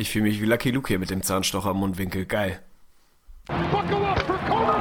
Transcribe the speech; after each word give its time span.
Ich 0.00 0.10
fühle 0.10 0.26
mich 0.26 0.40
wie 0.40 0.44
Lucky 0.44 0.70
Luke 0.70 0.86
hier 0.86 1.00
mit 1.00 1.10
dem 1.10 1.24
Zahnstocher 1.24 1.72
im 1.72 1.78
Mundwinkel. 1.78 2.24
Geil. 2.24 2.62
Buckle 3.48 4.06
up 4.06 4.22
for 4.22 4.38
Kobe 4.46 4.78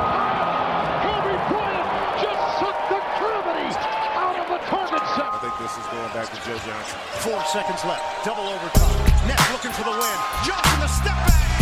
Kobe 1.02 1.34
Bryant 1.50 1.90
just 2.22 2.60
took 2.60 2.78
the 2.94 3.02
gravity 3.18 3.66
out 4.14 4.38
of 4.38 4.48
the 4.48 4.60
target 4.70 5.02
set. 5.16 5.26
I 5.26 5.40
think 5.42 5.58
this 5.58 5.74
is 5.74 5.88
going 5.90 6.14
back 6.14 6.30
to 6.30 6.38
Joe 6.46 6.60
Johnson. 6.62 7.00
Four 7.26 7.42
seconds 7.46 7.84
left. 7.84 8.26
Double 8.26 8.44
overtime. 8.44 9.28
Nets 9.28 9.52
looking 9.52 9.72
for 9.72 9.86
the 9.86 9.98
win. 9.98 10.18
Johnson 10.46 10.80
the 10.82 10.88
step 10.88 11.18
back. 11.26 11.57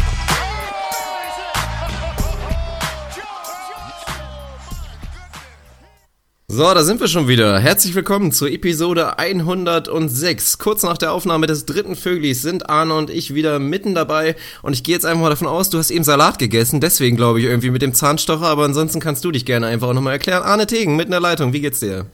So, 6.55 6.73
da 6.73 6.83
sind 6.83 7.01
wir 7.01 7.09
schon 7.09 7.27
wieder. 7.27 7.59
Herzlich 7.59 7.95
willkommen 7.95 8.31
zur 8.31 8.49
Episode 8.49 9.19
106. 9.19 10.57
Kurz 10.57 10.83
nach 10.83 10.97
der 10.97 11.11
Aufnahme 11.11 11.47
des 11.47 11.65
dritten 11.65 11.97
Vöglis 11.97 12.41
sind 12.41 12.69
Arne 12.69 12.93
und 12.93 13.09
ich 13.09 13.33
wieder 13.33 13.59
mitten 13.59 13.93
dabei. 13.93 14.37
Und 14.61 14.71
ich 14.71 14.81
gehe 14.85 14.95
jetzt 14.95 15.05
einfach 15.05 15.21
mal 15.21 15.29
davon 15.29 15.49
aus, 15.49 15.69
du 15.69 15.77
hast 15.77 15.91
eben 15.91 16.05
Salat 16.05 16.39
gegessen. 16.39 16.79
Deswegen 16.79 17.17
glaube 17.17 17.41
ich 17.41 17.45
irgendwie 17.45 17.71
mit 17.71 17.81
dem 17.81 17.93
Zahnstocher. 17.93 18.45
Aber 18.45 18.63
ansonsten 18.63 19.01
kannst 19.01 19.25
du 19.25 19.31
dich 19.31 19.43
gerne 19.43 19.67
einfach 19.67 19.91
nochmal 19.91 20.13
erklären. 20.13 20.43
Arne 20.43 20.65
Tegen, 20.65 20.95
mitten 20.95 21.09
in 21.09 21.11
der 21.11 21.19
Leitung. 21.19 21.51
Wie 21.51 21.59
geht's 21.59 21.81
dir? 21.81 22.05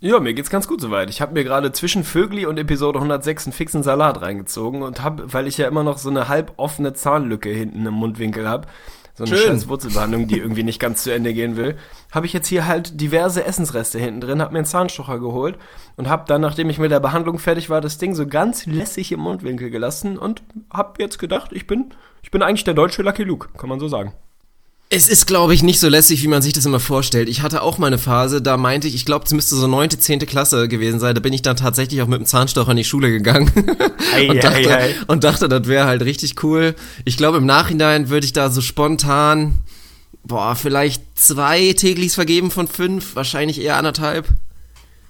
Ja, 0.00 0.18
mir 0.18 0.32
geht's 0.32 0.48
ganz 0.48 0.66
gut 0.66 0.80
soweit. 0.80 1.10
Ich 1.10 1.20
habe 1.20 1.34
mir 1.34 1.44
gerade 1.44 1.70
zwischen 1.70 2.04
Vögli 2.04 2.46
und 2.46 2.56
Episode 2.56 3.00
106 3.00 3.48
einen 3.48 3.52
fixen 3.52 3.82
Salat 3.82 4.22
reingezogen 4.22 4.80
und 4.80 5.02
habe, 5.02 5.30
weil 5.30 5.46
ich 5.46 5.58
ja 5.58 5.68
immer 5.68 5.82
noch 5.82 5.98
so 5.98 6.08
eine 6.08 6.28
halb 6.28 6.54
offene 6.56 6.94
Zahnlücke 6.94 7.50
hinten 7.50 7.84
im 7.84 7.94
Mundwinkel 7.94 8.48
habe, 8.48 8.66
so 9.18 9.24
eine 9.24 9.36
Schön. 9.36 9.48
scheiß 9.48 9.68
Wurzelbehandlung, 9.68 10.28
die 10.28 10.38
irgendwie 10.38 10.62
nicht 10.62 10.78
ganz 10.78 11.02
zu 11.02 11.12
Ende 11.12 11.34
gehen 11.34 11.56
will, 11.56 11.76
habe 12.12 12.26
ich 12.26 12.32
jetzt 12.32 12.46
hier 12.46 12.66
halt 12.66 13.00
diverse 13.00 13.44
Essensreste 13.44 13.98
hinten 13.98 14.20
drin, 14.20 14.40
habe 14.40 14.52
mir 14.52 14.58
einen 14.58 14.66
Zahnstocher 14.66 15.18
geholt 15.18 15.58
und 15.96 16.08
habe 16.08 16.24
dann, 16.28 16.40
nachdem 16.40 16.70
ich 16.70 16.78
mit 16.78 16.92
der 16.92 17.00
Behandlung 17.00 17.40
fertig 17.40 17.68
war, 17.68 17.80
das 17.80 17.98
Ding 17.98 18.14
so 18.14 18.28
ganz 18.28 18.64
lässig 18.66 19.10
im 19.10 19.18
Mundwinkel 19.18 19.70
gelassen 19.70 20.18
und 20.18 20.44
habe 20.72 21.02
jetzt 21.02 21.18
gedacht, 21.18 21.52
ich 21.52 21.66
bin, 21.66 21.90
ich 22.22 22.30
bin 22.30 22.42
eigentlich 22.42 22.62
der 22.62 22.74
deutsche 22.74 23.02
Lucky 23.02 23.24
Luke, 23.24 23.48
kann 23.58 23.68
man 23.68 23.80
so 23.80 23.88
sagen. 23.88 24.12
Es 24.90 25.06
ist, 25.06 25.26
glaube 25.26 25.52
ich, 25.52 25.62
nicht 25.62 25.80
so 25.80 25.88
lässig, 25.88 26.22
wie 26.22 26.28
man 26.28 26.40
sich 26.40 26.54
das 26.54 26.64
immer 26.64 26.80
vorstellt. 26.80 27.28
Ich 27.28 27.42
hatte 27.42 27.60
auch 27.60 27.76
mal 27.76 27.88
eine 27.88 27.98
Phase, 27.98 28.40
da 28.40 28.56
meinte 28.56 28.88
ich, 28.88 28.94
ich 28.94 29.04
glaube, 29.04 29.26
es 29.26 29.32
müsste 29.34 29.54
so 29.54 29.66
neunte, 29.66 29.98
zehnte 29.98 30.24
Klasse 30.24 30.66
gewesen 30.66 30.98
sein. 30.98 31.14
Da 31.14 31.20
bin 31.20 31.34
ich 31.34 31.42
dann 31.42 31.56
tatsächlich 31.56 32.00
auch 32.00 32.06
mit 32.06 32.20
dem 32.20 32.24
Zahnstocher 32.24 32.70
in 32.70 32.78
die 32.78 32.84
Schule 32.84 33.10
gegangen 33.10 33.52
ei, 34.14 34.30
und, 34.30 34.42
dachte, 34.42 34.70
ei, 34.70 34.74
ei. 34.74 34.94
und 35.06 35.24
dachte, 35.24 35.48
das 35.50 35.66
wäre 35.66 35.86
halt 35.86 36.02
richtig 36.02 36.42
cool. 36.42 36.74
Ich 37.04 37.18
glaube, 37.18 37.36
im 37.36 37.44
Nachhinein 37.44 38.08
würde 38.08 38.24
ich 38.24 38.32
da 38.32 38.50
so 38.50 38.62
spontan, 38.62 39.58
boah, 40.24 40.56
vielleicht 40.56 41.02
zwei 41.18 41.74
Teglis 41.74 42.14
vergeben 42.14 42.50
von 42.50 42.66
fünf, 42.66 43.14
wahrscheinlich 43.14 43.60
eher 43.60 43.76
anderthalb. 43.76 44.28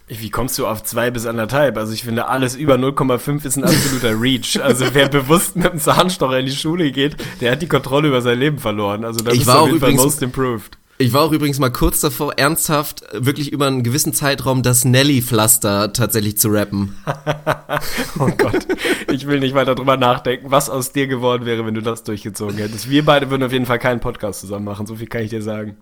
Wie 0.08 0.30
kommst 0.30 0.58
du 0.58 0.66
auf 0.66 0.82
zwei 0.84 1.10
bis 1.10 1.26
anderthalb? 1.26 1.76
Also 1.76 1.92
ich 1.92 2.02
finde, 2.02 2.28
alles 2.28 2.56
über 2.56 2.76
0,5 2.76 3.44
ist 3.44 3.56
ein 3.56 3.64
absoluter 3.64 4.20
Reach. 4.20 4.60
Also 4.62 4.86
wer 4.92 5.08
bewusst 5.10 5.56
mit 5.56 5.70
einem 5.70 5.80
Zahnstocher 5.80 6.38
in 6.38 6.46
die 6.46 6.52
Schule 6.52 6.90
geht, 6.92 7.16
der 7.40 7.52
hat 7.52 7.62
die 7.62 7.68
Kontrolle 7.68 8.08
über 8.08 8.22
sein 8.22 8.38
Leben 8.38 8.58
verloren. 8.58 9.04
Also 9.04 9.20
da 9.20 9.32
ich 9.32 9.38
bist 9.38 9.48
war 9.48 9.56
du 9.56 9.60
auf 9.60 9.68
jeden 9.68 9.80
Fall 9.80 9.92
most 9.92 10.22
improved. 10.22 10.78
Ich 11.00 11.12
war 11.12 11.22
auch 11.22 11.30
übrigens 11.30 11.60
mal 11.60 11.70
kurz 11.70 12.00
davor, 12.00 12.38
ernsthaft, 12.38 13.04
wirklich 13.12 13.52
über 13.52 13.68
einen 13.68 13.84
gewissen 13.84 14.12
Zeitraum 14.12 14.64
das 14.64 14.84
Nelly-Pflaster 14.84 15.92
tatsächlich 15.92 16.38
zu 16.38 16.48
rappen. 16.48 16.96
oh 18.18 18.28
Gott, 18.36 18.66
ich 19.08 19.28
will 19.28 19.38
nicht 19.38 19.54
weiter 19.54 19.76
drüber 19.76 19.96
nachdenken, 19.96 20.50
was 20.50 20.68
aus 20.68 20.90
dir 20.90 21.06
geworden 21.06 21.46
wäre, 21.46 21.64
wenn 21.64 21.74
du 21.74 21.82
das 21.82 22.02
durchgezogen 22.02 22.56
hättest. 22.56 22.90
Wir 22.90 23.04
beide 23.04 23.30
würden 23.30 23.44
auf 23.44 23.52
jeden 23.52 23.66
Fall 23.66 23.78
keinen 23.78 24.00
Podcast 24.00 24.40
zusammen 24.40 24.64
machen, 24.64 24.86
so 24.86 24.96
viel 24.96 25.06
kann 25.06 25.22
ich 25.22 25.30
dir 25.30 25.42
sagen. 25.42 25.76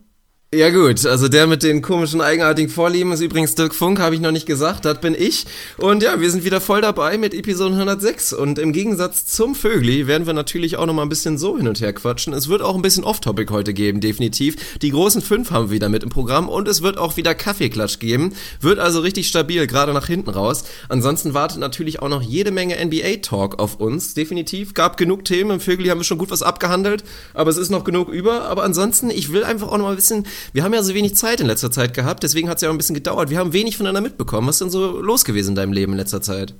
Ja 0.54 0.70
gut, 0.70 1.04
also 1.04 1.26
der 1.26 1.48
mit 1.48 1.64
den 1.64 1.82
komischen, 1.82 2.20
eigenartigen 2.20 2.70
Vorlieben 2.70 3.10
ist 3.10 3.20
übrigens 3.20 3.56
Dirk 3.56 3.74
Funk, 3.74 3.98
habe 3.98 4.14
ich 4.14 4.20
noch 4.20 4.30
nicht 4.30 4.46
gesagt, 4.46 4.84
das 4.84 5.00
bin 5.00 5.16
ich. 5.18 5.44
Und 5.76 6.04
ja, 6.04 6.20
wir 6.20 6.30
sind 6.30 6.44
wieder 6.44 6.60
voll 6.60 6.80
dabei 6.80 7.18
mit 7.18 7.34
Episode 7.34 7.74
106 7.74 8.32
und 8.32 8.60
im 8.60 8.72
Gegensatz 8.72 9.26
zum 9.26 9.56
Vögli 9.56 10.06
werden 10.06 10.24
wir 10.24 10.34
natürlich 10.34 10.76
auch 10.76 10.86
noch 10.86 10.94
mal 10.94 11.02
ein 11.02 11.08
bisschen 11.08 11.36
so 11.36 11.56
hin 11.56 11.66
und 11.66 11.80
her 11.80 11.92
quatschen. 11.92 12.32
Es 12.32 12.48
wird 12.48 12.62
auch 12.62 12.76
ein 12.76 12.80
bisschen 12.82 13.02
Off-Topic 13.02 13.52
heute 13.52 13.74
geben, 13.74 14.00
definitiv. 14.00 14.78
Die 14.78 14.90
großen 14.90 15.20
fünf 15.20 15.50
haben 15.50 15.70
wir 15.70 15.74
wieder 15.74 15.88
mit 15.88 16.04
im 16.04 16.10
Programm 16.10 16.48
und 16.48 16.68
es 16.68 16.80
wird 16.80 16.96
auch 16.96 17.16
wieder 17.16 17.34
Kaffeeklatsch 17.34 17.98
geben. 17.98 18.32
Wird 18.60 18.78
also 18.78 19.00
richtig 19.00 19.26
stabil, 19.26 19.66
gerade 19.66 19.92
nach 19.92 20.06
hinten 20.06 20.30
raus. 20.30 20.62
Ansonsten 20.88 21.34
wartet 21.34 21.58
natürlich 21.58 22.02
auch 22.02 22.08
noch 22.08 22.22
jede 22.22 22.52
Menge 22.52 22.76
NBA-Talk 22.82 23.58
auf 23.58 23.80
uns, 23.80 24.14
definitiv. 24.14 24.74
Gab 24.74 24.96
genug 24.96 25.24
Themen, 25.24 25.50
im 25.50 25.60
Vögli 25.60 25.88
haben 25.88 25.98
wir 25.98 26.04
schon 26.04 26.18
gut 26.18 26.30
was 26.30 26.42
abgehandelt, 26.42 27.02
aber 27.34 27.50
es 27.50 27.56
ist 27.56 27.70
noch 27.70 27.82
genug 27.82 28.08
über. 28.10 28.42
Aber 28.42 28.62
ansonsten, 28.62 29.10
ich 29.10 29.32
will 29.32 29.42
einfach 29.42 29.66
auch 29.66 29.76
noch 29.76 29.86
mal 29.86 29.90
ein 29.90 29.96
bisschen 29.96 30.24
wir 30.52 30.64
haben 30.64 30.74
ja 30.74 30.82
so 30.82 30.94
wenig 30.94 31.16
Zeit 31.16 31.40
in 31.40 31.46
letzter 31.46 31.70
Zeit 31.70 31.94
gehabt, 31.94 32.22
deswegen 32.22 32.48
hat 32.48 32.56
es 32.56 32.62
ja 32.62 32.68
auch 32.68 32.74
ein 32.74 32.78
bisschen 32.78 32.94
gedauert. 32.94 33.30
Wir 33.30 33.38
haben 33.38 33.52
wenig 33.52 33.76
voneinander 33.76 34.00
mitbekommen. 34.00 34.48
Was 34.48 34.56
ist 34.56 34.62
denn 34.62 34.70
so 34.70 35.00
los 35.00 35.24
gewesen 35.24 35.50
in 35.50 35.54
deinem 35.56 35.72
Leben 35.72 35.92
in 35.92 35.98
letzter 35.98 36.20
Zeit? 36.20 36.54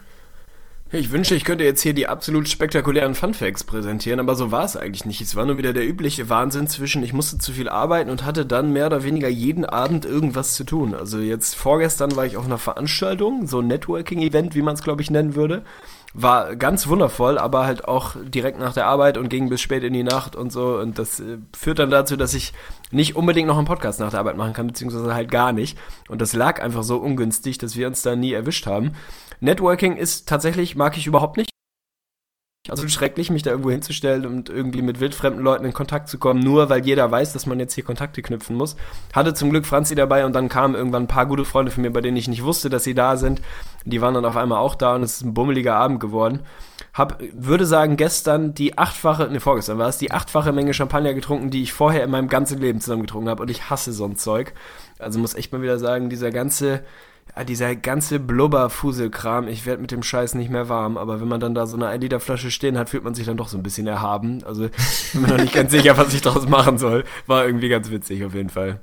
Ich 0.93 1.11
wünschte, 1.11 1.35
ich 1.35 1.43
könnte 1.43 1.65
jetzt 1.65 1.83
hier 1.83 1.95
die 1.95 2.07
absolut 2.07 2.49
spektakulären 2.49 3.17
Funfacts 3.17 3.65
präsentieren, 3.65 4.21
aber 4.21 4.37
so 4.37 4.53
war 4.53 4.65
es 4.65 4.77
eigentlich 4.77 5.05
nicht. 5.05 5.21
Es 5.21 5.35
war 5.35 5.45
nur 5.45 5.59
wieder 5.59 5.73
der 5.73 5.87
übliche 5.87 6.29
Wahnsinn 6.29 6.69
zwischen, 6.69 7.03
ich 7.03 7.13
musste 7.13 7.39
zu 7.39 7.53
viel 7.53 7.69
arbeiten 7.69 8.09
und 8.09 8.25
hatte 8.25 8.47
dann 8.47 8.73
mehr 8.73 8.87
oder 8.87 9.03
weniger 9.03 9.29
jeden 9.29 9.65
Abend 9.65 10.05
irgendwas 10.05 10.55
zu 10.55 10.63
tun. 10.63 10.95
Also 10.95 11.19
jetzt 11.19 11.57
vorgestern 11.57 12.15
war 12.15 12.25
ich 12.25 12.37
auf 12.37 12.45
einer 12.45 12.59
Veranstaltung, 12.59 13.49
so 13.49 13.59
ein 13.59 13.67
Networking-Event, 13.67 14.55
wie 14.55 14.63
man 14.63 14.75
es 14.75 14.83
glaube 14.85 15.03
ich 15.03 15.11
nennen 15.11 15.35
würde 15.35 15.65
war 16.19 16.57
ganz 16.57 16.89
wundervoll, 16.89 17.37
aber 17.37 17.67
halt 17.67 17.87
auch 17.87 18.17
direkt 18.23 18.59
nach 18.59 18.73
der 18.73 18.87
Arbeit 18.87 19.19
und 19.19 19.29
ging 19.29 19.51
bis 19.51 19.61
spät 19.61 19.85
in 19.85 19.93
die 19.93 20.03
Nacht 20.03 20.35
und 20.35 20.51
so. 20.51 20.79
Und 20.79 20.99
das 20.99 21.21
äh, 21.21 21.39
führt 21.55 21.79
dann 21.79 21.91
dazu, 21.91 22.17
dass 22.17 22.33
ich 22.33 22.55
nicht 22.91 23.17
unbedingt 23.17 23.49
noch 23.49 23.59
einen 23.59 23.67
Podcast 23.67 24.01
nach 24.01 24.11
der 24.11 24.21
Arbeit 24.21 24.37
machen 24.37 24.55
kann, 24.55 24.67
beziehungsweise 24.67 25.15
halt 25.15 25.31
gar 25.31 25.53
nicht. 25.53 25.79
Und 26.09 26.23
das 26.23 26.33
lag 26.33 26.63
einfach 26.63 26.85
so 26.85 26.97
ungünstig, 26.97 27.59
dass 27.59 27.77
wir 27.77 27.87
uns 27.87 28.01
da 28.03 28.17
nie 28.17 28.33
erwischt 28.33 28.67
haben. 28.67 28.93
Networking 29.41 29.97
ist 29.97 30.27
tatsächlich, 30.27 30.75
mag 30.75 30.97
ich 30.97 31.07
überhaupt 31.07 31.37
nicht. 31.37 31.56
Also 32.71 32.87
schrecklich, 32.89 33.31
mich 33.31 33.43
da 33.43 33.51
irgendwo 33.51 33.71
hinzustellen 33.71 34.27
und 34.27 34.49
irgendwie 34.49 34.83
mit 34.83 35.01
wildfremden 35.01 35.43
Leuten 35.43 35.65
in 35.65 35.73
Kontakt 35.73 36.09
zu 36.09 36.19
kommen, 36.19 36.41
nur 36.41 36.69
weil 36.69 36.85
jeder 36.85 37.11
weiß, 37.11 37.33
dass 37.33 37.47
man 37.47 37.59
jetzt 37.61 37.75
hier 37.75 37.85
Kontakte 37.85 38.23
knüpfen 38.23 38.57
muss. 38.57 38.77
Hatte 39.13 39.35
zum 39.35 39.51
Glück 39.51 39.67
Franzi 39.67 39.95
dabei 39.95 40.27
und 40.27 40.35
dann 40.35 40.49
kamen 40.49 40.75
irgendwann 40.75 41.05
ein 41.05 41.09
paar 41.09 41.27
gute 41.27 41.45
Freunde 41.45 41.71
von 41.71 41.83
mir, 41.83 41.91
bei 41.91 42.01
denen 42.01 42.17
ich 42.17 42.29
nicht 42.29 42.45
wusste, 42.45 42.71
dass 42.71 42.85
sie 42.85 42.95
da 42.95 43.17
sind. 43.17 43.41
Die 43.85 44.01
waren 44.01 44.15
dann 44.15 44.25
auf 44.25 44.37
einmal 44.37 44.59
auch 44.59 44.75
da 44.75 44.95
und 44.95 45.03
es 45.03 45.17
ist 45.17 45.25
ein 45.25 45.35
bummeliger 45.35 45.77
Abend 45.77 46.01
geworden. 46.01 46.41
Hab, 46.93 47.23
würde 47.33 47.67
sagen, 47.67 47.97
gestern 47.97 48.55
die 48.55 48.79
achtfache, 48.79 49.29
ne, 49.29 49.41
vorgestern 49.41 49.79
war 49.79 49.89
es, 49.89 49.99
die 49.99 50.13
achtfache 50.13 50.53
Menge 50.53 50.75
Champagner 50.75 51.15
getrunken, 51.15 51.51
die 51.51 51.63
ich 51.63 51.73
vorher 51.73 52.03
in 52.03 52.11
meinem 52.11 52.29
ganzen 52.29 52.59
Leben 52.59 52.81
zusammen 52.81 53.03
getrunken 53.03 53.29
habe 53.29 53.43
und 53.43 53.51
ich 53.51 53.71
hasse 53.71 53.93
so 53.93 54.05
ein 54.05 54.17
Zeug. 54.17 54.55
Also 54.99 55.19
muss 55.19 55.35
echt 55.35 55.53
mal 55.53 55.63
wieder 55.63 55.79
sagen, 55.79 56.09
dieser 56.09 56.31
ganze, 56.31 56.83
ja, 57.35 57.45
dieser 57.45 57.75
ganze 57.77 58.21
Blubber-Fuselkram, 58.21 59.49
ich 59.49 59.67
werde 59.67 59.81
mit 59.83 59.91
dem 59.91 60.03
Scheiß 60.03 60.35
nicht 60.35 60.51
mehr 60.51 60.69
warm, 60.69 60.97
aber 60.97 61.21
wenn 61.21 61.29
man 61.29 61.41
dann 61.41 61.55
da 61.55 61.67
so 61.67 61.77
eine 61.77 61.89
1 61.89 62.03
Liter 62.03 62.21
Flasche 62.21 62.51
stehen 62.51 62.79
hat, 62.79 62.91
fühlt 62.91 63.05
man 63.05 63.15
sich 63.15 63.27
dann 63.27 63.37
doch 63.37 63.49
so 63.49 63.57
ein 63.57 63.63
bisschen 63.63 63.87
erhaben. 63.87 64.43
Also 64.45 64.69
bin 65.13 65.23
mir 65.23 65.29
noch 65.29 65.39
nicht 65.39 65.55
ganz 65.55 65.71
sicher, 65.73 65.97
was 65.97 66.15
ich 66.15 66.23
daraus 66.23 66.49
machen 66.49 66.79
soll. 66.79 67.05
War 67.27 67.47
irgendwie 67.47 67.69
ganz 67.69 67.91
witzig 67.91 68.25
auf 68.25 68.35
jeden 68.35 68.51
Fall. 68.51 68.81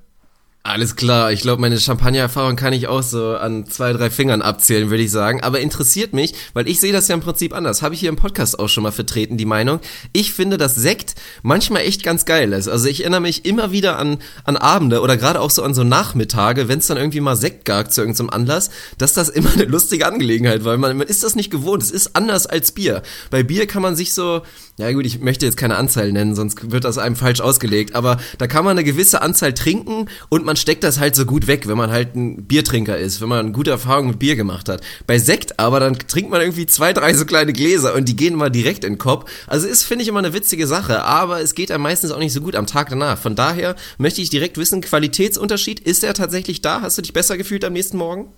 Alles 0.66 0.96
klar, 0.96 1.34
ich 1.34 1.42
glaube, 1.42 1.60
meine 1.60 1.78
Champagner-Erfahrung 1.78 2.56
kann 2.56 2.72
ich 2.72 2.88
auch 2.88 3.04
so 3.04 3.36
an 3.36 3.68
zwei, 3.68 3.92
drei 3.92 4.10
Fingern 4.10 4.42
abzählen, 4.42 4.90
würde 4.90 5.04
ich 5.04 5.12
sagen. 5.12 5.44
Aber 5.44 5.60
interessiert 5.60 6.14
mich, 6.14 6.36
weil 6.54 6.70
ich 6.70 6.80
sehe 6.80 6.94
das 6.94 7.10
ja 7.10 7.16
im 7.16 7.20
Prinzip 7.20 7.54
anders. 7.54 7.82
Habe 7.82 7.96
ich 7.96 8.00
hier 8.00 8.08
im 8.08 8.16
Podcast 8.16 8.58
auch 8.58 8.70
schon 8.70 8.84
mal 8.84 8.94
vertreten, 8.94 9.36
die 9.36 9.44
Meinung. 9.44 9.82
Ich 10.14 10.32
finde, 10.32 10.58
dass 10.58 10.76
Sekt 10.76 11.16
manchmal 11.42 11.82
echt 11.82 12.02
ganz 12.02 12.24
geil 12.24 12.54
ist. 12.54 12.70
Also 12.70 12.88
ich 12.88 13.02
erinnere 13.02 13.20
mich 13.20 13.44
immer 13.44 13.74
wieder 13.74 14.00
an, 14.00 14.20
an 14.46 14.56
Abende 14.56 15.02
oder 15.02 15.18
gerade 15.18 15.42
auch 15.42 15.50
so 15.50 15.64
an 15.64 15.74
so 15.74 15.84
Nachmittage, 15.84 16.70
wenn 16.70 16.80
es 16.80 16.88
dann 16.88 16.96
irgendwie 16.96 17.20
mal 17.20 17.36
Sekt 17.36 17.66
gab 17.66 17.92
zu 17.92 18.00
irgendeinem 18.00 18.30
Anlass, 18.30 18.70
dass 18.98 19.12
das 19.12 19.28
immer 19.28 19.52
eine 19.52 19.66
lustige 19.66 20.08
Angelegenheit 20.08 20.64
war. 20.64 20.78
Man, 20.78 20.96
man 20.96 21.08
ist 21.08 21.24
das 21.24 21.36
nicht 21.36 21.52
gewohnt. 21.52 21.84
Es 21.84 21.92
ist 21.92 22.16
anders 22.16 22.48
als 22.48 22.72
Bier. 22.72 23.02
Bei 23.32 23.44
Bier 23.44 23.68
kann 23.68 23.82
man 23.82 23.98
sich 23.98 24.14
so, 24.14 24.44
ja 24.78 24.92
gut, 24.92 25.06
ich 25.06 25.20
möchte 25.20 25.46
jetzt 25.46 25.56
keine 25.56 25.78
Anzahl 25.78 26.12
nennen, 26.12 26.34
sonst 26.34 26.72
wird 26.72 26.84
das 26.84 26.98
einem 26.98 27.16
falsch 27.16 27.42
ausgelegt, 27.42 27.94
aber 27.94 28.18
da 28.40 28.48
kann 28.48 28.66
man 28.66 28.72
eine 28.72 28.84
gewisse 28.84 29.22
Anzahl 29.22 29.54
trinken 29.54 30.08
und 30.30 30.46
man 30.46 30.56
steckt 30.56 30.84
das 30.84 31.00
halt 31.00 31.16
so 31.16 31.26
gut 31.26 31.46
weg, 31.46 31.68
wenn 31.68 31.78
man 31.78 31.92
halt 31.92 32.16
ein 32.16 32.46
Biertrinker 32.46 32.98
ist, 32.98 33.22
wenn 33.22 33.30
man 33.30 33.40
eine 33.40 33.52
gute 33.52 33.70
Erfahrung 33.70 34.08
mit 34.08 34.18
Bier 34.18 34.36
gemacht 34.36 34.70
hat. 34.70 34.82
Bei 35.06 35.20
Sekt 35.20 35.60
aber, 35.60 35.80
dann 35.80 35.94
trinkt 35.94 36.32
man 36.32 36.42
irgendwie 36.42 36.66
zwei, 36.66 36.92
drei 36.92 37.14
so 37.14 37.26
kleine 37.26 37.54
Gläser 37.54 37.94
und 37.94 38.10
die 38.10 38.16
gehen 38.16 38.36
mal 38.36 38.50
direkt 38.50 38.84
in 38.84 38.94
den 38.94 39.00
Kopf. 39.00 39.30
Also 39.46 39.68
ist, 39.68 39.84
finde 39.84 40.04
ich, 40.04 40.10
immer 40.10 40.20
eine 40.20 40.34
witzige 40.34 40.66
Sache, 40.66 41.04
aber 41.04 41.42
es 41.42 41.54
geht 41.54 41.70
einem 41.70 41.84
meistens 41.84 42.12
auch 42.12 42.20
nicht 42.20 42.34
so 42.34 42.42
gut 42.42 42.56
am 42.56 42.66
Tag 42.66 42.90
danach. 42.90 43.20
Von 43.20 43.36
daher 43.36 43.76
möchte 44.00 44.22
ich 44.22 44.32
direkt 44.32 44.58
wissen, 44.58 44.82
Qualitätsunterschied, 44.82 45.82
ist 45.82 46.04
er 46.04 46.16
tatsächlich 46.16 46.62
da? 46.62 46.82
Hast 46.82 46.98
du 46.98 47.04
dich 47.04 47.14
besser 47.14 47.38
gefühlt 47.38 47.64
am 47.64 47.74
nächsten 47.74 47.98
Morgen? 47.98 48.32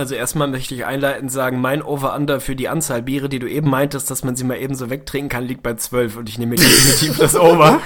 Also 0.00 0.14
erstmal 0.14 0.48
möchte 0.48 0.74
ich 0.74 0.86
einleitend 0.86 1.30
sagen, 1.30 1.60
mein 1.60 1.82
Over-Under 1.82 2.40
für 2.40 2.56
die 2.56 2.70
Anzahl 2.70 3.02
Biere, 3.02 3.28
die 3.28 3.38
du 3.38 3.46
eben 3.46 3.68
meintest, 3.68 4.10
dass 4.10 4.24
man 4.24 4.34
sie 4.34 4.44
mal 4.44 4.56
eben 4.56 4.74
so 4.74 4.88
wegtrinken 4.88 5.28
kann, 5.28 5.44
liegt 5.44 5.62
bei 5.62 5.74
12 5.74 6.16
und 6.16 6.26
ich 6.26 6.38
nehme 6.38 6.56
definitiv 6.56 7.18
das 7.18 7.36
Over. 7.36 7.80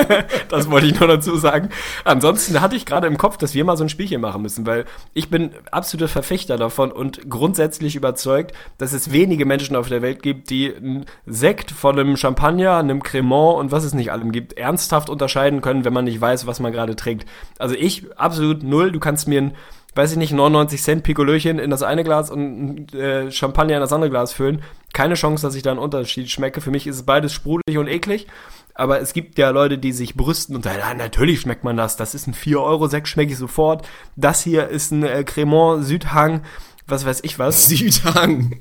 das 0.48 0.68
wollte 0.68 0.88
ich 0.88 0.98
nur 0.98 1.08
dazu 1.08 1.36
sagen. 1.36 1.68
Ansonsten 2.04 2.60
hatte 2.60 2.74
ich 2.74 2.84
gerade 2.84 3.06
im 3.06 3.16
Kopf, 3.16 3.36
dass 3.36 3.54
wir 3.54 3.64
mal 3.64 3.76
so 3.76 3.84
ein 3.84 3.88
Spielchen 3.88 4.20
machen 4.20 4.42
müssen, 4.42 4.66
weil 4.66 4.86
ich 5.14 5.30
bin 5.30 5.52
absoluter 5.70 6.08
Verfechter 6.08 6.56
davon 6.56 6.90
und 6.90 7.30
grundsätzlich 7.30 7.94
überzeugt, 7.94 8.56
dass 8.78 8.92
es 8.92 9.12
wenige 9.12 9.46
Menschen 9.46 9.76
auf 9.76 9.88
der 9.88 10.02
Welt 10.02 10.20
gibt, 10.20 10.50
die 10.50 10.74
einen 10.74 11.06
Sekt 11.26 11.70
von 11.70 11.96
einem 11.96 12.16
Champagner, 12.16 12.78
einem 12.78 13.04
Cremant 13.04 13.58
und 13.58 13.70
was 13.70 13.84
es 13.84 13.94
nicht 13.94 14.10
allem 14.10 14.32
gibt, 14.32 14.54
ernsthaft 14.54 15.08
unterscheiden 15.08 15.60
können, 15.60 15.84
wenn 15.84 15.92
man 15.92 16.06
nicht 16.06 16.20
weiß, 16.20 16.44
was 16.48 16.58
man 16.58 16.72
gerade 16.72 16.96
trinkt. 16.96 17.24
Also 17.60 17.76
ich 17.76 18.04
absolut 18.18 18.64
null. 18.64 18.90
Du 18.90 18.98
kannst 18.98 19.28
mir 19.28 19.42
ein 19.42 19.52
weiß 19.94 20.12
ich 20.12 20.18
nicht, 20.18 20.32
99 20.32 20.82
Cent 20.82 21.02
Pikolöchen 21.02 21.58
in 21.58 21.70
das 21.70 21.82
eine 21.82 22.04
Glas 22.04 22.30
und 22.30 22.94
äh, 22.94 23.30
Champagner 23.30 23.74
in 23.74 23.80
das 23.80 23.92
andere 23.92 24.10
Glas 24.10 24.32
füllen. 24.32 24.62
Keine 24.92 25.14
Chance, 25.14 25.46
dass 25.46 25.54
ich 25.54 25.62
da 25.62 25.70
einen 25.70 25.80
Unterschied 25.80 26.30
schmecke. 26.30 26.60
Für 26.60 26.70
mich 26.70 26.86
ist 26.86 26.96
es 26.96 27.02
beides 27.02 27.32
sprudelig 27.32 27.78
und 27.78 27.88
eklig. 27.88 28.26
Aber 28.74 29.00
es 29.00 29.12
gibt 29.12 29.38
ja 29.38 29.50
Leute, 29.50 29.76
die 29.76 29.92
sich 29.92 30.14
brüsten 30.14 30.56
und 30.56 30.64
sagen, 30.64 30.80
natürlich 30.96 31.40
schmeckt 31.40 31.62
man 31.62 31.76
das. 31.76 31.96
Das 31.96 32.14
ist 32.14 32.26
ein 32.26 32.34
4-Euro-Sekt, 32.34 33.06
schmecke 33.06 33.32
ich 33.32 33.38
sofort. 33.38 33.86
Das 34.16 34.42
hier 34.42 34.68
ist 34.68 34.92
ein 34.92 35.02
äh, 35.02 35.24
Cremant 35.24 35.84
Südhang, 35.84 36.42
was 36.86 37.04
weiß 37.04 37.20
ich 37.22 37.38
was. 37.38 37.68
Südhang. 37.68 38.60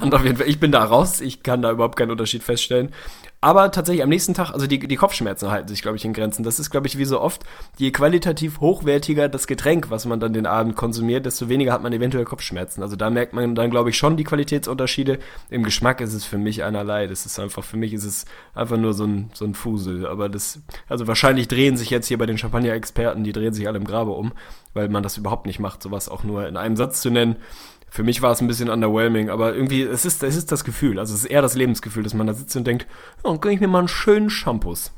Und 0.00 0.14
auf 0.14 0.24
jeden 0.24 0.36
Fall, 0.36 0.48
ich 0.48 0.60
bin 0.60 0.72
da 0.72 0.84
raus, 0.84 1.20
ich 1.20 1.42
kann 1.42 1.62
da 1.62 1.70
überhaupt 1.70 1.96
keinen 1.96 2.10
Unterschied 2.10 2.42
feststellen. 2.42 2.92
Aber 3.42 3.72
tatsächlich 3.72 4.04
am 4.04 4.08
nächsten 4.08 4.34
Tag, 4.34 4.52
also 4.52 4.68
die, 4.68 4.78
die 4.78 4.94
Kopfschmerzen 4.94 5.50
halten 5.50 5.66
sich, 5.66 5.82
glaube 5.82 5.96
ich, 5.96 6.04
in 6.04 6.12
Grenzen. 6.12 6.44
Das 6.44 6.60
ist, 6.60 6.70
glaube 6.70 6.86
ich, 6.86 6.96
wie 6.96 7.04
so 7.04 7.20
oft, 7.20 7.42
je 7.76 7.90
qualitativ 7.90 8.60
hochwertiger 8.60 9.28
das 9.28 9.48
Getränk, 9.48 9.90
was 9.90 10.06
man 10.06 10.20
dann 10.20 10.32
den 10.32 10.46
Abend 10.46 10.76
konsumiert, 10.76 11.26
desto 11.26 11.48
weniger 11.48 11.72
hat 11.72 11.82
man 11.82 11.92
eventuell 11.92 12.24
Kopfschmerzen. 12.24 12.84
Also 12.84 12.94
da 12.94 13.10
merkt 13.10 13.32
man 13.32 13.56
dann, 13.56 13.68
glaube 13.70 13.90
ich, 13.90 13.96
schon 13.98 14.16
die 14.16 14.22
Qualitätsunterschiede. 14.22 15.18
Im 15.50 15.64
Geschmack 15.64 16.00
ist 16.00 16.14
es 16.14 16.24
für 16.24 16.38
mich 16.38 16.62
einerlei. 16.62 17.08
Das 17.08 17.26
ist 17.26 17.40
einfach, 17.40 17.64
für 17.64 17.76
mich 17.76 17.92
ist 17.92 18.04
es 18.04 18.26
einfach 18.54 18.76
nur 18.76 18.94
so 18.94 19.06
ein, 19.06 19.30
so 19.34 19.44
ein 19.44 19.54
Fusel. 19.54 20.06
Aber 20.06 20.28
das, 20.28 20.60
also 20.88 21.08
wahrscheinlich 21.08 21.48
drehen 21.48 21.76
sich 21.76 21.90
jetzt 21.90 22.06
hier 22.06 22.18
bei 22.18 22.26
den 22.26 22.38
Champagner-Experten, 22.38 23.24
die 23.24 23.32
drehen 23.32 23.54
sich 23.54 23.66
alle 23.66 23.78
im 23.78 23.84
Grabe 23.84 24.12
um, 24.12 24.30
weil 24.72 24.88
man 24.88 25.02
das 25.02 25.16
überhaupt 25.16 25.46
nicht 25.46 25.58
macht, 25.58 25.82
sowas 25.82 26.08
auch 26.08 26.22
nur 26.22 26.46
in 26.46 26.56
einem 26.56 26.76
Satz 26.76 27.00
zu 27.00 27.10
nennen 27.10 27.34
für 27.92 28.02
mich 28.02 28.22
war 28.22 28.32
es 28.32 28.40
ein 28.40 28.46
bisschen 28.46 28.70
underwhelming, 28.70 29.28
aber 29.28 29.54
irgendwie, 29.54 29.82
es 29.82 30.06
ist, 30.06 30.22
es 30.22 30.34
ist 30.34 30.50
das 30.50 30.64
Gefühl, 30.64 30.98
also 30.98 31.12
es 31.12 31.24
ist 31.24 31.30
eher 31.30 31.42
das 31.42 31.54
Lebensgefühl, 31.54 32.02
dass 32.02 32.14
man 32.14 32.26
da 32.26 32.32
sitzt 32.32 32.56
und 32.56 32.66
denkt, 32.66 32.86
oh, 33.22 33.28
dann 33.28 33.40
gönne 33.42 33.54
ich 33.54 33.60
mir 33.60 33.68
mal 33.68 33.80
einen 33.80 33.88
schönen 33.88 34.30
Shampoos. 34.30 34.92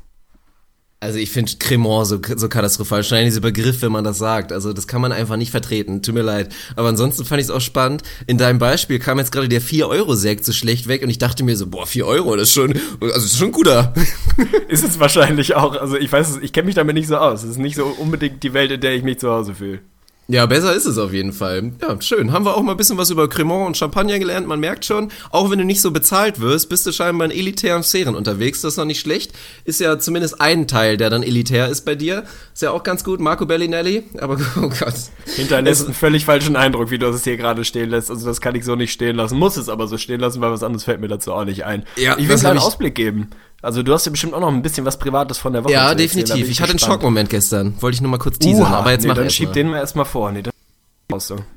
Also 1.01 1.19
ich 1.19 1.29
finde 1.29 1.51
Cremant 1.59 2.07
so, 2.07 2.21
so 2.37 2.47
katastrophal. 2.47 3.03
Schnell 3.03 3.25
dieser 3.25 3.41
Begriff, 3.41 3.81
wenn 3.81 3.91
man 3.91 4.05
das 4.05 4.17
sagt. 4.17 4.53
Also 4.53 4.71
das 4.71 4.87
kann 4.87 5.01
man 5.01 5.11
einfach 5.11 5.35
nicht 5.35 5.51
vertreten. 5.51 6.01
Tut 6.01 6.15
mir 6.15 6.21
leid. 6.21 6.55
Aber 6.77 6.87
ansonsten 6.87 7.25
fand 7.25 7.41
ich 7.41 7.47
es 7.47 7.51
auch 7.51 7.59
spannend. 7.59 8.01
In 8.27 8.37
deinem 8.37 8.59
Beispiel 8.59 8.97
kam 8.97 9.19
jetzt 9.19 9.33
gerade 9.33 9.49
der 9.49 9.61
4-Euro-Sekt 9.61 10.45
so 10.45 10.53
schlecht 10.53 10.87
weg 10.87 11.03
und 11.03 11.09
ich 11.09 11.19
dachte 11.19 11.43
mir 11.43 11.57
so, 11.57 11.67
boah, 11.67 11.85
4 11.85 12.07
Euro, 12.07 12.35
das 12.37 12.47
ist 12.47 12.53
schon, 12.53 12.73
also 13.01 13.25
ist 13.25 13.37
schon 13.37 13.51
guter. 13.51 13.93
ist 14.69 14.85
es 14.85 14.99
wahrscheinlich 15.01 15.55
auch. 15.55 15.75
Also 15.75 15.97
ich 15.97 16.11
weiß, 16.11 16.39
ich 16.41 16.53
kenne 16.53 16.67
mich 16.67 16.75
damit 16.75 16.95
nicht 16.95 17.07
so 17.07 17.17
aus. 17.17 17.43
Es 17.43 17.51
ist 17.51 17.59
nicht 17.59 17.75
so 17.75 17.85
unbedingt 17.85 18.41
die 18.41 18.53
Welt, 18.53 18.71
in 18.71 18.79
der 18.79 18.95
ich 18.95 19.03
mich 19.03 19.19
zu 19.19 19.29
Hause 19.29 19.53
fühle. 19.53 19.81
Ja, 20.27 20.47
besser 20.47 20.73
ist 20.73 20.85
es 20.85 20.97
auf 20.97 21.13
jeden 21.13 21.33
Fall. 21.33 21.73
Ja, 21.81 22.01
schön. 22.01 22.31
Haben 22.31 22.45
wir 22.45 22.57
auch 22.57 22.63
mal 22.63 22.71
ein 22.71 22.77
bisschen 22.77 22.97
was 22.97 23.11
über 23.11 23.29
Cremant 23.29 23.67
und 23.67 23.77
Champagner 23.77 24.17
gelernt. 24.17 24.47
Man 24.47 24.59
merkt 24.59 24.83
schon, 24.83 25.11
auch 25.29 25.51
wenn 25.51 25.59
du 25.59 25.65
nicht 25.65 25.81
so 25.81 25.91
bezahlt 25.91 26.39
wirst, 26.39 26.67
bist 26.67 26.87
du 26.87 26.91
scheinbar 26.91 27.29
in 27.29 27.37
elitären 27.37 27.83
Sphären 27.83 28.15
unterwegs. 28.15 28.61
Das 28.61 28.73
ist 28.73 28.77
noch 28.77 28.85
nicht 28.85 28.99
schlecht. 28.99 29.33
Ist 29.65 29.79
ja 29.79 29.99
zumindest 29.99 30.41
ein 30.41 30.67
Teil, 30.67 30.97
der 30.97 31.11
dann 31.11 31.21
elitär 31.21 31.69
ist 31.69 31.81
bei 31.85 31.93
dir. 31.93 32.23
Ist 32.53 32.63
ja 32.63 32.71
auch 32.71 32.81
ganz 32.81 33.03
gut. 33.03 33.19
Marco 33.19 33.45
Bellinelli. 33.45 34.03
Aber, 34.19 34.39
oh 34.57 34.69
Gott. 34.69 34.95
Hinterlässt 35.35 35.85
einen 35.85 35.93
völlig 35.93 36.25
falschen 36.25 36.55
Eindruck, 36.55 36.89
wie 36.89 36.97
du 36.97 37.05
es 37.05 37.23
hier 37.23 37.37
gerade 37.37 37.63
stehen 37.63 37.91
lässt. 37.91 38.09
Also 38.09 38.25
das 38.25 38.41
kann 38.41 38.55
ich 38.55 38.65
so 38.65 38.75
nicht 38.75 38.93
stehen 38.93 39.15
lassen. 39.15 39.37
Muss 39.37 39.57
es 39.57 39.69
aber 39.69 39.87
so 39.87 39.99
stehen 39.99 40.21
lassen, 40.21 40.41
weil 40.41 40.49
was 40.49 40.63
anderes 40.63 40.85
fällt 40.85 41.01
mir 41.01 41.07
dazu 41.07 41.33
auch 41.33 41.45
nicht 41.45 41.65
ein. 41.65 41.83
Ja, 41.97 42.17
ich 42.17 42.27
will 42.27 42.45
einen 42.45 42.57
Ausblick 42.57 42.95
geben. 42.95 43.29
Also 43.65 43.83
du 43.83 43.93
hast 43.93 44.05
ja 44.05 44.11
bestimmt 44.11 44.33
auch 44.33 44.39
noch 44.39 44.47
ein 44.47 44.61
bisschen 44.61 44.85
was 44.85 44.99
Privates 44.99 45.37
von 45.37 45.53
der 45.53 45.63
Woche. 45.63 45.73
Ja, 45.73 45.95
definitiv. 45.95 46.35
Ich, 46.35 46.51
ich 46.51 46.61
hatte 46.61 46.71
einen 46.71 46.79
Schockmoment 46.79 47.29
gestern. 47.29 47.73
Wollte 47.81 47.95
ich 47.95 48.01
nur 48.01 48.11
mal 48.11 48.17
kurz 48.17 48.37
teasern. 48.39 48.63
Uha, 48.63 48.77
aber 48.77 48.91
jetzt 48.91 49.01
nee, 49.01 49.07
mach 49.07 49.15
dann 49.15 49.29
schieb 49.29 49.49
mal. 49.49 49.53
den 49.53 49.69
mal 49.69 49.77
erstmal 49.79 50.05
vor. 50.05 50.31
Nee, 50.31 50.43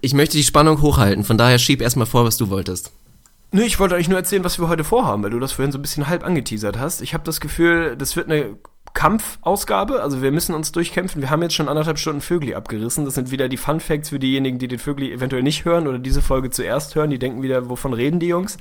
ich 0.00 0.14
möchte 0.14 0.37
die 0.37 0.44
Spannung 0.44 0.82
hochhalten. 0.82 1.25
Von 1.25 1.38
daher 1.38 1.58
schieb 1.58 1.81
erstmal 1.81 2.06
vor, 2.06 2.25
was 2.25 2.37
du 2.37 2.50
wolltest. 2.50 2.93
Nö, 3.50 3.62
ich 3.62 3.78
wollte 3.81 3.94
euch 3.94 4.08
nur 4.08 4.19
erzählen, 4.19 4.44
was 4.44 4.58
wir 4.58 4.69
heute 4.69 4.84
vorhaben, 4.84 5.22
weil 5.22 5.31
du 5.31 5.38
das 5.38 5.52
vorhin 5.52 5.72
so 5.72 5.78
ein 5.78 5.82
bisschen 5.82 6.08
halb 6.08 6.25
angeteasert 6.25 6.78
hast. 6.78 7.00
Ich 7.00 7.14
habe 7.14 7.25
das 7.25 7.40
Gefühl, 7.40 7.96
das 7.96 8.14
wird 8.14 8.31
eine 8.31 8.56
Kampfausgabe. 8.93 10.02
Also 10.02 10.22
wir 10.22 10.32
müssen 10.32 10.54
uns 10.54 10.72
durchkämpfen. 10.72 11.22
Wir 11.22 11.31
haben 11.31 11.43
jetzt 11.43 11.54
schon 11.54 11.69
anderthalb 11.69 11.99
Stunden 11.99 12.20
Vögli 12.20 12.54
abgerissen. 12.54 13.04
Das 13.04 13.14
sind 13.14 13.31
wieder 13.31 13.49
die 13.49 13.56
Fun 13.56 13.81
Facts 13.81 14.11
für 14.11 14.19
diejenigen, 14.19 14.58
die 14.58 14.69
den 14.69 14.78
Vögli 14.78 15.12
eventuell 15.12 15.43
nicht 15.43 15.64
hören 15.64 15.87
oder 15.87 15.99
diese 15.99 16.20
Folge 16.20 16.50
zuerst 16.50 16.94
hören. 16.94 17.11
Die 17.11 17.19
denken 17.19 17.43
wieder, 17.43 17.69
wovon 17.69 17.93
reden 17.93 18.20
die 18.20 18.26
Jungs? 18.26 18.58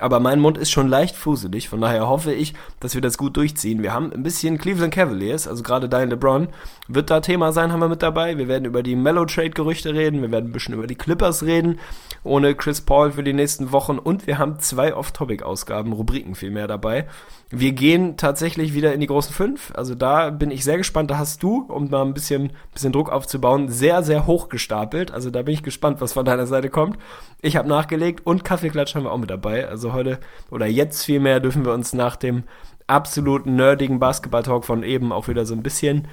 Aber 0.00 0.20
mein 0.20 0.40
Mund 0.40 0.58
ist 0.58 0.70
schon 0.70 0.88
leicht 0.88 1.16
fuselig, 1.16 1.68
von 1.68 1.80
daher 1.80 2.08
hoffe 2.08 2.32
ich, 2.32 2.54
dass 2.80 2.94
wir 2.94 3.00
das 3.00 3.18
gut 3.18 3.36
durchziehen. 3.36 3.82
Wir 3.82 3.92
haben 3.92 4.12
ein 4.12 4.22
bisschen 4.22 4.58
Cleveland 4.58 4.94
Cavaliers, 4.94 5.46
also 5.46 5.62
gerade 5.62 5.88
dein 5.88 6.10
LeBron, 6.10 6.48
wird 6.88 7.10
da 7.10 7.20
Thema 7.20 7.52
sein, 7.52 7.72
haben 7.72 7.80
wir 7.80 7.88
mit 7.88 8.02
dabei. 8.02 8.38
Wir 8.38 8.48
werden 8.48 8.64
über 8.64 8.82
die 8.82 8.96
Mellow 8.96 9.24
Trade 9.26 9.50
Gerüchte 9.50 9.94
reden, 9.94 10.22
wir 10.22 10.30
werden 10.30 10.50
ein 10.50 10.52
bisschen 10.52 10.74
über 10.74 10.86
die 10.86 10.94
Clippers 10.94 11.42
reden, 11.42 11.78
ohne 12.24 12.54
Chris 12.54 12.80
Paul 12.80 13.12
für 13.12 13.22
die 13.22 13.32
nächsten 13.32 13.72
Wochen 13.72 13.98
und 13.98 14.26
wir 14.26 14.38
haben 14.38 14.58
zwei 14.58 14.94
Off-Topic-Ausgaben, 14.94 15.92
Rubriken 15.92 16.34
vielmehr 16.34 16.66
dabei. 16.66 17.06
Wir 17.52 17.72
gehen 17.72 18.16
tatsächlich 18.16 18.74
wieder 18.74 18.94
in 18.94 19.00
die 19.00 19.08
großen 19.08 19.34
fünf. 19.34 19.72
Also 19.74 19.96
da 19.96 20.30
bin 20.30 20.52
ich 20.52 20.62
sehr 20.62 20.78
gespannt. 20.78 21.10
Da 21.10 21.18
hast 21.18 21.42
du, 21.42 21.66
um 21.68 21.90
mal 21.90 22.02
ein 22.02 22.14
bisschen, 22.14 22.52
bisschen 22.72 22.92
Druck 22.92 23.10
aufzubauen, 23.10 23.68
sehr, 23.68 24.04
sehr 24.04 24.28
hoch 24.28 24.48
gestapelt. 24.48 25.10
Also 25.10 25.30
da 25.30 25.42
bin 25.42 25.54
ich 25.54 25.64
gespannt, 25.64 26.00
was 26.00 26.12
von 26.12 26.24
deiner 26.24 26.46
Seite 26.46 26.70
kommt. 26.70 26.96
Ich 27.42 27.56
habe 27.56 27.68
nachgelegt 27.68 28.24
und 28.24 28.44
Kaffeeklatsch 28.44 28.94
haben 28.94 29.02
wir 29.02 29.10
auch 29.10 29.18
mit 29.18 29.30
dabei. 29.30 29.66
Also 29.66 29.89
heute 29.92 30.18
oder 30.50 30.66
jetzt 30.66 31.04
vielmehr 31.04 31.40
dürfen 31.40 31.64
wir 31.64 31.72
uns 31.72 31.92
nach 31.92 32.16
dem 32.16 32.44
absoluten 32.86 33.56
nerdigen 33.56 33.98
Basketball-Talk 33.98 34.64
von 34.64 34.82
eben 34.82 35.12
auch 35.12 35.28
wieder 35.28 35.46
so 35.46 35.54
ein 35.54 35.62
bisschen 35.62 36.08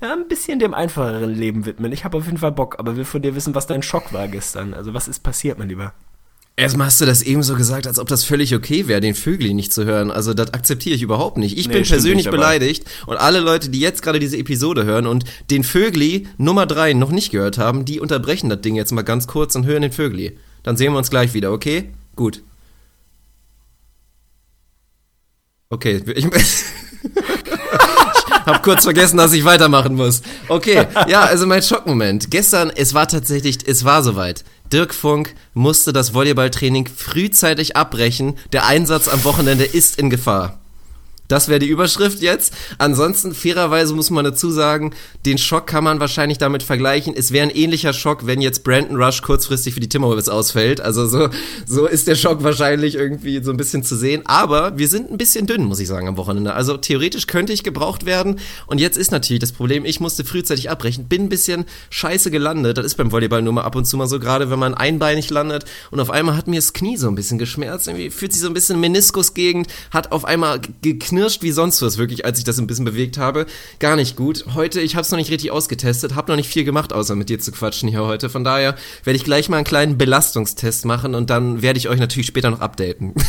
ja, 0.00 0.12
ein 0.12 0.26
bisschen 0.26 0.58
dem 0.58 0.74
einfacheren 0.74 1.32
Leben 1.32 1.64
widmen. 1.64 1.92
Ich 1.92 2.04
habe 2.04 2.18
auf 2.18 2.26
jeden 2.26 2.38
Fall 2.38 2.50
Bock, 2.50 2.78
aber 2.78 2.96
will 2.96 3.04
von 3.04 3.22
dir 3.22 3.36
wissen, 3.36 3.54
was 3.54 3.68
dein 3.68 3.82
Schock 3.82 4.12
war 4.12 4.26
gestern. 4.26 4.74
Also 4.74 4.94
was 4.94 5.06
ist 5.06 5.22
passiert, 5.22 5.58
mein 5.58 5.68
Lieber? 5.68 5.94
Erstmal 6.54 6.88
hast 6.88 7.00
du 7.00 7.06
das 7.06 7.22
eben 7.22 7.42
so 7.42 7.54
gesagt, 7.54 7.86
als 7.86 7.98
ob 7.98 8.08
das 8.08 8.24
völlig 8.24 8.54
okay 8.54 8.86
wäre, 8.86 9.00
den 9.00 9.14
Vögli 9.14 9.54
nicht 9.54 9.72
zu 9.72 9.84
hören. 9.84 10.10
Also 10.10 10.34
das 10.34 10.52
akzeptiere 10.52 10.94
ich 10.94 11.02
überhaupt 11.02 11.38
nicht. 11.38 11.56
Ich 11.56 11.66
nee, 11.66 11.74
bin 11.74 11.84
persönlich 11.84 12.26
nicht, 12.26 12.30
beleidigt 12.30 12.84
und 13.06 13.16
alle 13.16 13.40
Leute, 13.40 13.70
die 13.70 13.80
jetzt 13.80 14.02
gerade 14.02 14.18
diese 14.18 14.36
Episode 14.36 14.84
hören 14.84 15.06
und 15.06 15.24
den 15.50 15.64
Vögli 15.64 16.26
Nummer 16.36 16.66
drei 16.66 16.92
noch 16.92 17.10
nicht 17.10 17.30
gehört 17.30 17.56
haben, 17.56 17.86
die 17.86 18.00
unterbrechen 18.00 18.50
das 18.50 18.60
Ding 18.60 18.74
jetzt 18.74 18.92
mal 18.92 19.02
ganz 19.02 19.26
kurz 19.26 19.54
und 19.54 19.64
hören 19.64 19.82
den 19.82 19.92
Vögli. 19.92 20.36
Dann 20.62 20.76
sehen 20.76 20.92
wir 20.92 20.98
uns 20.98 21.10
gleich 21.10 21.32
wieder, 21.32 21.52
okay? 21.52 21.90
Gut. 22.16 22.42
Okay, 25.72 26.02
ich, 26.14 26.26
ich 26.34 26.64
hab 28.44 28.62
kurz 28.62 28.84
vergessen, 28.84 29.16
dass 29.16 29.32
ich 29.32 29.46
weitermachen 29.46 29.94
muss. 29.94 30.20
Okay, 30.48 30.86
ja, 31.08 31.22
also 31.22 31.46
mein 31.46 31.62
Schockmoment. 31.62 32.30
Gestern, 32.30 32.70
es 32.76 32.92
war 32.92 33.08
tatsächlich, 33.08 33.66
es 33.66 33.82
war 33.82 34.02
soweit. 34.02 34.44
Dirk 34.70 34.92
Funk 34.92 35.34
musste 35.54 35.94
das 35.94 36.12
Volleyballtraining 36.12 36.88
frühzeitig 36.94 37.74
abbrechen. 37.74 38.34
Der 38.52 38.66
Einsatz 38.66 39.08
am 39.08 39.24
Wochenende 39.24 39.64
ist 39.64 39.98
in 39.98 40.10
Gefahr. 40.10 40.61
Das 41.32 41.48
wäre 41.48 41.60
die 41.60 41.68
Überschrift 41.68 42.20
jetzt. 42.20 42.52
Ansonsten, 42.76 43.32
fairerweise 43.34 43.94
muss 43.94 44.10
man 44.10 44.22
dazu 44.22 44.50
sagen, 44.50 44.92
den 45.24 45.38
Schock 45.38 45.66
kann 45.66 45.82
man 45.82 45.98
wahrscheinlich 45.98 46.36
damit 46.36 46.62
vergleichen. 46.62 47.14
Es 47.16 47.32
wäre 47.32 47.48
ein 47.48 47.54
ähnlicher 47.56 47.94
Schock, 47.94 48.26
wenn 48.26 48.42
jetzt 48.42 48.64
Brandon 48.64 49.02
Rush 49.02 49.22
kurzfristig 49.22 49.72
für 49.72 49.80
die 49.80 49.88
Timberwolves 49.88 50.28
ausfällt. 50.28 50.82
Also 50.82 51.06
so, 51.06 51.30
so 51.66 51.86
ist 51.86 52.06
der 52.06 52.16
Schock 52.16 52.44
wahrscheinlich 52.44 52.96
irgendwie 52.96 53.42
so 53.42 53.50
ein 53.50 53.56
bisschen 53.56 53.82
zu 53.82 53.96
sehen. 53.96 54.20
Aber 54.26 54.76
wir 54.76 54.88
sind 54.88 55.10
ein 55.10 55.16
bisschen 55.16 55.46
dünn, 55.46 55.64
muss 55.64 55.80
ich 55.80 55.88
sagen, 55.88 56.06
am 56.06 56.18
Wochenende. 56.18 56.52
Also 56.52 56.76
theoretisch 56.76 57.26
könnte 57.26 57.54
ich 57.54 57.64
gebraucht 57.64 58.04
werden. 58.04 58.38
Und 58.66 58.78
jetzt 58.78 58.98
ist 58.98 59.10
natürlich 59.10 59.40
das 59.40 59.52
Problem, 59.52 59.86
ich 59.86 60.00
musste 60.00 60.26
frühzeitig 60.26 60.68
abbrechen. 60.68 61.06
Bin 61.06 61.22
ein 61.22 61.28
bisschen 61.30 61.64
scheiße 61.88 62.30
gelandet. 62.30 62.76
Das 62.76 62.84
ist 62.84 62.96
beim 62.96 63.10
Volleyball 63.10 63.40
nur 63.40 63.54
mal 63.54 63.62
ab 63.62 63.74
und 63.74 63.86
zu 63.86 63.96
mal 63.96 64.06
so, 64.06 64.20
gerade 64.20 64.50
wenn 64.50 64.58
man 64.58 64.74
einbeinig 64.74 65.30
landet. 65.30 65.64
Und 65.90 65.98
auf 65.98 66.10
einmal 66.10 66.36
hat 66.36 66.46
mir 66.46 66.56
das 66.56 66.74
Knie 66.74 66.98
so 66.98 67.08
ein 67.08 67.14
bisschen 67.14 67.38
geschmerzt. 67.38 67.88
Irgendwie 67.88 68.10
fühlt 68.10 68.34
sich 68.34 68.42
so 68.42 68.48
ein 68.48 68.54
bisschen 68.54 68.78
Meniskusgegend, 68.80 69.68
hat 69.92 70.12
auf 70.12 70.26
einmal 70.26 70.60
geknirscht 70.82 71.21
knirscht 71.22 71.42
wie 71.42 71.52
sonst 71.52 71.80
was, 71.82 71.98
wirklich, 71.98 72.24
als 72.24 72.38
ich 72.38 72.44
das 72.44 72.58
ein 72.58 72.66
bisschen 72.66 72.84
bewegt 72.84 73.16
habe. 73.16 73.46
Gar 73.78 73.94
nicht 73.94 74.16
gut. 74.16 74.44
Heute, 74.54 74.80
ich 74.80 74.96
habe 74.96 75.02
es 75.02 75.10
noch 75.12 75.18
nicht 75.18 75.30
richtig 75.30 75.52
ausgetestet, 75.52 76.16
habe 76.16 76.32
noch 76.32 76.36
nicht 76.36 76.48
viel 76.48 76.64
gemacht, 76.64 76.92
außer 76.92 77.14
mit 77.14 77.28
dir 77.28 77.38
zu 77.38 77.52
quatschen 77.52 77.88
hier 77.88 78.02
heute. 78.02 78.28
Von 78.28 78.42
daher 78.42 78.74
werde 79.04 79.16
ich 79.16 79.22
gleich 79.22 79.48
mal 79.48 79.58
einen 79.58 79.64
kleinen 79.64 79.98
Belastungstest 79.98 80.84
machen 80.84 81.14
und 81.14 81.30
dann 81.30 81.62
werde 81.62 81.78
ich 81.78 81.88
euch 81.88 82.00
natürlich 82.00 82.26
später 82.26 82.50
noch 82.50 82.60
updaten. 82.60 83.14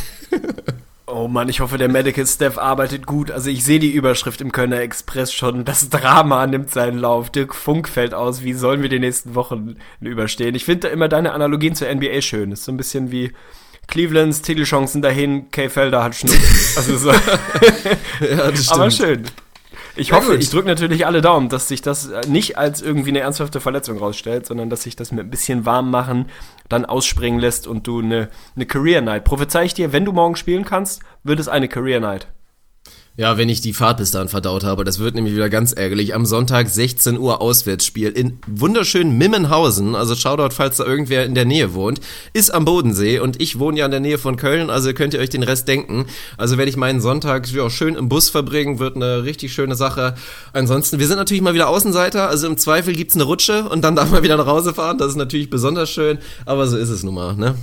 Oh 1.06 1.28
Mann, 1.28 1.48
ich 1.48 1.60
hoffe, 1.60 1.78
der 1.78 1.90
Medical 1.90 2.26
Staff 2.26 2.58
arbeitet 2.58 3.06
gut. 3.06 3.30
Also 3.30 3.50
ich 3.50 3.64
sehe 3.64 3.78
die 3.78 3.92
Überschrift 3.92 4.42
im 4.42 4.52
Kölner 4.52 4.80
Express 4.80 5.32
schon. 5.32 5.64
Das 5.64 5.90
Drama 5.90 6.48
nimmt 6.48 6.72
seinen 6.72 6.98
Lauf. 6.98 7.30
Dirk 7.30 7.54
Funk 7.54 7.88
fällt 7.88 8.16
aus. 8.16 8.44
Wie 8.44 8.54
sollen 8.54 8.82
wir 8.82 8.90
die 8.90 9.00
nächsten 9.00 9.36
Wochen 9.36 9.76
überstehen? 10.00 10.56
Ich 10.56 10.66
finde 10.66 10.88
immer 10.88 11.10
deine 11.10 11.34
Analogien 11.34 11.76
zur 11.76 11.94
NBA 11.94 12.22
schön. 12.22 12.52
Ist 12.52 12.64
so 12.64 12.72
ein 12.72 12.78
bisschen 12.78 13.12
wie 13.12 13.32
Clevelands 13.88 14.42
Titelchancen 14.42 15.02
dahin, 15.02 15.52
Kay 15.52 15.70
Felder 15.70 16.04
hat 16.04 16.16
Schnupfen. 16.16 16.42
Also 16.76 16.98
so. 16.98 17.12
ja, 17.12 18.50
das 18.52 18.66
stimmt. 18.66 18.72
Aber 18.72 18.92
schön. 18.92 19.24
Ich 19.96 20.10
ja, 20.10 20.16
hoffe, 20.16 20.32
gut. 20.32 20.42
ich 20.42 20.50
drücke 20.50 20.68
natürlich 20.68 21.06
alle 21.06 21.22
Daumen, 21.22 21.50
dass 21.50 21.68
sich 21.68 21.82
das 21.82 22.08
äh, 22.08 22.22
nicht 22.28 22.58
als 22.58 22.82
irgendwie 22.82 23.10
eine 23.10 23.20
ernsthafte 23.20 23.60
Verletzung 23.60 24.00
rausstellt, 24.00 24.48
sondern 24.48 24.70
dass 24.72 24.84
sich 24.84 24.96
das 24.96 25.12
mit 25.12 25.28
ein 25.28 25.30
bisschen 25.30 25.66
warm 25.66 25.92
machen 25.92 26.30
dann 26.68 26.86
ausspringen 26.86 27.40
lässt 27.40 27.68
und 27.68 27.86
du 27.86 28.00
eine, 28.00 28.30
eine 28.56 28.66
Career 28.66 29.02
Night. 29.02 29.24
Prophezei 29.26 29.66
ich 29.66 29.76
dir, 29.76 29.94
wenn 29.94 30.06
du 30.06 30.12
morgen 30.12 30.36
spielen 30.36 30.66
kannst, 30.66 31.04
wird 31.24 31.40
es 31.40 31.48
eine 31.48 31.68
Career 31.68 32.00
Night. 32.00 32.28
Ja, 33.16 33.38
wenn 33.38 33.48
ich 33.48 33.62
die 33.62 33.74
Fahrt 33.74 33.98
bis 33.98 34.10
dahin 34.10 34.28
verdaut 34.28 34.64
habe. 34.64 34.84
Das 34.84 34.98
wird 34.98 35.14
nämlich 35.14 35.36
wieder 35.36 35.48
ganz 35.48 35.72
ärgerlich. 35.72 36.16
Am 36.16 36.26
Sonntag 36.26 36.68
16 36.68 37.20
Uhr 37.20 37.42
Auswärtsspiel 37.42 38.10
in 38.10 38.40
wunderschönen 38.48 39.16
Mimmenhausen. 39.20 39.94
Also 39.94 40.16
Shoutout, 40.16 40.56
falls 40.56 40.78
da 40.78 40.84
irgendwer 40.84 41.24
in 41.24 41.36
der 41.36 41.46
Nähe 41.46 41.76
wohnt. 41.76 42.02
Ist 42.34 42.52
am 42.52 42.66
Bodensee 42.66 43.20
und 43.20 43.40
ich 43.40 43.60
wohne 43.60 43.78
ja 43.78 43.86
in 43.86 43.92
der 43.92 44.00
Nähe 44.00 44.18
von 44.18 44.36
Köln, 44.36 44.72
also 44.72 44.92
könnt 44.94 45.14
ihr 45.14 45.20
euch 45.20 45.30
den 45.30 45.44
Rest 45.44 45.68
denken. 45.68 46.08
Also 46.40 46.58
werde 46.58 46.72
ich 46.72 46.76
meinen 46.76 47.02
Sonntag 47.02 47.48
ja, 47.52 47.70
schön 47.70 47.94
im 47.94 48.10
Bus 48.10 48.32
verbringen, 48.32 48.80
wird 48.80 48.96
eine 48.96 49.24
richtig 49.24 49.54
schöne 49.54 49.76
Sache. 49.76 50.16
Ansonsten, 50.52 50.98
wir 50.98 51.06
sind 51.06 51.18
natürlich 51.18 51.44
mal 51.44 51.54
wieder 51.54 51.70
Außenseiter. 51.70 52.30
Also 52.30 52.48
im 52.48 52.58
Zweifel 52.58 52.96
gibt's 52.96 53.14
eine 53.14 53.26
Rutsche 53.26 53.70
und 53.70 53.84
dann 53.84 53.96
darf 53.96 54.10
man 54.10 54.24
wieder 54.24 54.38
nach 54.38 54.48
Hause 54.48 54.74
fahren. 54.74 54.98
Das 54.98 55.10
ist 55.10 55.18
natürlich 55.18 55.52
besonders 55.52 55.92
schön, 55.92 56.18
aber 56.48 56.66
so 56.66 56.78
ist 56.78 56.90
es 56.90 57.04
nun 57.04 57.14
mal, 57.14 57.36
ne? 57.36 57.54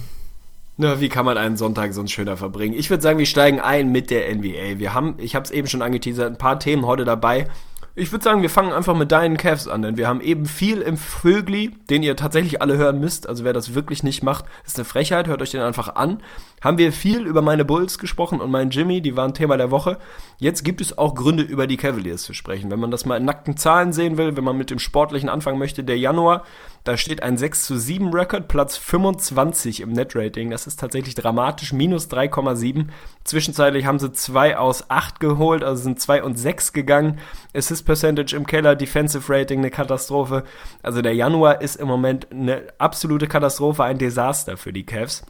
Na, 0.83 0.99
wie 0.99 1.11
kann 1.11 1.27
man 1.27 1.37
einen 1.37 1.59
Sonntag 1.59 1.93
sonst 1.93 2.11
schöner 2.11 2.39
verbringen? 2.39 2.73
Ich 2.73 2.89
würde 2.89 3.03
sagen, 3.03 3.19
wir 3.19 3.27
steigen 3.27 3.61
ein 3.61 3.93
mit 3.93 4.09
der 4.09 4.35
NBA. 4.35 4.79
Wir 4.79 4.95
haben, 4.95 5.17
ich 5.19 5.35
habe 5.35 5.45
es 5.45 5.51
eben 5.51 5.69
schon 5.69 5.83
angeteasert, 5.83 6.33
ein 6.33 6.39
paar 6.39 6.59
Themen 6.59 6.87
heute 6.87 7.05
dabei. 7.05 7.49
Ich 7.97 8.13
würde 8.13 8.25
sagen, 8.25 8.41
wir 8.41 8.49
fangen 8.49 8.73
einfach 8.73 8.97
mit 8.97 9.13
deinen 9.13 9.37
Cavs 9.37 9.69
an, 9.69 9.83
denn 9.83 9.99
wir 9.99 10.09
haben 10.09 10.23
eben 10.23 10.47
viel 10.47 10.81
im 10.81 10.97
Vögli, 10.97 11.73
den 11.91 12.03
ihr 12.03 12.17
tatsächlich 12.17 12.63
alle 12.63 12.79
hören 12.79 12.99
müsst. 12.99 13.29
Also 13.29 13.45
wer 13.45 13.53
das 13.53 13.75
wirklich 13.75 14.03
nicht 14.03 14.23
macht, 14.23 14.47
ist 14.65 14.79
eine 14.79 14.87
Frechheit, 14.87 15.27
hört 15.27 15.43
euch 15.43 15.51
den 15.51 15.61
einfach 15.61 15.97
an. 15.97 16.23
Haben 16.63 16.79
wir 16.79 16.95
viel 16.95 17.27
über 17.27 17.43
meine 17.43 17.67
Bulls 17.67 17.99
gesprochen 17.99 18.41
und 18.41 18.51
meinen 18.51 18.71
Jimmy, 18.71 19.03
die 19.03 19.19
waren 19.19 19.35
Thema 19.35 19.59
der 19.59 19.71
Woche. 19.71 19.99
Jetzt 20.39 20.65
gibt 20.65 20.81
es 20.81 20.97
auch 20.97 21.15
Gründe, 21.15 21.43
über 21.43 21.67
die 21.67 21.77
Cavaliers 21.77 22.23
zu 22.23 22.33
sprechen. 22.33 22.71
Wenn 22.71 22.81
man 22.81 22.91
das 22.91 23.05
mal 23.05 23.19
in 23.19 23.27
nackten 23.27 23.59
Zahlen 23.59 23.93
sehen 23.93 24.17
will, 24.17 24.35
wenn 24.35 24.45
man 24.45 24.57
mit 24.57 24.71
dem 24.71 24.79
Sportlichen 24.79 25.29
anfangen 25.29 25.59
möchte, 25.59 25.85
der 25.85 25.99
Januar, 25.99 26.45
da 26.85 26.97
steht 26.97 27.23
ein 27.23 27.37
6 27.37 27.65
zu 27.65 27.79
7 27.79 28.13
Rekord, 28.13 28.49
Platz 28.49 28.77
25 28.77 29.81
im 29.81 29.93
Net-Rating. 29.93 30.51
Das 30.51 30.67
ist 30.67 30.81
tatsächlich 30.81 31.15
dramatisch, 31.15 31.73
minus 31.73 32.09
3,7. 32.09 32.87
Zwischenzeitlich 33.25 33.85
haben 33.85 33.99
sie 33.99 34.13
2 34.13 34.57
aus 34.57 34.89
8 34.89 35.21
geholt, 35.21 35.63
also 35.63 35.83
sind 35.83 36.01
2 36.01 36.23
und 36.23 36.39
6 36.39 36.73
gegangen. 36.73 37.19
Assist 37.55 37.85
Percentage 37.85 38.35
im 38.35 38.47
Keller, 38.47 38.77
Defensive 38.77 39.33
Rating 39.33 39.59
eine 39.59 39.71
Katastrophe. 39.71 40.45
Also 40.83 41.03
der 41.03 41.15
Januar 41.15 41.61
ist 41.61 41.77
im 41.77 41.89
Moment 41.89 42.29
eine 42.31 42.65
absolute 42.79 43.27
Katastrophe, 43.27 43.85
ein 43.85 43.99
Desaster 43.99 44.57
für 44.57 44.73
die 44.73 44.87
Cavs. 44.87 45.25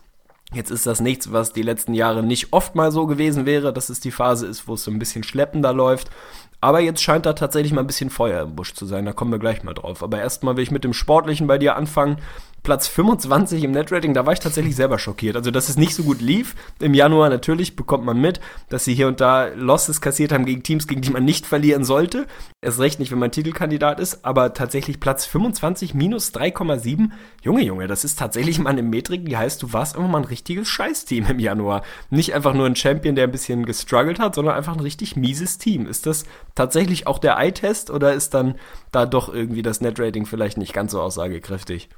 Jetzt 0.53 0.73
ist 0.73 0.85
das 0.85 1.01
nichts, 1.01 1.31
was 1.31 1.53
die 1.53 1.63
letzten 1.63 1.95
Jahre 1.95 2.25
nicht 2.25 2.53
oft 2.53 2.75
mal 2.75 2.91
so 2.91 3.07
gewesen 3.07 3.47
wäre, 3.47 3.73
dass 3.73 3.89
es 3.89 4.01
die 4.01 4.11
Phase 4.11 4.49
ist, 4.49 4.67
wo 4.67 4.75
es 4.75 4.83
so 4.83 4.91
ein 4.91 4.99
bisschen 4.99 5.23
schleppender 5.23 5.73
läuft. 5.73 6.11
Aber 6.61 6.81
jetzt 6.81 7.03
scheint 7.03 7.25
da 7.25 7.33
tatsächlich 7.33 7.73
mal 7.73 7.81
ein 7.81 7.87
bisschen 7.87 8.11
Feuer 8.11 8.43
im 8.43 8.55
Busch 8.55 8.75
zu 8.75 8.85
sein, 8.85 9.07
da 9.07 9.13
kommen 9.13 9.33
wir 9.33 9.39
gleich 9.39 9.63
mal 9.63 9.75
drauf. 9.75 10.03
Aber 10.03 10.19
erstmal 10.19 10.57
will 10.57 10.63
ich 10.63 10.71
mit 10.71 10.85
dem 10.85 10.93
Sportlichen 10.93 11.47
bei 11.47 11.59
dir 11.59 11.77
anfangen. 11.77 12.19
Platz 12.63 12.89
25 12.89 13.65
im 13.65 13.71
Netrating, 13.71 14.13
da 14.13 14.27
war 14.27 14.33
ich 14.33 14.41
tatsächlich 14.41 14.77
selber 14.77 14.99
schockiert. 14.99 15.37
Also, 15.37 15.51
dass 15.51 15.69
es 15.69 15.77
nicht 15.77 15.95
so 15.95 16.03
gut 16.03 16.21
lief. 16.21 16.55
Im 16.79 16.95
Januar 16.95 17.31
natürlich 17.31 17.77
bekommt 17.77 18.05
man 18.05 18.21
mit, 18.21 18.41
dass 18.69 18.85
sie 18.85 18.95
hier 18.95 19.09
und 19.09 19.21
da 19.21 19.47
Losses 19.47 20.01
kassiert 20.01 20.33
haben 20.33 20.45
gegen 20.45 20.63
Teams, 20.63 20.87
gegen 20.87 21.01
die 21.01 21.11
man 21.11 21.25
nicht 21.25 21.47
verlieren 21.47 21.85
sollte. 21.85 22.27
Erst 22.61 22.79
recht 22.79 23.01
nicht, 23.01 23.11
wenn 23.11 23.19
man 23.19 23.33
Titelkandidat 23.33 24.01
ist, 24.01 24.25
aber 24.25 24.53
tatsächlich 24.53 25.01
Platz 25.01 25.25
25 25.25 25.95
minus 25.95 26.35
3,7. 26.35 27.11
Junge, 27.43 27.63
Junge, 27.63 27.87
das 27.87 28.05
ist 28.05 28.19
tatsächlich 28.19 28.59
mal 28.59 28.71
eine 28.71 28.83
Metrik, 28.83 29.25
die 29.25 29.37
heißt, 29.37 29.63
du 29.63 29.73
warst 29.73 29.97
einfach 29.97 30.11
mal 30.11 30.19
ein 30.19 30.25
richtiges 30.25 30.69
Scheißteam 30.69 31.27
im 31.31 31.39
Januar. 31.39 31.83
Nicht 32.11 32.35
einfach 32.35 32.53
nur 32.53 32.67
ein 32.67 32.77
Champion, 32.77 33.15
der 33.15 33.25
ein 33.25 33.33
bisschen 33.33 33.65
gestruggelt 33.65 34.19
hat, 34.19 34.35
sondern 34.35 34.55
einfach 34.55 34.75
ein 34.75 34.81
richtig 34.81 35.17
mieses 35.17 35.57
Team. 35.57 35.87
Ist 35.87 36.07
das 36.07 36.25
tatsächlich 36.55 37.07
auch 37.07 37.19
der 37.19 37.39
Eye-Test 37.39 37.91
oder 37.91 38.13
ist 38.13 38.35
dann 38.35 38.57
da 38.93 39.07
doch 39.07 39.33
irgendwie 39.33 39.63
das 39.63 39.81
Netrating 39.81 40.27
vielleicht 40.27 40.59
nicht 40.59 40.75
ganz 40.75 40.93
so 40.93 41.01
aussagekräftig? 41.01 41.89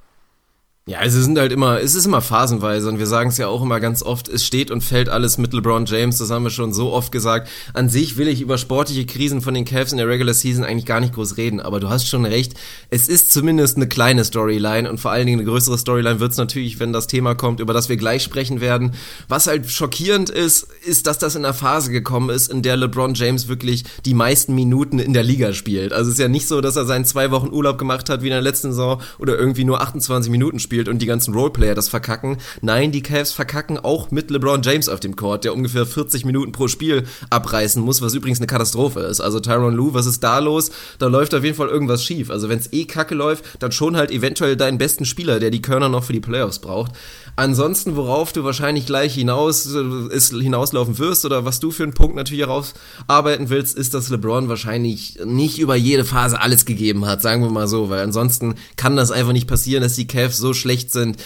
Ja, 0.84 0.98
also 0.98 1.22
sind 1.22 1.38
halt 1.38 1.52
immer, 1.52 1.80
es 1.80 1.94
ist 1.94 2.06
immer 2.06 2.20
phasenweise 2.20 2.88
und 2.88 2.98
wir 2.98 3.06
sagen 3.06 3.28
es 3.30 3.38
ja 3.38 3.46
auch 3.46 3.62
immer 3.62 3.78
ganz 3.78 4.02
oft, 4.02 4.28
es 4.28 4.44
steht 4.44 4.72
und 4.72 4.80
fällt 4.80 5.08
alles 5.08 5.38
mit 5.38 5.52
LeBron 5.52 5.86
James, 5.86 6.18
das 6.18 6.32
haben 6.32 6.42
wir 6.42 6.50
schon 6.50 6.72
so 6.72 6.92
oft 6.92 7.12
gesagt. 7.12 7.48
An 7.72 7.88
sich 7.88 8.16
will 8.16 8.26
ich 8.26 8.40
über 8.40 8.58
sportliche 8.58 9.06
Krisen 9.06 9.42
von 9.42 9.54
den 9.54 9.64
Cavs 9.64 9.92
in 9.92 9.98
der 9.98 10.08
Regular 10.08 10.34
Season 10.34 10.64
eigentlich 10.64 10.84
gar 10.84 10.98
nicht 10.98 11.14
groß 11.14 11.36
reden, 11.36 11.60
aber 11.60 11.78
du 11.78 11.88
hast 11.88 12.08
schon 12.08 12.24
recht, 12.24 12.54
es 12.90 13.08
ist 13.08 13.32
zumindest 13.32 13.76
eine 13.76 13.86
kleine 13.86 14.24
Storyline 14.24 14.90
und 14.90 14.98
vor 14.98 15.12
allen 15.12 15.26
Dingen 15.26 15.38
eine 15.38 15.48
größere 15.48 15.78
Storyline 15.78 16.18
wird 16.18 16.32
es 16.32 16.38
natürlich, 16.38 16.80
wenn 16.80 16.92
das 16.92 17.06
Thema 17.06 17.36
kommt, 17.36 17.60
über 17.60 17.74
das 17.74 17.88
wir 17.88 17.96
gleich 17.96 18.24
sprechen 18.24 18.60
werden. 18.60 18.94
Was 19.28 19.46
halt 19.46 19.70
schockierend 19.70 20.30
ist, 20.30 20.66
ist, 20.84 21.06
dass 21.06 21.18
das 21.18 21.36
in 21.36 21.44
einer 21.44 21.54
Phase 21.54 21.92
gekommen 21.92 22.28
ist, 22.28 22.50
in 22.50 22.62
der 22.62 22.76
LeBron 22.76 23.14
James 23.14 23.46
wirklich 23.46 23.84
die 24.04 24.14
meisten 24.14 24.56
Minuten 24.56 24.98
in 24.98 25.12
der 25.12 25.22
Liga 25.22 25.52
spielt. 25.52 25.92
Also 25.92 26.08
es 26.10 26.14
ist 26.14 26.20
ja 26.20 26.26
nicht 26.26 26.48
so, 26.48 26.60
dass 26.60 26.74
er 26.74 26.86
seinen 26.86 27.04
zwei 27.04 27.30
Wochen 27.30 27.52
Urlaub 27.52 27.78
gemacht 27.78 28.08
hat 28.08 28.22
wie 28.22 28.26
in 28.26 28.32
der 28.32 28.42
letzten 28.42 28.72
Saison 28.72 29.00
oder 29.20 29.38
irgendwie 29.38 29.62
nur 29.62 29.80
28 29.80 30.28
Minuten 30.28 30.58
spielt 30.58 30.71
spielt 30.72 30.88
und 30.88 31.02
die 31.02 31.06
ganzen 31.06 31.34
Roleplayer 31.34 31.74
das 31.74 31.88
verkacken. 31.88 32.38
Nein, 32.62 32.92
die 32.92 33.02
Cavs 33.02 33.32
verkacken 33.32 33.76
auch 33.76 34.10
mit 34.10 34.30
LeBron 34.30 34.62
James 34.62 34.88
auf 34.88 35.00
dem 35.00 35.16
Court, 35.16 35.44
der 35.44 35.54
ungefähr 35.54 35.84
40 35.84 36.24
Minuten 36.24 36.52
pro 36.52 36.66
Spiel 36.66 37.04
abreißen 37.28 37.82
muss, 37.82 38.00
was 38.00 38.14
übrigens 38.14 38.38
eine 38.38 38.46
Katastrophe 38.46 39.00
ist. 39.00 39.20
Also 39.20 39.38
Tyron 39.38 39.74
Lue, 39.74 39.92
was 39.92 40.06
ist 40.06 40.24
da 40.24 40.38
los? 40.38 40.70
Da 40.98 41.08
läuft 41.08 41.34
auf 41.34 41.44
jeden 41.44 41.56
Fall 41.56 41.68
irgendwas 41.68 42.02
schief. 42.02 42.30
Also 42.30 42.48
wenn 42.48 42.58
es 42.58 42.72
eh 42.72 42.86
kacke 42.86 43.14
läuft, 43.14 43.44
dann 43.58 43.70
schon 43.70 43.98
halt 43.98 44.10
eventuell 44.10 44.56
deinen 44.56 44.78
besten 44.78 45.04
Spieler, 45.04 45.40
der 45.40 45.50
die 45.50 45.60
Körner 45.60 45.90
noch 45.90 46.04
für 46.04 46.14
die 46.14 46.20
Playoffs 46.20 46.58
braucht. 46.58 46.92
Ansonsten, 47.36 47.96
worauf 47.96 48.32
du 48.32 48.44
wahrscheinlich 48.44 48.84
gleich 48.84 49.14
hinaus 49.14 49.74
äh, 49.74 50.14
ist, 50.14 50.32
hinauslaufen 50.32 50.98
wirst 50.98 51.24
oder 51.24 51.44
was 51.44 51.60
du 51.60 51.70
für 51.70 51.82
einen 51.82 51.94
Punkt 51.94 52.14
natürlich 52.14 52.46
herausarbeiten 52.46 53.48
willst, 53.48 53.76
ist, 53.76 53.94
dass 53.94 54.10
LeBron 54.10 54.48
wahrscheinlich 54.48 55.18
nicht 55.24 55.58
über 55.58 55.74
jede 55.74 56.04
Phase 56.04 56.40
alles 56.40 56.66
gegeben 56.66 57.06
hat, 57.06 57.22
sagen 57.22 57.42
wir 57.42 57.50
mal 57.50 57.68
so, 57.68 57.88
weil 57.88 58.00
ansonsten 58.00 58.54
kann 58.76 58.96
das 58.96 59.10
einfach 59.10 59.32
nicht 59.32 59.48
passieren, 59.48 59.82
dass 59.82 59.96
die 59.96 60.06
Cavs 60.06 60.36
so 60.36 60.52
schlecht 60.62 60.90
sind. 60.90 61.22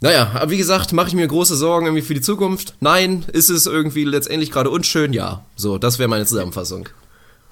Naja, 0.00 0.32
aber 0.34 0.50
wie 0.50 0.58
gesagt, 0.58 0.92
mache 0.92 1.08
ich 1.08 1.14
mir 1.14 1.26
große 1.26 1.56
Sorgen 1.56 1.86
irgendwie 1.86 2.02
für 2.02 2.14
die 2.14 2.20
Zukunft? 2.20 2.74
Nein. 2.80 3.24
Ist 3.32 3.48
es 3.48 3.66
irgendwie 3.66 4.04
letztendlich 4.04 4.50
gerade 4.50 4.70
unschön? 4.70 5.12
Ja. 5.12 5.44
So, 5.56 5.78
das 5.78 5.98
wäre 5.98 6.08
meine 6.08 6.26
Zusammenfassung. 6.26 6.88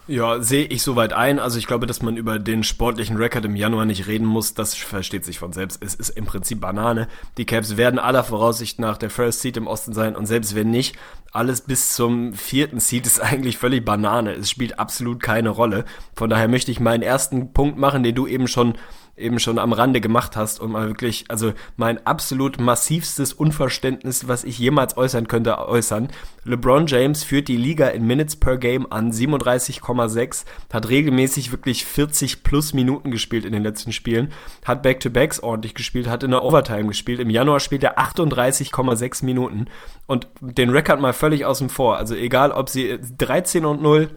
Ja, 0.07 0.43
sehe 0.43 0.67
ich 0.67 0.83
soweit 0.83 1.15
ein. 1.15 1.39
Also 1.39 1.59
ich 1.59 1.67
glaube, 1.67 1.87
dass 1.87 2.03
man 2.03 2.19
über 2.19 2.39
den 2.39 2.63
sportlichen 2.63 3.17
Rekord 3.17 3.47
im 3.47 3.57
Januar 3.57 3.87
nicht 3.87 4.07
reden 4.07 4.27
muss, 4.27 4.53
das 4.53 4.75
versteht 4.75 5.25
sich 5.25 5.39
von 5.39 5.55
selbst. 5.55 5.83
Es 5.83 5.95
ist 5.95 6.11
im 6.11 6.27
Prinzip 6.27 6.61
Banane. 6.61 7.09
Die 7.39 7.47
Caps 7.47 7.79
werden 7.79 7.99
aller 7.99 8.23
Voraussicht 8.23 8.79
nach 8.79 8.99
der 8.99 9.09
First 9.09 9.41
Seed 9.41 9.57
im 9.57 9.67
Osten 9.67 9.95
sein 9.95 10.15
und 10.15 10.27
selbst 10.27 10.55
wenn 10.55 10.71
nicht, 10.71 10.97
alles 11.33 11.63
bis 11.63 11.95
zum 11.95 12.35
vierten 12.35 12.81
Seed 12.81 13.07
ist 13.07 13.19
eigentlich 13.19 13.57
völlig 13.57 13.83
Banane. 13.83 14.35
Es 14.35 14.51
spielt 14.51 14.79
absolut 14.79 15.23
keine 15.23 15.49
Rolle. 15.49 15.87
Von 16.15 16.29
daher 16.29 16.49
möchte 16.49 16.71
ich 16.71 16.81
meinen 16.81 17.03
ersten 17.03 17.55
Punkt 17.55 17.79
machen, 17.79 18.03
den 18.03 18.15
du 18.15 18.27
eben 18.27 18.47
schon 18.47 18.75
eben 19.17 19.39
schon 19.39 19.59
am 19.59 19.73
Rande 19.73 20.01
gemacht 20.01 20.37
hast 20.37 20.61
und 20.61 20.73
mal 20.73 20.89
wirklich, 20.89 21.25
also 21.29 21.53
mein 21.77 22.05
absolut 22.07 22.61
massivstes 22.61 23.33
Unverständnis, 23.33 24.27
was 24.29 24.45
ich 24.45 24.59
jemals 24.59 24.97
äußern 24.97 25.29
könnte, 25.29 25.59
äußern. 25.59 26.09
LeBron 26.45 26.87
James 26.87 27.23
führt 27.23 27.49
die 27.49 27.57
Liga 27.57 27.89
in 27.89 28.07
Minutes 28.07 28.37
per 28.37 28.59
Game 28.59 28.91
an 28.91 29.13
37,6, 29.13 30.45
hat 30.73 30.89
regelmäßig 30.89 31.53
wirklich 31.53 31.85
40 31.85 32.43
plus 32.43 32.75
Minuten 32.75 33.11
gespielt 33.11 33.45
in 33.45 33.53
den 33.53 33.63
letzten 33.63 33.93
Spielen, 33.93 34.33
hat 34.65 34.83
Back-to-Backs 34.83 35.41
ordentlich 35.41 35.75
gespielt, 35.75 36.09
hat 36.09 36.23
in 36.23 36.33
der 36.33 36.45
Overtime 36.45 36.89
gespielt. 36.89 37.21
Im 37.21 37.31
Januar 37.31 37.61
spielt 37.61 37.85
er 37.85 37.99
38,6 37.99 39.25
Minuten 39.25 39.67
und 40.07 40.29
den 40.41 40.71
Rekord 40.71 41.01
mal 41.01 41.13
völlig 41.13 41.45
außen 41.45 41.69
vor. 41.69 41.97
Also 41.97 42.15
egal, 42.15 42.51
ob 42.51 42.69
sie 42.69 42.99
13 43.19 43.65
und 43.65 43.81
0 43.81 44.11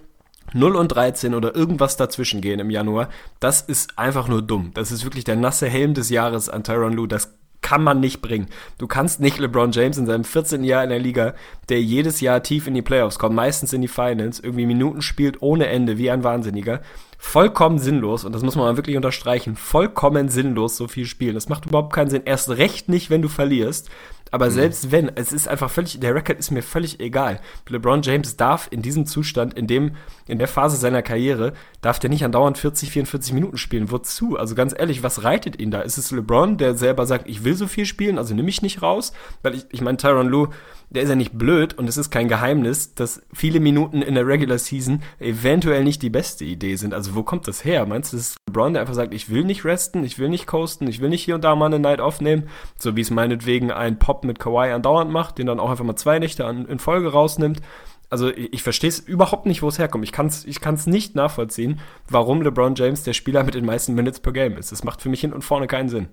0 0.54 0.76
und 0.76 0.90
13 0.90 1.34
oder 1.34 1.56
irgendwas 1.56 1.98
dazwischen 1.98 2.42
gehen 2.42 2.60
im 2.60 2.70
Januar, 2.70 3.10
das 3.40 3.62
ist 3.62 3.98
einfach 3.98 4.28
nur 4.28 4.42
dumm. 4.42 4.72
Das 4.74 4.92
ist 4.92 5.04
wirklich 5.04 5.24
der 5.24 5.36
nasse 5.36 5.68
Helm 5.68 5.94
des 5.94 6.10
Jahres 6.10 6.50
an 6.50 6.64
Tyron 6.64 6.94
Lue. 6.94 7.08
Das 7.08 7.38
kann 7.62 7.84
man 7.84 8.00
nicht 8.00 8.22
bringen. 8.22 8.48
Du 8.78 8.88
kannst 8.88 9.20
nicht 9.20 9.40
LeBron 9.40 9.72
James 9.72 9.98
in 9.98 10.06
seinem 10.06 10.24
14. 10.24 10.64
Jahr 10.64 10.84
in 10.84 10.90
der 10.90 11.00
Liga, 11.00 11.34
der 11.70 11.82
jedes 11.82 12.22
Jahr 12.22 12.42
tief 12.42 12.66
in 12.66 12.74
die 12.74 12.82
Playoffs 12.82 13.20
kommt, 13.20 13.36
meistens 13.36 13.74
in 13.74 13.82
die 13.82 13.90
Finals, 13.90 14.40
irgendwie 14.40 14.66
Minuten 14.66 15.02
spielt 15.02 15.42
ohne 15.42 15.68
Ende, 15.68 15.98
wie 15.98 16.10
ein 16.10 16.24
Wahnsinniger. 16.24 16.82
Vollkommen 17.18 17.80
sinnlos, 17.80 18.24
und 18.24 18.34
das 18.34 18.44
muss 18.44 18.56
man 18.56 18.66
mal 18.66 18.78
wirklich 18.78 18.96
unterstreichen, 18.96 19.56
vollkommen 19.56 20.30
sinnlos 20.30 20.78
so 20.78 20.88
viel 20.88 21.06
spielen. 21.06 21.34
Das 21.34 21.50
macht 21.50 21.66
überhaupt 21.66 21.92
keinen 21.92 22.10
Sinn. 22.10 22.22
Erst 22.26 22.52
recht 22.52 22.90
nicht, 22.90 23.10
wenn 23.10 23.22
du 23.22 23.28
verlierst. 23.28 23.90
Aber 24.32 24.48
mhm. 24.48 24.52
selbst 24.52 24.92
wenn, 24.92 25.12
es 25.16 25.32
ist 25.32 25.48
einfach 25.48 25.70
völlig, 25.70 26.00
der 26.00 26.16
Record 26.16 26.40
ist 26.40 26.52
mir 26.52 26.64
völlig 26.64 27.00
egal. 27.00 27.40
LeBron 27.68 28.02
James 28.02 28.38
darf 28.38 28.68
in 28.72 28.82
diesem 28.82 29.06
Zustand, 29.06 29.54
in 29.54 29.68
dem, 29.68 29.92
in 30.28 30.40
der 30.40 30.48
Phase 30.48 30.78
seiner 30.78 31.02
Karriere, 31.02 31.54
darf 31.82 32.00
der 32.00 32.10
nicht 32.10 32.26
andauernd 32.26 32.58
40, 32.58 32.92
44 32.92 33.34
Minuten 33.34 33.58
spielen. 33.58 33.92
Wozu? 33.92 34.38
Also 34.38 34.56
ganz 34.56 34.74
ehrlich, 34.78 35.04
was 35.04 35.24
reitet 35.24 35.60
ihn 35.60 35.72
da? 35.72 35.82
Ist 35.82 35.98
es 35.98 36.12
LeBron, 36.12 36.58
der 36.58 36.76
selber 36.76 37.06
sagt, 37.06 37.28
ich 37.28 37.44
will 37.44 37.56
so 37.56 37.68
viel 37.68 37.86
spielen, 37.86 38.18
also 38.18 38.34
nimm 38.34 38.46
mich 38.46 38.62
nicht 38.62 38.82
raus? 38.82 39.14
Weil 39.42 39.56
ich, 39.56 39.66
ich 39.72 39.82
meine, 39.82 39.98
Tyron 39.98 40.28
Lue, 40.28 40.50
der 40.90 41.04
ist 41.04 41.10
ja 41.10 41.16
nicht 41.16 41.38
blöd 41.38 41.74
und 41.74 41.88
es 41.90 41.98
ist 41.98 42.12
kein 42.12 42.30
Geheimnis, 42.30 42.94
dass 42.96 43.22
viele 43.34 43.60
Minuten 43.60 44.02
in 44.02 44.16
der 44.16 44.26
Regular 44.26 44.58
Season 44.58 45.02
eventuell 45.20 45.84
nicht 45.84 46.02
die 46.02 46.10
beste 46.10 46.46
Idee 46.46 46.76
sind. 46.76 46.94
Also 46.94 47.16
wo 47.16 47.24
kommt 47.24 47.48
das 47.48 47.66
her? 47.66 47.86
Meinst 47.86 48.14
du, 48.14 48.18
das 48.18 48.30
ist 48.30 48.38
LeBron, 48.48 48.74
der 48.74 48.82
einfach 48.82 48.94
sagt, 48.94 49.14
ich 49.14 49.30
will 49.30 49.44
nicht 49.44 49.66
resten, 49.66 50.04
ich 50.04 50.18
will 50.18 50.30
nicht 50.30 50.48
coasten, 50.48 50.88
ich 50.88 51.02
will 51.02 51.10
nicht 51.10 51.24
hier 51.24 51.36
und 51.36 51.44
da 51.44 51.56
mal 51.56 51.66
eine 51.66 51.80
Night 51.80 52.00
aufnehmen, 52.00 52.50
so 52.80 52.96
wie 52.96 53.02
es 53.02 53.12
meinetwegen 53.12 53.72
ein 53.72 54.00
Pop 54.00 54.24
mit 54.24 54.40
Kawhi 54.40 54.72
andauernd 54.72 55.12
macht, 55.12 55.38
den 55.38 55.48
dann 55.48 55.60
auch 55.60 55.70
einfach 55.70 55.86
mal 55.86 55.98
zwei 55.98 56.20
Nächte 56.20 56.46
an, 56.46 56.66
in 56.66 56.80
Folge 56.80 57.12
rausnimmt. 57.12 57.62
Also 58.10 58.30
ich, 58.30 58.64
verstehe 58.64 58.88
es 58.88 59.00
überhaupt 59.00 59.46
nicht, 59.46 59.62
wo 59.62 59.68
es 59.68 59.80
herkommt. 59.80 60.06
Ich 60.06 60.14
kann 60.14 60.28
es 60.28 60.46
ich 60.46 60.62
kann's 60.62 60.88
nicht 60.88 61.16
nachvollziehen, 61.16 61.82
warum 62.08 62.42
LeBron 62.42 62.76
James 62.76 63.04
der 63.04 63.12
Spieler 63.12 63.44
mit 63.44 63.54
den 63.54 63.66
meisten 63.66 63.94
Minutes 63.96 64.22
per 64.22 64.32
Game 64.32 64.56
ist. 64.58 64.72
Das 64.72 64.86
macht 64.86 65.02
für 65.02 65.10
mich 65.10 65.20
hin 65.20 65.34
und 65.34 65.44
vorne 65.44 65.68
keinen 65.68 65.90
Sinn. 65.90 66.08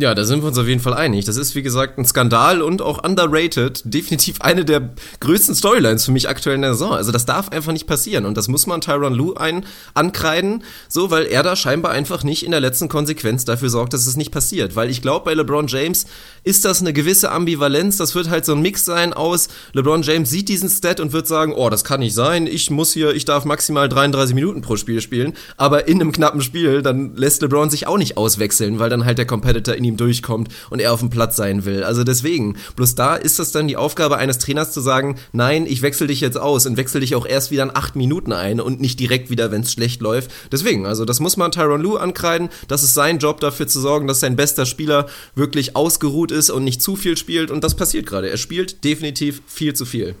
Ja, 0.00 0.14
da 0.14 0.24
sind 0.24 0.40
wir 0.42 0.48
uns 0.48 0.56
auf 0.56 0.66
jeden 0.66 0.80
Fall 0.80 0.94
einig. 0.94 1.26
Das 1.26 1.36
ist, 1.36 1.54
wie 1.54 1.60
gesagt, 1.60 1.98
ein 1.98 2.06
Skandal 2.06 2.62
und 2.62 2.80
auch 2.80 3.04
underrated. 3.04 3.82
Definitiv 3.84 4.40
eine 4.40 4.64
der 4.64 4.88
größten 5.20 5.54
Storylines 5.54 6.06
für 6.06 6.10
mich 6.10 6.26
aktuell 6.26 6.54
in 6.54 6.62
der 6.62 6.72
Saison. 6.72 6.94
Also 6.94 7.12
das 7.12 7.26
darf 7.26 7.50
einfach 7.50 7.72
nicht 7.72 7.86
passieren. 7.86 8.24
Und 8.24 8.38
das 8.38 8.48
muss 8.48 8.66
man 8.66 8.80
Tyron 8.80 9.12
Lue 9.12 9.38
ein 9.38 9.66
ankreiden, 9.92 10.64
so, 10.88 11.10
weil 11.10 11.26
er 11.26 11.42
da 11.42 11.54
scheinbar 11.54 11.92
einfach 11.92 12.24
nicht 12.24 12.46
in 12.46 12.50
der 12.50 12.60
letzten 12.60 12.88
Konsequenz 12.88 13.44
dafür 13.44 13.68
sorgt, 13.68 13.92
dass 13.92 14.06
es 14.06 14.16
nicht 14.16 14.30
passiert. 14.30 14.74
Weil 14.74 14.88
ich 14.88 15.02
glaube, 15.02 15.26
bei 15.26 15.34
LeBron 15.34 15.66
James 15.66 16.06
ist 16.44 16.64
das 16.64 16.80
eine 16.80 16.94
gewisse 16.94 17.30
Ambivalenz. 17.30 17.98
Das 17.98 18.14
wird 18.14 18.30
halt 18.30 18.46
so 18.46 18.54
ein 18.54 18.62
Mix 18.62 18.86
sein 18.86 19.12
aus, 19.12 19.48
LeBron 19.74 20.00
James 20.00 20.30
sieht 20.30 20.48
diesen 20.48 20.70
Stat 20.70 21.00
und 21.00 21.12
wird 21.12 21.26
sagen, 21.26 21.52
oh, 21.54 21.68
das 21.68 21.84
kann 21.84 22.00
nicht 22.00 22.14
sein. 22.14 22.46
Ich 22.46 22.70
muss 22.70 22.94
hier, 22.94 23.14
ich 23.14 23.26
darf 23.26 23.44
maximal 23.44 23.90
33 23.90 24.34
Minuten 24.34 24.62
pro 24.62 24.76
Spiel 24.76 25.02
spielen. 25.02 25.34
Aber 25.58 25.88
in 25.88 26.00
einem 26.00 26.12
knappen 26.12 26.40
Spiel, 26.40 26.80
dann 26.80 27.16
lässt 27.16 27.42
LeBron 27.42 27.68
sich 27.68 27.86
auch 27.86 27.98
nicht 27.98 28.16
auswechseln, 28.16 28.78
weil 28.78 28.88
dann 28.88 29.04
halt 29.04 29.18
der 29.18 29.26
Competitor 29.26 29.74
in 29.74 29.89
ihm 29.90 29.96
durchkommt 29.96 30.48
und 30.70 30.80
er 30.80 30.92
auf 30.92 31.00
dem 31.00 31.10
Platz 31.10 31.36
sein 31.36 31.64
will. 31.64 31.84
Also 31.84 32.04
deswegen, 32.04 32.56
bloß 32.76 32.94
da 32.94 33.16
ist 33.16 33.38
das 33.38 33.52
dann 33.52 33.68
die 33.68 33.76
Aufgabe 33.76 34.16
eines 34.16 34.38
Trainers 34.38 34.72
zu 34.72 34.80
sagen, 34.80 35.16
nein, 35.32 35.66
ich 35.66 35.82
wechsle 35.82 36.06
dich 36.06 36.20
jetzt 36.20 36.38
aus 36.38 36.66
und 36.66 36.76
wechsle 36.76 37.00
dich 37.00 37.14
auch 37.14 37.26
erst 37.26 37.50
wieder 37.50 37.64
in 37.64 37.76
acht 37.76 37.96
Minuten 37.96 38.32
ein 38.32 38.60
und 38.60 38.80
nicht 38.80 38.98
direkt 39.00 39.30
wieder, 39.30 39.50
wenn 39.50 39.62
es 39.62 39.72
schlecht 39.72 40.00
läuft. 40.00 40.30
Deswegen, 40.50 40.86
also 40.86 41.04
das 41.04 41.20
muss 41.20 41.36
man 41.36 41.52
Tyron 41.52 41.80
Lue 41.80 42.00
ankreiden. 42.00 42.48
Das 42.68 42.82
ist 42.82 42.94
sein 42.94 43.18
Job 43.18 43.40
dafür 43.40 43.66
zu 43.66 43.80
sorgen, 43.80 44.06
dass 44.06 44.20
sein 44.20 44.36
bester 44.36 44.66
Spieler 44.66 45.06
wirklich 45.34 45.76
ausgeruht 45.76 46.30
ist 46.30 46.50
und 46.50 46.64
nicht 46.64 46.82
zu 46.82 46.96
viel 46.96 47.16
spielt 47.16 47.50
und 47.50 47.64
das 47.64 47.76
passiert 47.76 48.06
gerade. 48.06 48.30
Er 48.30 48.36
spielt 48.36 48.84
definitiv 48.84 49.42
viel 49.46 49.74
zu 49.74 49.84
viel. 49.84 50.14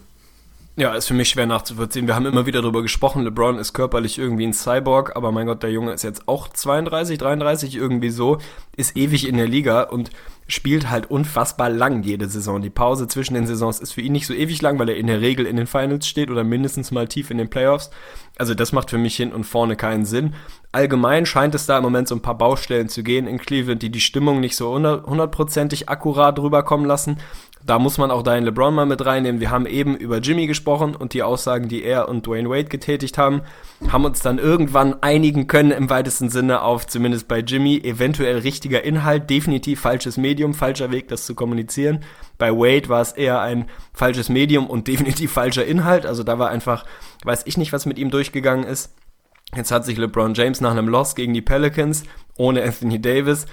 Ja, 0.76 0.94
ist 0.94 1.08
für 1.08 1.14
mich 1.14 1.28
schwer 1.28 1.46
nachzuvollziehen. 1.46 2.06
Wir 2.06 2.14
haben 2.14 2.26
immer 2.26 2.46
wieder 2.46 2.62
darüber 2.62 2.80
gesprochen, 2.80 3.22
LeBron 3.22 3.58
ist 3.58 3.72
körperlich 3.74 4.18
irgendwie 4.18 4.46
ein 4.46 4.54
Cyborg, 4.54 5.14
aber 5.16 5.30
mein 5.30 5.46
Gott, 5.46 5.62
der 5.62 5.72
Junge 5.72 5.92
ist 5.92 6.04
jetzt 6.04 6.26
auch 6.26 6.48
32, 6.48 7.18
33, 7.18 7.76
irgendwie 7.76 8.10
so, 8.10 8.38
ist 8.76 8.96
ewig 8.96 9.28
in 9.28 9.36
der 9.36 9.48
Liga 9.48 9.82
und 9.82 10.10
spielt 10.46 10.88
halt 10.88 11.10
unfassbar 11.10 11.70
lang 11.70 12.02
jede 12.02 12.28
Saison. 12.28 12.62
Die 12.62 12.70
Pause 12.70 13.08
zwischen 13.08 13.34
den 13.34 13.46
Saisons 13.46 13.80
ist 13.80 13.92
für 13.92 14.00
ihn 14.00 14.12
nicht 14.12 14.26
so 14.26 14.32
ewig 14.32 14.62
lang, 14.62 14.78
weil 14.78 14.88
er 14.88 14.96
in 14.96 15.06
der 15.06 15.20
Regel 15.20 15.44
in 15.44 15.56
den 15.56 15.66
Finals 15.66 16.06
steht 16.06 16.30
oder 16.30 16.44
mindestens 16.44 16.90
mal 16.90 17.08
tief 17.08 17.30
in 17.30 17.38
den 17.38 17.50
Playoffs. 17.50 17.90
Also 18.38 18.54
das 18.54 18.72
macht 18.72 18.90
für 18.90 18.98
mich 18.98 19.16
hin 19.16 19.32
und 19.32 19.44
vorne 19.44 19.76
keinen 19.76 20.04
Sinn. 20.04 20.34
Allgemein 20.72 21.26
scheint 21.26 21.54
es 21.54 21.66
da 21.66 21.76
im 21.76 21.82
Moment 21.82 22.08
so 22.08 22.14
ein 22.14 22.22
paar 22.22 22.38
Baustellen 22.38 22.88
zu 22.88 23.02
gehen 23.02 23.26
in 23.26 23.38
Cleveland, 23.38 23.82
die 23.82 23.90
die 23.90 24.00
Stimmung 24.00 24.40
nicht 24.40 24.56
so 24.56 24.72
hundertprozentig 24.72 25.88
akkurat 25.88 26.38
rüberkommen 26.38 26.86
lassen. 26.86 27.18
Da 27.66 27.78
muss 27.78 27.98
man 27.98 28.10
auch 28.10 28.22
deinen 28.22 28.44
LeBron 28.44 28.74
mal 28.74 28.86
mit 28.86 29.04
reinnehmen. 29.04 29.40
Wir 29.40 29.50
haben 29.50 29.66
eben 29.66 29.94
über 29.96 30.18
Jimmy 30.18 30.46
gesprochen 30.46 30.96
und 30.96 31.12
die 31.12 31.22
Aussagen, 31.22 31.68
die 31.68 31.84
er 31.84 32.08
und 32.08 32.26
Dwayne 32.26 32.48
Wade 32.48 32.64
getätigt 32.64 33.18
haben, 33.18 33.42
haben 33.88 34.04
uns 34.06 34.20
dann 34.20 34.38
irgendwann 34.38 35.02
einigen 35.02 35.46
können 35.46 35.70
im 35.70 35.90
weitesten 35.90 36.30
Sinne 36.30 36.62
auf 36.62 36.86
zumindest 36.86 37.28
bei 37.28 37.40
Jimmy 37.40 37.76
eventuell 37.84 38.38
richtiger 38.38 38.82
Inhalt, 38.82 39.28
definitiv 39.28 39.80
falsches 39.80 40.16
Medium, 40.16 40.54
falscher 40.54 40.90
Weg, 40.90 41.08
das 41.08 41.26
zu 41.26 41.34
kommunizieren. 41.34 42.02
Bei 42.38 42.50
Wade 42.50 42.88
war 42.88 43.02
es 43.02 43.12
eher 43.12 43.40
ein 43.40 43.66
falsches 43.92 44.30
Medium 44.30 44.66
und 44.66 44.88
definitiv 44.88 45.32
falscher 45.32 45.64
Inhalt. 45.64 46.06
Also 46.06 46.22
da 46.22 46.38
war 46.38 46.48
einfach, 46.48 46.86
weiß 47.24 47.42
ich 47.44 47.58
nicht, 47.58 47.72
was 47.74 47.84
mit 47.84 47.98
ihm 47.98 48.10
durchgegangen 48.10 48.64
ist. 48.64 48.94
Jetzt 49.54 49.72
hat 49.72 49.84
sich 49.84 49.98
LeBron 49.98 50.34
James 50.34 50.60
nach 50.60 50.70
einem 50.70 50.88
Loss 50.88 51.14
gegen 51.14 51.34
die 51.34 51.42
Pelicans 51.42 52.04
ohne 52.36 52.62
Anthony 52.62 53.00
Davis 53.00 53.46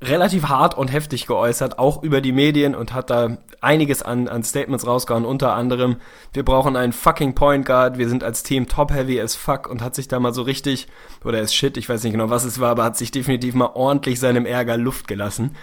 relativ 0.00 0.48
hart 0.48 0.76
und 0.76 0.92
heftig 0.92 1.26
geäußert, 1.26 1.78
auch 1.78 2.02
über 2.02 2.20
die 2.20 2.32
Medien 2.32 2.74
und 2.74 2.94
hat 2.94 3.10
da 3.10 3.38
einiges 3.60 4.02
an, 4.02 4.28
an 4.28 4.44
Statements 4.44 4.86
rausgehauen, 4.86 5.24
unter 5.24 5.54
anderem, 5.54 5.96
wir 6.32 6.44
brauchen 6.44 6.76
einen 6.76 6.92
fucking 6.92 7.34
Point 7.34 7.66
Guard, 7.66 7.98
wir 7.98 8.08
sind 8.08 8.22
als 8.22 8.44
Team 8.44 8.68
top-heavy 8.68 9.20
as 9.20 9.34
fuck 9.34 9.68
und 9.68 9.82
hat 9.82 9.96
sich 9.96 10.06
da 10.06 10.20
mal 10.20 10.32
so 10.32 10.42
richtig, 10.42 10.86
oder 11.24 11.40
ist 11.40 11.54
shit, 11.54 11.76
ich 11.76 11.88
weiß 11.88 12.04
nicht 12.04 12.12
genau, 12.12 12.30
was 12.30 12.44
es 12.44 12.60
war, 12.60 12.70
aber 12.70 12.84
hat 12.84 12.96
sich 12.96 13.10
definitiv 13.10 13.54
mal 13.54 13.72
ordentlich 13.74 14.20
seinem 14.20 14.46
Ärger 14.46 14.76
Luft 14.76 15.08
gelassen. 15.08 15.56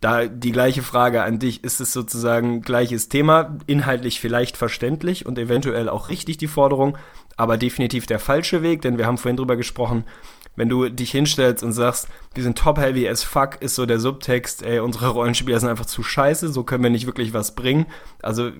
Da 0.00 0.26
die 0.26 0.52
gleiche 0.52 0.82
Frage 0.82 1.22
an 1.22 1.38
dich, 1.38 1.62
ist 1.62 1.80
es 1.80 1.92
sozusagen 1.92 2.62
gleiches 2.62 3.08
Thema, 3.08 3.58
inhaltlich 3.66 4.20
vielleicht 4.20 4.56
verständlich 4.56 5.26
und 5.26 5.38
eventuell 5.38 5.88
auch 5.88 6.08
richtig 6.08 6.38
die 6.38 6.48
Forderung, 6.48 6.96
aber 7.36 7.58
definitiv 7.58 8.06
der 8.06 8.18
falsche 8.18 8.62
Weg, 8.62 8.82
denn 8.82 8.98
wir 8.98 9.06
haben 9.06 9.18
vorhin 9.18 9.36
drüber 9.36 9.56
gesprochen, 9.56 10.04
wenn 10.56 10.68
du 10.68 10.88
dich 10.88 11.10
hinstellst 11.10 11.62
und 11.62 11.72
sagst, 11.72 12.08
wir 12.34 12.42
sind 12.42 12.58
top-heavy 12.58 13.08
as 13.08 13.22
fuck, 13.22 13.60
ist 13.60 13.74
so 13.74 13.86
der 13.86 13.98
Subtext, 13.98 14.62
ey, 14.62 14.80
unsere 14.80 15.08
Rollenspieler 15.08 15.58
sind 15.58 15.70
einfach 15.70 15.86
zu 15.86 16.02
scheiße, 16.02 16.52
so 16.52 16.62
können 16.62 16.82
wir 16.82 16.90
nicht 16.90 17.06
wirklich 17.06 17.32
was 17.32 17.54
bringen. 17.54 17.86
Also 18.22 18.50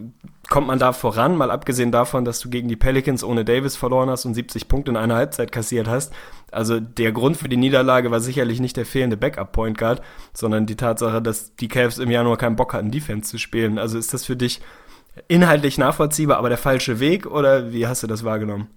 kommt 0.48 0.66
man 0.66 0.78
da 0.78 0.92
voran, 0.92 1.36
mal 1.36 1.50
abgesehen 1.50 1.92
davon, 1.92 2.24
dass 2.24 2.40
du 2.40 2.48
gegen 2.48 2.68
die 2.68 2.76
Pelicans 2.76 3.22
ohne 3.24 3.44
Davis 3.44 3.76
verloren 3.76 4.08
hast 4.08 4.24
und 4.24 4.34
70 4.34 4.68
Punkte 4.68 4.90
in 4.90 4.96
einer 4.96 5.16
Halbzeit 5.16 5.52
kassiert 5.52 5.86
hast. 5.86 6.12
Also 6.50 6.80
der 6.80 7.12
Grund 7.12 7.36
für 7.36 7.48
die 7.48 7.56
Niederlage 7.56 8.10
war 8.10 8.20
sicherlich 8.20 8.60
nicht 8.60 8.76
der 8.76 8.86
fehlende 8.86 9.16
Backup-Point 9.16 9.78
Guard, 9.78 10.02
sondern 10.32 10.66
die 10.66 10.76
Tatsache, 10.76 11.20
dass 11.20 11.56
die 11.56 11.68
Cavs 11.68 11.98
im 11.98 12.10
Januar 12.10 12.36
keinen 12.38 12.56
Bock 12.56 12.74
hatten, 12.74 12.90
Defense 12.90 13.30
zu 13.30 13.38
spielen. 13.38 13.78
Also 13.78 13.98
ist 13.98 14.14
das 14.14 14.24
für 14.24 14.36
dich 14.36 14.60
inhaltlich 15.28 15.76
nachvollziehbar, 15.78 16.38
aber 16.38 16.48
der 16.48 16.58
falsche 16.58 17.00
Weg 17.00 17.26
oder 17.26 17.72
wie 17.72 17.86
hast 17.86 18.02
du 18.02 18.06
das 18.06 18.24
wahrgenommen? 18.24 18.68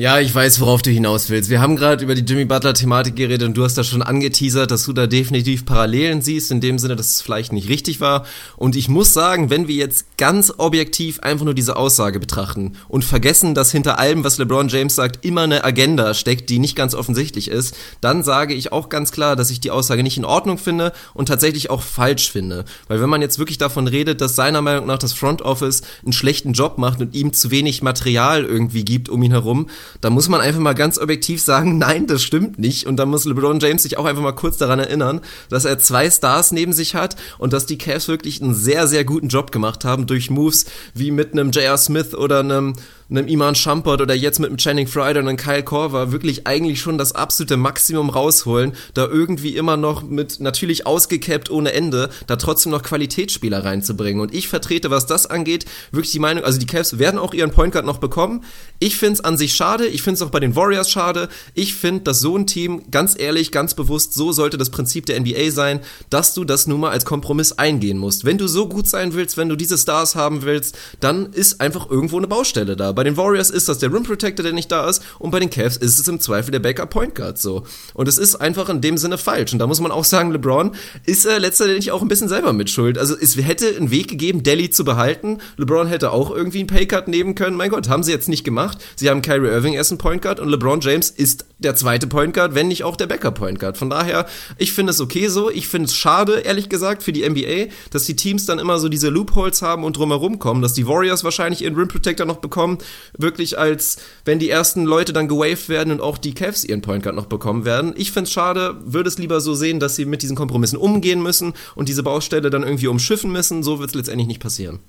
Ja, 0.00 0.18
ich 0.18 0.34
weiß, 0.34 0.60
worauf 0.62 0.80
du 0.80 0.88
hinaus 0.88 1.28
willst. 1.28 1.50
Wir 1.50 1.60
haben 1.60 1.76
gerade 1.76 2.02
über 2.02 2.14
die 2.14 2.22
Jimmy 2.22 2.46
Butler-Thematik 2.46 3.16
geredet 3.16 3.46
und 3.46 3.54
du 3.54 3.64
hast 3.64 3.76
da 3.76 3.84
schon 3.84 4.00
angeteasert, 4.00 4.70
dass 4.70 4.86
du 4.86 4.94
da 4.94 5.06
definitiv 5.06 5.66
Parallelen 5.66 6.22
siehst, 6.22 6.50
in 6.50 6.62
dem 6.62 6.78
Sinne, 6.78 6.96
dass 6.96 7.10
es 7.10 7.20
vielleicht 7.20 7.52
nicht 7.52 7.68
richtig 7.68 8.00
war. 8.00 8.24
Und 8.56 8.76
ich 8.76 8.88
muss 8.88 9.12
sagen, 9.12 9.50
wenn 9.50 9.68
wir 9.68 9.74
jetzt 9.74 10.16
ganz 10.16 10.54
objektiv 10.56 11.20
einfach 11.20 11.44
nur 11.44 11.52
diese 11.52 11.76
Aussage 11.76 12.18
betrachten 12.18 12.78
und 12.88 13.04
vergessen, 13.04 13.54
dass 13.54 13.72
hinter 13.72 13.98
allem, 13.98 14.24
was 14.24 14.38
LeBron 14.38 14.68
James 14.68 14.94
sagt, 14.94 15.22
immer 15.22 15.42
eine 15.42 15.64
Agenda 15.64 16.14
steckt, 16.14 16.48
die 16.48 16.60
nicht 16.60 16.76
ganz 16.76 16.94
offensichtlich 16.94 17.48
ist, 17.48 17.76
dann 18.00 18.24
sage 18.24 18.54
ich 18.54 18.72
auch 18.72 18.88
ganz 18.88 19.12
klar, 19.12 19.36
dass 19.36 19.50
ich 19.50 19.60
die 19.60 19.70
Aussage 19.70 20.02
nicht 20.02 20.16
in 20.16 20.24
Ordnung 20.24 20.56
finde 20.56 20.94
und 21.12 21.26
tatsächlich 21.26 21.68
auch 21.68 21.82
falsch 21.82 22.30
finde. 22.30 22.64
Weil 22.88 23.02
wenn 23.02 23.10
man 23.10 23.20
jetzt 23.20 23.38
wirklich 23.38 23.58
davon 23.58 23.86
redet, 23.86 24.22
dass 24.22 24.34
seiner 24.34 24.62
Meinung 24.62 24.86
nach 24.86 24.98
das 24.98 25.12
Front 25.12 25.42
Office 25.42 25.82
einen 26.02 26.14
schlechten 26.14 26.54
Job 26.54 26.78
macht 26.78 27.02
und 27.02 27.14
ihm 27.14 27.34
zu 27.34 27.50
wenig 27.50 27.82
Material 27.82 28.46
irgendwie 28.46 28.86
gibt 28.86 29.10
um 29.10 29.22
ihn 29.22 29.32
herum, 29.32 29.66
da 30.00 30.10
muss 30.10 30.28
man 30.28 30.40
einfach 30.40 30.60
mal 30.60 30.74
ganz 30.74 30.98
objektiv 30.98 31.42
sagen, 31.42 31.78
nein, 31.78 32.06
das 32.06 32.22
stimmt 32.22 32.58
nicht. 32.58 32.86
Und 32.86 32.96
da 32.96 33.06
muss 33.06 33.24
LeBron 33.24 33.60
James 33.60 33.82
sich 33.82 33.98
auch 33.98 34.04
einfach 34.04 34.22
mal 34.22 34.32
kurz 34.32 34.56
daran 34.56 34.78
erinnern, 34.78 35.20
dass 35.48 35.64
er 35.64 35.78
zwei 35.78 36.10
Stars 36.10 36.52
neben 36.52 36.72
sich 36.72 36.94
hat 36.94 37.16
und 37.38 37.52
dass 37.52 37.66
die 37.66 37.78
Cavs 37.78 38.08
wirklich 38.08 38.42
einen 38.42 38.54
sehr, 38.54 38.86
sehr 38.86 39.04
guten 39.04 39.28
Job 39.28 39.52
gemacht 39.52 39.84
haben 39.84 40.06
durch 40.06 40.30
Moves 40.30 40.66
wie 40.94 41.10
mit 41.10 41.32
einem 41.32 41.50
J.R. 41.50 41.78
Smith 41.78 42.14
oder 42.14 42.40
einem 42.40 42.74
einem 43.10 43.26
Iman 43.26 43.54
Shumpert 43.54 44.00
oder 44.00 44.14
jetzt 44.14 44.38
mit 44.38 44.48
einem 44.48 44.58
Channing 44.58 44.86
Friday 44.86 45.20
und 45.20 45.28
einem 45.28 45.36
Kyle 45.36 45.62
Korver 45.62 46.12
wirklich 46.12 46.46
eigentlich 46.46 46.80
schon 46.80 46.98
das 46.98 47.12
absolute 47.12 47.56
Maximum 47.56 48.10
rausholen, 48.10 48.72
da 48.94 49.06
irgendwie 49.06 49.56
immer 49.56 49.76
noch 49.76 50.02
mit 50.02 50.40
natürlich 50.40 50.86
ausgecapped 50.86 51.50
ohne 51.50 51.72
Ende, 51.72 52.10
da 52.26 52.36
trotzdem 52.36 52.72
noch 52.72 52.82
Qualitätsspieler 52.82 53.64
reinzubringen. 53.64 54.20
Und 54.20 54.34
ich 54.34 54.48
vertrete, 54.48 54.90
was 54.90 55.06
das 55.06 55.26
angeht, 55.26 55.64
wirklich 55.90 56.12
die 56.12 56.18
Meinung, 56.18 56.44
also 56.44 56.58
die 56.58 56.66
Cavs 56.66 56.98
werden 56.98 57.18
auch 57.18 57.34
ihren 57.34 57.50
Point 57.50 57.72
Guard 57.72 57.84
noch 57.84 57.98
bekommen. 57.98 58.44
Ich 58.78 58.96
finde 58.96 59.14
es 59.14 59.20
an 59.24 59.36
sich 59.36 59.54
schade, 59.54 59.86
ich 59.86 60.02
finde 60.02 60.14
es 60.16 60.22
auch 60.22 60.30
bei 60.30 60.40
den 60.40 60.54
Warriors 60.54 60.90
schade. 60.90 61.28
Ich 61.54 61.74
finde, 61.74 62.02
dass 62.02 62.20
so 62.20 62.36
ein 62.36 62.46
Team, 62.46 62.90
ganz 62.90 63.18
ehrlich, 63.18 63.50
ganz 63.50 63.74
bewusst, 63.74 64.14
so 64.14 64.32
sollte 64.32 64.56
das 64.56 64.70
Prinzip 64.70 65.06
der 65.06 65.20
NBA 65.20 65.50
sein, 65.50 65.80
dass 66.10 66.34
du 66.34 66.44
das 66.44 66.66
nun 66.66 66.80
mal 66.80 66.90
als 66.90 67.04
Kompromiss 67.04 67.52
eingehen 67.52 67.98
musst. 67.98 68.24
Wenn 68.24 68.38
du 68.38 68.46
so 68.46 68.68
gut 68.68 68.88
sein 68.88 69.14
willst, 69.14 69.36
wenn 69.36 69.48
du 69.48 69.56
diese 69.56 69.78
Stars 69.78 70.14
haben 70.14 70.42
willst, 70.42 70.78
dann 71.00 71.32
ist 71.32 71.60
einfach 71.60 71.90
irgendwo 71.90 72.18
eine 72.18 72.28
Baustelle 72.28 72.76
da. 72.76 72.92
Bei 73.00 73.04
den 73.04 73.16
Warriors 73.16 73.48
ist 73.48 73.66
das 73.66 73.78
der 73.78 73.90
Rim 73.90 74.02
Protector, 74.02 74.42
der 74.42 74.52
nicht 74.52 74.70
da 74.70 74.86
ist, 74.86 75.02
und 75.18 75.30
bei 75.30 75.40
den 75.40 75.48
Cavs 75.48 75.78
ist 75.78 75.98
es 75.98 76.06
im 76.06 76.20
Zweifel 76.20 76.50
der 76.50 76.58
Backup 76.58 76.90
Point 76.90 77.14
Guard 77.14 77.38
so. 77.38 77.64
Und 77.94 78.08
es 78.08 78.18
ist 78.18 78.36
einfach 78.36 78.68
in 78.68 78.82
dem 78.82 78.98
Sinne 78.98 79.16
falsch. 79.16 79.54
Und 79.54 79.58
da 79.58 79.66
muss 79.66 79.80
man 79.80 79.90
auch 79.90 80.04
sagen, 80.04 80.32
LeBron 80.32 80.72
ist 81.06 81.24
äh, 81.24 81.38
letztendlich 81.38 81.92
auch 81.92 82.02
ein 82.02 82.08
bisschen 82.08 82.28
selber 82.28 82.52
mit 82.52 82.68
Schuld. 82.68 82.98
Also 82.98 83.16
es 83.18 83.38
hätte 83.38 83.74
einen 83.74 83.90
Weg 83.90 84.08
gegeben, 84.08 84.42
Delhi 84.42 84.68
zu 84.68 84.84
behalten. 84.84 85.38
LeBron 85.56 85.86
hätte 85.86 86.10
auch 86.10 86.30
irgendwie 86.30 86.58
einen 86.58 86.66
Paycut 86.66 87.08
nehmen 87.08 87.34
können. 87.34 87.56
Mein 87.56 87.70
Gott, 87.70 87.88
haben 87.88 88.02
sie 88.02 88.12
jetzt 88.12 88.28
nicht 88.28 88.44
gemacht. 88.44 88.76
Sie 88.96 89.08
haben 89.08 89.22
Kyrie 89.22 89.48
Irving 89.48 89.72
erst 89.72 89.92
einen 89.92 89.98
Point 89.98 90.20
Guard 90.20 90.38
und 90.38 90.50
LeBron 90.50 90.82
James 90.82 91.08
ist 91.08 91.46
der 91.56 91.76
zweite 91.76 92.06
Point 92.06 92.34
Guard, 92.34 92.54
wenn 92.54 92.68
nicht 92.68 92.84
auch 92.84 92.96
der 92.96 93.06
Backup 93.06 93.36
Point 93.36 93.60
Guard. 93.60 93.78
Von 93.78 93.88
daher, 93.88 94.26
ich 94.58 94.74
finde 94.74 94.90
es 94.90 95.00
okay 95.00 95.28
so. 95.28 95.50
Ich 95.50 95.68
finde 95.68 95.86
es 95.86 95.96
schade, 95.96 96.40
ehrlich 96.40 96.68
gesagt, 96.68 97.02
für 97.02 97.12
die 97.12 97.26
NBA, 97.26 97.72
dass 97.92 98.04
die 98.04 98.16
Teams 98.16 98.44
dann 98.44 98.58
immer 98.58 98.78
so 98.78 98.90
diese 98.90 99.08
Loopholes 99.08 99.62
haben 99.62 99.84
und 99.84 99.96
drumherum 99.96 100.38
kommen, 100.38 100.60
dass 100.60 100.74
die 100.74 100.86
Warriors 100.86 101.24
wahrscheinlich 101.24 101.62
ihren 101.62 101.76
Rim 101.76 101.88
Protector 101.88 102.26
noch 102.26 102.38
bekommen, 102.38 102.76
wirklich 103.16 103.58
als, 103.58 103.98
wenn 104.24 104.38
die 104.38 104.50
ersten 104.50 104.84
Leute 104.84 105.12
dann 105.12 105.28
gewaved 105.28 105.68
werden 105.68 105.92
und 105.92 106.00
auch 106.00 106.18
die 106.18 106.34
Cavs 106.34 106.64
ihren 106.64 106.82
Point 106.82 107.02
Guard 107.02 107.16
noch 107.16 107.26
bekommen 107.26 107.64
werden. 107.64 107.94
Ich 107.96 108.12
finde 108.12 108.28
es 108.28 108.32
schade, 108.32 108.76
würde 108.84 109.08
es 109.08 109.18
lieber 109.18 109.40
so 109.40 109.54
sehen, 109.54 109.80
dass 109.80 109.96
sie 109.96 110.04
mit 110.04 110.22
diesen 110.22 110.36
Kompromissen 110.36 110.78
umgehen 110.78 111.22
müssen 111.22 111.54
und 111.74 111.88
diese 111.88 112.02
Baustelle 112.02 112.50
dann 112.50 112.62
irgendwie 112.62 112.88
umschiffen 112.88 113.32
müssen. 113.32 113.62
So 113.62 113.78
wird 113.78 113.90
es 113.90 113.94
letztendlich 113.96 114.28
nicht 114.28 114.40
passieren. 114.40 114.80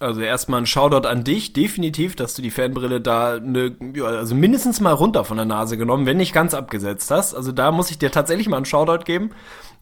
Also 0.00 0.22
erstmal 0.22 0.62
ein 0.62 0.66
Shoutout 0.66 1.06
an 1.06 1.24
dich, 1.24 1.52
definitiv, 1.52 2.16
dass 2.16 2.32
du 2.32 2.40
die 2.40 2.50
Fanbrille 2.50 3.02
da 3.02 3.38
ne, 3.38 3.76
also 4.02 4.34
mindestens 4.34 4.80
mal 4.80 4.92
runter 4.92 5.24
von 5.24 5.36
der 5.36 5.44
Nase 5.44 5.76
genommen, 5.76 6.06
wenn 6.06 6.16
nicht 6.16 6.32
ganz 6.32 6.54
abgesetzt 6.54 7.10
hast. 7.10 7.34
Also 7.34 7.52
da 7.52 7.70
muss 7.70 7.90
ich 7.90 7.98
dir 7.98 8.10
tatsächlich 8.10 8.48
mal 8.48 8.56
einen 8.56 8.64
Shoutout 8.64 9.04
geben. 9.04 9.32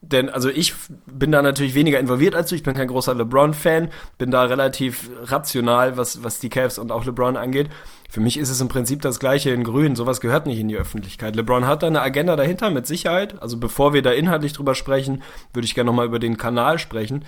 Denn, 0.00 0.28
also 0.28 0.48
ich 0.48 0.74
bin 1.06 1.32
da 1.32 1.42
natürlich 1.42 1.74
weniger 1.74 1.98
involviert 1.98 2.34
als 2.34 2.50
du. 2.50 2.54
Ich 2.54 2.62
bin 2.62 2.74
kein 2.74 2.88
großer 2.88 3.14
LeBron-Fan, 3.14 3.88
bin 4.16 4.30
da 4.30 4.44
relativ 4.44 5.10
rational, 5.24 5.96
was, 5.96 6.22
was 6.22 6.38
die 6.38 6.48
Cavs 6.48 6.78
und 6.78 6.92
auch 6.92 7.04
LeBron 7.04 7.36
angeht. 7.36 7.68
Für 8.08 8.20
mich 8.20 8.38
ist 8.38 8.48
es 8.48 8.60
im 8.60 8.68
Prinzip 8.68 9.02
das 9.02 9.18
Gleiche 9.18 9.50
in 9.50 9.64
Grün. 9.64 9.96
Sowas 9.96 10.20
gehört 10.20 10.46
nicht 10.46 10.60
in 10.60 10.68
die 10.68 10.76
Öffentlichkeit. 10.76 11.34
LeBron 11.34 11.66
hat 11.66 11.82
da 11.82 11.88
eine 11.88 12.00
Agenda 12.00 12.36
dahinter, 12.36 12.70
mit 12.70 12.86
Sicherheit. 12.86 13.42
Also 13.42 13.58
bevor 13.58 13.92
wir 13.92 14.02
da 14.02 14.12
inhaltlich 14.12 14.52
drüber 14.52 14.74
sprechen, 14.74 15.22
würde 15.52 15.66
ich 15.66 15.74
gerne 15.74 15.90
nochmal 15.90 16.06
über 16.06 16.20
den 16.20 16.36
Kanal 16.36 16.78
sprechen 16.78 17.24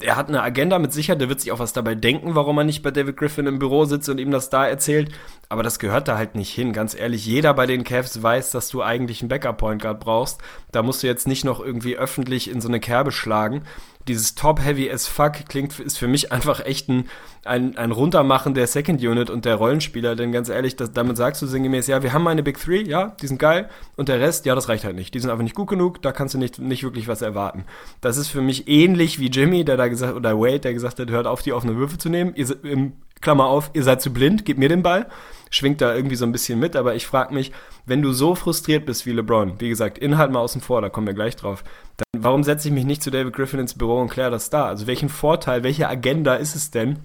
er 0.00 0.16
hat 0.16 0.28
eine 0.28 0.42
Agenda 0.42 0.78
mit 0.78 0.92
Sicherheit, 0.92 1.20
der 1.20 1.28
wird 1.28 1.40
sich 1.40 1.52
auch 1.52 1.60
was 1.60 1.72
dabei 1.72 1.94
denken, 1.94 2.34
warum 2.34 2.58
er 2.58 2.64
nicht 2.64 2.82
bei 2.82 2.90
David 2.90 3.16
Griffin 3.16 3.46
im 3.46 3.58
Büro 3.58 3.84
sitzt 3.84 4.08
und 4.08 4.18
ihm 4.18 4.30
das 4.30 4.50
da 4.50 4.66
erzählt. 4.66 5.12
Aber 5.48 5.62
das 5.62 5.78
gehört 5.78 6.08
da 6.08 6.16
halt 6.16 6.34
nicht 6.34 6.52
hin. 6.52 6.72
Ganz 6.72 6.94
ehrlich, 6.94 7.24
jeder 7.24 7.54
bei 7.54 7.66
den 7.66 7.84
Cavs 7.84 8.22
weiß, 8.22 8.50
dass 8.50 8.68
du 8.68 8.82
eigentlich 8.82 9.20
einen 9.22 9.28
Backup-Point 9.28 9.80
Guard 9.82 10.00
brauchst. 10.00 10.40
Da 10.72 10.82
musst 10.82 11.02
du 11.02 11.06
jetzt 11.06 11.28
nicht 11.28 11.44
noch 11.44 11.60
irgendwie 11.60 11.96
öffentlich 11.96 12.50
in 12.50 12.60
so 12.60 12.68
eine 12.68 12.80
Kerbe 12.80 13.12
schlagen 13.12 13.62
dieses 14.08 14.34
Top-Heavy 14.34 14.90
as 14.90 15.06
fuck 15.06 15.48
klingt, 15.48 15.78
ist 15.80 15.98
für 15.98 16.08
mich 16.08 16.32
einfach 16.32 16.64
echt 16.64 16.88
ein, 16.88 17.08
ein, 17.44 17.76
ein 17.76 17.92
Runtermachen 17.92 18.54
der 18.54 18.66
Second 18.66 19.02
Unit 19.02 19.30
und 19.30 19.44
der 19.44 19.56
Rollenspieler, 19.56 20.16
denn 20.16 20.32
ganz 20.32 20.48
ehrlich, 20.48 20.76
das, 20.76 20.92
damit 20.92 21.16
sagst 21.16 21.42
du 21.42 21.46
sinngemäß, 21.46 21.86
ja, 21.86 22.02
wir 22.02 22.12
haben 22.12 22.22
meine 22.22 22.42
Big 22.42 22.58
Three, 22.58 22.82
ja, 22.82 23.16
die 23.20 23.26
sind 23.26 23.38
geil, 23.38 23.68
und 23.96 24.08
der 24.08 24.20
Rest, 24.20 24.46
ja, 24.46 24.54
das 24.54 24.68
reicht 24.68 24.84
halt 24.84 24.96
nicht. 24.96 25.14
Die 25.14 25.20
sind 25.20 25.30
einfach 25.30 25.42
nicht 25.42 25.54
gut 25.54 25.68
genug, 25.68 26.02
da 26.02 26.12
kannst 26.12 26.34
du 26.34 26.38
nicht, 26.38 26.58
nicht 26.58 26.82
wirklich 26.82 27.08
was 27.08 27.22
erwarten. 27.22 27.64
Das 28.00 28.16
ist 28.16 28.28
für 28.28 28.42
mich 28.42 28.68
ähnlich 28.68 29.18
wie 29.18 29.28
Jimmy, 29.28 29.64
der 29.64 29.76
da 29.76 29.88
gesagt, 29.88 30.14
oder 30.14 30.38
Wade, 30.38 30.60
der 30.60 30.74
gesagt 30.74 30.98
hat, 30.98 31.10
hört 31.10 31.26
auf, 31.26 31.42
die 31.42 31.52
offene 31.52 31.76
Würfe 31.76 31.98
zu 31.98 32.08
nehmen. 32.08 32.34
Ihr, 32.34 32.46
im, 32.64 32.92
Klammer 33.20 33.46
auf, 33.46 33.70
ihr 33.72 33.82
seid 33.82 34.02
zu 34.02 34.12
blind, 34.12 34.44
gebt 34.44 34.58
mir 34.58 34.68
den 34.68 34.82
Ball. 34.82 35.06
Schwingt 35.50 35.80
da 35.80 35.94
irgendwie 35.94 36.16
so 36.16 36.24
ein 36.24 36.32
bisschen 36.32 36.58
mit, 36.58 36.76
aber 36.76 36.94
ich 36.94 37.06
frage 37.06 37.34
mich, 37.34 37.52
wenn 37.84 38.02
du 38.02 38.12
so 38.12 38.34
frustriert 38.34 38.86
bist 38.86 39.06
wie 39.06 39.12
LeBron, 39.12 39.60
wie 39.60 39.68
gesagt, 39.68 39.98
Inhalt 39.98 40.32
mal 40.32 40.40
außen 40.40 40.60
vor, 40.60 40.80
da 40.80 40.88
kommen 40.88 41.06
wir 41.06 41.14
gleich 41.14 41.36
drauf, 41.36 41.64
dann 41.96 42.22
warum 42.22 42.42
setze 42.42 42.68
ich 42.68 42.74
mich 42.74 42.84
nicht 42.84 43.02
zu 43.02 43.10
David 43.10 43.34
Griffin 43.34 43.60
ins 43.60 43.74
Büro 43.74 44.00
und 44.00 44.10
kläre 44.10 44.30
das 44.30 44.50
da? 44.50 44.66
Also 44.66 44.86
welchen 44.86 45.08
Vorteil, 45.08 45.62
welche 45.62 45.88
Agenda 45.88 46.34
ist 46.34 46.56
es 46.56 46.70
denn, 46.70 46.98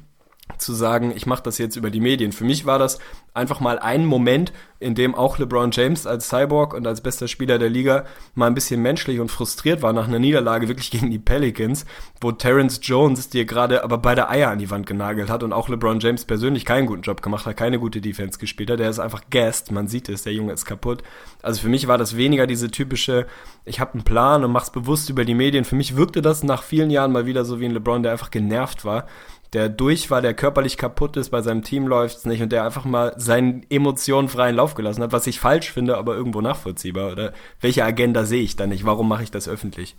zu 0.62 0.74
sagen, 0.74 1.12
ich 1.16 1.26
mache 1.26 1.44
das 1.44 1.58
jetzt 1.58 1.76
über 1.76 1.90
die 1.90 2.00
Medien. 2.00 2.32
Für 2.32 2.44
mich 2.44 2.66
war 2.66 2.80
das 2.80 3.00
einfach 3.34 3.60
mal 3.60 3.80
ein 3.80 4.06
Moment, 4.06 4.52
in 4.80 4.96
dem 4.96 5.16
auch 5.16 5.38
LeBron 5.38 5.72
James 5.72 6.08
als 6.08 6.30
Cyborg 6.30 6.74
und 6.74 6.86
als 6.88 7.02
bester 7.02 7.28
Spieler 7.28 7.60
der 7.60 7.70
Liga 7.70 8.06
mal 8.34 8.48
ein 8.48 8.56
bisschen 8.56 8.82
menschlich 8.82 9.20
und 9.20 9.30
frustriert 9.30 9.82
war 9.82 9.94
nach 9.94 10.08
einer 10.08 10.20
Niederlage 10.20 10.68
wirklich 10.68 10.92
gegen 10.92 11.12
die 11.12 11.20
Pelicans, 11.20 11.86
wo 12.20 12.32
Terrence 12.32 12.80
Jones 12.82 13.30
dir 13.30 13.46
gerade 13.46 13.84
aber 13.84 14.00
beide 14.00 14.28
Eier 14.30 14.50
an 14.50 14.60
die 14.60 14.70
Wand 14.70 14.88
genagelt 14.88 15.30
hat 15.30 15.44
und 15.44 15.54
auch 15.54 15.70
LeBron 15.70 16.00
James 16.00 16.26
persönlich 16.26 16.66
keinen 16.66 16.88
guten 16.88 17.04
Job 17.04 17.22
gemacht 17.22 17.46
hat, 17.46 17.58
keine 17.58 17.80
gute 17.80 18.02
Defense 18.02 18.40
gespielt 18.40 18.72
hat. 18.72 18.80
Der 18.80 18.90
ist 18.90 19.00
einfach 19.00 19.22
gassed, 19.30 19.72
man 19.72 19.88
sieht 19.88 20.10
es, 20.10 20.24
der 20.24 20.34
Junge 20.34 20.54
ist 20.54 20.66
kaputt. 20.66 21.04
Also 21.42 21.62
für 21.62 21.70
mich 21.70 21.88
war 21.88 21.98
das 21.98 22.18
weniger 22.18 22.48
diese 22.48 22.70
typische, 22.72 23.28
ich 23.66 23.80
habe 23.80 23.94
einen 23.94 24.04
Plan 24.04 24.44
und 24.44 24.52
mach's 24.52 24.72
bewusst 24.72 25.10
über 25.10 25.26
die 25.26 25.36
Medien. 25.36 25.64
Für 25.64 25.76
mich 25.76 25.96
wirkte 25.96 26.22
das 26.22 26.44
nach 26.44 26.64
vielen 26.64 26.90
Jahren 26.90 27.12
mal 27.12 27.26
wieder 27.26 27.46
so 27.46 27.60
wie 27.60 27.66
ein 27.66 27.72
LeBron, 27.72 28.04
der 28.04 28.12
einfach 28.12 28.32
genervt 28.32 28.84
war 28.84 29.06
der 29.54 29.70
durch 29.70 30.10
war, 30.10 30.22
der 30.22 30.34
körperlich 30.34 30.78
kaputt 30.78 31.18
ist, 31.18 31.30
bei 31.30 31.42
seinem 31.42 31.64
Team 31.64 31.88
läuft's 31.88 32.26
nicht 32.26 32.42
und 32.42 32.52
der 32.52 32.64
einfach 32.64 32.86
mal 32.86 33.14
seinen 33.18 33.66
Emotionen 33.70 34.30
freien 34.30 34.56
Lauf 34.56 34.76
gelassen 34.76 35.04
hat, 35.04 35.12
was 35.12 35.28
ich 35.28 35.40
falsch 35.40 35.72
finde, 35.72 35.98
aber 35.98 36.16
irgendwo 36.16 36.42
nachvollziehbar. 36.42 37.12
Oder 37.12 37.34
welche 37.60 37.84
Agenda 37.84 38.26
sehe 38.26 38.44
ich 38.44 38.56
da 38.56 38.68
nicht? 38.68 38.86
Warum 38.86 39.08
mache 39.10 39.24
ich 39.24 39.32
das 39.32 39.50
öffentlich? 39.50 39.96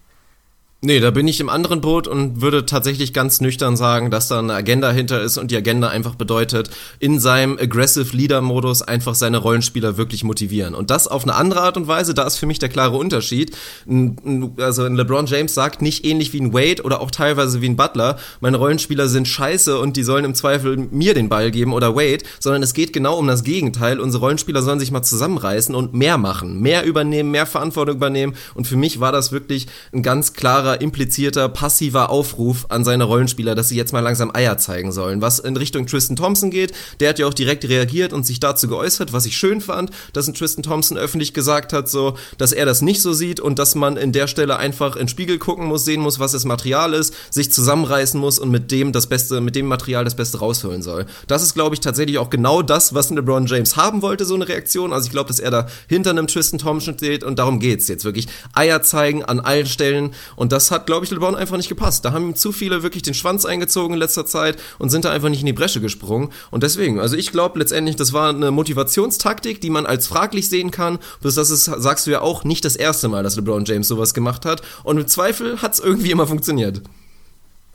Nee, 0.85 0.99
da 0.99 1.13
bin 1.13 1.29
ich 1.29 1.39
im 1.39 1.49
anderen 1.49 1.81
Boot 1.81 2.09
und 2.09 2.41
würde 2.41 2.67
tatsächlich 2.67 3.13
ganz 3.13 3.41
nüchtern 3.41 3.77
sagen, 3.77 4.11
dass 4.11 4.27
da 4.27 4.41
eine 4.41 4.53
Agenda 4.53 4.91
hinter 4.91 5.23
ist 5.23 5.39
und 5.39 5.53
die 5.53 5.57
Agenda 5.57 5.87
einfach 5.87 6.17
bedeutet, 6.17 6.71
in 6.99 7.21
seinem 7.21 7.57
Aggressive 7.57 8.17
Leader 8.17 8.41
Modus 8.41 8.83
einfach 8.83 9.15
seine 9.15 9.39
Rollenspieler 9.39 9.97
wirklich 9.97 10.25
motivieren. 10.25 10.75
Und 10.75 10.91
das 10.91 11.07
auf 11.07 11.23
eine 11.23 11.37
andere 11.37 11.61
Art 11.61 11.77
und 11.77 11.87
Weise, 11.87 12.15
da 12.15 12.25
ist 12.25 12.37
für 12.37 12.47
mich 12.47 12.59
der 12.59 12.69
klare 12.69 12.97
Unterschied. 12.97 13.57
Also 14.59 14.83
ein 14.83 14.97
LeBron 14.97 15.27
James 15.27 15.55
sagt 15.55 15.83
nicht 15.83 16.05
ähnlich 16.05 16.33
wie 16.33 16.41
ein 16.41 16.53
Wade 16.53 16.83
oder 16.83 17.01
auch 17.01 17.13
teilweise 17.13 17.63
wie 17.63 17.69
ein 17.69 17.77
Butler, 17.77 18.19
meine 18.41 18.57
Rollenspieler 18.57 19.07
sind 19.07 19.29
scheiße 19.29 19.79
und 19.79 19.97
die 19.97 20.03
sollen 20.03 20.25
im 20.25 20.35
Zweifel 20.35 20.77
mir 20.77 21.15
den 21.15 21.29
Ball 21.29 21.53
geben 21.53 21.75
oder 21.75 21.95
Wade, 21.95 22.25
sondern 22.41 22.65
es 22.65 22.75
geht 22.75 22.93
genau 22.93 23.19
um 23.19 23.29
das 23.29 23.45
Gegenteil. 23.45 24.01
Unsere 24.01 24.25
Rollenspieler 24.25 24.63
sollen 24.63 24.81
sich 24.81 24.91
mal 24.91 25.05
zusammenreißen 25.05 25.77
und 25.77 25.95
mehr 25.95 26.19
machen, 26.19 26.61
mehr 26.61 26.85
übernehmen, 26.85 27.31
mehr 27.31 27.47
Verantwortung 27.47 27.95
übernehmen. 27.95 28.35
Und 28.55 28.67
für 28.67 28.77
mich 28.77 28.99
war 28.99 29.13
das 29.13 29.31
wirklich 29.31 29.69
ein 29.93 30.03
ganz 30.03 30.33
klarer 30.33 30.72
klarer, 30.73 30.81
implizierter, 30.81 31.49
passiver 31.49 32.11
Aufruf 32.11 32.67
an 32.69 32.85
seine 32.85 33.05
Rollenspieler, 33.05 33.55
dass 33.55 33.69
sie 33.69 33.77
jetzt 33.77 33.93
mal 33.93 34.01
langsam 34.01 34.31
Eier 34.35 34.59
zeigen 34.59 34.93
sollen. 34.93 35.21
Was 35.21 35.39
in 35.39 35.57
Richtung 35.57 35.87
Tristan 35.87 36.17
Thompson 36.17 36.51
geht, 36.51 36.73
der 37.01 37.11
hat 37.11 37.19
ja 37.19 37.27
auch 37.27 37.35
direkt 37.35 37.69
reagiert 37.69 38.13
und 38.13 38.27
sich 38.27 38.41
dazu 38.41 38.69
geäußert, 38.69 39.13
was 39.13 39.27
ich 39.27 39.37
schön 39.37 39.61
fand, 39.61 39.91
dass 40.13 40.29
ein 40.29 40.35
Tristan 40.35 40.63
Thompson 40.63 40.97
öffentlich 40.97 41.35
gesagt 41.35 41.73
hat, 41.73 41.89
so, 41.89 42.17
dass 42.39 42.53
er 42.53 42.67
das 42.67 42.83
nicht 42.83 43.01
so 43.03 43.13
sieht 43.13 43.41
und 43.41 43.59
dass 43.59 43.75
man 43.75 43.97
in 43.97 44.13
der 44.13 44.27
Stelle 44.27 44.57
einfach 44.57 44.97
in 44.97 45.03
den 45.03 45.09
Spiegel 45.09 45.39
gucken 45.39 45.67
muss, 45.67 45.85
sehen 45.85 46.01
muss, 46.01 46.19
was 46.19 46.33
das 46.33 46.45
Material 46.45 46.95
ist, 46.95 47.15
sich 47.31 47.53
zusammenreißen 47.53 48.19
muss 48.19 48.39
und 48.39 48.51
mit 48.51 48.71
dem 48.71 48.93
das 48.93 49.07
Beste, 49.07 49.41
mit 49.41 49.57
dem 49.57 49.67
Material 49.67 50.05
das 50.05 50.15
Beste 50.15 50.39
rausholen 50.39 50.83
soll. 50.83 51.07
Das 51.27 51.43
ist, 51.43 51.55
glaube 51.55 51.75
ich, 51.75 51.81
tatsächlich 51.81 52.19
auch 52.19 52.31
genau 52.31 52.63
das, 52.63 52.95
was 52.95 53.11
LeBron 53.11 53.47
James 53.47 53.77
haben 53.77 54.03
wollte, 54.03 54.25
so 54.25 54.35
eine 54.35 54.49
Reaktion. 54.49 54.93
Also 54.93 55.07
ich 55.07 55.13
glaube, 55.13 55.29
dass 55.29 55.41
er 55.41 55.51
da 55.51 55.67
hinter 55.89 56.11
einem 56.11 56.27
Tristan 56.27 56.59
Thompson 56.59 56.95
steht 56.95 57.25
und 57.25 57.39
darum 57.39 57.61
geht's 57.61 57.89
jetzt 57.89 58.05
wirklich. 58.05 58.27
Eier 58.55 58.83
zeigen 58.83 59.25
an 59.25 59.41
allen 59.41 59.67
Stellen 59.67 60.15
und 60.37 60.53
das 60.53 60.62
das 60.63 60.71
hat, 60.71 60.87
glaube 60.87 61.05
ich, 61.05 61.11
LeBron 61.11 61.35
einfach 61.35 61.57
nicht 61.57 61.69
gepasst. 61.69 62.05
Da 62.05 62.13
haben 62.13 62.31
ihm 62.31 62.35
zu 62.37 62.53
viele 62.53 62.83
wirklich 62.83 63.03
den 63.03 63.15
Schwanz 63.15 63.45
eingezogen 63.45 63.95
in 63.95 63.99
letzter 63.99 64.27
Zeit 64.27 64.59
und 64.79 64.91
sind 64.91 65.05
da 65.05 65.11
einfach 65.11 65.29
nicht 65.29 65.41
in 65.41 65.47
die 65.47 65.53
Bresche 65.53 65.81
gesprungen. 65.81 66.31
Und 66.51 66.63
deswegen, 66.63 67.01
also 67.01 67.17
ich 67.17 67.33
glaube 67.33 67.59
letztendlich, 67.59 67.97
das 67.97 68.13
war 68.13 68.31
eine 68.31 68.51
Motivationstaktik, 68.51 69.61
die 69.61 69.71
man 69.71 69.87
als 69.87 70.07
fraglich 70.07 70.49
sehen 70.49 70.71
kann. 70.71 70.99
Bloß 71.21 71.35
das 71.35 71.51
ist, 71.51 71.65
sagst 71.65 72.07
du 72.07 72.11
ja 72.11 72.21
auch, 72.21 72.45
nicht 72.45 72.65
das 72.65 72.77
erste 72.77 73.09
Mal, 73.09 73.23
dass 73.23 73.37
LeBron 73.37 73.65
James 73.65 73.89
sowas 73.89 74.15
gemacht 74.15 74.45
hat. 74.45 74.63
Und 74.85 74.99
im 74.99 75.07
Zweifel 75.07 75.61
hat 75.63 75.75
es 75.75 75.81
irgendwie 75.81 76.11
immer 76.11 76.27
funktioniert. 76.27 76.83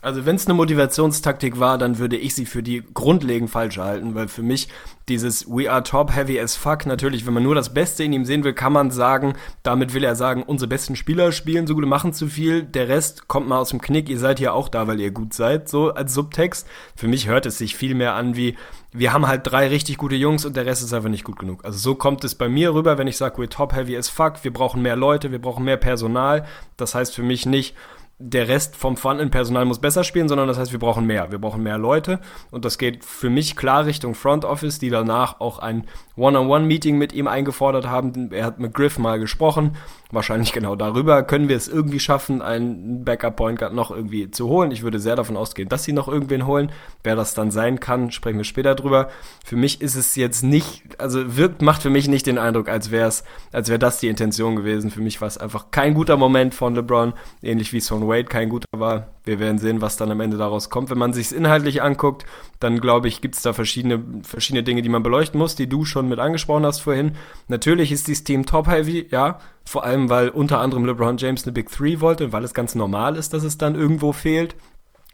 Also 0.00 0.24
wenn 0.24 0.36
es 0.36 0.46
eine 0.46 0.54
Motivationstaktik 0.54 1.58
war, 1.58 1.76
dann 1.76 1.98
würde 1.98 2.16
ich 2.16 2.32
sie 2.32 2.46
für 2.46 2.62
die 2.62 2.84
grundlegend 2.94 3.50
falsch 3.50 3.78
halten, 3.78 4.14
weil 4.14 4.28
für 4.28 4.44
mich 4.44 4.68
dieses 5.08 5.48
We 5.48 5.68
are 5.68 5.82
top 5.82 6.14
heavy 6.14 6.38
as 6.38 6.54
fuck, 6.54 6.86
natürlich, 6.86 7.26
wenn 7.26 7.34
man 7.34 7.42
nur 7.42 7.56
das 7.56 7.74
Beste 7.74 8.04
in 8.04 8.12
ihm 8.12 8.24
sehen 8.24 8.44
will, 8.44 8.52
kann 8.52 8.72
man 8.72 8.92
sagen, 8.92 9.34
damit 9.64 9.94
will 9.94 10.04
er 10.04 10.14
sagen, 10.14 10.44
unsere 10.44 10.68
besten 10.68 10.94
Spieler 10.94 11.32
spielen 11.32 11.66
so 11.66 11.74
gut, 11.74 11.84
machen 11.84 12.12
zu 12.12 12.28
viel, 12.28 12.62
der 12.62 12.88
Rest 12.88 13.26
kommt 13.26 13.48
mal 13.48 13.58
aus 13.58 13.70
dem 13.70 13.80
Knick, 13.80 14.08
ihr 14.08 14.20
seid 14.20 14.38
ja 14.38 14.52
auch 14.52 14.68
da, 14.68 14.86
weil 14.86 15.00
ihr 15.00 15.10
gut 15.10 15.34
seid, 15.34 15.68
so 15.68 15.92
als 15.92 16.14
Subtext. 16.14 16.68
Für 16.94 17.08
mich 17.08 17.26
hört 17.26 17.46
es 17.46 17.58
sich 17.58 17.74
viel 17.74 17.96
mehr 17.96 18.14
an 18.14 18.36
wie, 18.36 18.56
wir 18.92 19.12
haben 19.12 19.26
halt 19.26 19.42
drei 19.44 19.66
richtig 19.66 19.98
gute 19.98 20.14
Jungs 20.14 20.44
und 20.44 20.56
der 20.56 20.66
Rest 20.66 20.84
ist 20.84 20.92
einfach 20.92 21.10
nicht 21.10 21.24
gut 21.24 21.40
genug. 21.40 21.64
Also 21.64 21.78
so 21.78 21.96
kommt 21.96 22.22
es 22.22 22.36
bei 22.36 22.48
mir 22.48 22.72
rüber, 22.72 22.98
wenn 22.98 23.08
ich 23.08 23.16
sage, 23.16 23.42
we're 23.42 23.48
top 23.48 23.74
heavy 23.74 23.96
as 23.96 24.08
fuck, 24.08 24.44
wir 24.44 24.52
brauchen 24.52 24.80
mehr 24.80 24.96
Leute, 24.96 25.32
wir 25.32 25.40
brauchen 25.40 25.64
mehr 25.64 25.76
Personal. 25.76 26.44
Das 26.76 26.94
heißt 26.94 27.16
für 27.16 27.24
mich 27.24 27.46
nicht, 27.46 27.74
der 28.20 28.48
Rest 28.48 28.74
vom 28.74 28.96
Frontend-Personal 28.96 29.64
muss 29.64 29.78
besser 29.78 30.02
spielen, 30.02 30.28
sondern 30.28 30.48
das 30.48 30.58
heißt, 30.58 30.72
wir 30.72 30.80
brauchen 30.80 31.06
mehr. 31.06 31.30
Wir 31.30 31.38
brauchen 31.38 31.62
mehr 31.62 31.78
Leute. 31.78 32.20
Und 32.50 32.64
das 32.64 32.76
geht 32.76 33.04
für 33.04 33.30
mich 33.30 33.54
klar 33.54 33.86
Richtung 33.86 34.14
Front 34.14 34.44
Office, 34.44 34.80
die 34.80 34.90
danach 34.90 35.40
auch 35.40 35.60
ein 35.60 35.86
One-on-One-Meeting 36.18 36.98
mit 36.98 37.12
ihm 37.12 37.28
eingefordert 37.28 37.86
haben. 37.86 38.32
Er 38.32 38.44
hat 38.44 38.58
mit 38.58 38.74
Griff 38.74 38.98
mal 38.98 39.18
gesprochen. 39.18 39.76
Wahrscheinlich 40.10 40.52
genau 40.52 40.74
darüber 40.74 41.22
können 41.22 41.48
wir 41.48 41.56
es 41.56 41.68
irgendwie 41.68 42.00
schaffen, 42.00 42.40
einen 42.40 43.04
Backup-Point 43.04 43.58
Guard 43.58 43.74
noch 43.74 43.90
irgendwie 43.90 44.30
zu 44.30 44.48
holen. 44.48 44.70
Ich 44.70 44.82
würde 44.82 44.98
sehr 44.98 45.16
davon 45.16 45.36
ausgehen, 45.36 45.68
dass 45.68 45.84
sie 45.84 45.92
noch 45.92 46.08
irgendwen 46.08 46.46
holen. 46.46 46.72
Wer 47.02 47.14
das 47.14 47.34
dann 47.34 47.50
sein 47.50 47.78
kann, 47.78 48.10
sprechen 48.10 48.38
wir 48.38 48.44
später 48.44 48.74
drüber. 48.74 49.08
Für 49.44 49.56
mich 49.56 49.82
ist 49.82 49.96
es 49.96 50.16
jetzt 50.16 50.42
nicht, 50.42 50.82
also 50.98 51.36
wirkt, 51.36 51.60
macht 51.60 51.82
für 51.82 51.90
mich 51.90 52.08
nicht 52.08 52.26
den 52.26 52.38
Eindruck, 52.38 52.68
als 52.68 52.90
wäre 52.90 53.08
es, 53.08 53.22
als 53.52 53.68
wäre 53.68 53.78
das 53.78 54.00
die 54.00 54.08
Intention 54.08 54.56
gewesen. 54.56 54.90
Für 54.90 55.02
mich 55.02 55.20
war 55.20 55.28
es 55.28 55.36
einfach 55.36 55.70
kein 55.70 55.92
guter 55.92 56.16
Moment 56.16 56.54
von 56.54 56.74
LeBron, 56.74 57.12
ähnlich 57.42 57.72
wie 57.74 57.80
Son 57.80 58.08
Wade 58.08 58.24
kein 58.24 58.48
guter 58.48 58.66
war. 58.76 59.08
Wir 59.24 59.40
werden 59.40 59.58
sehen, 59.58 59.82
was 59.82 59.98
dann 59.98 60.10
am 60.10 60.20
Ende 60.20 60.38
daraus 60.38 60.70
kommt. 60.70 60.88
Wenn 60.88 60.96
man 60.96 61.12
sich 61.12 61.34
inhaltlich 61.34 61.82
anguckt, 61.82 62.24
dann 62.60 62.80
glaube 62.80 63.08
ich, 63.08 63.20
gibt 63.20 63.34
es 63.34 63.42
da 63.42 63.52
verschiedene, 63.52 64.02
verschiedene 64.22 64.62
Dinge, 64.62 64.80
die 64.80 64.88
man 64.88 65.02
beleuchten 65.02 65.38
muss, 65.38 65.54
die 65.54 65.68
du 65.68 65.84
schon 65.84 66.07
mit 66.08 66.18
angesprochen 66.18 66.66
hast 66.66 66.80
vorhin. 66.80 67.12
Natürlich 67.48 67.92
ist 67.92 68.08
dieses 68.08 68.24
Team 68.24 68.46
top-heavy, 68.46 69.08
ja. 69.10 69.38
Vor 69.64 69.84
allem, 69.84 70.08
weil 70.08 70.30
unter 70.30 70.60
anderem 70.60 70.86
LeBron 70.86 71.18
James 71.18 71.44
eine 71.44 71.52
Big 71.52 71.70
Three 71.70 72.00
wollte, 72.00 72.32
weil 72.32 72.44
es 72.44 72.54
ganz 72.54 72.74
normal 72.74 73.16
ist, 73.16 73.34
dass 73.34 73.44
es 73.44 73.58
dann 73.58 73.74
irgendwo 73.74 74.12
fehlt. 74.12 74.56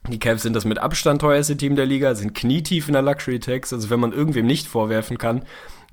Die 0.08 0.18
Cavs 0.18 0.42
sind 0.42 0.54
das 0.54 0.66
mit 0.66 0.78
Abstand 0.78 1.22
teuerste 1.22 1.56
Team 1.56 1.76
der 1.76 1.86
Liga, 1.86 2.14
sind 2.14 2.34
knietief 2.34 2.88
in 2.88 2.92
der 2.92 3.00
Luxury 3.00 3.40
Tax. 3.40 3.72
Also 3.72 3.88
wenn 3.88 4.00
man 4.00 4.12
irgendwem 4.12 4.44
nicht 4.44 4.68
vorwerfen 4.68 5.16
kann, 5.16 5.44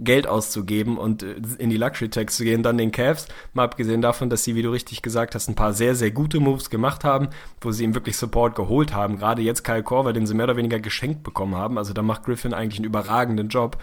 Geld 0.02 0.28
auszugeben 0.28 0.98
und 0.98 1.24
äh, 1.24 1.36
in 1.60 1.70
die 1.70 1.78
Luxury 1.78 2.10
Tax 2.10 2.36
zu 2.36 2.44
gehen, 2.44 2.62
dann 2.62 2.78
den 2.78 2.92
Cavs, 2.92 3.28
mal 3.54 3.64
abgesehen 3.64 4.02
davon, 4.02 4.30
dass 4.30 4.44
sie, 4.44 4.56
wie 4.56 4.64
du 4.64 4.72
richtig 4.72 5.02
gesagt 5.02 5.34
hast, 5.34 5.48
ein 5.48 5.56
paar 5.56 5.74
sehr, 5.74 5.96
sehr 5.96 6.12
gute 6.12 6.42
Moves 6.42 6.70
gemacht 6.70 7.06
haben, 7.06 7.30
wo 7.62 7.72
sie 7.72 7.86
ihm 7.86 7.96
wirklich 7.96 8.18
Support 8.18 8.56
geholt 8.56 8.94
haben. 8.94 9.18
Gerade 9.18 9.44
jetzt 9.44 9.64
Kyle 9.64 9.84
Korver, 9.84 10.12
den 10.12 10.28
sie 10.28 10.34
mehr 10.34 10.46
oder 10.46 10.58
weniger 10.58 10.82
geschenkt 10.82 11.24
bekommen 11.24 11.56
haben. 11.56 11.78
Also 11.78 11.94
da 11.94 12.02
macht 12.02 12.26
Griffin 12.26 12.54
eigentlich 12.54 12.80
einen 12.80 12.88
überragenden 12.88 13.48
Job 13.48 13.78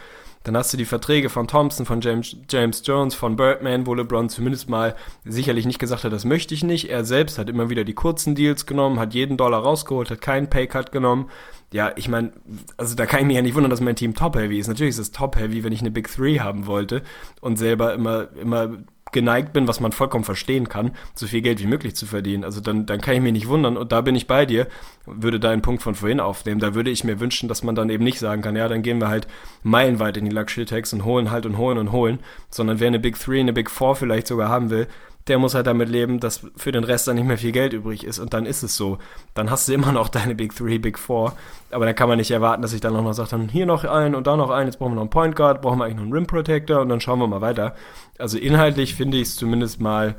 Dann 0.48 0.56
hast 0.56 0.72
du 0.72 0.78
die 0.78 0.86
Verträge 0.86 1.28
von 1.28 1.46
Thompson, 1.46 1.84
von 1.84 2.00
James, 2.00 2.34
James 2.48 2.80
Jones, 2.82 3.14
von 3.14 3.36
Birdman, 3.36 3.86
wo 3.86 3.92
LeBron 3.92 4.30
zumindest 4.30 4.70
mal 4.70 4.96
sicherlich 5.22 5.66
nicht 5.66 5.78
gesagt 5.78 6.04
hat, 6.04 6.12
das 6.12 6.24
möchte 6.24 6.54
ich 6.54 6.64
nicht. 6.64 6.88
Er 6.88 7.04
selbst 7.04 7.36
hat 7.36 7.50
immer 7.50 7.68
wieder 7.68 7.84
die 7.84 7.92
kurzen 7.92 8.34
Deals 8.34 8.64
genommen, 8.64 8.98
hat 8.98 9.12
jeden 9.12 9.36
Dollar 9.36 9.60
rausgeholt, 9.60 10.10
hat 10.10 10.22
keinen 10.22 10.48
Paycut 10.48 10.90
genommen. 10.90 11.28
Ja, 11.70 11.92
ich 11.96 12.08
meine, 12.08 12.32
also 12.78 12.94
da 12.94 13.04
kann 13.04 13.20
ich 13.20 13.26
mich 13.26 13.36
ja 13.36 13.42
nicht 13.42 13.56
wundern, 13.56 13.68
dass 13.68 13.82
mein 13.82 13.94
Team 13.94 14.14
top-heavy 14.14 14.58
ist. 14.58 14.68
Natürlich 14.68 14.94
ist 14.94 14.98
es 14.98 15.12
top-heavy, 15.12 15.64
wenn 15.64 15.72
ich 15.74 15.80
eine 15.80 15.90
Big 15.90 16.10
Three 16.10 16.38
haben 16.38 16.66
wollte 16.66 17.02
und 17.42 17.58
selber 17.58 17.92
immer, 17.92 18.28
immer 18.40 18.70
geneigt 19.12 19.52
bin, 19.52 19.68
was 19.68 19.80
man 19.80 19.92
vollkommen 19.92 20.24
verstehen 20.24 20.68
kann, 20.68 20.92
so 21.14 21.26
viel 21.26 21.42
Geld 21.42 21.60
wie 21.60 21.66
möglich 21.66 21.96
zu 21.96 22.06
verdienen. 22.06 22.44
Also 22.44 22.60
dann, 22.60 22.86
dann 22.86 23.00
kann 23.00 23.14
ich 23.14 23.20
mich 23.20 23.32
nicht 23.32 23.48
wundern 23.48 23.76
und 23.76 23.92
da 23.92 24.00
bin 24.00 24.14
ich 24.14 24.26
bei 24.26 24.46
dir, 24.46 24.66
würde 25.06 25.40
da 25.40 25.50
einen 25.50 25.62
Punkt 25.62 25.82
von 25.82 25.94
vorhin 25.94 26.20
aufnehmen. 26.20 26.60
Da 26.60 26.74
würde 26.74 26.90
ich 26.90 27.04
mir 27.04 27.20
wünschen, 27.20 27.48
dass 27.48 27.62
man 27.62 27.74
dann 27.74 27.90
eben 27.90 28.04
nicht 28.04 28.18
sagen 28.18 28.42
kann, 28.42 28.56
ja, 28.56 28.68
dann 28.68 28.82
gehen 28.82 29.00
wir 29.00 29.08
halt 29.08 29.26
meilenweit 29.62 30.16
in 30.16 30.24
die 30.24 30.30
Luxury 30.30 30.66
Tax 30.66 30.92
und 30.92 31.04
holen 31.04 31.30
halt 31.30 31.46
und 31.46 31.58
holen 31.58 31.78
und 31.78 31.92
holen, 31.92 32.18
sondern 32.50 32.80
wer 32.80 32.88
eine 32.88 32.98
Big 32.98 33.18
Three, 33.18 33.40
eine 33.40 33.52
Big 33.52 33.70
Four 33.70 33.96
vielleicht 33.96 34.26
sogar 34.26 34.48
haben 34.48 34.70
will, 34.70 34.86
der 35.28 35.38
muss 35.38 35.54
halt 35.54 35.66
damit 35.66 35.88
leben, 35.88 36.20
dass 36.20 36.46
für 36.56 36.72
den 36.72 36.84
Rest 36.84 37.08
dann 37.08 37.16
nicht 37.16 37.26
mehr 37.26 37.38
viel 37.38 37.52
Geld 37.52 37.72
übrig 37.72 38.04
ist 38.04 38.18
und 38.18 38.34
dann 38.34 38.46
ist 38.46 38.62
es 38.62 38.76
so. 38.76 38.98
Dann 39.34 39.50
hast 39.50 39.68
du 39.68 39.72
immer 39.72 39.92
noch 39.92 40.08
deine 40.08 40.34
Big 40.34 40.54
Three, 40.54 40.78
Big 40.78 40.98
Four, 40.98 41.34
aber 41.70 41.86
dann 41.86 41.94
kann 41.94 42.08
man 42.08 42.18
nicht 42.18 42.30
erwarten, 42.30 42.62
dass 42.62 42.72
ich 42.72 42.80
dann 42.80 42.96
auch 42.96 43.02
noch 43.02 43.12
sage, 43.12 43.30
dann 43.30 43.48
hier 43.48 43.66
noch 43.66 43.84
einen 43.84 44.14
und 44.14 44.26
da 44.26 44.36
noch 44.36 44.50
einen, 44.50 44.68
jetzt 44.68 44.78
brauchen 44.78 44.92
wir 44.92 44.96
noch 44.96 45.02
einen 45.02 45.10
Point 45.10 45.36
Guard, 45.36 45.62
brauchen 45.62 45.78
wir 45.78 45.84
eigentlich 45.84 45.96
noch 45.96 46.04
einen 46.04 46.12
Rim 46.12 46.26
Protector 46.26 46.80
und 46.80 46.88
dann 46.88 47.00
schauen 47.00 47.18
wir 47.18 47.26
mal 47.26 47.40
weiter. 47.40 47.74
Also 48.18 48.38
inhaltlich 48.38 48.94
finde 48.94 49.18
ich 49.18 49.28
es 49.28 49.36
zumindest 49.36 49.80
mal 49.80 50.16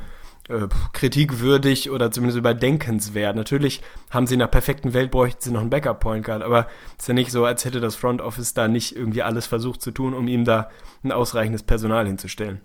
äh, 0.50 0.68
kritikwürdig 0.94 1.92
oder 1.92 2.12
zumindest 2.12 2.40
überdenkenswert. 2.40 3.36
Natürlich 3.36 3.82
haben 4.10 4.26
sie 4.26 4.34
in 4.34 4.42
einer 4.42 4.48
perfekten 4.48 4.94
Welt 4.94 5.12
bräuchten 5.12 5.42
sie 5.42 5.52
noch 5.52 5.62
einen 5.62 5.70
Backup 5.70 6.00
Point 6.00 6.26
Guard, 6.26 6.42
aber 6.42 6.68
es 6.98 7.04
ist 7.04 7.08
ja 7.08 7.14
nicht 7.14 7.32
so, 7.32 7.46
als 7.46 7.66
hätte 7.66 7.80
das 7.80 7.96
Front 7.96 8.22
Office 8.22 8.54
da 8.54 8.68
nicht 8.68 8.96
irgendwie 8.96 9.22
alles 9.22 9.46
versucht 9.46 9.82
zu 9.82 9.92
tun, 9.92 10.14
um 10.14 10.28
ihm 10.28 10.46
da 10.46 10.70
ein 11.04 11.12
ausreichendes 11.12 11.64
Personal 11.64 12.08
hinzustellen. 12.08 12.62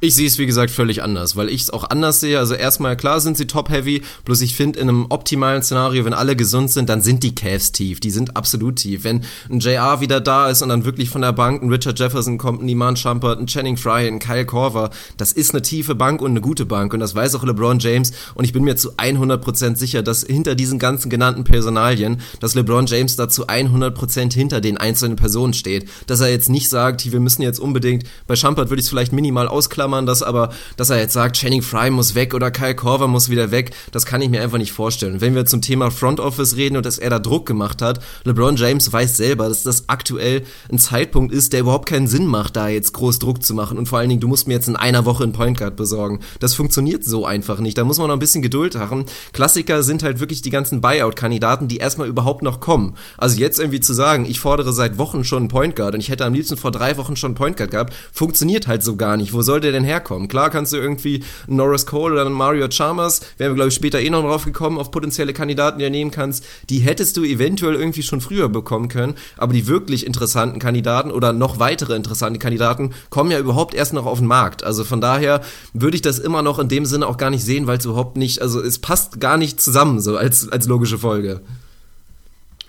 Ich 0.00 0.14
sehe 0.14 0.28
es 0.28 0.38
wie 0.38 0.46
gesagt 0.46 0.70
völlig 0.70 1.02
anders, 1.02 1.34
weil 1.34 1.48
ich 1.48 1.62
es 1.62 1.70
auch 1.70 1.90
anders 1.90 2.20
sehe. 2.20 2.38
Also 2.38 2.54
erstmal 2.54 2.96
klar 2.96 3.20
sind 3.20 3.36
sie 3.36 3.48
top-heavy, 3.48 4.02
bloß 4.24 4.42
ich 4.42 4.54
finde 4.54 4.78
in 4.78 4.88
einem 4.88 5.06
optimalen 5.08 5.60
Szenario, 5.64 6.04
wenn 6.04 6.12
alle 6.12 6.36
gesund 6.36 6.70
sind, 6.70 6.88
dann 6.88 7.02
sind 7.02 7.24
die 7.24 7.34
Cavs 7.34 7.72
tief, 7.72 7.98
die 7.98 8.12
sind 8.12 8.36
absolut 8.36 8.76
tief. 8.76 9.02
Wenn 9.02 9.24
ein 9.50 9.58
JR 9.58 10.00
wieder 10.00 10.20
da 10.20 10.50
ist 10.50 10.62
und 10.62 10.68
dann 10.68 10.84
wirklich 10.84 11.10
von 11.10 11.22
der 11.22 11.32
Bank 11.32 11.64
ein 11.64 11.68
Richard 11.68 11.98
Jefferson 11.98 12.38
kommt, 12.38 12.62
ein 12.62 12.68
Iman 12.68 12.96
Shumpert, 12.96 13.40
ein 13.40 13.48
Channing 13.48 13.76
Fry, 13.76 14.06
ein 14.06 14.20
Kyle 14.20 14.46
Korver, 14.46 14.90
das 15.16 15.32
ist 15.32 15.50
eine 15.50 15.62
tiefe 15.62 15.96
Bank 15.96 16.22
und 16.22 16.30
eine 16.30 16.40
gute 16.40 16.64
Bank 16.64 16.94
und 16.94 17.00
das 17.00 17.16
weiß 17.16 17.34
auch 17.34 17.42
LeBron 17.42 17.80
James 17.80 18.12
und 18.36 18.44
ich 18.44 18.52
bin 18.52 18.62
mir 18.62 18.76
zu 18.76 18.92
100% 18.92 19.74
sicher, 19.74 20.04
dass 20.04 20.22
hinter 20.22 20.54
diesen 20.54 20.78
ganzen 20.78 21.10
genannten 21.10 21.42
Personalien, 21.42 22.20
dass 22.38 22.54
LeBron 22.54 22.86
James 22.86 23.16
da 23.16 23.28
zu 23.28 23.48
100% 23.48 24.32
hinter 24.32 24.60
den 24.60 24.76
einzelnen 24.76 25.16
Personen 25.16 25.54
steht. 25.54 25.88
Dass 26.06 26.20
er 26.20 26.30
jetzt 26.30 26.50
nicht 26.50 26.68
sagt, 26.68 27.10
wir 27.10 27.18
müssen 27.18 27.42
jetzt 27.42 27.58
unbedingt, 27.58 28.04
bei 28.28 28.36
Shumpert 28.36 28.70
würde 28.70 28.78
ich 28.78 28.86
es 28.86 28.90
vielleicht 28.90 29.12
minimal 29.12 29.48
ausklammern, 29.48 29.87
klammern, 29.88 30.06
dass 30.06 30.22
aber, 30.22 30.50
dass 30.76 30.90
er 30.90 30.98
jetzt 30.98 31.14
sagt, 31.14 31.36
Channing 31.36 31.62
Fry 31.62 31.90
muss 31.90 32.14
weg 32.14 32.34
oder 32.34 32.50
Kyle 32.50 32.74
Korver 32.74 33.08
muss 33.08 33.30
wieder 33.30 33.50
weg, 33.50 33.70
das 33.90 34.04
kann 34.04 34.20
ich 34.20 34.28
mir 34.28 34.42
einfach 34.42 34.58
nicht 34.58 34.72
vorstellen. 34.72 35.20
wenn 35.20 35.34
wir 35.34 35.46
zum 35.46 35.62
Thema 35.62 35.90
Front 35.90 36.20
Office 36.20 36.56
reden 36.56 36.76
und 36.76 36.84
dass 36.84 36.98
er 36.98 37.10
da 37.10 37.18
Druck 37.18 37.46
gemacht 37.46 37.80
hat, 37.80 38.00
LeBron 38.24 38.56
James 38.56 38.92
weiß 38.92 39.16
selber, 39.16 39.48
dass 39.48 39.62
das 39.62 39.88
aktuell 39.88 40.42
ein 40.70 40.78
Zeitpunkt 40.78 41.32
ist, 41.32 41.52
der 41.52 41.60
überhaupt 41.60 41.88
keinen 41.88 42.06
Sinn 42.06 42.26
macht, 42.26 42.56
da 42.56 42.68
jetzt 42.68 42.92
groß 42.92 43.18
Druck 43.18 43.42
zu 43.42 43.54
machen. 43.54 43.78
Und 43.78 43.86
vor 43.86 43.98
allen 43.98 44.10
Dingen, 44.10 44.20
du 44.20 44.28
musst 44.28 44.46
mir 44.46 44.54
jetzt 44.54 44.68
in 44.68 44.76
einer 44.76 45.06
Woche 45.06 45.24
einen 45.24 45.32
Point 45.32 45.58
Guard 45.58 45.76
besorgen. 45.76 46.20
Das 46.40 46.54
funktioniert 46.54 47.04
so 47.04 47.24
einfach 47.24 47.60
nicht. 47.60 47.78
Da 47.78 47.84
muss 47.84 47.98
man 47.98 48.08
noch 48.08 48.16
ein 48.16 48.20
bisschen 48.20 48.42
Geduld 48.42 48.76
haben. 48.76 49.06
Klassiker 49.32 49.82
sind 49.82 50.02
halt 50.02 50.20
wirklich 50.20 50.42
die 50.42 50.50
ganzen 50.50 50.80
Buyout-Kandidaten, 50.80 51.68
die 51.68 51.78
erstmal 51.78 52.08
überhaupt 52.08 52.42
noch 52.42 52.60
kommen. 52.60 52.94
Also 53.16 53.38
jetzt 53.38 53.58
irgendwie 53.58 53.80
zu 53.80 53.94
sagen, 53.94 54.26
ich 54.28 54.40
fordere 54.40 54.72
seit 54.72 54.98
Wochen 54.98 55.24
schon 55.24 55.38
einen 55.38 55.48
Point 55.48 55.76
Guard 55.76 55.94
und 55.94 56.00
ich 56.00 56.10
hätte 56.10 56.26
am 56.26 56.34
liebsten 56.34 56.56
vor 56.56 56.72
drei 56.72 56.96
Wochen 56.96 57.16
schon 57.16 57.30
einen 57.30 57.36
Point 57.36 57.56
Guard 57.56 57.70
gehabt, 57.70 57.94
funktioniert 58.12 58.66
halt 58.66 58.82
so 58.82 58.96
gar 58.96 59.16
nicht. 59.16 59.32
Wo 59.32 59.42
soll 59.42 59.60
der 59.60 59.72
denn 59.72 59.77
herkommen. 59.84 60.28
Klar 60.28 60.50
kannst 60.50 60.72
du 60.72 60.76
irgendwie 60.76 61.24
Norris 61.46 61.86
Cole 61.86 62.14
oder 62.14 62.28
Mario 62.28 62.68
Chalmers, 62.68 63.20
wären 63.36 63.52
wir 63.52 63.54
glaube 63.56 63.68
ich 63.68 63.74
später 63.74 64.00
eh 64.00 64.10
noch 64.10 64.22
drauf 64.22 64.44
gekommen, 64.44 64.78
auf 64.78 64.90
potenzielle 64.90 65.32
Kandidaten, 65.32 65.78
die 65.78 65.84
du 65.84 65.90
nehmen 65.90 66.10
kannst, 66.10 66.44
die 66.70 66.78
hättest 66.78 67.16
du 67.16 67.24
eventuell 67.24 67.74
irgendwie 67.74 68.02
schon 68.02 68.20
früher 68.20 68.48
bekommen 68.48 68.88
können, 68.88 69.14
aber 69.36 69.52
die 69.52 69.66
wirklich 69.66 70.06
interessanten 70.06 70.58
Kandidaten 70.58 71.10
oder 71.10 71.32
noch 71.32 71.58
weitere 71.58 71.94
interessante 71.94 72.38
Kandidaten 72.38 72.94
kommen 73.10 73.30
ja 73.30 73.38
überhaupt 73.38 73.74
erst 73.74 73.92
noch 73.92 74.06
auf 74.06 74.18
den 74.18 74.28
Markt. 74.28 74.64
Also 74.64 74.84
von 74.84 75.00
daher 75.00 75.40
würde 75.72 75.96
ich 75.96 76.02
das 76.02 76.18
immer 76.18 76.42
noch 76.42 76.58
in 76.58 76.68
dem 76.68 76.86
Sinne 76.86 77.06
auch 77.06 77.16
gar 77.16 77.30
nicht 77.30 77.44
sehen, 77.44 77.66
weil 77.66 77.78
es 77.78 77.84
überhaupt 77.84 78.16
nicht, 78.16 78.42
also 78.42 78.60
es 78.60 78.78
passt 78.78 79.20
gar 79.20 79.36
nicht 79.36 79.60
zusammen, 79.60 80.00
so 80.00 80.16
als, 80.16 80.48
als 80.48 80.66
logische 80.66 80.98
Folge. 80.98 81.40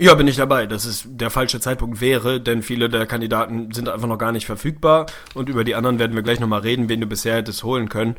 Ja, 0.01 0.15
bin 0.15 0.29
ich 0.29 0.37
dabei, 0.37 0.65
dass 0.65 0.85
es 0.85 1.03
der 1.05 1.29
falsche 1.29 1.59
Zeitpunkt 1.59 1.99
wäre, 1.99 2.39
denn 2.39 2.63
viele 2.63 2.87
der 2.87 3.05
Kandidaten 3.05 3.73
sind 3.73 3.89
einfach 3.89 4.07
noch 4.07 4.17
gar 4.17 4.31
nicht 4.31 4.45
verfügbar 4.45 5.07
und 5.33 5.49
über 5.49 5.65
die 5.65 5.75
anderen 5.75 5.99
werden 5.99 6.15
wir 6.15 6.23
gleich 6.23 6.39
nochmal 6.39 6.61
reden, 6.61 6.87
wen 6.87 7.01
du 7.01 7.05
bisher 7.05 7.35
hättest 7.35 7.65
holen 7.65 7.89
können. 7.89 8.15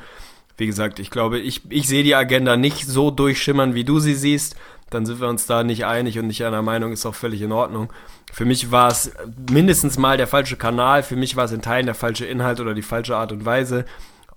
Wie 0.58 0.66
gesagt, 0.66 0.98
ich 0.98 1.10
glaube, 1.10 1.38
ich, 1.38 1.62
ich 1.70 1.88
sehe 1.88 2.02
die 2.02 2.14
Agenda 2.14 2.58
nicht 2.58 2.86
so 2.86 3.10
durchschimmern, 3.10 3.74
wie 3.74 3.84
du 3.84 3.98
sie 3.98 4.14
siehst. 4.14 4.56
Dann 4.90 5.06
sind 5.06 5.22
wir 5.22 5.28
uns 5.28 5.46
da 5.46 5.64
nicht 5.64 5.86
einig 5.86 6.18
und 6.18 6.26
nicht 6.26 6.44
einer 6.44 6.60
Meinung, 6.60 6.92
ist 6.92 7.06
auch 7.06 7.14
völlig 7.14 7.40
in 7.40 7.52
Ordnung. 7.52 7.90
Für 8.30 8.44
mich 8.44 8.70
war 8.70 8.88
es 8.88 9.12
mindestens 9.50 9.96
mal 9.96 10.18
der 10.18 10.26
falsche 10.26 10.56
Kanal, 10.56 11.02
für 11.02 11.16
mich 11.16 11.34
war 11.34 11.46
es 11.46 11.52
in 11.52 11.62
Teilen 11.62 11.86
der 11.86 11.94
falsche 11.94 12.26
Inhalt 12.26 12.60
oder 12.60 12.74
die 12.74 12.82
falsche 12.82 13.16
Art 13.16 13.32
und 13.32 13.46
Weise 13.46 13.86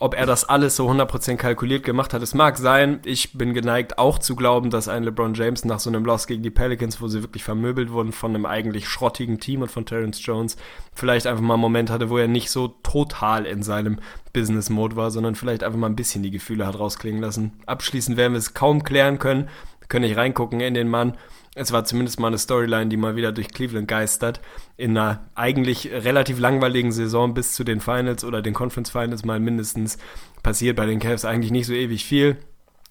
ob 0.03 0.15
er 0.15 0.25
das 0.25 0.43
alles 0.43 0.75
so 0.75 0.89
100% 0.91 1.37
kalkuliert 1.37 1.85
gemacht 1.85 2.13
hat. 2.13 2.21
Es 2.21 2.33
mag 2.33 2.57
sein, 2.57 2.99
ich 3.05 3.37
bin 3.37 3.53
geneigt 3.53 3.97
auch 3.97 4.19
zu 4.19 4.35
glauben, 4.35 4.69
dass 4.69 4.89
ein 4.89 5.03
LeBron 5.03 5.33
James 5.33 5.63
nach 5.63 5.79
so 5.79 5.89
einem 5.89 6.03
Loss 6.03 6.27
gegen 6.27 6.43
die 6.43 6.49
Pelicans, 6.49 6.99
wo 6.99 7.07
sie 7.07 7.23
wirklich 7.23 7.45
vermöbelt 7.45 7.89
wurden 7.89 8.11
von 8.11 8.35
einem 8.35 8.45
eigentlich 8.45 8.89
schrottigen 8.89 9.39
Team 9.39 9.61
und 9.61 9.71
von 9.71 9.85
Terrence 9.85 10.19
Jones, 10.25 10.57
vielleicht 10.93 11.25
einfach 11.25 11.41
mal 11.41 11.53
einen 11.53 11.61
Moment 11.61 11.89
hatte, 11.89 12.09
wo 12.09 12.17
er 12.17 12.27
nicht 12.27 12.49
so 12.49 12.67
total 12.83 13.45
in 13.45 13.63
seinem 13.63 13.99
Business-Mode 14.33 14.97
war, 14.97 15.09
sondern 15.09 15.35
vielleicht 15.35 15.63
einfach 15.63 15.79
mal 15.79 15.87
ein 15.87 15.95
bisschen 15.95 16.21
die 16.21 16.31
Gefühle 16.31 16.67
hat 16.67 16.77
rausklingen 16.77 17.21
lassen. 17.21 17.53
Abschließend 17.65 18.17
werden 18.17 18.33
wir 18.33 18.39
es 18.39 18.53
kaum 18.53 18.83
klären 18.83 19.19
können. 19.19 19.47
Können 19.87 20.03
nicht 20.03 20.17
reingucken 20.17 20.59
in 20.59 20.73
den 20.73 20.89
Mann 20.89 21.13
es 21.55 21.71
war 21.71 21.85
zumindest 21.85 22.19
mal 22.19 22.27
eine 22.27 22.37
Storyline, 22.37 22.87
die 22.87 22.97
mal 22.97 23.15
wieder 23.15 23.31
durch 23.31 23.49
Cleveland 23.49 23.87
geistert. 23.87 24.41
In 24.75 24.97
einer 24.97 25.29
eigentlich 25.35 25.91
relativ 25.91 26.39
langweiligen 26.39 26.91
Saison 26.91 27.33
bis 27.33 27.53
zu 27.53 27.63
den 27.63 27.79
Finals 27.79 28.23
oder 28.23 28.41
den 28.41 28.53
Conference 28.53 28.89
Finals 28.89 29.23
mal 29.23 29.39
mindestens 29.39 29.97
passiert 30.41 30.75
bei 30.75 30.85
den 30.85 30.99
Cavs 30.99 31.25
eigentlich 31.25 31.51
nicht 31.51 31.67
so 31.67 31.73
ewig 31.73 32.05
viel. 32.05 32.37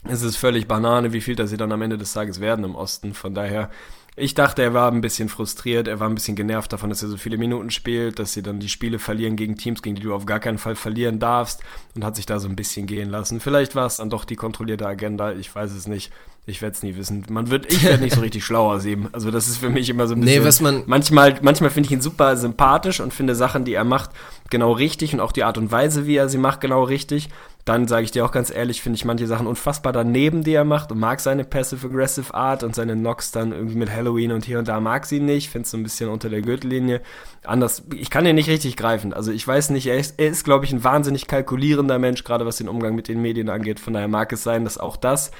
Es 0.04 0.22
ist 0.22 0.36
völlig 0.36 0.68
Banane, 0.68 1.12
wie 1.12 1.20
viel 1.20 1.36
das 1.36 1.50
sie 1.50 1.56
dann 1.56 1.72
am 1.72 1.82
Ende 1.82 1.98
des 1.98 2.12
Tages 2.12 2.40
werden 2.40 2.64
im 2.64 2.74
Osten. 2.74 3.14
Von 3.14 3.34
daher 3.34 3.70
ich 4.14 4.34
dachte, 4.34 4.62
er 4.62 4.74
war 4.74 4.92
ein 4.92 5.00
bisschen 5.00 5.30
frustriert, 5.30 5.88
er 5.88 5.98
war 5.98 6.06
ein 6.06 6.14
bisschen 6.14 6.36
genervt 6.36 6.70
davon, 6.70 6.90
dass 6.90 7.02
er 7.02 7.08
so 7.08 7.16
viele 7.16 7.38
Minuten 7.38 7.70
spielt, 7.70 8.18
dass 8.18 8.34
sie 8.34 8.42
dann 8.42 8.60
die 8.60 8.68
Spiele 8.68 8.98
verlieren 8.98 9.36
gegen 9.36 9.56
Teams, 9.56 9.80
gegen 9.80 9.96
die 9.96 10.02
du 10.02 10.14
auf 10.14 10.26
gar 10.26 10.38
keinen 10.38 10.58
Fall 10.58 10.76
verlieren 10.76 11.18
darfst 11.18 11.62
und 11.94 12.04
hat 12.04 12.16
sich 12.16 12.26
da 12.26 12.38
so 12.38 12.46
ein 12.46 12.56
bisschen 12.56 12.86
gehen 12.86 13.08
lassen. 13.08 13.40
Vielleicht 13.40 13.74
war 13.74 13.86
es 13.86 13.96
dann 13.96 14.10
doch 14.10 14.26
die 14.26 14.36
kontrollierte 14.36 14.86
Agenda, 14.86 15.32
ich 15.32 15.54
weiß 15.54 15.72
es 15.72 15.86
nicht. 15.86 16.12
Ich 16.44 16.60
werde 16.60 16.74
es 16.74 16.82
nie 16.82 16.96
wissen. 16.96 17.24
Man 17.28 17.50
wird, 17.50 17.72
ich 17.72 17.84
werde 17.84 18.02
nicht 18.02 18.16
so 18.16 18.20
richtig 18.20 18.44
schlau 18.44 18.72
aus 18.72 18.84
ihm. 18.84 19.08
Also 19.12 19.30
das 19.30 19.46
ist 19.46 19.58
für 19.58 19.70
mich 19.70 19.88
immer 19.88 20.08
so 20.08 20.14
ein 20.14 20.20
bisschen. 20.20 20.40
Nee, 20.40 20.46
was 20.46 20.60
man 20.60 20.82
manchmal, 20.86 21.38
manchmal 21.40 21.70
finde 21.70 21.86
ich 21.86 21.92
ihn 21.92 22.00
super 22.00 22.36
sympathisch 22.36 22.98
und 22.98 23.14
finde 23.14 23.36
Sachen, 23.36 23.64
die 23.64 23.74
er 23.74 23.84
macht, 23.84 24.10
genau 24.50 24.72
richtig 24.72 25.14
und 25.14 25.20
auch 25.20 25.30
die 25.30 25.44
Art 25.44 25.56
und 25.56 25.70
Weise, 25.70 26.04
wie 26.06 26.16
er 26.16 26.28
sie 26.28 26.38
macht, 26.38 26.60
genau 26.60 26.82
richtig. 26.82 27.28
Dann 27.64 27.86
sage 27.86 28.02
ich 28.02 28.10
dir 28.10 28.24
auch 28.24 28.32
ganz 28.32 28.50
ehrlich, 28.50 28.82
finde 28.82 28.96
ich 28.96 29.04
manche 29.04 29.28
Sachen 29.28 29.46
unfassbar 29.46 29.92
daneben, 29.92 30.42
die 30.42 30.52
er 30.52 30.64
macht 30.64 30.90
und 30.90 30.98
mag 30.98 31.20
seine 31.20 31.44
Passive-Aggressive 31.44 32.34
Art 32.34 32.64
und 32.64 32.74
seine 32.74 32.94
Knocks 32.94 33.30
dann 33.30 33.52
irgendwie 33.52 33.76
mit 33.76 33.88
Halloween 33.88 34.32
und 34.32 34.44
hier 34.44 34.58
und 34.58 34.66
da 34.66 34.80
mag 34.80 35.06
sie 35.06 35.20
nicht, 35.20 35.48
finde 35.48 35.66
es 35.66 35.70
so 35.70 35.76
ein 35.76 35.84
bisschen 35.84 36.08
unter 36.08 36.28
der 36.28 36.42
Gürtellinie. 36.42 37.02
Anders, 37.44 37.84
ich 37.94 38.10
kann 38.10 38.26
ihn 38.26 38.34
nicht 38.34 38.48
richtig 38.48 38.76
greifen. 38.76 39.12
Also 39.12 39.30
ich 39.30 39.46
weiß 39.46 39.70
nicht, 39.70 39.86
er 39.86 39.96
ist, 39.96 40.18
er 40.18 40.26
ist 40.26 40.42
glaube 40.42 40.64
ich, 40.64 40.72
ein 40.72 40.82
wahnsinnig 40.82 41.28
kalkulierender 41.28 42.00
Mensch, 42.00 42.24
gerade 42.24 42.44
was 42.46 42.56
den 42.56 42.68
Umgang 42.68 42.96
mit 42.96 43.06
den 43.06 43.22
Medien 43.22 43.48
angeht. 43.48 43.78
Von 43.78 43.92
daher 43.92 44.08
mag 44.08 44.32
es 44.32 44.42
sein, 44.42 44.64
dass 44.64 44.76
auch 44.76 44.96
das 44.96 45.30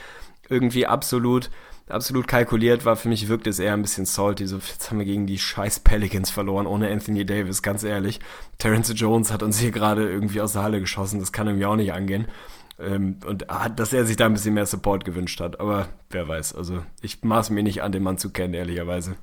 irgendwie 0.48 0.87
absolut 0.87 1.50
absolut 1.88 2.26
kalkuliert 2.26 2.85
war. 2.85 2.96
Für 2.96 3.09
mich 3.09 3.28
wirkt 3.28 3.46
es 3.46 3.59
eher 3.59 3.74
ein 3.74 3.83
bisschen 3.83 4.07
salty. 4.07 4.46
So, 4.46 4.57
jetzt 4.57 4.90
haben 4.90 4.98
wir 4.98 5.07
gegen 5.07 5.26
die 5.26 5.38
scheiß 5.38 5.81
Pelicans 5.81 6.31
verloren, 6.31 6.66
ohne 6.66 6.90
Anthony 6.90 7.24
Davis, 7.24 7.62
ganz 7.62 7.83
ehrlich. 7.85 8.20
Terrence 8.59 8.92
Jones 8.96 9.33
hat 9.33 9.42
uns 9.42 9.59
hier 9.59 9.70
gerade 9.70 10.09
irgendwie 10.09 10.40
aus 10.40 10.55
der 10.55 10.62
Halle 10.62 10.81
geschossen. 10.81 11.20
Das 11.20 11.33
kann 11.33 11.46
irgendwie 11.46 11.66
auch 11.66 11.76
nicht 11.76 11.92
angehen. 11.92 12.26
Ähm, 12.81 13.16
und 13.26 13.48
hat, 13.48 13.78
dass 13.78 13.92
er 13.92 14.07
sich 14.07 14.16
da 14.16 14.26
ein 14.26 14.33
bisschen 14.33 14.55
mehr 14.55 14.66
Support 14.66 15.05
gewünscht 15.05 15.40
hat. 15.40 15.61
Aber 15.61 15.88
wer 16.11 16.26
weiß. 16.26 16.55
Also, 16.55 16.83
ich 17.00 17.22
maß 17.22 17.50
mir 17.50 17.62
nicht 17.62 17.83
an, 17.83 17.92
den 17.92 18.02
Mann 18.02 18.18
zu 18.18 18.31
kennen, 18.31 18.55
ehrlicherweise. 18.55 19.16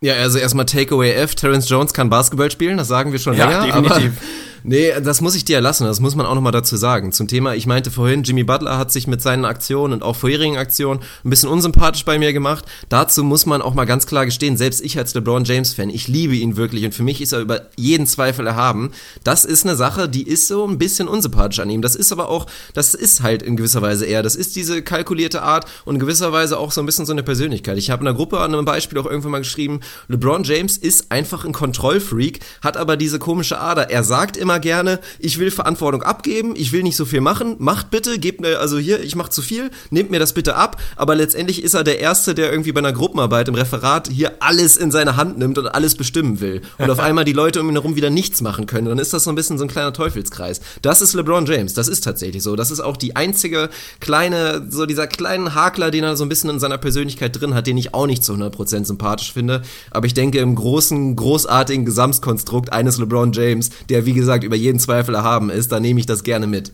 Ja, 0.00 0.14
also 0.14 0.38
erstmal 0.38 0.66
Takeaway 0.66 1.12
F. 1.12 1.34
Terrence 1.34 1.68
Jones 1.68 1.94
kann 1.94 2.10
Basketball 2.10 2.50
spielen, 2.50 2.76
das 2.76 2.88
sagen 2.88 3.12
wir 3.12 3.18
schon 3.18 3.36
ja, 3.36 3.48
länger. 3.48 3.82
Definitiv. 3.82 4.18
Aber 4.18 4.53
Nee, 4.66 4.98
das 4.98 5.20
muss 5.20 5.34
ich 5.34 5.44
dir 5.44 5.60
lassen, 5.60 5.84
das 5.84 6.00
muss 6.00 6.16
man 6.16 6.24
auch 6.24 6.34
nochmal 6.34 6.50
dazu 6.50 6.78
sagen. 6.78 7.12
Zum 7.12 7.28
Thema, 7.28 7.54
ich 7.54 7.66
meinte 7.66 7.90
vorhin, 7.90 8.22
Jimmy 8.22 8.44
Butler 8.44 8.78
hat 8.78 8.90
sich 8.90 9.06
mit 9.06 9.20
seinen 9.20 9.44
Aktionen 9.44 9.92
und 9.92 10.02
auch 10.02 10.16
vorherigen 10.16 10.56
Aktionen 10.56 11.00
ein 11.22 11.28
bisschen 11.28 11.50
unsympathisch 11.50 12.06
bei 12.06 12.18
mir 12.18 12.32
gemacht. 12.32 12.64
Dazu 12.88 13.24
muss 13.24 13.44
man 13.44 13.60
auch 13.60 13.74
mal 13.74 13.84
ganz 13.84 14.06
klar 14.06 14.24
gestehen, 14.24 14.56
selbst 14.56 14.82
ich 14.82 14.96
als 14.96 15.12
LeBron 15.12 15.44
James-Fan, 15.44 15.90
ich 15.90 16.08
liebe 16.08 16.34
ihn 16.34 16.56
wirklich 16.56 16.86
und 16.86 16.94
für 16.94 17.02
mich 17.02 17.20
ist 17.20 17.32
er 17.32 17.40
über 17.40 17.66
jeden 17.76 18.06
Zweifel 18.06 18.46
erhaben. 18.46 18.92
Das 19.22 19.44
ist 19.44 19.66
eine 19.66 19.76
Sache, 19.76 20.08
die 20.08 20.26
ist 20.26 20.48
so 20.48 20.66
ein 20.66 20.78
bisschen 20.78 21.08
unsympathisch 21.08 21.60
an 21.60 21.68
ihm. 21.68 21.82
Das 21.82 21.94
ist 21.94 22.10
aber 22.10 22.30
auch, 22.30 22.46
das 22.72 22.94
ist 22.94 23.22
halt 23.22 23.42
in 23.42 23.56
gewisser 23.58 23.82
Weise 23.82 24.06
eher, 24.06 24.22
das 24.22 24.34
ist 24.34 24.56
diese 24.56 24.80
kalkulierte 24.80 25.42
Art 25.42 25.66
und 25.84 25.96
in 25.96 26.00
gewisser 26.00 26.32
Weise 26.32 26.58
auch 26.58 26.72
so 26.72 26.80
ein 26.80 26.86
bisschen 26.86 27.04
so 27.04 27.12
eine 27.12 27.22
Persönlichkeit. 27.22 27.76
Ich 27.76 27.90
habe 27.90 28.00
in 28.00 28.06
der 28.06 28.14
Gruppe 28.14 28.40
an 28.40 28.54
einem 28.54 28.64
Beispiel 28.64 28.96
auch 28.96 29.04
irgendwann 29.04 29.32
mal 29.32 29.38
geschrieben, 29.40 29.80
LeBron 30.08 30.42
James 30.42 30.78
ist 30.78 31.12
einfach 31.12 31.44
ein 31.44 31.52
Kontrollfreak, 31.52 32.40
hat 32.62 32.78
aber 32.78 32.96
diese 32.96 33.18
komische 33.18 33.60
Ader. 33.60 33.90
Er 33.90 34.04
sagt 34.04 34.38
immer 34.38 34.53
gerne, 34.58 35.00
ich 35.18 35.38
will 35.38 35.50
Verantwortung 35.50 36.02
abgeben, 36.02 36.54
ich 36.56 36.72
will 36.72 36.82
nicht 36.82 36.96
so 36.96 37.04
viel 37.04 37.20
machen, 37.20 37.56
macht 37.58 37.90
bitte, 37.90 38.18
gebt 38.18 38.40
mir, 38.40 38.60
also 38.60 38.78
hier, 38.78 39.02
ich 39.02 39.16
mach 39.16 39.28
zu 39.28 39.42
viel, 39.42 39.70
nehmt 39.90 40.10
mir 40.10 40.18
das 40.18 40.32
bitte 40.32 40.56
ab, 40.56 40.80
aber 40.96 41.14
letztendlich 41.14 41.62
ist 41.62 41.74
er 41.74 41.84
der 41.84 42.00
Erste, 42.00 42.34
der 42.34 42.50
irgendwie 42.50 42.72
bei 42.72 42.80
einer 42.80 42.92
Gruppenarbeit 42.92 43.48
im 43.48 43.54
Referat 43.54 44.08
hier 44.08 44.32
alles 44.40 44.76
in 44.76 44.90
seine 44.90 45.16
Hand 45.16 45.38
nimmt 45.38 45.58
und 45.58 45.66
alles 45.68 45.94
bestimmen 45.94 46.40
will. 46.40 46.62
Und 46.78 46.90
auf 46.90 46.98
einmal 47.00 47.24
die 47.24 47.32
Leute 47.32 47.60
um 47.60 47.68
ihn 47.68 47.74
herum 47.74 47.96
wieder 47.96 48.10
nichts 48.10 48.40
machen 48.40 48.66
können. 48.66 48.88
Dann 48.88 48.98
ist 48.98 49.12
das 49.12 49.24
so 49.24 49.30
ein 49.30 49.34
bisschen 49.34 49.58
so 49.58 49.64
ein 49.64 49.68
kleiner 49.68 49.92
Teufelskreis. 49.92 50.60
Das 50.82 51.02
ist 51.02 51.14
LeBron 51.14 51.46
James, 51.46 51.74
das 51.74 51.88
ist 51.88 52.02
tatsächlich 52.02 52.42
so. 52.42 52.56
Das 52.56 52.70
ist 52.70 52.80
auch 52.80 52.96
die 52.96 53.16
einzige 53.16 53.70
kleine, 54.00 54.66
so 54.70 54.86
dieser 54.86 55.06
kleinen 55.06 55.54
Hakler, 55.54 55.90
den 55.90 56.04
er 56.04 56.16
so 56.16 56.24
ein 56.24 56.28
bisschen 56.28 56.50
in 56.50 56.60
seiner 56.60 56.78
Persönlichkeit 56.78 57.40
drin 57.40 57.54
hat, 57.54 57.66
den 57.66 57.76
ich 57.76 57.94
auch 57.94 58.06
nicht 58.06 58.24
zu 58.24 58.34
100% 58.34 58.84
sympathisch 58.84 59.32
finde. 59.32 59.62
Aber 59.90 60.06
ich 60.06 60.14
denke, 60.14 60.38
im 60.38 60.54
großen, 60.54 61.16
großartigen 61.16 61.84
Gesamtkonstrukt 61.84 62.72
eines 62.72 62.98
LeBron 62.98 63.32
James, 63.32 63.70
der 63.88 64.06
wie 64.06 64.12
gesagt 64.12 64.43
über 64.44 64.56
jeden 64.56 64.78
Zweifel 64.78 65.14
erhaben 65.14 65.50
ist, 65.50 65.72
da 65.72 65.80
nehme 65.80 66.00
ich 66.00 66.06
das 66.06 66.22
gerne 66.22 66.46
mit. 66.46 66.72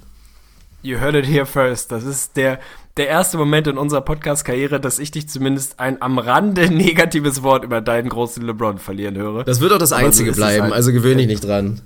You 0.83 0.99
heard 0.99 1.15
it 1.15 1.27
here 1.27 1.45
first. 1.45 1.93
Das 1.93 2.05
ist 2.05 2.37
der, 2.37 2.59
der 2.97 3.09
erste 3.09 3.37
Moment 3.37 3.67
in 3.67 3.77
unserer 3.77 4.01
Podcast-Karriere, 4.01 4.81
dass 4.81 4.99
ich 4.99 5.11
dich 5.11 5.29
zumindest 5.29 5.79
ein 5.79 6.01
am 6.01 6.19
Rande 6.19 6.71
negatives 6.71 7.43
Wort 7.43 7.65
über 7.65 7.81
deinen 7.81 8.09
großen 8.09 8.43
LeBron 8.43 8.79
verlieren 8.79 9.17
höre. 9.17 9.45
Das 9.45 9.61
wird 9.61 9.73
auch 9.73 9.79
das 9.79 9.93
Einzige 9.93 10.33
so 10.33 10.37
bleiben, 10.37 10.65
halt. 10.65 10.73
also 10.73 10.93
gewöhne 10.93 11.23
ich 11.23 11.29
nicht 11.29 11.45
dran. 11.45 11.83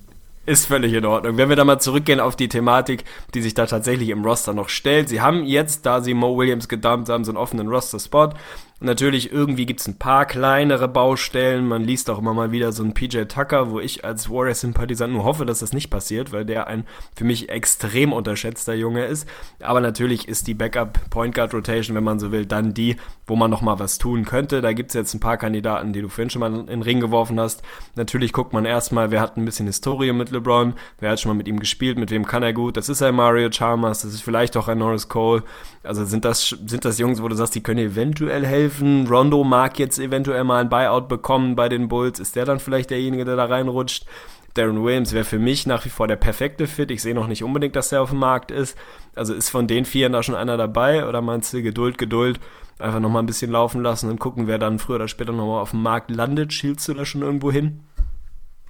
Ist 0.46 0.66
völlig 0.66 0.92
in 0.92 1.06
Ordnung. 1.06 1.38
Wenn 1.38 1.48
wir 1.48 1.56
da 1.56 1.64
mal 1.64 1.78
zurückgehen 1.78 2.20
auf 2.20 2.36
die 2.36 2.48
Thematik, 2.48 3.04
die 3.32 3.40
sich 3.40 3.54
da 3.54 3.64
tatsächlich 3.64 4.10
im 4.10 4.22
Roster 4.22 4.52
noch 4.52 4.68
stellt. 4.68 5.08
Sie 5.08 5.22
haben 5.22 5.44
jetzt, 5.44 5.86
da 5.86 6.02
sie 6.02 6.12
Mo 6.12 6.36
Williams 6.36 6.68
gedumpt 6.68 7.08
haben, 7.08 7.24
so 7.24 7.30
einen 7.30 7.38
offenen 7.38 7.68
Roster-Spot. 7.68 8.34
Natürlich, 8.80 9.32
irgendwie 9.32 9.66
gibt's 9.66 9.86
ein 9.86 9.98
paar 9.98 10.26
kleinere 10.26 10.88
Baustellen. 10.88 11.66
Man 11.68 11.84
liest 11.84 12.10
auch 12.10 12.18
immer 12.18 12.34
mal 12.34 12.50
wieder 12.50 12.72
so 12.72 12.82
einen 12.82 12.92
PJ 12.92 13.22
Tucker, 13.22 13.70
wo 13.70 13.78
ich 13.78 14.04
als 14.04 14.28
Warriors-Sympathisant 14.28 15.12
nur 15.12 15.22
hoffe, 15.22 15.46
dass 15.46 15.60
das 15.60 15.72
nicht 15.72 15.90
passiert, 15.90 16.32
weil 16.32 16.44
der 16.44 16.66
ein 16.66 16.84
für 17.16 17.24
mich 17.24 17.48
extrem 17.48 18.12
unterschätzter 18.12 18.74
Junge 18.74 19.04
ist. 19.06 19.28
Aber 19.60 19.80
natürlich 19.80 20.26
ist 20.26 20.48
die 20.48 20.54
Backup-Point 20.54 21.36
Guard-Rotation, 21.36 21.96
wenn 21.96 22.04
man 22.04 22.18
so 22.18 22.32
will, 22.32 22.46
dann 22.46 22.74
die, 22.74 22.96
wo 23.28 23.36
man 23.36 23.48
noch 23.48 23.62
mal 23.62 23.78
was 23.78 23.98
tun 23.98 24.24
könnte. 24.24 24.60
Da 24.60 24.72
gibt's 24.72 24.94
jetzt 24.94 25.14
ein 25.14 25.20
paar 25.20 25.36
Kandidaten, 25.36 25.92
die 25.92 26.02
du 26.02 26.08
vorhin 26.08 26.30
schon 26.30 26.40
mal 26.40 26.52
in 26.52 26.66
den 26.66 26.82
Ring 26.82 26.98
geworfen 26.98 27.38
hast. 27.38 27.62
Natürlich 27.94 28.32
guckt 28.32 28.52
man 28.52 28.64
erstmal, 28.64 29.12
wer 29.12 29.20
hat 29.20 29.36
ein 29.36 29.44
bisschen 29.44 29.66
Historie 29.66 30.12
mit 30.12 30.30
LeBron, 30.30 30.74
wer 30.98 31.12
hat 31.12 31.20
schon 31.20 31.30
mal 31.30 31.38
mit 31.38 31.46
ihm 31.46 31.60
gespielt, 31.60 31.96
mit 31.96 32.10
wem 32.10 32.26
kann 32.26 32.42
er 32.42 32.52
gut. 32.52 32.76
Das 32.76 32.88
ist 32.88 33.02
ein 33.02 33.14
Mario 33.14 33.50
Chalmers, 33.50 34.02
das 34.02 34.14
ist 34.14 34.22
vielleicht 34.22 34.56
auch 34.56 34.66
ein 34.66 34.78
Norris 34.78 35.08
Cole. 35.08 35.44
Also 35.84 36.04
sind 36.04 36.24
das, 36.24 36.48
sind 36.66 36.84
das 36.84 36.98
Jungs, 36.98 37.22
wo 37.22 37.28
du 37.28 37.36
sagst, 37.36 37.54
die 37.54 37.62
können 37.62 37.78
eventuell 37.78 38.44
helfen. 38.44 38.63
Rondo 39.06 39.44
mag 39.44 39.78
jetzt 39.78 39.98
eventuell 39.98 40.44
mal 40.44 40.60
ein 40.60 40.68
Buyout 40.68 41.08
bekommen 41.08 41.56
bei 41.56 41.68
den 41.68 41.88
Bulls. 41.88 42.20
Ist 42.20 42.36
der 42.36 42.44
dann 42.44 42.60
vielleicht 42.60 42.90
derjenige, 42.90 43.24
der 43.24 43.36
da 43.36 43.44
reinrutscht? 43.46 44.06
Darren 44.54 44.84
Williams 44.84 45.12
wäre 45.12 45.24
für 45.24 45.40
mich 45.40 45.66
nach 45.66 45.84
wie 45.84 45.88
vor 45.88 46.06
der 46.06 46.16
perfekte 46.16 46.68
Fit. 46.68 46.92
Ich 46.92 47.02
sehe 47.02 47.14
noch 47.14 47.26
nicht 47.26 47.42
unbedingt, 47.42 47.74
dass 47.74 47.90
er 47.90 48.02
auf 48.02 48.10
dem 48.10 48.20
Markt 48.20 48.52
ist. 48.52 48.78
Also 49.16 49.34
ist 49.34 49.50
von 49.50 49.66
den 49.66 49.84
vier 49.84 50.08
da 50.10 50.22
schon 50.22 50.36
einer 50.36 50.56
dabei? 50.56 51.08
Oder 51.08 51.20
meinst 51.20 51.52
du 51.52 51.62
Geduld, 51.62 51.98
Geduld? 51.98 52.38
Einfach 52.78 53.00
nochmal 53.00 53.22
ein 53.22 53.26
bisschen 53.26 53.50
laufen 53.50 53.82
lassen 53.82 54.10
und 54.10 54.20
gucken, 54.20 54.46
wer 54.46 54.58
dann 54.58 54.78
früher 54.78 54.96
oder 54.96 55.08
später 55.08 55.32
nochmal 55.32 55.60
auf 55.60 55.70
dem 55.70 55.82
Markt 55.82 56.10
landet. 56.10 56.52
Schielst 56.52 56.86
du 56.86 56.94
da 56.94 57.04
schon 57.04 57.22
irgendwo 57.22 57.50
hin? 57.50 57.80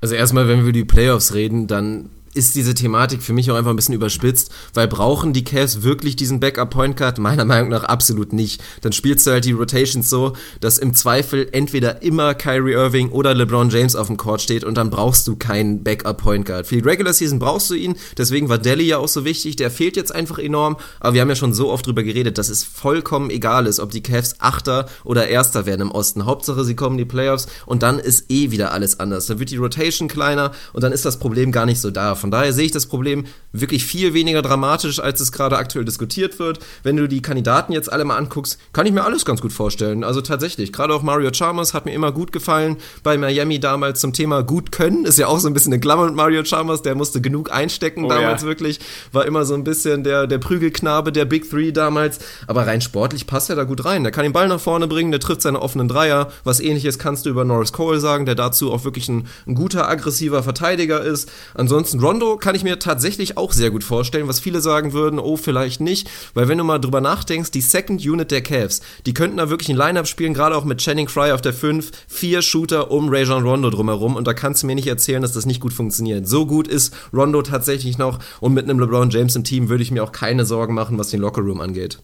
Also 0.00 0.14
erstmal, 0.14 0.48
wenn 0.48 0.56
wir 0.56 0.64
über 0.64 0.72
die 0.72 0.84
Playoffs 0.84 1.34
reden, 1.34 1.66
dann 1.66 2.10
ist 2.34 2.54
diese 2.54 2.74
Thematik 2.74 3.22
für 3.22 3.32
mich 3.32 3.50
auch 3.50 3.56
einfach 3.56 3.70
ein 3.70 3.76
bisschen 3.76 3.94
überspitzt, 3.94 4.50
weil 4.74 4.88
brauchen 4.88 5.32
die 5.32 5.44
Cavs 5.44 5.82
wirklich 5.82 6.16
diesen 6.16 6.40
Backup 6.40 6.70
Point 6.70 6.96
Guard? 6.96 7.18
Meiner 7.18 7.44
Meinung 7.44 7.70
nach 7.70 7.84
absolut 7.84 8.32
nicht. 8.32 8.62
Dann 8.82 8.92
spielst 8.92 9.26
du 9.26 9.30
halt 9.30 9.44
die 9.44 9.52
Rotations 9.52 10.10
so, 10.10 10.34
dass 10.60 10.78
im 10.78 10.94
Zweifel 10.94 11.48
entweder 11.52 12.02
immer 12.02 12.34
Kyrie 12.34 12.72
Irving 12.72 13.10
oder 13.10 13.34
LeBron 13.34 13.70
James 13.70 13.94
auf 13.94 14.08
dem 14.08 14.16
Court 14.16 14.42
steht 14.42 14.64
und 14.64 14.76
dann 14.76 14.90
brauchst 14.90 15.26
du 15.28 15.36
keinen 15.36 15.84
Backup 15.84 16.18
Point 16.18 16.46
Guard. 16.46 16.66
Für 16.66 16.76
die 16.76 16.88
Regular 16.88 17.12
Season 17.12 17.38
brauchst 17.38 17.70
du 17.70 17.74
ihn, 17.74 17.96
deswegen 18.18 18.48
war 18.48 18.58
Delhi 18.58 18.84
ja 18.84 18.98
auch 18.98 19.08
so 19.08 19.24
wichtig, 19.24 19.56
der 19.56 19.70
fehlt 19.70 19.96
jetzt 19.96 20.14
einfach 20.14 20.38
enorm, 20.38 20.76
aber 21.00 21.14
wir 21.14 21.20
haben 21.20 21.28
ja 21.28 21.36
schon 21.36 21.54
so 21.54 21.70
oft 21.70 21.86
drüber 21.86 22.02
geredet, 22.02 22.38
dass 22.38 22.48
es 22.48 22.64
vollkommen 22.64 23.30
egal 23.30 23.66
ist, 23.66 23.78
ob 23.78 23.90
die 23.90 24.02
Cavs 24.02 24.36
Achter 24.40 24.88
oder 25.04 25.28
Erster 25.28 25.66
werden 25.66 25.82
im 25.82 25.90
Osten. 25.92 26.26
Hauptsache, 26.26 26.64
sie 26.64 26.74
kommen 26.74 26.98
in 26.98 27.04
die 27.06 27.10
Playoffs 27.10 27.46
und 27.66 27.82
dann 27.82 27.98
ist 27.98 28.30
eh 28.30 28.50
wieder 28.50 28.72
alles 28.72 28.98
anders. 28.98 29.26
Dann 29.26 29.38
wird 29.38 29.50
die 29.50 29.56
Rotation 29.56 30.08
kleiner 30.08 30.52
und 30.72 30.82
dann 30.82 30.92
ist 30.92 31.04
das 31.04 31.18
Problem 31.18 31.52
gar 31.52 31.66
nicht 31.66 31.80
so 31.80 31.90
da. 31.90 32.14
Von 32.24 32.30
daher 32.30 32.54
sehe 32.54 32.64
ich 32.64 32.72
das 32.72 32.86
Problem 32.86 33.26
wirklich 33.52 33.84
viel 33.84 34.14
weniger 34.14 34.40
dramatisch, 34.40 34.98
als 34.98 35.20
es 35.20 35.30
gerade 35.30 35.58
aktuell 35.58 35.84
diskutiert 35.84 36.38
wird. 36.38 36.58
Wenn 36.82 36.96
du 36.96 37.06
die 37.06 37.20
Kandidaten 37.20 37.70
jetzt 37.74 37.92
alle 37.92 38.06
mal 38.06 38.16
anguckst, 38.16 38.58
kann 38.72 38.86
ich 38.86 38.92
mir 38.94 39.04
alles 39.04 39.26
ganz 39.26 39.42
gut 39.42 39.52
vorstellen. 39.52 40.04
Also 40.04 40.22
tatsächlich, 40.22 40.72
gerade 40.72 40.94
auch 40.94 41.02
Mario 41.02 41.30
Chalmers 41.32 41.74
hat 41.74 41.84
mir 41.84 41.92
immer 41.92 42.12
gut 42.12 42.32
gefallen 42.32 42.78
bei 43.02 43.18
Miami 43.18 43.60
damals 43.60 44.00
zum 44.00 44.14
Thema 44.14 44.42
gut 44.42 44.72
können. 44.72 45.04
Ist 45.04 45.18
ja 45.18 45.26
auch 45.26 45.38
so 45.38 45.48
ein 45.48 45.52
bisschen 45.52 45.70
eine 45.70 45.80
Klammer 45.80 46.06
mit 46.06 46.14
Mario 46.14 46.42
Chalmers, 46.44 46.80
der 46.80 46.94
musste 46.94 47.20
genug 47.20 47.52
einstecken 47.52 48.06
oh, 48.06 48.08
damals 48.08 48.40
ja. 48.40 48.48
wirklich. 48.48 48.80
War 49.12 49.26
immer 49.26 49.44
so 49.44 49.52
ein 49.52 49.62
bisschen 49.62 50.02
der, 50.02 50.26
der 50.26 50.38
Prügelknabe 50.38 51.12
der 51.12 51.26
Big 51.26 51.50
Three 51.50 51.72
damals. 51.72 52.20
Aber 52.46 52.66
rein 52.66 52.80
sportlich 52.80 53.26
passt 53.26 53.50
er 53.50 53.56
da 53.56 53.64
gut 53.64 53.84
rein. 53.84 54.02
Der 54.02 54.12
kann 54.12 54.22
den 54.22 54.32
Ball 54.32 54.48
nach 54.48 54.60
vorne 54.60 54.88
bringen, 54.88 55.10
der 55.10 55.20
trifft 55.20 55.42
seine 55.42 55.60
offenen 55.60 55.88
Dreier. 55.88 56.32
Was 56.42 56.60
ähnliches 56.60 56.98
kannst 56.98 57.26
du 57.26 57.28
über 57.28 57.44
Norris 57.44 57.74
Cole 57.74 58.00
sagen, 58.00 58.24
der 58.24 58.34
dazu 58.34 58.72
auch 58.72 58.84
wirklich 58.84 59.10
ein, 59.10 59.26
ein 59.46 59.54
guter, 59.54 59.90
aggressiver 59.90 60.42
Verteidiger 60.42 61.02
ist. 61.02 61.30
Ansonsten 61.52 61.98
Rondo 62.14 62.36
kann 62.36 62.54
ich 62.54 62.62
mir 62.62 62.78
tatsächlich 62.78 63.36
auch 63.36 63.50
sehr 63.50 63.72
gut 63.72 63.82
vorstellen, 63.82 64.28
was 64.28 64.38
viele 64.38 64.60
sagen 64.60 64.92
würden, 64.92 65.18
oh, 65.18 65.36
vielleicht 65.36 65.80
nicht, 65.80 66.08
weil 66.32 66.46
wenn 66.46 66.58
du 66.58 66.62
mal 66.62 66.78
drüber 66.78 67.00
nachdenkst, 67.00 67.50
die 67.50 67.60
Second 67.60 68.06
Unit 68.06 68.30
der 68.30 68.40
Cavs, 68.40 68.82
die 69.04 69.14
könnten 69.14 69.38
da 69.38 69.50
wirklich 69.50 69.68
ein 69.68 69.76
Lineup 69.76 70.06
spielen, 70.06 70.32
gerade 70.32 70.56
auch 70.56 70.62
mit 70.62 70.78
Channing 70.78 71.08
Fry 71.08 71.32
auf 71.32 71.40
der 71.40 71.52
5, 71.52 71.90
vier 72.06 72.40
Shooter 72.40 72.92
um 72.92 73.08
Rajon 73.08 73.42
Rondo 73.42 73.68
drumherum 73.68 74.14
und 74.14 74.28
da 74.28 74.32
kannst 74.32 74.62
du 74.62 74.68
mir 74.68 74.76
nicht 74.76 74.86
erzählen, 74.86 75.22
dass 75.22 75.32
das 75.32 75.44
nicht 75.44 75.58
gut 75.58 75.72
funktioniert. 75.72 76.28
So 76.28 76.46
gut 76.46 76.68
ist 76.68 76.94
Rondo 77.12 77.42
tatsächlich 77.42 77.98
noch 77.98 78.20
und 78.38 78.54
mit 78.54 78.62
einem 78.62 78.78
LeBron 78.78 79.10
James 79.10 79.34
im 79.34 79.42
Team 79.42 79.68
würde 79.68 79.82
ich 79.82 79.90
mir 79.90 80.04
auch 80.04 80.12
keine 80.12 80.44
Sorgen 80.44 80.74
machen, 80.74 80.96
was 80.98 81.10
den 81.10 81.18
Lockerroom 81.18 81.60
angeht. 81.60 81.98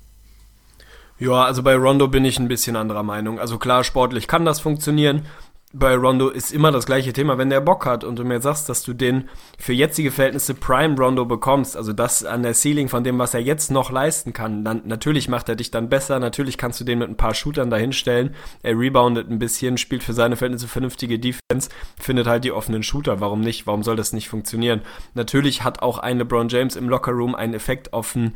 Ja, 1.20 1.44
also 1.44 1.62
bei 1.62 1.76
Rondo 1.76 2.08
bin 2.08 2.24
ich 2.24 2.40
ein 2.40 2.48
bisschen 2.48 2.74
anderer 2.74 3.04
Meinung. 3.04 3.38
Also 3.38 3.58
klar, 3.58 3.84
sportlich 3.84 4.26
kann 4.26 4.44
das 4.44 4.58
funktionieren 4.58 5.22
bei 5.72 5.94
Rondo 5.94 6.30
ist 6.30 6.50
immer 6.52 6.72
das 6.72 6.84
gleiche 6.84 7.12
Thema, 7.12 7.38
wenn 7.38 7.48
der 7.48 7.60
Bock 7.60 7.86
hat 7.86 8.02
und 8.02 8.18
du 8.18 8.24
mir 8.24 8.40
sagst, 8.40 8.68
dass 8.68 8.82
du 8.82 8.92
den 8.92 9.28
für 9.56 9.72
jetzige 9.72 10.10
Verhältnisse 10.10 10.54
Prime 10.54 10.96
Rondo 10.96 11.24
bekommst, 11.24 11.76
also 11.76 11.92
das 11.92 12.24
an 12.24 12.42
der 12.42 12.54
Ceiling 12.54 12.88
von 12.88 13.04
dem, 13.04 13.20
was 13.20 13.34
er 13.34 13.40
jetzt 13.40 13.70
noch 13.70 13.92
leisten 13.92 14.32
kann, 14.32 14.64
dann 14.64 14.82
natürlich 14.84 15.28
macht 15.28 15.48
er 15.48 15.54
dich 15.54 15.70
dann 15.70 15.88
besser, 15.88 16.18
natürlich 16.18 16.58
kannst 16.58 16.80
du 16.80 16.84
den 16.84 16.98
mit 16.98 17.08
ein 17.08 17.16
paar 17.16 17.34
Shootern 17.34 17.70
dahinstellen, 17.70 18.34
er 18.64 18.76
reboundet 18.76 19.30
ein 19.30 19.38
bisschen, 19.38 19.78
spielt 19.78 20.02
für 20.02 20.12
seine 20.12 20.34
Verhältnisse 20.34 20.66
vernünftige 20.66 21.20
Defense, 21.20 21.70
findet 22.00 22.26
halt 22.26 22.42
die 22.42 22.52
offenen 22.52 22.82
Shooter, 22.82 23.20
warum 23.20 23.40
nicht, 23.40 23.68
warum 23.68 23.84
soll 23.84 23.94
das 23.94 24.12
nicht 24.12 24.28
funktionieren? 24.28 24.80
Natürlich 25.14 25.62
hat 25.62 25.82
auch 25.82 25.98
ein 25.98 26.18
LeBron 26.18 26.48
James 26.48 26.74
im 26.74 26.88
Lockerroom 26.88 27.36
einen 27.36 27.54
Effekt 27.54 27.92
auf 27.92 28.16
einen 28.16 28.34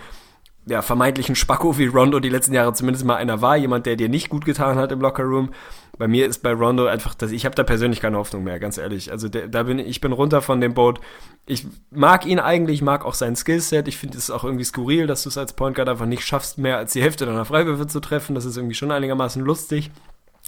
ja, 0.66 0.82
vermeintlichen 0.82 1.36
Spacko 1.36 1.78
wie 1.78 1.86
Rondo 1.86 2.20
die 2.20 2.28
letzten 2.28 2.54
Jahre 2.54 2.72
zumindest 2.72 3.04
mal 3.04 3.16
einer 3.16 3.42
war, 3.42 3.56
jemand, 3.56 3.86
der 3.86 3.96
dir 3.96 4.08
nicht 4.08 4.28
gut 4.28 4.44
getan 4.44 4.76
hat 4.76 4.92
im 4.92 5.00
Lockerroom. 5.00 5.50
Bei 5.98 6.08
mir 6.08 6.26
ist 6.26 6.42
bei 6.42 6.52
Rondo 6.52 6.86
einfach, 6.86 7.14
dass 7.14 7.30
ich 7.30 7.44
habe 7.44 7.54
da 7.54 7.62
persönlich 7.62 8.00
keine 8.00 8.16
Hoffnung 8.16 8.42
mehr, 8.42 8.58
ganz 8.58 8.78
ehrlich. 8.78 9.12
Also 9.12 9.28
der, 9.28 9.46
da 9.46 9.64
bin 9.64 9.78
ich 9.78 10.00
bin 10.00 10.12
runter 10.12 10.42
von 10.42 10.60
dem 10.60 10.74
Boot. 10.74 11.00
Ich 11.46 11.66
mag 11.90 12.26
ihn 12.26 12.40
eigentlich, 12.40 12.82
mag 12.82 13.04
auch 13.04 13.14
sein 13.14 13.36
Skillset. 13.36 13.86
Ich 13.86 13.98
finde 13.98 14.18
es 14.18 14.30
auch 14.30 14.42
irgendwie 14.42 14.64
skurril, 14.64 15.06
dass 15.06 15.22
du 15.22 15.28
es 15.28 15.38
als 15.38 15.52
Point 15.52 15.76
Guard 15.76 15.88
einfach 15.88 16.06
nicht 16.06 16.26
schaffst, 16.26 16.58
mehr 16.58 16.78
als 16.78 16.94
die 16.94 17.02
Hälfte 17.02 17.26
deiner 17.26 17.44
Freiwürfe 17.44 17.86
zu 17.86 18.00
treffen. 18.00 18.34
Das 18.34 18.44
ist 18.44 18.56
irgendwie 18.56 18.74
schon 18.74 18.90
einigermaßen 18.90 19.42
lustig. 19.42 19.90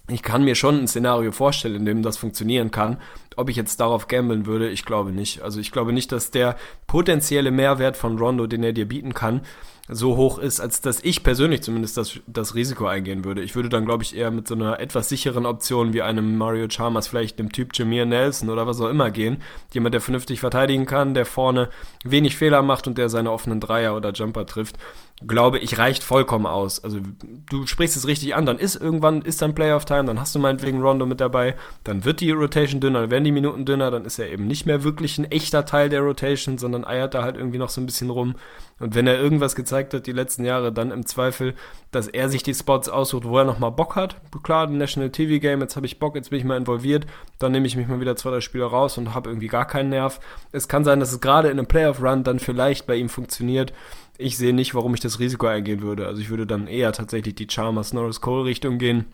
Ich 0.08 0.22
kann 0.22 0.44
mir 0.44 0.54
schon 0.54 0.78
ein 0.78 0.88
Szenario 0.88 1.32
vorstellen, 1.32 1.74
in 1.76 1.86
dem 1.86 2.02
das 2.02 2.16
funktionieren 2.16 2.70
kann. 2.70 2.98
Ob 3.36 3.50
ich 3.50 3.56
jetzt 3.56 3.80
darauf 3.80 4.08
gambeln 4.08 4.46
würde, 4.46 4.68
ich 4.68 4.84
glaube 4.84 5.10
nicht. 5.10 5.42
Also 5.42 5.60
ich 5.60 5.72
glaube 5.72 5.92
nicht, 5.92 6.12
dass 6.12 6.30
der 6.30 6.56
potenzielle 6.86 7.50
Mehrwert 7.50 7.96
von 7.96 8.18
Rondo, 8.18 8.46
den 8.46 8.62
er 8.62 8.72
dir 8.72 8.86
bieten 8.86 9.14
kann, 9.14 9.42
so 9.88 10.16
hoch 10.16 10.38
ist, 10.38 10.60
als 10.60 10.80
dass 10.80 11.00
ich 11.02 11.22
persönlich 11.22 11.62
zumindest 11.62 11.96
das, 11.96 12.18
das 12.26 12.54
Risiko 12.54 12.86
eingehen 12.86 13.24
würde. 13.24 13.42
Ich 13.42 13.54
würde 13.54 13.68
dann, 13.68 13.84
glaube 13.84 14.02
ich, 14.02 14.16
eher 14.16 14.30
mit 14.30 14.48
so 14.48 14.54
einer 14.54 14.80
etwas 14.80 15.08
sicheren 15.08 15.46
Option 15.46 15.92
wie 15.92 16.02
einem 16.02 16.36
Mario 16.36 16.66
Chalmers, 16.68 17.06
vielleicht 17.06 17.38
dem 17.38 17.52
Typ 17.52 17.70
Jameer 17.72 18.04
Nelson 18.04 18.50
oder 18.50 18.66
was 18.66 18.80
auch 18.80 18.88
immer 18.88 19.10
gehen. 19.10 19.42
Jemand, 19.72 19.94
der 19.94 20.00
vernünftig 20.00 20.40
verteidigen 20.40 20.86
kann, 20.86 21.14
der 21.14 21.24
vorne 21.24 21.68
wenig 22.04 22.36
Fehler 22.36 22.62
macht 22.62 22.86
und 22.88 22.98
der 22.98 23.08
seine 23.08 23.30
offenen 23.30 23.60
Dreier 23.60 23.96
oder 23.96 24.12
Jumper 24.12 24.46
trifft. 24.46 24.76
Glaube 25.24 25.58
ich, 25.58 25.78
reicht 25.78 26.04
vollkommen 26.04 26.44
aus. 26.44 26.84
Also 26.84 26.98
du 27.48 27.66
sprichst 27.66 27.96
es 27.96 28.06
richtig 28.06 28.34
an, 28.34 28.44
dann 28.44 28.58
ist 28.58 28.76
irgendwann, 28.76 29.22
ist 29.22 29.40
dann 29.40 29.54
Playoff-Time, 29.54 30.04
dann 30.04 30.20
hast 30.20 30.34
du 30.34 30.38
meinetwegen 30.38 30.82
Rondo 30.82 31.06
mit 31.06 31.20
dabei, 31.20 31.54
dann 31.84 32.04
wird 32.04 32.20
die 32.20 32.32
Rotation 32.32 32.80
dünner, 32.82 33.00
dann 33.02 33.10
werden 33.10 33.24
die 33.24 33.32
Minuten 33.32 33.64
dünner, 33.64 33.90
dann 33.90 34.04
ist 34.04 34.18
er 34.18 34.30
eben 34.30 34.46
nicht 34.46 34.66
mehr 34.66 34.84
wirklich 34.84 35.16
ein 35.16 35.24
echter 35.30 35.64
Teil 35.64 35.88
der 35.88 36.02
Rotation, 36.02 36.58
sondern 36.58 36.84
eiert 36.84 37.14
da 37.14 37.22
halt 37.22 37.36
irgendwie 37.38 37.56
noch 37.56 37.70
so 37.70 37.80
ein 37.80 37.86
bisschen 37.86 38.10
rum. 38.10 38.34
Und 38.78 38.94
wenn 38.94 39.06
er 39.06 39.18
irgendwas 39.18 39.56
gezeigt 39.56 39.94
hat 39.94 40.06
die 40.06 40.12
letzten 40.12 40.44
Jahre, 40.44 40.70
dann 40.70 40.90
im 40.90 41.06
Zweifel, 41.06 41.54
dass 41.92 42.08
er 42.08 42.28
sich 42.28 42.42
die 42.42 42.52
Spots 42.52 42.90
aussucht, 42.90 43.24
wo 43.24 43.38
er 43.38 43.44
nochmal 43.44 43.72
Bock 43.72 43.96
hat. 43.96 44.16
Klar, 44.42 44.66
National 44.66 45.08
TV 45.08 45.40
Game, 45.40 45.62
jetzt 45.62 45.76
habe 45.76 45.86
ich 45.86 45.98
Bock, 45.98 46.14
jetzt 46.14 46.28
bin 46.28 46.38
ich 46.38 46.44
mal 46.44 46.58
involviert, 46.58 47.06
dann 47.38 47.52
nehme 47.52 47.66
ich 47.66 47.74
mich 47.74 47.88
mal 47.88 48.00
wieder 48.00 48.16
zwei, 48.16 48.30
drei 48.30 48.42
Spieler 48.42 48.66
raus 48.66 48.98
und 48.98 49.14
habe 49.14 49.30
irgendwie 49.30 49.48
gar 49.48 49.66
keinen 49.66 49.88
Nerv. 49.88 50.20
Es 50.52 50.68
kann 50.68 50.84
sein, 50.84 51.00
dass 51.00 51.10
es 51.10 51.22
gerade 51.22 51.48
in 51.48 51.58
einem 51.58 51.66
Playoff-Run 51.66 52.22
dann 52.22 52.38
vielleicht 52.38 52.86
bei 52.86 52.96
ihm 52.96 53.08
funktioniert. 53.08 53.72
Ich 54.18 54.36
sehe 54.36 54.54
nicht, 54.54 54.74
warum 54.74 54.94
ich 54.94 55.00
das 55.00 55.18
Risiko 55.18 55.46
eingehen 55.46 55.82
würde. 55.82 56.06
Also 56.06 56.20
ich 56.20 56.30
würde 56.30 56.46
dann 56.46 56.66
eher 56.66 56.92
tatsächlich 56.92 57.34
die 57.34 57.46
Chalmers 57.46 57.92
Norris 57.92 58.20
Cole 58.20 58.44
Richtung 58.44 58.78
gehen 58.78 59.06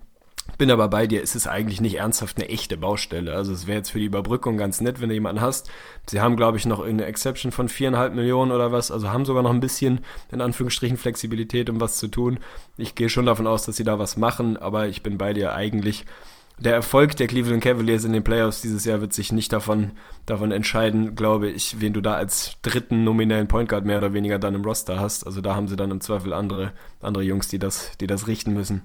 bin 0.58 0.70
aber 0.70 0.88
bei 0.88 1.06
dir, 1.06 1.22
es 1.22 1.34
ist 1.34 1.46
eigentlich 1.46 1.80
nicht 1.80 1.98
ernsthaft 1.98 2.36
eine 2.36 2.48
echte 2.48 2.76
Baustelle. 2.76 3.34
Also 3.34 3.52
es 3.52 3.66
wäre 3.66 3.78
jetzt 3.78 3.90
für 3.90 3.98
die 3.98 4.06
Überbrückung 4.06 4.56
ganz 4.56 4.80
nett, 4.80 5.00
wenn 5.00 5.08
du 5.08 5.14
jemanden 5.14 5.40
hast. 5.40 5.70
Sie 6.06 6.20
haben, 6.20 6.36
glaube 6.36 6.58
ich, 6.58 6.66
noch 6.66 6.80
eine 6.80 7.04
Exception 7.04 7.52
von 7.52 7.68
viereinhalb 7.68 8.14
Millionen 8.14 8.52
oder 8.52 8.72
was, 8.72 8.90
also 8.90 9.10
haben 9.10 9.24
sogar 9.24 9.42
noch 9.42 9.52
ein 9.52 9.60
bisschen, 9.60 10.00
in 10.30 10.40
Anführungsstrichen, 10.40 10.96
Flexibilität, 10.96 11.70
um 11.70 11.80
was 11.80 11.96
zu 11.96 12.08
tun. 12.08 12.38
Ich 12.76 12.94
gehe 12.94 13.08
schon 13.08 13.26
davon 13.26 13.46
aus, 13.46 13.64
dass 13.64 13.76
sie 13.76 13.84
da 13.84 13.98
was 13.98 14.16
machen, 14.16 14.56
aber 14.56 14.88
ich 14.88 15.02
bin 15.02 15.16
bei 15.16 15.32
dir 15.32 15.54
eigentlich. 15.54 16.04
Der 16.58 16.74
Erfolg 16.74 17.16
der 17.16 17.26
Cleveland 17.26 17.62
Cavaliers 17.62 18.04
in 18.04 18.12
den 18.12 18.22
Playoffs 18.22 18.62
dieses 18.62 18.84
Jahr 18.84 19.00
wird 19.00 19.12
sich 19.12 19.32
nicht 19.32 19.52
davon, 19.52 19.92
davon 20.26 20.52
entscheiden, 20.52 21.14
glaube 21.16 21.48
ich, 21.48 21.80
wen 21.80 21.92
du 21.92 22.00
da 22.00 22.14
als 22.14 22.56
dritten 22.62 23.04
nominellen 23.04 23.48
Point 23.48 23.68
Guard 23.68 23.84
mehr 23.84 23.98
oder 23.98 24.12
weniger 24.12 24.38
dann 24.38 24.54
im 24.54 24.64
Roster 24.64 25.00
hast. 25.00 25.26
Also 25.26 25.40
da 25.40 25.56
haben 25.56 25.68
sie 25.68 25.76
dann 25.76 25.90
im 25.90 26.00
Zweifel 26.00 26.32
andere, 26.32 26.72
andere 27.00 27.24
Jungs, 27.24 27.48
die 27.48 27.58
das, 27.58 27.96
die 27.98 28.06
das 28.06 28.28
richten 28.28 28.52
müssen. 28.52 28.82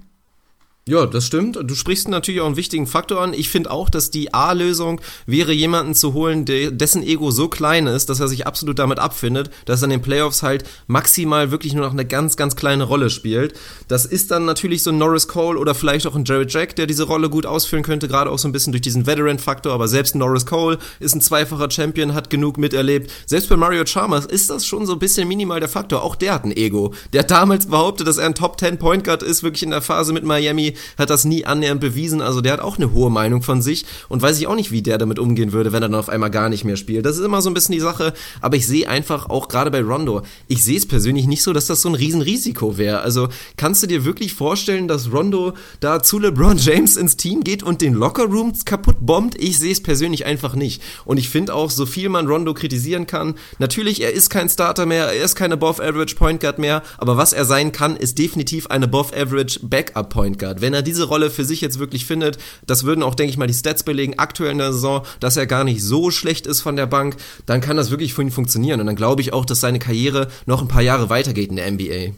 Ja, 0.88 1.04
das 1.04 1.26
stimmt. 1.26 1.58
Du 1.62 1.74
sprichst 1.74 2.08
natürlich 2.08 2.40
auch 2.40 2.46
einen 2.46 2.56
wichtigen 2.56 2.86
Faktor 2.86 3.20
an. 3.20 3.34
Ich 3.34 3.50
finde 3.50 3.70
auch, 3.70 3.90
dass 3.90 4.10
die 4.10 4.32
A-Lösung 4.32 5.02
wäre, 5.26 5.52
jemanden 5.52 5.94
zu 5.94 6.14
holen, 6.14 6.46
der, 6.46 6.70
dessen 6.70 7.02
Ego 7.02 7.30
so 7.30 7.48
klein 7.48 7.86
ist, 7.86 8.08
dass 8.08 8.20
er 8.20 8.28
sich 8.28 8.46
absolut 8.46 8.78
damit 8.78 8.98
abfindet, 8.98 9.50
dass 9.66 9.82
er 9.82 9.84
in 9.84 9.90
den 9.90 10.00
Playoffs 10.00 10.42
halt 10.42 10.64
maximal 10.86 11.50
wirklich 11.50 11.74
nur 11.74 11.84
noch 11.84 11.92
eine 11.92 12.06
ganz, 12.06 12.38
ganz 12.38 12.56
kleine 12.56 12.84
Rolle 12.84 13.10
spielt. 13.10 13.52
Das 13.88 14.06
ist 14.06 14.30
dann 14.30 14.46
natürlich 14.46 14.82
so 14.82 14.88
ein 14.88 14.96
Norris 14.96 15.28
Cole 15.28 15.58
oder 15.58 15.74
vielleicht 15.74 16.06
auch 16.06 16.16
ein 16.16 16.24
Jared 16.24 16.50
Jack, 16.50 16.74
der 16.76 16.86
diese 16.86 17.04
Rolle 17.04 17.28
gut 17.28 17.44
ausfüllen 17.44 17.84
könnte, 17.84 18.08
gerade 18.08 18.30
auch 18.30 18.38
so 18.38 18.48
ein 18.48 18.52
bisschen 18.52 18.72
durch 18.72 18.80
diesen 18.80 19.06
Veteran-Faktor. 19.06 19.74
Aber 19.74 19.88
selbst 19.88 20.14
Norris 20.14 20.46
Cole 20.46 20.78
ist 21.00 21.14
ein 21.14 21.20
zweifacher 21.20 21.70
Champion, 21.70 22.14
hat 22.14 22.30
genug 22.30 22.56
miterlebt. 22.56 23.12
Selbst 23.26 23.50
bei 23.50 23.58
Mario 23.58 23.84
Chalmers 23.84 24.24
ist 24.24 24.48
das 24.48 24.64
schon 24.64 24.86
so 24.86 24.94
ein 24.94 24.98
bisschen 24.98 25.28
minimal 25.28 25.60
der 25.60 25.68
Faktor. 25.68 26.02
Auch 26.02 26.16
der 26.16 26.32
hat 26.32 26.46
ein 26.46 26.56
Ego. 26.56 26.94
Der 27.12 27.24
hat 27.24 27.30
damals 27.30 27.66
behauptet, 27.66 28.08
dass 28.08 28.16
er 28.16 28.24
ein 28.24 28.34
Top 28.34 28.58
10 28.58 28.78
Point 28.78 29.04
Guard 29.04 29.22
ist, 29.22 29.42
wirklich 29.42 29.62
in 29.62 29.70
der 29.70 29.82
Phase 29.82 30.14
mit 30.14 30.24
Miami 30.24 30.76
hat 30.96 31.10
das 31.10 31.24
nie 31.24 31.44
annähernd 31.44 31.80
bewiesen. 31.80 32.20
Also 32.20 32.40
der 32.40 32.54
hat 32.54 32.60
auch 32.60 32.76
eine 32.76 32.92
hohe 32.92 33.10
Meinung 33.10 33.42
von 33.42 33.62
sich 33.62 33.86
und 34.08 34.22
weiß 34.22 34.38
ich 34.38 34.46
auch 34.46 34.54
nicht, 34.54 34.70
wie 34.70 34.82
der 34.82 34.98
damit 34.98 35.18
umgehen 35.18 35.52
würde, 35.52 35.72
wenn 35.72 35.82
er 35.82 35.88
dann 35.88 35.98
auf 35.98 36.08
einmal 36.08 36.30
gar 36.30 36.48
nicht 36.48 36.64
mehr 36.64 36.76
spielt. 36.76 37.06
Das 37.06 37.16
ist 37.16 37.24
immer 37.24 37.42
so 37.42 37.50
ein 37.50 37.54
bisschen 37.54 37.74
die 37.74 37.80
Sache. 37.80 38.12
Aber 38.40 38.56
ich 38.56 38.66
sehe 38.66 38.88
einfach 38.88 39.28
auch 39.30 39.48
gerade 39.48 39.70
bei 39.70 39.82
Rondo, 39.82 40.22
ich 40.46 40.62
sehe 40.64 40.78
es 40.78 40.86
persönlich 40.86 41.26
nicht 41.26 41.42
so, 41.42 41.52
dass 41.52 41.66
das 41.66 41.82
so 41.82 41.88
ein 41.88 41.94
Riesenrisiko 41.94 42.78
wäre. 42.78 43.00
Also 43.00 43.28
kannst 43.56 43.82
du 43.82 43.86
dir 43.86 44.04
wirklich 44.04 44.34
vorstellen, 44.34 44.88
dass 44.88 45.12
Rondo 45.12 45.54
da 45.80 46.02
zu 46.02 46.18
LeBron 46.18 46.58
James 46.58 46.96
ins 46.96 47.16
Team 47.16 47.44
geht 47.44 47.62
und 47.62 47.80
den 47.80 47.94
Lockerroom 47.94 48.52
kaputt 48.64 48.96
bombt? 49.00 49.36
Ich 49.38 49.58
sehe 49.58 49.72
es 49.72 49.82
persönlich 49.82 50.26
einfach 50.26 50.54
nicht. 50.54 50.82
Und 51.04 51.18
ich 51.18 51.28
finde 51.28 51.54
auch, 51.54 51.70
so 51.70 51.86
viel 51.86 52.08
man 52.08 52.26
Rondo 52.26 52.54
kritisieren 52.54 53.06
kann, 53.06 53.34
natürlich, 53.58 54.02
er 54.02 54.12
ist 54.12 54.30
kein 54.30 54.48
Starter 54.48 54.86
mehr, 54.86 55.06
er 55.06 55.24
ist 55.24 55.34
kein 55.34 55.52
Above 55.52 55.82
Average 55.82 56.14
Point 56.14 56.40
Guard 56.40 56.58
mehr, 56.58 56.82
aber 56.98 57.16
was 57.16 57.32
er 57.32 57.44
sein 57.44 57.72
kann, 57.72 57.96
ist 57.96 58.18
definitiv 58.18 58.68
ein 58.68 58.84
Above 58.84 59.16
Average 59.16 59.60
Backup 59.62 60.10
Point 60.10 60.38
Guard. 60.38 60.60
Wenn 60.68 60.74
er 60.74 60.82
diese 60.82 61.04
Rolle 61.04 61.30
für 61.30 61.46
sich 61.46 61.62
jetzt 61.62 61.78
wirklich 61.78 62.04
findet. 62.04 62.36
Das 62.66 62.84
würden 62.84 63.02
auch, 63.02 63.14
denke 63.14 63.30
ich 63.30 63.38
mal, 63.38 63.46
die 63.46 63.54
Stats 63.54 63.84
belegen, 63.84 64.18
aktuell 64.18 64.52
in 64.52 64.58
der 64.58 64.74
Saison, 64.74 65.02
dass 65.18 65.38
er 65.38 65.46
gar 65.46 65.64
nicht 65.64 65.82
so 65.82 66.10
schlecht 66.10 66.46
ist 66.46 66.60
von 66.60 66.76
der 66.76 66.84
Bank. 66.84 67.16
Dann 67.46 67.62
kann 67.62 67.78
das 67.78 67.90
wirklich 67.90 68.12
für 68.12 68.20
ihn 68.20 68.30
funktionieren. 68.30 68.78
Und 68.78 68.84
dann 68.84 68.94
glaube 68.94 69.22
ich 69.22 69.32
auch, 69.32 69.46
dass 69.46 69.62
seine 69.62 69.78
Karriere 69.78 70.28
noch 70.44 70.60
ein 70.60 70.68
paar 70.68 70.82
Jahre 70.82 71.08
weitergeht 71.08 71.48
in 71.48 71.56
der 71.56 71.70
NBA. 71.70 72.12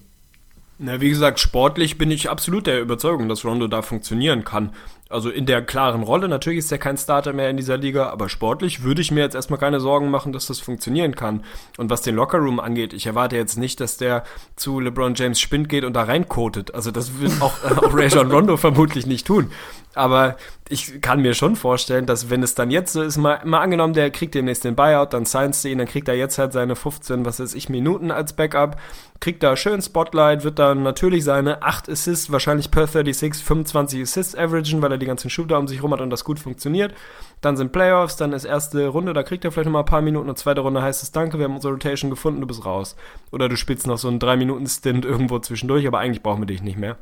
Na, 0.80 1.00
wie 1.00 1.10
gesagt, 1.10 1.38
sportlich 1.38 1.96
bin 1.96 2.10
ich 2.10 2.28
absolut 2.28 2.66
der 2.66 2.80
Überzeugung, 2.80 3.28
dass 3.28 3.44
Rondo 3.44 3.68
da 3.68 3.82
funktionieren 3.82 4.42
kann. 4.42 4.72
Also 5.10 5.28
in 5.28 5.44
der 5.44 5.60
klaren 5.60 6.04
Rolle, 6.04 6.28
natürlich 6.28 6.60
ist 6.60 6.70
er 6.70 6.78
kein 6.78 6.96
Starter 6.96 7.32
mehr 7.32 7.50
in 7.50 7.56
dieser 7.56 7.76
Liga, 7.76 8.10
aber 8.10 8.28
sportlich 8.28 8.84
würde 8.84 9.00
ich 9.00 9.10
mir 9.10 9.20
jetzt 9.20 9.34
erstmal 9.34 9.58
keine 9.58 9.80
Sorgen 9.80 10.08
machen, 10.08 10.32
dass 10.32 10.46
das 10.46 10.60
funktionieren 10.60 11.16
kann. 11.16 11.42
Und 11.78 11.90
was 11.90 12.02
den 12.02 12.14
Lockerroom 12.14 12.60
angeht, 12.60 12.92
ich 12.92 13.06
erwarte 13.06 13.34
jetzt 13.34 13.58
nicht, 13.58 13.80
dass 13.80 13.96
der 13.96 14.22
zu 14.54 14.78
LeBron 14.78 15.16
James 15.16 15.40
Spind 15.40 15.68
geht 15.68 15.82
und 15.82 15.94
da 15.94 16.04
reinkotet. 16.04 16.76
Also 16.76 16.92
das 16.92 17.18
wird 17.18 17.42
auch, 17.42 17.52
auch 17.64 17.92
Rajon 17.92 18.30
Rondo 18.30 18.56
vermutlich 18.56 19.04
nicht 19.04 19.26
tun. 19.26 19.50
Aber 19.94 20.36
ich 20.68 21.00
kann 21.00 21.20
mir 21.20 21.34
schon 21.34 21.56
vorstellen, 21.56 22.06
dass 22.06 22.30
wenn 22.30 22.44
es 22.44 22.54
dann 22.54 22.70
jetzt 22.70 22.92
so 22.92 23.02
ist, 23.02 23.16
mal, 23.16 23.40
mal 23.44 23.58
angenommen, 23.58 23.92
der 23.92 24.12
kriegt 24.12 24.36
demnächst 24.36 24.62
den 24.62 24.76
Buyout, 24.76 25.12
dann 25.12 25.24
signst 25.24 25.64
du 25.64 25.68
ihn, 25.68 25.78
dann 25.78 25.88
kriegt 25.88 26.06
er 26.06 26.14
jetzt 26.14 26.38
halt 26.38 26.52
seine 26.52 26.76
15, 26.76 27.24
was 27.24 27.40
weiß 27.40 27.54
ich, 27.54 27.68
Minuten 27.68 28.12
als 28.12 28.32
Backup, 28.34 28.76
kriegt 29.18 29.42
da 29.42 29.56
schön 29.56 29.82
Spotlight, 29.82 30.44
wird 30.44 30.60
dann 30.60 30.84
natürlich 30.84 31.24
seine 31.24 31.64
8 31.64 31.90
Assists, 31.90 32.30
wahrscheinlich 32.30 32.70
per 32.70 32.86
36, 32.86 33.44
25 33.44 34.02
Assists 34.02 34.36
averagen, 34.36 34.80
weil 34.80 34.92
er 34.92 34.98
die 35.00 35.06
ganzen 35.06 35.30
Shooter 35.30 35.58
um 35.58 35.66
sich 35.66 35.82
rum 35.82 35.92
hat 35.92 36.00
und 36.00 36.10
das 36.10 36.24
gut 36.24 36.38
funktioniert. 36.38 36.94
Dann 37.40 37.56
sind 37.56 37.72
Playoffs, 37.72 38.16
dann 38.16 38.32
ist 38.32 38.44
erste 38.44 38.86
Runde, 38.86 39.12
da 39.12 39.22
kriegt 39.22 39.44
er 39.44 39.50
vielleicht 39.50 39.66
noch 39.66 39.72
mal 39.72 39.80
ein 39.80 39.84
paar 39.86 40.02
Minuten 40.02 40.28
und 40.28 40.38
zweite 40.38 40.60
Runde 40.60 40.82
heißt 40.82 41.02
es, 41.02 41.10
danke, 41.10 41.38
wir 41.38 41.44
haben 41.46 41.54
unsere 41.54 41.72
Rotation 41.72 42.10
gefunden, 42.10 42.40
du 42.40 42.46
bist 42.46 42.64
raus. 42.64 42.96
Oder 43.32 43.48
du 43.48 43.56
spielst 43.56 43.86
noch 43.86 43.98
so 43.98 44.08
einen 44.08 44.20
3-Minuten-Stint 44.20 45.04
irgendwo 45.04 45.38
zwischendurch, 45.40 45.86
aber 45.86 45.98
eigentlich 45.98 46.22
brauchen 46.22 46.42
wir 46.42 46.46
dich 46.46 46.62
nicht 46.62 46.78
mehr. 46.78 46.96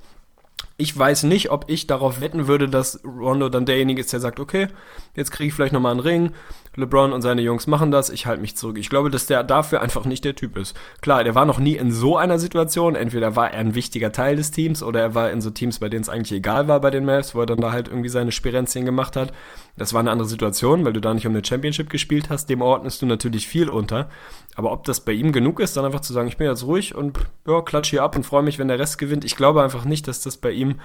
Ich 0.80 0.96
weiß 0.96 1.24
nicht, 1.24 1.50
ob 1.50 1.64
ich 1.66 1.88
darauf 1.88 2.20
wetten 2.20 2.46
würde, 2.46 2.68
dass 2.68 3.00
Rondo 3.04 3.48
dann 3.48 3.66
derjenige 3.66 4.00
ist, 4.00 4.12
der 4.12 4.20
sagt, 4.20 4.38
okay, 4.38 4.68
jetzt 5.16 5.32
kriege 5.32 5.48
ich 5.48 5.54
vielleicht 5.54 5.72
nochmal 5.72 5.90
einen 5.90 5.98
Ring. 5.98 6.30
LeBron 6.76 7.12
und 7.12 7.20
seine 7.20 7.42
Jungs 7.42 7.66
machen 7.66 7.90
das, 7.90 8.10
ich 8.10 8.26
halte 8.26 8.40
mich 8.40 8.56
zurück. 8.56 8.78
Ich 8.78 8.88
glaube, 8.88 9.10
dass 9.10 9.26
der 9.26 9.42
dafür 9.42 9.80
einfach 9.82 10.04
nicht 10.04 10.24
der 10.24 10.36
Typ 10.36 10.56
ist. 10.56 10.76
Klar, 11.00 11.24
der 11.24 11.34
war 11.34 11.46
noch 11.46 11.58
nie 11.58 11.74
in 11.74 11.90
so 11.90 12.16
einer 12.16 12.38
Situation. 12.38 12.94
Entweder 12.94 13.34
war 13.34 13.52
er 13.52 13.58
ein 13.58 13.74
wichtiger 13.74 14.12
Teil 14.12 14.36
des 14.36 14.52
Teams 14.52 14.84
oder 14.84 15.00
er 15.00 15.14
war 15.16 15.32
in 15.32 15.40
so 15.40 15.50
Teams, 15.50 15.80
bei 15.80 15.88
denen 15.88 16.02
es 16.02 16.08
eigentlich 16.08 16.38
egal 16.38 16.68
war 16.68 16.80
bei 16.80 16.90
den 16.90 17.04
Mavs, 17.04 17.34
wo 17.34 17.40
er 17.40 17.46
dann 17.46 17.60
da 17.60 17.72
halt 17.72 17.88
irgendwie 17.88 18.08
seine 18.08 18.30
Spirenzien 18.30 18.84
gemacht 18.84 19.16
hat. 19.16 19.32
Das 19.78 19.92
war 19.92 20.00
eine 20.00 20.10
andere 20.10 20.28
Situation, 20.28 20.84
weil 20.84 20.92
du 20.92 21.00
da 21.00 21.14
nicht 21.14 21.26
um 21.26 21.32
eine 21.32 21.44
Championship 21.44 21.88
gespielt 21.88 22.30
hast. 22.30 22.46
Dem 22.46 22.60
ordnest 22.60 23.00
du 23.00 23.06
natürlich 23.06 23.48
viel 23.48 23.68
unter. 23.68 24.08
Aber 24.54 24.72
ob 24.72 24.84
das 24.84 25.04
bei 25.04 25.12
ihm 25.12 25.32
genug 25.32 25.60
ist, 25.60 25.76
dann 25.76 25.84
einfach 25.84 26.00
zu 26.00 26.12
sagen, 26.12 26.28
ich 26.28 26.36
bin 26.36 26.48
jetzt 26.48 26.64
ruhig 26.64 26.94
und 26.94 27.18
ja, 27.46 27.62
klatsch 27.62 27.90
hier 27.90 28.02
ab 28.02 28.16
und 28.16 28.24
freue 28.24 28.42
mich, 28.42 28.58
wenn 28.58 28.68
der 28.68 28.78
Rest 28.78 28.98
gewinnt. 28.98 29.24
Ich 29.24 29.36
glaube 29.36 29.62
einfach 29.62 29.84
nicht, 29.84 30.08
dass 30.08 30.20
das 30.20 30.36
bei 30.36 30.50
ihm, 30.50 30.80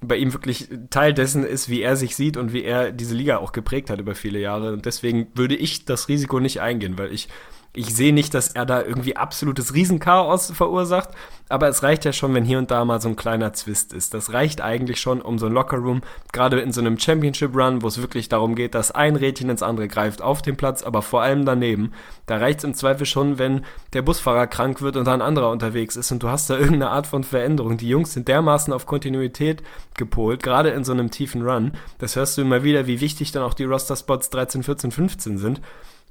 bei 0.00 0.16
ihm 0.16 0.32
wirklich 0.32 0.68
Teil 0.90 1.12
dessen 1.12 1.44
ist, 1.44 1.68
wie 1.68 1.82
er 1.82 1.96
sich 1.96 2.16
sieht 2.16 2.36
und 2.36 2.52
wie 2.52 2.64
er 2.64 2.90
diese 2.90 3.14
Liga 3.14 3.38
auch 3.38 3.52
geprägt 3.52 3.90
hat 3.90 4.00
über 4.00 4.14
viele 4.14 4.38
Jahre. 4.38 4.72
Und 4.72 4.86
deswegen 4.86 5.28
würde 5.34 5.54
ich 5.54 5.84
das 5.84 6.08
Risiko 6.08 6.40
nicht 6.40 6.60
eingehen, 6.60 6.98
weil 6.98 7.12
ich 7.12 7.28
ich 7.74 7.94
sehe 7.94 8.12
nicht, 8.12 8.34
dass 8.34 8.48
er 8.48 8.66
da 8.66 8.82
irgendwie 8.82 9.16
absolutes 9.16 9.74
Riesenchaos 9.74 10.50
verursacht, 10.52 11.10
aber 11.48 11.68
es 11.68 11.82
reicht 11.82 12.04
ja 12.04 12.12
schon, 12.12 12.34
wenn 12.34 12.44
hier 12.44 12.58
und 12.58 12.70
da 12.70 12.84
mal 12.84 13.00
so 13.00 13.08
ein 13.08 13.16
kleiner 13.16 13.52
Zwist 13.52 13.92
ist. 13.92 14.14
Das 14.14 14.32
reicht 14.32 14.60
eigentlich 14.60 15.00
schon 15.00 15.20
um 15.20 15.38
so 15.38 15.46
ein 15.46 15.52
Lockerroom, 15.52 16.02
gerade 16.32 16.60
in 16.60 16.72
so 16.72 16.80
einem 16.80 16.98
Championship-Run, 16.98 17.82
wo 17.82 17.88
es 17.88 18.00
wirklich 18.00 18.28
darum 18.28 18.54
geht, 18.54 18.74
dass 18.74 18.90
ein 18.90 19.16
Rädchen 19.16 19.50
ins 19.50 19.62
andere 19.62 19.88
greift 19.88 20.22
auf 20.22 20.42
dem 20.42 20.56
Platz, 20.56 20.82
aber 20.82 21.02
vor 21.02 21.22
allem 21.22 21.44
daneben. 21.44 21.92
Da 22.26 22.36
reicht 22.36 22.58
es 22.58 22.64
im 22.64 22.74
Zweifel 22.74 23.06
schon, 23.06 23.38
wenn 23.38 23.64
der 23.92 24.02
Busfahrer 24.02 24.46
krank 24.46 24.82
wird 24.82 24.96
und 24.96 25.06
da 25.06 25.14
ein 25.14 25.22
anderer 25.22 25.50
unterwegs 25.50 25.96
ist 25.96 26.12
und 26.12 26.22
du 26.22 26.28
hast 26.28 26.50
da 26.50 26.54
irgendeine 26.54 26.90
Art 26.90 27.06
von 27.06 27.24
Veränderung. 27.24 27.76
Die 27.76 27.88
Jungs 27.88 28.12
sind 28.12 28.28
dermaßen 28.28 28.72
auf 28.72 28.86
Kontinuität 28.86 29.62
gepolt, 29.96 30.42
gerade 30.42 30.70
in 30.70 30.84
so 30.84 30.92
einem 30.92 31.10
tiefen 31.10 31.42
Run. 31.42 31.72
Das 31.98 32.16
hörst 32.16 32.36
du 32.36 32.42
immer 32.42 32.62
wieder, 32.62 32.86
wie 32.86 33.00
wichtig 33.00 33.32
dann 33.32 33.42
auch 33.42 33.54
die 33.54 33.64
Roster-Spots 33.64 34.30
13, 34.30 34.62
14, 34.62 34.90
15 34.90 35.38
sind 35.38 35.60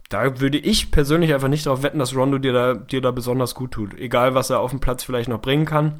da 0.09 0.39
würde 0.39 0.57
ich 0.57 0.91
persönlich 0.91 1.33
einfach 1.33 1.49
nicht 1.49 1.65
darauf 1.65 1.83
wetten, 1.83 1.99
dass 1.99 2.15
Rondo 2.15 2.37
dir 2.37 2.53
da, 2.53 2.73
dir 2.75 3.01
da 3.01 3.11
besonders 3.11 3.55
gut 3.55 3.71
tut. 3.71 3.93
Egal, 3.95 4.35
was 4.35 4.49
er 4.49 4.59
auf 4.59 4.71
dem 4.71 4.79
Platz 4.79 5.03
vielleicht 5.03 5.29
noch 5.29 5.41
bringen 5.41 5.65
kann. 5.65 5.99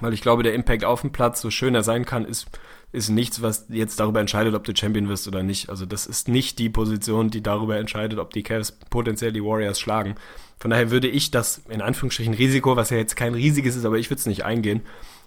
Weil 0.00 0.14
ich 0.14 0.22
glaube, 0.22 0.42
der 0.42 0.54
Impact 0.54 0.84
auf 0.84 1.02
dem 1.02 1.12
Platz, 1.12 1.42
so 1.42 1.50
schön 1.50 1.74
er 1.74 1.82
sein 1.82 2.06
kann, 2.06 2.24
ist, 2.24 2.46
ist 2.92 3.10
nichts, 3.10 3.42
was 3.42 3.66
jetzt 3.68 4.00
darüber 4.00 4.20
entscheidet, 4.20 4.54
ob 4.54 4.64
du 4.64 4.74
Champion 4.74 5.08
wirst 5.08 5.28
oder 5.28 5.42
nicht. 5.42 5.68
Also 5.68 5.84
das 5.84 6.06
ist 6.06 6.28
nicht 6.28 6.58
die 6.58 6.70
Position, 6.70 7.28
die 7.28 7.42
darüber 7.42 7.76
entscheidet, 7.76 8.18
ob 8.18 8.32
die 8.32 8.42
Cavs 8.42 8.72
potenziell 8.72 9.32
die 9.32 9.44
Warriors 9.44 9.78
schlagen. 9.78 10.14
Von 10.58 10.70
daher 10.70 10.90
würde 10.90 11.08
ich 11.08 11.30
das 11.30 11.62
in 11.68 11.82
Anführungsstrichen 11.82 12.34
Risiko, 12.34 12.76
was 12.76 12.88
ja 12.88 12.96
jetzt 12.96 13.16
kein 13.16 13.34
riesiges 13.34 13.76
ist, 13.76 13.84
aber 13.84 13.98
ich 13.98 14.08
würde 14.08 14.20
es 14.20 14.26
nicht 14.26 14.46
eingehen. 14.46 14.80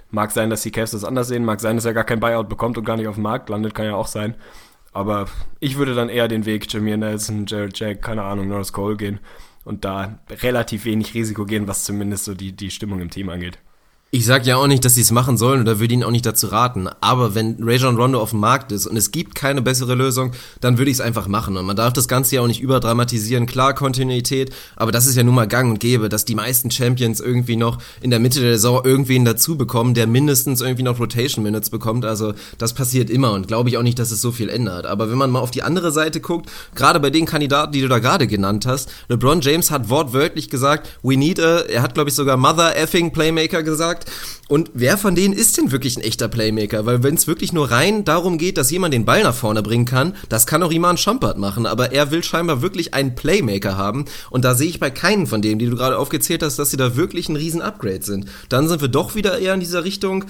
Mag 0.09 0.31
sein, 0.31 0.49
dass 0.49 0.63
die 0.63 0.71
Cavs 0.71 0.91
das 0.91 1.03
anders 1.03 1.27
sehen, 1.27 1.45
mag 1.45 1.59
sein, 1.59 1.75
dass 1.75 1.85
er 1.85 1.93
gar 1.93 2.03
kein 2.03 2.19
Buyout 2.19 2.49
bekommt 2.49 2.77
und 2.77 2.85
gar 2.85 2.97
nicht 2.97 3.07
auf 3.07 3.15
dem 3.15 3.23
Markt 3.23 3.49
landet, 3.49 3.75
kann 3.75 3.85
ja 3.85 3.95
auch 3.95 4.07
sein. 4.07 4.35
Aber 4.95 5.25
ich 5.59 5.75
würde 5.75 5.93
dann 5.93 6.07
eher 6.07 6.29
den 6.29 6.45
Weg 6.45 6.71
Jameer 6.71 6.95
Nelson, 6.95 7.45
Jared 7.45 7.77
Jack, 7.77 8.01
keine 8.01 8.23
Ahnung, 8.23 8.47
Norris 8.47 8.71
Cole 8.71 8.95
gehen 8.95 9.19
und 9.65 9.83
da 9.83 10.19
relativ 10.29 10.85
wenig 10.85 11.13
Risiko 11.13 11.45
gehen, 11.45 11.67
was 11.67 11.83
zumindest 11.83 12.23
so 12.23 12.33
die, 12.33 12.53
die 12.53 12.71
Stimmung 12.71 13.01
im 13.01 13.09
Team 13.09 13.27
angeht. 13.27 13.59
Ich 14.15 14.25
sag 14.25 14.45
ja 14.45 14.55
auch 14.55 14.67
nicht, 14.67 14.85
dass 14.85 14.95
sie 14.95 15.01
es 15.01 15.11
machen 15.11 15.35
sollen 15.35 15.59
oder 15.59 15.81
würde 15.81 15.93
ihnen 15.93 16.05
auch 16.05 16.09
nicht 16.09 16.25
dazu 16.25 16.47
raten. 16.47 16.87
Aber 17.01 17.35
wenn 17.35 17.57
Rajon 17.59 17.97
Rondo 17.97 18.21
auf 18.21 18.29
dem 18.29 18.39
Markt 18.39 18.71
ist 18.71 18.87
und 18.87 18.95
es 18.95 19.11
gibt 19.11 19.35
keine 19.35 19.61
bessere 19.61 19.93
Lösung, 19.93 20.31
dann 20.61 20.77
würde 20.77 20.89
ich 20.89 20.95
es 20.95 21.01
einfach 21.01 21.27
machen. 21.27 21.57
Und 21.57 21.65
man 21.65 21.75
darf 21.75 21.91
das 21.91 22.07
Ganze 22.07 22.35
ja 22.35 22.41
auch 22.41 22.47
nicht 22.47 22.61
überdramatisieren. 22.61 23.45
Klar, 23.45 23.73
Kontinuität, 23.73 24.53
aber 24.77 24.93
das 24.93 25.05
ist 25.05 25.17
ja 25.17 25.23
nun 25.23 25.35
mal 25.35 25.49
gang 25.49 25.69
und 25.69 25.81
gäbe, 25.81 26.07
dass 26.07 26.23
die 26.23 26.35
meisten 26.35 26.71
Champions 26.71 27.19
irgendwie 27.19 27.57
noch 27.57 27.77
in 27.99 28.09
der 28.09 28.21
Mitte 28.21 28.39
der 28.39 28.53
Saison 28.53 28.85
irgendwen 28.85 29.25
dazu 29.25 29.57
bekommen, 29.57 29.93
der 29.95 30.07
mindestens 30.07 30.61
irgendwie 30.61 30.83
noch 30.83 30.97
Rotation 30.97 31.43
Minutes 31.43 31.69
bekommt. 31.69 32.05
Also 32.05 32.35
das 32.57 32.71
passiert 32.71 33.09
immer 33.09 33.33
und 33.33 33.49
glaube 33.49 33.67
ich 33.67 33.75
auch 33.75 33.83
nicht, 33.83 33.99
dass 33.99 34.11
es 34.11 34.21
so 34.21 34.31
viel 34.31 34.47
ändert. 34.47 34.85
Aber 34.85 35.11
wenn 35.11 35.17
man 35.17 35.29
mal 35.29 35.41
auf 35.41 35.51
die 35.51 35.63
andere 35.63 35.91
Seite 35.91 36.21
guckt, 36.21 36.49
gerade 36.73 37.01
bei 37.01 37.09
den 37.09 37.25
Kandidaten, 37.25 37.73
die 37.73 37.81
du 37.81 37.89
da 37.89 37.99
gerade 37.99 38.27
genannt 38.27 38.65
hast, 38.65 38.89
LeBron 39.09 39.41
James 39.41 39.71
hat 39.71 39.89
wortwörtlich 39.89 40.49
gesagt, 40.49 40.87
we 41.03 41.17
need 41.17 41.37
a, 41.37 41.63
er 41.63 41.81
hat 41.81 41.95
glaube 41.95 42.09
ich 42.09 42.15
sogar 42.15 42.37
Mother 42.37 42.77
effing 42.77 43.11
Playmaker 43.11 43.61
gesagt. 43.61 44.04
Und 44.47 44.71
wer 44.73 44.97
von 44.97 45.15
denen 45.15 45.33
ist 45.33 45.57
denn 45.57 45.71
wirklich 45.71 45.97
ein 45.97 46.03
echter 46.03 46.27
Playmaker? 46.27 46.85
Weil 46.85 47.01
wenn 47.03 47.15
es 47.15 47.27
wirklich 47.27 47.51
nur 47.51 47.71
rein 47.71 48.05
darum 48.05 48.37
geht, 48.37 48.57
dass 48.57 48.69
jemand 48.69 48.93
den 48.93 49.05
Ball 49.05 49.23
nach 49.23 49.33
vorne 49.33 49.63
bringen 49.63 49.85
kann, 49.85 50.15
das 50.29 50.45
kann 50.45 50.61
auch 50.61 50.71
Iman 50.71 50.97
Shumpert 50.97 51.37
machen. 51.37 51.65
Aber 51.65 51.91
er 51.91 52.11
will 52.11 52.23
scheinbar 52.23 52.61
wirklich 52.61 52.93
einen 52.93 53.15
Playmaker 53.15 53.77
haben. 53.77 54.05
Und 54.29 54.45
da 54.45 54.53
sehe 54.53 54.69
ich 54.69 54.79
bei 54.79 54.91
keinen 54.91 55.25
von 55.25 55.41
denen, 55.41 55.59
die 55.59 55.65
du 55.65 55.75
gerade 55.75 55.97
aufgezählt 55.97 56.43
hast, 56.43 56.59
dass 56.59 56.71
sie 56.71 56.77
da 56.77 56.95
wirklich 56.95 57.29
ein 57.29 57.35
riesen 57.35 57.61
Upgrade 57.61 58.03
sind. 58.03 58.27
Dann 58.49 58.67
sind 58.67 58.81
wir 58.81 58.87
doch 58.87 59.15
wieder 59.15 59.39
eher 59.39 59.53
in 59.53 59.59
dieser 59.59 59.83
Richtung, 59.83 60.25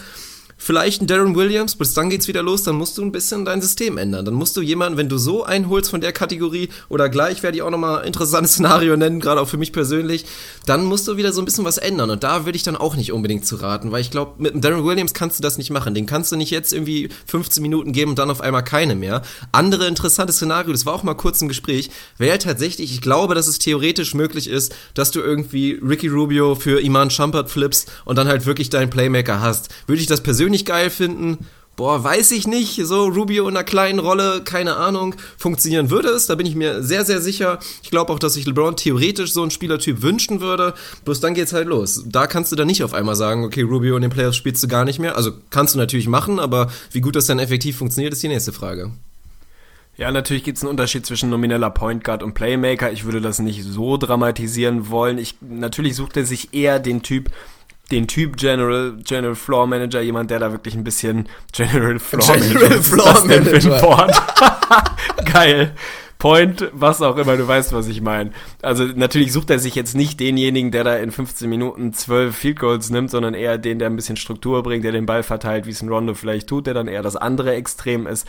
vielleicht 0.57 1.01
ein 1.01 1.07
Darren 1.07 1.35
Williams, 1.35 1.75
bis 1.75 1.93
dann 1.93 2.09
geht's 2.09 2.27
wieder 2.27 2.41
los, 2.41 2.63
dann 2.63 2.75
musst 2.75 2.97
du 2.97 3.01
ein 3.01 3.11
bisschen 3.11 3.45
dein 3.45 3.61
System 3.61 3.97
ändern. 3.97 4.25
Dann 4.25 4.33
musst 4.33 4.55
du 4.55 4.61
jemanden, 4.61 4.97
wenn 4.97 5.09
du 5.09 5.17
so 5.17 5.43
einholst 5.43 5.89
von 5.89 6.01
der 6.01 6.13
Kategorie 6.13 6.69
oder 6.89 7.09
gleich 7.09 7.43
werde 7.43 7.57
ich 7.57 7.61
auch 7.61 7.69
nochmal 7.69 7.99
ein 7.99 8.07
interessantes 8.07 8.51
Szenario 8.55 8.95
nennen, 8.95 9.19
gerade 9.19 9.41
auch 9.41 9.47
für 9.47 9.57
mich 9.57 9.73
persönlich, 9.73 10.25
dann 10.65 10.85
musst 10.85 11.07
du 11.07 11.17
wieder 11.17 11.33
so 11.33 11.41
ein 11.41 11.45
bisschen 11.45 11.65
was 11.65 11.77
ändern 11.77 12.09
und 12.09 12.23
da 12.23 12.45
würde 12.45 12.55
ich 12.55 12.63
dann 12.63 12.75
auch 12.75 12.95
nicht 12.95 13.11
unbedingt 13.11 13.45
zu 13.45 13.57
raten, 13.57 13.91
weil 13.91 14.01
ich 14.01 14.11
glaube, 14.11 14.41
mit 14.41 14.63
Darren 14.63 14.85
Williams 14.85 15.13
kannst 15.13 15.39
du 15.39 15.43
das 15.43 15.57
nicht 15.57 15.69
machen. 15.69 15.93
Den 15.93 16.05
kannst 16.05 16.31
du 16.31 16.35
nicht 16.35 16.51
jetzt 16.51 16.73
irgendwie 16.73 17.09
15 17.27 17.61
Minuten 17.61 17.91
geben 17.91 18.11
und 18.11 18.19
dann 18.19 18.31
auf 18.31 18.41
einmal 18.41 18.63
keine 18.63 18.95
mehr. 18.95 19.21
Andere 19.51 19.87
interessante 19.87 20.33
Szenario, 20.33 20.71
das 20.71 20.85
war 20.85 20.93
auch 20.93 21.03
mal 21.03 21.15
kurz 21.15 21.41
im 21.41 21.47
Gespräch, 21.47 21.89
wäre 22.17 22.39
tatsächlich, 22.39 22.93
ich 22.93 23.01
glaube, 23.01 23.35
dass 23.35 23.47
es 23.47 23.59
theoretisch 23.59 24.13
möglich 24.13 24.49
ist, 24.49 24.73
dass 24.93 25.11
du 25.11 25.19
irgendwie 25.19 25.79
Ricky 25.85 26.07
Rubio 26.07 26.55
für 26.55 26.81
Iman 26.81 27.09
Shumpert 27.09 27.49
flippst 27.49 27.91
und 28.05 28.17
dann 28.17 28.27
halt 28.27 28.45
wirklich 28.45 28.69
deinen 28.69 28.89
Playmaker 28.89 29.41
hast. 29.41 29.69
Würde 29.87 30.01
ich 30.01 30.07
das 30.07 30.21
persönlich 30.21 30.44
persönlich 30.45 30.65
geil 30.65 30.91
finden. 30.91 31.39
Boah, 31.75 32.03
weiß 32.03 32.31
ich 32.31 32.47
nicht. 32.47 32.79
So 32.85 33.07
Rubio 33.07 33.49
in 33.49 33.57
einer 33.57 33.65
kleinen 33.65 33.97
Rolle, 33.97 34.41
keine 34.45 34.77
Ahnung, 34.77 35.15
funktionieren 35.37 35.89
würde 35.89 36.09
es. 36.09 36.27
Da 36.27 36.35
bin 36.35 36.45
ich 36.45 36.55
mir 36.55 36.83
sehr, 36.83 37.03
sehr 37.03 37.19
sicher. 37.19 37.59
Ich 37.81 37.89
glaube 37.89 38.13
auch, 38.13 38.19
dass 38.19 38.35
sich 38.35 38.45
LeBron 38.45 38.77
theoretisch 38.77 39.33
so 39.33 39.41
einen 39.41 39.49
Spielertyp 39.49 40.03
wünschen 40.03 40.41
würde. 40.41 40.75
Bloß 41.03 41.19
dann 41.19 41.33
geht's 41.33 41.51
halt 41.51 41.67
los. 41.67 42.03
Da 42.05 42.27
kannst 42.27 42.51
du 42.51 42.55
dann 42.55 42.67
nicht 42.67 42.83
auf 42.83 42.93
einmal 42.93 43.15
sagen, 43.15 43.43
okay, 43.43 43.63
Rubio 43.63 43.95
in 43.95 44.03
den 44.03 44.11
Playoffs 44.11 44.37
spielst 44.37 44.63
du 44.63 44.67
gar 44.67 44.85
nicht 44.85 44.99
mehr. 44.99 45.17
Also 45.17 45.31
kannst 45.49 45.73
du 45.73 45.79
natürlich 45.79 46.07
machen, 46.07 46.39
aber 46.39 46.71
wie 46.91 47.01
gut 47.01 47.15
das 47.15 47.25
dann 47.25 47.39
effektiv 47.39 47.75
funktioniert, 47.77 48.13
ist 48.13 48.21
die 48.21 48.29
nächste 48.29 48.53
Frage. 48.53 48.91
Ja, 49.97 50.11
natürlich 50.11 50.43
gibt 50.43 50.57
es 50.57 50.63
einen 50.63 50.71
Unterschied 50.71 51.05
zwischen 51.05 51.29
nomineller 51.29 51.69
Point 51.69 52.03
Guard 52.03 52.21
und 52.21 52.33
Playmaker. 52.35 52.91
Ich 52.91 53.05
würde 53.05 53.21
das 53.21 53.39
nicht 53.39 53.63
so 53.63 53.97
dramatisieren 53.97 54.89
wollen. 54.89 55.17
Ich, 55.17 55.35
natürlich 55.41 55.95
sucht 55.95 56.17
er 56.17 56.25
sich 56.25 56.53
eher 56.53 56.79
den 56.79 57.01
Typ, 57.01 57.31
den 57.91 58.07
Typ 58.07 58.37
General, 58.37 58.97
General 59.03 59.35
Floor 59.35 59.67
Manager, 59.67 60.01
jemand, 60.01 60.31
der 60.31 60.39
da 60.39 60.51
wirklich 60.51 60.75
ein 60.75 60.83
bisschen 60.83 61.27
General 61.51 61.99
Floor 61.99 62.37
General 62.37 62.69
Manager. 62.69 62.81
Floor 62.81 63.27
Manager. 63.27 64.07
Geil. 65.31 65.75
Point, 66.17 66.71
was 66.71 67.01
auch 67.01 67.17
immer, 67.17 67.35
du 67.35 67.47
weißt, 67.47 67.73
was 67.73 67.87
ich 67.87 68.01
meine. 68.01 68.31
Also 68.61 68.85
natürlich 68.85 69.33
sucht 69.33 69.49
er 69.49 69.59
sich 69.59 69.75
jetzt 69.75 69.95
nicht 69.95 70.19
denjenigen, 70.19 70.71
der 70.71 70.83
da 70.83 70.95
in 70.95 71.11
15 71.11 71.49
Minuten 71.49 71.93
12 71.93 72.35
Field 72.35 72.59
Goals 72.59 72.89
nimmt, 72.89 73.11
sondern 73.11 73.33
eher 73.33 73.57
den, 73.57 73.79
der 73.79 73.89
ein 73.89 73.95
bisschen 73.95 74.15
Struktur 74.15 74.63
bringt, 74.63 74.85
der 74.85 74.93
den 74.93 75.05
Ball 75.05 75.23
verteilt, 75.23 75.67
wie 75.67 75.71
es 75.71 75.81
ein 75.81 75.89
Rondo 75.89 76.13
vielleicht 76.13 76.47
tut, 76.47 76.67
der 76.67 76.73
dann 76.73 76.87
eher 76.87 77.03
das 77.03 77.15
andere 77.15 77.53
Extrem 77.53 78.07
ist. 78.07 78.27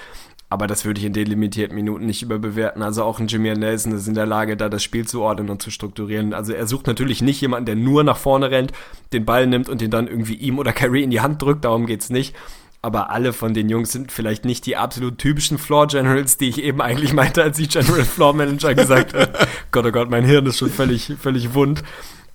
Aber 0.49 0.68
das 0.68 0.84
würde 0.84 1.01
ich 1.01 1.07
in 1.07 1.12
den 1.12 1.26
limitierten 1.26 1.74
Minuten 1.74 2.07
nicht 2.07 2.22
überbewerten. 2.22 2.82
Also 2.82 3.03
auch 3.03 3.18
ein 3.18 3.26
Jimmy 3.26 3.53
Nelson 3.53 3.92
ist 3.92 4.07
in 4.07 4.14
der 4.14 4.26
Lage, 4.26 4.57
da 4.57 4.68
das 4.68 4.82
Spiel 4.84 5.07
zu 5.07 5.22
ordnen 5.22 5.51
und 5.51 5.61
zu 5.61 5.70
strukturieren. 5.70 6.34
Also 6.34 6.53
er 6.53 6.68
sucht 6.68 6.86
natürlich 6.86 7.20
nicht 7.20 7.40
jemanden, 7.40 7.66
der 7.66 7.74
nur 7.74 8.05
nach 8.05 8.16
vorne 8.16 8.51
rennt, 8.51 8.72
den 9.12 9.24
Ball 9.24 9.49
nimmt 9.49 9.68
und 9.68 9.80
den 9.80 9.90
dann 9.90 10.07
irgendwie 10.07 10.34
ihm 10.34 10.59
oder 10.59 10.72
Kyrie 10.72 11.03
in 11.03 11.11
die 11.11 11.20
Hand 11.20 11.42
drückt. 11.42 11.64
Darum 11.64 11.86
geht's 11.86 12.11
nicht. 12.11 12.34
Aber 12.80 13.11
alle 13.11 13.32
von 13.32 13.55
den 13.55 13.68
Jungs 13.68 13.90
sind 13.90 14.12
vielleicht 14.12 14.44
nicht 14.44 14.64
die 14.66 14.76
absolut 14.76 15.18
typischen 15.18 15.59
Floor 15.59 15.88
Generals, 15.88 16.36
die 16.36 16.49
ich 16.49 16.62
eben 16.62 16.80
eigentlich 16.80 17.12
meinte, 17.12 17.42
als 17.42 17.59
ich 17.59 17.68
General 17.68 18.05
Floor 18.05 18.32
Manager 18.32 18.76
gesagt 18.76 19.14
habe. 19.14 19.32
Gott, 19.72 19.86
oh 19.86 19.90
Gott, 19.90 20.11
mein 20.11 20.24
Hirn 20.24 20.47
ist 20.47 20.59
schon 20.59 20.70
völlig, 20.70 21.12
völlig 21.20 21.55
wund. 21.55 21.82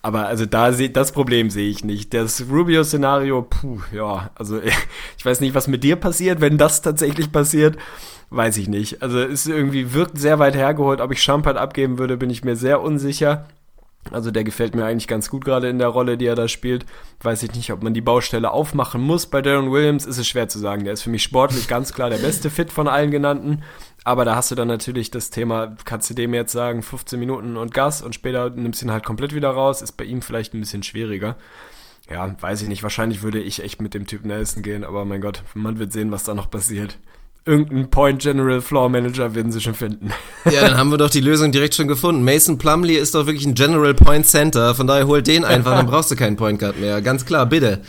Aber 0.02 0.28
also 0.28 0.46
da 0.46 0.74
sehe 0.74 0.90
das 0.90 1.12
Problem 1.12 1.50
sehe 1.50 1.70
ich 1.70 1.84
nicht. 1.84 2.14
Das 2.14 2.46
Rubio-Szenario, 2.50 3.44
puh, 3.44 3.80
ja, 3.94 4.32
also 4.36 4.60
ich 5.18 5.26
weiß 5.26 5.42
nicht, 5.42 5.54
was 5.54 5.68
mit 5.68 5.84
dir 5.84 5.96
passiert, 5.96 6.42
wenn 6.42 6.58
das 6.58 6.82
tatsächlich 6.82 7.32
passiert, 7.32 7.78
weiß 8.32 8.58
ich 8.58 8.68
nicht. 8.68 9.04
Also 9.04 9.20
es 9.20 9.46
irgendwie 9.46 9.94
wirkt 9.94 10.18
sehr 10.18 10.40
weit 10.40 10.56
hergeholt. 10.56 11.02
Ob 11.02 11.12
ich 11.12 11.22
Champard 11.22 11.58
abgeben 11.58 12.00
würde, 12.00 12.18
bin 12.18 12.30
ich 12.30 12.44
mir 12.44 12.56
sehr 12.56 12.82
unsicher. 12.82 13.46
Also 14.10 14.32
der 14.32 14.44
gefällt 14.44 14.76
mir 14.76 14.86
eigentlich 14.86 15.08
ganz 15.08 15.30
gut 15.30 15.46
gerade 15.46 15.70
in 15.70 15.78
der 15.78 15.88
Rolle, 15.88 16.18
die 16.18 16.26
er 16.26 16.36
da 16.36 16.48
spielt. 16.48 16.86
Weiß 17.22 17.44
ich 17.44 17.54
nicht, 17.54 17.72
ob 17.72 17.84
man 17.84 17.94
die 17.94 18.02
Baustelle 18.02 18.52
aufmachen 18.52 19.02
muss. 19.02 19.28
Bei 19.28 19.42
Darren 19.42 19.72
Williams 19.72 20.06
ist 20.06 20.18
es 20.18 20.28
schwer 20.28 20.50
zu 20.50 20.58
sagen. 20.58 20.84
Der 20.84 20.94
ist 20.94 21.04
für 21.04 21.12
mich 21.12 21.24
sportlich 21.24 21.68
ganz 21.68 21.94
klar 21.94 22.10
der 22.10 22.18
beste 22.18 22.50
Fit 22.50 22.72
von 22.72 22.88
allen 22.88 23.12
genannten. 23.12 23.64
Aber 24.04 24.26
da 24.26 24.36
hast 24.36 24.50
du 24.50 24.56
dann 24.56 24.68
natürlich 24.68 25.12
das 25.12 25.30
Thema, 25.30 25.76
kannst 25.86 26.10
du 26.10 26.16
dem 26.16 26.34
jetzt 26.34 26.52
sagen, 26.52 26.82
15 26.82 27.20
Minuten 27.20 27.56
und 27.56 27.74
Gas 27.74 28.02
und 28.02 28.16
später 28.16 28.50
nimmst 28.50 28.82
du 28.82 28.88
ihn 28.88 28.92
halt 28.92 29.06
komplett 29.06 29.36
wieder 29.36 29.52
raus, 29.52 29.84
ist 29.84 29.92
bei 29.92 30.06
ihm 30.06 30.24
vielleicht 30.24 30.56
ein 30.56 30.60
bisschen 30.60 30.82
schwieriger. 30.82 31.36
Ja, 32.10 32.36
weiß 32.42 32.64
ich 32.64 32.68
nicht. 32.68 32.82
Wahrscheinlich 32.82 33.22
würde 33.22 33.40
ich 33.40 33.64
echt 33.64 33.80
mit 33.80 33.94
dem 33.94 34.08
Typ 34.08 34.26
Nelson 34.26 34.64
gehen, 34.64 34.84
aber 34.84 35.06
mein 35.06 35.22
Gott, 35.22 35.44
man 35.54 35.78
wird 35.78 35.94
sehen, 35.94 36.12
was 36.12 36.24
da 36.24 36.34
noch 36.34 36.50
passiert 36.50 36.98
irgendeinen 37.46 37.90
Point 37.90 38.22
General 38.22 38.62
Floor 38.62 38.90
Manager 38.90 39.34
werden 39.34 39.52
sie 39.52 39.62
schon 39.62 39.74
finden. 39.74 40.12
Ja, 40.46 40.62
dann 40.62 40.78
haben 40.78 40.92
wir 40.92 40.98
doch 40.98 41.10
die 41.10 41.22
Lösung 41.22 41.52
direkt 41.52 41.74
schon 41.74 41.88
gefunden. 41.88 42.24
Mason 42.24 42.58
Plumley 42.58 42.96
ist 42.96 43.16
doch 43.16 43.26
wirklich 43.26 43.46
ein 43.46 43.56
General 43.56 43.94
Point 43.94 44.28
Center, 44.28 44.76
von 44.76 44.88
daher 44.88 45.08
hol 45.08 45.22
den 45.22 45.44
einfach, 45.44 45.76
dann 45.76 45.88
brauchst 45.88 46.12
du 46.12 46.16
keinen 46.16 46.36
Point 46.36 46.60
Guard 46.60 46.80
mehr. 46.80 47.02
Ganz 47.02 47.26
klar, 47.26 47.46
bitte. 47.46 47.82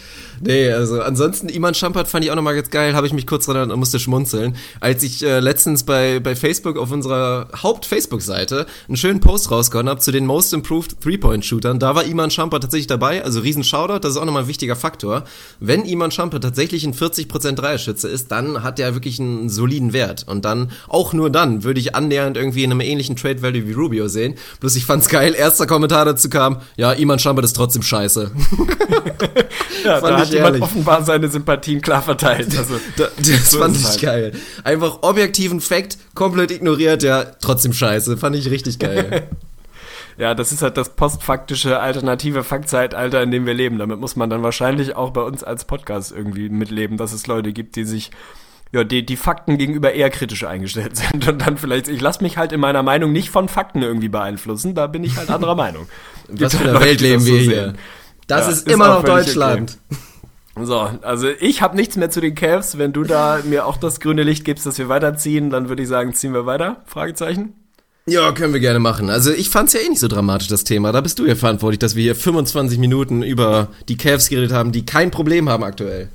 Nee, 0.45 0.72
also 0.72 1.01
ansonsten 1.01 1.49
Iman 1.49 1.72
Schampert 1.72 2.09
fand 2.09 2.24
ich 2.24 2.32
auch 2.32 2.34
nochmal 2.34 2.57
ganz 2.57 2.68
geil, 2.68 2.97
habe 2.97 3.07
ich 3.07 3.12
mich 3.12 3.28
kurz 3.28 3.47
dran 3.47 3.70
und 3.70 3.78
musste 3.78 4.01
schmunzeln, 4.01 4.57
als 4.80 5.05
ich 5.05 5.22
äh, 5.22 5.38
letztens 5.38 5.84
bei, 5.84 6.18
bei 6.18 6.34
Facebook 6.34 6.76
auf 6.78 6.90
unserer 6.90 7.47
Haupt-Facebook-Seite 7.62 8.66
einen 8.88 8.97
schönen 8.97 9.20
Post 9.20 9.53
rausgehauen 9.53 9.88
habe 9.88 10.01
zu 10.01 10.11
den 10.11 10.26
Most 10.26 10.53
Improved 10.53 11.01
Three-Point-Shootern. 11.01 11.78
Da 11.78 11.95
war 11.95 12.05
Iman 12.05 12.32
Schampert 12.32 12.62
tatsächlich 12.62 12.88
dabei, 12.88 13.22
also 13.22 13.38
riesen 13.38 13.62
Shoutout, 13.62 14.01
das 14.01 14.14
ist 14.14 14.18
auch 14.18 14.24
nochmal 14.24 14.43
ein 14.43 14.49
wichtiger 14.49 14.74
Faktor. 14.74 15.22
Wenn 15.61 15.84
Iman 15.84 16.11
Schampert 16.11 16.43
tatsächlich 16.43 16.84
ein 16.84 16.93
40% 16.93 17.53
Dreierschütze 17.53 18.09
ist, 18.09 18.32
dann 18.32 18.64
hat 18.64 18.80
er 18.80 18.95
wirklich 18.95 19.20
einen 19.20 19.49
soliden 19.49 19.93
Wert. 19.93 20.26
Und 20.26 20.45
dann, 20.45 20.72
auch 20.88 21.12
nur 21.12 21.30
dann, 21.30 21.62
würde 21.62 21.78
ich 21.78 21.95
annähernd 21.95 22.36
irgendwie 22.36 22.64
in 22.64 22.72
einem 22.72 22.80
ähnlichen 22.80 23.14
Trade-Value 23.14 23.68
wie 23.68 23.72
Rubio 23.74 24.09
sehen. 24.09 24.34
Bloß 24.59 24.74
ich 24.74 24.86
fand's 24.86 25.09
geil, 25.09 25.36
erster 25.36 25.68
Kommentar 25.68 26.05
dazu 26.05 26.28
kam, 26.28 26.59
ja, 26.76 26.90
Iman 26.90 27.20
Schampert 27.20 27.45
ist 27.45 27.53
trotzdem 27.53 27.82
scheiße. 27.82 28.32
ja, 29.84 30.01
Fand 30.01 30.16
hat 30.16 30.31
jemand 30.32 30.60
offenbar 30.60 31.04
seine 31.04 31.28
Sympathien 31.28 31.80
klar 31.80 32.02
verteilt. 32.02 32.56
Also, 32.56 32.74
das, 32.96 33.10
das 33.16 33.50
so 33.50 33.58
fand 33.58 33.76
ich 33.76 33.84
halt. 33.84 34.00
geil. 34.00 34.32
Einfach 34.64 35.02
objektiven 35.02 35.60
Fact 35.60 35.98
komplett 36.14 36.50
ignoriert, 36.50 37.02
ja, 37.02 37.24
trotzdem 37.40 37.72
scheiße. 37.72 38.16
Fand 38.16 38.36
ich 38.36 38.50
richtig 38.50 38.78
geil. 38.78 39.28
ja, 40.18 40.34
das 40.34 40.52
ist 40.52 40.62
halt 40.62 40.76
das 40.76 40.90
postfaktische 40.90 41.80
alternative 41.80 42.44
Faktzeitalter, 42.44 43.22
in 43.22 43.30
dem 43.30 43.46
wir 43.46 43.54
leben. 43.54 43.78
Damit 43.78 43.98
muss 44.00 44.16
man 44.16 44.30
dann 44.30 44.42
wahrscheinlich 44.42 44.96
auch 44.96 45.10
bei 45.10 45.22
uns 45.22 45.42
als 45.42 45.64
Podcast 45.64 46.12
irgendwie 46.12 46.48
mitleben, 46.48 46.96
dass 46.96 47.12
es 47.12 47.26
Leute 47.26 47.52
gibt, 47.52 47.76
die 47.76 47.84
sich 47.84 48.10
ja, 48.72 48.84
die, 48.84 49.04
die 49.04 49.16
Fakten 49.16 49.58
gegenüber 49.58 49.92
eher 49.92 50.10
kritisch 50.10 50.44
eingestellt 50.44 50.96
sind 50.96 51.28
und 51.28 51.46
dann 51.46 51.58
vielleicht, 51.58 51.88
ich 51.88 52.00
lasse 52.00 52.22
mich 52.22 52.38
halt 52.38 52.52
in 52.52 52.60
meiner 52.60 52.82
Meinung 52.82 53.12
nicht 53.12 53.30
von 53.30 53.48
Fakten 53.48 53.82
irgendwie 53.82 54.08
beeinflussen, 54.08 54.74
da 54.74 54.86
bin 54.86 55.04
ich 55.04 55.16
halt 55.16 55.30
anderer 55.30 55.54
Meinung. 55.54 55.86
Was 56.28 56.56
für 56.56 56.68
eine 56.68 56.80
Welt 56.80 57.00
leben 57.00 57.24
wir 57.26 57.38
hier. 57.38 57.74
Das 58.26 58.46
ja, 58.46 58.52
ist, 58.52 58.58
ist 58.58 58.68
immer 58.68 58.88
noch 58.88 59.04
Deutschland. 59.04 59.78
Okay. 59.90 60.00
So, 60.61 60.90
also 61.03 61.28
ich 61.40 61.62
habe 61.62 61.76
nichts 61.76 61.96
mehr 61.96 62.11
zu 62.11 62.20
den 62.20 62.34
Cavs. 62.34 62.76
Wenn 62.76 62.92
du 62.92 63.05
da 63.05 63.40
mir 63.44 63.66
auch 63.66 63.76
das 63.78 64.00
grüne 64.00 64.22
Licht 64.22 64.44
gibst, 64.44 64.66
dass 64.66 64.78
wir 64.78 64.88
weiterziehen, 64.88 65.50
dann 65.50 65.68
würde 65.68 65.82
ich 65.82 65.88
sagen, 65.88 66.12
ziehen 66.12 66.34
wir 66.34 66.44
weiter? 66.44 66.82
Fragezeichen. 66.86 67.55
Ja, 68.05 68.32
können 68.32 68.53
wir 68.53 68.61
gerne 68.61 68.80
machen. 68.80 69.11
Also 69.11 69.32
ich 69.32 69.48
fand's 69.48 69.72
ja 69.72 69.80
eh 69.80 69.88
nicht 69.88 70.00
so 70.00 70.09
dramatisch, 70.09 70.48
das 70.48 70.64
Thema. 70.64 70.92
Da 70.92 71.00
bist 71.00 71.18
du 71.18 71.24
ja 71.24 71.36
verantwortlich, 71.36 71.78
dass 71.78 71.94
wir 71.94 72.03
hier 72.03 72.16
25 72.16 72.78
Minuten 72.78 73.22
über 73.22 73.68
die 73.88 73.96
Cavs 73.96 74.28
geredet 74.28 74.53
haben, 74.53 74.72
die 74.72 74.84
kein 74.84 75.11
Problem 75.11 75.48
haben 75.48 75.62
aktuell. 75.62 76.09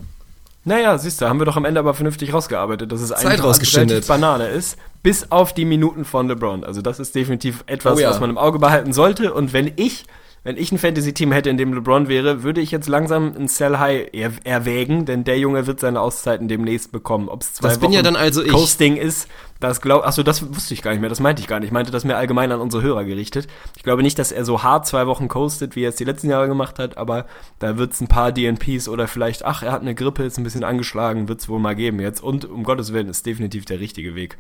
Naja, 0.65 0.97
siehst 0.97 1.21
du, 1.21 1.29
haben 1.29 1.39
wir 1.39 1.45
doch 1.45 1.55
am 1.55 1.63
Ende 1.63 1.79
aber 1.79 1.93
vernünftig 1.93 2.33
rausgearbeitet, 2.33 2.91
dass 2.91 2.99
es 2.99 3.09
Zeit 3.09 3.41
relativ 3.41 4.05
Banane 4.05 4.49
ist, 4.49 4.77
bis 5.01 5.31
auf 5.31 5.53
die 5.53 5.63
Minuten 5.63 6.03
von 6.03 6.27
LeBron. 6.27 6.65
Also 6.65 6.81
das 6.81 6.99
ist 6.99 7.15
definitiv 7.15 7.63
etwas, 7.67 7.97
oh 7.97 8.01
ja. 8.01 8.09
was 8.09 8.19
man 8.19 8.29
im 8.29 8.37
Auge 8.37 8.59
behalten 8.59 8.91
sollte. 8.91 9.33
Und 9.33 9.53
wenn 9.53 9.71
ich 9.77 10.03
wenn 10.43 10.57
ich 10.57 10.71
ein 10.71 10.77
Fantasy-Team 10.77 11.31
hätte, 11.31 11.49
in 11.49 11.57
dem 11.57 11.73
LeBron 11.73 12.07
wäre, 12.07 12.43
würde 12.43 12.61
ich 12.61 12.71
jetzt 12.71 12.87
langsam 12.87 13.33
ein 13.35 13.47
Sell 13.47 13.79
High 13.79 14.09
er 14.13 14.31
erwägen, 14.43 15.05
denn 15.05 15.23
der 15.23 15.37
Junge 15.39 15.67
wird 15.67 15.79
seine 15.79 15.99
Auszeiten 15.99 16.47
demnächst 16.47 16.91
bekommen. 16.91 17.27
Ob 17.27 17.41
es 17.41 17.55
zwei 17.55 17.69
das 17.69 17.81
Wochen 17.81 17.91
ja 17.91 18.01
dann 18.01 18.15
also 18.15 18.43
Coasting 18.43 18.95
ist, 18.97 19.27
Das 19.59 19.81
glaub, 19.81 20.05
achso, 20.05 20.23
das 20.23 20.47
wusste 20.53 20.73
ich 20.73 20.81
gar 20.81 20.91
nicht 20.91 21.01
mehr, 21.01 21.09
das 21.09 21.19
meinte 21.19 21.41
ich 21.41 21.47
gar 21.47 21.59
nicht. 21.59 21.67
Ich 21.67 21.73
meinte 21.73 21.91
das 21.91 22.03
mehr 22.05 22.17
allgemein 22.17 22.51
an 22.51 22.61
unsere 22.61 22.83
Hörer 22.83 23.05
gerichtet. 23.05 23.47
Ich 23.75 23.83
glaube 23.83 24.03
nicht, 24.03 24.19
dass 24.19 24.31
er 24.31 24.45
so 24.45 24.63
hart 24.63 24.85
zwei 24.85 25.07
Wochen 25.07 25.27
coastet, 25.27 25.75
wie 25.75 25.83
er 25.83 25.89
es 25.89 25.95
die 25.95 26.03
letzten 26.03 26.29
Jahre 26.29 26.47
gemacht 26.47 26.79
hat, 26.79 26.97
aber 26.97 27.25
da 27.59 27.77
wird 27.77 27.93
es 27.93 28.01
ein 28.01 28.07
paar 28.07 28.31
DNPs 28.31 28.87
oder 28.87 29.07
vielleicht, 29.07 29.43
ach, 29.45 29.63
er 29.63 29.71
hat 29.71 29.81
eine 29.81 29.95
Grippe, 29.95 30.23
ist 30.23 30.37
ein 30.37 30.43
bisschen 30.43 30.63
angeschlagen, 30.63 31.27
wird 31.27 31.41
es 31.41 31.49
wohl 31.49 31.59
mal 31.59 31.75
geben 31.75 31.99
jetzt. 31.99 32.21
Und 32.21 32.45
um 32.45 32.63
Gottes 32.63 32.93
Willen 32.93 33.09
ist 33.09 33.25
definitiv 33.25 33.65
der 33.65 33.79
richtige 33.79 34.15
Weg. 34.15 34.37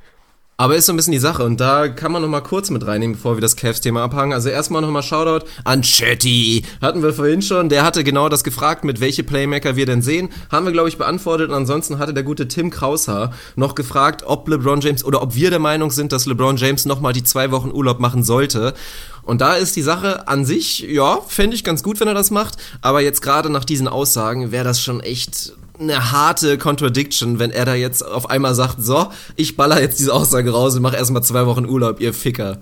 Aber 0.59 0.75
ist 0.75 0.87
so 0.87 0.93
ein 0.93 0.95
bisschen 0.95 1.11
die 1.11 1.19
Sache 1.19 1.43
und 1.43 1.59
da 1.59 1.87
kann 1.87 2.11
man 2.11 2.23
noch 2.23 2.29
mal 2.29 2.41
kurz 2.41 2.71
mit 2.71 2.87
reinnehmen, 2.87 3.15
bevor 3.15 3.37
wir 3.37 3.41
das 3.41 3.55
Cavs-Thema 3.55 4.01
abhangen. 4.01 4.33
Also 4.33 4.49
erstmal 4.49 4.81
noch 4.81 4.89
mal 4.89 5.03
Shoutout 5.03 5.45
an 5.63 5.83
Chatty. 5.83 6.63
Hatten 6.81 7.03
wir 7.03 7.13
vorhin 7.13 7.43
schon. 7.43 7.69
Der 7.69 7.83
hatte 7.83 8.03
genau 8.03 8.27
das 8.27 8.43
gefragt, 8.43 8.83
mit 8.83 8.99
welche 8.99 9.23
Playmaker 9.23 9.75
wir 9.75 9.85
denn 9.85 10.01
sehen. 10.01 10.29
Haben 10.51 10.65
wir, 10.65 10.71
glaube 10.71 10.89
ich, 10.89 10.97
beantwortet. 10.97 11.49
Und 11.49 11.55
ansonsten 11.55 11.99
hatte 11.99 12.11
der 12.11 12.23
gute 12.23 12.47
Tim 12.47 12.71
Kraushaar 12.71 13.35
noch 13.55 13.75
gefragt, 13.75 14.23
ob 14.25 14.47
LeBron 14.49 14.81
James 14.81 15.05
oder 15.05 15.21
ob 15.21 15.35
wir 15.35 15.51
der 15.51 15.59
Meinung 15.59 15.91
sind, 15.91 16.11
dass 16.11 16.25
LeBron 16.25 16.57
James 16.57 16.85
noch 16.85 17.01
mal 17.01 17.13
die 17.13 17.23
zwei 17.23 17.51
Wochen 17.51 17.69
Urlaub 17.69 17.99
machen 17.99 18.23
sollte. 18.23 18.73
Und 19.21 19.41
da 19.41 19.53
ist 19.53 19.75
die 19.75 19.83
Sache 19.83 20.27
an 20.27 20.43
sich, 20.43 20.79
ja, 20.79 21.19
fände 21.27 21.55
ich 21.55 21.63
ganz 21.63 21.83
gut, 21.83 21.99
wenn 21.99 22.07
er 22.07 22.15
das 22.15 22.31
macht. 22.31 22.57
Aber 22.81 23.01
jetzt 23.01 23.21
gerade 23.21 23.51
nach 23.51 23.63
diesen 23.63 23.87
Aussagen 23.87 24.51
wäre 24.51 24.63
das 24.63 24.81
schon 24.81 25.01
echt 25.01 25.53
eine 25.79 26.11
harte 26.11 26.57
Contradiction, 26.57 27.39
wenn 27.39 27.51
er 27.51 27.65
da 27.65 27.75
jetzt 27.75 28.05
auf 28.05 28.29
einmal 28.29 28.55
sagt, 28.55 28.77
so, 28.79 29.07
ich 29.35 29.55
baller 29.55 29.81
jetzt 29.81 29.99
diese 29.99 30.13
Aussage 30.13 30.51
raus 30.51 30.75
und 30.75 30.81
mach 30.81 30.93
erstmal 30.93 31.23
zwei 31.23 31.45
Wochen 31.45 31.65
Urlaub, 31.65 31.99
ihr 31.99 32.13
Ficker. 32.13 32.59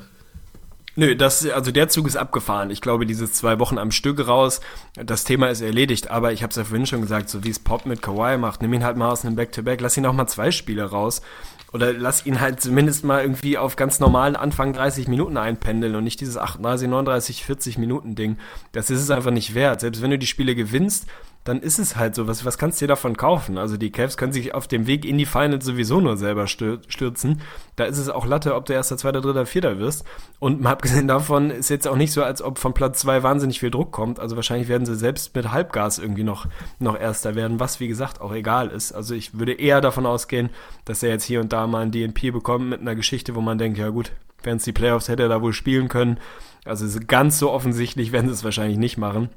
Nö, 0.98 1.14
das, 1.16 1.46
also 1.50 1.72
der 1.72 1.90
Zug 1.90 2.08
ist 2.08 2.16
abgefahren. 2.16 2.70
Ich 2.70 2.80
glaube, 2.80 3.06
dieses 3.06 3.34
zwei 3.34 3.60
Wochen 3.60 3.78
am 3.78 3.92
Stück 3.92 4.26
raus, 4.26 4.62
das 4.96 5.26
Thema 5.26 5.50
ist 5.50 5.60
erledigt. 5.60 6.10
Aber 6.10 6.32
ich 6.32 6.42
habe 6.42 6.52
es 6.52 6.56
ja 6.56 6.64
vorhin 6.64 6.86
schon 6.86 7.02
gesagt, 7.02 7.30
so 7.30 7.44
wie 7.44 7.50
es 7.50 7.60
Pop 7.60 7.86
mit 7.86 8.02
Kawhi 8.02 8.38
macht, 8.38 8.62
nimm 8.62 8.72
ihn 8.74 8.86
halt 8.86 8.96
mal 8.96 9.12
aus 9.12 9.26
einem 9.26 9.36
Back-to-Back, 9.36 9.82
lass 9.82 9.98
ihn 9.98 10.06
auch 10.06 10.14
mal 10.14 10.28
zwei 10.28 10.52
Spiele 10.52 10.86
raus. 10.86 11.22
Oder 11.74 11.92
lass 11.92 12.26
ihn 12.26 12.40
halt 12.40 12.62
zumindest 12.62 13.04
mal 13.04 13.22
irgendwie 13.22 13.58
auf 13.58 13.76
ganz 13.76 14.00
normalen 14.00 14.38
Anfang 14.38 14.72
30 14.72 15.10
Minuten 15.10 15.36
einpendeln 15.36 15.96
und 15.96 16.06
nicht 16.06 16.22
dieses 16.22 16.38
38, 16.38 16.88
39, 16.88 17.44
40 17.44 17.78
Minuten 17.78 18.16
Ding. 18.16 18.38
Das 18.72 18.90
ist 18.90 19.02
es 19.02 19.12
einfach 19.12 19.32
nicht 19.32 19.54
wert. 19.54 19.82
Selbst 19.82 20.02
wenn 20.02 20.12
du 20.12 20.18
die 20.18 20.28
Spiele 20.28 20.56
gewinnst, 20.56 21.08
dann 21.46 21.60
ist 21.60 21.78
es 21.78 21.96
halt 21.96 22.16
so. 22.16 22.28
Was, 22.28 22.44
was 22.44 22.58
kannst 22.58 22.82
du 22.82 22.86
dir 22.86 22.90
davon 22.90 23.16
kaufen? 23.16 23.60
Also 23.60 23.78
die 23.78 23.92
Cavs 23.92 24.18
können 24.18 24.34
sich 24.34 24.56
auf 24.56 24.68
dem 24.68 24.88
Weg 24.88 25.06
in 25.06 25.20
die 25.20 25.28
Finals 25.28 25.64
sowieso 25.64 26.02
nur 26.02 26.18
selber 26.18 26.48
stürzen. 26.48 27.42
Da 27.76 27.86
ist 27.86 28.00
es 28.00 28.10
auch 28.10 28.26
Latte, 28.26 28.56
ob 28.56 28.66
du 28.66 28.74
erster, 28.74 28.98
zweiter, 28.98 29.22
dritter, 29.22 29.46
vierter 29.46 29.78
wirst. 29.78 30.06
Und 30.40 30.60
mal 30.60 30.72
abgesehen 30.72 31.08
davon 31.08 31.52
ist 31.52 31.70
jetzt 31.70 31.88
auch 31.88 31.98
nicht 31.98 32.12
so, 32.12 32.24
als 32.24 32.42
ob 32.42 32.58
von 32.58 32.74
Platz 32.74 33.00
zwei 33.00 33.22
wahnsinnig 33.22 33.60
viel 33.60 33.70
Druck 33.70 33.92
kommt. 33.92 34.20
Also 34.20 34.36
wahrscheinlich 34.36 34.68
werden 34.68 34.88
sie 34.88 34.96
selbst 34.96 35.36
mit 35.36 35.52
Halbgas 35.52 36.00
irgendwie 36.00 36.24
noch, 36.24 36.48
noch 36.80 37.00
erster 37.00 37.36
werden, 37.36 37.60
was 37.60 37.80
wie 37.80 37.88
gesagt 37.88 38.22
auch 38.22 38.34
egal 38.34 38.70
ist. 38.70 38.92
Also 38.92 39.14
ich 39.14 39.38
würde 39.38 39.54
eher 39.54 39.82
davon 39.82 40.08
ausgehen, 40.08 40.50
dass 40.84 41.04
er 41.04 41.10
jetzt 41.10 41.26
hier 41.26 41.42
und 41.42 41.54
da 41.54 41.68
mal 41.68 41.84
ein 41.84 41.92
DNP 41.92 42.34
bekommt 42.34 42.70
mit 42.70 42.82
einer 42.82 42.96
Geschichte, 42.96 43.36
wo 43.36 43.42
man 43.42 43.60
denkt, 43.60 43.78
ja 43.78 43.90
gut, 43.90 44.14
wären 44.42 44.58
es 44.58 44.64
die 44.64 44.74
Playoffs, 44.74 45.10
hätte 45.10 45.24
er 45.24 45.30
da 45.30 45.44
wohl 45.44 45.54
spielen 45.54 45.90
können. 45.90 46.18
Also 46.66 46.88
ganz 47.06 47.38
so 47.38 47.52
offensichtlich 47.52 48.12
werden 48.12 48.30
sie 48.30 48.34
es 48.34 48.44
wahrscheinlich 48.44 48.80
nicht 48.80 48.98
machen 48.98 49.30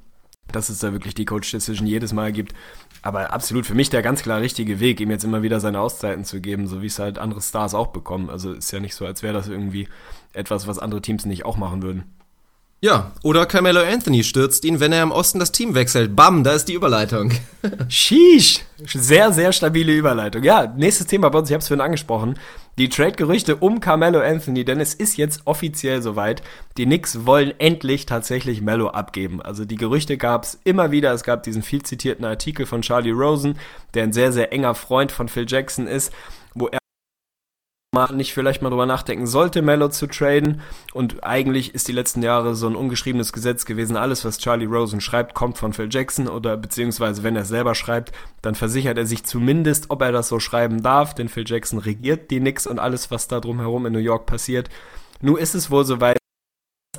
dass 0.53 0.68
es 0.68 0.78
da 0.78 0.92
wirklich 0.92 1.14
die 1.14 1.24
Coach-Decision 1.24 1.86
jedes 1.86 2.12
Mal 2.12 2.32
gibt. 2.32 2.55
Aber 3.03 3.32
absolut 3.32 3.66
für 3.66 3.74
mich 3.74 3.90
der 3.90 4.03
ganz 4.03 4.22
klar 4.22 4.40
richtige 4.40 4.80
Weg, 4.80 5.01
ihm 5.01 5.11
jetzt 5.11 5.24
immer 5.24 5.42
wieder 5.42 5.61
seine 5.61 5.80
Auszeiten 5.80 6.24
zu 6.24 6.40
geben, 6.40 6.66
so 6.66 6.82
wie 6.82 6.86
es 6.86 6.99
halt 6.99 7.18
andere 7.18 7.40
Stars 7.40 7.74
auch 7.74 7.88
bekommen. 7.88 8.30
Also 8.30 8.53
ist 8.53 8.72
ja 8.72 8.80
nicht 8.80 8.94
so, 8.94 9.07
als 9.07 9.22
wäre 9.22 9.34
das 9.34 9.49
irgendwie 9.49 9.88
etwas, 10.32 10.66
was 10.66 10.78
andere 10.78 11.03
Teams 11.03 11.24
nicht 11.24 11.44
auch 11.44 11.57
machen 11.57 11.82
würden. 11.82 12.05
Ja, 12.80 13.10
oder 13.24 13.44
Carmelo 13.46 13.80
Anthony 13.80 14.22
stürzt 14.22 14.64
ihn, 14.64 14.78
wenn 14.78 14.92
er 14.92 15.02
im 15.02 15.10
Osten 15.10 15.40
das 15.40 15.50
Team 15.50 15.74
wechselt. 15.74 16.14
Bam, 16.14 16.44
da 16.44 16.52
ist 16.52 16.66
die 16.66 16.74
Überleitung. 16.74 17.32
Sheesh. 17.88 18.60
Sehr, 18.86 19.32
sehr 19.32 19.52
stabile 19.52 19.92
Überleitung. 19.92 20.44
Ja, 20.44 20.72
nächstes 20.76 21.08
Thema 21.08 21.28
bei 21.28 21.40
uns, 21.40 21.50
ich 21.50 21.54
habe 21.54 21.60
es 21.60 21.66
vorhin 21.66 21.84
angesprochen. 21.84 22.38
Die 22.78 22.88
Trade-Gerüchte 22.88 23.56
um 23.56 23.80
Carmelo 23.80 24.20
Anthony, 24.20 24.64
denn 24.64 24.78
es 24.78 24.94
ist 24.94 25.16
jetzt 25.16 25.42
offiziell 25.44 26.00
soweit. 26.02 26.44
Die 26.76 26.84
Knicks 26.84 27.26
wollen 27.26 27.52
endlich 27.58 28.06
tatsächlich 28.06 28.60
Mello 28.60 28.90
abgeben. 28.90 29.42
Also 29.42 29.64
die 29.64 29.74
Gerüchte 29.74 30.16
gab 30.16 30.44
es 30.44 30.60
immer 30.62 30.92
wieder. 30.92 31.12
Es 31.12 31.24
gab 31.24 31.42
diesen 31.42 31.64
viel 31.64 31.82
zitierten 31.82 32.24
Artikel 32.24 32.64
von 32.64 32.82
Charlie 32.82 33.10
Rosen, 33.10 33.58
der 33.94 34.04
ein 34.04 34.12
sehr, 34.12 34.30
sehr 34.30 34.52
enger 34.52 34.76
Freund 34.76 35.10
von 35.10 35.28
Phil 35.28 35.46
Jackson 35.48 35.88
ist, 35.88 36.12
nicht 38.12 38.34
vielleicht 38.34 38.61
mal 38.61 38.68
drüber 38.68 38.84
nachdenken 38.84 39.26
sollte, 39.26 39.62
Mello 39.62 39.89
zu 39.89 40.07
traden. 40.07 40.61
Und 40.93 41.24
eigentlich 41.24 41.74
ist 41.74 41.89
die 41.89 41.93
letzten 41.93 42.22
Jahre 42.22 42.55
so 42.55 42.66
ein 42.66 42.76
ungeschriebenes 42.76 43.32
Gesetz 43.32 43.64
gewesen. 43.64 43.97
Alles, 43.97 44.26
was 44.26 44.39
Charlie 44.39 44.66
Rosen 44.66 45.01
schreibt, 45.01 45.34
kommt 45.34 45.57
von 45.57 45.72
Phil 45.72 45.89
Jackson 45.91 46.28
oder 46.28 46.59
beziehungsweise 46.59 47.22
wenn 47.22 47.34
er 47.34 47.43
es 47.43 47.49
selber 47.49 47.74
schreibt, 47.74 48.12
dann 48.43 48.55
versichert 48.55 48.99
er 48.99 49.07
sich 49.07 49.24
zumindest, 49.24 49.86
ob 49.89 50.03
er 50.03 50.12
das 50.12 50.28
so 50.28 50.39
schreiben 50.39 50.82
darf, 50.82 51.14
denn 51.14 51.30
Phil 51.30 51.45
Jackson 51.47 51.78
regiert 51.78 52.30
die 52.30 52.41
Knicks 52.41 52.66
und 52.66 52.78
alles, 52.78 53.11
was 53.11 53.26
da 53.26 53.41
drumherum 53.41 53.86
in 53.86 53.95
New 53.95 53.99
York 53.99 54.26
passiert. 54.26 54.68
Nun 55.22 55.39
ist 55.39 55.55
es 55.55 55.70
wohl 55.70 55.86
soweit 55.86 56.18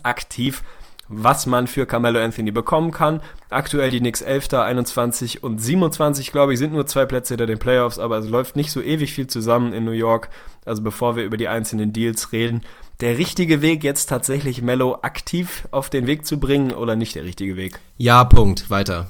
aktiv 0.02 0.64
was 1.10 1.48
man 1.48 1.68
für 1.68 1.86
Carmelo 1.86 2.20
Anthony 2.20 2.52
bekommen 2.52 2.92
kann. 2.92 3.22
Aktuell 3.50 3.90
die 3.90 4.00
Knicks 4.00 4.22
11. 4.22 4.54
21 4.54 5.44
und 5.44 5.60
27, 5.60 6.32
glaube 6.32 6.54
ich, 6.54 6.60
sind 6.60 6.72
nur 6.72 6.86
zwei 6.86 7.06
Plätze 7.06 7.34
hinter 7.34 7.48
den 7.48 7.60
Playoffs, 7.60 8.00
aber 8.00 8.20
es 8.20 8.30
läuft 8.30 8.56
nicht 8.56 8.72
so 8.72 8.82
ewig 8.82 9.14
viel 9.14 9.28
zusammen 9.28 9.74
in 9.74 9.84
New 9.84 9.92
York. 9.92 10.30
Also 10.66 10.84
bevor 10.84 11.16
wir 11.16 11.24
über 11.24 11.38
die 11.38 11.48
einzelnen 11.48 11.92
Deals 11.94 12.32
reden, 12.32 12.62
der 13.02 13.18
richtige 13.18 13.62
Weg 13.62 13.84
jetzt 13.84 14.08
tatsächlich 14.08 14.62
Mello 14.62 15.00
aktiv 15.02 15.68
auf 15.72 15.90
den 15.90 16.06
Weg 16.06 16.26
zu 16.26 16.40
bringen 16.40 16.72
oder 16.72 16.96
nicht 16.96 17.16
der 17.16 17.24
richtige 17.24 17.56
Weg? 17.56 17.80
Ja, 17.98 18.24
Punkt. 18.24 18.70
Weiter. 18.70 19.08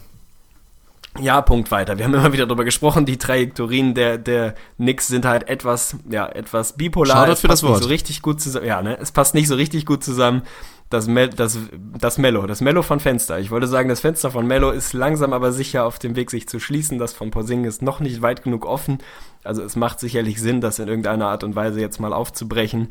Ja, 1.19 1.41
Punkt 1.41 1.71
weiter. 1.71 1.97
Wir 1.97 2.05
haben 2.05 2.13
immer 2.13 2.31
wieder 2.31 2.45
darüber 2.45 2.63
gesprochen, 2.63 3.05
die 3.05 3.17
Trajektorien 3.17 3.95
der, 3.95 4.17
der 4.19 4.53
Knicks 4.77 5.07
sind 5.07 5.25
halt 5.25 5.49
etwas, 5.49 5.97
ja, 6.09 6.27
etwas 6.27 6.77
bipolar. 6.77 7.25
Schau 7.27 7.35
für 7.35 7.47
das 7.47 7.63
Wort. 7.63 7.81
so 7.81 7.89
richtig 7.89 8.21
gut 8.21 8.39
zusammen. 8.39 8.67
Ja, 8.67 8.81
ne? 8.81 8.97
Es 8.99 9.11
passt 9.11 9.33
nicht 9.33 9.47
so 9.47 9.55
richtig 9.55 9.85
gut 9.85 10.03
zusammen 10.03 10.43
das, 10.89 11.07
Mel 11.07 11.29
das, 11.29 11.59
das 11.99 12.17
Mello, 12.17 12.47
das 12.47 12.61
Mello 12.61 12.81
von 12.81 12.99
Fenster. 12.99 13.39
Ich 13.39 13.51
wollte 13.51 13.67
sagen, 13.67 13.89
das 13.89 13.99
Fenster 13.99 14.31
von 14.31 14.47
Mello 14.47 14.71
ist 14.71 14.93
langsam 14.93 15.33
aber 15.33 15.51
sicher 15.51 15.85
auf 15.85 15.99
dem 15.99 16.15
Weg, 16.15 16.31
sich 16.31 16.47
zu 16.47 16.59
schließen. 16.59 16.97
Das 16.97 17.13
von 17.13 17.29
Porzing 17.29 17.65
ist 17.65 17.81
noch 17.81 17.99
nicht 17.99 18.21
weit 18.21 18.43
genug 18.43 18.65
offen. 18.65 18.97
Also 19.43 19.61
es 19.63 19.75
macht 19.75 19.99
sicherlich 19.99 20.41
Sinn, 20.41 20.61
das 20.61 20.79
in 20.79 20.87
irgendeiner 20.87 21.27
Art 21.27 21.43
und 21.43 21.55
Weise 21.55 21.79
jetzt 21.79 21.99
mal 21.99 22.11
aufzubrechen. 22.11 22.89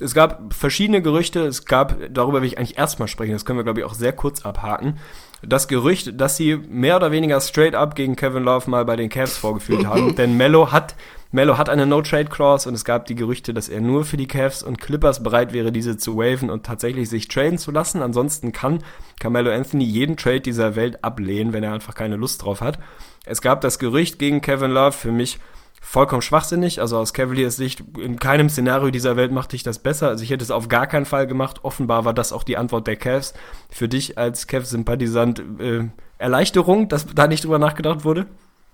Es 0.00 0.14
gab 0.14 0.54
verschiedene 0.54 1.02
Gerüchte. 1.02 1.46
Es 1.46 1.66
gab, 1.66 1.96
darüber 2.10 2.40
will 2.40 2.48
ich 2.48 2.58
eigentlich 2.58 2.78
erstmal 2.78 3.08
sprechen, 3.08 3.32
das 3.32 3.44
können 3.44 3.58
wir, 3.58 3.64
glaube 3.64 3.80
ich, 3.80 3.86
auch 3.86 3.94
sehr 3.94 4.12
kurz 4.12 4.44
abhaken. 4.44 4.98
Das 5.46 5.68
Gerücht, 5.68 6.20
dass 6.20 6.36
sie 6.36 6.56
mehr 6.56 6.96
oder 6.96 7.12
weniger 7.12 7.40
straight 7.40 7.74
up 7.74 7.94
gegen 7.94 8.16
Kevin 8.16 8.44
Love 8.44 8.70
mal 8.70 8.84
bei 8.84 8.96
den 8.96 9.08
Cavs 9.08 9.36
vorgefühlt 9.36 9.86
haben. 9.86 10.14
Denn 10.16 10.36
Mello 10.36 10.72
hat 10.72 10.94
Mello 11.34 11.58
hat 11.58 11.68
eine 11.68 11.84
No-Trade-Clause 11.84 12.68
und 12.68 12.76
es 12.76 12.84
gab 12.84 13.06
die 13.06 13.16
Gerüchte, 13.16 13.52
dass 13.52 13.68
er 13.68 13.80
nur 13.80 14.04
für 14.04 14.16
die 14.16 14.28
Cavs 14.28 14.62
und 14.62 14.80
Clippers 14.80 15.20
bereit 15.20 15.52
wäre, 15.52 15.72
diese 15.72 15.96
zu 15.96 16.16
waven 16.16 16.48
und 16.48 16.64
tatsächlich 16.64 17.08
sich 17.08 17.26
traden 17.26 17.58
zu 17.58 17.72
lassen. 17.72 18.02
Ansonsten 18.02 18.52
kann 18.52 18.84
Carmelo 19.18 19.50
Anthony 19.50 19.82
jeden 19.82 20.16
Trade 20.16 20.42
dieser 20.42 20.76
Welt 20.76 21.02
ablehnen, 21.02 21.52
wenn 21.52 21.64
er 21.64 21.72
einfach 21.72 21.96
keine 21.96 22.14
Lust 22.14 22.44
drauf 22.44 22.60
hat. 22.60 22.78
Es 23.24 23.42
gab 23.42 23.62
das 23.62 23.80
Gerücht 23.80 24.20
gegen 24.20 24.42
Kevin 24.42 24.70
Love, 24.70 24.92
für 24.92 25.10
mich 25.10 25.40
vollkommen 25.84 26.22
schwachsinnig. 26.22 26.80
Also 26.80 26.98
aus 26.98 27.12
Cavaliers 27.12 27.56
Sicht, 27.56 27.84
in 27.98 28.18
keinem 28.18 28.48
Szenario 28.48 28.90
dieser 28.90 29.16
Welt 29.16 29.32
machte 29.32 29.54
ich 29.54 29.62
das 29.62 29.78
besser. 29.78 30.08
Also 30.08 30.24
ich 30.24 30.30
hätte 30.30 30.42
es 30.42 30.50
auf 30.50 30.68
gar 30.68 30.86
keinen 30.86 31.04
Fall 31.04 31.26
gemacht. 31.26 31.60
Offenbar 31.62 32.04
war 32.04 32.14
das 32.14 32.32
auch 32.32 32.42
die 32.42 32.56
Antwort 32.56 32.86
der 32.86 32.96
Cavs. 32.96 33.34
Für 33.70 33.88
dich 33.88 34.18
als 34.18 34.46
Cavs-Sympathisant 34.46 35.42
äh, 35.60 35.88
Erleichterung, 36.18 36.88
dass 36.88 37.06
da 37.06 37.26
nicht 37.26 37.44
drüber 37.44 37.58
nachgedacht 37.58 38.04
wurde? 38.04 38.26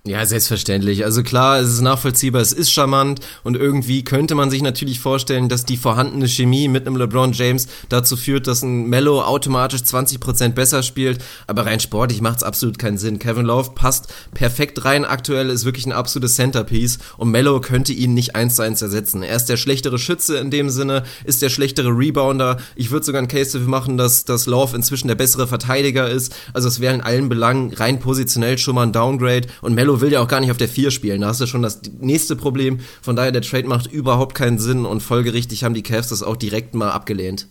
Ja, 0.06 0.24
selbstverständlich. 0.24 1.04
Also 1.04 1.22
klar, 1.22 1.60
es 1.60 1.68
ist 1.68 1.82
nachvollziehbar, 1.82 2.40
es 2.40 2.54
ist 2.54 2.72
charmant 2.72 3.20
und 3.44 3.54
irgendwie 3.54 4.02
könnte 4.02 4.34
man 4.34 4.48
sich 4.48 4.62
natürlich 4.62 4.98
vorstellen, 4.98 5.50
dass 5.50 5.66
die 5.66 5.76
vorhandene 5.76 6.26
Chemie 6.26 6.68
mit 6.68 6.86
einem 6.86 6.96
LeBron 6.96 7.34
James 7.34 7.68
dazu 7.90 8.16
führt, 8.16 8.46
dass 8.46 8.62
ein 8.62 8.88
Mello 8.88 9.20
automatisch 9.22 9.82
20% 9.82 10.52
besser 10.52 10.82
spielt, 10.82 11.22
aber 11.46 11.66
rein 11.66 11.80
sportlich 11.80 12.22
macht 12.22 12.38
es 12.38 12.42
absolut 12.44 12.78
keinen 12.78 12.96
Sinn. 12.96 13.18
Kevin 13.18 13.44
Love 13.44 13.72
passt 13.74 14.10
perfekt 14.32 14.86
rein, 14.86 15.04
aktuell 15.04 15.50
ist 15.50 15.66
wirklich 15.66 15.84
ein 15.84 15.92
absolutes 15.92 16.34
Centerpiece 16.34 16.98
und 17.18 17.30
Mello 17.30 17.60
könnte 17.60 17.92
ihn 17.92 18.14
nicht 18.14 18.34
eins 18.34 18.56
zu 18.56 18.62
eins 18.62 18.80
ersetzen. 18.80 19.22
Er 19.22 19.36
ist 19.36 19.50
der 19.50 19.58
schlechtere 19.58 19.98
Schütze 19.98 20.38
in 20.38 20.50
dem 20.50 20.70
Sinne, 20.70 21.02
ist 21.24 21.42
der 21.42 21.50
schlechtere 21.50 21.90
Rebounder. 21.90 22.56
Ich 22.74 22.90
würde 22.90 23.04
sogar 23.04 23.18
einen 23.18 23.28
Case 23.28 23.52
dafür 23.52 23.68
machen, 23.68 23.98
dass, 23.98 24.24
dass 24.24 24.46
Love 24.46 24.74
inzwischen 24.74 25.08
der 25.08 25.14
bessere 25.14 25.46
Verteidiger 25.46 26.08
ist. 26.08 26.34
Also 26.54 26.68
es 26.68 26.80
wäre 26.80 26.94
in 26.94 27.02
allen 27.02 27.28
Belangen 27.28 27.74
rein 27.74 28.00
positionell 28.00 28.56
schon 28.56 28.76
mal 28.76 28.84
ein 28.84 28.94
Downgrade 28.94 29.46
und 29.60 29.74
Mello 29.74 29.89
Melo 29.90 30.00
will 30.00 30.12
ja 30.12 30.22
auch 30.22 30.28
gar 30.28 30.40
nicht 30.40 30.50
auf 30.50 30.56
der 30.56 30.68
4 30.68 30.90
spielen. 30.90 31.20
Da 31.20 31.28
hast 31.28 31.40
du 31.40 31.46
schon 31.46 31.62
das 31.62 31.80
nächste 32.00 32.36
Problem. 32.36 32.78
Von 33.02 33.16
daher, 33.16 33.32
der 33.32 33.42
Trade 33.42 33.66
macht 33.66 33.90
überhaupt 33.90 34.34
keinen 34.34 34.58
Sinn 34.58 34.86
und 34.86 35.02
folgerichtig 35.02 35.64
haben 35.64 35.74
die 35.74 35.82
Cavs 35.82 36.08
das 36.08 36.22
auch 36.22 36.36
direkt 36.36 36.74
mal 36.74 36.90
abgelehnt. 36.90 37.48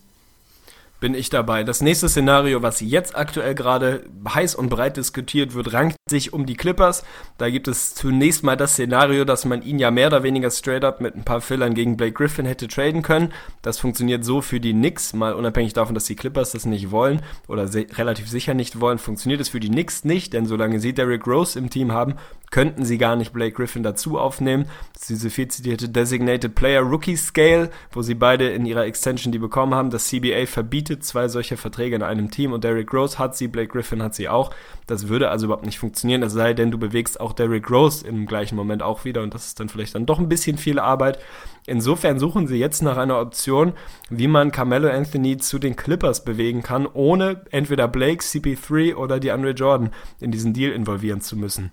Bin 1.00 1.14
ich 1.14 1.30
dabei. 1.30 1.64
Das 1.64 1.80
nächste 1.80 2.10
Szenario, 2.10 2.62
was 2.62 2.80
jetzt 2.80 3.16
aktuell 3.16 3.54
gerade 3.54 4.04
heiß 4.28 4.54
und 4.54 4.68
breit 4.68 4.98
diskutiert 4.98 5.54
wird, 5.54 5.72
rankt 5.72 5.96
sich 6.10 6.34
um 6.34 6.44
die 6.44 6.56
Clippers. 6.56 7.04
Da 7.38 7.48
gibt 7.48 7.68
es 7.68 7.94
zunächst 7.94 8.42
mal 8.42 8.56
das 8.56 8.72
Szenario, 8.72 9.24
dass 9.24 9.46
man 9.46 9.62
ihn 9.62 9.78
ja 9.78 9.90
mehr 9.90 10.08
oder 10.08 10.22
weniger 10.22 10.50
straight 10.50 10.84
up 10.84 11.00
mit 11.00 11.16
ein 11.16 11.24
paar 11.24 11.40
Fillern 11.40 11.72
gegen 11.72 11.96
Blake 11.96 12.12
Griffin 12.12 12.44
hätte 12.44 12.68
traden 12.68 13.00
können. 13.00 13.32
Das 13.62 13.78
funktioniert 13.78 14.26
so 14.26 14.42
für 14.42 14.60
die 14.60 14.74
Knicks, 14.74 15.14
mal 15.14 15.32
unabhängig 15.32 15.72
davon, 15.72 15.94
dass 15.94 16.04
die 16.04 16.16
Clippers 16.16 16.52
das 16.52 16.66
nicht 16.66 16.90
wollen 16.90 17.22
oder 17.48 17.66
relativ 17.72 18.28
sicher 18.28 18.52
nicht 18.52 18.80
wollen, 18.80 18.98
funktioniert 18.98 19.40
es 19.40 19.48
für 19.48 19.60
die 19.60 19.70
Knicks 19.70 20.04
nicht, 20.04 20.34
denn 20.34 20.44
solange 20.44 20.80
sie 20.80 20.92
Derrick 20.92 21.26
Rose 21.26 21.58
im 21.58 21.70
Team 21.70 21.92
haben, 21.92 22.16
könnten 22.50 22.84
sie 22.84 22.98
gar 22.98 23.16
nicht 23.16 23.32
Blake 23.32 23.52
Griffin 23.52 23.82
dazu 23.82 24.18
aufnehmen. 24.18 24.66
Das 24.92 25.02
ist 25.02 25.10
diese 25.10 25.30
viel 25.30 25.48
zitierte 25.48 25.88
Designated 25.88 26.54
Player 26.54 26.82
Rookie 26.82 27.16
Scale, 27.16 27.70
wo 27.92 28.02
sie 28.02 28.14
beide 28.14 28.48
in 28.50 28.66
ihrer 28.66 28.84
Extension 28.84 29.32
die 29.32 29.38
bekommen 29.38 29.74
haben. 29.74 29.90
Das 29.90 30.08
CBA 30.08 30.46
verbietet 30.46 30.89
zwei 30.98 31.28
solche 31.28 31.56
Verträge 31.56 31.96
in 31.96 32.02
einem 32.02 32.30
Team 32.30 32.52
und 32.52 32.64
Derrick 32.64 32.92
Rose 32.92 33.18
hat 33.18 33.36
sie, 33.36 33.48
Blake 33.48 33.68
Griffin 33.68 34.02
hat 34.02 34.14
sie 34.14 34.28
auch. 34.28 34.50
Das 34.86 35.08
würde 35.08 35.30
also 35.30 35.46
überhaupt 35.46 35.64
nicht 35.64 35.78
funktionieren, 35.78 36.22
es 36.22 36.32
sei 36.32 36.52
denn, 36.52 36.70
du 36.70 36.78
bewegst 36.78 37.20
auch 37.20 37.32
Derrick 37.32 37.70
Rose 37.70 38.06
im 38.06 38.26
gleichen 38.26 38.56
Moment 38.56 38.82
auch 38.82 39.04
wieder 39.04 39.22
und 39.22 39.32
das 39.34 39.46
ist 39.46 39.60
dann 39.60 39.68
vielleicht 39.68 39.94
dann 39.94 40.06
doch 40.06 40.18
ein 40.18 40.28
bisschen 40.28 40.58
viel 40.58 40.78
Arbeit. 40.78 41.18
Insofern 41.66 42.18
suchen 42.18 42.46
sie 42.46 42.56
jetzt 42.56 42.82
nach 42.82 42.96
einer 42.96 43.20
Option, 43.20 43.74
wie 44.08 44.28
man 44.28 44.50
Carmelo 44.50 44.88
Anthony 44.88 45.36
zu 45.36 45.58
den 45.58 45.76
Clippers 45.76 46.24
bewegen 46.24 46.62
kann, 46.62 46.86
ohne 46.86 47.42
entweder 47.50 47.86
Blake, 47.86 48.22
CP3 48.22 48.96
oder 48.96 49.20
die 49.20 49.30
Andre 49.30 49.50
Jordan 49.50 49.90
in 50.20 50.32
diesen 50.32 50.52
Deal 50.52 50.72
involvieren 50.72 51.20
zu 51.20 51.36
müssen 51.36 51.70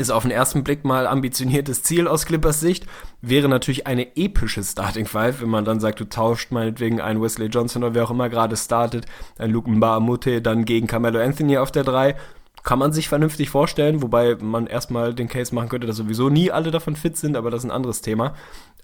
ist 0.00 0.10
auf 0.10 0.22
den 0.22 0.32
ersten 0.32 0.64
Blick 0.64 0.84
mal 0.84 1.06
ambitioniertes 1.06 1.82
Ziel 1.82 2.08
aus 2.08 2.26
Clippers 2.26 2.60
Sicht. 2.60 2.86
Wäre 3.20 3.48
natürlich 3.48 3.86
eine 3.86 4.16
epische 4.16 4.64
Starting 4.64 5.06
Five, 5.06 5.42
wenn 5.42 5.48
man 5.48 5.64
dann 5.64 5.78
sagt, 5.78 6.00
du 6.00 6.08
tauscht 6.08 6.50
meinetwegen 6.50 7.00
einen 7.00 7.22
Wesley 7.22 7.46
Johnson 7.46 7.84
oder 7.84 7.94
wer 7.94 8.04
auch 8.04 8.10
immer 8.10 8.28
gerade 8.28 8.56
startet, 8.56 9.06
ein 9.38 9.50
Luke 9.50 9.70
Mbaamute 9.70 10.42
dann 10.42 10.64
gegen 10.64 10.86
Carmelo 10.86 11.20
Anthony 11.20 11.58
auf 11.58 11.70
der 11.70 11.84
3. 11.84 12.16
Kann 12.62 12.78
man 12.78 12.92
sich 12.92 13.08
vernünftig 13.08 13.50
vorstellen, 13.50 14.02
wobei 14.02 14.36
man 14.40 14.66
erstmal 14.66 15.14
den 15.14 15.28
Case 15.28 15.54
machen 15.54 15.68
könnte, 15.68 15.86
dass 15.86 15.96
sowieso 15.96 16.28
nie 16.28 16.50
alle 16.50 16.70
davon 16.70 16.96
fit 16.96 17.16
sind, 17.16 17.36
aber 17.36 17.50
das 17.50 17.64
ist 17.64 17.70
ein 17.70 17.74
anderes 17.74 18.00
Thema. 18.00 18.34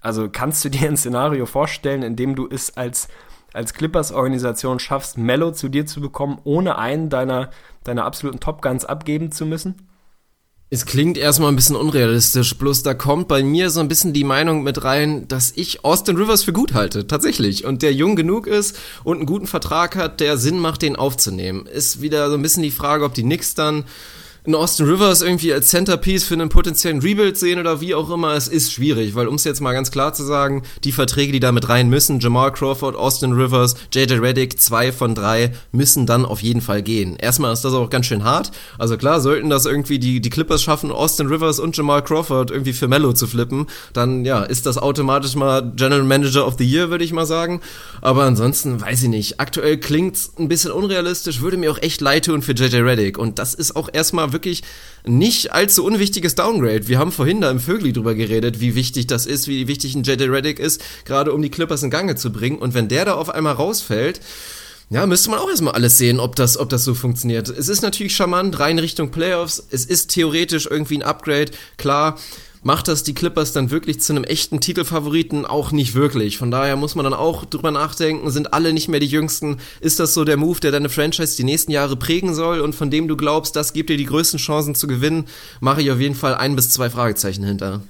Also 0.01 0.29
kannst 0.31 0.63
du 0.63 0.69
dir 0.71 0.87
ein 0.87 0.97
Szenario 0.97 1.45
vorstellen, 1.45 2.03
in 2.03 2.15
dem 2.15 2.35
du 2.35 2.47
es 2.49 2.77
als 2.77 3.07
als 3.53 3.73
Clippers-Organisation 3.73 4.77
schaffst, 4.77 5.17
Mello 5.17 5.51
zu 5.51 5.69
dir 5.69 5.85
zu 5.87 5.99
bekommen, 5.99 6.39
ohne 6.43 6.77
einen 6.77 7.09
deiner, 7.09 7.49
deiner 7.83 8.05
absoluten 8.05 8.39
Top 8.39 8.61
Guns 8.61 8.85
abgeben 8.85 9.31
zu 9.31 9.47
müssen? 9.47 9.86
Es 10.69 10.85
klingt 10.85 11.17
erstmal 11.17 11.49
ein 11.49 11.55
bisschen 11.55 11.77
unrealistisch, 11.77 12.57
bloß 12.57 12.83
da 12.83 12.93
kommt 12.93 13.29
bei 13.29 13.41
mir 13.41 13.69
so 13.69 13.79
ein 13.79 13.87
bisschen 13.87 14.11
die 14.11 14.25
Meinung 14.25 14.63
mit 14.63 14.83
rein, 14.83 15.25
dass 15.29 15.53
ich 15.55 15.85
Austin 15.85 16.17
Rivers 16.17 16.43
für 16.43 16.51
gut 16.51 16.73
halte, 16.73 17.07
tatsächlich. 17.07 17.63
Und 17.63 17.83
der 17.83 17.93
jung 17.93 18.17
genug 18.17 18.47
ist 18.47 18.77
und 19.05 19.15
einen 19.15 19.25
guten 19.25 19.47
Vertrag 19.47 19.95
hat, 19.95 20.19
der 20.19 20.37
Sinn 20.37 20.59
macht, 20.59 20.81
den 20.81 20.97
aufzunehmen. 20.97 21.67
Ist 21.67 22.01
wieder 22.01 22.29
so 22.29 22.35
ein 22.35 22.41
bisschen 22.41 22.63
die 22.63 22.71
Frage, 22.71 23.05
ob 23.05 23.13
die 23.13 23.23
Knicks 23.23 23.55
dann 23.55 23.85
einen 24.45 24.55
Austin 24.55 24.87
Rivers 24.87 25.21
irgendwie 25.21 25.53
als 25.53 25.67
Centerpiece 25.67 26.23
für 26.23 26.35
einen 26.35 26.49
potenziellen 26.49 27.01
Rebuild 27.01 27.37
sehen 27.37 27.59
oder 27.59 27.81
wie 27.81 27.93
auch 27.93 28.09
immer, 28.09 28.33
es 28.33 28.47
ist 28.47 28.71
schwierig, 28.71 29.13
weil 29.13 29.27
um 29.27 29.35
es 29.35 29.43
jetzt 29.43 29.59
mal 29.59 29.73
ganz 29.73 29.91
klar 29.91 30.13
zu 30.13 30.23
sagen, 30.23 30.63
die 30.83 30.93
Verträge, 30.93 31.33
die 31.33 31.41
da 31.41 31.51
rein 31.51 31.89
müssen, 31.89 32.19
Jamal 32.19 32.53
Crawford, 32.53 32.95
Austin 32.95 33.33
Rivers, 33.33 33.75
JJ 33.91 34.13
Reddick, 34.13 34.59
zwei 34.61 34.91
von 34.93 35.15
drei, 35.15 35.51
müssen 35.73 36.05
dann 36.05 36.25
auf 36.25 36.41
jeden 36.41 36.61
Fall 36.61 36.81
gehen. 36.81 37.17
Erstmal 37.17 37.51
ist 37.51 37.65
das 37.65 37.73
auch 37.73 37.89
ganz 37.89 38.05
schön 38.05 38.23
hart. 38.23 38.51
Also 38.77 38.97
klar, 38.97 39.19
sollten 39.19 39.49
das 39.49 39.65
irgendwie 39.65 39.99
die, 39.99 40.21
die 40.21 40.29
Clippers 40.29 40.63
schaffen, 40.63 40.91
Austin 40.91 41.27
Rivers 41.27 41.59
und 41.59 41.75
Jamal 41.75 42.03
Crawford 42.03 42.51
irgendwie 42.51 42.73
für 42.73 42.87
Mello 42.87 43.11
zu 43.11 43.27
flippen, 43.27 43.67
dann 43.91 44.23
ja, 44.23 44.43
ist 44.43 44.65
das 44.65 44.77
automatisch 44.77 45.35
mal 45.35 45.73
General 45.75 46.03
Manager 46.03 46.47
of 46.47 46.55
the 46.57 46.65
Year, 46.65 46.89
würde 46.89 47.03
ich 47.03 47.11
mal 47.11 47.25
sagen. 47.25 47.59
Aber 48.01 48.23
ansonsten 48.23 48.79
weiß 48.79 49.03
ich 49.03 49.09
nicht. 49.09 49.39
Aktuell 49.41 49.77
klingt's 49.77 50.31
ein 50.37 50.47
bisschen 50.47 50.71
unrealistisch, 50.71 51.41
würde 51.41 51.57
mir 51.57 51.71
auch 51.71 51.81
echt 51.81 51.99
leid 51.99 52.25
tun 52.25 52.41
für 52.41 52.53
JJ 52.53 52.77
Reddick. 52.77 53.17
Und 53.17 53.39
das 53.39 53.53
ist 53.53 53.75
auch 53.75 53.89
erstmal 53.91 54.31
wirklich 54.31 54.36
nicht 55.05 55.53
allzu 55.53 55.85
unwichtiges 55.85 56.35
Downgrade. 56.35 56.87
Wir 56.87 56.99
haben 56.99 57.11
vorhin 57.11 57.41
da 57.41 57.49
im 57.49 57.59
Vögli 57.59 57.93
drüber 57.93 58.15
geredet, 58.15 58.59
wie 58.59 58.75
wichtig 58.75 59.07
das 59.07 59.25
ist, 59.25 59.47
wie 59.47 59.67
wichtig 59.67 59.95
ein 59.95 60.03
JJ 60.03 60.23
Reddick 60.23 60.59
ist, 60.59 60.81
gerade 61.05 61.33
um 61.33 61.41
die 61.41 61.49
Clippers 61.49 61.83
in 61.83 61.89
Gange 61.89 62.15
zu 62.15 62.31
bringen. 62.31 62.57
Und 62.57 62.73
wenn 62.73 62.87
der 62.87 63.05
da 63.05 63.13
auf 63.15 63.29
einmal 63.29 63.53
rausfällt, 63.53 64.19
ja, 64.89 65.05
müsste 65.05 65.29
man 65.29 65.39
auch 65.39 65.49
erstmal 65.49 65.73
alles 65.73 65.97
sehen, 65.97 66.19
ob 66.19 66.37
das, 66.37 66.57
ob 66.57 66.69
das 66.69 66.85
so 66.85 66.93
funktioniert. 66.93 67.49
Es 67.49 67.67
ist 67.67 67.81
natürlich 67.81 68.15
charmant, 68.15 68.57
rein 68.59 68.79
Richtung 68.79 69.11
Playoffs. 69.11 69.61
Es 69.69 69.83
ist 69.83 70.11
theoretisch 70.11 70.65
irgendwie 70.65 70.99
ein 70.99 71.03
Upgrade. 71.03 71.51
Klar, 71.75 72.17
macht 72.63 72.87
das 72.87 73.03
die 73.03 73.13
Clippers 73.13 73.53
dann 73.53 73.71
wirklich 73.71 73.99
zu 74.01 74.13
einem 74.13 74.23
echten 74.23 74.59
Titelfavoriten 74.59 75.45
auch 75.45 75.71
nicht 75.71 75.95
wirklich. 75.95 76.37
Von 76.37 76.51
daher 76.51 76.75
muss 76.75 76.95
man 76.95 77.03
dann 77.03 77.13
auch 77.13 77.45
drüber 77.45 77.71
nachdenken, 77.71 78.29
sind 78.31 78.53
alle 78.53 78.73
nicht 78.73 78.87
mehr 78.87 78.99
die 78.99 79.07
Jüngsten? 79.07 79.57
Ist 79.79 79.99
das 79.99 80.13
so 80.13 80.23
der 80.23 80.37
Move, 80.37 80.59
der 80.59 80.71
deine 80.71 80.89
Franchise 80.89 81.37
die 81.37 81.43
nächsten 81.43 81.71
Jahre 81.71 81.95
prägen 81.95 82.33
soll 82.35 82.61
und 82.61 82.75
von 82.75 82.89
dem 82.89 83.07
du 83.07 83.17
glaubst, 83.17 83.55
das 83.55 83.73
gibt 83.73 83.89
dir 83.89 83.97
die 83.97 84.05
größten 84.05 84.39
Chancen 84.39 84.75
zu 84.75 84.87
gewinnen? 84.87 85.25
Mache 85.59 85.81
ich 85.81 85.91
auf 85.91 85.99
jeden 85.99 86.15
Fall 86.15 86.35
ein 86.35 86.55
bis 86.55 86.69
zwei 86.69 86.89
Fragezeichen 86.89 87.43
hinter. 87.43 87.81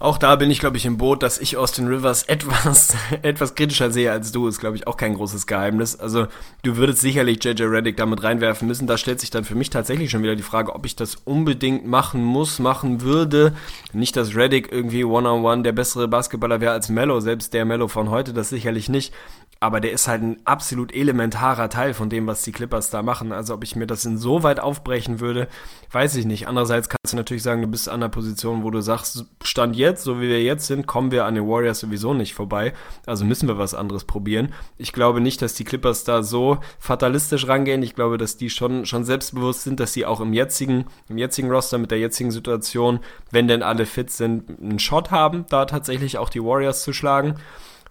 Auch 0.00 0.16
da 0.18 0.36
bin 0.36 0.50
ich, 0.50 0.60
glaube 0.60 0.76
ich, 0.76 0.86
im 0.86 0.96
Boot, 0.96 1.22
dass 1.22 1.38
ich 1.38 1.56
Austin 1.56 1.88
Rivers 1.88 2.22
etwas, 2.28 2.94
etwas 3.22 3.54
kritischer 3.54 3.90
sehe 3.90 4.12
als 4.12 4.32
du, 4.32 4.46
ist, 4.46 4.60
glaube 4.60 4.76
ich, 4.76 4.86
auch 4.86 4.96
kein 4.96 5.14
großes 5.14 5.46
Geheimnis. 5.46 5.98
Also, 5.98 6.26
du 6.62 6.76
würdest 6.76 7.00
sicherlich 7.00 7.42
JJ 7.42 7.64
Reddick 7.64 7.96
damit 7.96 8.22
reinwerfen 8.22 8.68
müssen. 8.68 8.86
Da 8.86 8.96
stellt 8.96 9.20
sich 9.20 9.30
dann 9.30 9.44
für 9.44 9.54
mich 9.54 9.70
tatsächlich 9.70 10.10
schon 10.10 10.22
wieder 10.22 10.36
die 10.36 10.42
Frage, 10.42 10.74
ob 10.74 10.86
ich 10.86 10.94
das 10.94 11.16
unbedingt 11.16 11.86
machen 11.86 12.22
muss, 12.22 12.58
machen 12.58 13.00
würde. 13.00 13.54
Nicht, 13.92 14.16
dass 14.16 14.36
Reddick 14.36 14.70
irgendwie 14.70 15.04
one-on-one 15.04 15.38
-on 15.40 15.58
-one 15.58 15.62
der 15.62 15.72
bessere 15.72 16.08
Basketballer 16.08 16.60
wäre 16.60 16.72
als 16.72 16.88
Mello, 16.88 17.20
selbst 17.20 17.52
der 17.54 17.64
Mello 17.64 17.88
von 17.88 18.10
heute, 18.10 18.32
das 18.32 18.50
sicherlich 18.50 18.88
nicht 18.88 19.12
aber 19.60 19.80
der 19.80 19.90
ist 19.90 20.06
halt 20.06 20.22
ein 20.22 20.36
absolut 20.44 20.94
elementarer 20.94 21.68
Teil 21.68 21.92
von 21.92 22.08
dem, 22.08 22.28
was 22.28 22.42
die 22.42 22.52
Clippers 22.52 22.90
da 22.90 23.02
machen. 23.02 23.32
Also 23.32 23.54
ob 23.54 23.64
ich 23.64 23.74
mir 23.74 23.88
das 23.88 24.04
insoweit 24.04 24.60
aufbrechen 24.60 25.18
würde, 25.18 25.48
weiß 25.90 26.14
ich 26.14 26.26
nicht. 26.26 26.46
Andererseits 26.46 26.88
kannst 26.88 27.12
du 27.12 27.16
natürlich 27.16 27.42
sagen, 27.42 27.62
du 27.62 27.68
bist 27.68 27.88
an 27.88 28.00
der 28.00 28.08
Position, 28.08 28.62
wo 28.62 28.70
du 28.70 28.80
sagst, 28.80 29.24
Stand 29.42 29.74
jetzt, 29.74 30.04
so 30.04 30.20
wie 30.20 30.28
wir 30.28 30.42
jetzt 30.42 30.68
sind, 30.68 30.86
kommen 30.86 31.10
wir 31.10 31.24
an 31.24 31.34
den 31.34 31.48
Warriors 31.48 31.80
sowieso 31.80 32.14
nicht 32.14 32.34
vorbei. 32.34 32.72
Also 33.04 33.24
müssen 33.24 33.48
wir 33.48 33.58
was 33.58 33.74
anderes 33.74 34.04
probieren. 34.04 34.54
Ich 34.76 34.92
glaube 34.92 35.20
nicht, 35.20 35.42
dass 35.42 35.54
die 35.54 35.64
Clippers 35.64 36.04
da 36.04 36.22
so 36.22 36.58
fatalistisch 36.78 37.48
rangehen. 37.48 37.82
Ich 37.82 37.96
glaube, 37.96 38.16
dass 38.16 38.36
die 38.36 38.50
schon, 38.50 38.86
schon 38.86 39.04
selbstbewusst 39.04 39.62
sind, 39.62 39.80
dass 39.80 39.92
sie 39.92 40.06
auch 40.06 40.20
im 40.20 40.32
jetzigen, 40.32 40.84
im 41.08 41.18
jetzigen 41.18 41.50
Roster 41.50 41.78
mit 41.78 41.90
der 41.90 41.98
jetzigen 41.98 42.30
Situation, 42.30 43.00
wenn 43.32 43.48
denn 43.48 43.64
alle 43.64 43.86
fit 43.86 44.10
sind, 44.10 44.60
einen 44.60 44.78
Shot 44.78 45.10
haben, 45.10 45.46
da 45.48 45.64
tatsächlich 45.64 46.16
auch 46.16 46.28
die 46.28 46.44
Warriors 46.44 46.84
zu 46.84 46.92
schlagen 46.92 47.34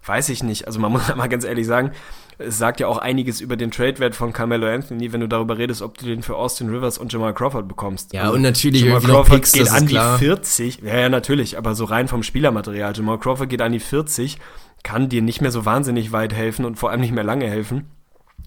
weiß 0.08 0.30
ich 0.30 0.42
nicht. 0.42 0.66
Also 0.66 0.80
man 0.80 0.92
muss 0.92 1.14
mal 1.14 1.28
ganz 1.28 1.44
ehrlich 1.44 1.66
sagen, 1.66 1.92
es 2.38 2.56
sagt 2.56 2.78
ja 2.78 2.86
auch 2.86 2.98
einiges 2.98 3.40
über 3.40 3.56
den 3.56 3.70
Trade-Wert 3.70 4.14
von 4.14 4.32
Carmelo 4.32 4.68
Anthony, 4.68 5.12
wenn 5.12 5.20
du 5.20 5.28
darüber 5.28 5.58
redest, 5.58 5.82
ob 5.82 5.98
du 5.98 6.06
den 6.06 6.22
für 6.22 6.36
Austin 6.36 6.68
Rivers 6.70 6.96
und 6.96 7.12
Jamal 7.12 7.34
Crawford 7.34 7.66
bekommst. 7.66 8.12
Ja, 8.12 8.22
also, 8.22 8.34
und 8.34 8.42
natürlich 8.42 8.82
Jamal 8.82 9.00
Crawford 9.00 9.36
Picks, 9.36 9.52
geht 9.52 9.70
an 9.70 9.86
die 9.86 9.98
40. 9.98 10.82
Ja, 10.82 10.98
ja, 10.98 11.08
natürlich, 11.08 11.58
aber 11.58 11.74
so 11.74 11.84
rein 11.84 12.06
vom 12.06 12.22
Spielermaterial. 12.22 12.94
Jamal 12.96 13.18
Crawford 13.18 13.48
geht 13.48 13.60
an 13.60 13.72
die 13.72 13.80
40, 13.80 14.38
kann 14.84 15.08
dir 15.08 15.20
nicht 15.20 15.40
mehr 15.40 15.50
so 15.50 15.64
wahnsinnig 15.64 16.12
weit 16.12 16.32
helfen 16.32 16.64
und 16.64 16.78
vor 16.78 16.90
allem 16.90 17.00
nicht 17.00 17.12
mehr 17.12 17.24
lange 17.24 17.48
helfen. 17.48 17.90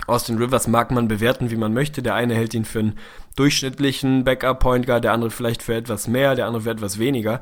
Austin 0.07 0.37
Rivers 0.37 0.67
mag 0.67 0.91
man 0.91 1.09
bewerten, 1.09 1.51
wie 1.51 1.57
man 1.57 1.73
möchte. 1.73 2.01
Der 2.01 2.15
eine 2.15 2.33
hält 2.33 2.53
ihn 2.53 2.65
für 2.65 2.79
einen 2.79 2.97
durchschnittlichen 3.35 4.23
Backup-Point 4.23 4.85
Guard, 4.85 5.03
der 5.03 5.11
andere 5.11 5.31
vielleicht 5.31 5.61
für 5.61 5.75
etwas 5.75 6.07
mehr, 6.07 6.35
der 6.35 6.47
andere 6.47 6.63
für 6.63 6.71
etwas 6.71 6.97
weniger. 6.97 7.41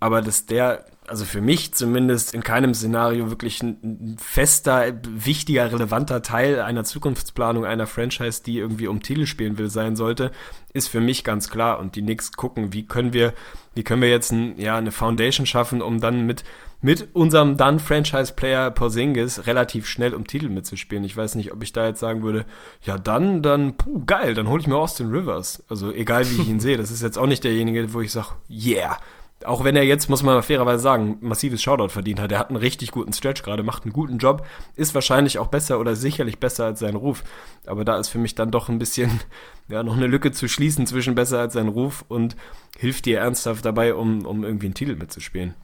Aber 0.00 0.22
dass 0.22 0.46
der 0.46 0.86
also 1.10 1.24
für 1.24 1.40
mich 1.40 1.74
zumindest 1.74 2.34
in 2.34 2.44
keinem 2.44 2.72
Szenario 2.72 3.30
wirklich 3.30 3.60
ein, 3.64 4.16
fester, 4.16 4.92
wichtiger, 5.08 5.72
relevanter 5.72 6.22
Teil 6.22 6.60
einer 6.60 6.84
Zukunftsplanung 6.84 7.64
einer 7.64 7.88
Franchise, 7.88 8.44
die 8.44 8.58
irgendwie 8.58 8.86
um 8.86 9.02
Titel 9.02 9.26
spielen 9.26 9.58
will, 9.58 9.68
sein 9.68 9.96
sollte, 9.96 10.30
ist 10.72 10.86
für 10.86 11.00
mich 11.00 11.24
ganz 11.24 11.50
klar. 11.50 11.80
Und 11.80 11.96
die 11.96 12.02
Knicks 12.02 12.30
gucken, 12.34 12.72
wie 12.72 12.86
können 12.86 13.12
wir, 13.12 13.34
wie 13.74 13.82
können 13.82 14.02
wir 14.02 14.08
jetzt 14.08 14.30
ein, 14.30 14.56
ja, 14.56 14.76
eine 14.76 14.92
Foundation 14.92 15.46
schaffen, 15.46 15.82
um 15.82 16.00
dann 16.00 16.26
mit, 16.26 16.44
mit 16.80 17.08
unserem 17.12 17.56
dann 17.56 17.80
Franchise-Player 17.80 18.70
Porzingis 18.70 19.48
relativ 19.48 19.88
schnell 19.88 20.14
um 20.14 20.28
Titel 20.28 20.48
mitzuspielen. 20.48 21.02
Ich 21.02 21.16
weiß 21.16 21.34
nicht, 21.34 21.52
ob 21.52 21.60
ich 21.64 21.72
da 21.72 21.88
jetzt 21.88 21.98
sagen 21.98 22.22
würde, 22.22 22.46
ja 22.82 22.98
dann, 22.98 23.42
dann, 23.42 23.76
puh, 23.76 24.04
geil, 24.06 24.34
dann 24.34 24.46
hole 24.46 24.60
ich 24.60 24.68
mir 24.68 24.76
Austin 24.76 25.10
Rivers. 25.10 25.64
Also 25.68 25.90
egal 25.90 26.30
wie 26.30 26.40
ich 26.40 26.48
ihn 26.48 26.60
sehe, 26.60 26.76
das 26.76 26.92
ist 26.92 27.02
jetzt 27.02 27.18
auch 27.18 27.26
nicht 27.26 27.42
derjenige, 27.42 27.92
wo 27.92 28.00
ich 28.00 28.12
sage, 28.12 28.28
yeah, 28.48 28.96
auch 29.44 29.64
wenn 29.64 29.76
er 29.76 29.84
jetzt, 29.84 30.10
muss 30.10 30.22
man 30.22 30.42
fairerweise 30.42 30.82
sagen, 30.82 31.16
massives 31.20 31.62
Shoutout 31.62 31.88
verdient 31.88 32.20
hat. 32.20 32.30
Er 32.30 32.38
hat 32.38 32.48
einen 32.48 32.56
richtig 32.56 32.90
guten 32.90 33.12
Stretch 33.12 33.42
gerade, 33.42 33.62
macht 33.62 33.84
einen 33.84 33.92
guten 33.92 34.18
Job, 34.18 34.46
ist 34.76 34.94
wahrscheinlich 34.94 35.38
auch 35.38 35.46
besser 35.46 35.80
oder 35.80 35.96
sicherlich 35.96 36.38
besser 36.38 36.66
als 36.66 36.80
sein 36.80 36.94
Ruf. 36.94 37.24
Aber 37.66 37.84
da 37.84 37.98
ist 37.98 38.08
für 38.08 38.18
mich 38.18 38.34
dann 38.34 38.50
doch 38.50 38.68
ein 38.68 38.78
bisschen, 38.78 39.20
ja, 39.68 39.82
noch 39.82 39.96
eine 39.96 40.06
Lücke 40.06 40.32
zu 40.32 40.48
schließen 40.48 40.86
zwischen 40.86 41.14
besser 41.14 41.40
als 41.40 41.54
sein 41.54 41.68
Ruf 41.68 42.04
und 42.08 42.36
hilft 42.78 43.06
dir 43.06 43.20
ernsthaft 43.20 43.64
dabei, 43.64 43.94
um, 43.94 44.26
um 44.26 44.44
irgendwie 44.44 44.66
einen 44.66 44.74
Titel 44.74 44.96
mitzuspielen. 44.96 45.54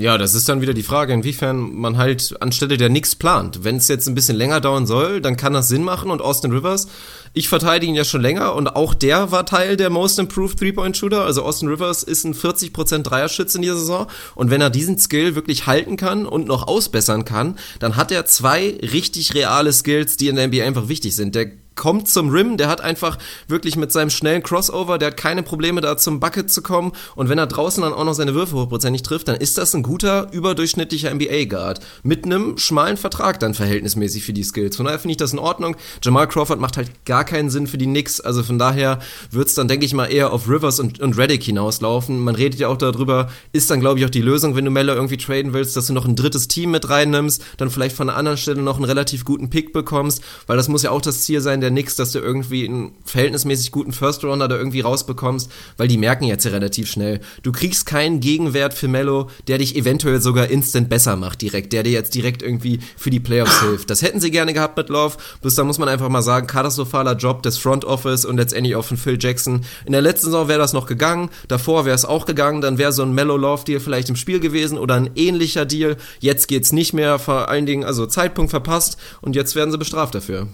Ja, 0.00 0.16
das 0.16 0.34
ist 0.34 0.48
dann 0.48 0.60
wieder 0.60 0.74
die 0.74 0.84
Frage, 0.84 1.12
inwiefern 1.12 1.74
man 1.74 1.98
halt 1.98 2.40
anstelle 2.40 2.76
der 2.76 2.88
nix 2.88 3.16
plant. 3.16 3.64
Wenn 3.64 3.78
es 3.78 3.88
jetzt 3.88 4.06
ein 4.06 4.14
bisschen 4.14 4.36
länger 4.36 4.60
dauern 4.60 4.86
soll, 4.86 5.20
dann 5.20 5.36
kann 5.36 5.54
das 5.54 5.66
Sinn 5.66 5.82
machen 5.82 6.12
und 6.12 6.22
Austin 6.22 6.52
Rivers, 6.52 6.86
ich 7.34 7.48
verteidige 7.48 7.90
ihn 7.90 7.96
ja 7.96 8.04
schon 8.04 8.20
länger 8.20 8.54
und 8.54 8.76
auch 8.76 8.94
der 8.94 9.32
war 9.32 9.44
Teil 9.44 9.76
der 9.76 9.90
Most 9.90 10.20
Improved 10.20 10.56
Three-Point-Shooter. 10.56 11.24
Also 11.24 11.42
Austin 11.42 11.68
Rivers 11.68 12.04
ist 12.04 12.22
ein 12.22 12.34
40% 12.34 13.02
Dreierschütze 13.02 13.58
in 13.58 13.62
dieser 13.62 13.76
Saison 13.76 14.06
und 14.36 14.50
wenn 14.50 14.60
er 14.60 14.70
diesen 14.70 15.00
Skill 15.00 15.34
wirklich 15.34 15.66
halten 15.66 15.96
kann 15.96 16.26
und 16.26 16.46
noch 16.46 16.68
ausbessern 16.68 17.24
kann, 17.24 17.58
dann 17.80 17.96
hat 17.96 18.12
er 18.12 18.24
zwei 18.24 18.78
richtig 18.80 19.34
reale 19.34 19.72
Skills, 19.72 20.16
die 20.16 20.28
in 20.28 20.36
der 20.36 20.46
NBA 20.46 20.62
einfach 20.62 20.88
wichtig 20.88 21.16
sind. 21.16 21.34
Der 21.34 21.50
kommt 21.78 22.08
zum 22.08 22.28
Rim, 22.28 22.58
der 22.58 22.68
hat 22.68 22.82
einfach 22.82 23.16
wirklich 23.46 23.76
mit 23.76 23.90
seinem 23.92 24.10
schnellen 24.10 24.42
Crossover, 24.42 24.98
der 24.98 25.08
hat 25.08 25.16
keine 25.16 25.42
Probleme 25.42 25.80
da 25.80 25.96
zum 25.96 26.20
Bucket 26.20 26.50
zu 26.50 26.60
kommen 26.60 26.92
und 27.14 27.30
wenn 27.30 27.38
er 27.38 27.46
draußen 27.46 27.82
dann 27.82 27.94
auch 27.94 28.04
noch 28.04 28.12
seine 28.12 28.34
Würfe 28.34 28.56
hochprozentig 28.56 29.02
trifft, 29.02 29.28
dann 29.28 29.36
ist 29.36 29.56
das 29.56 29.74
ein 29.74 29.82
guter, 29.82 30.30
überdurchschnittlicher 30.32 31.14
NBA-Guard. 31.14 31.80
Mit 32.02 32.26
einem 32.26 32.58
schmalen 32.58 32.96
Vertrag 32.96 33.40
dann 33.40 33.54
verhältnismäßig 33.54 34.24
für 34.24 34.32
die 34.32 34.42
Skills. 34.42 34.76
Von 34.76 34.86
daher 34.86 34.98
finde 34.98 35.12
ich 35.12 35.16
das 35.16 35.32
in 35.32 35.38
Ordnung. 35.38 35.76
Jamal 36.02 36.26
Crawford 36.26 36.60
macht 36.60 36.76
halt 36.76 36.90
gar 37.04 37.24
keinen 37.24 37.48
Sinn 37.48 37.66
für 37.66 37.78
die 37.78 37.86
Knicks, 37.86 38.20
also 38.20 38.42
von 38.42 38.58
daher 38.58 38.98
wird's 39.30 39.54
dann, 39.54 39.68
denke 39.68 39.86
ich 39.86 39.94
mal, 39.94 40.06
eher 40.06 40.32
auf 40.32 40.48
Rivers 40.48 40.80
und, 40.80 41.00
und 41.00 41.16
Reddick 41.16 41.44
hinauslaufen. 41.44 42.18
Man 42.18 42.34
redet 42.34 42.58
ja 42.58 42.68
auch 42.68 42.76
darüber, 42.76 43.28
ist 43.52 43.70
dann, 43.70 43.80
glaube 43.80 44.00
ich, 44.00 44.04
auch 44.04 44.10
die 44.10 44.20
Lösung, 44.20 44.56
wenn 44.56 44.64
du 44.64 44.72
Melo 44.72 44.92
irgendwie 44.94 45.16
traden 45.16 45.52
willst, 45.52 45.76
dass 45.76 45.86
du 45.86 45.92
noch 45.92 46.06
ein 46.06 46.16
drittes 46.16 46.48
Team 46.48 46.72
mit 46.72 46.90
reinnimmst, 46.90 47.42
dann 47.56 47.70
vielleicht 47.70 47.96
von 47.96 48.08
einer 48.08 48.18
anderen 48.18 48.36
Stelle 48.36 48.62
noch 48.62 48.76
einen 48.76 48.84
relativ 48.84 49.24
guten 49.24 49.48
Pick 49.48 49.72
bekommst, 49.72 50.22
weil 50.48 50.56
das 50.56 50.68
muss 50.68 50.82
ja 50.82 50.90
auch 50.90 51.00
das 51.00 51.22
Ziel 51.22 51.40
sein 51.40 51.60
der 51.60 51.67
Knicks, 51.70 51.96
dass 51.96 52.12
du 52.12 52.18
irgendwie 52.18 52.66
einen 52.66 52.92
verhältnismäßig 53.04 53.70
guten 53.70 53.92
First 53.92 54.24
Rounder 54.24 54.48
da 54.48 54.56
irgendwie 54.56 54.80
rausbekommst, 54.80 55.50
weil 55.76 55.88
die 55.88 55.98
merken 55.98 56.24
jetzt 56.24 56.44
ja 56.44 56.50
relativ 56.50 56.90
schnell, 56.90 57.20
du 57.42 57.52
kriegst 57.52 57.86
keinen 57.86 58.20
Gegenwert 58.20 58.74
für 58.74 58.88
Melo, 58.88 59.30
der 59.46 59.58
dich 59.58 59.76
eventuell 59.76 60.20
sogar 60.20 60.48
instant 60.48 60.88
besser 60.88 61.16
macht 61.16 61.42
direkt, 61.42 61.72
der 61.72 61.82
dir 61.82 61.92
jetzt 61.92 62.14
direkt 62.14 62.42
irgendwie 62.42 62.80
für 62.96 63.10
die 63.10 63.20
Playoffs 63.20 63.60
hilft. 63.60 63.90
Das 63.90 64.02
hätten 64.02 64.20
sie 64.20 64.30
gerne 64.30 64.54
gehabt 64.54 64.76
mit 64.76 64.88
Love, 64.88 65.16
bis 65.42 65.54
da 65.54 65.64
muss 65.64 65.78
man 65.78 65.88
einfach 65.88 66.08
mal 66.08 66.22
sagen, 66.22 66.46
katastrophaler 66.46 67.16
Job 67.16 67.42
des 67.42 67.58
Front 67.58 67.84
Office 67.84 68.24
und 68.24 68.36
letztendlich 68.36 68.76
auch 68.76 68.84
von 68.84 68.96
Phil 68.96 69.18
Jackson. 69.20 69.64
In 69.86 69.92
der 69.92 70.02
letzten 70.02 70.26
Saison 70.26 70.48
wäre 70.48 70.58
das 70.58 70.72
noch 70.72 70.86
gegangen, 70.86 71.30
davor 71.48 71.84
wäre 71.84 71.94
es 71.94 72.04
auch 72.04 72.26
gegangen, 72.26 72.60
dann 72.60 72.78
wäre 72.78 72.92
so 72.92 73.02
ein 73.02 73.12
Mellow 73.12 73.36
Love 73.36 73.64
Deal 73.64 73.80
vielleicht 73.80 74.08
im 74.08 74.16
Spiel 74.16 74.40
gewesen 74.40 74.78
oder 74.78 74.94
ein 74.94 75.10
ähnlicher 75.14 75.64
Deal. 75.64 75.96
Jetzt 76.20 76.48
geht's 76.48 76.72
nicht 76.72 76.92
mehr, 76.92 77.18
vor 77.18 77.48
allen 77.48 77.66
Dingen 77.66 77.84
also 77.84 78.06
Zeitpunkt 78.06 78.50
verpasst 78.50 78.96
und 79.20 79.36
jetzt 79.36 79.54
werden 79.54 79.70
sie 79.70 79.78
bestraft 79.78 80.14
dafür. 80.14 80.48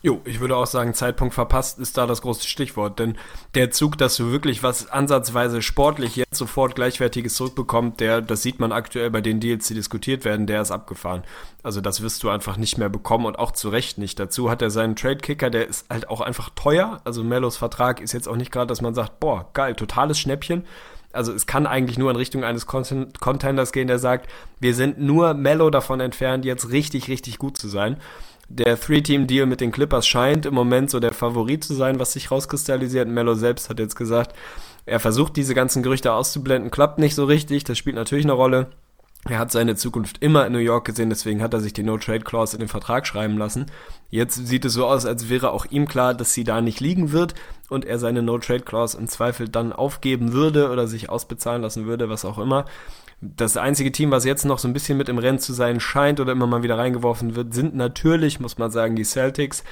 Jo, 0.00 0.20
ich 0.24 0.38
würde 0.38 0.54
auch 0.54 0.66
sagen, 0.66 0.94
Zeitpunkt 0.94 1.34
verpasst 1.34 1.80
ist 1.80 1.98
da 1.98 2.06
das 2.06 2.22
große 2.22 2.46
Stichwort, 2.46 3.00
denn 3.00 3.18
der 3.56 3.72
Zug, 3.72 3.98
dass 3.98 4.16
du 4.16 4.30
wirklich 4.30 4.62
was 4.62 4.88
ansatzweise 4.88 5.60
sportlich 5.60 6.14
jetzt 6.14 6.36
sofort 6.36 6.76
gleichwertiges 6.76 7.34
zurückbekommst, 7.34 7.98
der, 7.98 8.20
das 8.20 8.42
sieht 8.42 8.60
man 8.60 8.70
aktuell 8.70 9.10
bei 9.10 9.20
den 9.20 9.40
Deals, 9.40 9.66
die 9.66 9.74
diskutiert 9.74 10.24
werden, 10.24 10.46
der 10.46 10.62
ist 10.62 10.70
abgefahren. 10.70 11.24
Also 11.64 11.80
das 11.80 12.00
wirst 12.00 12.22
du 12.22 12.28
einfach 12.28 12.56
nicht 12.56 12.78
mehr 12.78 12.88
bekommen 12.88 13.26
und 13.26 13.40
auch 13.40 13.50
zu 13.50 13.70
Recht 13.70 13.98
nicht. 13.98 14.20
Dazu 14.20 14.48
hat 14.48 14.62
er 14.62 14.70
seinen 14.70 14.94
Trade-Kicker, 14.94 15.50
der 15.50 15.66
ist 15.66 15.90
halt 15.90 16.08
auch 16.08 16.20
einfach 16.20 16.50
teuer. 16.50 17.00
Also 17.02 17.24
Mellos 17.24 17.56
Vertrag 17.56 18.00
ist 18.00 18.12
jetzt 18.12 18.28
auch 18.28 18.36
nicht 18.36 18.52
gerade, 18.52 18.68
dass 18.68 18.80
man 18.80 18.94
sagt, 18.94 19.18
boah, 19.18 19.50
geil, 19.52 19.74
totales 19.74 20.20
Schnäppchen. 20.20 20.64
Also 21.10 21.32
es 21.32 21.46
kann 21.46 21.66
eigentlich 21.66 21.98
nur 21.98 22.10
in 22.10 22.16
Richtung 22.16 22.44
eines 22.44 22.66
Contenders 22.66 23.72
gehen, 23.72 23.88
der 23.88 23.98
sagt, 23.98 24.30
wir 24.60 24.76
sind 24.76 25.00
nur 25.00 25.34
Mellow 25.34 25.70
davon 25.70 25.98
entfernt, 25.98 26.44
jetzt 26.44 26.70
richtig, 26.70 27.08
richtig 27.08 27.38
gut 27.38 27.56
zu 27.56 27.66
sein 27.66 27.96
der 28.48 28.80
Three-Team-Deal 28.80 29.46
mit 29.46 29.60
den 29.60 29.72
Clippers 29.72 30.06
scheint 30.06 30.46
im 30.46 30.54
Moment 30.54 30.90
so 30.90 31.00
der 31.00 31.12
Favorit 31.12 31.64
zu 31.64 31.74
sein, 31.74 31.98
was 31.98 32.12
sich 32.12 32.30
rauskristallisiert. 32.30 33.08
Mello 33.08 33.34
selbst 33.34 33.68
hat 33.68 33.78
jetzt 33.78 33.96
gesagt, 33.96 34.34
er 34.86 35.00
versucht 35.00 35.36
diese 35.36 35.54
ganzen 35.54 35.82
Gerüchte 35.82 36.12
auszublenden, 36.12 36.70
klappt 36.70 36.98
nicht 36.98 37.14
so 37.14 37.24
richtig, 37.24 37.64
das 37.64 37.76
spielt 37.76 37.96
natürlich 37.96 38.24
eine 38.24 38.32
Rolle. 38.32 38.70
Er 39.28 39.38
hat 39.38 39.52
seine 39.52 39.76
Zukunft 39.76 40.22
immer 40.22 40.46
in 40.46 40.52
New 40.52 40.58
York 40.58 40.86
gesehen, 40.86 41.10
deswegen 41.10 41.42
hat 41.42 41.52
er 41.52 41.60
sich 41.60 41.74
die 41.74 41.82
No-Trade-Clause 41.82 42.56
in 42.56 42.60
den 42.60 42.68
Vertrag 42.68 43.06
schreiben 43.06 43.36
lassen. 43.36 43.66
Jetzt 44.08 44.46
sieht 44.46 44.64
es 44.64 44.72
so 44.72 44.86
aus, 44.86 45.04
als 45.04 45.28
wäre 45.28 45.50
auch 45.50 45.66
ihm 45.66 45.86
klar, 45.86 46.14
dass 46.14 46.32
sie 46.32 46.44
da 46.44 46.62
nicht 46.62 46.80
liegen 46.80 47.12
wird 47.12 47.34
und 47.68 47.84
er 47.84 47.98
seine 47.98 48.22
No-Trade-Clause 48.22 48.96
im 48.96 49.08
Zweifel 49.08 49.48
dann 49.48 49.72
aufgeben 49.72 50.32
würde 50.32 50.70
oder 50.70 50.86
sich 50.86 51.10
ausbezahlen 51.10 51.60
lassen 51.60 51.84
würde, 51.84 52.08
was 52.08 52.24
auch 52.24 52.38
immer. 52.38 52.64
Das 53.20 53.56
einzige 53.56 53.90
Team, 53.90 54.12
was 54.12 54.24
jetzt 54.24 54.44
noch 54.44 54.60
so 54.60 54.68
ein 54.68 54.72
bisschen 54.72 54.96
mit 54.96 55.08
im 55.08 55.18
Rennen 55.18 55.40
zu 55.40 55.52
sein 55.52 55.80
scheint 55.80 56.20
oder 56.20 56.32
immer 56.32 56.46
mal 56.46 56.62
wieder 56.62 56.78
reingeworfen 56.78 57.34
wird, 57.34 57.52
sind 57.52 57.74
natürlich, 57.74 58.38
muss 58.38 58.58
man 58.58 58.70
sagen, 58.70 58.94
die 58.94 59.04
Celtics. 59.04 59.64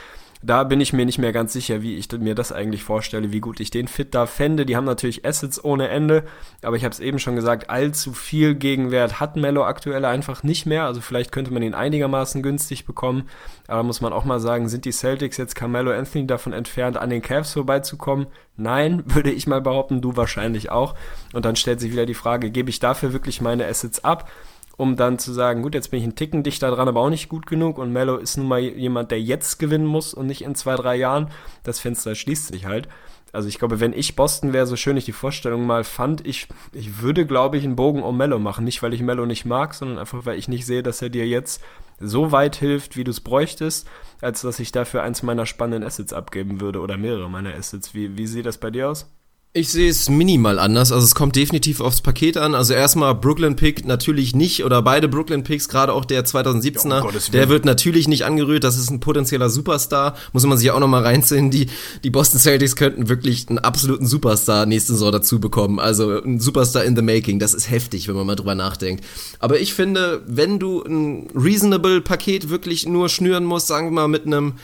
Da 0.46 0.62
bin 0.62 0.80
ich 0.80 0.92
mir 0.92 1.04
nicht 1.04 1.18
mehr 1.18 1.32
ganz 1.32 1.52
sicher, 1.52 1.82
wie 1.82 1.96
ich 1.96 2.12
mir 2.12 2.36
das 2.36 2.52
eigentlich 2.52 2.84
vorstelle, 2.84 3.32
wie 3.32 3.40
gut 3.40 3.58
ich 3.58 3.70
den 3.72 3.88
Fit 3.88 4.14
da 4.14 4.26
fände. 4.26 4.64
Die 4.64 4.76
haben 4.76 4.84
natürlich 4.84 5.26
Assets 5.26 5.62
ohne 5.64 5.88
Ende, 5.88 6.22
aber 6.62 6.76
ich 6.76 6.84
habe 6.84 6.92
es 6.92 7.00
eben 7.00 7.18
schon 7.18 7.34
gesagt, 7.34 7.68
allzu 7.68 8.12
viel 8.12 8.54
Gegenwert 8.54 9.18
hat 9.18 9.34
Mello 9.34 9.64
aktuell 9.64 10.04
einfach 10.04 10.44
nicht 10.44 10.64
mehr. 10.64 10.84
Also 10.84 11.00
vielleicht 11.00 11.32
könnte 11.32 11.52
man 11.52 11.64
ihn 11.64 11.74
einigermaßen 11.74 12.44
günstig 12.44 12.86
bekommen, 12.86 13.28
aber 13.66 13.82
muss 13.82 14.00
man 14.00 14.12
auch 14.12 14.24
mal 14.24 14.38
sagen, 14.38 14.68
sind 14.68 14.84
die 14.84 14.92
Celtics 14.92 15.36
jetzt 15.36 15.56
Carmelo 15.56 15.90
Anthony 15.90 16.28
davon 16.28 16.52
entfernt, 16.52 16.96
an 16.96 17.10
den 17.10 17.22
Cavs 17.22 17.52
vorbeizukommen? 17.54 18.28
Nein, 18.56 19.02
würde 19.06 19.32
ich 19.32 19.48
mal 19.48 19.60
behaupten, 19.60 20.00
du 20.00 20.14
wahrscheinlich 20.14 20.70
auch. 20.70 20.94
Und 21.32 21.44
dann 21.44 21.56
stellt 21.56 21.80
sich 21.80 21.90
wieder 21.90 22.06
die 22.06 22.14
Frage, 22.14 22.52
gebe 22.52 22.70
ich 22.70 22.78
dafür 22.78 23.12
wirklich 23.12 23.40
meine 23.40 23.66
Assets 23.66 24.04
ab? 24.04 24.30
Um 24.76 24.96
dann 24.96 25.18
zu 25.18 25.32
sagen, 25.32 25.62
gut, 25.62 25.74
jetzt 25.74 25.90
bin 25.90 25.98
ich 25.98 26.04
einen 26.04 26.16
Ticken 26.16 26.42
dichter 26.42 26.70
dran, 26.70 26.88
aber 26.88 27.00
auch 27.00 27.10
nicht 27.10 27.28
gut 27.28 27.46
genug 27.46 27.78
und 27.78 27.92
Mello 27.92 28.16
ist 28.16 28.36
nun 28.36 28.48
mal 28.48 28.60
jemand, 28.60 29.10
der 29.10 29.20
jetzt 29.20 29.58
gewinnen 29.58 29.86
muss 29.86 30.12
und 30.14 30.26
nicht 30.26 30.42
in 30.42 30.54
zwei, 30.54 30.76
drei 30.76 30.96
Jahren. 30.96 31.30
Das 31.62 31.80
Fenster 31.80 32.14
schließt 32.14 32.48
sich 32.48 32.66
halt. 32.66 32.88
Also 33.32 33.48
ich 33.48 33.58
glaube, 33.58 33.80
wenn 33.80 33.92
ich 33.92 34.16
Boston 34.16 34.52
wäre, 34.52 34.66
so 34.66 34.76
schön 34.76 34.96
ich 34.96 35.04
die 35.04 35.12
Vorstellung 35.12 35.66
mal 35.66 35.84
fand, 35.84 36.26
ich, 36.26 36.48
ich 36.72 37.02
würde, 37.02 37.26
glaube 37.26 37.58
ich, 37.58 37.64
einen 37.64 37.76
Bogen 37.76 38.02
um 38.02 38.16
Mello 38.16 38.38
machen. 38.38 38.64
Nicht, 38.64 38.82
weil 38.82 38.94
ich 38.94 39.02
Mello 39.02 39.26
nicht 39.26 39.44
mag, 39.44 39.74
sondern 39.74 39.98
einfach, 39.98 40.24
weil 40.24 40.38
ich 40.38 40.48
nicht 40.48 40.64
sehe, 40.64 40.82
dass 40.82 41.02
er 41.02 41.10
dir 41.10 41.26
jetzt 41.26 41.62
so 41.98 42.32
weit 42.32 42.56
hilft, 42.56 42.96
wie 42.96 43.04
du 43.04 43.10
es 43.10 43.20
bräuchtest, 43.20 43.88
als 44.20 44.42
dass 44.42 44.58
ich 44.58 44.72
dafür 44.72 45.02
eins 45.02 45.22
meiner 45.22 45.44
spannenden 45.44 45.86
Assets 45.86 46.12
abgeben 46.12 46.60
würde 46.60 46.80
oder 46.80 46.96
mehrere 46.96 47.28
meiner 47.28 47.54
Assets. 47.54 47.94
Wie, 47.94 48.16
wie 48.16 48.26
sieht 48.26 48.46
das 48.46 48.58
bei 48.58 48.70
dir 48.70 48.90
aus? 48.90 49.10
Ich 49.56 49.70
sehe 49.70 49.88
es 49.88 50.10
minimal 50.10 50.58
anders. 50.58 50.92
Also 50.92 51.06
es 51.06 51.14
kommt 51.14 51.34
definitiv 51.34 51.80
aufs 51.80 52.02
Paket 52.02 52.36
an. 52.36 52.54
Also 52.54 52.74
erstmal 52.74 53.14
Brooklyn 53.14 53.56
Pick 53.56 53.86
natürlich 53.86 54.36
nicht 54.36 54.66
oder 54.66 54.82
beide 54.82 55.08
Brooklyn 55.08 55.44
Picks, 55.44 55.70
gerade 55.70 55.94
auch 55.94 56.04
der 56.04 56.26
2017er, 56.26 57.02
oh, 57.02 57.30
der 57.32 57.48
wird 57.48 57.64
natürlich 57.64 58.06
nicht 58.06 58.26
angerührt. 58.26 58.64
Das 58.64 58.76
ist 58.76 58.90
ein 58.90 59.00
potenzieller 59.00 59.48
Superstar. 59.48 60.14
Muss 60.34 60.44
man 60.44 60.58
sich 60.58 60.70
auch 60.72 60.78
nochmal 60.78 61.04
reinziehen. 61.04 61.50
Die, 61.50 61.68
die 62.04 62.10
Boston 62.10 62.38
Celtics 62.38 62.76
könnten 62.76 63.08
wirklich 63.08 63.48
einen 63.48 63.58
absoluten 63.58 64.06
Superstar 64.06 64.66
nächste 64.66 64.92
Saison 64.92 65.10
dazu 65.10 65.40
bekommen. 65.40 65.80
Also 65.80 66.22
ein 66.22 66.38
Superstar 66.38 66.84
in 66.84 66.94
the 66.94 67.00
making. 67.00 67.38
Das 67.38 67.54
ist 67.54 67.70
heftig, 67.70 68.08
wenn 68.08 68.14
man 68.14 68.26
mal 68.26 68.36
drüber 68.36 68.54
nachdenkt. 68.54 69.06
Aber 69.38 69.58
ich 69.58 69.72
finde, 69.72 70.20
wenn 70.26 70.58
du 70.58 70.82
ein 70.82 71.28
reasonable 71.34 72.02
Paket 72.02 72.50
wirklich 72.50 72.86
nur 72.86 73.08
schnüren 73.08 73.46
musst, 73.46 73.68
sagen 73.68 73.86
wir 73.86 73.92
mal 74.02 74.08
mit 74.08 74.26
einem 74.26 74.56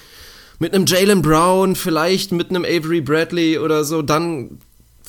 mit 0.59 0.75
einem 0.75 0.87
Jalen 0.87 1.23
Brown, 1.23 1.75
vielleicht 1.75 2.31
mit 2.31 2.51
einem 2.51 2.65
Avery 2.65 3.01
Bradley 3.01 3.59
oder 3.59 3.83
so, 3.85 4.01
dann 4.01 4.61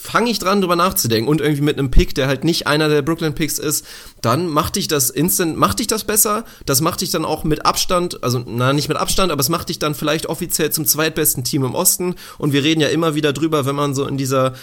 fange 0.03 0.29
ich 0.29 0.37
dran, 0.37 0.59
drüber 0.59 0.75
nachzudenken 0.75 1.29
und 1.29 1.39
irgendwie 1.39 1.61
mit 1.61 1.79
einem 1.79 1.89
Pick, 1.89 2.13
der 2.13 2.27
halt 2.27 2.43
nicht 2.43 2.67
einer 2.67 2.89
der 2.89 3.01
Brooklyn 3.01 3.33
Picks 3.33 3.57
ist, 3.57 3.85
dann 4.21 4.47
macht 4.47 4.75
dich 4.75 4.89
das 4.89 5.09
instant, 5.09 5.55
macht 5.57 5.79
dich 5.79 5.87
das 5.87 6.03
besser. 6.03 6.43
Das 6.65 6.81
macht 6.81 6.99
dich 6.99 7.09
dann 7.09 7.23
auch 7.23 7.45
mit 7.45 7.65
Abstand, 7.65 8.21
also 8.21 8.43
na 8.45 8.73
nicht 8.73 8.89
mit 8.89 8.97
Abstand, 8.97 9.31
aber 9.31 9.39
es 9.39 9.47
macht 9.47 9.69
dich 9.69 9.79
dann 9.79 9.95
vielleicht 9.95 10.25
offiziell 10.25 10.71
zum 10.71 10.85
zweitbesten 10.85 11.45
Team 11.45 11.63
im 11.63 11.73
Osten. 11.73 12.15
Und 12.37 12.51
wir 12.51 12.65
reden 12.65 12.81
ja 12.81 12.89
immer 12.89 13.15
wieder 13.15 13.31
drüber, 13.31 13.65
wenn 13.65 13.75
man 13.75 13.95
so 13.95 14.05
in 14.05 14.17
dieser 14.17 14.53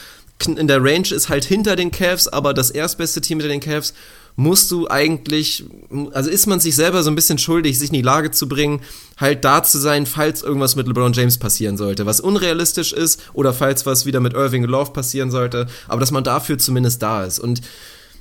in 0.47 0.69
der 0.69 0.83
Range 0.83 1.09
ist 1.09 1.29
halt 1.29 1.45
hinter 1.45 1.77
den 1.77 1.91
Cavs, 1.91 2.27
aber 2.27 2.55
das 2.55 2.71
erstbeste 2.71 3.21
Team 3.21 3.41
hinter 3.41 3.53
den 3.53 3.61
Cavs 3.61 3.93
musst 4.41 4.71
du 4.71 4.89
eigentlich, 4.89 5.65
also 6.13 6.31
ist 6.31 6.47
man 6.47 6.61
sich 6.61 6.75
selber 6.75 7.03
so 7.03 7.11
ein 7.11 7.15
bisschen 7.15 7.37
schuldig, 7.37 7.79
sich 7.79 7.91
in 7.91 7.95
die 7.95 8.03
Lage 8.03 8.31
zu 8.31 8.49
bringen, 8.49 8.81
halt 9.19 9.45
da 9.45 9.63
zu 9.63 9.79
sein, 9.79 10.07
falls 10.07 10.43
irgendwas 10.43 10.77
mit 10.77 10.87
LeBron 10.87 11.13
James 11.13 11.37
passieren 11.37 11.77
sollte, 11.77 12.07
was 12.07 12.21
unrealistisch 12.21 12.95
ist 12.95 13.21
oder 13.35 13.53
falls 13.53 13.85
was 13.85 14.07
wieder 14.07 14.21
mit 14.21 14.33
Irving 14.33 14.65
Love 14.65 14.93
passieren 14.93 15.31
sollte, 15.31 15.67
aber 15.89 16.01
dass 16.01 16.11
man 16.11 16.25
dafür 16.25 16.57
zumindest 16.57 17.03
da 17.03 17.25
ist. 17.25 17.39
Und 17.39 17.61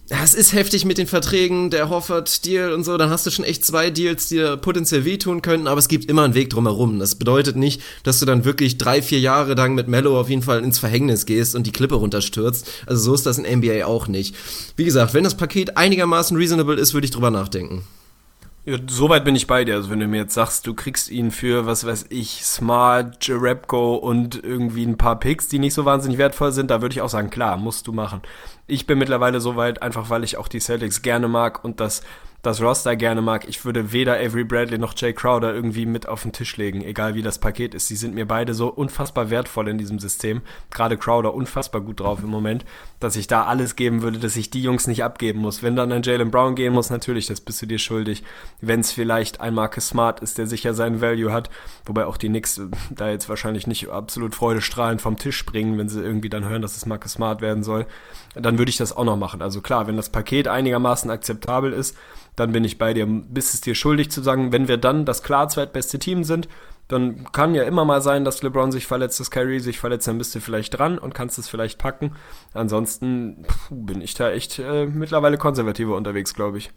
es 0.09 0.33
ist 0.33 0.53
heftig 0.53 0.85
mit 0.85 0.97
den 0.97 1.07
Verträgen, 1.07 1.69
der 1.69 1.89
Hoffert-Deal 1.89 2.73
und 2.73 2.83
so, 2.83 2.97
dann 2.97 3.09
hast 3.11 3.25
du 3.25 3.31
schon 3.31 3.45
echt 3.45 3.63
zwei 3.63 3.91
Deals, 3.91 4.27
die 4.27 4.35
dir 4.35 4.57
potenziell 4.57 5.05
wehtun 5.05 5.41
könnten, 5.41 5.67
aber 5.67 5.77
es 5.77 5.87
gibt 5.87 6.09
immer 6.09 6.23
einen 6.23 6.33
Weg 6.33 6.49
drumherum. 6.49 6.99
Das 6.99 7.15
bedeutet 7.15 7.55
nicht, 7.55 7.81
dass 8.03 8.19
du 8.19 8.25
dann 8.25 8.43
wirklich 8.43 8.77
drei, 8.77 9.01
vier 9.01 9.19
Jahre 9.19 9.53
lang 9.53 9.75
mit 9.75 9.87
Mello 9.87 10.19
auf 10.19 10.29
jeden 10.29 10.41
Fall 10.41 10.63
ins 10.63 10.79
Verhängnis 10.79 11.25
gehst 11.25 11.55
und 11.55 11.67
die 11.67 11.71
Klippe 11.71 11.95
runterstürzt. 11.95 12.67
Also 12.87 13.03
so 13.03 13.13
ist 13.13 13.25
das 13.25 13.37
in 13.37 13.59
NBA 13.59 13.85
auch 13.85 14.07
nicht. 14.07 14.35
Wie 14.75 14.85
gesagt, 14.85 15.13
wenn 15.13 15.23
das 15.23 15.37
Paket 15.37 15.77
einigermaßen 15.77 16.35
reasonable 16.35 16.75
ist, 16.75 16.93
würde 16.93 17.05
ich 17.05 17.11
drüber 17.11 17.29
nachdenken. 17.31 17.83
Ja, 18.65 18.77
soweit 18.87 19.23
bin 19.25 19.35
ich 19.35 19.47
bei 19.47 19.63
dir. 19.63 19.75
Also 19.75 19.89
wenn 19.89 19.99
du 19.99 20.07
mir 20.07 20.17
jetzt 20.17 20.33
sagst, 20.33 20.67
du 20.67 20.73
kriegst 20.73 21.09
ihn 21.09 21.31
für, 21.31 21.65
was 21.65 21.85
weiß 21.85 22.07
ich, 22.09 22.43
Smart, 22.45 23.25
Jerebko 23.25 23.95
und 23.95 24.43
irgendwie 24.43 24.85
ein 24.85 24.97
paar 24.97 25.19
Picks, 25.19 25.47
die 25.47 25.59
nicht 25.59 25.73
so 25.73 25.85
wahnsinnig 25.85 26.17
wertvoll 26.17 26.51
sind, 26.51 26.69
da 26.69 26.81
würde 26.81 26.93
ich 26.93 27.01
auch 27.01 27.09
sagen, 27.09 27.29
klar, 27.29 27.57
musst 27.57 27.87
du 27.87 27.93
machen. 27.93 28.21
Ich 28.67 28.85
bin 28.85 28.99
mittlerweile 28.99 29.39
so 29.39 29.55
weit, 29.55 29.81
einfach 29.81 30.09
weil 30.09 30.23
ich 30.23 30.37
auch 30.37 30.47
die 30.47 30.59
Celtics 30.59 31.01
gerne 31.01 31.27
mag 31.27 31.63
und 31.63 31.79
das 31.79 32.03
das 32.41 32.61
Roster 32.61 32.95
gerne 32.95 33.21
mag. 33.21 33.47
Ich 33.49 33.65
würde 33.65 33.91
weder 33.91 34.15
Avery 34.15 34.45
Bradley 34.45 34.77
noch 34.77 34.93
Jay 34.95 35.13
Crowder 35.13 35.53
irgendwie 35.53 35.85
mit 35.85 36.07
auf 36.07 36.23
den 36.23 36.31
Tisch 36.31 36.55
legen, 36.55 36.81
egal 36.81 37.15
wie 37.15 37.21
das 37.21 37.37
Paket 37.37 37.75
ist. 37.75 37.87
Sie 37.87 37.97
sind 37.97 38.15
mir 38.15 38.25
beide 38.25 38.53
so 38.53 38.69
unfassbar 38.69 39.29
wertvoll 39.29 39.67
in 39.67 39.77
diesem 39.77 39.99
System. 39.99 40.41
Gerade 40.71 40.97
Crowder 40.97 41.33
unfassbar 41.33 41.81
gut 41.81 41.99
drauf 41.99 42.19
im 42.23 42.29
Moment, 42.29 42.63
dass 43.01 43.17
ich 43.17 43.27
da 43.27 43.43
alles 43.43 43.75
geben 43.75 44.01
würde, 44.01 44.19
dass 44.19 44.37
ich 44.37 44.49
die 44.49 44.61
Jungs 44.61 44.87
nicht 44.87 45.03
abgeben 45.03 45.39
muss. 45.39 45.63
Wenn 45.63 45.75
dann 45.75 45.91
ein 45.91 46.01
Jalen 46.01 46.31
Brown 46.31 46.55
gehen 46.55 46.73
muss, 46.73 46.89
natürlich, 46.89 47.27
das 47.27 47.41
bist 47.41 47.61
du 47.61 47.65
dir 47.65 47.79
schuldig. 47.79 48.23
Wenn 48.61 48.79
es 48.79 48.93
vielleicht 48.93 49.41
ein 49.41 49.53
Marcus 49.53 49.89
Smart 49.89 50.21
ist, 50.21 50.37
der 50.37 50.47
sicher 50.47 50.73
seinen 50.73 51.01
Value 51.01 51.33
hat, 51.33 51.49
wobei 51.85 52.05
auch 52.05 52.17
die 52.17 52.29
Knicks 52.29 52.57
äh, 52.57 52.67
da 52.89 53.09
jetzt 53.09 53.27
wahrscheinlich 53.27 53.67
nicht 53.67 53.89
absolut 53.89 54.33
freudestrahlend 54.33 55.01
vom 55.01 55.17
Tisch 55.17 55.37
springen, 55.37 55.77
wenn 55.77 55.89
sie 55.89 56.01
irgendwie 56.01 56.29
dann 56.29 56.47
hören, 56.47 56.61
dass 56.61 56.77
es 56.77 56.85
Marcus 56.85 57.13
Smart 57.13 57.41
werden 57.41 57.63
soll, 57.63 57.85
dann 58.35 58.57
würde 58.57 58.69
ich 58.69 58.77
das 58.77 58.95
auch 58.95 59.03
noch 59.03 59.17
machen. 59.17 59.41
Also 59.41 59.59
klar, 59.59 59.87
wenn 59.87 59.97
das 59.97 60.09
Paket 60.09 60.47
einigermaßen 60.47 61.11
akzeptabel 61.11 61.73
ist, 61.73 61.97
dann 62.39 62.51
bin 62.51 62.63
ich 62.63 62.77
bei 62.77 62.93
dir. 62.93 63.05
Bist 63.05 63.53
es 63.53 63.61
dir 63.61 63.75
schuldig 63.75 64.09
zu 64.11 64.21
sagen, 64.21 64.51
wenn 64.51 64.67
wir 64.67 64.77
dann 64.77 65.05
das 65.05 65.23
klar 65.23 65.49
zweitbeste 65.49 65.99
Team 65.99 66.23
sind, 66.23 66.47
Dann 66.89 67.31
kann 67.31 67.53
ja 67.53 67.63
immer 67.63 67.85
mal 67.85 68.01
sein, 68.01 68.25
dass 68.25 68.41
LeBron 68.41 68.71
sich 68.71 68.87
verletzt, 68.87 69.19
dass 69.19 69.29
Kyrie 69.29 69.59
sich 69.59 69.79
verletzt, 69.79 70.07
dann 70.07 70.17
bist 70.17 70.33
du 70.33 70.41
vielleicht 70.41 70.77
dran 70.77 70.97
und 70.97 71.13
kannst 71.13 71.37
es 71.37 71.47
vielleicht 71.47 71.77
packen. 71.77 72.15
Ansonsten 72.53 73.45
pff, 73.47 73.67
bin 73.69 74.01
ich 74.01 74.15
da 74.15 74.31
echt 74.31 74.57
äh, 74.57 74.87
mittlerweile 74.87 75.37
konservativer 75.37 75.95
unterwegs, 75.95 76.33
glaube 76.33 76.57
ich. 76.57 76.71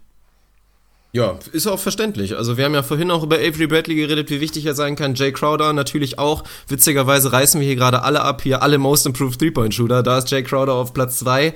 Ja, 1.13 1.39
ist 1.51 1.65
auch 1.67 1.79
verständlich. 1.79 2.37
Also 2.37 2.57
wir 2.57 2.65
haben 2.65 2.75
ja 2.75 2.83
vorhin 2.83 3.09
auch 3.09 3.23
über 3.23 3.37
Avery 3.37 3.65
Bradley 3.67 3.95
geredet, 3.95 4.29
wie 4.29 4.39
wichtig 4.39 4.65
er 4.67 4.75
sein 4.75 4.95
kann. 4.95 5.15
Jay 5.15 5.31
Crowder 5.31 5.73
natürlich 5.73 6.19
auch. 6.19 6.43
Witzigerweise 6.67 7.31
reißen 7.33 7.59
wir 7.59 7.67
hier 7.67 7.75
gerade 7.75 8.03
alle 8.03 8.21
ab, 8.21 8.43
hier 8.43 8.61
alle 8.61 8.77
Most 8.77 9.07
Improved 9.07 9.39
Three-Point-Shooter. 9.39 10.03
Da 10.03 10.19
ist 10.19 10.29
Jay 10.29 10.43
Crowder 10.43 10.73
auf 10.73 10.93
Platz 10.93 11.19
zwei. 11.19 11.53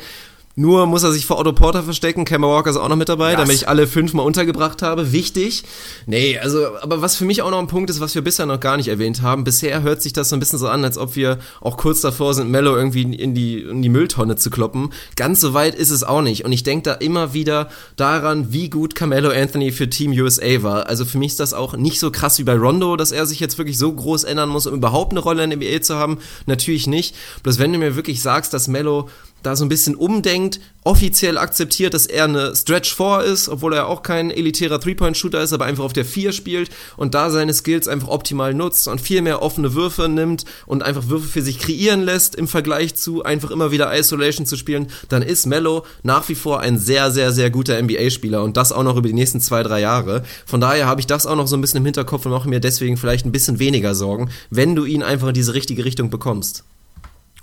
Nur 0.60 0.88
muss 0.88 1.04
er 1.04 1.12
sich 1.12 1.28
vor 1.28 1.38
Otto 1.38 1.54
Porter 1.54 1.84
verstecken. 1.84 2.26
Kemba 2.26 2.48
Walker 2.48 2.72
ist 2.72 2.78
auch 2.78 2.90
noch 2.90 2.96
mit 2.96 3.10
dabei, 3.10 3.30
yes. 3.30 3.38
damit 3.38 3.56
ich 3.56 3.70
alle 3.70 3.86
fünfmal 3.86 4.26
untergebracht 4.26 4.82
habe. 4.82 5.12
Wichtig. 5.12 5.64
Nee, 6.08 6.40
also, 6.40 6.76
aber 6.82 7.00
was 7.00 7.16
für 7.16 7.26
mich 7.26 7.44
auch 7.44 7.52
noch 7.52 7.60
ein 7.60 7.68
Punkt 7.68 7.92
ist, 7.92 8.00
was 8.00 8.16
wir 8.16 8.24
bisher 8.24 8.48
noch 8.48 8.60
gar 8.60 8.76
nicht 8.76 8.88
erwähnt 8.88 9.22
haben. 9.22 9.44
Bisher 9.44 9.84
hört 9.84 10.02
sich 10.02 10.14
das 10.14 10.30
so 10.30 10.36
ein 10.36 10.40
bisschen 10.40 10.58
so 10.58 10.68
an, 10.68 10.84
als 10.84 10.98
ob 10.98 11.16
wir 11.16 11.38
auch 11.62 11.78
kurz 11.78 12.02
davor 12.02 12.34
sind, 12.34 12.50
Mello 12.50 12.76
irgendwie 12.76 13.04
in 13.04 13.36
die, 13.36 13.60
in 13.60 13.84
die 13.84 13.90
Mülltonne 13.90 14.36
zu 14.36 14.50
kloppen. 14.50 14.90
Ganz 15.16 15.42
so 15.42 15.54
weit 15.54 15.76
ist 15.76 15.92
es 15.92 16.04
auch 16.04 16.24
nicht. 16.24 16.44
Und 16.44 16.52
ich 16.52 16.64
denke 16.64 16.90
da 16.90 16.94
immer 16.94 17.36
wieder 17.36 17.70
daran, 17.96 18.52
wie 18.52 18.72
gut 18.72 18.96
Carmelo 18.96 19.30
Anthony 19.30 19.72
für 19.72 19.88
Team 19.92 20.12
USA 20.12 20.64
war. 20.64 20.88
Also 20.88 21.06
für 21.06 21.20
mich 21.20 21.34
ist 21.34 21.40
das 21.40 21.54
auch 21.54 21.78
nicht 21.78 22.00
so 22.00 22.10
krass 22.10 22.40
wie 22.40 22.44
bei 22.44 22.56
Rondo, 22.56 22.96
dass 22.96 23.12
er 23.12 23.28
sich 23.28 23.40
jetzt 23.40 23.60
wirklich 23.60 23.78
so 23.78 23.94
groß 23.94 24.24
ändern 24.24 24.50
muss, 24.50 24.66
um 24.66 24.74
überhaupt 24.74 25.12
eine 25.12 25.20
Rolle 25.20 25.44
in 25.44 25.52
der 25.52 25.60
NBA 25.60 25.84
zu 25.84 25.98
haben. 25.98 26.18
Natürlich 26.48 26.88
nicht. 26.88 27.16
Bloß 27.44 27.60
wenn 27.60 27.72
du 27.72 27.78
mir 27.78 27.96
wirklich 27.96 28.24
sagst, 28.24 28.56
dass 28.56 28.68
Mello 28.68 29.08
da 29.44 29.56
so 29.56 29.66
ein 29.66 29.70
bisschen 29.70 29.96
umdenkt, 29.96 30.60
offiziell 30.84 31.38
akzeptiert, 31.38 31.94
dass 31.94 32.06
er 32.06 32.24
eine 32.24 32.56
Stretch 32.56 32.96
4 32.96 33.24
ist, 33.24 33.50
obwohl 33.50 33.74
er 33.74 33.88
auch 33.88 34.04
kein 34.04 34.32
elitärer 34.32 34.80
Three-Point-Shooter 34.80 35.42
ist, 35.42 35.52
aber 35.52 35.66
einfach 35.66 35.84
auf 35.84 35.94
der 35.94 36.06
4 36.06 36.32
spielt 36.32 36.70
und 36.96 37.14
da 37.14 37.30
seine 37.30 37.54
Skills 37.54 37.88
einfach 37.88 38.08
optimal 38.08 38.54
nutzt 38.54 38.88
und 38.88 39.02
viel 39.02 39.22
mehr 39.22 39.42
offene 39.42 39.74
Würfe 39.74 40.08
nimmt 40.08 40.46
und 40.66 40.84
einfach 40.84 41.10
Würfe 41.10 41.28
für 41.28 41.42
sich 41.42 41.60
kreieren 41.60 42.04
lässt 42.04 42.36
im 42.36 42.48
Vergleich 42.48 42.96
zu 42.96 43.24
einfach 43.24 43.52
immer 43.52 43.72
wieder 43.72 43.98
Isolation 43.98 44.46
zu 44.46 44.56
spielen, 44.56 44.88
dann 45.10 45.22
ist 45.22 45.46
Mello 45.46 45.86
nach 46.04 46.28
wie 46.30 46.36
vor 46.36 46.62
ein 46.62 46.80
sehr, 46.80 47.12
sehr, 47.12 47.32
sehr 47.34 47.50
guter 47.50 47.82
NBA-Spieler 47.82 48.44
und 48.44 48.56
das 48.56 48.72
auch 48.72 48.84
noch 48.84 48.96
über 48.96 49.08
die 49.10 49.14
nächsten 49.14 49.42
zwei, 49.42 49.64
drei 49.64 49.82
Jahre. 49.82 50.24
Von 50.46 50.62
daher 50.62 50.88
habe 50.88 51.02
ich 51.02 51.08
das 51.08 51.26
auch 51.26 51.36
noch 51.36 51.48
so 51.48 51.58
ein 51.58 51.62
bisschen 51.62 51.80
im 51.80 51.86
Hinterkopf 51.86 52.26
und 52.26 52.32
mache 52.32 52.48
mir 52.48 52.62
deswegen 52.62 52.96
vielleicht 52.96 53.26
ein 53.26 53.32
bisschen 53.34 53.60
weniger 53.60 53.94
Sorgen, 53.94 54.30
wenn 54.50 54.76
du 54.76 54.86
ihn 54.86 55.04
einfach 55.04 55.28
in 55.30 55.34
diese 55.34 55.54
richtige 55.54 55.84
Richtung 55.84 56.10
bekommst. 56.10 56.64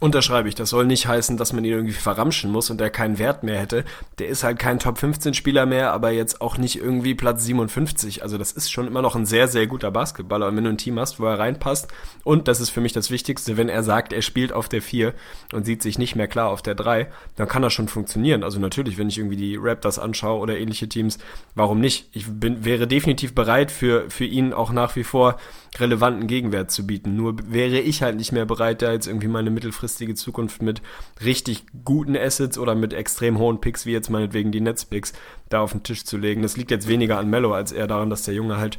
Unterschreibe 0.01 0.49
ich. 0.49 0.57
Das 0.57 0.71
soll 0.71 0.87
nicht 0.87 1.07
heißen, 1.07 1.37
dass 1.37 1.53
man 1.53 1.65
ihn 1.65 1.73
irgendwie 1.73 1.95
verramschen 1.95 2.51
muss 2.51 2.69
und 2.69 2.81
er 2.81 2.91
keinen 2.91 3.19
Wert 3.19 3.45
mehr 3.45 3.61
hätte. 3.61 3.85
Der 4.19 4.29
ist 4.29 4.43
halt 4.43 4.59
kein 4.59 4.81
Top 4.81 4.99
15 4.99 5.35
Spieler 5.35 5.67
mehr, 5.67 5.93
aber 5.93 6.11
jetzt 6.11 6.41
auch 6.41 6.59
nicht 6.59 6.77
irgendwie 6.77 7.15
Platz 7.15 7.45
57. 7.45 8.23
Also 8.23 8.37
das 8.37 8.51
ist 8.51 8.73
schon 8.73 8.89
immer 8.89 9.03
noch 9.03 9.15
ein 9.15 9.25
sehr, 9.25 9.47
sehr 9.47 9.69
guter 9.69 9.93
Basketballer. 9.93 10.49
Und 10.49 10.57
wenn 10.57 10.65
du 10.65 10.71
ein 10.71 10.79
Team 10.79 10.99
hast, 10.99 11.21
wo 11.21 11.27
er 11.27 11.39
reinpasst, 11.39 11.89
und 12.25 12.49
das 12.49 12.61
ist 12.61 12.71
für 12.71 12.81
mich 12.81 12.93
das 12.93 13.11
Wichtigste, 13.11 13.57
wenn 13.57 13.69
er 13.69 13.85
sagt, 13.85 14.13
er 14.13 14.23
spielt 14.23 14.53
auf 14.53 14.69
der 14.69 14.83
4 14.83 15.15
und 15.53 15.65
sieht 15.65 15.81
sich 15.81 15.97
nicht 15.97 16.17
mehr 16.17 16.29
klar 16.29 16.49
auf 16.49 16.61
der 16.61 16.75
3, 16.75 17.07
dann 17.37 17.49
kann 17.49 17.63
das 17.63 17.73
schon 17.73 17.89
funktionieren. 17.89 18.43
Also 18.43 18.59
natürlich, 18.59 18.99
wenn 18.99 19.09
ich 19.09 19.19
irgendwie 19.19 19.37
die 19.37 19.57
Raptors 19.57 20.01
anschaue 20.01 20.41
oder 20.41 20.59
ähnliche 20.59 20.89
Teams, 20.89 21.19
warum 21.55 21.81
nicht? 21.81 22.09
Ich 22.13 22.27
bin, 22.27 22.65
wäre 22.65 22.89
definitiv 22.89 23.35
bereit 23.35 23.71
für, 23.71 24.11
für 24.11 24.25
ihn 24.25 24.53
auch 24.53 24.73
nach 24.73 24.97
wie 24.97 25.05
vor 25.05 25.37
relevanten 25.79 26.27
Gegenwert 26.27 26.71
zu 26.71 26.87
bieten. 26.87 27.17
Nur 27.17 27.37
wäre 27.51 27.79
ich 27.79 28.03
halt 28.03 28.17
nicht 28.17 28.33
mehr 28.33 28.47
bereit, 28.47 28.83
da 28.83 28.93
jetzt 28.93 29.07
irgendwie 29.07 29.29
meine 29.29 29.51
mittelfristige 29.85 30.15
Zukunft 30.15 30.63
mit 30.63 30.83
richtig 31.23 31.65
guten 31.85 32.17
Assets 32.17 32.59
oder 32.59 32.75
mit 32.75 32.93
extrem 32.93 33.39
hohen 33.39 33.61
Picks, 33.61 33.87
wie 33.87 33.93
jetzt 33.93 34.11
meinetwegen 34.11 34.51
die 34.51 34.61
Netzpicks, 34.61 35.13
da 35.49 35.61
auf 35.61 35.73
den 35.73 35.83
Tisch 35.83 36.05
zu 36.05 36.17
legen. 36.17 36.43
Das 36.43 36.57
liegt 36.57 36.71
jetzt 36.71 36.89
weniger 36.89 37.19
an 37.19 37.29
Mello 37.29 37.53
als 37.53 37.73
eher 37.73 37.87
daran, 37.87 38.11
dass 38.11 38.23
der 38.23 38.35
Junge 38.35 38.57
halt 38.57 38.79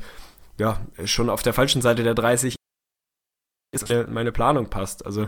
ja 0.57 0.79
schon 1.03 1.29
auf 1.29 1.43
der 1.43 1.53
falschen 1.53 1.81
Seite 1.81 2.03
der 2.03 2.15
30 2.15 2.55
ist, 3.71 3.93
meine 4.09 4.31
Planung 4.31 4.69
passt. 4.69 5.05
Also 5.05 5.27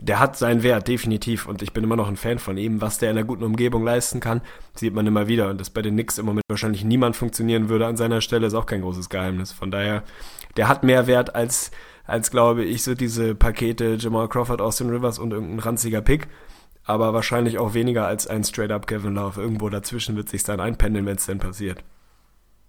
der 0.00 0.20
hat 0.20 0.36
seinen 0.36 0.62
Wert, 0.62 0.86
definitiv. 0.86 1.46
Und 1.46 1.62
ich 1.62 1.72
bin 1.72 1.82
immer 1.82 1.96
noch 1.96 2.06
ein 2.06 2.16
Fan 2.16 2.38
von 2.38 2.56
ihm. 2.56 2.80
Was 2.80 2.98
der 2.98 3.10
in 3.10 3.18
einer 3.18 3.26
guten 3.26 3.42
Umgebung 3.42 3.84
leisten 3.84 4.20
kann, 4.20 4.40
sieht 4.74 4.94
man 4.94 5.06
immer 5.06 5.26
wieder. 5.26 5.50
Und 5.50 5.60
dass 5.60 5.70
bei 5.70 5.82
den 5.82 5.94
Knicks 5.94 6.18
im 6.18 6.26
Moment 6.26 6.44
wahrscheinlich 6.48 6.84
niemand 6.84 7.16
funktionieren 7.16 7.68
würde 7.68 7.86
an 7.86 7.96
seiner 7.96 8.20
Stelle, 8.20 8.46
ist 8.46 8.54
auch 8.54 8.66
kein 8.66 8.82
großes 8.82 9.08
Geheimnis. 9.08 9.52
Von 9.52 9.72
daher 9.72 10.04
der 10.56 10.68
hat 10.68 10.84
mehr 10.84 11.08
Wert 11.08 11.34
als, 11.34 11.72
als 12.08 12.30
glaube 12.30 12.64
ich, 12.64 12.82
so 12.82 12.94
diese 12.94 13.34
Pakete 13.34 13.96
Jamal 13.98 14.28
Crawford, 14.28 14.60
Austin 14.60 14.88
Rivers 14.88 15.18
und 15.18 15.32
irgendein 15.32 15.60
ranziger 15.60 16.00
Pick. 16.00 16.26
Aber 16.84 17.12
wahrscheinlich 17.12 17.58
auch 17.58 17.74
weniger 17.74 18.06
als 18.06 18.26
ein 18.26 18.44
Straight-up 18.44 18.86
Kevin 18.86 19.14
Love. 19.14 19.40
Irgendwo 19.40 19.68
dazwischen 19.68 20.16
wird 20.16 20.30
sich 20.30 20.42
dann 20.42 20.58
einpendeln, 20.58 21.04
wenn 21.04 21.16
es 21.16 21.26
denn 21.26 21.38
passiert. 21.38 21.84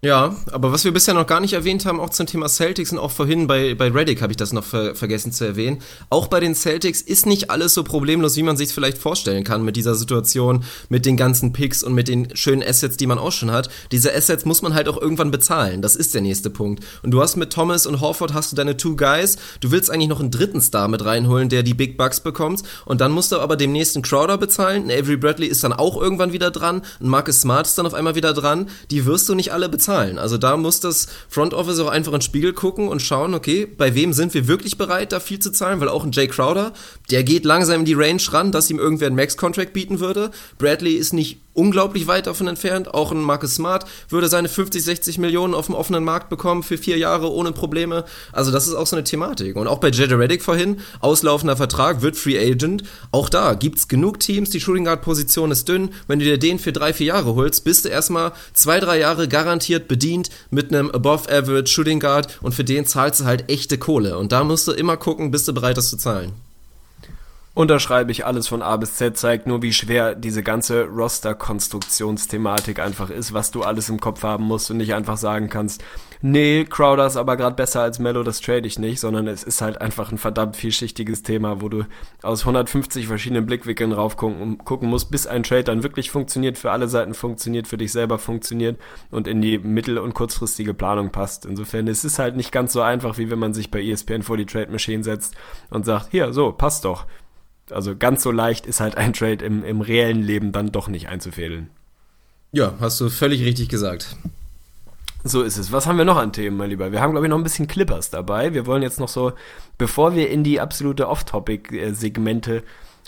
Ja, 0.02 0.34
aber 0.54 0.72
was 0.72 0.86
wir 0.86 0.93
bisher 0.93 1.14
noch 1.14 1.28
gar 1.28 1.41
nicht 1.41 1.52
erwähnt 1.52 1.86
haben, 1.86 2.00
auch 2.00 2.12
zum 2.12 2.26
Thema 2.26 2.47
Celtics 2.47 2.93
und 2.93 3.00
auch 3.00 3.12
vorhin 3.12 3.47
bei, 3.47 3.76
bei 3.76 3.89
Reddick 3.89 4.22
habe 4.22 4.32
ich 4.32 4.38
das 4.38 4.54
noch 4.54 4.64
ver 4.64 4.95
vergessen 4.95 5.34
zu 5.34 5.43
erwähnen. 5.43 5.82
Auch 6.10 6.28
bei 6.28 6.39
den 6.39 6.56
Celtics 6.56 7.02
ist 7.02 7.26
nicht 7.26 7.50
alles 7.52 7.74
so 7.74 7.84
problemlos, 7.84 8.38
wie 8.38 8.43
man 8.43 8.56
sich 8.56 8.74
vielleicht 8.74 8.97
vorstellen 8.97 9.43
kann 9.43 9.62
mit 9.62 9.76
dieser 9.76 9.95
Situation, 9.95 10.64
mit 10.88 11.06
den 11.06 11.18
ganzen 11.18 11.52
Picks 11.52 11.84
und 11.84 11.95
mit 11.95 12.08
den 12.08 12.34
schönen 12.34 12.64
Assets, 12.64 12.95
die 12.95 13.08
man 13.08 13.18
auch 13.18 13.34
schon 13.34 13.52
hat. 13.52 13.68
Diese 13.91 14.16
Assets 14.16 14.45
muss 14.45 14.62
man 14.62 14.74
halt 14.74 14.88
auch 14.88 14.95
irgendwann 14.95 15.32
bezahlen. 15.32 15.82
Das 15.82 15.97
ist 15.97 16.14
der 16.14 16.22
nächste 16.22 16.50
Punkt. 16.50 16.82
Und 17.04 17.12
du 17.12 17.22
hast 17.22 17.36
mit 17.36 17.52
Thomas 17.52 17.86
und 17.86 18.00
Horford 18.00 18.34
hast 18.34 18.54
du 18.54 18.56
deine 18.56 18.78
Two 18.78 18.95
Guys. 18.95 19.36
Du 19.60 19.72
willst 19.72 19.91
eigentlich 19.91 20.08
noch 20.08 20.22
einen 20.22 20.32
dritten 20.32 20.62
Star 20.62 20.88
mit 20.88 21.04
reinholen, 21.04 21.50
der 21.50 21.62
die 21.62 21.74
Big 21.74 21.97
Bucks 21.97 22.22
bekommt. 22.22 22.64
Und 22.86 23.02
dann 23.02 23.12
musst 23.12 23.34
du 23.34 23.39
aber 23.39 23.58
dem 23.58 23.74
nächsten 23.74 24.02
Crowder 24.02 24.38
bezahlen. 24.38 24.86
Ein 24.86 24.97
Avery 24.97 25.18
Bradley 25.18 25.47
ist 25.47 25.62
dann 25.62 25.74
auch 25.74 26.02
irgendwann 26.02 26.32
wieder 26.32 26.52
dran. 26.52 26.84
Ein 27.02 27.10
Marcus 27.10 27.41
Smart 27.41 27.68
ist 27.68 27.78
dann 27.78 27.86
auf 27.86 27.93
einmal 27.93 28.16
wieder 28.16 28.34
dran. 28.34 28.70
Die 28.91 29.06
wirst 29.06 29.28
du 29.28 29.36
nicht 29.36 29.52
alle 29.52 29.68
bezahlen 29.68 29.89
zahlen. 29.90 30.20
Also 30.20 30.38
da 30.38 30.56
muss 30.56 30.80
das 30.80 31.08
Front 31.30 31.54
Office 31.54 31.80
auch 31.80 31.88
einfach 31.88 32.14
in 32.14 32.20
den 32.20 32.24
Spiegel 32.24 32.54
gucken 32.54 32.88
und 32.88 33.02
schauen, 33.02 33.34
okay, 33.34 33.66
bei 33.66 33.96
wem 33.96 34.14
sind 34.14 34.36
wir 34.36 34.48
wirklich 34.48 34.78
bereit, 34.78 35.12
da 35.12 35.20
viel 35.20 35.40
zu 35.40 35.52
zahlen? 35.52 35.80
Weil 35.80 35.90
auch 35.90 36.04
ein 36.04 36.12
Jay 36.12 36.28
Crowder, 36.28 36.74
der 37.10 37.24
geht 37.24 37.44
langsam 37.44 37.80
in 37.80 37.86
die 37.86 37.96
Range 37.96 38.22
ran, 38.30 38.52
dass 38.52 38.70
ihm 38.70 38.78
irgendwer 38.78 39.08
einen 39.08 39.16
Max-Contract 39.16 39.74
bieten 39.74 40.00
würde. 40.00 40.30
Bradley 40.60 40.94
ist 40.94 41.14
nicht 41.14 41.40
unglaublich 41.54 42.08
weit 42.08 42.28
davon 42.28 42.47
entfernt. 42.47 42.93
Auch 42.93 43.12
ein 43.12 43.22
Marcus 43.22 43.56
Smart 43.56 43.86
würde 44.10 44.28
seine 44.28 44.50
50, 44.50 44.84
60 44.84 45.18
Millionen 45.18 45.54
auf 45.54 45.66
dem 45.66 45.76
offenen 45.76 46.04
Markt 46.04 46.30
bekommen 46.30 46.64
für 46.64 46.78
vier 46.78 46.97
Jahre 46.97 47.32
ohne 47.32 47.52
Probleme. 47.52 48.06
Also 48.32 48.52
das 48.52 48.68
ist 48.68 48.74
auch 48.74 48.88
so 48.88 48.95
eine 48.95 49.04
Thematik. 49.04 49.56
Und 49.56 49.68
auch 49.68 49.80
bei 49.80 49.89
Jedi 49.89 50.14
Reddick 50.14 50.43
vorhin, 50.43 50.80
auslaufender 51.00 51.58
Vertrag, 51.58 52.02
wird 52.02 52.16
Free 52.16 52.39
Agent. 52.39 52.84
Auch 53.12 53.30
da 53.30 53.54
gibt's 53.54 53.88
genug 53.88 54.20
Teams, 54.20 54.50
die 54.50 54.60
Shooting 54.60 54.86
Guard 54.86 55.02
Position 55.02 55.52
ist 55.52 55.68
dünn. 55.68 55.89
Wenn 56.08 56.20
du 56.20 56.26
dir 56.26 56.38
den 56.38 56.60
für 56.60 56.74
drei, 56.74 56.93
vier 56.93 57.08
Jahre 57.08 57.36
holst, 57.36 57.64
bist 57.64 57.86
du 57.86 57.89
erstmal 57.89 58.32
zwei, 58.54 58.80
drei 58.80 59.00
Jahre 59.00 59.28
garantiert 59.28 59.88
bedient 59.88 60.30
mit 60.50 60.74
einem 60.74 60.91
Above 60.91 61.30
Average 61.30 61.68
Shooting 61.68 62.00
Guard 62.00 62.39
und 62.41 62.54
für 62.54 62.64
den 62.64 62.86
zahlst 62.86 63.22
du 63.22 63.26
halt 63.26 63.50
echte 63.50 63.78
Kohle. 63.78 64.18
Und 64.18 64.32
da 64.32 64.43
musst 64.43 64.68
du 64.68 64.72
immer 64.72 64.97
gucken, 64.97 65.32
bist 65.32 65.47
du 65.47 65.54
bereit, 65.54 65.78
das 65.78 65.89
zu 65.89 65.97
zahlen 65.97 66.49
unterschreibe 67.60 68.14
ich 68.14 68.26
alles 68.26 68.47
von 68.47 68.62
A 68.62 68.78
bis 68.78 68.95
Z, 68.95 69.18
zeigt 69.18 69.45
nur, 69.45 69.62
wie 69.62 69.74
schwer 69.74 70.16
diese 70.16 70.43
ganze 70.43 70.86
Roster-Konstruktionsthematik 70.86 72.80
einfach 72.80 73.10
ist, 73.10 73.34
was 73.34 73.51
du 73.51 73.64
alles 73.64 73.89
im 73.89 73.99
Kopf 73.99 74.24
haben 74.24 74.45
musst 74.45 74.72
und 74.72 74.78
nicht 74.78 74.93
einfach 74.93 75.18
sagen 75.18 75.49
kannst, 75.49 75.84
nee, 76.22 76.64
Crowder 76.64 77.05
ist 77.05 77.18
aber 77.18 77.36
gerade 77.36 77.57
besser 77.57 77.82
als 77.82 77.99
Mello, 77.99 78.24
das 78.24 78.39
trade 78.39 78.66
ich 78.66 78.80
nicht, 78.80 79.01
sondern 79.01 79.28
es 79.28 79.43
ist 79.43 79.60
halt 79.60 79.82
einfach 79.82 80.10
ein 80.10 80.18
verdammt 80.18 80.55
vielschichtiges 80.55 81.22
Thema, 81.22 81.62
wo 81.62 81.68
du 81.68 81.84
aus 82.24 82.43
150 82.43 83.07
verschiedenen 83.07 83.45
Blickwinkeln 83.45 83.91
rauf 83.91 84.16
gucken, 84.16 84.89
musst, 84.89 85.12
bis 85.12 85.28
ein 85.28 85.43
Trade 85.43 85.66
dann 85.66 85.84
wirklich 85.84 86.12
funktioniert, 86.12 86.57
für 86.57 86.72
alle 86.72 86.88
Seiten 86.88 87.14
funktioniert, 87.14 87.68
für 87.68 87.78
dich 87.78 87.91
selber 87.91 88.20
funktioniert 88.20 88.80
und 89.12 89.28
in 89.28 89.41
die 89.41 89.57
mittel- 89.57 89.97
und 89.97 90.14
kurzfristige 90.14 90.74
Planung 90.74 91.12
passt. 91.12 91.45
Insofern 91.45 91.88
ist 91.88 92.05
es 92.05 92.20
halt 92.20 92.38
nicht 92.38 92.53
ganz 92.53 92.72
so 92.72 92.80
einfach, 92.80 93.18
wie 93.18 93.30
wenn 93.30 93.39
man 93.39 93.53
sich 93.53 93.70
bei 93.70 93.84
ESPN 93.84 94.22
vor 94.22 94.38
die 94.38 94.45
Trade 94.45 94.72
Machine 94.72 95.03
setzt 95.03 95.36
und 95.70 95.86
sagt, 95.86 96.07
hier, 96.12 96.32
so, 96.32 96.53
passt 96.53 96.86
doch 96.86 97.05
also 97.72 97.95
ganz 97.95 98.24
so 98.24 98.32
leicht 98.32 98.65
ist 98.65 98.80
halt 98.80 98.97
ein 98.97 99.13
Trade 99.13 99.43
im, 99.43 99.63
im 99.63 99.82
reellen 99.82 100.22
Leben 100.22 100.51
dann 100.51 100.72
doch 100.72 100.88
nicht 100.88 101.07
einzufädeln. 101.07 101.70
Ja, 102.51 102.74
hast 102.80 102.99
du 102.99 103.09
völlig 103.09 103.43
richtig 103.43 103.70
gesagt. 103.70 104.15
So 105.24 105.43
ist 105.43 105.57
es. 105.57 105.72
Was 105.72 105.86
haben 105.86 105.97
wir 105.97 106.05
noch 106.05 106.17
an 106.17 106.32
Themen, 106.32 106.57
mein 106.57 106.70
Lieber? 106.70 106.91
Wir 106.91 107.01
haben, 107.01 107.11
glaube 107.11 107.28
ich, 107.28 107.30
noch 107.30 107.38
ein 107.38 107.43
bisschen 107.43 107.67
Clippers 107.67 108.09
dabei. 108.09 108.53
Wir 108.53 108.65
wollen 108.65 108.82
jetzt 108.82 108.99
noch 108.99 109.09
so, 109.09 109.34
bevor 109.78 110.15
wir 110.15 110.30
in 110.30 110.43
die 110.43 110.61
absolute 110.61 111.09
Off-Topic-Segmente 111.09 112.63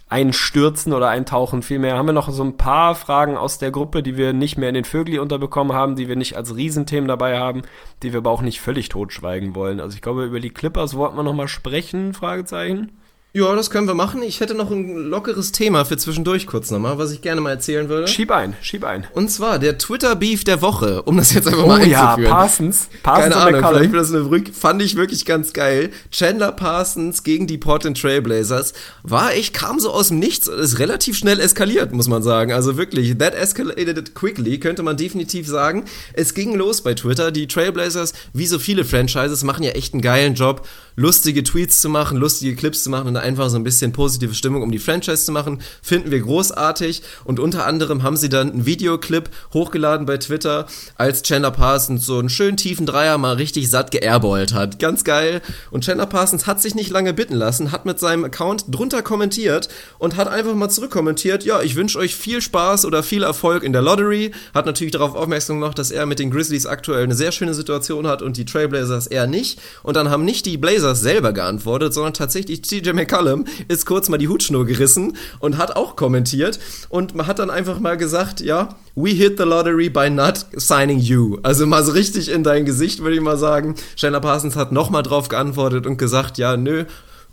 einstürzen 0.10 0.92
oder 0.92 1.08
eintauchen, 1.08 1.64
vielmehr 1.64 1.96
haben 1.96 2.08
wir 2.08 2.14
noch 2.14 2.30
so 2.30 2.44
ein 2.44 2.58
paar 2.58 2.96
Fragen 2.96 3.38
aus 3.38 3.60
der 3.60 3.72
Gruppe, 3.72 4.04
die 4.04 4.18
wir 4.18 4.34
nicht 4.34 4.58
mehr 4.58 4.68
in 4.68 4.76
den 4.76 4.84
Vögli 4.84 5.20
unterbekommen 5.20 5.74
haben, 5.74 5.96
die 5.96 6.10
wir 6.10 6.18
nicht 6.18 6.36
als 6.36 6.54
Riesenthemen 6.54 7.08
dabei 7.08 7.40
haben, 7.40 7.62
die 8.04 8.12
wir 8.12 8.18
aber 8.18 8.32
auch 8.32 8.42
nicht 8.42 8.60
völlig 8.60 8.90
totschweigen 8.90 9.56
wollen. 9.56 9.80
Also 9.80 9.96
ich 9.96 10.02
glaube, 10.02 10.26
über 10.26 10.42
die 10.42 10.50
Clippers 10.50 10.96
wollten 10.96 11.16
wir 11.16 11.24
noch 11.24 11.34
mal 11.34 11.48
sprechen, 11.48 12.14
Fragezeichen. 12.14 12.92
Ja, 13.34 13.56
das 13.56 13.70
können 13.70 13.88
wir 13.88 13.94
machen. 13.94 14.22
Ich 14.24 14.42
hätte 14.42 14.54
noch 14.56 14.72
ein 14.72 14.94
lockeres 14.94 15.54
Thema 15.54 15.86
für 15.86 15.96
zwischendurch 15.96 16.48
kurz 16.48 16.70
nochmal, 16.70 16.98
was 16.98 17.14
ich 17.14 17.22
gerne 17.22 17.40
mal 17.40 17.52
erzählen 17.52 17.88
würde. 17.88 18.10
Schieb 18.10 18.30
ein, 18.30 18.58
schieb 18.62 18.84
ein. 18.84 19.08
Und 19.14 19.32
zwar 19.32 19.58
der 19.58 19.78
Twitter-Beef 19.78 20.44
der 20.44 20.62
Woche, 20.62 21.04
um 21.04 21.16
das 21.16 21.34
jetzt 21.34 21.48
einfach 21.48 21.64
oh, 21.64 21.68
mal 21.68 21.76
einzuführen. 21.76 22.24
ja, 22.24 22.30
Parsons. 22.30 22.90
Parsons 23.02 23.34
Keine 23.34 23.58
Ahnung, 23.58 23.70
vielleicht 23.70 23.94
das 23.94 24.14
eine 24.14 24.30
Rück 24.30 24.54
fand 24.54 24.82
ich 24.82 24.98
wirklich 24.98 25.24
ganz 25.26 25.54
geil. 25.54 25.92
Chandler 26.12 26.52
Parsons 26.52 27.24
gegen 27.24 27.48
die 27.48 27.58
Portland 27.58 28.02
Trailblazers 28.02 28.74
war 29.04 29.34
ich 29.34 29.54
kam 29.54 29.80
so 29.80 29.92
aus 29.92 30.10
dem 30.10 30.20
Nichts 30.20 30.50
und 30.50 30.60
ist 30.60 30.80
relativ 30.80 31.18
schnell 31.18 31.40
eskaliert, 31.40 31.94
muss 31.94 32.10
man 32.10 32.24
sagen. 32.24 32.52
Also 32.52 32.76
wirklich, 32.76 33.18
that 33.18 33.34
escalated 33.34 34.14
quickly, 34.14 34.60
könnte 34.60 34.84
man 34.84 34.98
definitiv 34.98 35.48
sagen. 35.48 35.86
Es 36.12 36.34
ging 36.34 36.54
los 36.54 36.82
bei 36.82 36.96
Twitter. 36.96 37.32
Die 37.32 37.48
Trailblazers, 37.48 38.12
wie 38.34 38.46
so 38.46 38.60
viele 38.60 38.84
Franchises, 38.84 39.46
machen 39.46 39.64
ja 39.64 39.72
echt 39.72 39.94
einen 39.94 40.02
geilen 40.02 40.36
Job, 40.36 40.68
lustige 40.98 41.44
Tweets 41.44 41.80
zu 41.80 41.88
machen, 41.88 42.18
lustige 42.18 42.58
Clips 42.58 42.84
zu 42.84 42.90
machen 42.90 43.08
und 43.08 43.21
einfach 43.22 43.50
so 43.50 43.58
ein 43.58 43.64
bisschen 43.64 43.94
positive 43.94 44.34
Stimmung, 44.34 44.62
um 44.64 44.72
die 44.72 44.80
Franchise 44.80 45.26
zu 45.26 45.32
machen, 45.32 45.62
finden 45.82 46.12
wir 46.12 46.20
großartig. 46.20 47.02
Und 47.24 47.40
unter 47.40 47.66
anderem 47.66 48.04
haben 48.04 48.18
sie 48.18 48.30
dann 48.30 48.52
einen 48.52 48.66
Videoclip 48.66 49.30
hochgeladen 49.54 50.06
bei 50.06 50.18
Twitter, 50.18 50.68
als 50.96 51.24
Chandler 51.24 51.52
Parsons 51.52 52.06
so 52.06 52.20
einen 52.20 52.30
schönen 52.30 52.58
tiefen 52.58 52.86
Dreier 52.86 53.18
mal 53.18 53.36
richtig 53.36 53.70
satt 53.70 53.92
geairballt 53.92 54.54
hat. 54.54 54.80
Ganz 54.80 55.04
geil. 55.04 55.42
Und 55.70 55.84
Chandler 55.84 56.06
Parsons 56.06 56.48
hat 56.48 56.62
sich 56.62 56.76
nicht 56.76 56.90
lange 56.90 57.14
bitten 57.14 57.36
lassen, 57.36 57.72
hat 57.72 57.86
mit 57.86 58.00
seinem 58.00 58.26
Account 58.26 58.66
drunter 58.70 59.02
kommentiert 59.02 59.70
und 60.00 60.16
hat 60.16 60.28
einfach 60.28 60.56
mal 60.56 60.70
zurückkommentiert, 60.70 61.44
ja, 61.44 61.62
ich 61.62 61.76
wünsche 61.76 62.00
euch 62.00 62.16
viel 62.16 62.42
Spaß 62.42 62.86
oder 62.86 63.04
viel 63.04 63.24
Erfolg 63.24 63.64
in 63.64 63.74
der 63.74 63.82
Lottery. 63.82 64.32
Hat 64.54 64.66
natürlich 64.66 64.92
darauf 64.92 65.16
aufmerksam 65.16 65.60
gemacht, 65.60 65.78
dass 65.78 65.92
er 65.92 66.06
mit 66.06 66.20
den 66.20 66.32
Grizzlies 66.32 66.66
aktuell 66.66 67.04
eine 67.04 67.16
sehr 67.16 67.32
schöne 67.32 67.54
Situation 67.54 68.08
hat 68.08 68.22
und 68.22 68.38
die 68.38 68.46
Trailblazers 68.46 69.08
eher 69.08 69.28
nicht. 69.28 69.60
Und 69.84 69.96
dann 69.96 70.10
haben 70.10 70.26
nicht 70.26 70.46
die 70.46 70.58
Blazers 70.58 71.02
selber 71.02 71.34
geantwortet, 71.34 71.94
sondern 71.94 72.14
tatsächlich 72.14 72.62
TJ 72.62 72.94
McCallum 73.12 73.46
ist 73.68 73.86
kurz 73.86 74.08
mal 74.10 74.18
die 74.18 74.30
Hutschnur 74.30 74.66
gerissen 74.66 75.18
und 75.40 75.58
hat 75.58 75.76
auch 75.76 75.96
kommentiert 75.96 76.60
und 76.90 77.14
man 77.14 77.28
hat 77.28 77.40
dann 77.40 77.50
einfach 77.50 77.80
mal 77.80 77.98
gesagt, 77.98 78.40
ja, 78.40 78.76
we 78.96 79.10
hit 79.10 79.38
the 79.38 79.44
lottery 79.44 79.90
by 79.90 80.10
not 80.10 80.46
signing 80.56 81.00
you. 81.00 81.38
Also 81.44 81.68
mal 81.68 81.84
so 81.84 81.92
richtig 81.92 82.30
in 82.30 82.44
dein 82.44 82.66
Gesicht, 82.66 83.02
würde 83.02 83.16
ich 83.16 83.22
mal 83.22 83.38
sagen. 83.38 83.76
Shanna 83.96 84.20
Parsons 84.20 84.56
hat 84.56 84.72
nochmal 84.72 85.04
drauf 85.04 85.28
geantwortet 85.28 85.86
und 85.86 85.98
gesagt, 85.98 86.38
ja, 86.38 86.56
nö, 86.56 86.86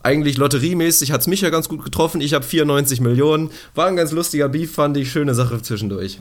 eigentlich 0.02 0.36
lotteriemäßig 0.36 1.12
hat 1.12 1.20
es 1.20 1.26
mich 1.26 1.42
ja 1.42 1.50
ganz 1.50 1.68
gut 1.68 1.84
getroffen. 1.84 2.20
Ich 2.20 2.34
habe 2.34 2.44
94 2.44 3.00
Millionen. 3.00 3.50
War 3.74 3.86
ein 3.86 3.96
ganz 3.96 4.12
lustiger 4.12 4.48
Beef, 4.48 4.72
fand 4.72 4.96
ich. 4.96 5.10
Schöne 5.10 5.34
Sache 5.34 5.60
zwischendurch. 5.62 6.18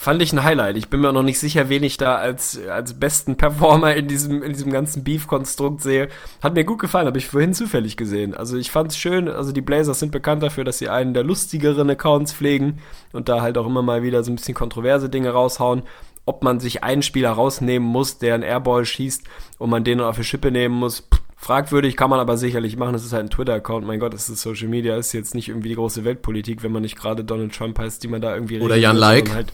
Fand 0.00 0.22
ich 0.22 0.32
ein 0.32 0.44
Highlight. 0.44 0.76
Ich 0.76 0.88
bin 0.88 1.00
mir 1.00 1.12
noch 1.12 1.24
nicht 1.24 1.40
sicher, 1.40 1.68
wen 1.68 1.82
ich 1.82 1.96
da 1.96 2.14
als, 2.14 2.56
als 2.68 2.94
besten 2.94 3.36
Performer 3.36 3.96
in 3.96 4.06
diesem, 4.06 4.44
in 4.44 4.52
diesem 4.52 4.70
ganzen 4.70 5.02
Beef-Konstrukt 5.02 5.82
sehe. 5.82 6.08
Hat 6.40 6.54
mir 6.54 6.62
gut 6.62 6.78
gefallen, 6.78 7.08
habe 7.08 7.18
ich 7.18 7.26
vorhin 7.26 7.52
zufällig 7.52 7.96
gesehen. 7.96 8.32
Also 8.32 8.56
ich 8.56 8.70
fand 8.70 8.92
es 8.92 8.96
schön, 8.96 9.28
also 9.28 9.50
die 9.50 9.60
Blazers 9.60 9.98
sind 9.98 10.12
bekannt 10.12 10.44
dafür, 10.44 10.62
dass 10.62 10.78
sie 10.78 10.88
einen 10.88 11.14
der 11.14 11.24
lustigeren 11.24 11.90
Accounts 11.90 12.32
pflegen 12.32 12.78
und 13.12 13.28
da 13.28 13.42
halt 13.42 13.58
auch 13.58 13.66
immer 13.66 13.82
mal 13.82 14.04
wieder 14.04 14.22
so 14.22 14.30
ein 14.30 14.36
bisschen 14.36 14.54
kontroverse 14.54 15.08
Dinge 15.08 15.30
raushauen. 15.30 15.82
Ob 16.26 16.44
man 16.44 16.60
sich 16.60 16.84
einen 16.84 17.02
Spieler 17.02 17.32
rausnehmen 17.32 17.88
muss, 17.88 18.18
der 18.18 18.34
einen 18.34 18.44
Airball 18.44 18.84
schießt 18.84 19.24
und 19.58 19.68
man 19.68 19.82
den 19.82 20.00
auf 20.00 20.16
die 20.16 20.22
Schippe 20.22 20.52
nehmen 20.52 20.76
muss, 20.76 21.00
pff, 21.00 21.22
Fragwürdig 21.40 21.96
kann 21.96 22.10
man 22.10 22.18
aber 22.18 22.36
sicherlich 22.36 22.76
machen. 22.76 22.92
Das 22.92 23.04
ist 23.04 23.12
halt 23.12 23.26
ein 23.26 23.30
Twitter-Account. 23.30 23.86
Mein 23.86 24.00
Gott, 24.00 24.12
das 24.12 24.28
ist 24.28 24.42
Social 24.42 24.66
Media, 24.66 24.96
ist 24.96 25.12
jetzt 25.12 25.36
nicht 25.36 25.48
irgendwie 25.48 25.68
die 25.68 25.76
große 25.76 26.04
Weltpolitik, 26.04 26.64
wenn 26.64 26.72
man 26.72 26.82
nicht 26.82 26.96
gerade 26.96 27.22
Donald 27.22 27.54
Trump 27.54 27.78
heißt, 27.78 28.02
die 28.02 28.08
man 28.08 28.20
da 28.20 28.34
irgendwie 28.34 28.60
Oder 28.60 28.74
Jan 28.74 28.96
Like. 28.96 29.32
Halt, 29.32 29.52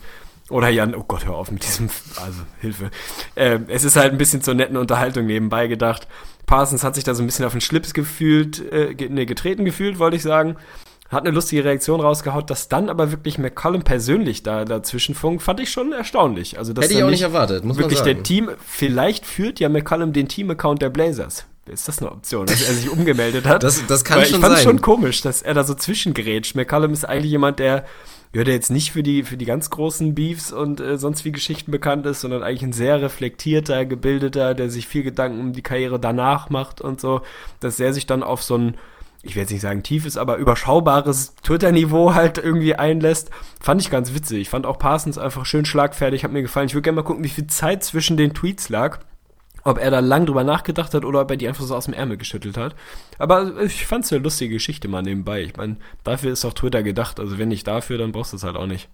oder 0.51 0.69
Jan, 0.69 0.95
oh 0.95 1.05
Gott, 1.07 1.25
hör 1.25 1.35
auf 1.35 1.51
mit 1.51 1.65
diesem, 1.65 1.89
also 2.17 2.41
Hilfe. 2.61 2.91
Äh, 3.35 3.61
es 3.69 3.85
ist 3.85 3.97
halt 3.97 4.13
ein 4.13 4.19
bisschen 4.19 4.43
zur 4.43 4.55
netten 4.55 4.77
Unterhaltung 4.77 5.27
nebenbei 5.27 5.69
gedacht. 5.69 6.07
Parsons 6.47 6.85
hat 6.85 6.95
sich 6.95 7.05
da 7.05 7.15
so 7.15 7.23
ein 7.23 7.27
bisschen 7.27 7.47
auf 7.47 7.53
den 7.53 7.63
Schlips 7.63 7.95
gefühlt, 7.95 8.61
äh, 8.71 8.95
nee, 9.09 9.25
getreten 9.25 9.65
gefühlt, 9.65 9.99
wollte 9.99 10.17
ich 10.17 10.23
sagen. 10.23 10.57
Hat 11.09 11.25
eine 11.25 11.35
lustige 11.35 11.65
Reaktion 11.65 12.01
rausgehaut, 12.01 12.51
dass 12.51 12.69
dann 12.69 12.89
aber 12.89 13.11
wirklich 13.11 13.39
McCollum 13.39 13.83
persönlich 13.83 14.43
da 14.43 14.65
dazwischen 14.65 15.15
funkt, 15.15 15.43
fand 15.43 15.61
ich 15.61 15.71
schon 15.71 15.93
erstaunlich. 15.93 16.59
Also, 16.59 16.73
dass 16.73 16.87
Hätte 16.87 16.95
ich 16.95 17.05
auch 17.05 17.11
nicht 17.11 17.23
erwartet, 17.23 17.65
muss 17.65 17.77
wirklich 17.77 18.01
man 18.01 18.07
sagen. 18.07 18.17
der 18.17 18.23
Team, 18.25 18.51
vielleicht 18.67 19.25
führt 19.25 19.61
ja 19.61 19.69
McCollum 19.69 20.13
den 20.13 20.29
Team-Account 20.29 20.83
der 20.83 20.91
Blazers. 20.91 21.47
Ist 21.67 21.89
das 21.89 22.01
eine 22.01 22.11
Option, 22.11 22.47
dass 22.47 22.63
er 22.63 22.75
sich 22.75 22.91
umgemeldet 22.91 23.47
hat? 23.47 23.63
das, 23.63 23.87
das 23.87 24.05
kann 24.05 24.19
Weil 24.19 24.27
schon 24.27 24.41
sein. 24.41 24.41
Ich 24.41 24.47
fand 24.47 24.59
es 24.59 24.63
schon 24.65 24.81
komisch, 24.83 25.23
dass 25.23 25.41
er 25.41 25.55
da 25.55 25.65
so 25.65 25.75
zwischengrätscht. 25.75 26.57
McCollum 26.57 26.93
ist 26.93 27.05
eigentlich 27.07 27.31
jemand, 27.31 27.59
der 27.59 27.85
ja, 28.35 28.43
der 28.43 28.55
jetzt 28.55 28.71
nicht 28.71 28.91
für 28.91 29.05
die, 29.05 29.23
für 29.23 29.37
die 29.37 29.45
ganz 29.45 29.71
großen 29.71 30.15
Beefs 30.15 30.53
und 30.53 30.81
äh, 30.81 30.99
sonst 30.99 31.25
wie 31.25 31.31
Geschichten 31.31 31.71
bekannt 31.71 32.05
ist, 32.05 32.21
sondern 32.21 32.43
eigentlich 32.43 32.65
ein 32.65 32.73
sehr 32.73 33.01
reflektierter, 33.01 33.85
gebildeter, 33.87 34.55
der 34.55 34.71
sich 34.71 34.89
viel 34.89 35.05
Gedanken 35.05 35.39
um 35.39 35.53
die 35.53 35.63
Karriere 35.63 36.01
danach 36.01 36.51
macht 36.51 36.81
und 36.81 37.01
so, 37.01 37.21
dass 37.61 37.79
er 37.79 37.93
sich 37.93 38.07
dann 38.07 38.25
auf 38.25 38.43
so 38.43 38.59
ein, 38.59 38.77
ich 39.23 39.37
will 39.37 39.43
jetzt 39.43 39.53
nicht 39.53 39.61
sagen 39.61 39.85
tiefes, 39.85 40.17
aber 40.17 40.37
überschaubares 40.37 41.37
Twitter-Niveau 41.45 42.15
halt 42.15 42.39
irgendwie 42.39 42.75
einlässt, 42.75 43.31
fand 43.61 43.81
ich 43.81 43.89
ganz 43.89 44.13
witzig. 44.15 44.41
Ich 44.41 44.51
fand 44.51 44.67
auch 44.67 44.81
Parsons 44.81 45.17
einfach 45.17 45.47
schön 45.47 45.65
schlagfertig, 45.65 46.25
hat 46.25 46.33
mir 46.33 46.43
gefallen. 46.43 46.67
Ich 46.67 46.75
würde 46.75 46.83
gerne 46.83 46.97
mal 46.97 47.03
gucken, 47.03 47.23
wie 47.23 47.29
viel 47.29 47.47
Zeit 47.47 47.85
zwischen 47.85 48.17
den 48.17 48.35
Tweets 48.35 48.69
lag 48.69 48.99
ob 49.65 49.79
er 49.79 49.91
da 49.91 50.01
lang 50.01 50.27
drüber 50.27 50.45
nachgedacht 50.45 50.95
hat 50.95 51.05
oder 51.05 51.23
ob 51.23 51.31
er 51.31 51.37
die 51.37 51.49
einfach 51.49 51.65
so 51.65 51.75
aus 51.75 51.87
dem 51.87 51.95
Ärmel 51.95 52.17
geschüttelt 52.17 52.57
hat. 52.57 52.75
Aber 53.19 53.63
ich 53.63 53.87
fand's 53.87 54.13
eine 54.13 54.23
lustige 54.23 54.55
Geschichte 54.55 54.89
mal 54.89 55.03
nebenbei. 55.03 55.43
Ich 55.43 55.57
meine, 55.57 55.77
dafür 56.05 56.33
ist 56.33 56.45
auch 56.45 56.53
Twitter 56.53 56.83
gedacht. 56.83 57.19
Also 57.19 57.39
wenn 57.39 57.49
nicht 57.49 57.67
dafür, 57.67 57.99
dann 57.99 58.13
brauchst 58.13 58.33
du 58.33 58.37
es 58.37 58.45
halt 58.45 58.57
auch 58.57 58.67
nicht. 58.67 58.89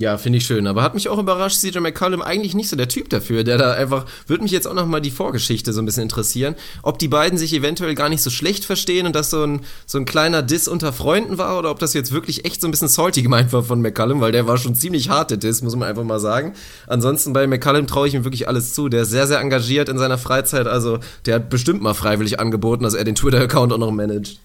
Ja, 0.00 0.16
finde 0.16 0.38
ich 0.38 0.46
schön. 0.46 0.66
Aber 0.66 0.82
hat 0.82 0.94
mich 0.94 1.10
auch 1.10 1.18
überrascht, 1.18 1.58
CJ 1.58 1.80
McCollum 1.80 2.22
eigentlich 2.22 2.54
nicht 2.54 2.70
so 2.70 2.76
der 2.76 2.88
Typ 2.88 3.10
dafür, 3.10 3.44
der 3.44 3.58
da 3.58 3.72
einfach, 3.74 4.06
würde 4.26 4.42
mich 4.42 4.50
jetzt 4.50 4.66
auch 4.66 4.72
nochmal 4.72 5.02
die 5.02 5.10
Vorgeschichte 5.10 5.74
so 5.74 5.82
ein 5.82 5.84
bisschen 5.84 6.04
interessieren, 6.04 6.54
ob 6.82 6.98
die 6.98 7.06
beiden 7.06 7.38
sich 7.38 7.52
eventuell 7.52 7.94
gar 7.94 8.08
nicht 8.08 8.22
so 8.22 8.30
schlecht 8.30 8.64
verstehen 8.64 9.04
und 9.04 9.14
das 9.14 9.28
so 9.28 9.44
ein, 9.44 9.60
so 9.84 9.98
ein 9.98 10.06
kleiner 10.06 10.40
Diss 10.40 10.68
unter 10.68 10.94
Freunden 10.94 11.36
war 11.36 11.58
oder 11.58 11.70
ob 11.70 11.80
das 11.80 11.92
jetzt 11.92 12.12
wirklich 12.12 12.46
echt 12.46 12.62
so 12.62 12.66
ein 12.66 12.70
bisschen 12.70 12.88
salty 12.88 13.20
gemeint 13.20 13.52
war 13.52 13.62
von 13.62 13.82
McCollum, 13.82 14.22
weil 14.22 14.32
der 14.32 14.46
war 14.46 14.56
schon 14.56 14.74
ziemlich 14.74 15.10
hart, 15.10 15.32
der 15.32 15.36
Diss, 15.36 15.60
muss 15.60 15.76
man 15.76 15.86
einfach 15.86 16.04
mal 16.04 16.18
sagen. 16.18 16.54
Ansonsten 16.86 17.34
bei 17.34 17.46
McCollum 17.46 17.86
traue 17.86 18.08
ich 18.08 18.14
ihm 18.14 18.24
wirklich 18.24 18.48
alles 18.48 18.72
zu. 18.72 18.88
Der 18.88 19.02
ist 19.02 19.10
sehr, 19.10 19.26
sehr 19.26 19.40
engagiert 19.40 19.90
in 19.90 19.98
seiner 19.98 20.16
Freizeit, 20.16 20.66
also 20.66 21.00
der 21.26 21.34
hat 21.34 21.50
bestimmt 21.50 21.82
mal 21.82 21.92
freiwillig 21.92 22.40
angeboten, 22.40 22.84
dass 22.84 22.94
er 22.94 23.04
den 23.04 23.16
Twitter-Account 23.16 23.70
auch 23.74 23.78
noch 23.78 23.90
managt. 23.90 24.40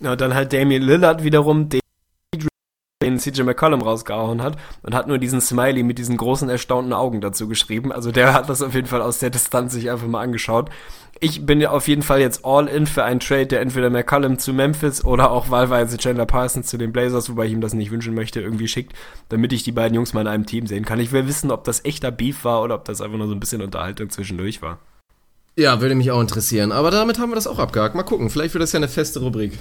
Ja, 0.00 0.16
dann 0.16 0.34
halt 0.34 0.52
Damien 0.52 0.82
Lillard 0.82 1.24
wiederum, 1.24 1.70
den 3.12 3.18
CJ 3.18 3.42
McCollum 3.42 3.82
rausgehauen 3.82 4.42
hat 4.42 4.56
und 4.82 4.94
hat 4.94 5.08
nur 5.08 5.18
diesen 5.18 5.40
Smiley 5.40 5.82
mit 5.82 5.98
diesen 5.98 6.16
großen 6.16 6.48
erstaunten 6.48 6.92
Augen 6.92 7.20
dazu 7.20 7.48
geschrieben. 7.48 7.92
Also 7.92 8.12
der 8.12 8.34
hat 8.34 8.48
das 8.48 8.62
auf 8.62 8.74
jeden 8.74 8.86
Fall 8.86 9.02
aus 9.02 9.18
der 9.18 9.30
Distanz 9.30 9.72
sich 9.72 9.90
einfach 9.90 10.06
mal 10.06 10.22
angeschaut. 10.22 10.70
Ich 11.20 11.46
bin 11.46 11.60
ja 11.60 11.70
auf 11.70 11.86
jeden 11.86 12.02
Fall 12.02 12.20
jetzt 12.20 12.44
all 12.44 12.66
in 12.66 12.86
für 12.86 13.04
einen 13.04 13.20
Trade, 13.20 13.46
der 13.46 13.60
entweder 13.60 13.90
McCollum 13.90 14.38
zu 14.38 14.52
Memphis 14.52 15.04
oder 15.04 15.30
auch 15.30 15.50
wahlweise 15.50 15.96
Chandler 15.96 16.26
Parsons 16.26 16.66
zu 16.66 16.78
den 16.78 16.92
Blazers, 16.92 17.30
wobei 17.30 17.46
ich 17.46 17.52
ihm 17.52 17.60
das 17.60 17.74
nicht 17.74 17.92
wünschen 17.92 18.14
möchte, 18.14 18.40
irgendwie 18.40 18.66
schickt, 18.66 18.92
damit 19.28 19.52
ich 19.52 19.62
die 19.62 19.70
beiden 19.70 19.94
Jungs 19.94 20.14
mal 20.14 20.22
in 20.22 20.26
einem 20.26 20.46
Team 20.46 20.66
sehen 20.66 20.84
kann. 20.84 20.98
Ich 20.98 21.12
will 21.12 21.28
wissen, 21.28 21.52
ob 21.52 21.62
das 21.62 21.84
echter 21.84 22.10
Beef 22.10 22.44
war 22.44 22.62
oder 22.62 22.74
ob 22.74 22.84
das 22.86 23.00
einfach 23.00 23.18
nur 23.18 23.28
so 23.28 23.34
ein 23.34 23.40
bisschen 23.40 23.62
Unterhaltung 23.62 24.10
zwischendurch 24.10 24.62
war. 24.62 24.78
Ja, 25.56 25.80
würde 25.80 25.94
mich 25.94 26.10
auch 26.10 26.20
interessieren. 26.20 26.72
Aber 26.72 26.90
damit 26.90 27.18
haben 27.18 27.30
wir 27.30 27.36
das 27.36 27.46
auch 27.46 27.58
abgehakt. 27.58 27.94
Mal 27.94 28.02
gucken, 28.02 28.30
vielleicht 28.30 28.54
wird 28.54 28.62
das 28.62 28.72
ja 28.72 28.78
eine 28.78 28.88
feste 28.88 29.20
Rubrik. 29.20 29.58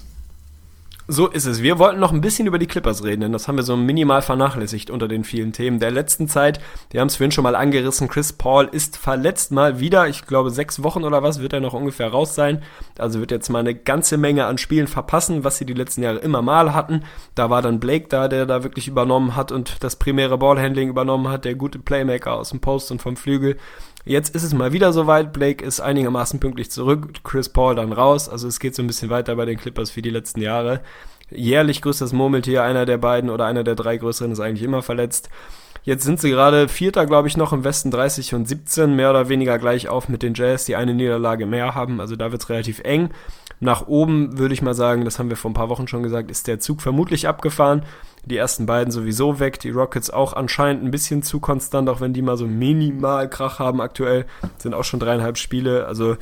So 1.14 1.28
ist 1.28 1.45
es. 1.45 1.62
Wir 1.62 1.78
wollten 1.78 1.99
noch 1.99 2.14
ein 2.14 2.22
bisschen 2.22 2.47
über 2.47 2.57
die 2.57 2.68
Clippers 2.68 3.03
reden, 3.03 3.20
denn 3.20 3.34
das 3.34 3.49
haben 3.49 3.57
wir 3.57 3.66
so 3.66 3.76
minimal 3.76 4.22
vernachlässigt 4.22 4.89
unter 4.89 5.09
den 5.09 5.26
vielen 5.26 5.51
Themen 5.51 5.78
der 5.78 5.91
letzten 5.91 6.30
Zeit. 6.30 6.62
Wir 6.89 7.01
haben 7.01 7.09
es 7.09 7.18
vorhin 7.18 7.34
schon 7.34 7.43
mal 7.43 7.53
angerissen. 7.53 8.07
Chris 8.07 8.32
Paul 8.32 8.70
ist 8.72 8.95
verletzt 8.95 9.51
mal 9.51 9.82
wieder. 9.82 10.07
Ich 10.07 10.26
glaube, 10.26 10.51
sechs 10.51 10.84
Wochen 10.84 11.03
oder 11.03 11.22
was 11.22 11.41
wird 11.41 11.51
er 11.51 11.59
noch 11.59 11.74
ungefähr 11.74 12.07
raus 12.07 12.34
sein. 12.34 12.64
Also 12.97 13.20
wird 13.20 13.32
jetzt 13.32 13.49
mal 13.49 13.59
eine 13.59 13.76
ganze 13.76 14.16
Menge 14.16 14.45
an 14.45 14.57
Spielen 14.57 14.88
verpassen, 14.88 15.43
was 15.43 15.57
sie 15.57 15.66
die 15.66 15.74
letzten 15.74 16.01
Jahre 16.01 16.20
immer 16.20 16.41
mal 16.41 16.74
hatten. 16.74 17.03
Da 17.36 17.49
war 17.49 17.62
dann 17.62 17.82
Blake 17.82 18.07
da, 18.07 18.30
der 18.30 18.45
da 18.45 18.64
wirklich 18.64 18.88
übernommen 18.88 19.36
hat 19.36 19.51
und 19.51 19.84
das 19.84 19.97
primäre 19.97 20.38
Ballhandling 20.38 20.88
übernommen 20.88 21.28
hat, 21.28 21.43
der 21.43 21.55
gute 21.55 21.80
Playmaker 21.80 22.36
aus 22.36 22.51
dem 22.51 22.62
Post 22.62 22.89
und 22.89 23.01
vom 23.01 23.18
Flügel. 23.18 23.57
Jetzt 24.03 24.35
ist 24.35 24.43
es 24.43 24.53
mal 24.53 24.73
wieder 24.73 24.93
soweit. 24.93 25.31
Blake 25.33 25.63
ist 25.63 25.79
einigermaßen 25.79 26.39
pünktlich 26.39 26.71
zurück, 26.71 27.23
Chris 27.23 27.49
Paul 27.49 27.75
dann 27.75 27.93
raus. 27.93 28.29
Also 28.29 28.47
es 28.47 28.59
geht 28.59 28.75
so 28.75 28.81
ein 28.81 28.87
bisschen 28.87 29.09
weiter 29.09 29.35
bei 29.35 29.45
den 29.45 29.57
Clippers 29.57 29.95
wie 29.95 30.01
die 30.01 30.09
letzten 30.09 30.41
Jahre. 30.41 30.81
Jährlich 31.29 31.81
größtes 31.81 32.11
Murmeltier, 32.11 32.63
einer 32.63 32.85
der 32.85 32.97
beiden 32.97 33.29
oder 33.29 33.45
einer 33.45 33.63
der 33.63 33.75
drei 33.75 33.97
größeren 33.97 34.31
ist 34.31 34.39
eigentlich 34.39 34.63
immer 34.63 34.81
verletzt. 34.81 35.29
Jetzt 35.83 36.03
sind 36.03 36.19
sie 36.19 36.29
gerade 36.29 36.67
Vierter, 36.67 37.07
glaube 37.07 37.27
ich, 37.27 37.37
noch 37.37 37.53
im 37.53 37.63
Westen 37.63 37.89
30 37.89 38.35
und 38.35 38.47
17, 38.47 38.95
mehr 38.95 39.09
oder 39.09 39.29
weniger 39.29 39.57
gleich 39.57 39.87
auf 39.87 40.09
mit 40.09 40.21
den 40.21 40.35
Jazz, 40.35 40.65
die 40.65 40.75
eine 40.75 40.93
Niederlage 40.93 41.47
mehr 41.47 41.73
haben. 41.73 41.99
Also 41.99 42.15
da 42.15 42.31
wird 42.31 42.43
es 42.43 42.49
relativ 42.49 42.81
eng. 42.81 43.09
Nach 43.59 43.87
oben 43.87 44.37
würde 44.37 44.53
ich 44.53 44.61
mal 44.61 44.75
sagen, 44.75 45.05
das 45.05 45.17
haben 45.17 45.29
wir 45.29 45.37
vor 45.37 45.49
ein 45.49 45.55
paar 45.55 45.69
Wochen 45.69 45.87
schon 45.87 46.03
gesagt, 46.03 46.29
ist 46.29 46.47
der 46.47 46.59
Zug 46.59 46.81
vermutlich 46.81 47.27
abgefahren. 47.27 47.83
Die 48.26 48.38
ersten 48.38 48.65
beiden 48.65 48.91
sowieso 48.91 49.39
weg. 49.39 49.59
Die 49.59 49.72
Rockets 49.72 50.09
auch 50.09 50.34
anscheinend 50.34 50.84
ein 50.84 50.91
bisschen 50.91 51.24
zu 51.24 51.39
konstant, 51.39 51.89
auch 51.89 52.01
wenn 52.01 52.13
die 52.13 52.22
mal 52.22 52.38
so 52.38 52.47
minimal 52.47 53.30
Krach 53.30 53.59
haben 53.59 53.82
aktuell. 53.82 54.26
Sind 54.57 54.74
auch 54.74 54.84
schon 54.84 54.99
dreieinhalb 54.99 55.38
Spiele. 55.38 55.88
Also 55.88 56.17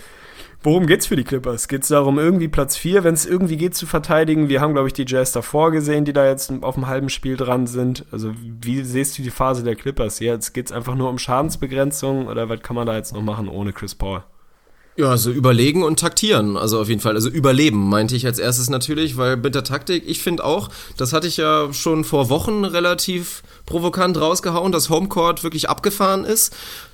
Worum 0.62 0.88
geht's 0.88 1.08
für 1.08 1.16
die 1.16 1.24
Clippers? 1.24 1.70
Geht's 1.70 1.88
darum, 1.88 2.20
irgendwie 2.20 2.50
Platz 2.50 2.76
4, 2.76 3.06
wenn 3.06 3.14
es 3.14 3.26
irgendwie 3.26 3.56
geht, 3.56 3.76
zu 3.76 3.86
verteidigen? 3.86 4.50
Wir 4.50 4.60
haben, 4.60 4.74
glaube 4.74 4.89
ich, 4.89 4.93
die 4.93 5.06
Jazz 5.08 5.32
davor 5.32 5.72
gesehen, 5.72 6.04
die 6.04 6.12
da 6.12 6.28
jetzt 6.28 6.52
auf 6.64 6.76
dem 6.76 6.88
halben 6.88 7.08
Spiel 7.08 7.38
dran 7.38 7.66
sind. 7.66 8.06
Also, 8.12 8.34
wie 8.36 8.84
siehst 8.84 9.18
du 9.18 9.22
die 9.22 9.32
Phase 9.32 9.64
der 9.64 9.78
Clippers? 9.78 10.20
Jetzt 10.20 10.54
geht's 10.54 10.74
einfach 10.74 10.95
nur 10.95 11.10
um 11.10 11.18
Schadensbegrenzung 11.18 12.28
oder 12.28 12.50
was 12.50 12.62
kann 12.62 12.76
man 12.76 12.88
da 12.88 12.97
jetzt 12.97 13.14
noch 13.14 13.22
machen 13.22 13.47
ohne 13.47 13.72
Chris 13.72 13.95
Paul? 13.95 14.24
Ja, 14.96 15.12
also 15.12 15.32
überlegen 15.32 15.84
und 15.84 15.98
taktieren, 15.98 16.58
also 16.58 16.82
auf 16.82 16.90
jeden 16.90 17.00
Fall. 17.00 17.16
Also 17.16 17.30
überleben 17.30 17.88
meinte 17.88 18.18
ich 18.18 18.26
als 18.26 18.38
erstes 18.38 18.70
natürlich, 18.70 19.16
weil 19.16 19.38
mit 19.38 19.56
der 19.56 19.64
Taktik, 19.64 20.04
ich 20.06 20.22
finde 20.22 20.44
auch, 20.44 20.70
das 20.98 21.14
hatte 21.14 21.28
ich 21.28 21.38
ja 21.38 21.72
schon 21.72 22.04
vor 22.04 22.30
Wochen 22.30 22.66
relativ 22.66 23.42
provokant 23.66 24.20
rausgehauen, 24.20 24.74
dass 24.74 24.90
Homecourt 24.90 25.44
wirklich 25.44 25.70
abgefahren 25.70 26.26
ist. 26.26 26.54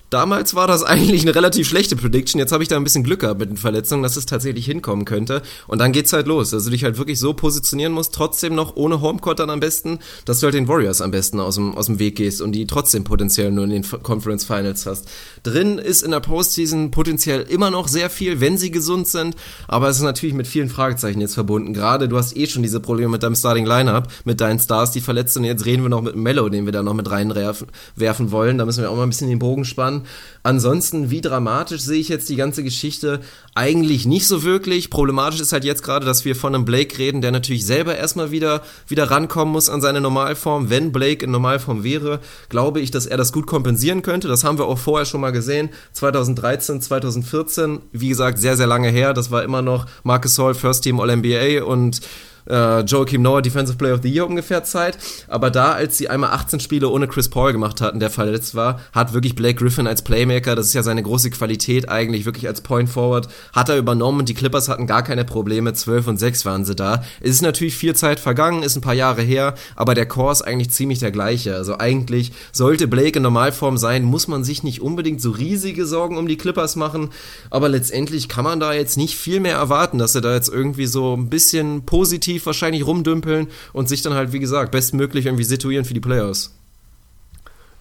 Damals 0.09 0.55
war 0.55 0.67
das 0.67 0.83
eigentlich 0.83 1.21
eine 1.21 1.35
relativ 1.35 1.67
schlechte 1.67 1.95
Prediction. 1.95 2.39
Jetzt 2.39 2.51
habe 2.51 2.63
ich 2.63 2.69
da 2.69 2.77
ein 2.77 2.83
bisschen 2.83 3.03
Glück 3.03 3.21
gehabt 3.21 3.39
mit 3.39 3.49
den 3.49 3.57
Verletzungen, 3.57 4.03
dass 4.03 4.17
es 4.17 4.25
tatsächlich 4.25 4.65
hinkommen 4.65 5.05
könnte. 5.05 5.41
Und 5.67 5.79
dann 5.79 5.91
geht's 5.91 6.13
halt 6.13 6.27
los. 6.27 6.53
Also 6.53 6.65
du 6.65 6.71
dich 6.71 6.83
halt 6.83 6.97
wirklich 6.97 7.19
so 7.19 7.33
positionieren 7.33 7.93
musst, 7.93 8.13
trotzdem 8.13 8.55
noch 8.55 8.75
ohne 8.75 9.01
Homecourt 9.01 9.39
dann 9.39 9.49
am 9.49 9.59
besten, 9.59 9.99
dass 10.25 10.39
du 10.39 10.45
halt 10.45 10.55
den 10.55 10.67
Warriors 10.67 11.01
am 11.01 11.11
besten 11.11 11.39
aus 11.39 11.55
dem, 11.55 11.75
aus 11.75 11.87
dem 11.87 11.99
Weg 11.99 12.15
gehst 12.17 12.41
und 12.41 12.51
die 12.51 12.67
trotzdem 12.67 13.03
potenziell 13.03 13.51
nur 13.51 13.63
in 13.63 13.71
den 13.71 13.83
Conference 14.03 14.45
Finals 14.45 14.85
hast. 14.85 15.09
Drin 15.43 15.77
ist 15.77 16.03
in 16.03 16.11
der 16.11 16.19
Postseason 16.19 16.91
potenziell 16.91 17.41
immer 17.41 17.71
noch 17.71 17.87
sehr 17.87 18.09
viel, 18.09 18.39
wenn 18.39 18.57
sie 18.57 18.71
gesund 18.71 19.07
sind. 19.07 19.35
Aber 19.67 19.89
es 19.89 19.97
ist 19.97 20.03
natürlich 20.03 20.35
mit 20.35 20.47
vielen 20.47 20.69
Fragezeichen 20.69 21.21
jetzt 21.21 21.33
verbunden. 21.33 21.73
Gerade 21.73 22.07
du 22.07 22.17
hast 22.17 22.35
eh 22.37 22.47
schon 22.47 22.63
diese 22.63 22.79
Probleme 22.79 23.11
mit 23.11 23.23
deinem 23.23 23.35
Starting 23.35 23.65
Lineup, 23.65 24.07
mit 24.23 24.41
deinen 24.41 24.59
Stars, 24.59 24.91
die 24.91 25.01
verletzt 25.01 25.33
sind. 25.33 25.43
Jetzt 25.43 25.65
reden 25.65 25.83
wir 25.83 25.89
noch 25.89 26.01
mit 26.01 26.15
Mello, 26.15 26.49
den 26.49 26.65
wir 26.65 26.71
da 26.71 26.83
noch 26.83 26.93
mit 26.93 27.09
reinwerfen 27.09 27.67
werfen 27.95 28.31
wollen. 28.31 28.57
Da 28.57 28.65
müssen 28.65 28.81
wir 28.81 28.91
auch 28.91 28.95
mal 28.95 29.03
ein 29.03 29.09
bisschen 29.09 29.29
den 29.29 29.39
Bogen 29.39 29.65
spannen 29.65 29.94
waren. 29.95 30.07
Ansonsten, 30.43 31.09
wie 31.09 31.21
dramatisch 31.21 31.81
sehe 31.81 31.99
ich 31.99 32.09
jetzt 32.09 32.29
die 32.29 32.35
ganze 32.35 32.63
Geschichte? 32.63 33.21
Eigentlich 33.55 34.05
nicht 34.05 34.27
so 34.27 34.43
wirklich. 34.43 34.91
Problematisch 34.91 35.39
ist 35.39 35.53
halt 35.53 35.63
jetzt 35.63 35.81
gerade, 35.81 36.05
dass 36.05 36.23
wir 36.23 36.35
von 36.35 36.53
einem 36.53 36.65
Blake 36.65 36.99
reden, 36.99 37.21
der 37.21 37.31
natürlich 37.31 37.65
selber 37.65 37.95
erstmal 37.97 38.29
wieder, 38.29 38.61
wieder 38.87 39.09
rankommen 39.09 39.51
muss 39.51 39.69
an 39.69 39.81
seine 39.81 40.01
Normalform. 40.01 40.69
Wenn 40.69 40.91
Blake 40.91 41.25
in 41.25 41.31
Normalform 41.31 41.83
wäre, 41.83 42.19
glaube 42.49 42.79
ich, 42.79 42.91
dass 42.91 43.07
er 43.07 43.17
das 43.17 43.33
gut 43.33 43.47
kompensieren 43.47 44.03
könnte. 44.03 44.27
Das 44.27 44.43
haben 44.43 44.59
wir 44.59 44.65
auch 44.65 44.77
vorher 44.77 45.05
schon 45.05 45.21
mal 45.21 45.31
gesehen. 45.31 45.69
2013, 45.93 46.81
2014, 46.81 47.79
wie 47.91 48.09
gesagt, 48.09 48.37
sehr, 48.37 48.55
sehr 48.55 48.67
lange 48.67 48.89
her. 48.89 49.13
Das 49.13 49.31
war 49.31 49.43
immer 49.43 49.63
noch 49.63 49.87
Marcus 50.03 50.37
Hall, 50.37 50.53
First 50.53 50.83
Team 50.83 50.99
All-NBA 50.99 51.63
und 51.63 52.01
äh, 52.49 52.81
Joachim 52.81 53.21
Noah 53.21 53.41
Defensive 53.41 53.77
Player 53.77 53.95
of 53.95 54.01
the 54.03 54.09
Year 54.09 54.27
ungefähr 54.27 54.63
Zeit. 54.63 54.97
Aber 55.27 55.51
da, 55.51 55.73
als 55.73 55.97
sie 55.97 56.09
einmal 56.09 56.31
18 56.31 56.59
Spiele 56.59 56.89
ohne 56.89 57.07
Chris 57.07 57.29
Paul 57.29 57.51
gemacht 57.51 57.81
hatten, 57.81 57.99
der 57.99 58.09
verletzt 58.09 58.55
war, 58.55 58.79
hat 58.93 59.13
wirklich 59.13 59.35
Blake 59.35 59.55
Griffin 59.55 59.87
als 59.87 60.01
Playmaker, 60.01 60.55
das 60.55 60.67
ist 60.67 60.73
ja 60.73 60.83
seine 60.83 61.03
große 61.03 61.29
Qualität 61.29 61.89
eigentlich, 61.89 62.25
wirklich 62.25 62.47
als 62.47 62.61
Point 62.61 62.89
Forward, 62.89 63.27
hat 63.53 63.69
er 63.69 63.77
übernommen 63.77 64.19
und 64.19 64.29
die 64.29 64.33
Clippers 64.33 64.69
hatten 64.69 64.87
gar 64.87 65.03
keine 65.03 65.25
Probleme. 65.25 65.73
12 65.73 66.07
und 66.07 66.17
6 66.17 66.45
waren 66.45 66.65
sie 66.65 66.75
da. 66.75 67.03
Es 67.21 67.31
ist 67.31 67.41
natürlich 67.41 67.75
viel 67.75 67.95
Zeit 67.95 68.19
vergangen, 68.19 68.63
ist 68.63 68.75
ein 68.75 68.81
paar 68.81 68.93
Jahre 68.93 69.21
her, 69.21 69.55
aber 69.75 69.93
der 69.93 70.05
Core 70.05 70.31
ist 70.31 70.41
eigentlich 70.41 70.71
ziemlich 70.71 70.99
der 70.99 71.11
gleiche. 71.11 71.55
Also 71.55 71.77
eigentlich 71.77 72.31
sollte 72.51 72.87
Blake 72.87 73.17
in 73.17 73.23
Normalform 73.23 73.77
sein, 73.77 74.03
muss 74.03 74.27
man 74.27 74.43
sich 74.43 74.63
nicht 74.63 74.81
unbedingt 74.81 75.21
so 75.21 75.31
riesige 75.31 75.85
Sorgen 75.85 76.17
um 76.17 76.27
die 76.27 76.37
Clippers 76.37 76.75
machen, 76.75 77.09
aber 77.49 77.69
letztendlich 77.69 78.27
kann 78.27 78.43
man 78.43 78.59
da 78.59 78.73
jetzt 78.73 78.97
nicht 78.97 79.15
viel 79.15 79.39
mehr 79.39 79.55
erwarten, 79.55 79.97
dass 79.97 80.15
er 80.15 80.21
da 80.21 80.33
jetzt 80.33 80.49
irgendwie 80.49 80.85
so 80.85 81.15
ein 81.15 81.29
bisschen 81.29 81.85
positiv 81.85 82.34
defensiv 82.35 82.45
wahrscheinlich 82.45 82.85
rumdümpeln 82.85 83.47
und 83.73 83.89
sich 83.89 84.01
dann 84.01 84.13
halt, 84.13 84.31
wie 84.33 84.39
gesagt, 84.39 84.71
bestmöglich 84.71 85.25
irgendwie 85.25 85.43
situieren 85.43 85.85
für 85.85 85.93
die 85.93 85.99
Playoffs. 85.99 86.53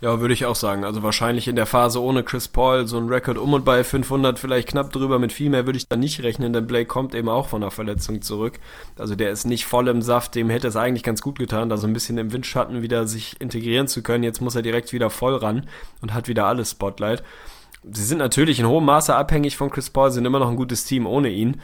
Ja, 0.01 0.21
würde 0.21 0.35
ich 0.35 0.45
auch 0.45 0.57
sagen. 0.57 0.85
Also 0.85 1.03
wahrscheinlich 1.03 1.49
in 1.49 1.57
der 1.57 1.65
Phase 1.65 2.03
ohne 2.03 2.25
Chris 2.25 2.49
Paul 2.49 2.87
so 2.87 2.99
ein 2.99 3.09
Rekord 3.09 3.39
um 3.39 3.55
und 3.55 3.65
bei 3.65 3.83
500 3.83 4.39
vielleicht 4.39 4.69
knapp 4.69 4.93
drüber. 4.93 5.19
Mit 5.19 5.33
viel 5.33 5.49
mehr 5.49 5.65
würde 5.65 5.79
ich 5.79 5.89
da 5.89 5.97
nicht 5.97 6.23
rechnen, 6.23 6.53
denn 6.53 6.67
Blake 6.67 6.87
kommt 6.87 7.15
eben 7.15 7.31
auch 7.31 7.49
von 7.49 7.63
einer 7.63 7.71
Verletzung 7.71 8.21
zurück. 8.21 8.61
Also 8.99 9.15
der 9.15 9.31
ist 9.31 9.47
nicht 9.47 9.65
voll 9.65 9.89
im 9.89 10.03
Saft. 10.03 10.35
Dem 10.35 10.51
hätte 10.51 10.69
es 10.69 10.77
eigentlich 10.77 11.05
ganz 11.05 11.23
gut 11.23 11.39
getan, 11.39 11.71
da 11.71 11.79
so 11.79 11.87
ein 11.87 11.95
bisschen 11.95 12.19
im 12.19 12.33
Windschatten 12.33 12.83
wieder 12.83 13.07
sich 13.07 13.41
integrieren 13.41 13.89
zu 13.89 14.03
können. 14.03 14.25
Jetzt 14.25 14.43
muss 14.43 14.57
er 14.57 14.63
direkt 14.63 14.93
wieder 14.93 15.09
voll 15.09 15.37
ran 15.37 15.67
und 16.03 16.13
hat 16.13 16.29
wieder 16.29 16.45
alles 16.47 16.73
Spotlight. 16.73 17.23
Sie 17.91 18.05
sind 18.05 18.19
natürlich 18.19 18.61
in 18.61 18.67
hohem 18.67 18.85
Maße 18.85 19.15
abhängig 19.15 19.57
von 19.57 19.71
Chris 19.71 19.91
Paul, 19.91 20.11
sind 20.11 20.25
immer 20.25 20.39
noch 20.39 20.49
ein 20.49 20.57
gutes 20.57 20.85
Team 20.85 21.07
ohne 21.07 21.31
ihn. 21.31 21.61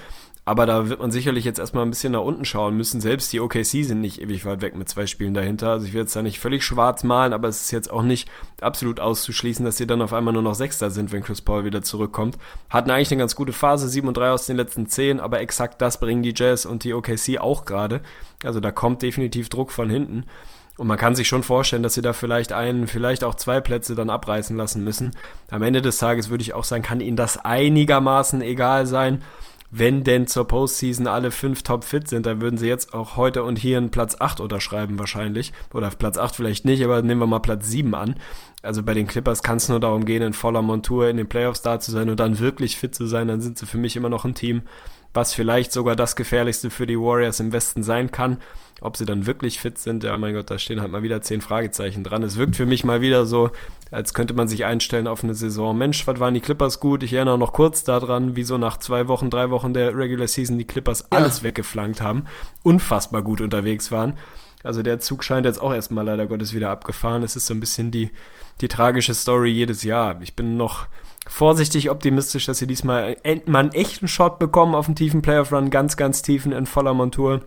Aber 0.51 0.67
da 0.67 0.89
wird 0.89 0.99
man 0.99 1.13
sicherlich 1.13 1.45
jetzt 1.45 1.61
erstmal 1.61 1.85
ein 1.85 1.91
bisschen 1.91 2.11
nach 2.11 2.23
unten 2.23 2.45
schauen 2.45 2.77
müssen. 2.77 3.01
Selbst 3.01 3.33
die 3.33 3.39
OKC 3.39 3.85
sind 3.85 4.01
nicht 4.01 4.21
ewig 4.21 4.45
weit 4.45 4.63
weg 4.63 4.75
mit 4.75 4.89
zwei 4.89 5.07
Spielen 5.07 5.33
dahinter. 5.33 5.71
Also 5.71 5.87
ich 5.87 5.93
will 5.93 6.01
jetzt 6.01 6.17
da 6.17 6.23
nicht 6.23 6.41
völlig 6.41 6.65
schwarz 6.65 7.05
malen, 7.05 7.33
aber 7.33 7.47
es 7.47 7.63
ist 7.63 7.71
jetzt 7.71 7.89
auch 7.89 8.03
nicht 8.03 8.29
absolut 8.61 8.99
auszuschließen, 8.99 9.65
dass 9.65 9.77
sie 9.77 9.87
dann 9.87 10.03
auf 10.03 10.13
einmal 10.13 10.35
nur 10.35 10.43
noch 10.43 10.57
Sechster 10.57 10.91
sind, 10.91 11.13
wenn 11.13 11.23
Chris 11.23 11.41
Paul 11.41 11.65
wieder 11.65 11.83
zurückkommt. 11.83 12.37
Hatten 12.69 12.91
eigentlich 12.91 13.13
eine 13.13 13.21
ganz 13.21 13.37
gute 13.37 13.53
Phase, 13.53 13.89
7 13.89 14.09
und 14.09 14.17
3 14.17 14.33
aus 14.33 14.47
den 14.47 14.57
letzten 14.57 14.89
10, 14.89 15.21
aber 15.21 15.39
exakt 15.39 15.81
das 15.81 16.01
bringen 16.01 16.25
die 16.25 16.35
Jazz 16.35 16.67
und 16.67 16.83
die 16.83 16.95
OKC 16.95 17.39
auch 17.39 17.65
gerade. 17.65 18.01
Also 18.43 18.59
da 18.59 18.73
kommt 18.73 19.03
definitiv 19.03 19.51
Druck 19.51 19.71
von 19.71 19.89
hinten. 19.89 20.25
Und 20.79 20.89
man 20.89 20.99
kann 20.99 21.15
sich 21.15 21.29
schon 21.29 21.45
vorstellen, 21.45 21.85
dass 21.85 21.95
sie 21.95 22.03
da 22.03 22.13
vielleicht 22.13 22.53
einen, 22.53 22.89
vielleicht 22.89 23.23
auch 23.23 23.37
zwei 23.37 23.61
Plätze 23.61 23.95
dann 23.95 24.11
abreißen 24.11 24.57
lassen 24.57 24.83
müssen. 24.83 25.13
Am 25.49 25.63
Ende 25.63 25.81
des 25.81 25.99
Tages 25.99 26.29
würde 26.29 26.43
ich 26.43 26.55
auch 26.55 26.65
sagen, 26.65 26.83
kann 26.83 27.01
ihnen 27.01 27.17
das 27.17 27.37
einigermaßen 27.37 28.43
egal 28.43 28.87
sein 28.87 29.23
wenn 29.71 30.03
denn 30.03 30.27
zur 30.27 30.49
Postseason 30.49 31.07
alle 31.07 31.31
fünf 31.31 31.63
top 31.63 31.85
fit 31.85 32.09
sind, 32.09 32.27
dann 32.27 32.41
würden 32.41 32.59
sie 32.59 32.67
jetzt 32.67 32.93
auch 32.93 33.17
heute 33.17 33.45
und 33.45 33.57
hier 33.57 33.77
einen 33.77 33.91
Platz 33.91 34.17
8 34.19 34.41
unterschreiben 34.41 34.99
wahrscheinlich. 34.99 35.53
Oder 35.73 35.91
Platz 35.91 36.19
8 36.19 36.35
vielleicht 36.35 36.65
nicht, 36.65 36.83
aber 36.83 37.03
nehmen 37.03 37.21
wir 37.21 37.27
mal 37.29 37.39
Platz 37.39 37.69
7 37.69 37.95
an. 37.95 38.17
Also 38.63 38.83
bei 38.83 38.95
den 38.95 39.07
Clippers 39.07 39.43
kann 39.43 39.59
es 39.59 39.69
nur 39.69 39.79
darum 39.79 40.05
gehen, 40.05 40.23
in 40.23 40.33
voller 40.33 40.63
Montur 40.63 41.09
in 41.09 41.17
den 41.17 41.29
Playoffs 41.29 41.63
da 41.63 41.79
zu 41.79 41.93
sein 41.93 42.11
und 42.11 42.19
dann 42.19 42.41
wirklich 42.41 42.77
fit 42.77 42.95
zu 42.95 43.07
sein. 43.07 43.29
Dann 43.29 43.41
sind 43.41 43.59
sie 43.59 43.67
für 43.67 43.79
mich 43.79 43.95
immer 43.95 44.09
noch 44.09 44.25
ein 44.25 44.35
Team, 44.35 44.63
was 45.15 45.35
vielleicht 45.35 45.71
sogar 45.71 45.95
das 45.95 46.17
gefährlichste 46.17 46.71
für 46.71 46.87
die 46.87 46.99
Warriors 46.99 47.39
im 47.39 47.53
Westen 47.53 47.85
sein 47.85 48.11
kann. 48.11 48.39
Ob 48.81 48.97
sie 48.97 49.05
dann 49.05 49.27
wirklich 49.27 49.61
fit 49.61 49.79
sind, 49.79 50.05
ja 50.05 50.17
mein 50.17 50.35
Gott, 50.35 50.51
da 50.51 50.59
stehen 50.59 50.81
halt 50.81 50.91
mal 50.91 51.03
wieder 51.03 51.21
zehn 51.21 51.41
Fragezeichen 51.41 52.03
dran. 52.03 52.23
Es 52.23 52.37
wirkt 52.37 52.57
für 52.57 52.67
mich 52.67 52.85
mal 52.85 53.01
wieder 53.01 53.27
so, 53.27 53.51
als 53.91 54.15
könnte 54.15 54.33
man 54.35 54.49
sich 54.49 54.65
einstellen 54.65 55.07
auf 55.07 55.23
eine 55.23 55.35
Saison. 55.35 55.77
Mensch, 55.77 56.07
was 56.07 56.19
waren 56.19 56.35
die 56.35 56.41
Clippers 56.41 56.81
gut? 56.81 57.03
Ich 57.03 57.13
erinnere 57.13 57.39
noch 57.39 57.53
kurz 57.53 57.85
daran, 57.85 58.37
wie 58.37 58.43
so 58.43 58.57
nach 58.57 58.79
zwei 58.79 59.09
Wochen, 59.09 59.29
drei 59.29 59.51
Wochen 59.51 59.75
der 59.75 59.97
Regular 59.97 60.29
Season 60.29 60.57
die 60.57 60.67
Clippers 60.67 61.01
ja. 61.13 61.19
alles 61.19 61.43
weggeflankt 61.43 62.01
haben, 62.01 62.25
unfassbar 62.63 63.23
gut 63.23 63.41
unterwegs 63.41 63.93
waren. 63.93 64.15
Also 64.63 64.83
der 64.83 65.01
Zug 65.01 65.25
scheint 65.25 65.47
jetzt 65.47 65.61
auch 65.61 65.73
erstmal 65.73 66.05
leider 66.05 66.27
Gottes 66.27 66.55
wieder 66.55 66.71
abgefahren. 66.71 67.23
Es 67.23 67.37
ist 67.37 67.47
so 67.47 67.55
ein 67.55 67.61
bisschen 67.61 67.91
die, 67.91 68.11
die 68.61 68.69
tragische 68.69 69.15
Story 69.15 69.51
jedes 69.51 69.83
Jahr. 69.83 70.21
Ich 70.23 70.37
bin 70.37 70.57
noch 70.57 70.87
vorsichtig 71.27 71.91
optimistisch, 71.91 72.47
dass 72.47 72.59
sie 72.59 72.67
diesmal 72.67 73.17
mal 73.47 73.61
einen 73.61 73.73
echten 73.73 74.09
Shot 74.09 74.39
bekommen 74.39 74.75
auf 74.75 74.87
einen 74.87 74.97
tiefen 74.97 75.23
Playoff-Run, 75.23 75.71
ganz, 75.71 75.97
ganz 75.97 76.23
tiefen 76.23 76.53
in 76.53 76.67
voller 76.67 76.95
Montur. 76.95 77.43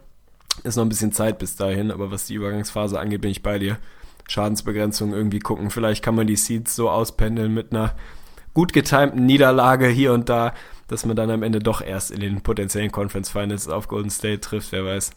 Ist 0.64 0.76
noch 0.76 0.86
ein 0.86 0.90
bisschen 0.90 1.12
Zeit 1.12 1.40
bis 1.40 1.56
dahin, 1.56 1.92
aber 1.92 2.12
was 2.12 2.26
die 2.26 2.36
Übergangsphase 2.36 3.00
angeht, 3.00 3.22
bin 3.22 3.32
ich 3.32 3.44
bei 3.44 3.60
dir. 3.60 3.78
Schadensbegrenzung 4.28 5.14
irgendwie 5.14 5.40
gucken. 5.40 5.70
Vielleicht 5.70 6.04
kann 6.04 6.16
man 6.16 6.28
die 6.28 6.36
Seeds 6.36 6.76
so 6.76 6.90
auspendeln 6.90 7.54
mit 7.54 7.72
einer 7.72 7.96
gut 8.54 8.72
getimten 8.72 9.26
Niederlage 9.26 9.88
hier 9.88 10.14
und 10.14 10.30
da, 10.30 10.54
dass 10.88 11.06
man 11.06 11.16
dann 11.16 11.32
am 11.32 11.44
Ende 11.44 11.60
doch 11.60 11.82
erst 11.82 12.12
in 12.12 12.20
den 12.20 12.42
potenziellen 12.42 12.92
Conference 12.92 13.30
Finals 13.30 13.68
auf 13.68 13.88
Golden 13.88 14.12
State 14.12 14.42
trifft, 14.42 14.72
wer 14.72 14.86
weiß. 14.86 15.12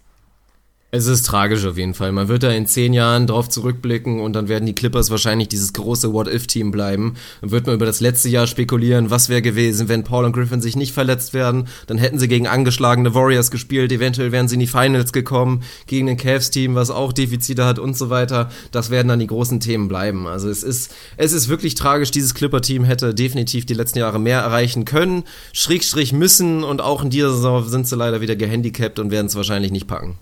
Es 0.96 1.06
ist 1.08 1.26
tragisch 1.26 1.66
auf 1.66 1.76
jeden 1.76 1.92
Fall. 1.92 2.10
Man 2.10 2.28
wird 2.28 2.42
da 2.42 2.50
in 2.50 2.66
zehn 2.66 2.94
Jahren 2.94 3.26
drauf 3.26 3.50
zurückblicken 3.50 4.18
und 4.18 4.32
dann 4.32 4.48
werden 4.48 4.64
die 4.64 4.74
Clippers 4.74 5.10
wahrscheinlich 5.10 5.48
dieses 5.48 5.74
große 5.74 6.14
What-If-Team 6.14 6.70
bleiben. 6.70 7.16
Dann 7.42 7.50
wird 7.50 7.66
man 7.66 7.74
über 7.74 7.84
das 7.84 8.00
letzte 8.00 8.30
Jahr 8.30 8.46
spekulieren, 8.46 9.10
was 9.10 9.28
wäre 9.28 9.42
gewesen, 9.42 9.90
wenn 9.90 10.04
Paul 10.04 10.24
und 10.24 10.32
Griffin 10.32 10.62
sich 10.62 10.74
nicht 10.74 10.94
verletzt 10.94 11.34
werden. 11.34 11.68
Dann 11.86 11.98
hätten 11.98 12.18
sie 12.18 12.28
gegen 12.28 12.46
angeschlagene 12.46 13.14
Warriors 13.14 13.50
gespielt, 13.50 13.92
eventuell 13.92 14.32
wären 14.32 14.48
sie 14.48 14.54
in 14.54 14.60
die 14.60 14.66
Finals 14.66 15.12
gekommen, 15.12 15.64
gegen 15.86 16.08
ein 16.08 16.16
Cavs-Team, 16.16 16.74
was 16.74 16.90
auch 16.90 17.12
Defizite 17.12 17.66
hat 17.66 17.78
und 17.78 17.94
so 17.94 18.08
weiter. 18.08 18.48
Das 18.70 18.88
werden 18.88 19.08
dann 19.08 19.18
die 19.18 19.26
großen 19.26 19.60
Themen 19.60 19.88
bleiben. 19.88 20.26
Also 20.26 20.48
es 20.48 20.62
ist, 20.62 20.94
es 21.18 21.34
ist 21.34 21.50
wirklich 21.50 21.74
tragisch. 21.74 22.10
Dieses 22.10 22.32
Clipper-Team 22.32 22.84
hätte 22.84 23.12
definitiv 23.12 23.66
die 23.66 23.74
letzten 23.74 23.98
Jahre 23.98 24.18
mehr 24.18 24.40
erreichen 24.40 24.86
können, 24.86 25.24
Schrägstrich 25.52 26.14
müssen 26.14 26.64
und 26.64 26.80
auch 26.80 27.02
in 27.02 27.10
dieser 27.10 27.32
Saison 27.32 27.68
sind 27.68 27.86
sie 27.86 27.96
leider 27.96 28.22
wieder 28.22 28.34
gehandicapt 28.34 28.98
und 28.98 29.10
werden 29.10 29.26
es 29.26 29.36
wahrscheinlich 29.36 29.72
nicht 29.72 29.86
packen. 29.86 30.16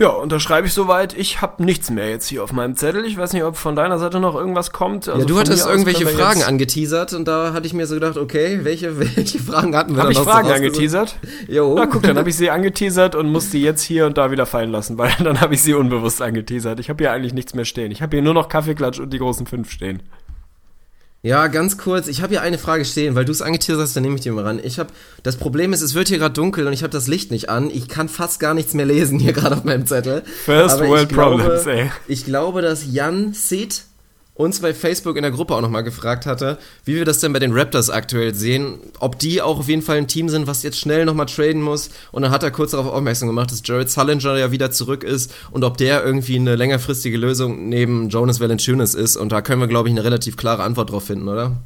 Ja, 0.00 0.08
unterschreibe 0.08 0.66
ich 0.66 0.72
soweit. 0.72 1.12
Ich 1.12 1.42
habe 1.42 1.62
nichts 1.62 1.90
mehr 1.90 2.08
jetzt 2.08 2.26
hier 2.26 2.42
auf 2.42 2.54
meinem 2.54 2.74
Zettel. 2.74 3.04
Ich 3.04 3.18
weiß 3.18 3.34
nicht, 3.34 3.44
ob 3.44 3.58
von 3.58 3.76
deiner 3.76 3.98
Seite 3.98 4.18
noch 4.18 4.34
irgendwas 4.34 4.72
kommt. 4.72 5.10
Also 5.10 5.20
ja, 5.20 5.26
du 5.26 5.38
hattest 5.38 5.66
irgendwelche 5.66 6.06
Fragen 6.06 6.42
angeteasert 6.42 7.12
und 7.12 7.28
da 7.28 7.52
hatte 7.52 7.66
ich 7.66 7.74
mir 7.74 7.86
so 7.86 7.96
gedacht, 7.96 8.16
okay, 8.16 8.60
welche, 8.62 8.98
welche 9.16 9.38
Fragen 9.38 9.76
hatten 9.76 9.94
wir 9.94 10.02
Habe 10.02 10.12
ich 10.12 10.18
Fragen 10.18 10.48
so 10.48 10.54
angeteasert? 10.54 11.16
Jo. 11.48 11.74
Na 11.76 11.84
guck, 11.84 12.02
dann 12.02 12.16
habe 12.16 12.30
ich 12.30 12.36
sie 12.36 12.48
angeteasert 12.48 13.14
und 13.14 13.30
musste 13.30 13.58
jetzt 13.58 13.82
hier 13.82 14.06
und 14.06 14.16
da 14.16 14.30
wieder 14.30 14.46
fallen 14.46 14.70
lassen, 14.70 14.96
weil 14.96 15.12
dann 15.22 15.38
habe 15.42 15.52
ich 15.52 15.60
sie 15.60 15.74
unbewusst 15.74 16.22
angeteasert. 16.22 16.80
Ich 16.80 16.88
habe 16.88 17.04
hier 17.04 17.12
eigentlich 17.12 17.34
nichts 17.34 17.54
mehr 17.54 17.66
stehen. 17.66 17.90
Ich 17.90 18.00
habe 18.00 18.16
hier 18.16 18.22
nur 18.22 18.32
noch 18.32 18.48
Kaffeeklatsch 18.48 19.00
und 19.00 19.12
die 19.12 19.18
großen 19.18 19.44
fünf 19.44 19.70
stehen. 19.70 20.02
Ja, 21.22 21.48
ganz 21.48 21.76
kurz. 21.76 22.08
Ich 22.08 22.22
habe 22.22 22.30
hier 22.30 22.40
eine 22.40 22.56
Frage 22.56 22.86
stehen, 22.86 23.14
weil 23.14 23.26
du 23.26 23.32
es 23.32 23.42
angeteasert 23.42 23.82
hast, 23.82 23.94
dann 23.94 24.04
nehme 24.04 24.14
ich 24.14 24.22
die 24.22 24.30
mal 24.30 24.44
ran. 24.44 24.58
Ich 24.62 24.78
habe 24.78 24.88
das 25.22 25.36
Problem 25.36 25.74
ist, 25.74 25.82
es 25.82 25.92
wird 25.92 26.08
hier 26.08 26.16
gerade 26.16 26.32
dunkel 26.32 26.66
und 26.66 26.72
ich 26.72 26.82
habe 26.82 26.92
das 26.92 27.08
Licht 27.08 27.30
nicht 27.30 27.50
an. 27.50 27.68
Ich 27.70 27.88
kann 27.88 28.08
fast 28.08 28.40
gar 28.40 28.54
nichts 28.54 28.72
mehr 28.72 28.86
lesen 28.86 29.18
hier 29.18 29.32
gerade 29.34 29.56
auf 29.56 29.64
meinem 29.64 29.86
Zettel. 29.86 30.22
First 30.44 30.76
Aber 30.76 30.88
World 30.88 31.10
Problems, 31.10 31.66
ey. 31.66 31.90
Ich 32.08 32.24
glaube, 32.24 32.62
dass 32.62 32.90
Jan 32.90 33.34
sieht 33.34 33.82
uns 34.34 34.60
bei 34.60 34.72
Facebook 34.72 35.16
in 35.16 35.22
der 35.22 35.32
Gruppe 35.32 35.54
auch 35.54 35.60
nochmal 35.60 35.82
gefragt 35.82 36.24
hatte, 36.26 36.58
wie 36.84 36.96
wir 36.96 37.04
das 37.04 37.20
denn 37.20 37.32
bei 37.32 37.38
den 37.38 37.52
Raptors 37.52 37.90
aktuell 37.90 38.34
sehen, 38.34 38.78
ob 38.98 39.18
die 39.18 39.42
auch 39.42 39.58
auf 39.58 39.68
jeden 39.68 39.82
Fall 39.82 39.98
ein 39.98 40.08
Team 40.08 40.28
sind, 40.28 40.46
was 40.46 40.62
jetzt 40.62 40.78
schnell 40.78 41.04
nochmal 41.04 41.26
traden 41.26 41.60
muss. 41.62 41.90
Und 42.10 42.22
dann 42.22 42.30
hat 42.30 42.42
er 42.42 42.50
kurz 42.50 42.70
darauf 42.70 42.92
aufmerksam 42.92 43.28
gemacht, 43.28 43.50
dass 43.50 43.62
Jared 43.64 43.90
Sullinger 43.90 44.38
ja 44.38 44.50
wieder 44.50 44.70
zurück 44.70 45.04
ist 45.04 45.34
und 45.50 45.64
ob 45.64 45.76
der 45.76 46.04
irgendwie 46.04 46.36
eine 46.36 46.56
längerfristige 46.56 47.18
Lösung 47.18 47.68
neben 47.68 48.08
Jonas 48.08 48.40
Valanciunas 48.40 48.94
ist. 48.94 49.16
Und 49.16 49.30
da 49.32 49.42
können 49.42 49.60
wir, 49.60 49.68
glaube 49.68 49.88
ich, 49.88 49.94
eine 49.94 50.04
relativ 50.04 50.36
klare 50.36 50.62
Antwort 50.62 50.90
drauf 50.90 51.04
finden, 51.04 51.28
oder? 51.28 51.58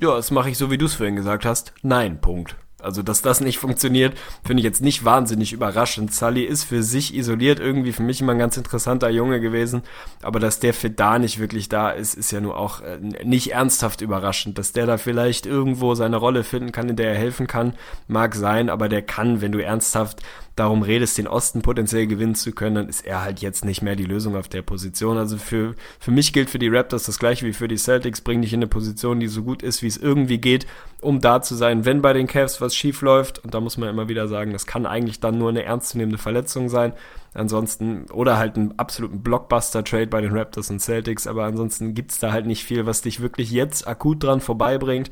Ja, 0.00 0.14
das 0.14 0.30
mache 0.30 0.50
ich 0.50 0.58
so, 0.58 0.70
wie 0.70 0.78
du 0.78 0.86
es 0.86 0.94
vorhin 0.94 1.16
gesagt 1.16 1.44
hast. 1.44 1.72
Nein, 1.82 2.20
Punkt. 2.20 2.54
Also, 2.80 3.02
dass 3.02 3.22
das 3.22 3.40
nicht 3.40 3.58
funktioniert, 3.58 4.16
finde 4.44 4.60
ich 4.60 4.64
jetzt 4.64 4.82
nicht 4.82 5.04
wahnsinnig 5.04 5.52
überraschend. 5.52 6.14
Sully 6.14 6.44
ist 6.44 6.62
für 6.62 6.84
sich 6.84 7.12
isoliert 7.12 7.58
irgendwie 7.58 7.92
für 7.92 8.04
mich 8.04 8.20
immer 8.20 8.32
ein 8.32 8.38
ganz 8.38 8.56
interessanter 8.56 9.10
Junge 9.10 9.40
gewesen. 9.40 9.82
Aber 10.22 10.38
dass 10.38 10.60
der 10.60 10.72
für 10.72 10.88
da 10.88 11.18
nicht 11.18 11.40
wirklich 11.40 11.68
da 11.68 11.90
ist, 11.90 12.14
ist 12.14 12.30
ja 12.30 12.40
nur 12.40 12.56
auch 12.56 12.80
äh, 12.80 12.98
nicht 13.00 13.52
ernsthaft 13.52 14.00
überraschend. 14.00 14.58
Dass 14.58 14.70
der 14.70 14.86
da 14.86 14.96
vielleicht 14.96 15.44
irgendwo 15.44 15.96
seine 15.96 16.18
Rolle 16.18 16.44
finden 16.44 16.70
kann, 16.70 16.88
in 16.88 16.94
der 16.94 17.10
er 17.10 17.18
helfen 17.18 17.48
kann, 17.48 17.74
mag 18.06 18.36
sein. 18.36 18.70
Aber 18.70 18.88
der 18.88 19.02
kann, 19.02 19.40
wenn 19.40 19.50
du 19.50 19.58
ernsthaft 19.58 20.22
darum 20.58 20.82
redest, 20.82 21.18
den 21.18 21.26
Osten 21.26 21.62
potenziell 21.62 22.06
gewinnen 22.06 22.34
zu 22.34 22.52
können, 22.52 22.74
dann 22.74 22.88
ist 22.88 23.06
er 23.06 23.22
halt 23.22 23.40
jetzt 23.40 23.64
nicht 23.64 23.82
mehr 23.82 23.96
die 23.96 24.04
Lösung 24.04 24.36
auf 24.36 24.48
der 24.48 24.62
Position. 24.62 25.16
Also 25.16 25.38
für, 25.38 25.74
für 26.00 26.10
mich 26.10 26.32
gilt 26.32 26.50
für 26.50 26.58
die 26.58 26.68
Raptors 26.68 27.04
das 27.04 27.18
gleiche 27.18 27.46
wie 27.46 27.52
für 27.52 27.68
die 27.68 27.76
Celtics. 27.76 28.20
Bring 28.20 28.42
dich 28.42 28.52
in 28.52 28.58
eine 28.58 28.66
Position, 28.66 29.20
die 29.20 29.28
so 29.28 29.42
gut 29.42 29.62
ist, 29.62 29.82
wie 29.82 29.86
es 29.86 29.96
irgendwie 29.96 30.38
geht, 30.38 30.66
um 31.00 31.20
da 31.20 31.42
zu 31.42 31.54
sein, 31.54 31.84
wenn 31.84 32.02
bei 32.02 32.12
den 32.12 32.26
Cavs 32.26 32.60
was 32.60 32.74
schief 32.74 33.02
läuft. 33.02 33.38
Und 33.38 33.54
da 33.54 33.60
muss 33.60 33.76
man 33.76 33.88
immer 33.88 34.08
wieder 34.08 34.28
sagen, 34.28 34.52
das 34.52 34.66
kann 34.66 34.86
eigentlich 34.86 35.20
dann 35.20 35.38
nur 35.38 35.50
eine 35.50 35.62
ernstzunehmende 35.62 36.18
Verletzung 36.18 36.68
sein. 36.68 36.92
Ansonsten, 37.34 38.06
oder 38.10 38.38
halt 38.38 38.56
einen 38.56 38.78
absoluten 38.78 39.22
Blockbuster-Trade 39.22 40.08
bei 40.08 40.20
den 40.20 40.36
Raptors 40.36 40.70
und 40.70 40.80
Celtics, 40.80 41.26
aber 41.26 41.44
ansonsten 41.44 41.94
gibt's 41.94 42.18
da 42.18 42.32
halt 42.32 42.46
nicht 42.46 42.64
viel, 42.64 42.86
was 42.86 43.02
dich 43.02 43.20
wirklich 43.20 43.50
jetzt 43.50 43.86
akut 43.86 44.22
dran 44.22 44.40
vorbeibringt. 44.40 45.10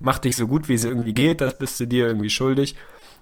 Mach 0.00 0.18
dich 0.18 0.36
so 0.36 0.46
gut, 0.46 0.68
wie 0.68 0.74
es 0.74 0.84
irgendwie 0.84 1.12
geht, 1.12 1.40
das 1.40 1.58
bist 1.58 1.78
du 1.80 1.86
dir 1.86 2.06
irgendwie 2.06 2.30
schuldig. 2.30 2.76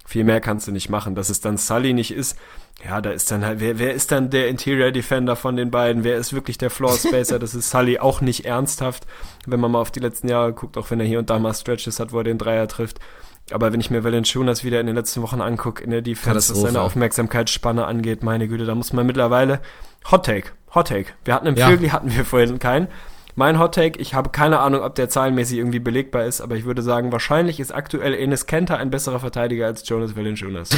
Viel 0.07 0.23
mehr 0.23 0.39
kannst 0.39 0.67
du 0.67 0.71
nicht 0.71 0.89
machen. 0.89 1.15
Dass 1.15 1.29
es 1.29 1.41
dann 1.41 1.57
Sully 1.57 1.93
nicht 1.93 2.11
ist, 2.11 2.37
ja, 2.83 3.01
da 3.01 3.09
ist 3.09 3.29
dann 3.29 3.43
halt, 3.43 3.59
wer, 3.59 3.77
wer 3.77 3.93
ist 3.93 4.11
dann 4.11 4.29
der 4.29 4.47
Interior 4.47 4.91
Defender 4.91 5.35
von 5.35 5.57
den 5.57 5.69
beiden? 5.69 6.05
Wer 6.05 6.15
ist 6.15 6.31
wirklich 6.31 6.57
der 6.57 6.69
Floor 6.69 6.93
Spacer? 6.93 7.39
Das 7.39 7.53
ist 7.53 7.69
Sully 7.69 7.99
auch 7.99 8.21
nicht 8.21 8.45
ernsthaft, 8.45 9.05
wenn 9.45 9.59
man 9.59 9.71
mal 9.71 9.81
auf 9.81 9.91
die 9.91 9.99
letzten 9.99 10.29
Jahre 10.29 10.53
guckt, 10.53 10.77
auch 10.77 10.89
wenn 10.91 11.01
er 11.01 11.05
hier 11.05 11.19
und 11.19 11.29
da 11.29 11.39
mal 11.39 11.53
Stretches 11.53 11.99
hat, 11.99 12.13
wo 12.13 12.19
er 12.19 12.23
den 12.23 12.37
Dreier 12.37 12.69
trifft. 12.69 12.99
Aber 13.51 13.73
wenn 13.73 13.81
ich 13.81 13.89
mir 13.89 14.05
Valanciunas 14.05 14.63
wieder 14.63 14.79
in 14.79 14.87
den 14.87 14.95
letzten 14.95 15.21
Wochen 15.21 15.41
angucke, 15.41 15.83
in 15.83 15.89
der 15.91 16.01
Defense, 16.01 16.53
was 16.53 16.61
seine 16.61 16.81
Aufmerksamkeitsspanne 16.81 17.85
angeht, 17.85 18.23
meine 18.23 18.47
Güte, 18.47 18.65
da 18.65 18.75
muss 18.75 18.93
man 18.93 19.05
mittlerweile 19.05 19.59
Hot 20.09 20.25
Take, 20.25 20.51
Hot 20.73 20.87
Take. 20.87 21.11
Wir 21.25 21.33
hatten 21.33 21.47
im 21.47 21.55
ja. 21.55 21.67
Vögel, 21.67 21.91
hatten 21.91 22.15
wir 22.15 22.23
vorhin 22.23 22.59
keinen. 22.59 22.87
Mein 23.39 23.59
Hot 23.59 23.75
Take, 23.75 23.99
ich 23.99 24.15
habe 24.15 24.31
keine 24.31 24.57
Ahnung, 24.61 24.81
ob 24.81 24.95
der 24.95 25.09
zahlenmäßig 25.09 25.59
irgendwie 25.59 25.77
belegbar 25.77 26.25
ist, 26.25 26.41
aber 26.41 26.55
ich 26.55 26.65
würde 26.65 26.81
sagen, 26.81 27.11
wahrscheinlich 27.11 27.59
ist 27.59 27.71
aktuell 27.71 28.15
Enes 28.15 28.47
Kenter 28.47 28.77
ein 28.79 28.89
besserer 28.89 29.19
Verteidiger 29.19 29.67
als 29.67 29.87
Jonas 29.87 30.15
Valanciunas. 30.15 30.69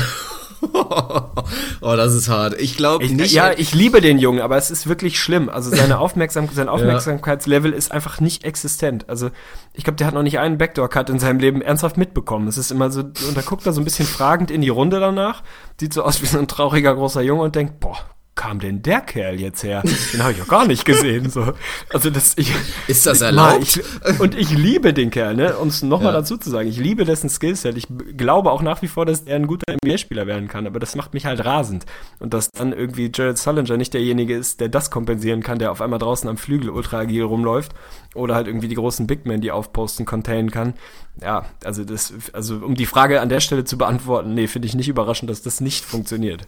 oh, 0.73 1.95
das 1.95 2.13
ist 2.13 2.27
hart. 2.27 2.59
Ich 2.59 2.75
glaube 2.75 3.07
nicht. 3.07 3.31
Ja, 3.31 3.53
ich 3.55 3.73
liebe 3.73 4.01
den 4.01 4.17
Jungen, 4.17 4.41
aber 4.41 4.57
es 4.57 4.71
ist 4.71 4.87
wirklich 4.87 5.21
schlimm. 5.21 5.47
Also 5.47 5.73
seine 5.73 5.99
Aufmerksam 5.99 6.49
sein 6.51 6.67
Aufmerksamkeitslevel 6.67 7.71
ja. 7.71 7.77
ist 7.77 7.93
einfach 7.93 8.19
nicht 8.19 8.43
existent. 8.43 9.07
Also 9.07 9.29
ich 9.71 9.85
glaube, 9.85 9.95
der 9.95 10.07
hat 10.07 10.13
noch 10.13 10.23
nicht 10.23 10.39
einen 10.39 10.57
Backdoor-Cut 10.57 11.09
in 11.09 11.19
seinem 11.19 11.39
Leben 11.39 11.61
ernsthaft 11.61 11.95
mitbekommen. 11.95 12.49
Es 12.49 12.57
ist 12.57 12.71
immer 12.71 12.91
so, 12.91 13.03
und 13.03 13.37
da 13.37 13.41
guckt 13.41 13.65
er 13.67 13.71
so 13.71 13.79
ein 13.79 13.85
bisschen 13.85 14.05
fragend 14.05 14.51
in 14.51 14.59
die 14.59 14.67
Runde 14.67 14.99
danach, 14.99 15.43
sieht 15.79 15.93
so 15.93 16.03
aus 16.03 16.21
wie 16.21 16.25
so 16.25 16.37
ein 16.37 16.49
trauriger 16.49 16.93
großer 16.93 17.21
Junge 17.21 17.43
und 17.43 17.55
denkt, 17.55 17.79
boah, 17.79 17.99
kam 18.39 18.59
denn 18.59 18.81
der 18.81 19.01
Kerl 19.01 19.37
jetzt 19.37 19.63
her? 19.63 19.83
Den 20.13 20.23
habe 20.23 20.31
ich 20.31 20.41
auch 20.41 20.47
gar 20.47 20.65
nicht 20.65 20.85
gesehen. 20.85 21.29
So. 21.29 21.51
Also 21.89 22.09
das, 22.09 22.37
ich, 22.37 22.53
ist 22.87 23.05
das 23.05 23.19
erlaubt? 23.19 23.63
Ich, 23.63 24.19
und 24.21 24.33
ich 24.33 24.51
liebe 24.51 24.93
den 24.93 25.09
Kerl, 25.09 25.35
ne? 25.35 25.57
Um 25.57 25.67
es 25.67 25.83
nochmal 25.83 26.13
ja. 26.13 26.19
dazu 26.21 26.37
zu 26.37 26.49
sagen, 26.49 26.69
ich 26.69 26.77
liebe 26.77 27.03
dessen 27.03 27.29
Skillset. 27.29 27.75
Ich 27.75 27.87
glaube 28.15 28.51
auch 28.51 28.61
nach 28.61 28.81
wie 28.81 28.87
vor, 28.87 29.05
dass 29.05 29.23
er 29.23 29.35
ein 29.35 29.45
guter 29.45 29.73
NBA-Spieler 29.83 30.25
werden 30.25 30.47
kann, 30.47 30.67
aber 30.67 30.79
das 30.79 30.95
macht 30.95 31.13
mich 31.13 31.25
halt 31.25 31.43
rasend. 31.43 31.85
Und 32.19 32.33
dass 32.33 32.49
dann 32.51 32.71
irgendwie 32.71 33.11
Jared 33.13 33.37
Sullinger 33.37 33.75
nicht 33.75 33.93
derjenige 33.93 34.37
ist, 34.37 34.61
der 34.61 34.69
das 34.69 34.89
kompensieren 34.89 35.43
kann, 35.43 35.59
der 35.59 35.73
auf 35.73 35.81
einmal 35.81 35.99
draußen 35.99 36.29
am 36.29 36.37
Flügel 36.37 36.69
ultra 36.69 36.99
agil 36.99 37.23
rumläuft 37.23 37.73
oder 38.15 38.35
halt 38.35 38.47
irgendwie 38.47 38.69
die 38.69 38.75
großen 38.75 39.05
Big 39.05 39.25
Men, 39.25 39.41
die 39.41 39.51
aufposten, 39.51 40.05
containen 40.05 40.49
kann. 40.49 40.75
Ja, 41.21 41.45
also 41.65 41.83
das, 41.83 42.13
also 42.31 42.55
um 42.55 42.75
die 42.75 42.85
Frage 42.85 43.19
an 43.19 43.27
der 43.27 43.41
Stelle 43.41 43.65
zu 43.65 43.77
beantworten, 43.77 44.33
nee, 44.33 44.47
finde 44.47 44.69
ich 44.69 44.75
nicht 44.75 44.87
überraschend, 44.87 45.29
dass 45.29 45.41
das 45.41 45.59
nicht 45.59 45.83
funktioniert. 45.83 46.47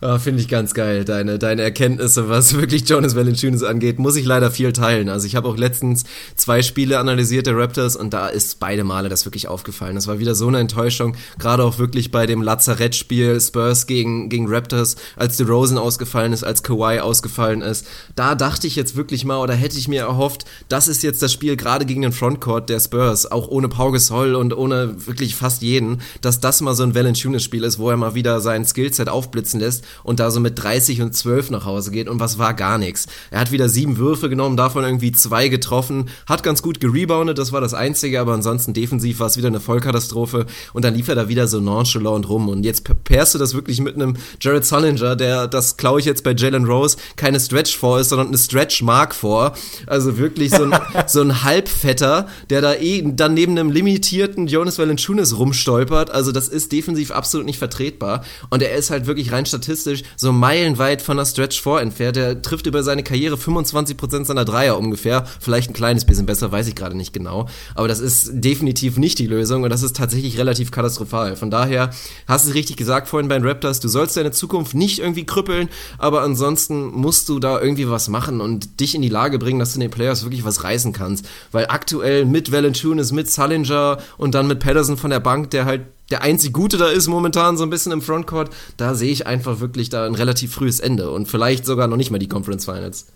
Oh, 0.00 0.16
Finde 0.16 0.40
ich 0.40 0.46
ganz 0.46 0.74
geil, 0.74 1.04
deine, 1.04 1.40
deine 1.40 1.62
Erkenntnisse, 1.62 2.28
was 2.28 2.54
wirklich 2.54 2.88
Jonas 2.88 3.16
Valanciunas 3.16 3.64
angeht, 3.64 3.98
muss 3.98 4.14
ich 4.14 4.24
leider 4.24 4.52
viel 4.52 4.72
teilen. 4.72 5.08
Also 5.08 5.26
ich 5.26 5.34
habe 5.34 5.48
auch 5.48 5.56
letztens 5.56 6.04
zwei 6.36 6.62
Spiele 6.62 7.00
analysiert 7.00 7.48
der 7.48 7.56
Raptors 7.56 7.96
und 7.96 8.14
da 8.14 8.28
ist 8.28 8.60
beide 8.60 8.84
Male 8.84 9.08
das 9.08 9.24
wirklich 9.24 9.48
aufgefallen. 9.48 9.96
Das 9.96 10.06
war 10.06 10.20
wieder 10.20 10.36
so 10.36 10.46
eine 10.46 10.60
Enttäuschung, 10.60 11.16
gerade 11.40 11.64
auch 11.64 11.80
wirklich 11.80 12.12
bei 12.12 12.26
dem 12.26 12.42
Lazarettspiel 12.42 13.40
Spurs 13.40 13.88
gegen, 13.88 14.28
gegen 14.28 14.46
Raptors, 14.46 14.94
als 15.16 15.36
DeRozan 15.36 15.78
ausgefallen 15.78 16.32
ist, 16.32 16.44
als 16.44 16.62
Kawhi 16.62 17.00
ausgefallen 17.00 17.60
ist. 17.60 17.84
Da 18.14 18.36
dachte 18.36 18.68
ich 18.68 18.76
jetzt 18.76 18.94
wirklich 18.94 19.24
mal 19.24 19.38
oder 19.38 19.54
hätte 19.54 19.78
ich 19.78 19.88
mir 19.88 20.02
erhofft, 20.02 20.44
das 20.68 20.86
ist 20.86 21.02
jetzt 21.02 21.22
das 21.22 21.32
Spiel 21.32 21.56
gerade 21.56 21.86
gegen 21.86 22.02
den 22.02 22.12
Frontcourt 22.12 22.68
der 22.68 22.78
Spurs, 22.78 23.28
auch 23.32 23.48
ohne 23.48 23.68
Pau 23.68 23.90
Gasol 23.90 24.36
und 24.36 24.56
ohne 24.56 25.08
wirklich 25.08 25.34
fast 25.34 25.62
jeden, 25.62 26.02
dass 26.20 26.38
das 26.38 26.60
mal 26.60 26.76
so 26.76 26.84
ein 26.84 26.94
Valanciunas-Spiel 26.94 27.64
ist, 27.64 27.80
wo 27.80 27.90
er 27.90 27.96
mal 27.96 28.14
wieder 28.14 28.40
sein 28.40 28.64
Skillset 28.64 29.08
aufblitzen 29.08 29.58
lässt 29.58 29.87
und 30.02 30.20
da 30.20 30.30
so 30.30 30.40
mit 30.40 30.62
30 30.62 31.02
und 31.02 31.14
12 31.14 31.50
nach 31.50 31.64
Hause 31.64 31.90
geht 31.90 32.08
und 32.08 32.20
was 32.20 32.38
war 32.38 32.54
gar 32.54 32.78
nichts. 32.78 33.06
Er 33.30 33.40
hat 33.40 33.52
wieder 33.52 33.68
sieben 33.68 33.98
Würfe 33.98 34.28
genommen, 34.28 34.56
davon 34.56 34.84
irgendwie 34.84 35.12
zwei 35.12 35.48
getroffen, 35.48 36.08
hat 36.26 36.42
ganz 36.42 36.62
gut 36.62 36.80
gereboundet, 36.80 37.38
das 37.38 37.52
war 37.52 37.60
das 37.60 37.74
Einzige, 37.74 38.20
aber 38.20 38.32
ansonsten 38.32 38.72
defensiv 38.72 39.20
war 39.20 39.26
es 39.26 39.36
wieder 39.36 39.48
eine 39.48 39.60
Vollkatastrophe 39.60 40.46
und 40.72 40.84
dann 40.84 40.94
lief 40.94 41.08
er 41.08 41.14
da 41.14 41.28
wieder 41.28 41.48
so 41.48 41.60
nonchalant 41.60 42.28
rum 42.28 42.48
und 42.48 42.64
jetzt 42.64 42.84
pärst 43.04 43.34
du 43.34 43.38
das 43.38 43.54
wirklich 43.54 43.80
mit 43.80 43.94
einem 43.94 44.16
Jared 44.40 44.64
Sullinger, 44.64 45.16
der, 45.16 45.46
das 45.46 45.76
klaue 45.76 46.00
ich 46.00 46.06
jetzt 46.06 46.24
bei 46.24 46.34
Jalen 46.34 46.64
Rose, 46.64 46.96
keine 47.16 47.40
Stretch 47.40 47.76
vor 47.76 48.00
ist, 48.00 48.10
sondern 48.10 48.28
eine 48.28 48.38
Stretch 48.38 48.82
Mark 48.82 49.14
vor. 49.14 49.52
Also 49.86 50.18
wirklich 50.18 50.50
so 50.50 50.64
ein, 50.64 50.78
so 51.06 51.20
ein 51.20 51.42
Halbfetter, 51.44 52.26
der 52.50 52.60
da 52.60 52.74
eh 52.74 53.02
dann 53.04 53.34
neben 53.34 53.58
einem 53.58 53.70
limitierten 53.70 54.46
Jonas 54.46 54.78
Valanciunas 54.78 55.36
rumstolpert. 55.38 56.10
Also 56.10 56.32
das 56.32 56.48
ist 56.48 56.72
defensiv 56.72 57.10
absolut 57.10 57.46
nicht 57.46 57.58
vertretbar 57.58 58.24
und 58.50 58.62
er 58.62 58.74
ist 58.74 58.90
halt 58.90 59.06
wirklich 59.06 59.32
rein 59.32 59.46
statistisch 59.46 59.77
statistisch 59.78 60.02
so 60.16 60.32
meilenweit 60.32 61.02
von 61.02 61.16
der 61.16 61.24
Stretch 61.24 61.60
4 61.60 61.80
entfernt. 61.80 62.16
Er 62.16 62.40
trifft 62.42 62.66
über 62.66 62.82
seine 62.82 63.02
Karriere 63.02 63.36
25% 63.36 64.24
seiner 64.24 64.44
Dreier 64.44 64.78
ungefähr. 64.78 65.24
Vielleicht 65.40 65.70
ein 65.70 65.74
kleines 65.74 66.04
bisschen 66.04 66.26
besser, 66.26 66.50
weiß 66.52 66.68
ich 66.68 66.74
gerade 66.74 66.96
nicht 66.96 67.12
genau. 67.12 67.48
Aber 67.74 67.88
das 67.88 68.00
ist 68.00 68.30
definitiv 68.32 68.96
nicht 68.98 69.18
die 69.18 69.26
Lösung 69.26 69.62
und 69.62 69.70
das 69.70 69.82
ist 69.82 69.96
tatsächlich 69.96 70.38
relativ 70.38 70.70
katastrophal. 70.70 71.36
Von 71.36 71.50
daher 71.50 71.90
hast 72.26 72.46
du 72.46 72.50
es 72.50 72.54
richtig 72.54 72.76
gesagt 72.76 73.08
vorhin 73.08 73.28
bei 73.28 73.38
den 73.38 73.46
Raptors, 73.46 73.80
du 73.80 73.88
sollst 73.88 74.16
deine 74.16 74.32
Zukunft 74.32 74.74
nicht 74.74 74.98
irgendwie 74.98 75.24
krüppeln, 75.24 75.68
aber 75.98 76.22
ansonsten 76.22 76.86
musst 76.86 77.28
du 77.28 77.38
da 77.38 77.60
irgendwie 77.60 77.88
was 77.88 78.08
machen 78.08 78.40
und 78.40 78.80
dich 78.80 78.94
in 78.94 79.02
die 79.02 79.08
Lage 79.08 79.38
bringen, 79.38 79.58
dass 79.58 79.72
du 79.72 79.76
in 79.76 79.82
den 79.82 79.90
Playoffs 79.90 80.24
wirklich 80.24 80.44
was 80.44 80.64
reißen 80.64 80.92
kannst. 80.92 81.26
Weil 81.52 81.66
aktuell 81.68 82.24
mit 82.24 82.52
Valanciunas, 82.52 83.12
mit 83.12 83.30
Sullinger 83.30 83.98
und 84.16 84.34
dann 84.34 84.46
mit 84.46 84.60
Patterson 84.60 84.96
von 84.96 85.10
der 85.10 85.20
Bank, 85.20 85.50
der 85.50 85.64
halt 85.64 85.82
der 86.10 86.22
einzig 86.22 86.52
Gute 86.52 86.76
da 86.78 86.88
ist 86.88 87.06
momentan 87.06 87.56
so 87.56 87.64
ein 87.64 87.70
bisschen 87.70 87.92
im 87.92 88.02
Frontcourt, 88.02 88.50
da 88.76 88.94
sehe 88.94 89.12
ich 89.12 89.26
einfach 89.26 89.60
wirklich 89.60 89.88
da 89.90 90.06
ein 90.06 90.14
relativ 90.14 90.54
frühes 90.54 90.80
Ende 90.80 91.10
und 91.10 91.26
vielleicht 91.26 91.66
sogar 91.66 91.86
noch 91.86 91.96
nicht 91.96 92.10
mal 92.10 92.18
die 92.18 92.28
Conference 92.28 92.64
Finals. 92.64 93.06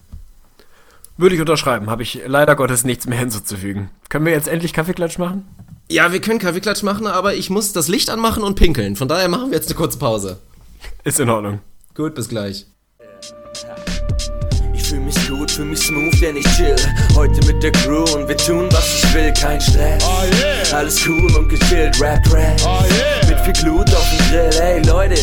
Würde 1.17 1.35
ich 1.35 1.41
unterschreiben, 1.41 1.91
habe 1.91 2.03
ich 2.03 2.21
leider 2.27 2.57
Gottes 2.57 2.85
nichts 2.85 3.07
mehr 3.07 3.19
hinzuzufügen. 3.21 3.91
Können 4.09 4.27
wir 4.27 4.33
jetzt 4.33 4.49
endlich 4.49 4.73
Kaffeeklatsch 4.73 5.19
machen? 5.19 5.47
Ja, 5.91 6.13
wir 6.13 6.21
können 6.21 6.39
Kaffeeklatsch 6.39 6.83
machen, 6.83 7.07
aber 7.07 7.35
ich 7.35 7.51
muss 7.51 7.73
das 7.73 7.89
Licht 7.89 8.09
anmachen 8.09 8.43
und 8.43 8.55
pinkeln. 8.55 8.97
Von 8.97 9.09
daher 9.09 9.29
machen 9.29 9.51
wir 9.51 9.57
jetzt 9.57 9.69
eine 9.69 9.77
kurze 9.77 9.99
Pause. 9.99 10.39
Ist 11.05 11.21
in 11.21 11.29
Ordnung. 11.29 11.61
Gut, 11.95 12.15
bis 12.15 12.29
gleich 12.29 12.67
fühl 14.93 15.01
mich 15.01 15.15
gut, 15.53 15.57
fühl 15.57 15.65
mich 15.67 15.81
smooth, 15.81 16.21
denn 16.21 16.37
ich 16.37 16.47
chill 16.57 16.77
heute 17.15 17.45
mit 17.47 17.63
der 17.63 17.73
Crew 17.73 18.05
und 18.15 18.29
wir 18.29 18.37
tun, 18.37 18.69
was 18.71 19.03
ich 19.03 19.15
will, 19.15 19.33
kein 19.33 19.61
Stress. 19.61 20.03
Oh 20.05 20.25
yeah. 20.25 20.79
Alles 20.79 21.07
cool 21.07 21.35
und 21.37 21.49
gechillt, 21.49 22.01
Rap, 22.01 22.21
Rap. 22.33 22.61
Oh 22.65 22.83
yeah. 22.95 23.29
Mit 23.29 23.41
viel 23.41 23.65
Glut 23.65 23.95
auf 23.95 24.07
dem 24.11 24.31
Grill, 24.31 24.63
ey 24.63 24.83
Leute, 24.83 25.17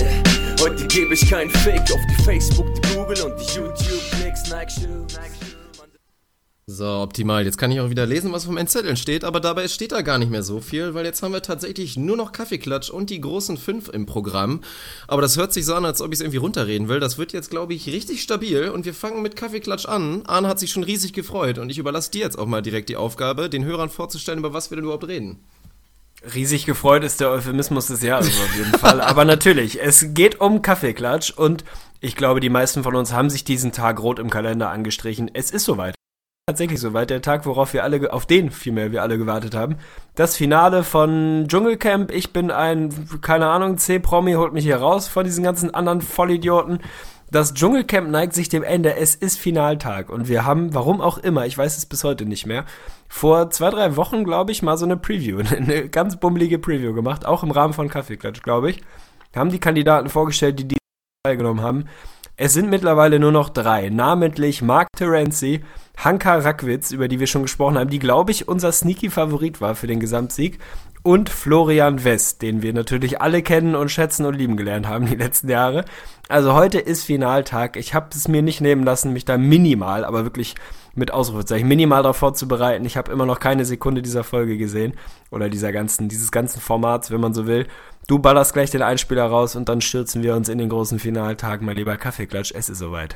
heute 0.60 0.88
gebe 0.88 1.14
ich 1.14 1.30
keinen 1.30 1.49
Fake 1.49 1.91
auf 1.91 1.99
die 2.10 2.23
Facebook, 2.23 2.68
die 2.76 2.95
Google 2.95 3.22
und 3.22 3.39
die 3.39 3.56
YouTube-Klicks, 3.56 4.49
Nike 4.49 4.72
Shoe. 4.72 5.09
So, 6.72 6.86
optimal. 6.86 7.46
Jetzt 7.46 7.58
kann 7.58 7.72
ich 7.72 7.80
auch 7.80 7.90
wieder 7.90 8.06
lesen, 8.06 8.32
was 8.32 8.46
vom 8.46 8.56
Entzetteln 8.56 8.96
steht, 8.96 9.24
aber 9.24 9.40
dabei 9.40 9.68
steht 9.68 9.91
da 9.91 10.04
gar 10.04 10.20
nicht 10.20 10.30
mehr 10.30 10.44
so 10.44 10.62
viel, 10.62 10.94
weil 10.94 11.04
jetzt 11.04 11.24
haben 11.24 11.34
wir 11.34 11.41
tatsächlich 11.41 11.98
nur 11.98 12.16
noch 12.16 12.32
Kaffeeklatsch 12.32 12.91
und 12.91 13.10
die 13.10 13.20
großen 13.20 13.58
fünf 13.58 13.90
im 13.90 14.06
Programm. 14.06 14.62
Aber 15.08 15.24
das 15.24 15.36
hört 15.36 15.52
sich 15.52 15.66
so 15.66 15.74
an, 15.74 15.84
als 15.84 16.00
ob 16.00 16.10
ich 16.10 16.20
es 16.20 16.22
irgendwie 16.22 16.38
runterreden 16.38 16.88
will. 16.88 17.00
Das 17.00 17.18
wird 17.18 17.34
jetzt, 17.34 17.50
glaube 17.50 17.74
ich, 17.74 17.88
richtig 17.88 18.22
stabil 18.22 18.70
und 18.70 18.86
wir 18.86 18.94
fangen 18.94 19.24
mit 19.24 19.36
Kaffeeklatsch 19.36 19.88
an. 19.88 20.22
Arne 20.28 20.48
hat 20.48 20.60
sich 20.60 20.72
schon 20.72 20.84
riesig 20.84 21.14
gefreut 21.14 21.58
und 21.58 21.72
ich 21.72 21.80
überlasse 21.80 22.12
dir 22.12 22.22
jetzt 22.22 22.38
auch 22.38 22.46
mal 22.46 22.62
direkt 22.62 22.90
die 22.90 22.98
Aufgabe, 22.98 23.50
den 23.50 23.66
Hörern 23.66 23.90
vorzustellen, 23.90 24.38
über 24.38 24.54
was 24.54 24.70
wir 24.70 24.76
denn 24.76 24.86
überhaupt 24.86 25.08
reden. 25.08 25.40
Riesig 26.36 26.68
gefreut 26.68 27.04
ist 27.04 27.20
der 27.20 27.32
Euphemismus 27.32 27.88
des 27.88 28.04
Jahres 28.04 28.28
auf 28.28 28.56
jeden 28.56 28.78
Fall. 28.78 29.02
Aber 29.02 29.26
natürlich, 29.26 29.82
es 29.82 30.14
geht 30.14 30.40
um 30.40 30.62
Kaffeeklatsch 30.62 31.32
und 31.32 31.64
ich 32.00 32.16
glaube, 32.16 32.41
die 32.41 32.50
meisten 32.50 32.84
von 32.84 32.96
uns 32.96 33.12
haben 33.12 33.32
sich 33.32 33.44
diesen 33.44 33.72
Tag 33.72 34.00
rot 34.04 34.20
im 34.20 34.30
Kalender 34.30 34.70
angestrichen. 34.70 35.32
Es 35.34 35.50
ist 35.50 35.66
soweit 35.66 35.96
tatsächlich 36.49 36.80
soweit. 36.80 37.11
Der 37.11 37.21
Tag, 37.21 37.45
worauf 37.45 37.73
wir 37.73 37.84
alle, 37.84 38.11
auf 38.11 38.26
den 38.26 38.49
vielmehr 38.49 38.91
wir 38.91 39.03
alle 39.03 39.19
gewartet 39.19 39.53
haben. 39.53 39.76
Das 40.15 40.35
Finale 40.35 40.84
von 40.84 41.45
Dschungelcamp. 41.47 42.11
Ich 42.11 42.34
bin 42.34 42.49
ein, 42.49 42.91
keine 43.21 43.47
Ahnung, 43.47 43.77
C-Promi, 43.77 44.34
holt 44.34 44.53
mich 44.53 44.65
hier 44.65 44.77
raus 44.77 45.07
von 45.07 45.23
diesen 45.23 45.43
ganzen 45.43 45.73
anderen 45.73 46.01
Vollidioten. 46.01 46.80
Das 47.30 47.53
Dschungelcamp 47.53 48.09
neigt 48.09 48.34
sich 48.34 48.49
dem 48.49 48.63
Ende. 48.63 48.95
Es 48.95 49.13
ist 49.13 49.38
Finaltag 49.38 50.09
und 50.09 50.27
wir 50.27 50.43
haben, 50.43 50.73
warum 50.73 51.01
auch 51.01 51.19
immer, 51.19 51.45
ich 51.45 51.55
weiß 51.55 51.77
es 51.77 51.85
bis 51.85 52.03
heute 52.03 52.26
nicht 52.26 52.47
mehr, 52.47 52.65
vor 53.07 53.51
zwei, 53.51 53.69
drei 53.69 53.95
Wochen, 53.95 54.23
glaube 54.23 54.51
ich, 54.51 54.63
mal 54.63 54.77
so 54.77 54.85
eine 54.85 54.97
Preview, 54.97 55.38
eine 55.55 55.88
ganz 55.89 56.19
bummelige 56.19 56.57
Preview 56.57 56.95
gemacht, 56.95 57.26
auch 57.27 57.43
im 57.43 57.51
Rahmen 57.51 57.73
von 57.73 57.89
Kaffeeklatsch, 57.89 58.41
glaube 58.41 58.71
ich. 58.71 58.81
Haben 59.35 59.51
die 59.51 59.59
Kandidaten 59.59 60.09
vorgestellt, 60.09 60.57
die 60.57 60.67
die 60.67 60.77
teilgenommen 61.23 61.61
haben. 61.61 61.85
Es 62.41 62.53
sind 62.53 62.70
mittlerweile 62.70 63.20
nur 63.20 63.34
noch 63.34 63.49
drei, 63.49 63.90
namentlich 63.90 64.61
Mark 64.61 64.88
Terenzi, 64.95 65.60
Hanka 65.98 66.38
Rackwitz, 66.38 66.91
über 66.91 67.10
die 67.10 67.20
wir 67.20 67.28
schon 67.28 67.41
gesprochen 67.41 67.78
haben, 67.78 67.90
die, 67.90 67.99
glaube 67.99 68.32
ich, 68.32 68.48
unser 68.48 68.72
sneaky 68.72 69.10
Favorit 69.10 69.60
war 69.60 69.76
für 69.76 69.88
den 69.88 69.99
Gesamtsieg, 69.99 70.57
und 71.03 71.30
Florian 71.30 72.03
West, 72.03 72.41
den 72.41 72.61
wir 72.61 72.74
natürlich 72.74 73.22
alle 73.22 73.41
kennen 73.41 73.76
und 73.76 73.90
schätzen 73.90 74.26
und 74.26 74.36
lieben 74.36 74.57
gelernt 74.57 74.88
haben 74.88 75.06
die 75.06 75.16
letzten 75.16 75.49
Jahre. 75.49 75.86
Also 76.28 76.53
heute 76.53 76.80
ist 76.80 77.03
Finaltag. 77.03 77.78
Ich 77.78 77.94
habe 77.94 78.07
es 78.11 78.28
mir 78.28 78.41
nicht 78.41 78.61
nehmen 78.61 78.84
lassen, 78.84 79.14
mich 79.14 79.26
da 79.26 79.38
minimal, 79.38 80.03
aber 80.03 80.24
wirklich 80.24 80.56
mit 80.95 81.11
Ausrufezeichen 81.11 81.68
minimal 81.68 82.03
darauf 82.03 82.18
vorzubereiten. 82.18 82.86
Ich 82.86 82.98
habe 82.98 83.11
immer 83.11 83.26
noch 83.26 83.40
keine 83.40 83.64
Sekunde 83.64 84.02
dieser 84.02 84.24
Folge 84.24 84.57
gesehen 84.57 84.94
oder 85.32 85.49
dieser 85.49 85.72
ganzen, 85.72 86.10
dieses 86.10 86.32
ganzen 86.32 86.60
Formats, 86.60 87.11
wenn 87.11 87.22
man 87.22 87.34
so 87.34 87.48
will. 87.48 87.68
Du 88.10 88.18
ballerst 88.18 88.53
gleich 88.53 88.72
den 88.72 88.81
Einspieler 88.81 89.27
raus 89.27 89.56
und 89.56 89.69
dann 89.69 89.81
stürzen 89.81 90.23
wir 90.23 90.36
uns 90.36 90.49
in 90.49 90.57
den 90.57 90.69
großen 90.69 90.98
Finaltag, 90.98 91.61
mein 91.61 91.76
lieber 91.76 91.95
Kaffeeklatsch. 91.95 92.52
Es 92.56 92.68
ist 92.68 92.80
soweit. 92.80 93.15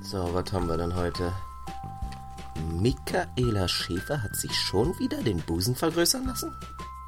So, 0.00 0.32
was 0.32 0.50
haben 0.50 0.66
wir 0.66 0.78
denn 0.78 0.96
heute? 0.96 1.30
Michaela 2.72 3.68
Schäfer 3.68 4.22
hat 4.22 4.34
sich 4.34 4.54
schon 4.54 4.98
wieder 4.98 5.22
den 5.22 5.42
Busen 5.42 5.76
vergrößern 5.76 6.24
lassen? 6.24 6.56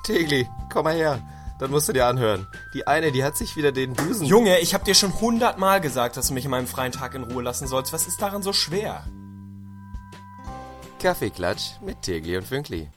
Tegli, 0.05 0.47
komm 0.71 0.85
mal 0.85 0.95
her. 0.95 1.23
Dann 1.59 1.71
musst 1.71 1.89
du 1.89 1.93
dir 1.93 2.07
anhören. 2.07 2.47
Die 2.73 2.87
eine, 2.87 3.11
die 3.11 3.25
hat 3.25 3.37
sich 3.37 3.57
wieder 3.57 3.73
den 3.73 3.95
Busen... 3.95 4.27
Junge, 4.27 4.61
ich 4.61 4.75
hab 4.75 4.85
dir 4.85 4.95
schon 4.95 5.21
hundertmal 5.21 5.81
gesagt, 5.81 6.17
dass 6.17 6.29
du 6.29 6.35
mich 6.35 6.45
in 6.45 6.51
meinem 6.51 6.69
freien 6.69 6.93
Tag 6.93 7.15
in 7.15 7.25
Ruhe 7.25 7.43
lassen 7.43 7.67
sollst. 7.67 7.93
Was 7.93 8.07
ist 8.07 8.23
daran 8.23 8.43
so 8.43 8.53
schwer? 8.53 9.05
Kaffeeklatsch 11.01 11.81
mit 11.81 12.03
Tegli 12.03 12.37
und 12.37 12.47
Fünkli 12.47 12.89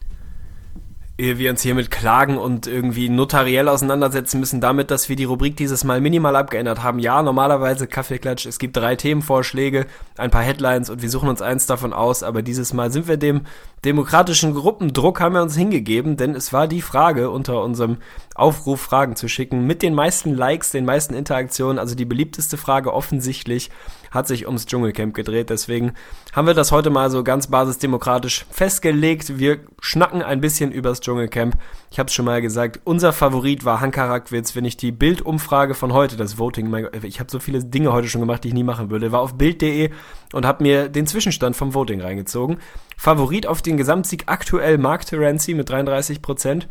ehe 1.22 1.38
wir 1.38 1.52
uns 1.52 1.62
hier 1.62 1.76
mit 1.76 1.92
Klagen 1.92 2.38
und 2.38 2.66
irgendwie 2.66 3.08
notariell 3.08 3.70
auseinandersetzen 3.70 4.40
müssen, 4.40 4.60
damit, 4.60 4.90
dass 4.90 5.08
wir 5.08 5.16
die 5.16 5.26
Rubrik 5.26 5.56
dieses 5.56 5.84
Mal 5.84 6.02
minimal 6.02 6.36
abgeändert 6.36 6.82
haben. 6.82 6.98
Ja, 6.98 7.22
normalerweise 7.22 7.86
Kaffeeklatsch, 7.86 8.48
es 8.48 8.58
gibt 8.58 8.76
drei 8.76 8.96
Themenvorschläge, 8.96 9.86
ein 10.18 10.32
paar 10.32 10.42
Headlines 10.42 10.90
und 10.90 11.04
wir 11.04 11.10
suchen 11.12 11.30
uns 11.30 11.44
eins 11.44 11.68
davon 11.68 11.94
aus, 11.94 12.24
aber 12.24 12.42
dieses 12.42 12.74
Mal 12.74 12.92
sind 12.92 13.08
wir 13.08 13.18
dem 13.18 13.42
demokratischen 13.86 14.56
Gruppendruck 14.56 15.20
haben 15.20 15.36
wir 15.36 15.44
uns 15.44 15.56
hingegeben, 15.56 16.18
denn 16.18 16.34
es 16.34 16.54
war 16.54 16.68
die 16.68 16.82
Frage 16.82 17.30
unter 17.30 17.64
unserem 17.64 17.98
Aufruf, 18.34 18.82
Fragen 18.82 19.16
zu 19.16 19.28
schicken, 19.28 19.68
mit 19.68 19.84
den 19.84 19.94
meisten 19.94 20.36
Likes, 20.36 20.72
den 20.72 20.86
meisten 20.86 21.14
Interaktionen, 21.14 21.78
also 21.78 21.94
die 21.94 22.06
beliebteste 22.06 22.58
Frage 22.58 22.94
offensichtlich 22.94 23.70
hat 24.12 24.28
sich 24.28 24.46
ums 24.46 24.66
Dschungelcamp 24.66 25.14
gedreht. 25.14 25.50
Deswegen 25.50 25.94
haben 26.34 26.46
wir 26.46 26.54
das 26.54 26.72
heute 26.72 26.90
mal 26.90 27.10
so 27.10 27.24
ganz 27.24 27.48
basisdemokratisch 27.48 28.46
festgelegt. 28.52 29.40
Wir 29.40 29.60
schnacken 29.80 30.22
ein 30.22 30.42
bisschen 30.42 30.72
übers 30.72 31.00
Dschungelcamp. 31.00 31.58
Ich 31.90 31.98
habe 31.98 32.08
es 32.08 32.14
schon 32.14 32.26
mal 32.26 32.42
gesagt, 32.42 32.82
unser 32.84 33.14
Favorit 33.14 33.66
war 33.66 33.82
Hanka 33.82 34.06
Rackwitz. 34.06 34.56
Wenn 34.56 34.66
ich 34.66 34.78
die 34.78 34.92
Bildumfrage 34.92 35.74
von 35.74 35.94
heute, 35.94 36.18
das 36.18 36.38
Voting, 36.38 36.70
mein, 36.70 36.90
ich 37.04 37.20
habe 37.20 37.32
so 37.32 37.40
viele 37.40 37.64
Dinge 37.64 37.94
heute 37.94 38.10
schon 38.10 38.22
gemacht, 38.22 38.44
die 38.44 38.50
ich 38.50 38.54
nie 38.54 38.64
machen 38.64 38.90
würde, 38.92 39.12
war 39.12 39.22
auf 39.22 39.36
bild.de 39.36 39.90
und 40.34 40.46
habe 40.46 40.64
mir 40.64 40.90
den 40.90 41.08
Zwischenstand 41.08 41.56
vom 41.56 41.74
Voting 41.74 42.02
reingezogen. 42.02 42.58
Favorit 42.98 43.48
auf 43.48 43.62
den 43.62 43.78
Gesamtsieg 43.78 44.24
aktuell 44.28 44.78
Mark 44.78 45.06
Terenzi 45.06 45.54
mit 45.54 45.70
33 45.70 46.22
Prozent. 46.22 46.68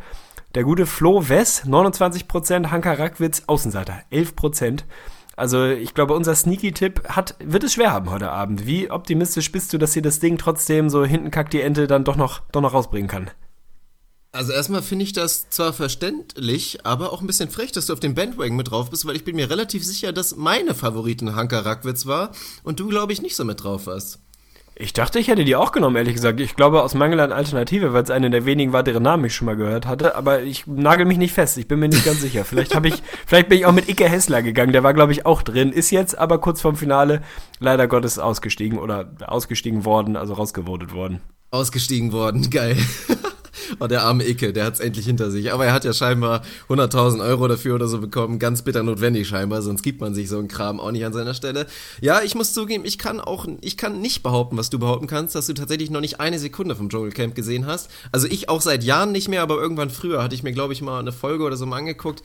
Der 0.53 0.63
gute 0.63 0.85
Flo 0.85 1.29
Wess, 1.29 1.65
29%, 1.65 2.71
Hanka 2.71 2.93
Rackwitz, 2.93 3.43
Außenseiter, 3.47 4.01
11%. 4.11 4.83
Also 5.41 5.65
ich 5.65 5.95
glaube, 5.95 6.13
unser 6.13 6.35
Sneaky-Tipp 6.35 7.01
hat, 7.09 7.33
wird 7.43 7.63
es 7.63 7.73
schwer 7.73 7.91
haben 7.91 8.11
heute 8.11 8.29
Abend. 8.29 8.67
Wie 8.67 8.91
optimistisch 8.91 9.51
bist 9.51 9.73
du, 9.73 9.79
dass 9.79 9.91
sie 9.91 10.03
das 10.03 10.19
Ding 10.19 10.37
trotzdem 10.37 10.87
so 10.87 11.03
hinten 11.03 11.31
kackt 11.31 11.53
die 11.53 11.61
Ente 11.61 11.87
dann 11.87 12.03
doch 12.03 12.15
noch, 12.15 12.41
doch 12.51 12.61
noch 12.61 12.75
rausbringen 12.75 13.09
kann? 13.09 13.31
Also 14.31 14.53
erstmal 14.53 14.83
finde 14.83 15.03
ich 15.03 15.13
das 15.13 15.49
zwar 15.49 15.73
verständlich, 15.73 16.85
aber 16.85 17.11
auch 17.11 17.21
ein 17.21 17.27
bisschen 17.27 17.49
frech, 17.49 17.71
dass 17.71 17.87
du 17.87 17.93
auf 17.93 17.99
dem 17.99 18.13
Bandwagon 18.13 18.55
mit 18.55 18.69
drauf 18.69 18.91
bist, 18.91 19.03
weil 19.07 19.15
ich 19.15 19.25
bin 19.25 19.35
mir 19.35 19.49
relativ 19.49 19.83
sicher, 19.83 20.13
dass 20.13 20.35
meine 20.35 20.75
Favoriten 20.75 21.35
Hanka 21.35 21.61
Rackwitz 21.61 22.05
war 22.05 22.33
und 22.61 22.79
du, 22.79 22.87
glaube 22.87 23.11
ich, 23.11 23.23
nicht 23.23 23.35
so 23.35 23.43
mit 23.43 23.63
drauf 23.63 23.87
warst. 23.87 24.19
Ich 24.81 24.93
dachte, 24.93 25.19
ich 25.19 25.27
hätte 25.27 25.45
die 25.45 25.55
auch 25.55 25.71
genommen, 25.71 25.95
ehrlich 25.95 26.15
gesagt. 26.15 26.39
Ich 26.39 26.55
glaube, 26.55 26.81
aus 26.81 26.95
Mangel 26.95 27.19
an 27.19 27.31
Alternative, 27.31 27.93
weil 27.93 28.01
es 28.01 28.09
eine 28.09 28.31
der 28.31 28.45
wenigen 28.45 28.73
war, 28.73 28.81
deren 28.81 29.03
Namen 29.03 29.25
ich 29.25 29.35
schon 29.35 29.45
mal 29.45 29.55
gehört 29.55 29.85
hatte. 29.85 30.15
Aber 30.15 30.41
ich 30.41 30.65
nagel 30.65 31.05
mich 31.05 31.19
nicht 31.19 31.33
fest. 31.33 31.59
Ich 31.59 31.67
bin 31.67 31.79
mir 31.79 31.87
nicht 31.87 32.03
ganz 32.03 32.19
sicher. 32.19 32.45
Vielleicht 32.45 32.73
habe 32.73 32.87
ich, 32.87 33.03
vielleicht 33.27 33.47
bin 33.47 33.59
ich 33.59 33.67
auch 33.67 33.73
mit 33.73 33.87
Icke 33.89 34.09
Hessler 34.09 34.41
gegangen. 34.41 34.73
Der 34.73 34.81
war, 34.81 34.95
glaube 34.95 35.11
ich, 35.11 35.23
auch 35.23 35.43
drin. 35.43 35.71
Ist 35.71 35.91
jetzt 35.91 36.17
aber 36.17 36.39
kurz 36.39 36.61
vorm 36.61 36.77
Finale 36.77 37.21
leider 37.59 37.87
Gottes 37.87 38.17
ausgestiegen 38.17 38.79
oder 38.79 39.11
ausgestiegen 39.27 39.85
worden, 39.85 40.15
also 40.15 40.33
rausgevotet 40.33 40.93
worden. 40.93 41.21
Ausgestiegen 41.51 42.11
worden, 42.11 42.49
geil. 42.49 42.75
Oh, 43.79 43.87
der 43.87 44.03
arme 44.03 44.27
Icke, 44.27 44.53
der 44.53 44.65
hat's 44.65 44.79
endlich 44.79 45.05
hinter 45.05 45.31
sich. 45.31 45.51
Aber 45.51 45.65
er 45.65 45.73
hat 45.73 45.85
ja 45.85 45.93
scheinbar 45.93 46.41
100.000 46.69 47.23
Euro 47.23 47.47
dafür 47.47 47.75
oder 47.75 47.87
so 47.87 47.99
bekommen. 47.99 48.39
Ganz 48.39 48.61
bitter 48.61 48.83
notwendig 48.83 49.27
scheinbar, 49.27 49.61
sonst 49.61 49.83
gibt 49.83 50.01
man 50.01 50.13
sich 50.13 50.29
so 50.29 50.37
einen 50.37 50.47
Kram 50.47 50.79
auch 50.79 50.91
nicht 50.91 51.05
an 51.05 51.13
seiner 51.13 51.33
Stelle. 51.33 51.67
Ja, 51.99 52.21
ich 52.21 52.35
muss 52.35 52.53
zugeben, 52.53 52.85
ich 52.85 52.97
kann 52.97 53.19
auch, 53.19 53.47
ich 53.61 53.77
kann 53.77 54.01
nicht 54.01 54.23
behaupten, 54.23 54.57
was 54.57 54.69
du 54.69 54.79
behaupten 54.79 55.07
kannst, 55.07 55.35
dass 55.35 55.47
du 55.47 55.53
tatsächlich 55.53 55.89
noch 55.89 56.01
nicht 56.01 56.19
eine 56.19 56.39
Sekunde 56.39 56.75
vom 56.75 56.89
Dschungelcamp 56.89 57.35
gesehen 57.35 57.65
hast. 57.65 57.89
Also 58.11 58.27
ich 58.27 58.49
auch 58.49 58.61
seit 58.61 58.83
Jahren 58.83 59.11
nicht 59.11 59.27
mehr, 59.27 59.41
aber 59.41 59.55
irgendwann 59.55 59.89
früher 59.89 60.23
hatte 60.23 60.35
ich 60.35 60.43
mir, 60.43 60.51
glaube 60.51 60.73
ich, 60.73 60.81
mal 60.81 60.99
eine 60.99 61.11
Folge 61.11 61.43
oder 61.43 61.57
so 61.57 61.65
mal 61.65 61.77
angeguckt 61.77 62.23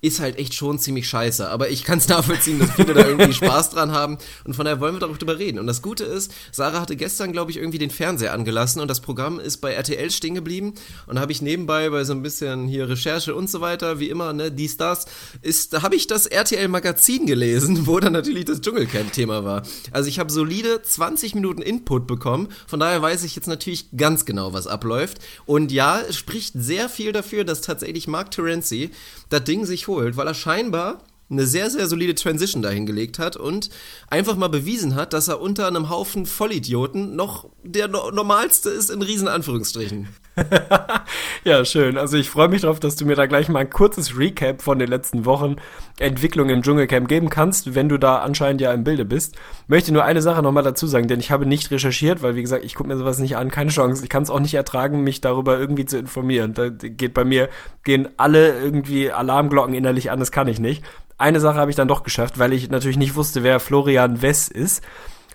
ist 0.00 0.20
halt 0.20 0.38
echt 0.38 0.54
schon 0.54 0.78
ziemlich 0.78 1.08
scheiße. 1.08 1.48
Aber 1.48 1.70
ich 1.70 1.84
kann 1.84 1.98
es 1.98 2.08
nachvollziehen, 2.08 2.58
dass 2.58 2.72
viele 2.72 2.94
da 2.94 3.06
irgendwie 3.06 3.32
Spaß 3.32 3.70
dran 3.70 3.92
haben. 3.92 4.18
Und 4.44 4.54
von 4.54 4.64
daher 4.64 4.80
wollen 4.80 4.94
wir 4.94 5.00
darüber 5.00 5.38
reden. 5.38 5.58
Und 5.58 5.66
das 5.66 5.82
Gute 5.82 6.04
ist, 6.04 6.32
Sarah 6.52 6.80
hatte 6.80 6.96
gestern, 6.96 7.32
glaube 7.32 7.50
ich, 7.50 7.56
irgendwie 7.56 7.78
den 7.78 7.90
Fernseher 7.90 8.32
angelassen 8.32 8.80
und 8.80 8.88
das 8.88 9.00
Programm 9.00 9.40
ist 9.40 9.58
bei 9.58 9.72
RTL 9.72 10.10
stehen 10.10 10.34
geblieben. 10.34 10.74
Und 11.06 11.16
da 11.16 11.20
habe 11.20 11.32
ich 11.32 11.42
nebenbei 11.42 11.90
bei 11.90 12.04
so 12.04 12.12
ein 12.12 12.22
bisschen 12.22 12.68
hier 12.68 12.88
Recherche 12.88 13.34
und 13.34 13.50
so 13.50 13.60
weiter, 13.60 13.98
wie 14.00 14.08
immer, 14.10 14.32
ne, 14.32 14.50
dies, 14.52 14.76
das, 14.76 15.06
ist, 15.42 15.72
da 15.72 15.82
habe 15.82 15.96
ich 15.96 16.06
das 16.06 16.26
RTL-Magazin 16.26 17.26
gelesen, 17.26 17.86
wo 17.86 17.98
dann 18.00 18.12
natürlich 18.12 18.44
das 18.44 18.60
Dschungelcamp-Thema 18.60 19.44
war. 19.44 19.62
Also 19.92 20.08
ich 20.08 20.18
habe 20.18 20.30
solide 20.30 20.82
20 20.82 21.34
Minuten 21.34 21.62
Input 21.62 22.06
bekommen. 22.06 22.48
Von 22.66 22.80
daher 22.80 23.02
weiß 23.02 23.24
ich 23.24 23.36
jetzt 23.36 23.48
natürlich 23.48 23.90
ganz 23.96 24.24
genau, 24.24 24.52
was 24.52 24.66
abläuft. 24.66 25.18
Und 25.46 25.72
ja, 25.72 26.00
es 26.00 26.16
spricht 26.16 26.54
sehr 26.56 26.88
viel 26.88 27.12
dafür, 27.12 27.44
dass 27.44 27.60
tatsächlich 27.60 28.08
Mark 28.08 28.30
Terenzi 28.30 28.90
das 29.28 29.44
Ding 29.44 29.64
sich 29.64 29.85
holt, 29.88 30.16
weil 30.16 30.26
er 30.26 30.34
scheinbar 30.34 30.98
eine 31.28 31.46
sehr, 31.46 31.70
sehr 31.70 31.88
solide 31.88 32.14
Transition 32.14 32.62
dahingelegt 32.62 33.18
hat 33.18 33.36
und 33.36 33.70
einfach 34.08 34.36
mal 34.36 34.48
bewiesen 34.48 34.94
hat, 34.94 35.12
dass 35.12 35.28
er 35.28 35.40
unter 35.40 35.66
einem 35.66 35.90
Haufen 35.90 36.24
Vollidioten 36.24 37.16
noch 37.16 37.48
der 37.64 37.88
no 37.88 38.10
normalste 38.12 38.70
ist 38.70 38.90
in 38.90 39.02
riesen 39.02 39.26
Anführungsstrichen. 39.26 40.08
ja, 41.44 41.64
schön. 41.64 41.96
Also 41.96 42.16
ich 42.16 42.28
freue 42.30 42.48
mich 42.48 42.60
darauf, 42.60 42.78
dass 42.78 42.94
du 42.94 43.06
mir 43.06 43.16
da 43.16 43.26
gleich 43.26 43.48
mal 43.48 43.60
ein 43.60 43.70
kurzes 43.70 44.18
Recap 44.18 44.62
von 44.62 44.78
den 44.78 44.88
letzten 44.88 45.24
Wochen 45.24 45.56
Entwicklung 45.98 46.50
im 46.50 46.62
Dschungelcamp 46.62 47.08
geben 47.08 47.30
kannst, 47.30 47.74
wenn 47.74 47.88
du 47.88 47.98
da 47.98 48.18
anscheinend 48.18 48.60
ja 48.60 48.72
im 48.72 48.84
Bilde 48.84 49.06
bist. 49.06 49.34
Möchte 49.66 49.92
nur 49.92 50.04
eine 50.04 50.20
Sache 50.20 50.42
nochmal 50.42 50.62
dazu 50.62 50.86
sagen, 50.86 51.08
denn 51.08 51.20
ich 51.20 51.30
habe 51.30 51.46
nicht 51.46 51.70
recherchiert, 51.70 52.22
weil 52.22 52.36
wie 52.36 52.42
gesagt, 52.42 52.64
ich 52.64 52.74
gucke 52.74 52.88
mir 52.88 52.98
sowas 52.98 53.18
nicht 53.18 53.36
an, 53.36 53.50
keine 53.50 53.70
Chance. 53.70 54.04
Ich 54.04 54.10
kann 54.10 54.22
es 54.22 54.30
auch 54.30 54.40
nicht 54.40 54.54
ertragen, 54.54 55.02
mich 55.02 55.22
darüber 55.22 55.58
irgendwie 55.58 55.86
zu 55.86 55.98
informieren. 55.98 56.52
Da 56.52 56.68
geht 56.68 57.14
bei 57.14 57.24
mir, 57.24 57.48
gehen 57.82 58.08
alle 58.18 58.60
irgendwie 58.60 59.10
Alarmglocken 59.10 59.74
innerlich 59.74 60.10
an, 60.10 60.20
das 60.20 60.30
kann 60.30 60.48
ich 60.48 60.60
nicht. 60.60 60.84
Eine 61.18 61.40
Sache 61.40 61.58
habe 61.58 61.70
ich 61.70 61.76
dann 61.76 61.88
doch 61.88 62.02
geschafft, 62.02 62.38
weil 62.38 62.52
ich 62.52 62.68
natürlich 62.70 62.98
nicht 62.98 63.14
wusste, 63.14 63.42
wer 63.42 63.60
Florian 63.60 64.22
Wess 64.22 64.48
ist, 64.48 64.84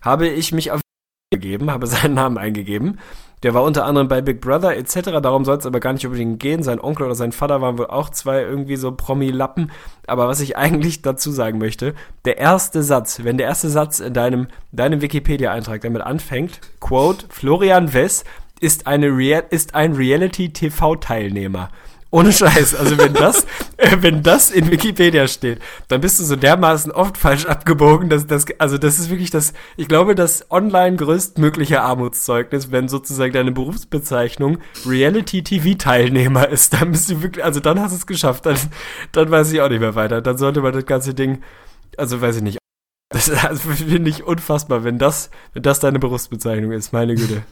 habe 0.02 0.28
ich 0.28 0.52
mich 0.52 0.72
auf 0.72 0.82
gegeben, 1.32 1.72
habe 1.72 1.88
seinen 1.88 2.14
Namen 2.14 2.38
eingegeben. 2.38 3.00
Der 3.44 3.56
war 3.56 3.64
unter 3.64 3.86
anderem 3.86 4.08
bei 4.08 4.22
Big 4.22 4.40
Brother 4.40 4.78
etc. 4.78 5.20
Darum 5.24 5.46
soll 5.46 5.58
es 5.58 5.66
aber 5.66 5.80
gar 5.80 5.94
nicht 5.94 6.06
unbedingt 6.06 6.40
gehen. 6.40 6.62
Sein 6.62 6.80
Onkel 6.80 7.08
oder 7.08 7.16
sein 7.16 7.32
Vater 7.32 7.60
waren 7.60 7.80
wohl 7.80 7.88
auch 7.88 8.10
zwei 8.10 8.42
irgendwie 8.42 8.76
so 8.76 8.92
Promi-Lappen. 8.92 9.72
Aber 10.06 10.28
was 10.28 10.42
ich 10.42 10.58
eigentlich 10.60 11.02
dazu 11.02 11.32
sagen 11.32 11.58
möchte, 11.58 11.96
der 12.26 12.38
erste 12.38 12.84
Satz, 12.84 13.22
wenn 13.24 13.38
der 13.38 13.48
erste 13.48 13.70
Satz 13.70 14.00
in 14.00 14.14
deinem, 14.14 14.48
deinem 14.72 15.02
Wikipedia-Eintrag 15.02 15.82
damit 15.82 16.04
anfängt, 16.04 16.62
quote, 16.80 17.26
Florian 17.30 17.94
Wess 17.96 18.24
ist, 18.60 18.86
eine 18.86 19.08
Rea 19.08 19.40
ist 19.40 19.74
ein 19.74 19.94
Reality-TV-Teilnehmer. 19.94 21.70
Ohne 22.14 22.34
Scheiß. 22.34 22.76
Also 22.76 22.98
wenn 22.98 23.14
das, 23.14 23.46
äh, 23.78 23.96
wenn 24.02 24.22
das 24.22 24.52
in 24.52 24.70
Wikipedia 24.70 25.28
steht, 25.30 25.60
dann 25.88 26.02
bist 26.02 26.20
du 26.20 26.26
so 26.26 26.36
dermaßen 26.36 26.92
oft 26.92 27.18
falsch 27.18 27.46
abgebogen, 27.46 28.10
dass 28.10 28.28
das, 28.28 28.46
also 28.58 28.78
das 28.78 29.00
ist 29.00 29.10
wirklich 29.10 29.30
das, 29.30 29.54
ich 29.78 29.88
glaube, 29.88 30.14
das 30.14 30.52
online 30.52 30.98
größtmögliche 30.98 31.82
Armutszeugnis, 31.82 32.70
wenn 32.70 32.90
sozusagen 32.90 33.32
deine 33.32 33.54
Berufsbezeichnung 33.54 34.58
Reality 34.86 35.42
TV 35.42 35.78
Teilnehmer 35.78 36.50
ist. 36.50 36.74
Dann 36.74 36.92
bist 36.92 37.10
du 37.10 37.24
wirklich, 37.24 37.46
also 37.46 37.62
dann 37.62 37.80
hast 37.80 37.92
du 37.92 37.98
es 37.98 38.08
geschafft. 38.08 38.46
Dann, 38.46 38.58
dann 39.14 39.32
weiß 39.32 39.52
ich 39.54 39.62
auch 39.62 39.70
nicht 39.70 39.80
mehr 39.80 39.96
weiter. 39.96 40.22
Dann 40.22 40.38
sollte 40.38 40.62
man 40.62 40.74
das 40.74 40.86
ganze 40.86 41.14
Ding, 41.14 41.42
also 41.98 42.22
weiß 42.22 42.38
ich 42.38 42.44
nicht. 42.44 42.58
Das 43.14 43.30
also 43.30 43.72
finde 43.72 44.10
ich 44.10 44.24
unfassbar, 44.24 44.86
wenn 44.86 44.98
das, 44.98 45.32
wenn 45.52 45.64
das 45.64 45.82
deine 45.82 46.00
Berufsbezeichnung 46.00 46.72
ist, 46.72 46.94
meine 46.94 47.16
Güte. 47.16 47.44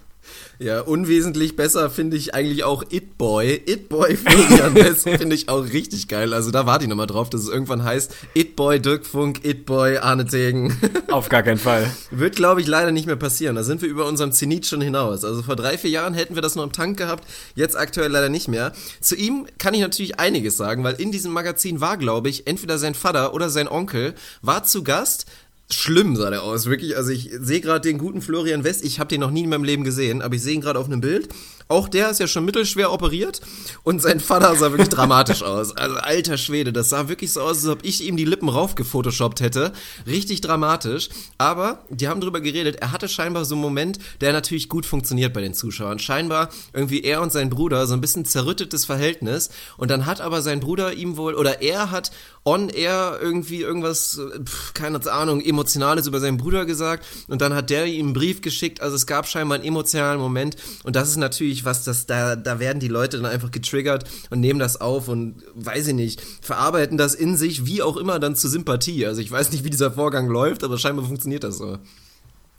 Ja, 0.62 0.82
unwesentlich 0.82 1.56
besser 1.56 1.90
finde 1.90 2.18
ich 2.18 2.34
eigentlich 2.34 2.66
auch 2.66 2.84
It 2.90 3.18
Boy. 3.18 3.62
It 3.66 3.88
Boy 3.88 4.18
Florian 4.18 4.76
West 4.76 5.08
finde 5.08 5.34
ich 5.34 5.48
auch 5.48 5.64
richtig 5.64 6.10
geil. 6.10 6.34
Also 6.34 6.52
da 6.52 6.66
warte 6.66 6.84
ich 6.84 6.90
nochmal 6.90 7.08
drauf, 7.08 7.30
dass 7.30 7.42
es 7.42 7.48
irgendwann 7.48 7.84
heißt 7.84 8.14
It 8.34 8.58
Boy 8.58 8.82
Dirk 8.82 9.06
Funk, 9.06 9.46
It 9.46 9.66
Boy 9.66 9.98
Arne 9.98 10.26
Tegen. 10.26 10.78
Auf 11.12 11.30
gar 11.30 11.44
keinen 11.44 11.60
Fall. 11.60 11.90
Wird, 12.12 12.36
glaube 12.36 12.60
ich, 12.60 12.68
leider 12.68 12.92
nicht 12.92 13.06
mehr 13.06 13.16
passieren. 13.16 13.56
Da 13.56 13.64
sind 13.64 13.82
wir 13.82 13.88
über 13.88 14.06
unserem 14.06 14.34
Zenit 14.34 14.66
schon 14.66 14.82
hinaus. 14.82 15.24
Also 15.24 15.44
vor 15.44 15.56
drei, 15.56 15.78
vier 15.78 15.92
Jahren 15.92 16.14
hätten 16.14 16.36
wir 16.36 16.42
das 16.42 16.56
noch 16.56 16.64
im 16.64 16.74
Tank 16.74 16.98
gehabt, 16.98 17.24
jetzt 17.56 17.78
aktuell 17.78 18.12
leider 18.12 18.28
nicht 18.28 18.50
mehr. 18.50 18.74
Zu 19.00 19.16
ihm 19.16 19.48
kann 19.60 19.74
ich 19.74 19.80
natürlich 19.80 20.20
einiges 20.20 20.58
sagen, 20.58 20.84
weil 20.84 20.96
in 20.96 21.12
diesem 21.12 21.32
Magazin 21.32 21.80
war, 21.80 21.96
glaube 21.96 22.28
ich, 22.28 22.48
entweder 22.48 22.78
sein 22.78 22.96
Vater 22.96 23.34
oder 23.34 23.50
sein 23.50 23.70
Onkel 23.70 24.14
war 24.42 24.66
zu 24.66 24.84
Gast 24.84 25.26
schlimm 25.72 26.16
sah 26.16 26.30
der 26.30 26.44
aus, 26.44 26.66
wirklich. 26.66 26.98
Also 26.98 27.12
ich 27.12 27.30
sehe 27.40 27.62
gerade 27.62 27.88
den 27.88 27.98
guten 27.98 28.22
Florian 28.22 28.64
West, 28.64 28.84
ich 28.84 29.00
habe 29.00 29.10
den 29.10 29.22
noch 29.22 29.32
nie 29.32 29.44
in 29.44 29.50
meinem 29.50 29.64
Leben 29.64 29.84
gesehen, 29.84 30.22
aber 30.22 30.36
ich 30.36 30.42
sehe 30.42 30.54
ihn 30.54 30.62
gerade 30.62 30.80
auf 30.80 30.88
einem 30.88 31.02
Bild 31.02 31.30
auch 31.70 31.88
der 31.88 32.10
ist 32.10 32.20
ja 32.20 32.28
schon 32.28 32.46
mittelschwer 32.46 32.92
operiert 32.92 33.42
und 33.84 34.02
sein 34.02 34.20
Vater 34.20 34.56
sah 34.56 34.72
wirklich 34.72 34.90
dramatisch 34.90 35.44
aus. 35.44 35.78
Also 35.78 35.98
alter 35.98 36.38
Schwede, 36.38 36.74
das 36.74 36.90
sah 36.90 37.10
wirklich 37.10 37.32
so 37.32 37.42
aus, 37.42 37.58
als 37.58 37.68
ob 37.68 37.86
ich 37.86 38.04
ihm 38.04 38.18
die 38.18 38.26
Lippen 38.26 38.50
raufgefotoshoppt 38.50 39.40
hätte. 39.40 39.72
Richtig 40.08 40.42
dramatisch. 40.42 41.10
Aber 41.38 41.86
die 41.90 42.08
haben 42.08 42.22
drüber 42.22 42.42
geredet, 42.42 42.78
er 42.78 42.92
hatte 42.92 43.08
scheinbar 43.08 43.46
so 43.46 43.54
einen 43.54 43.62
Moment, 43.62 44.00
der 44.20 44.34
natürlich 44.34 44.68
gut 44.68 44.88
funktioniert 44.88 45.32
bei 45.32 45.42
den 45.42 45.54
Zuschauern. 45.54 46.00
Scheinbar 46.00 46.50
irgendwie 46.74 47.04
er 47.04 47.22
und 47.22 47.32
sein 47.32 47.52
Bruder 47.52 47.86
so 47.86 47.94
ein 47.94 48.02
bisschen 48.02 48.26
zerrüttetes 48.26 48.86
Verhältnis 48.86 49.52
und 49.78 49.92
dann 49.92 50.08
hat 50.08 50.22
aber 50.22 50.42
sein 50.42 50.62
Bruder 50.62 50.94
ihm 50.94 51.18
wohl, 51.18 51.36
oder 51.36 51.62
er 51.62 51.92
hat 51.92 52.10
on 52.46 52.70
air 52.70 53.20
irgendwie 53.22 53.62
irgendwas, 53.62 54.20
pf, 54.44 54.74
keine 54.74 55.00
Ahnung, 55.12 55.40
emotionales 55.40 56.08
über 56.08 56.20
seinen 56.20 56.38
Bruder 56.38 56.66
gesagt 56.66 57.06
und 57.28 57.42
dann 57.42 57.54
hat 57.54 57.70
der 57.70 57.86
ihm 57.86 58.08
einen 58.08 58.14
Brief 58.14 58.42
geschickt. 58.42 58.82
Also 58.82 58.96
es 58.96 59.06
gab 59.06 59.28
scheinbar 59.28 59.58
einen 59.60 59.68
emotionalen 59.68 60.20
Moment 60.20 60.56
und 60.84 60.96
das 60.96 61.10
ist 61.10 61.18
natürlich 61.18 61.59
wirklich 61.60 61.66
was, 61.66 61.84
das 61.84 62.06
da, 62.06 62.36
da 62.36 62.60
werden 62.60 62.80
die 62.80 62.88
Leute 62.88 63.18
dann 63.18 63.26
einfach 63.26 63.52
getriggert 63.52 64.06
und 64.30 64.40
nehmen 64.40 64.60
das 64.60 64.80
auf 64.80 65.08
und 65.08 65.44
weiß 65.56 65.88
ich 65.88 65.94
nicht, 65.94 66.22
verarbeiten 66.42 66.98
das 66.98 67.16
in 67.16 67.36
sich, 67.38 67.66
wie 67.66 67.82
auch 67.82 67.98
immer, 67.98 68.20
dann 68.20 68.36
zur 68.36 68.50
Sympathie. 68.50 69.06
Also 69.06 69.22
ich 69.22 69.32
weiß 69.32 69.52
nicht, 69.52 69.64
wie 69.64 69.70
dieser 69.70 69.92
Vorgang 69.92 70.28
läuft, 70.28 70.64
aber 70.64 70.78
scheinbar 70.78 71.06
funktioniert 71.06 71.44
das 71.44 71.58
so. 71.58 71.78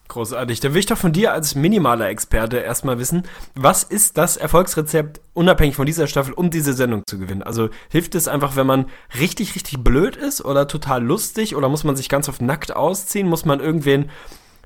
Großartig. 0.08 0.58
Dann 0.58 0.74
will 0.74 0.80
ich 0.80 0.86
doch 0.86 0.98
von 0.98 1.12
dir 1.12 1.32
als 1.32 1.54
minimaler 1.54 2.08
Experte 2.08 2.56
erstmal 2.56 2.98
wissen, 2.98 3.22
was 3.54 3.84
ist 3.84 4.18
das 4.18 4.36
Erfolgsrezept 4.36 5.20
unabhängig 5.34 5.76
von 5.76 5.86
dieser 5.86 6.08
Staffel, 6.08 6.34
um 6.34 6.50
diese 6.50 6.72
Sendung 6.72 7.04
zu 7.06 7.16
gewinnen? 7.16 7.44
Also 7.44 7.68
hilft 7.90 8.16
es 8.16 8.26
einfach, 8.26 8.56
wenn 8.56 8.66
man 8.66 8.86
richtig, 9.20 9.54
richtig 9.54 9.78
blöd 9.78 10.16
ist 10.16 10.44
oder 10.44 10.66
total 10.66 11.04
lustig 11.04 11.54
oder 11.54 11.68
muss 11.68 11.84
man 11.84 11.94
sich 11.94 12.08
ganz 12.08 12.28
oft 12.28 12.42
nackt 12.42 12.74
ausziehen? 12.74 13.28
Muss 13.28 13.44
man 13.44 13.60
irgendwen 13.60 14.10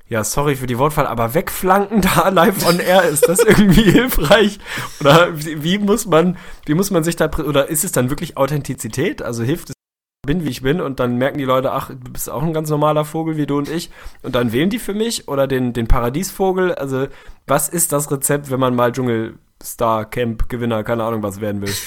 ja, 0.07 0.23
sorry 0.23 0.55
für 0.55 0.67
die 0.67 0.77
Wortwahl, 0.77 1.07
aber 1.07 1.33
wegflanken 1.33 2.01
da 2.01 2.29
live 2.29 2.67
on 2.67 2.79
air, 2.79 3.03
ist 3.03 3.27
das 3.27 3.39
irgendwie 3.39 3.83
hilfreich? 3.91 4.59
Oder 4.99 5.37
wie, 5.37 5.63
wie, 5.63 5.77
muss 5.79 6.05
man, 6.05 6.37
wie 6.65 6.75
muss 6.75 6.91
man 6.91 7.03
sich 7.03 7.15
da, 7.15 7.29
oder 7.29 7.69
ist 7.69 7.83
es 7.83 7.91
dann 7.91 8.09
wirklich 8.09 8.37
Authentizität? 8.37 9.21
Also 9.21 9.43
hilft 9.43 9.69
es, 9.69 9.75
bin 10.25 10.45
wie 10.45 10.49
ich 10.49 10.61
bin 10.61 10.81
und 10.81 10.99
dann 10.99 11.17
merken 11.17 11.37
die 11.37 11.43
Leute, 11.43 11.71
ach, 11.71 11.89
du 11.89 12.11
bist 12.11 12.29
auch 12.29 12.43
ein 12.43 12.53
ganz 12.53 12.69
normaler 12.69 13.05
Vogel 13.05 13.37
wie 13.37 13.45
du 13.45 13.57
und 13.57 13.69
ich 13.69 13.89
und 14.21 14.35
dann 14.35 14.51
wählen 14.51 14.69
die 14.69 14.79
für 14.79 14.93
mich 14.93 15.27
oder 15.27 15.47
den, 15.47 15.73
den 15.73 15.87
Paradiesvogel? 15.87 16.75
Also, 16.75 17.07
was 17.47 17.69
ist 17.69 17.91
das 17.91 18.11
Rezept, 18.11 18.51
wenn 18.51 18.59
man 18.59 18.75
mal 18.75 18.91
Dschungel 18.91 19.39
Star 19.63 20.05
Camp 20.05 20.49
Gewinner, 20.49 20.83
keine 20.83 21.03
Ahnung 21.03 21.23
was 21.23 21.41
werden 21.41 21.61
will. 21.61 21.73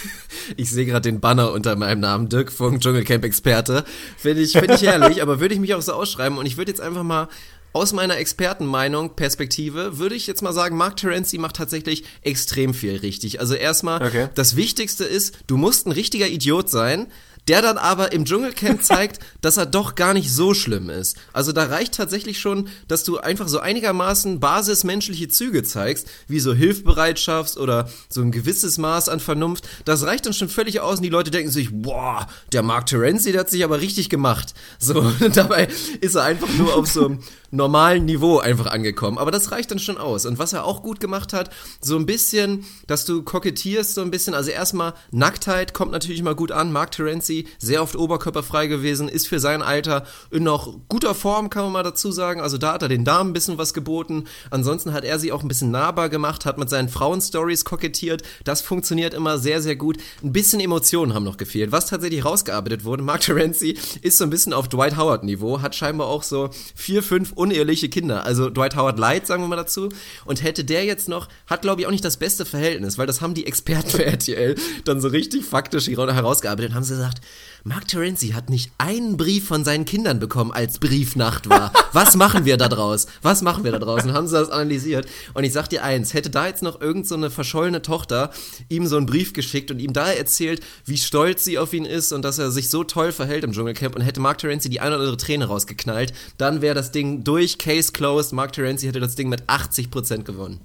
Ich 0.56 0.70
sehe 0.70 0.86
gerade 0.86 1.02
den 1.02 1.20
Banner 1.20 1.52
unter 1.52 1.76
meinem 1.76 2.00
Namen, 2.00 2.30
Dirk 2.30 2.50
Funk, 2.50 2.80
Dschungelcamp 2.80 3.22
Experte. 3.22 3.84
Finde 4.16 4.40
ich, 4.40 4.52
finde 4.52 4.74
ich 4.74 4.82
herrlich, 4.82 5.20
aber 5.22 5.40
würde 5.40 5.52
ich 5.52 5.60
mich 5.60 5.74
auch 5.74 5.82
so 5.82 5.92
ausschreiben 5.92 6.38
und 6.38 6.46
ich 6.46 6.56
würde 6.56 6.70
jetzt 6.70 6.80
einfach 6.80 7.02
mal 7.02 7.28
aus 7.72 7.92
meiner 7.92 8.16
Expertenmeinung, 8.16 9.16
Perspektive, 9.16 9.98
würde 9.98 10.14
ich 10.14 10.26
jetzt 10.26 10.42
mal 10.42 10.52
sagen, 10.52 10.76
Mark 10.76 10.96
Terenzi 10.96 11.38
macht 11.38 11.56
tatsächlich 11.56 12.04
extrem 12.22 12.74
viel 12.74 12.96
richtig. 12.96 13.40
Also 13.40 13.54
erstmal, 13.54 14.02
okay. 14.02 14.28
das 14.34 14.56
Wichtigste 14.56 15.04
ist, 15.04 15.38
du 15.46 15.56
musst 15.56 15.86
ein 15.86 15.92
richtiger 15.92 16.28
Idiot 16.28 16.70
sein, 16.70 17.08
der 17.48 17.62
dann 17.62 17.78
aber 17.78 18.12
im 18.12 18.24
Dschungelcamp 18.24 18.82
zeigt, 18.82 19.20
dass 19.40 19.56
er 19.56 19.66
doch 19.66 19.94
gar 19.94 20.14
nicht 20.14 20.30
so 20.30 20.54
schlimm 20.54 20.90
ist. 20.90 21.16
Also 21.32 21.52
da 21.52 21.64
reicht 21.64 21.94
tatsächlich 21.94 22.38
schon, 22.38 22.68
dass 22.86 23.04
du 23.04 23.18
einfach 23.18 23.48
so 23.48 23.58
einigermaßen 23.58 24.38
basismenschliche 24.38 25.28
Züge 25.28 25.62
zeigst, 25.62 26.08
wie 26.28 26.40
so 26.40 26.54
Hilfbereitschaft 26.54 27.56
oder 27.56 27.90
so 28.08 28.20
ein 28.20 28.30
gewisses 28.30 28.78
Maß 28.78 29.08
an 29.08 29.20
Vernunft. 29.20 29.66
Das 29.84 30.04
reicht 30.04 30.26
dann 30.26 30.34
schon 30.34 30.48
völlig 30.48 30.80
aus 30.80 30.98
und 30.98 31.04
die 31.04 31.08
Leute 31.08 31.30
denken 31.30 31.50
sich, 31.50 31.70
boah, 31.72 32.26
der 32.52 32.62
Mark 32.62 32.86
Terenzi, 32.86 33.32
der 33.32 33.40
hat 33.40 33.50
sich 33.50 33.64
aber 33.64 33.80
richtig 33.80 34.10
gemacht. 34.10 34.54
So, 34.78 35.10
dabei 35.34 35.68
ist 36.00 36.14
er 36.14 36.24
einfach 36.24 36.52
nur 36.54 36.74
auf 36.74 36.86
so 36.86 37.06
einem 37.06 37.20
normalen 37.50 38.04
Niveau 38.04 38.38
einfach 38.38 38.66
angekommen. 38.66 39.18
Aber 39.18 39.30
das 39.30 39.50
reicht 39.52 39.70
dann 39.70 39.78
schon 39.78 39.98
aus. 39.98 40.26
Und 40.26 40.38
was 40.38 40.52
er 40.52 40.64
auch 40.64 40.82
gut 40.82 41.00
gemacht 41.00 41.32
hat, 41.32 41.50
so 41.80 41.96
ein 41.96 42.06
bisschen, 42.06 42.64
dass 42.86 43.04
du 43.04 43.22
kokettierst 43.22 43.94
so 43.94 44.02
ein 44.02 44.10
bisschen. 44.10 44.34
Also 44.34 44.50
erstmal 44.50 44.94
Nacktheit 45.10 45.74
kommt 45.74 45.92
natürlich 45.92 46.22
mal 46.22 46.34
gut 46.34 46.52
an. 46.52 46.72
Mark 46.72 46.92
Terenzi 46.92 47.46
sehr 47.58 47.82
oft 47.82 47.96
oberkörperfrei 47.96 48.66
gewesen, 48.66 49.08
ist 49.08 49.28
für 49.28 49.40
sein 49.40 49.62
Alter 49.62 50.04
in 50.30 50.42
noch 50.42 50.76
guter 50.88 51.14
Form, 51.14 51.50
kann 51.50 51.64
man 51.64 51.72
mal 51.72 51.82
dazu 51.82 52.12
sagen. 52.12 52.40
Also 52.40 52.58
da 52.58 52.74
hat 52.74 52.82
er 52.82 52.88
den 52.88 53.04
Damen 53.04 53.30
ein 53.30 53.32
bisschen 53.32 53.58
was 53.58 53.74
geboten. 53.74 54.24
Ansonsten 54.50 54.92
hat 54.92 55.04
er 55.04 55.18
sie 55.18 55.32
auch 55.32 55.42
ein 55.42 55.48
bisschen 55.48 55.70
nahbar 55.70 56.08
gemacht, 56.08 56.44
hat 56.44 56.58
mit 56.58 56.68
seinen 56.68 56.88
Frauenstories 56.88 57.64
kokettiert. 57.64 58.22
Das 58.44 58.60
funktioniert 58.60 59.14
immer 59.14 59.38
sehr, 59.38 59.62
sehr 59.62 59.76
gut. 59.76 59.98
Ein 60.22 60.32
bisschen 60.32 60.60
Emotionen 60.60 61.14
haben 61.14 61.24
noch 61.24 61.36
gefehlt. 61.36 61.72
Was 61.72 61.86
tatsächlich 61.86 62.24
rausgearbeitet 62.24 62.84
wurde, 62.84 63.02
Mark 63.02 63.22
Terenzi 63.22 63.78
ist 64.02 64.18
so 64.18 64.24
ein 64.24 64.30
bisschen 64.30 64.52
auf 64.52 64.68
Dwight 64.68 64.96
Howard 64.96 65.24
Niveau, 65.24 65.62
hat 65.62 65.74
scheinbar 65.74 66.08
auch 66.08 66.22
so 66.22 66.50
vier, 66.74 67.02
fünf 67.02 67.32
uneheliche 67.38 67.88
Kinder. 67.88 68.24
Also 68.24 68.50
Dwight 68.50 68.76
Howard 68.76 68.98
Light, 68.98 69.26
sagen 69.26 69.42
wir 69.42 69.48
mal 69.48 69.56
dazu. 69.56 69.88
Und 70.24 70.42
hätte 70.42 70.64
der 70.64 70.84
jetzt 70.84 71.08
noch, 71.08 71.28
hat 71.46 71.62
glaube 71.62 71.80
ich 71.80 71.86
auch 71.86 71.90
nicht 71.90 72.04
das 72.04 72.16
beste 72.16 72.44
Verhältnis, 72.44 72.98
weil 72.98 73.06
das 73.06 73.20
haben 73.20 73.34
die 73.34 73.46
Experten 73.46 73.88
für 73.96 74.04
RTL 74.04 74.56
dann 74.84 75.00
so 75.00 75.08
richtig 75.08 75.44
faktisch 75.44 75.88
herausgearbeitet 75.88 76.70
und 76.70 76.76
haben 76.76 76.84
sie 76.84 76.94
gesagt, 76.94 77.20
Mark 77.68 77.86
Terenzi 77.86 78.28
hat 78.28 78.48
nicht 78.48 78.72
einen 78.78 79.18
Brief 79.18 79.46
von 79.46 79.62
seinen 79.62 79.84
Kindern 79.84 80.18
bekommen, 80.18 80.52
als 80.52 80.78
Briefnacht 80.78 81.50
war. 81.50 81.70
Was 81.92 82.16
machen 82.16 82.46
wir 82.46 82.56
da 82.56 82.66
draus? 82.66 83.06
Was 83.20 83.42
machen 83.42 83.62
wir 83.62 83.72
da 83.72 83.78
draußen? 83.78 84.14
Haben 84.14 84.26
sie 84.26 84.36
das 84.36 84.48
analysiert? 84.48 85.06
Und 85.34 85.44
ich 85.44 85.52
sag 85.52 85.68
dir 85.68 85.84
eins, 85.84 86.14
hätte 86.14 86.30
da 86.30 86.46
jetzt 86.46 86.62
noch 86.62 86.80
irgend 86.80 87.06
so 87.06 87.28
verschollene 87.28 87.82
Tochter 87.82 88.30
ihm 88.70 88.86
so 88.86 88.96
einen 88.96 89.04
Brief 89.04 89.34
geschickt 89.34 89.70
und 89.70 89.80
ihm 89.80 89.92
da 89.92 90.10
erzählt, 90.10 90.62
wie 90.86 90.96
stolz 90.96 91.44
sie 91.44 91.58
auf 91.58 91.74
ihn 91.74 91.84
ist 91.84 92.12
und 92.12 92.22
dass 92.22 92.38
er 92.38 92.50
sich 92.50 92.70
so 92.70 92.84
toll 92.84 93.12
verhält 93.12 93.44
im 93.44 93.52
Dschungelcamp 93.52 93.96
und 93.96 94.00
hätte 94.00 94.20
Mark 94.20 94.38
Terenzi 94.38 94.70
die 94.70 94.80
eine 94.80 94.94
oder 94.94 95.00
andere 95.00 95.18
Träne 95.18 95.44
rausgeknallt, 95.44 96.14
dann 96.38 96.62
wäre 96.62 96.74
das 96.74 96.90
Ding 96.90 97.22
durch, 97.22 97.58
Case 97.58 97.92
closed. 97.92 98.32
Mark 98.32 98.54
Terenzi 98.54 98.86
hätte 98.86 99.00
das 99.00 99.14
Ding 99.14 99.28
mit 99.28 99.42
80% 99.42 100.22
gewonnen. 100.22 100.60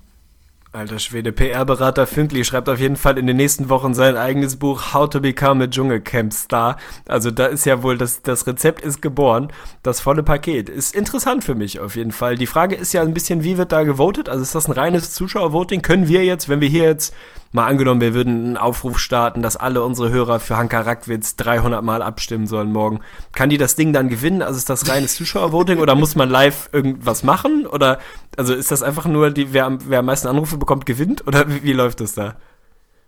Alter 0.73 0.97
Schwede, 0.97 1.31
PR-Berater 1.31 2.07
Fünkli 2.07 2.43
schreibt 2.43 2.67
auf 2.67 2.79
jeden 2.79 2.95
Fall 2.95 3.19
in 3.19 3.27
den 3.27 3.37
nächsten 3.37 3.69
Wochen 3.69 3.93
sein 3.93 4.17
eigenes 4.17 4.55
Buch 4.55 4.91
How 4.91 5.07
to 5.07 5.19
Become 5.19 5.65
a 5.65 5.67
Dschungelcamp 5.67 6.33
Star. 6.33 6.77
Also 7.07 7.29
da 7.29 7.45
ist 7.45 7.65
ja 7.67 7.83
wohl, 7.83 7.95
das, 7.95 8.23
das 8.23 8.47
Rezept 8.47 8.81
ist 8.81 8.99
geboren. 8.99 9.53
Das 9.83 10.01
volle 10.01 10.23
Paket. 10.23 10.69
Ist 10.69 10.95
interessant 10.95 11.43
für 11.43 11.53
mich 11.53 11.79
auf 11.79 11.95
jeden 11.95 12.11
Fall. 12.11 12.37
Die 12.37 12.47
Frage 12.47 12.75
ist 12.75 12.91
ja 12.91 13.03
ein 13.03 13.13
bisschen, 13.13 13.43
wie 13.43 13.59
wird 13.59 13.71
da 13.71 13.83
gewotet? 13.83 14.29
Also 14.29 14.41
ist 14.41 14.55
das 14.55 14.67
ein 14.67 14.71
reines 14.71 15.13
Zuschauervoting? 15.13 15.83
Können 15.83 16.07
wir 16.07 16.25
jetzt, 16.25 16.49
wenn 16.49 16.59
wir 16.59 16.69
hier 16.69 16.85
jetzt 16.85 17.13
mal 17.53 17.67
angenommen, 17.67 18.01
wir 18.01 18.15
würden 18.15 18.45
einen 18.45 18.57
Aufruf 18.57 18.99
starten, 18.99 19.41
dass 19.43 19.55
alle 19.55 19.83
unsere 19.83 20.09
Hörer 20.09 20.39
für 20.39 20.57
Hanka 20.57 20.81
Rackwitz 20.81 21.35
300 21.35 21.83
Mal 21.83 22.01
abstimmen 22.01 22.47
sollen 22.47 22.71
morgen. 22.71 22.99
Kann 23.31 23.49
die 23.49 23.59
das 23.59 23.75
Ding 23.75 23.93
dann 23.93 24.09
gewinnen? 24.09 24.41
Also 24.41 24.57
ist 24.57 24.69
das 24.69 24.89
reines 24.89 25.15
Zuschauervoting 25.15 25.77
oder 25.77 25.93
muss 25.93 26.15
man 26.15 26.29
live 26.29 26.69
irgendwas 26.73 27.23
machen? 27.23 27.67
Oder, 27.67 27.99
also 28.37 28.55
ist 28.55 28.71
das 28.71 28.81
einfach 28.81 29.05
nur, 29.05 29.29
die, 29.29 29.53
wer, 29.53 29.77
wer 29.85 29.99
am 29.99 30.05
meisten 30.05 30.27
Anrufe 30.27 30.57
bekommt, 30.63 30.85
gewinnt? 30.85 31.27
Oder 31.27 31.47
wie, 31.49 31.63
wie 31.63 31.73
läuft 31.73 31.99
das 31.99 32.13
da? 32.13 32.35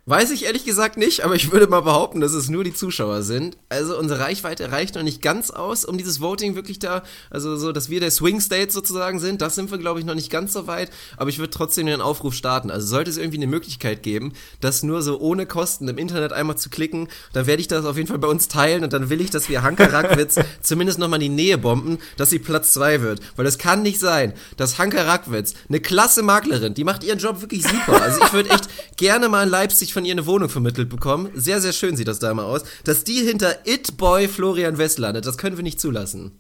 Weiß 0.08 0.30
ich 0.30 0.46
ehrlich 0.46 0.66
gesagt 0.66 0.98
nicht, 0.98 1.22
aber 1.22 1.34
ich 1.34 1.52
würde 1.52 1.66
mal 1.66 1.82
behaupten, 1.82 2.22
dass 2.22 2.34
es 2.34 2.48
nur 2.48 2.64
die 2.64 2.76
Zuschauer 2.76 3.24
sind. 3.24 3.58
Also 3.70 3.98
unsere 3.98 4.20
Reichweite 4.20 4.72
reicht 4.72 4.94
noch 4.94 5.02
nicht 5.02 5.20
ganz 5.20 5.50
aus, 5.50 5.84
um 5.84 5.98
dieses 5.98 6.22
Voting 6.22 6.54
wirklich 6.54 6.78
da, 6.78 7.02
also 7.32 7.58
so, 7.58 7.72
dass 7.72 7.90
wir 7.90 8.00
der 8.00 8.12
Swing 8.12 8.40
State 8.40 8.72
sozusagen 8.72 9.20
sind. 9.20 9.42
Das 9.42 9.56
sind 9.56 9.72
wir, 9.72 9.80
glaube 9.80 10.00
ich, 10.00 10.06
noch 10.06 10.14
nicht 10.14 10.30
ganz 10.30 10.54
so 10.54 10.68
weit. 10.68 10.92
Aber 11.18 11.32
ich 11.32 11.40
würde 11.40 11.50
trotzdem 11.50 11.88
den 11.88 12.02
Aufruf 12.02 12.36
starten. 12.36 12.70
Also 12.70 12.86
sollte 12.86 13.10
es 13.10 13.18
irgendwie 13.18 13.40
eine 13.40 13.48
Möglichkeit 13.48 14.04
geben, 14.04 14.34
das 14.62 14.84
nur 14.84 15.02
so 15.02 15.20
ohne 15.20 15.48
Kosten 15.48 15.88
im 15.88 15.98
Internet 15.98 16.34
einmal 16.34 16.56
zu 16.56 16.70
klicken, 16.70 17.08
dann 17.34 17.48
werde 17.48 17.62
ich 17.62 17.68
das 17.68 17.84
auf 17.84 17.98
jeden 17.98 18.08
Fall 18.08 18.20
bei 18.20 18.28
uns 18.28 18.48
teilen 18.48 18.84
und 18.84 18.94
dann 18.94 19.10
will 19.10 19.22
ich, 19.22 19.32
dass 19.32 19.50
wir 19.50 19.64
Hanka 19.64 19.86
Rackwitz 19.86 20.36
zumindest 20.62 21.00
nochmal 21.00 21.18
die 21.18 21.30
Nähe 21.30 21.58
bomben, 21.58 21.98
dass 22.18 22.30
sie 22.30 22.38
Platz 22.38 22.74
zwei 22.74 23.02
wird. 23.02 23.22
Weil 23.38 23.48
es 23.48 23.58
kann 23.58 23.82
nicht 23.82 24.00
sein, 24.00 24.34
dass 24.56 24.78
Hanka 24.78 25.02
Rackwitz, 25.02 25.56
eine 25.68 25.80
klasse 25.80 26.22
Maklerin, 26.22 26.76
die 26.76 26.84
macht 26.84 27.04
ihren 27.04 27.18
Job 27.18 27.42
wirklich 27.42 27.64
super. 27.64 28.04
Also 28.04 28.24
ich 28.24 28.34
würde 28.34 28.52
echt 28.52 28.70
gerne 28.98 29.30
mal 29.30 29.46
in 29.46 29.50
Leipzig 29.50 29.95
von 29.96 30.06
ihr 30.06 30.12
eine 30.12 30.28
Wohnung 30.28 30.50
vermittelt 30.50 30.90
bekommen. 30.90 31.32
Sehr, 31.34 31.60
sehr 31.60 31.74
schön 31.74 31.96
sieht 31.96 32.08
das 32.08 32.20
da 32.20 32.30
immer 32.30 32.46
aus. 32.46 32.64
Dass 32.84 33.04
die 33.04 33.26
hinter 33.26 33.66
It-Boy 33.66 34.28
Florian 34.28 34.78
West 34.78 35.00
landet, 35.00 35.26
das 35.26 35.40
können 35.40 35.58
wir 35.58 35.64
nicht 35.64 35.80
zulassen. 35.80 36.40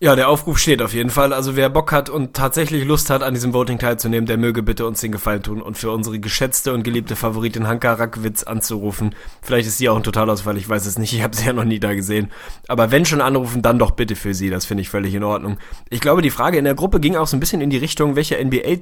Ja, 0.00 0.14
der 0.14 0.28
Aufruf 0.28 0.58
steht 0.58 0.80
auf 0.80 0.94
jeden 0.94 1.10
Fall. 1.10 1.32
Also 1.32 1.56
wer 1.56 1.68
Bock 1.70 1.90
hat 1.90 2.08
und 2.08 2.34
tatsächlich 2.34 2.84
Lust 2.84 3.10
hat, 3.10 3.24
an 3.24 3.34
diesem 3.34 3.52
Voting 3.52 3.80
teilzunehmen, 3.80 4.26
der 4.26 4.36
möge 4.36 4.62
bitte 4.62 4.86
uns 4.86 5.00
den 5.00 5.10
Gefallen 5.10 5.42
tun 5.42 5.60
und 5.60 5.76
für 5.76 5.90
unsere 5.90 6.20
geschätzte 6.20 6.72
und 6.72 6.84
geliebte 6.84 7.16
Favoritin 7.16 7.66
Hanka 7.66 7.94
Rackwitz 7.94 8.44
anzurufen. 8.44 9.16
Vielleicht 9.42 9.66
ist 9.66 9.78
sie 9.78 9.88
auch 9.88 9.96
ein 9.96 10.04
Totalausfall, 10.04 10.56
ich 10.56 10.68
weiß 10.68 10.86
es 10.86 10.98
nicht, 10.98 11.12
ich 11.14 11.22
habe 11.24 11.34
sie 11.34 11.46
ja 11.46 11.52
noch 11.52 11.64
nie 11.64 11.80
da 11.80 11.94
gesehen. 11.94 12.30
Aber 12.68 12.92
wenn 12.92 13.06
schon 13.06 13.20
anrufen, 13.20 13.60
dann 13.60 13.80
doch 13.80 13.90
bitte 13.90 14.14
für 14.14 14.34
sie, 14.34 14.50
das 14.50 14.66
finde 14.66 14.82
ich 14.82 14.88
völlig 14.88 15.14
in 15.14 15.24
Ordnung. 15.24 15.58
Ich 15.90 16.00
glaube, 16.00 16.22
die 16.22 16.30
Frage 16.30 16.58
in 16.58 16.64
der 16.64 16.76
Gruppe 16.76 17.00
ging 17.00 17.16
auch 17.16 17.26
so 17.26 17.36
ein 17.36 17.40
bisschen 17.40 17.60
in 17.60 17.70
die 17.70 17.78
Richtung, 17.78 18.14
welche 18.14 18.36
NBA 18.36 18.78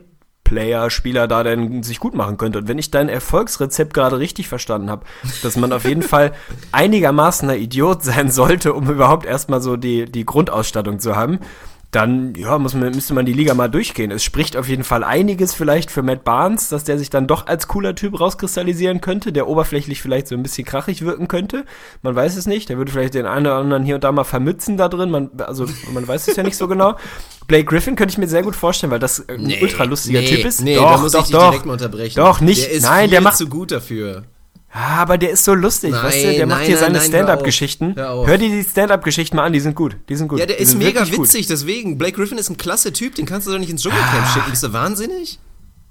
Player, 0.46 0.90
Spieler 0.90 1.26
da 1.26 1.42
denn 1.42 1.82
sich 1.82 1.98
gut 1.98 2.14
machen 2.14 2.38
könnte. 2.38 2.60
Und 2.60 2.68
wenn 2.68 2.78
ich 2.78 2.92
dein 2.92 3.08
Erfolgsrezept 3.08 3.92
gerade 3.92 4.20
richtig 4.20 4.46
verstanden 4.46 4.90
habe, 4.90 5.04
dass 5.42 5.56
man 5.56 5.72
auf 5.72 5.84
jeden 5.84 6.02
Fall 6.02 6.32
einigermaßen 6.70 7.50
ein 7.50 7.60
Idiot 7.60 8.04
sein 8.04 8.30
sollte, 8.30 8.72
um 8.72 8.88
überhaupt 8.88 9.26
erstmal 9.26 9.60
so 9.60 9.76
die, 9.76 10.04
die 10.04 10.24
Grundausstattung 10.24 11.00
zu 11.00 11.16
haben, 11.16 11.40
dann 11.96 12.34
ja, 12.34 12.58
muss 12.58 12.74
man, 12.74 12.94
müsste 12.94 13.14
man 13.14 13.24
die 13.24 13.32
Liga 13.32 13.54
mal 13.54 13.68
durchgehen. 13.68 14.10
Es 14.10 14.22
spricht 14.22 14.58
auf 14.58 14.68
jeden 14.68 14.84
Fall 14.84 15.02
einiges 15.02 15.54
vielleicht 15.54 15.90
für 15.90 16.02
Matt 16.02 16.24
Barnes, 16.24 16.68
dass 16.68 16.84
der 16.84 16.98
sich 16.98 17.08
dann 17.08 17.26
doch 17.26 17.46
als 17.46 17.68
cooler 17.68 17.94
Typ 17.94 18.20
rauskristallisieren 18.20 19.00
könnte, 19.00 19.32
der 19.32 19.48
oberflächlich 19.48 20.02
vielleicht 20.02 20.28
so 20.28 20.34
ein 20.34 20.42
bisschen 20.42 20.66
krachig 20.66 21.00
wirken 21.00 21.26
könnte. 21.26 21.64
Man 22.02 22.14
weiß 22.14 22.36
es 22.36 22.46
nicht. 22.46 22.68
Der 22.68 22.76
würde 22.76 22.92
vielleicht 22.92 23.14
den 23.14 23.24
einen 23.24 23.46
oder 23.46 23.56
anderen 23.56 23.82
hier 23.82 23.94
und 23.94 24.04
da 24.04 24.12
mal 24.12 24.24
vermützen 24.24 24.76
da 24.76 24.90
drin. 24.90 25.10
Man, 25.10 25.30
also 25.38 25.64
man 25.90 26.06
weiß 26.06 26.28
es 26.28 26.36
ja 26.36 26.42
nicht 26.42 26.58
so 26.58 26.68
genau. 26.68 26.96
Blake 27.46 27.64
Griffin 27.64 27.96
könnte 27.96 28.12
ich 28.12 28.18
mir 28.18 28.28
sehr 28.28 28.42
gut 28.42 28.56
vorstellen, 28.56 28.90
weil 28.90 28.98
das 28.98 29.26
ein 29.26 29.44
nee, 29.44 29.58
ultra 29.62 29.84
lustiger 29.84 30.20
nee, 30.20 30.28
Typ 30.28 30.44
ist. 30.44 30.60
Nee, 30.60 30.74
doch, 30.74 30.96
da 30.96 30.98
muss 30.98 31.12
doch, 31.12 31.20
ich 31.20 31.26
dich 31.28 31.34
doch, 31.34 31.48
direkt 31.48 31.64
mal 31.64 31.72
unterbrechen. 31.72 32.16
Doch, 32.16 32.42
nicht. 32.42 32.66
Der 32.66 32.72
ist 32.72 32.82
nein, 32.82 33.08
der 33.08 33.22
macht 33.22 33.38
zu 33.38 33.48
gut 33.48 33.72
dafür. 33.72 34.24
Ah, 34.72 35.02
aber 35.02 35.16
der 35.16 35.30
ist 35.30 35.44
so 35.44 35.54
lustig, 35.54 35.92
nein, 35.92 36.04
weißt 36.04 36.24
du? 36.24 36.32
Der 36.34 36.46
macht 36.46 36.64
hier 36.64 36.76
seine 36.76 37.00
Stand-up-Geschichten. 37.00 37.94
Hör, 37.96 38.26
hör 38.26 38.38
dir 38.38 38.50
die 38.50 38.62
Stand-up-Geschichten 38.62 39.36
mal 39.36 39.44
an, 39.44 39.52
die 39.52 39.60
sind 39.60 39.74
gut. 39.74 39.96
Die 40.08 40.16
sind 40.16 40.28
gut. 40.28 40.38
Ja, 40.38 40.46
der 40.46 40.56
die 40.56 40.62
ist 40.62 40.76
mega 40.76 41.00
witzig, 41.10 41.42
gut. 41.42 41.50
deswegen. 41.50 41.96
Blake 41.96 42.16
Griffin 42.16 42.36
ist 42.36 42.50
ein 42.50 42.56
klasse 42.56 42.92
Typ, 42.92 43.14
den 43.14 43.24
kannst 43.24 43.46
du 43.46 43.52
doch 43.52 43.58
nicht 43.58 43.70
ins 43.70 43.82
Dschungelcamp 43.82 44.22
ah. 44.22 44.32
schicken. 44.34 44.50
Bist 44.50 44.62
du 44.62 44.72
wahnsinnig? 44.72 45.38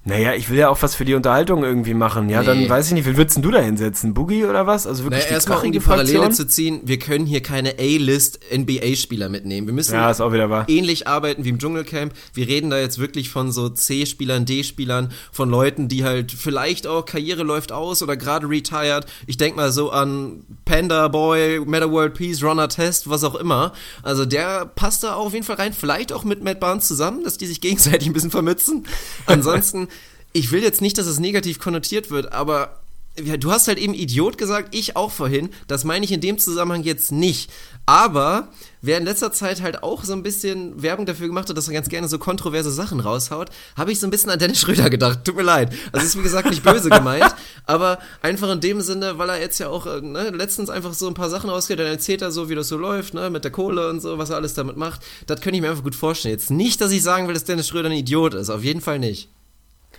Naja, 0.07 0.35
ich 0.35 0.51
will 0.51 0.59
ja 0.59 0.69
auch 0.69 0.79
was 0.83 0.93
für 0.93 1.03
die 1.03 1.15
Unterhaltung 1.15 1.63
irgendwie 1.63 1.95
machen. 1.95 2.29
Ja, 2.29 2.41
nee. 2.41 2.45
dann 2.45 2.69
weiß 2.69 2.87
ich 2.87 2.93
nicht, 2.93 3.07
wie 3.07 3.17
würdest 3.17 3.43
du 3.43 3.49
da 3.49 3.59
hinsetzen? 3.59 4.13
Boogie 4.13 4.45
oder 4.45 4.67
was? 4.67 4.85
Also 4.85 5.03
wirklich 5.03 5.23
naja, 5.23 5.33
erstmal 5.33 5.65
um 5.65 5.71
die 5.71 5.79
Parallele 5.79 6.29
zu 6.29 6.47
ziehen, 6.47 6.81
wir 6.83 6.99
können 6.99 7.25
hier 7.25 7.41
keine 7.41 7.79
A-List 7.79 8.39
NBA-Spieler 8.55 9.29
mitnehmen. 9.29 9.65
Wir 9.65 9.73
müssen 9.73 9.95
ja, 9.95 10.11
ist 10.11 10.21
auch 10.21 10.31
wieder 10.31 10.51
wahr. 10.51 10.65
ähnlich 10.69 11.07
arbeiten 11.07 11.43
wie 11.43 11.49
im 11.49 11.57
Dschungelcamp. 11.57 12.13
Wir 12.35 12.47
reden 12.47 12.69
da 12.69 12.77
jetzt 12.77 12.99
wirklich 12.99 13.31
von 13.31 13.51
so 13.51 13.67
C-Spielern, 13.67 14.45
D-Spielern, 14.45 15.11
von 15.31 15.49
Leuten, 15.49 15.87
die 15.87 16.03
halt 16.03 16.31
vielleicht 16.31 16.85
auch 16.85 17.03
Karriere 17.05 17.41
läuft 17.41 17.71
aus 17.71 18.03
oder 18.03 18.15
gerade 18.15 18.47
retired. 18.47 19.07
Ich 19.25 19.37
denk 19.37 19.55
mal 19.55 19.71
so 19.71 19.89
an 19.89 20.43
Panda 20.65 21.07
Boy, 21.07 21.61
Meta 21.65 21.89
World 21.89 22.13
Peace, 22.13 22.43
Runner 22.43 22.69
Test, 22.69 23.09
was 23.09 23.23
auch 23.23 23.33
immer. 23.33 23.73
Also 24.03 24.25
der 24.25 24.67
passt 24.67 25.03
da 25.03 25.15
auf 25.15 25.33
jeden 25.33 25.45
Fall 25.45 25.55
rein. 25.55 25.73
Vielleicht 25.73 26.13
auch 26.13 26.23
mit 26.23 26.43
Matt 26.43 26.59
Barnes 26.59 26.87
zusammen, 26.87 27.23
dass 27.23 27.39
die 27.39 27.47
sich 27.47 27.59
gegenseitig 27.59 28.07
ein 28.07 28.13
bisschen 28.13 28.29
vermützen. 28.29 28.85
Ansonsten 29.25 29.87
ich 30.35 30.51
will 30.51 30.61
jetzt 30.61 30.81
nicht, 30.81 30.97
dass 30.97 31.07
es 31.07 31.17
negativ 31.17 31.59
konnotiert 31.59 32.11
wird, 32.11 32.33
aber 32.33 32.81
du 33.15 33.51
hast 33.51 33.69
halt 33.69 33.77
eben 33.77 33.93
Idiot 33.93 34.37
gesagt, 34.37 34.75
ich 34.75 34.97
auch 34.97 35.11
vorhin. 35.11 35.49
Das 35.67 35.85
meine 35.85 36.03
ich 36.03 36.11
in 36.11 36.19
dem 36.19 36.37
Zusammenhang 36.37 36.83
jetzt 36.83 37.13
nicht. 37.13 37.49
Aber 37.85 38.49
wer 38.81 38.97
in 38.97 39.05
letzter 39.05 39.31
Zeit 39.31 39.61
halt 39.61 39.81
auch 39.81 40.03
so 40.03 40.11
ein 40.11 40.23
bisschen 40.23 40.81
Werbung 40.81 41.05
dafür 41.05 41.27
gemacht 41.27 41.47
hat, 41.47 41.55
dass 41.55 41.69
er 41.69 41.73
ganz 41.73 41.87
gerne 41.87 42.09
so 42.09 42.19
kontroverse 42.19 42.69
Sachen 42.69 42.99
raushaut, 42.99 43.49
habe 43.77 43.93
ich 43.93 44.01
so 44.01 44.07
ein 44.07 44.09
bisschen 44.09 44.29
an 44.29 44.37
Dennis 44.37 44.59
Schröder 44.59 44.89
gedacht. 44.89 45.23
Tut 45.23 45.37
mir 45.37 45.43
leid. 45.43 45.71
Also 45.93 46.05
ist 46.05 46.17
wie 46.17 46.23
gesagt 46.23 46.49
nicht 46.49 46.63
böse 46.63 46.89
gemeint, 46.89 47.33
aber 47.65 47.99
einfach 48.21 48.51
in 48.51 48.59
dem 48.59 48.81
Sinne, 48.81 49.17
weil 49.17 49.29
er 49.29 49.39
jetzt 49.39 49.59
ja 49.59 49.69
auch 49.69 49.85
äh, 49.85 50.01
ne, 50.01 50.31
letztens 50.31 50.69
einfach 50.69 50.93
so 50.93 51.07
ein 51.07 51.13
paar 51.13 51.29
Sachen 51.29 51.49
rausgeht, 51.49 51.79
dann 51.79 51.87
erzählt 51.87 52.21
er 52.21 52.33
so, 52.33 52.49
wie 52.49 52.55
das 52.55 52.67
so 52.67 52.75
läuft, 52.75 53.13
ne, 53.13 53.29
mit 53.29 53.45
der 53.45 53.51
Kohle 53.51 53.89
und 53.89 54.01
so, 54.01 54.17
was 54.17 54.31
er 54.31 54.35
alles 54.35 54.53
damit 54.53 54.75
macht. 54.75 54.99
Das 55.27 55.39
könnte 55.39 55.55
ich 55.55 55.61
mir 55.61 55.69
einfach 55.69 55.83
gut 55.85 55.95
vorstellen. 55.95 56.33
Jetzt 56.33 56.51
nicht, 56.51 56.81
dass 56.81 56.91
ich 56.91 57.03
sagen 57.03 57.27
will, 57.27 57.33
dass 57.33 57.45
Dennis 57.45 57.69
Schröder 57.69 57.87
ein 57.87 57.95
Idiot 57.95 58.33
ist. 58.33 58.49
Auf 58.49 58.65
jeden 58.65 58.81
Fall 58.81 58.99
nicht. 58.99 59.29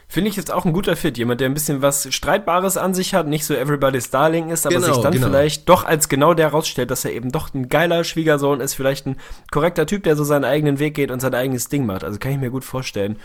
Finde 0.09 0.31
ich 0.31 0.37
jetzt 0.37 0.53
auch 0.53 0.65
ein 0.65 0.73
guter 0.73 0.95
Fit. 0.95 1.19
Jemand, 1.19 1.41
der 1.41 1.49
ein 1.49 1.55
bisschen 1.55 1.83
was 1.83 2.13
Streitbares 2.15 2.77
an 2.77 2.95
sich 2.95 3.13
hat, 3.13 3.27
nicht 3.27 3.45
so 3.45 3.55
Everybody's 3.55 4.11
Darling 4.11 4.51
ist, 4.51 4.65
aber 4.65 4.77
genau, 4.77 4.87
sich 4.87 5.03
dann 5.03 5.13
genau. 5.13 5.27
vielleicht 5.27 5.69
doch 5.69 5.85
als 5.85 6.09
genau 6.09 6.33
der 6.33 6.47
herausstellt, 6.47 6.93
dass 6.93 7.05
er 7.05 7.13
eben 7.13 7.33
doch 7.33 7.53
ein 7.55 7.69
geiler 7.69 8.05
Schwiegersohn 8.05 8.61
ist, 8.61 8.75
vielleicht 8.75 9.07
ein 9.07 9.17
korrekter 9.51 9.85
Typ, 9.85 10.05
der 10.05 10.15
so 10.15 10.23
seinen 10.23 10.45
eigenen 10.45 10.79
Weg 10.79 10.95
geht 10.95 11.11
und 11.11 11.21
sein 11.21 11.35
eigenes 11.35 11.69
Ding 11.69 11.87
macht. 11.87 12.05
Also 12.05 12.19
kann 12.21 12.31
ich 12.31 12.39
mir 12.39 12.51
gut 12.51 12.65
vorstellen. 12.65 13.19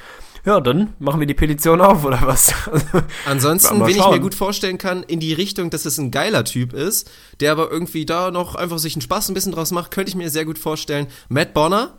Ja, 0.44 0.60
dann 0.60 0.94
machen 0.98 1.20
wir 1.20 1.28
die 1.28 1.36
Petition 1.36 1.82
auf, 1.82 2.04
oder 2.04 2.22
was? 2.24 2.54
Ansonsten, 3.28 3.80
wen 3.86 3.96
ich 3.96 4.10
mir 4.10 4.20
gut 4.20 4.34
vorstellen 4.34 4.80
kann, 4.80 5.04
in 5.04 5.20
die 5.20 5.34
Richtung, 5.34 5.70
dass 5.70 5.86
es 5.86 6.00
ein 6.00 6.10
geiler 6.10 6.44
Typ 6.44 6.74
ist, 6.74 7.12
der 7.40 7.52
aber 7.52 7.70
irgendwie 7.70 8.08
da 8.08 8.32
noch 8.32 8.56
einfach 8.56 8.80
sich 8.80 8.96
einen 8.96 9.04
Spaß 9.04 9.30
ein 9.30 9.36
bisschen 9.36 9.52
draus 9.52 9.70
macht, 9.70 9.92
könnte 9.92 10.10
ich 10.10 10.16
mir 10.16 10.32
sehr 10.32 10.46
gut 10.46 10.58
vorstellen. 10.58 11.08
Matt 11.30 11.54
Bonner, 11.54 11.94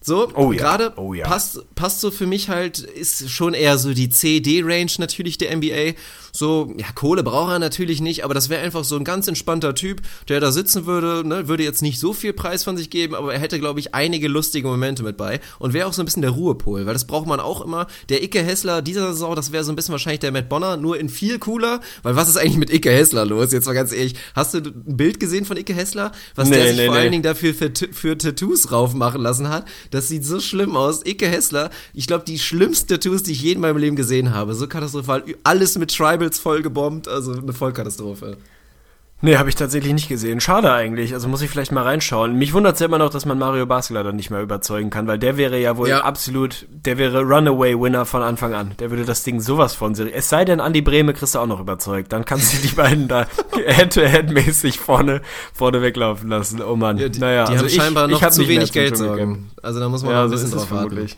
so, 0.00 0.30
oh, 0.34 0.50
gerade 0.50 0.84
ja. 0.84 0.92
oh, 0.96 1.12
ja. 1.12 1.26
passt, 1.26 1.62
passt 1.74 2.00
so 2.00 2.10
für 2.10 2.26
mich 2.26 2.48
halt, 2.48 2.78
ist 2.78 3.30
schon 3.30 3.54
eher 3.54 3.78
so 3.78 3.92
die 3.92 4.08
CD-Range 4.08 4.92
natürlich 4.98 5.38
der 5.38 5.56
NBA 5.56 5.94
so, 6.32 6.72
ja, 6.76 6.86
Kohle 6.94 7.22
braucht 7.22 7.52
er 7.52 7.58
natürlich 7.58 8.00
nicht, 8.00 8.24
aber 8.24 8.34
das 8.34 8.48
wäre 8.48 8.62
einfach 8.62 8.84
so 8.84 8.96
ein 8.96 9.04
ganz 9.04 9.28
entspannter 9.28 9.74
Typ, 9.74 10.02
der 10.28 10.40
da 10.40 10.52
sitzen 10.52 10.86
würde, 10.86 11.26
ne, 11.26 11.48
würde 11.48 11.62
jetzt 11.62 11.82
nicht 11.82 11.98
so 11.98 12.12
viel 12.12 12.32
Preis 12.32 12.64
von 12.64 12.76
sich 12.76 12.90
geben, 12.90 13.14
aber 13.14 13.32
er 13.32 13.40
hätte, 13.40 13.58
glaube 13.58 13.80
ich, 13.80 13.94
einige 13.94 14.28
lustige 14.28 14.68
Momente 14.68 15.02
mit 15.02 15.16
bei 15.16 15.40
und 15.58 15.72
wäre 15.72 15.86
auch 15.86 15.92
so 15.92 16.02
ein 16.02 16.04
bisschen 16.04 16.22
der 16.22 16.30
Ruhepol, 16.30 16.86
weil 16.86 16.92
das 16.92 17.06
braucht 17.06 17.26
man 17.26 17.40
auch 17.40 17.60
immer. 17.60 17.86
Der 18.08 18.22
Icke 18.22 18.42
Hessler 18.42 18.82
dieser 18.82 19.12
Saison, 19.12 19.34
das 19.34 19.52
wäre 19.52 19.64
so 19.64 19.72
ein 19.72 19.76
bisschen 19.76 19.92
wahrscheinlich 19.92 20.20
der 20.20 20.32
Matt 20.32 20.48
Bonner, 20.48 20.76
nur 20.76 20.98
in 20.98 21.08
viel 21.08 21.38
cooler, 21.38 21.80
weil 22.02 22.16
was 22.16 22.28
ist 22.28 22.36
eigentlich 22.36 22.56
mit 22.56 22.72
Icke 22.72 22.90
Hessler 22.90 23.24
los? 23.24 23.52
Jetzt 23.52 23.66
mal 23.66 23.74
ganz 23.74 23.92
ehrlich, 23.92 24.14
hast 24.34 24.54
du 24.54 24.58
ein 24.58 24.96
Bild 24.96 25.20
gesehen 25.20 25.44
von 25.44 25.56
Icke 25.56 25.74
Hessler? 25.74 26.12
Was 26.34 26.48
nee, 26.48 26.56
der 26.56 26.68
sich 26.68 26.76
nee, 26.76 26.86
vor 26.86 26.94
nee. 26.94 27.00
allen 27.00 27.12
Dingen 27.12 27.22
dafür 27.22 27.54
für, 27.54 27.70
für 27.92 28.18
Tattoos 28.18 28.72
raufmachen 28.72 29.20
lassen 29.20 29.48
hat? 29.48 29.66
Das 29.90 30.08
sieht 30.08 30.24
so 30.24 30.40
schlimm 30.40 30.76
aus. 30.76 31.04
Icke 31.04 31.28
Hessler, 31.28 31.70
ich 31.94 32.06
glaube, 32.06 32.24
die 32.24 32.38
schlimmsten 32.38 32.88
Tattoos, 32.88 33.22
die 33.22 33.32
ich 33.32 33.42
je 33.42 33.52
in 33.52 33.60
meinem 33.60 33.78
Leben 33.78 33.96
gesehen 33.96 34.34
habe. 34.34 34.54
So 34.54 34.66
katastrophal. 34.66 35.24
Alles 35.44 35.78
mit 35.78 35.92
Tribals 36.18 36.38
voll 36.38 36.62
gebombt, 36.62 37.08
also 37.08 37.32
eine 37.32 37.52
Vollkatastrophe. 37.52 38.36
Nee, 39.20 39.36
habe 39.36 39.48
ich 39.48 39.56
tatsächlich 39.56 39.92
nicht 39.92 40.08
gesehen. 40.08 40.40
Schade 40.40 40.72
eigentlich. 40.72 41.12
Also 41.12 41.26
muss 41.26 41.42
ich 41.42 41.50
vielleicht 41.50 41.72
mal 41.72 41.82
reinschauen. 41.82 42.36
Mich 42.36 42.52
wundert 42.52 42.74
es 42.74 42.80
ja 42.80 42.86
immer 42.86 42.98
noch, 42.98 43.10
dass 43.10 43.26
man 43.26 43.36
Mario 43.36 43.66
Basler 43.66 44.04
dann 44.04 44.14
nicht 44.14 44.30
mehr 44.30 44.40
überzeugen 44.42 44.90
kann, 44.90 45.08
weil 45.08 45.18
der 45.18 45.36
wäre 45.36 45.58
ja 45.58 45.76
wohl 45.76 45.88
ja. 45.88 46.02
absolut, 46.02 46.66
der 46.70 46.98
wäre 46.98 47.22
Runaway-Winner 47.22 48.06
von 48.06 48.22
Anfang 48.22 48.54
an. 48.54 48.76
Der 48.78 48.90
würde 48.90 49.04
das 49.04 49.24
Ding 49.24 49.40
sowas 49.40 49.74
von 49.74 49.96
sich. 49.96 50.14
Es 50.14 50.28
sei 50.28 50.44
denn, 50.44 50.60
Andi 50.60 50.82
Breme 50.82 51.14
kriegst 51.14 51.34
du 51.34 51.40
auch 51.40 51.48
noch 51.48 51.58
überzeugt. 51.58 52.12
Dann 52.12 52.24
kannst 52.24 52.52
du 52.52 52.68
die 52.68 52.74
beiden 52.76 53.08
da 53.08 53.26
head-to-head-mäßig 53.56 54.78
vorne, 54.78 55.20
vorne 55.52 55.82
weglaufen 55.82 56.28
lassen. 56.28 56.62
Oh 56.62 56.76
Mann. 56.76 56.98
Ja, 56.98 57.08
die, 57.08 57.18
naja, 57.18 57.46
die 57.46 57.52
also 57.52 57.64
haben 57.64 57.66
ich, 57.66 57.74
scheinbar 57.74 58.06
noch 58.06 58.22
ich 58.22 58.28
zu 58.28 58.46
wenig 58.46 58.70
Geld 58.70 58.96
sorgen. 58.96 59.50
Also 59.62 59.80
da 59.80 59.88
muss 59.88 60.04
man 60.04 60.12
ja, 60.12 60.24
ein 60.24 60.30
bisschen 60.30 60.46
so 60.46 60.58
drauf 60.58 60.70
warten. 60.70 61.08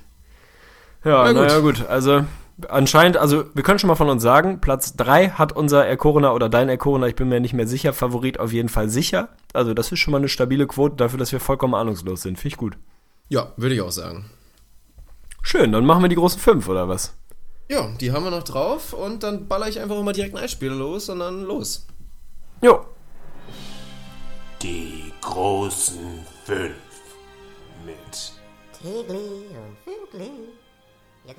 Ja, 1.05 1.31
naja, 1.31 1.59
gut. 1.59 1.85
Also 1.87 2.25
anscheinend, 2.69 3.17
also 3.17 3.45
wir 3.55 3.63
können 3.63 3.79
schon 3.79 3.89
mal 3.89 3.95
von 3.95 4.09
uns 4.09 4.23
sagen, 4.23 4.61
Platz 4.61 4.97
3 4.97 5.31
hat 5.31 5.53
unser 5.53 5.87
Erkorener 5.87 6.35
oder 6.35 6.49
dein 6.49 6.69
Erkorener, 6.69 7.07
ich 7.07 7.15
bin 7.15 7.29
mir 7.29 7.41
nicht 7.41 7.55
mehr 7.55 7.67
sicher, 7.67 7.93
Favorit 7.93 8.39
auf 8.41 8.53
jeden 8.53 8.69
Fall 8.69 8.89
sicher. 8.89 9.31
Also 9.53 9.75
das 9.75 9.93
ist 9.93 10.01
schon 10.01 10.13
mal 10.13 10.19
eine 10.19 10.29
stabile 10.29 10.67
Quote 10.67 10.97
dafür, 10.97 11.19
dass 11.19 11.33
wir 11.33 11.41
vollkommen 11.41 11.75
ahnungslos 11.75 12.23
sind. 12.23 12.39
Finde 12.39 12.55
ich 12.55 12.59
gut. 12.59 12.79
Ja, 13.29 13.53
würde 13.57 13.75
ich 13.75 13.81
auch 13.81 13.93
sagen. 13.93 14.31
Schön, 15.43 15.73
dann 15.73 15.87
machen 15.87 16.03
wir 16.03 16.09
die 16.09 16.17
großen 16.17 16.41
5 16.41 16.69
oder 16.69 16.89
was? 16.89 17.15
Ja, 17.69 17.89
die 18.01 18.11
haben 18.11 18.25
wir 18.25 18.31
noch 18.31 18.43
drauf 18.43 18.93
und 18.93 19.23
dann 19.23 19.47
baller 19.47 19.69
ich 19.69 19.81
einfach 19.81 19.99
immer 19.99 20.13
direkt 20.13 20.35
ein 20.35 20.43
Eisspiel 20.43 20.71
los 20.71 21.09
und 21.09 21.21
dann 21.21 21.45
los. 21.45 21.87
Jo. 22.63 22.85
Die 24.61 25.13
großen 25.21 26.27
5 26.45 26.73
mit 27.87 28.33
Tegli 28.73 29.15
und 29.15 29.77
Fügli. 29.85 30.31
Ihr 31.27 31.35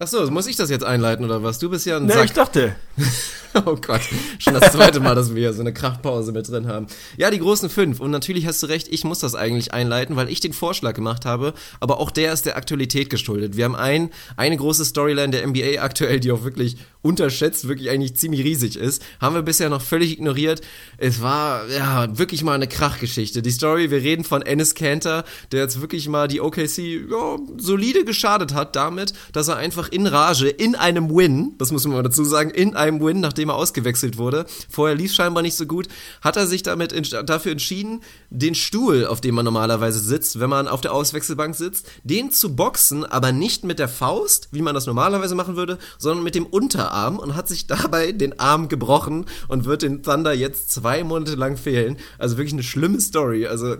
Achso, 0.00 0.28
muss 0.30 0.46
ich 0.46 0.56
das 0.56 0.70
jetzt 0.70 0.82
einleiten 0.84 1.24
oder 1.26 1.42
was? 1.42 1.58
Du 1.58 1.68
bist 1.68 1.84
ja 1.84 1.98
ein 1.98 2.06
Nee, 2.06 2.14
Sack. 2.14 2.24
ich 2.24 2.32
dachte. 2.32 2.74
oh 3.66 3.76
Gott, 3.76 4.02
schon 4.38 4.54
das 4.54 4.72
zweite 4.72 5.00
Mal, 5.00 5.14
dass 5.14 5.34
wir 5.34 5.40
hier 5.40 5.52
so 5.52 5.60
eine 5.60 5.72
Kraftpause 5.72 6.32
mit 6.32 6.48
drin 6.48 6.68
haben. 6.68 6.86
Ja, 7.16 7.30
die 7.30 7.38
großen 7.38 7.68
fünf. 7.68 8.00
Und 8.00 8.10
natürlich 8.10 8.46
hast 8.46 8.62
du 8.62 8.66
recht, 8.66 8.88
ich 8.90 9.04
muss 9.04 9.18
das 9.18 9.34
eigentlich 9.34 9.72
einleiten, 9.72 10.16
weil 10.16 10.28
ich 10.28 10.40
den 10.40 10.52
Vorschlag 10.52 10.94
gemacht 10.94 11.24
habe. 11.24 11.54
Aber 11.80 11.98
auch 11.98 12.10
der 12.10 12.32
ist 12.32 12.46
der 12.46 12.56
Aktualität 12.56 13.10
geschuldet. 13.10 13.56
Wir 13.56 13.64
haben 13.64 13.76
ein, 13.76 14.10
eine 14.36 14.56
große 14.56 14.84
Storyline 14.84 15.30
der 15.30 15.46
NBA 15.46 15.82
aktuell, 15.82 16.20
die 16.20 16.32
auch 16.32 16.44
wirklich 16.44 16.76
unterschätzt, 17.02 17.66
wirklich 17.66 17.90
eigentlich 17.90 18.14
ziemlich 18.14 18.44
riesig 18.44 18.76
ist. 18.76 19.02
Haben 19.20 19.34
wir 19.34 19.42
bisher 19.42 19.70
noch 19.70 19.82
völlig 19.82 20.12
ignoriert. 20.12 20.60
Es 20.98 21.22
war, 21.22 21.66
ja, 21.68 22.18
wirklich 22.18 22.42
mal 22.42 22.54
eine 22.54 22.68
Krachgeschichte. 22.68 23.42
Die 23.42 23.50
Story, 23.50 23.90
wir 23.90 24.02
reden 24.02 24.24
von 24.24 24.42
Ennis 24.42 24.74
Cantor, 24.74 25.24
der 25.52 25.62
jetzt 25.62 25.80
wirklich 25.80 26.08
mal 26.08 26.28
die 26.28 26.40
OKC 26.40 26.78
ja, 27.10 27.38
solide 27.56 28.04
geschadet 28.04 28.54
hat 28.54 28.76
damit, 28.76 29.14
dass 29.32 29.48
er 29.48 29.56
einfach 29.56 29.88
in 29.88 30.06
Rage, 30.06 30.48
in 30.48 30.74
einem 30.74 31.14
Win, 31.14 31.54
das 31.58 31.72
muss 31.72 31.84
man 31.84 31.96
mal 31.96 32.02
dazu 32.02 32.24
sagen, 32.24 32.50
in 32.50 32.76
einem 32.76 33.00
Win, 33.00 33.20
nachdem 33.20 33.39
er 33.48 33.54
ausgewechselt 33.54 34.18
wurde, 34.18 34.46
vorher 34.68 34.96
lief 34.96 35.12
scheinbar 35.12 35.42
nicht 35.42 35.56
so 35.56 35.66
gut, 35.66 35.88
hat 36.20 36.36
er 36.36 36.46
sich 36.46 36.62
damit 36.62 36.92
in, 36.92 37.04
dafür 37.26 37.52
entschieden, 37.52 38.02
den 38.30 38.54
Stuhl, 38.54 39.06
auf 39.06 39.20
dem 39.20 39.34
man 39.34 39.44
normalerweise 39.44 39.98
sitzt, 39.98 40.40
wenn 40.40 40.50
man 40.50 40.68
auf 40.68 40.80
der 40.80 40.92
Auswechselbank 40.92 41.54
sitzt, 41.54 41.86
den 42.04 42.30
zu 42.30 42.54
boxen, 42.54 43.04
aber 43.04 43.32
nicht 43.32 43.64
mit 43.64 43.78
der 43.78 43.88
Faust, 43.88 44.48
wie 44.52 44.62
man 44.62 44.74
das 44.74 44.86
normalerweise 44.86 45.34
machen 45.34 45.56
würde, 45.56 45.78
sondern 45.98 46.24
mit 46.24 46.34
dem 46.34 46.46
Unterarm 46.46 47.18
und 47.18 47.34
hat 47.34 47.48
sich 47.48 47.66
dabei 47.66 48.12
den 48.12 48.38
Arm 48.38 48.68
gebrochen 48.68 49.26
und 49.48 49.64
wird 49.64 49.82
den 49.82 50.02
Thunder 50.02 50.32
jetzt 50.32 50.72
zwei 50.72 51.04
Monate 51.04 51.34
lang 51.34 51.56
fehlen. 51.56 51.96
Also 52.18 52.36
wirklich 52.36 52.52
eine 52.52 52.62
schlimme 52.62 53.00
Story. 53.00 53.46
Also 53.46 53.76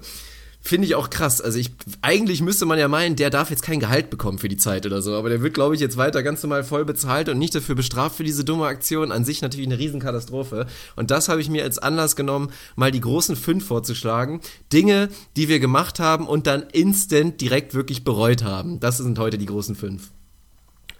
Finde 0.63 0.87
ich 0.87 0.95
auch 0.95 1.09
krass. 1.09 1.41
Also 1.41 1.59
ich, 1.59 1.71
eigentlich 2.03 2.43
müsste 2.43 2.67
man 2.67 2.79
ja 2.79 2.87
meinen, 2.87 3.17
der 3.17 3.31
darf 3.31 3.51
jetzt 3.51 3.63
kein 3.63 3.81
Gehalt 3.81 4.11
bekommen 4.11 4.39
für 4.39 4.49
die 4.49 4.59
Zeit 4.59 4.85
oder 4.85 5.01
so. 5.01 5.15
Aber 5.15 5.31
der 5.31 5.43
wird, 5.43 5.55
glaube 5.55 5.75
ich, 5.75 5.81
jetzt 5.81 5.97
weiter 5.97 6.23
ganz 6.23 6.43
normal 6.43 6.65
voll 6.65 6.85
bezahlt 6.85 7.31
und 7.31 7.39
nicht 7.39 7.55
dafür 7.55 7.75
bestraft 7.75 8.17
für 8.17 8.25
diese 8.25 8.45
dumme 8.45 8.67
Aktion. 8.67 9.11
An 9.11 9.25
sich 9.25 9.41
natürlich 9.41 9.67
eine 9.67 9.79
Riesenkatastrophe. 9.79 10.67
Und 10.97 11.11
das 11.11 11.31
habe 11.31 11.41
ich 11.41 11.49
mir 11.49 11.65
als 11.65 11.79
Anlass 11.79 12.15
genommen, 12.15 12.53
mal 12.77 12.91
die 12.91 13.01
großen 13.01 13.37
fünf 13.37 13.67
vorzuschlagen. 13.67 14.41
Dinge, 14.73 15.09
die 15.37 15.49
wir 15.49 15.61
gemacht 15.61 15.99
haben 15.99 16.27
und 16.27 16.47
dann 16.47 16.65
instant 16.73 17.41
direkt 17.41 17.73
wirklich 17.73 18.05
bereut 18.05 18.45
haben. 18.45 18.81
Das 18.81 18.99
sind 18.99 19.19
heute 19.19 19.39
die 19.39 19.47
großen 19.47 19.75
fünf. 19.75 20.11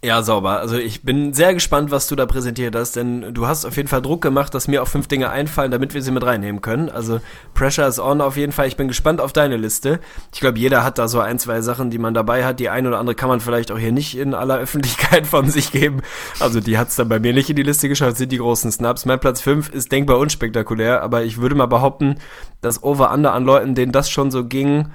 Ja, 0.03 0.23
sauber. 0.23 0.61
Also 0.61 0.79
ich 0.79 1.03
bin 1.03 1.35
sehr 1.35 1.53
gespannt, 1.53 1.91
was 1.91 2.09
du 2.09 2.17
da 2.17 2.25
präsentiert 2.25 2.75
hast, 2.75 2.97
denn 2.97 3.35
du 3.35 3.47
hast 3.47 3.67
auf 3.67 3.77
jeden 3.77 3.89
Fall 3.89 4.01
Druck 4.01 4.23
gemacht, 4.23 4.55
dass 4.55 4.67
mir 4.67 4.83
auch 4.83 4.89
fünf 4.89 5.09
Dinge 5.09 5.29
einfallen, 5.29 5.71
damit 5.71 5.93
wir 5.93 6.01
sie 6.01 6.11
mit 6.11 6.25
reinnehmen 6.25 6.63
können. 6.63 6.89
Also 6.89 7.21
Pressure 7.53 7.87
is 7.87 8.01
on 8.01 8.23
auf 8.23 8.39
jeden 8.39 8.53
Fall. 8.53 8.67
Ich 8.67 8.79
bin 8.79 8.89
gespannt 8.89 9.21
auf 9.21 9.35
deine 9.35 9.59
Liste. 9.59 10.01
Ich 10.33 10.41
glaube, 10.41 10.59
jeder 10.59 10.85
hat 10.85 10.97
da 10.97 11.07
so 11.07 11.21
ein, 11.21 11.39
zwei 11.39 11.61
Sachen, 11.61 11.91
die 11.91 11.99
man 11.99 12.15
dabei 12.15 12.47
hat. 12.47 12.61
Die 12.61 12.71
eine 12.71 12.89
oder 12.89 12.99
andere 12.99 13.15
kann 13.15 13.29
man 13.29 13.41
vielleicht 13.41 13.71
auch 13.73 13.79
hier 13.79 13.93
nicht 13.93 14.17
in 14.17 14.33
aller 14.33 14.57
Öffentlichkeit 14.57 15.27
von 15.27 15.51
sich 15.51 15.71
geben. 15.71 16.01
Also 16.39 16.61
die 16.61 16.79
hat's 16.79 16.97
dann 16.97 17.11
bei 17.11 17.19
mir 17.19 17.35
nicht 17.35 17.51
in 17.51 17.57
die 17.57 17.63
Liste 17.63 17.91
geschafft, 17.91 18.17
sind 18.17 18.33
die 18.33 18.39
großen 18.39 18.73
Snaps. 18.73 19.05
Mein 19.05 19.21
Platz 19.21 19.43
fünf 19.43 19.69
ist 19.69 19.93
denkbar 19.93 20.17
unspektakulär, 20.17 21.03
aber 21.03 21.25
ich 21.25 21.43
würde 21.43 21.57
mal 21.57 21.67
behaupten, 21.67 22.17
dass 22.63 22.83
Over-Under 22.83 23.35
an 23.35 23.45
Leuten, 23.45 23.75
denen 23.75 23.93
das 23.93 24.09
schon 24.09 24.31
so 24.31 24.47
ging, 24.47 24.87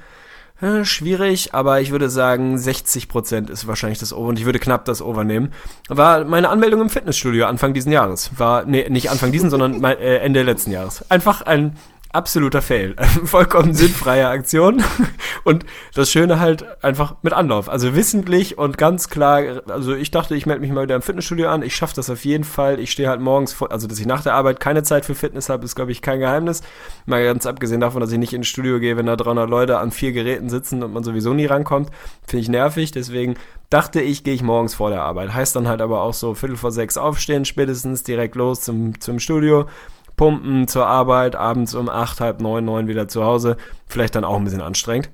schwierig, 0.84 1.54
aber 1.54 1.82
ich 1.82 1.92
würde 1.92 2.10
sagen, 2.10 2.56
60% 2.56 3.50
ist 3.50 3.68
wahrscheinlich 3.68 4.00
das 4.00 4.14
Over 4.14 4.30
und 4.30 4.40
ich 4.40 4.46
würde 4.46 4.60
knapp 4.60 4.86
das 4.86 5.02
Over 5.02 5.24
nehmen. 5.24 5.52
War 5.90 6.24
meine 6.24 6.50
Anmeldung 6.50 6.82
im 6.82 6.90
Fitnessstudio 6.90 7.46
Anfang 7.46 7.74
diesen 7.74 7.92
Jahres. 7.92 8.32
War, 8.38 8.64
nee, 8.66 8.88
nicht 8.90 9.10
Anfang 9.10 9.32
diesen, 9.32 9.50
sondern 9.50 9.84
äh, 9.84 10.18
Ende 10.18 10.44
letzten 10.44 10.72
Jahres. 10.72 11.10
Einfach 11.12 11.42
ein 11.42 11.76
absoluter 12.16 12.62
Fail. 12.62 12.96
Vollkommen 13.26 13.74
sinnfreie 13.74 14.28
Aktion. 14.28 14.84
Und 15.44 15.66
das 15.94 16.10
Schöne 16.10 16.40
halt 16.40 16.84
einfach 16.84 17.16
mit 17.22 17.34
Anlauf. 17.34 17.70
Also 17.70 17.96
wissentlich 17.96 18.58
und 18.58 18.80
ganz 18.80 19.10
klar, 19.10 19.62
also 19.68 19.94
ich 19.94 20.10
dachte, 20.10 20.36
ich 20.36 20.48
melde 20.48 20.62
mich 20.62 20.72
mal 20.72 20.84
wieder 20.84 20.96
im 20.96 21.04
Fitnessstudio 21.04 21.50
an. 21.50 21.62
Ich 21.62 21.76
schaffe 21.76 21.94
das 21.96 22.10
auf 22.10 22.26
jeden 22.26 22.44
Fall. 22.44 22.80
Ich 22.80 22.92
stehe 22.92 23.10
halt 23.10 23.22
morgens 23.22 23.54
vor, 23.54 23.72
also 23.72 23.86
dass 23.86 24.00
ich 24.00 24.08
nach 24.08 24.24
der 24.24 24.34
Arbeit 24.34 24.60
keine 24.60 24.82
Zeit 24.82 25.06
für 25.06 25.14
Fitness 25.14 25.50
habe, 25.50 25.64
ist 25.64 25.76
glaube 25.76 25.92
ich 25.92 26.02
kein 26.02 26.20
Geheimnis. 26.20 26.64
Mal 27.06 27.24
ganz 27.24 27.46
abgesehen 27.46 27.80
davon, 27.80 28.02
dass 28.02 28.12
ich 28.12 28.18
nicht 28.18 28.34
ins 28.34 28.48
Studio 28.48 28.80
gehe, 28.80 28.98
wenn 28.98 29.06
da 29.06 29.16
300 29.16 29.48
Leute 29.48 29.78
an 29.78 29.92
vier 29.92 30.14
Geräten 30.14 30.50
sitzen 30.50 30.82
und 30.82 30.94
man 30.94 31.04
sowieso 31.04 31.34
nie 31.34 31.46
rankommt. 31.46 31.92
Finde 32.26 32.42
ich 32.42 32.50
nervig. 32.50 32.92
Deswegen 32.92 33.36
dachte 33.70 34.02
ich, 34.02 34.24
gehe 34.24 34.34
ich 34.34 34.42
morgens 34.42 34.74
vor 34.74 34.90
der 34.90 35.04
Arbeit. 35.04 35.34
Heißt 35.34 35.56
dann 35.56 35.68
halt 35.68 35.82
aber 35.82 36.02
auch 36.02 36.14
so 36.14 36.34
Viertel 36.34 36.58
vor 36.58 36.72
sechs 36.72 36.98
aufstehen, 36.98 37.46
spätestens 37.46 38.02
direkt 38.02 38.36
los 38.36 38.62
zum, 38.62 39.00
zum 39.00 39.20
Studio 39.20 39.68
pumpen 40.16 40.68
zur 40.68 40.88
Arbeit, 40.88 41.36
abends 41.36 41.76
um 41.76 41.90
acht, 41.90 42.22
halb 42.22 42.42
neun, 42.42 42.66
neun 42.66 42.88
wieder 42.88 43.08
zu 43.08 43.24
Hause. 43.24 43.58
Vielleicht 43.88 44.16
dann 44.16 44.24
auch 44.24 44.38
ein 44.38 44.44
bisschen 44.44 44.62
anstrengend. 44.62 45.10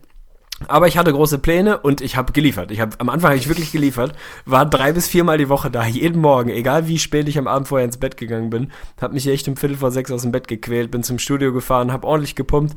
Aber 0.68 0.88
ich 0.88 0.98
hatte 0.98 1.12
große 1.12 1.40
Pläne 1.40 1.80
und 1.80 2.02
ich 2.02 2.16
habe 2.16 2.34
geliefert. 2.34 2.72
Ich 2.72 2.80
habe 2.80 2.96
am 3.00 3.10
Anfang 3.10 3.32
habe 3.32 3.40
ich 3.40 3.48
wirklich 3.48 3.72
geliefert, 3.72 4.14
war 4.46 4.66
drei 4.66 4.94
bis 4.94 5.08
viermal 5.08 5.38
die 5.38 5.50
Woche 5.50 5.72
da, 5.72 5.86
jeden 5.86 6.22
Morgen, 6.22 6.50
egal 6.50 6.88
wie 6.88 7.00
spät 7.00 7.28
ich 7.28 7.38
am 7.38 7.48
Abend 7.48 7.68
vorher 7.68 7.86
ins 7.86 7.98
Bett 7.98 8.18
gegangen 8.18 8.50
bin, 8.50 8.72
habe 9.02 9.14
mich 9.14 9.28
echt 9.28 9.48
um 9.48 9.58
Viertel 9.58 9.78
vor 9.78 9.92
sechs 9.92 10.12
aus 10.12 10.22
dem 10.22 10.32
Bett 10.32 10.48
gequält, 10.48 10.92
bin 10.92 11.04
zum 11.04 11.20
Studio 11.20 11.52
gefahren, 11.52 11.92
habe 11.92 12.08
ordentlich 12.08 12.36
gepumpt 12.36 12.76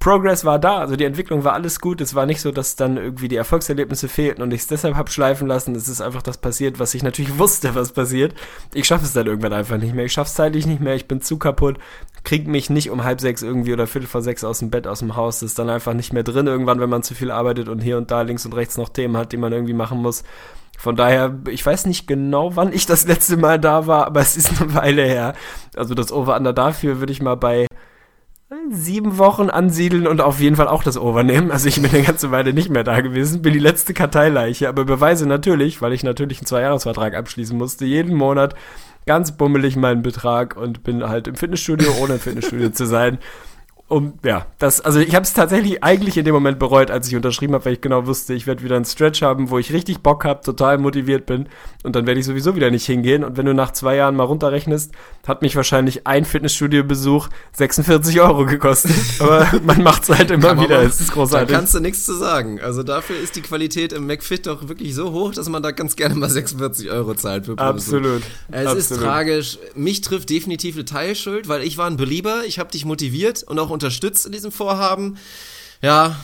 Progress 0.00 0.44
war 0.44 0.60
da, 0.60 0.78
also 0.78 0.94
die 0.94 1.04
Entwicklung 1.04 1.42
war 1.42 1.54
alles 1.54 1.80
gut. 1.80 2.00
Es 2.00 2.14
war 2.14 2.24
nicht 2.24 2.40
so, 2.40 2.52
dass 2.52 2.76
dann 2.76 2.96
irgendwie 2.96 3.26
die 3.26 3.36
Erfolgserlebnisse 3.36 4.08
fehlten 4.08 4.42
und 4.42 4.52
ich 4.52 4.60
es 4.60 4.66
deshalb 4.68 4.94
habe 4.94 5.10
schleifen 5.10 5.48
lassen. 5.48 5.74
Es 5.74 5.88
ist 5.88 6.00
einfach 6.00 6.22
das 6.22 6.38
passiert, 6.38 6.78
was 6.78 6.94
ich 6.94 7.02
natürlich 7.02 7.36
wusste, 7.38 7.74
was 7.74 7.92
passiert. 7.92 8.32
Ich 8.74 8.86
schaffe 8.86 9.04
es 9.04 9.12
dann 9.12 9.26
irgendwann 9.26 9.52
einfach 9.52 9.76
nicht 9.76 9.94
mehr. 9.94 10.04
Ich 10.04 10.12
schaffe 10.12 10.28
es 10.28 10.34
zeitlich 10.34 10.66
nicht 10.66 10.80
mehr. 10.80 10.94
Ich 10.94 11.08
bin 11.08 11.20
zu 11.20 11.36
kaputt. 11.36 11.78
Krieg 12.22 12.46
mich 12.46 12.70
nicht 12.70 12.90
um 12.90 13.02
halb 13.02 13.20
sechs 13.20 13.42
irgendwie 13.42 13.72
oder 13.72 13.88
viertel 13.88 14.06
vor 14.06 14.22
sechs 14.22 14.44
aus 14.44 14.60
dem 14.60 14.70
Bett, 14.70 14.86
aus 14.86 15.00
dem 15.00 15.16
Haus. 15.16 15.40
Das 15.40 15.50
ist 15.50 15.58
dann 15.58 15.68
einfach 15.68 15.94
nicht 15.94 16.12
mehr 16.12 16.22
drin 16.22 16.46
irgendwann, 16.46 16.80
wenn 16.80 16.90
man 16.90 17.02
zu 17.02 17.14
viel 17.14 17.32
arbeitet 17.32 17.68
und 17.68 17.80
hier 17.80 17.96
und 17.96 18.12
da 18.12 18.22
links 18.22 18.46
und 18.46 18.54
rechts 18.54 18.78
noch 18.78 18.90
Themen 18.90 19.16
hat, 19.16 19.32
die 19.32 19.36
man 19.36 19.52
irgendwie 19.52 19.74
machen 19.74 19.98
muss. 19.98 20.22
Von 20.78 20.94
daher, 20.94 21.36
ich 21.48 21.66
weiß 21.66 21.86
nicht 21.86 22.06
genau, 22.06 22.54
wann 22.54 22.72
ich 22.72 22.86
das 22.86 23.04
letzte 23.04 23.36
Mal 23.36 23.58
da 23.58 23.88
war, 23.88 24.06
aber 24.06 24.20
es 24.20 24.36
ist 24.36 24.60
eine 24.60 24.74
Weile 24.74 25.02
her. 25.02 25.34
Also 25.74 25.94
das 25.94 26.12
Over-Under 26.12 26.52
dafür 26.52 27.00
würde 27.00 27.12
ich 27.12 27.20
mal 27.20 27.34
bei 27.34 27.66
sieben 28.70 29.18
Wochen 29.18 29.50
ansiedeln 29.50 30.06
und 30.06 30.22
auf 30.22 30.40
jeden 30.40 30.56
Fall 30.56 30.68
auch 30.68 30.82
das 30.82 30.96
Overnehmen. 30.96 31.50
Also 31.50 31.68
ich 31.68 31.82
bin 31.82 31.90
eine 31.90 32.02
ganze 32.02 32.30
Weile 32.30 32.54
nicht 32.54 32.70
mehr 32.70 32.84
da 32.84 33.00
gewesen, 33.00 33.42
bin 33.42 33.52
die 33.52 33.58
letzte 33.58 33.92
Karteileiche, 33.92 34.68
aber 34.68 34.84
beweise 34.86 35.26
natürlich, 35.26 35.82
weil 35.82 35.92
ich 35.92 36.02
natürlich 36.02 36.38
einen 36.38 36.46
Zweijahresvertrag 36.46 37.14
abschließen 37.14 37.56
musste, 37.56 37.84
jeden 37.84 38.14
Monat 38.14 38.54
ganz 39.04 39.36
bummelig 39.36 39.76
meinen 39.76 40.02
Betrag 40.02 40.56
und 40.56 40.82
bin 40.82 41.06
halt 41.06 41.28
im 41.28 41.34
Fitnessstudio, 41.34 41.90
ohne 42.00 42.14
im 42.14 42.20
Fitnessstudio 42.20 42.70
zu 42.70 42.86
sein 42.86 43.18
um 43.88 44.18
ja, 44.22 44.46
das 44.58 44.82
also 44.82 45.00
ich 45.00 45.14
habe 45.14 45.24
es 45.24 45.32
tatsächlich 45.32 45.82
eigentlich 45.82 46.18
in 46.18 46.26
dem 46.26 46.34
Moment 46.34 46.58
bereut, 46.58 46.90
als 46.90 47.08
ich 47.08 47.16
unterschrieben 47.16 47.54
habe, 47.54 47.64
weil 47.64 47.72
ich 47.72 47.80
genau 47.80 48.06
wusste, 48.06 48.34
ich 48.34 48.46
werde 48.46 48.62
wieder 48.62 48.76
einen 48.76 48.84
Stretch 48.84 49.22
haben, 49.22 49.48
wo 49.48 49.58
ich 49.58 49.72
richtig 49.72 50.00
Bock 50.00 50.26
habe, 50.26 50.42
total 50.42 50.76
motiviert 50.76 51.24
bin 51.24 51.48
und 51.84 51.96
dann 51.96 52.06
werde 52.06 52.20
ich 52.20 52.26
sowieso 52.26 52.54
wieder 52.54 52.70
nicht 52.70 52.84
hingehen 52.84 53.24
und 53.24 53.38
wenn 53.38 53.46
du 53.46 53.54
nach 53.54 53.72
zwei 53.72 53.96
Jahren 53.96 54.14
mal 54.14 54.24
runterrechnest, 54.24 54.92
hat 55.26 55.40
mich 55.40 55.56
wahrscheinlich 55.56 56.06
ein 56.06 56.26
Fitnessstudio-Besuch 56.26 57.28
46 57.52 58.20
Euro 58.20 58.44
gekostet, 58.44 58.92
aber 59.20 59.48
man 59.64 59.82
macht's 59.82 60.10
halt 60.10 60.30
immer 60.30 60.48
Kann 60.48 60.60
wieder, 60.60 60.82
es 60.82 61.00
ist 61.00 61.12
großartig. 61.12 61.48
Da 61.48 61.54
kannst 61.54 61.74
du 61.74 61.80
nichts 61.80 62.04
zu 62.04 62.12
sagen, 62.12 62.60
also 62.60 62.82
dafür 62.82 63.18
ist 63.18 63.36
die 63.36 63.42
Qualität 63.42 63.94
im 63.94 64.06
McFit 64.06 64.46
doch 64.46 64.68
wirklich 64.68 64.94
so 64.94 65.12
hoch, 65.12 65.32
dass 65.32 65.48
man 65.48 65.62
da 65.62 65.70
ganz 65.70 65.96
gerne 65.96 66.14
mal 66.14 66.28
46 66.28 66.90
Euro 66.90 67.14
zahlt 67.14 67.46
für 67.46 67.56
Absolut. 67.56 68.22
Es 68.50 68.66
Absolut. 68.66 68.78
ist 68.78 68.96
tragisch, 68.98 69.58
mich 69.74 70.02
trifft 70.02 70.28
definitiv 70.28 70.74
eine 70.74 70.84
Teilschuld, 70.84 71.48
weil 71.48 71.62
ich 71.62 71.78
war 71.78 71.86
ein 71.86 71.96
Belieber, 71.96 72.42
ich 72.46 72.58
habe 72.58 72.70
dich 72.70 72.84
motiviert 72.84 73.44
und 73.44 73.58
auch 73.58 73.77
unterstützt 73.78 74.26
in 74.26 74.32
diesem 74.32 74.52
Vorhaben. 74.52 75.18
Ja, 75.80 76.16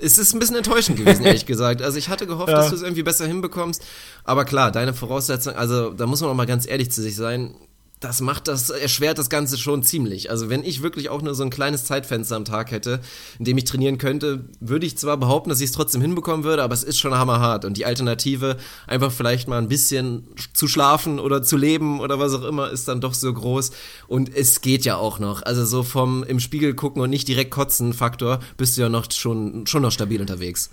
es 0.00 0.18
ist 0.18 0.32
ein 0.32 0.38
bisschen 0.38 0.56
enttäuschend 0.56 0.98
gewesen, 0.98 1.24
ehrlich 1.26 1.46
gesagt. 1.46 1.82
Also 1.82 1.98
ich 1.98 2.08
hatte 2.08 2.26
gehofft, 2.26 2.50
ja. 2.50 2.56
dass 2.56 2.70
du 2.70 2.76
es 2.76 2.82
irgendwie 2.82 3.02
besser 3.02 3.26
hinbekommst. 3.26 3.82
Aber 4.24 4.44
klar, 4.44 4.70
deine 4.70 4.94
Voraussetzung, 4.94 5.54
also 5.54 5.90
da 5.90 6.06
muss 6.06 6.20
man 6.20 6.30
auch 6.30 6.34
mal 6.34 6.46
ganz 6.46 6.66
ehrlich 6.66 6.90
zu 6.90 7.02
sich 7.02 7.16
sein 7.16 7.54
das 8.00 8.22
macht 8.22 8.48
das, 8.48 8.70
erschwert 8.70 9.18
das 9.18 9.28
Ganze 9.28 9.58
schon 9.58 9.82
ziemlich. 9.82 10.30
Also 10.30 10.48
wenn 10.48 10.64
ich 10.64 10.82
wirklich 10.82 11.10
auch 11.10 11.20
nur 11.20 11.34
so 11.34 11.42
ein 11.42 11.50
kleines 11.50 11.84
Zeitfenster 11.84 12.34
am 12.34 12.46
Tag 12.46 12.70
hätte, 12.70 13.00
in 13.38 13.44
dem 13.44 13.58
ich 13.58 13.64
trainieren 13.64 13.98
könnte, 13.98 14.46
würde 14.58 14.86
ich 14.86 14.96
zwar 14.96 15.18
behaupten, 15.18 15.50
dass 15.50 15.60
ich 15.60 15.66
es 15.66 15.72
trotzdem 15.72 16.00
hinbekommen 16.00 16.42
würde, 16.42 16.62
aber 16.62 16.72
es 16.72 16.82
ist 16.82 16.98
schon 16.98 17.14
hammerhart. 17.14 17.66
Und 17.66 17.76
die 17.76 17.84
Alternative, 17.84 18.56
einfach 18.86 19.12
vielleicht 19.12 19.48
mal 19.48 19.58
ein 19.58 19.68
bisschen 19.68 20.26
zu 20.54 20.66
schlafen 20.66 21.20
oder 21.20 21.42
zu 21.42 21.58
leben 21.58 22.00
oder 22.00 22.18
was 22.18 22.32
auch 22.32 22.44
immer, 22.44 22.70
ist 22.70 22.88
dann 22.88 23.02
doch 23.02 23.12
so 23.12 23.30
groß. 23.32 23.70
Und 24.08 24.34
es 24.34 24.62
geht 24.62 24.86
ja 24.86 24.96
auch 24.96 25.18
noch. 25.18 25.42
Also 25.42 25.66
so 25.66 25.82
vom 25.82 26.22
im 26.22 26.40
Spiegel 26.40 26.72
gucken 26.72 27.02
und 27.02 27.10
nicht 27.10 27.28
direkt 27.28 27.50
kotzen 27.50 27.92
Faktor, 27.92 28.40
bist 28.56 28.78
du 28.78 28.82
ja 28.82 28.88
noch 28.88 29.12
schon, 29.12 29.66
schon 29.66 29.82
noch 29.82 29.92
stabil 29.92 30.22
unterwegs. 30.22 30.70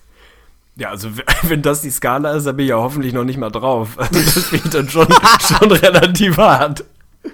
Ja, 0.77 0.91
also 0.91 1.09
wenn 1.43 1.61
das 1.61 1.81
die 1.81 1.89
Skala 1.89 2.31
ist, 2.31 2.45
dann 2.45 2.55
bin 2.55 2.67
ich 2.67 2.69
ja 2.69 2.77
hoffentlich 2.77 3.11
noch 3.11 3.25
nicht 3.25 3.37
mal 3.37 3.49
drauf. 3.49 3.99
Also 3.99 4.13
das 4.33 4.53
ich 4.53 4.61
dann 4.69 4.89
schon, 4.89 5.07
schon 5.41 5.71
relativ 5.73 6.37
hart. 6.37 6.85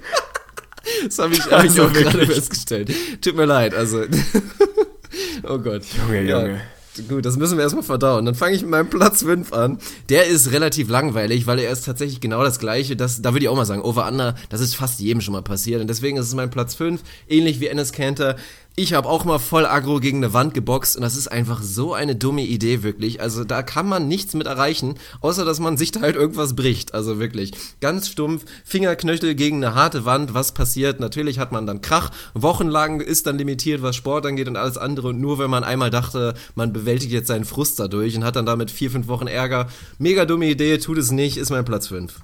Das 1.05 1.17
habe 1.19 1.33
ich, 1.33 1.39
hab 1.45 1.63
ich 1.63 1.79
auch 1.81 1.91
gerade 1.91 2.25
festgestellt. 2.27 2.91
Tut 3.21 3.35
mir 3.35 3.45
leid, 3.45 3.73
also. 3.73 4.03
oh 5.43 5.57
Gott. 5.57 5.83
Junge, 6.07 6.29
Junge. 6.29 6.61
Gut, 7.09 7.25
das 7.25 7.37
müssen 7.37 7.57
wir 7.57 7.63
erstmal 7.63 7.83
verdauen. 7.83 8.25
Dann 8.25 8.35
fange 8.35 8.55
ich 8.55 8.61
mit 8.61 8.69
meinem 8.69 8.89
Platz 8.89 9.23
5 9.23 9.51
an. 9.51 9.79
Der 10.09 10.27
ist 10.27 10.51
relativ 10.51 10.89
langweilig, 10.89 11.47
weil 11.47 11.57
er 11.57 11.71
ist 11.71 11.85
tatsächlich 11.85 12.21
genau 12.21 12.43
das 12.43 12.59
gleiche. 12.59 12.95
Das, 12.95 13.21
da 13.21 13.33
würde 13.33 13.45
ich 13.45 13.49
auch 13.49 13.55
mal 13.55 13.65
sagen, 13.65 13.81
Over-Under, 13.81 14.35
das 14.49 14.61
ist 14.61 14.75
fast 14.75 14.99
jedem 14.99 15.21
schon 15.21 15.31
mal 15.31 15.41
passiert. 15.41 15.81
Und 15.81 15.87
deswegen 15.87 16.17
ist 16.17 16.27
es 16.27 16.35
mein 16.35 16.51
Platz 16.51 16.75
5, 16.75 17.01
ähnlich 17.27 17.59
wie 17.59 17.67
Ennis 17.67 17.93
Cantor. 17.93 18.35
Ich 18.75 18.93
habe 18.93 19.07
auch 19.07 19.23
mal 19.23 19.37
voll 19.37 19.67
aggro 19.67 19.99
gegen 19.99 20.17
eine 20.17 20.33
Wand 20.33 20.55
geboxt 20.55 20.95
und 20.95 21.03
das 21.03 21.15
ist 21.15 21.27
einfach 21.27 21.61
so 21.61 21.93
eine 21.93 22.15
dumme 22.15 22.41
Idee, 22.41 22.81
wirklich. 22.81 23.21
Also 23.21 23.43
da 23.43 23.61
kann 23.61 23.87
man 23.87 24.07
nichts 24.07 24.33
mit 24.33 24.47
erreichen, 24.47 24.95
außer 25.21 25.45
dass 25.45 25.59
man 25.59 25.77
sich 25.77 25.91
da 25.91 26.01
halt 26.01 26.15
irgendwas 26.15 26.55
bricht. 26.55 26.95
Also 26.95 27.19
wirklich. 27.19 27.51
Ganz 27.81 28.09
stumpf, 28.09 28.45
Fingerknöchel 28.65 29.35
gegen 29.35 29.63
eine 29.63 29.75
harte 29.75 30.05
Wand, 30.05 30.33
was 30.33 30.53
passiert? 30.53 30.99
Natürlich 30.99 31.37
hat 31.37 31.51
man 31.51 31.67
dann 31.67 31.81
Krach. 31.81 32.09
Wochenlang 32.33 32.99
ist 32.99 33.27
dann 33.27 33.37
limitiert, 33.37 33.83
was 33.83 33.95
Sport 33.95 34.25
angeht 34.25 34.47
und 34.47 34.57
alles 34.57 34.79
andere. 34.79 35.09
Und 35.09 35.21
nur 35.21 35.37
wenn 35.37 35.51
man 35.51 35.63
einmal 35.63 35.91
dachte, 35.91 36.33
man 36.55 36.73
bewältigt 36.73 37.11
jetzt 37.11 37.27
seinen 37.27 37.45
Frust 37.45 37.79
dadurch 37.79 38.15
und 38.15 38.23
hat 38.23 38.37
dann 38.37 38.47
damit 38.47 38.71
vier, 38.71 38.89
fünf 38.89 39.07
Wochen 39.07 39.27
Ärger. 39.27 39.67
Mega 39.99 40.25
dumme 40.25 40.47
Idee, 40.47 40.79
tut 40.79 40.97
es 40.97 41.11
nicht, 41.11 41.37
ist 41.37 41.51
mein 41.51 41.63
Platz 41.63 41.89
5. 41.89 42.15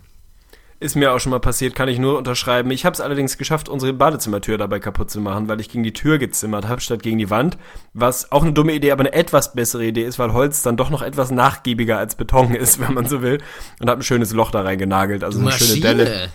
Ist 0.82 0.96
mir 0.96 1.12
auch 1.12 1.20
schon 1.20 1.32
mal 1.32 1.40
passiert, 1.40 1.76
kann 1.76 1.90
ich 1.90 2.00
nur 2.00 2.18
unterschreiben. 2.18 2.72
Ich 2.72 2.86
habe 2.86 2.94
es 2.94 3.02
allerdings 3.02 3.38
geschafft, 3.38 3.68
unsere 3.68 3.92
Badezimmertür 3.92 4.58
dabei 4.58 4.80
kaputt 4.80 5.12
zu 5.12 5.20
machen, 5.20 5.50
weil 5.50 5.60
ich 5.60 5.68
gegen 5.68 5.84
die 5.84 5.92
Tür 5.92 6.18
gezimmert 6.18 6.70
habe, 6.70 6.80
statt 6.80 7.04
gegen 7.04 7.18
die 7.18 7.30
Wand. 7.30 7.58
Was 7.94 8.32
auch 8.32 8.44
eine 8.44 8.54
dumme 8.54 8.74
Idee, 8.74 8.94
aber 8.94 9.02
eine 9.02 9.12
etwas 9.12 9.54
bessere 9.54 9.86
Idee 9.86 10.06
ist, 10.06 10.20
weil 10.20 10.32
Holz 10.32 10.62
dann 10.62 10.78
doch 10.78 10.90
noch 10.90 11.02
etwas 11.02 11.32
nachgiebiger 11.32 11.98
als 11.98 12.16
Beton 12.16 12.56
ist, 12.56 12.80
wenn 12.80 12.94
man 12.94 13.08
so 13.08 13.22
will. 13.22 13.40
Und 13.82 13.90
habe 13.90 14.00
ein 14.00 14.04
schönes 14.04 14.32
Loch 14.32 14.52
da 14.52 14.62
reingenagelt, 14.62 15.26
also 15.26 15.42
eine 15.42 15.52
schöne 15.52 15.82
Delle. 15.82 16.30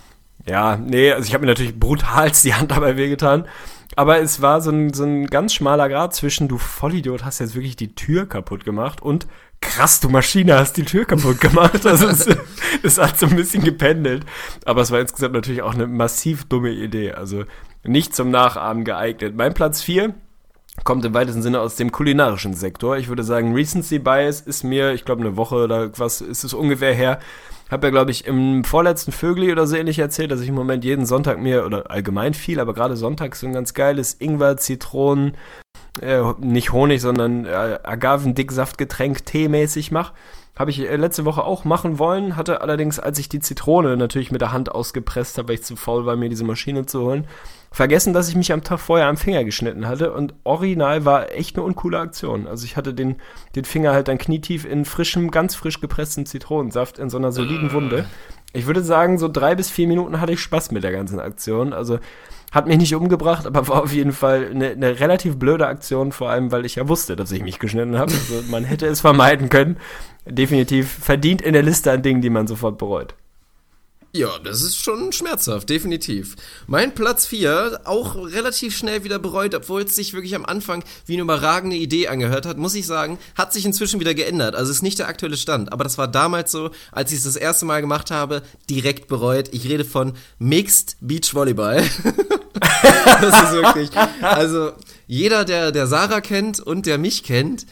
Ja, 0.46 0.76
nee, 0.76 1.10
also 1.10 1.26
ich 1.26 1.32
habe 1.32 1.46
mir 1.46 1.52
natürlich 1.52 1.80
brutalst 1.80 2.44
die 2.44 2.52
Hand 2.52 2.70
dabei 2.70 2.98
wehgetan. 2.98 3.46
Aber 3.96 4.20
es 4.20 4.42
war 4.42 4.60
so 4.60 4.70
ein, 4.70 4.92
so 4.92 5.04
ein 5.04 5.26
ganz 5.26 5.54
schmaler 5.54 5.88
Grad 5.88 6.14
zwischen, 6.14 6.48
du 6.48 6.58
Vollidiot 6.58 7.24
hast 7.24 7.38
jetzt 7.38 7.54
wirklich 7.54 7.76
die 7.76 7.94
Tür 7.94 8.28
kaputt 8.28 8.64
gemacht 8.64 9.00
und 9.00 9.26
krass, 9.64 10.00
du 10.00 10.08
Maschine 10.08 10.58
hast 10.58 10.76
die 10.76 10.84
Tür 10.84 11.04
kaputt 11.04 11.40
gemacht. 11.40 11.84
Also 11.94 12.08
es, 12.08 12.26
es 12.82 12.98
hat 12.98 13.18
so 13.18 13.26
ein 13.26 13.36
bisschen 13.36 13.64
gependelt. 13.64 14.24
Aber 14.64 14.82
es 14.82 14.90
war 14.90 15.00
insgesamt 15.00 15.34
natürlich 15.34 15.62
auch 15.62 15.74
eine 15.74 15.86
massiv 15.86 16.44
dumme 16.44 16.70
Idee. 16.70 17.12
Also 17.12 17.44
nicht 17.82 18.14
zum 18.14 18.30
Nachahmen 18.30 18.84
geeignet. 18.84 19.34
Mein 19.36 19.54
Platz 19.54 19.82
4 19.82 20.14
kommt 20.82 21.04
im 21.04 21.14
weitesten 21.14 21.42
Sinne 21.42 21.60
aus 21.60 21.76
dem 21.76 21.92
kulinarischen 21.92 22.54
Sektor. 22.54 22.96
Ich 22.96 23.08
würde 23.08 23.22
sagen, 23.22 23.54
Recency 23.54 23.98
Bias 23.98 24.40
ist 24.40 24.64
mir, 24.64 24.92
ich 24.92 25.04
glaube, 25.04 25.22
eine 25.22 25.36
Woche 25.36 25.56
oder 25.56 25.96
was 25.98 26.20
ist 26.20 26.44
es 26.44 26.54
ungefähr 26.54 26.94
her. 26.94 27.20
Habe 27.70 27.86
ja, 27.86 27.90
glaube 27.90 28.10
ich, 28.10 28.26
im 28.26 28.64
vorletzten 28.64 29.12
Vögel 29.12 29.50
oder 29.50 29.66
so 29.66 29.76
ähnlich 29.76 29.98
erzählt, 29.98 30.30
dass 30.30 30.40
ich 30.40 30.48
im 30.48 30.54
Moment 30.54 30.84
jeden 30.84 31.06
Sonntag 31.06 31.40
mir, 31.40 31.64
oder 31.64 31.90
allgemein 31.90 32.34
viel, 32.34 32.60
aber 32.60 32.74
gerade 32.74 32.96
sonntags 32.96 33.40
so 33.40 33.46
ein 33.46 33.52
ganz 33.52 33.72
geiles 33.72 34.14
Ingwer, 34.20 34.56
Zitronen, 34.56 35.36
äh, 36.00 36.22
nicht 36.38 36.72
Honig, 36.72 37.00
sondern 37.00 37.46
äh, 37.46 37.78
Agavendicksaftgetränk 37.82 39.24
teemäßig 39.24 39.90
mache. 39.90 40.12
Habe 40.56 40.70
ich 40.70 40.80
äh, 40.80 40.96
letzte 40.96 41.24
Woche 41.24 41.42
auch 41.42 41.64
machen 41.64 41.98
wollen, 41.98 42.36
hatte 42.36 42.60
allerdings, 42.60 43.00
als 43.00 43.18
ich 43.18 43.28
die 43.28 43.40
Zitrone 43.40 43.96
natürlich 43.96 44.30
mit 44.30 44.40
der 44.40 44.52
Hand 44.52 44.70
ausgepresst 44.70 45.36
habe, 45.38 45.48
weil 45.48 45.54
ich 45.56 45.64
zu 45.64 45.76
faul 45.76 46.06
war, 46.06 46.16
mir 46.16 46.28
diese 46.28 46.44
Maschine 46.44 46.86
zu 46.86 47.02
holen, 47.02 47.26
vergessen, 47.72 48.12
dass 48.12 48.28
ich 48.28 48.36
mich 48.36 48.52
am 48.52 48.62
Tag 48.62 48.78
vorher 48.78 49.08
am 49.08 49.16
Finger 49.16 49.42
geschnitten 49.42 49.88
hatte 49.88 50.12
und 50.12 50.34
original 50.44 51.04
war 51.04 51.32
echt 51.32 51.56
eine 51.56 51.64
uncoole 51.64 51.98
Aktion. 51.98 52.46
Also 52.46 52.64
ich 52.66 52.76
hatte 52.76 52.94
den, 52.94 53.16
den 53.56 53.64
Finger 53.64 53.92
halt 53.92 54.06
dann 54.06 54.18
knietief 54.18 54.64
in 54.64 54.84
frischem, 54.84 55.32
ganz 55.32 55.56
frisch 55.56 55.80
gepresstem 55.80 56.24
Zitronensaft 56.24 57.00
in 57.00 57.10
so 57.10 57.18
einer 57.18 57.32
soliden 57.32 57.72
Wunde. 57.72 58.04
Ich 58.52 58.66
würde 58.66 58.84
sagen, 58.84 59.18
so 59.18 59.26
drei 59.26 59.56
bis 59.56 59.68
vier 59.70 59.88
Minuten 59.88 60.20
hatte 60.20 60.32
ich 60.32 60.40
Spaß 60.40 60.70
mit 60.70 60.84
der 60.84 60.92
ganzen 60.92 61.18
Aktion. 61.18 61.72
Also 61.72 61.98
hat 62.54 62.68
mich 62.68 62.78
nicht 62.78 62.94
umgebracht, 62.94 63.46
aber 63.46 63.66
war 63.66 63.82
auf 63.82 63.92
jeden 63.92 64.12
Fall 64.12 64.48
eine, 64.50 64.70
eine 64.70 65.00
relativ 65.00 65.38
blöde 65.38 65.66
Aktion, 65.66 66.12
vor 66.12 66.30
allem, 66.30 66.52
weil 66.52 66.64
ich 66.64 66.76
ja 66.76 66.88
wusste, 66.88 67.16
dass 67.16 67.32
ich 67.32 67.42
mich 67.42 67.58
geschnitten 67.58 67.98
habe. 67.98 68.12
Also 68.12 68.44
man 68.48 68.62
hätte 68.62 68.86
es 68.86 69.00
vermeiden 69.00 69.48
können. 69.48 69.76
Definitiv 70.24 70.88
verdient 70.88 71.42
in 71.42 71.52
der 71.52 71.64
Liste 71.64 71.90
an 71.90 72.02
Dingen, 72.02 72.22
die 72.22 72.30
man 72.30 72.46
sofort 72.46 72.78
bereut. 72.78 73.16
Ja, 74.16 74.38
das 74.38 74.62
ist 74.62 74.76
schon 74.76 75.10
schmerzhaft, 75.10 75.68
definitiv. 75.68 76.36
Mein 76.68 76.94
Platz 76.94 77.26
4, 77.26 77.80
auch 77.82 78.14
relativ 78.14 78.76
schnell 78.76 79.02
wieder 79.02 79.18
bereut, 79.18 79.56
obwohl 79.56 79.82
es 79.82 79.96
sich 79.96 80.14
wirklich 80.14 80.36
am 80.36 80.44
Anfang 80.44 80.84
wie 81.04 81.14
eine 81.14 81.22
überragende 81.22 81.74
Idee 81.74 82.06
angehört 82.06 82.46
hat, 82.46 82.56
muss 82.56 82.76
ich 82.76 82.86
sagen, 82.86 83.18
hat 83.34 83.52
sich 83.52 83.66
inzwischen 83.66 83.98
wieder 83.98 84.14
geändert. 84.14 84.54
Also 84.54 84.70
ist 84.70 84.82
nicht 84.82 85.00
der 85.00 85.08
aktuelle 85.08 85.36
Stand, 85.36 85.72
aber 85.72 85.82
das 85.82 85.98
war 85.98 86.06
damals 86.06 86.52
so, 86.52 86.70
als 86.92 87.10
ich 87.10 87.18
es 87.18 87.24
das 87.24 87.34
erste 87.34 87.66
Mal 87.66 87.80
gemacht 87.80 88.12
habe, 88.12 88.42
direkt 88.70 89.08
bereut. 89.08 89.48
Ich 89.50 89.68
rede 89.68 89.84
von 89.84 90.12
Mixed 90.38 90.96
Beach 91.00 91.34
Volleyball. 91.34 91.78
das 93.20 93.42
ist 93.42 93.52
wirklich, 93.52 93.90
also 94.22 94.74
jeder, 95.08 95.44
der, 95.44 95.72
der 95.72 95.88
Sarah 95.88 96.20
kennt 96.20 96.60
und 96.60 96.86
der 96.86 96.98
mich 96.98 97.24
kennt, 97.24 97.66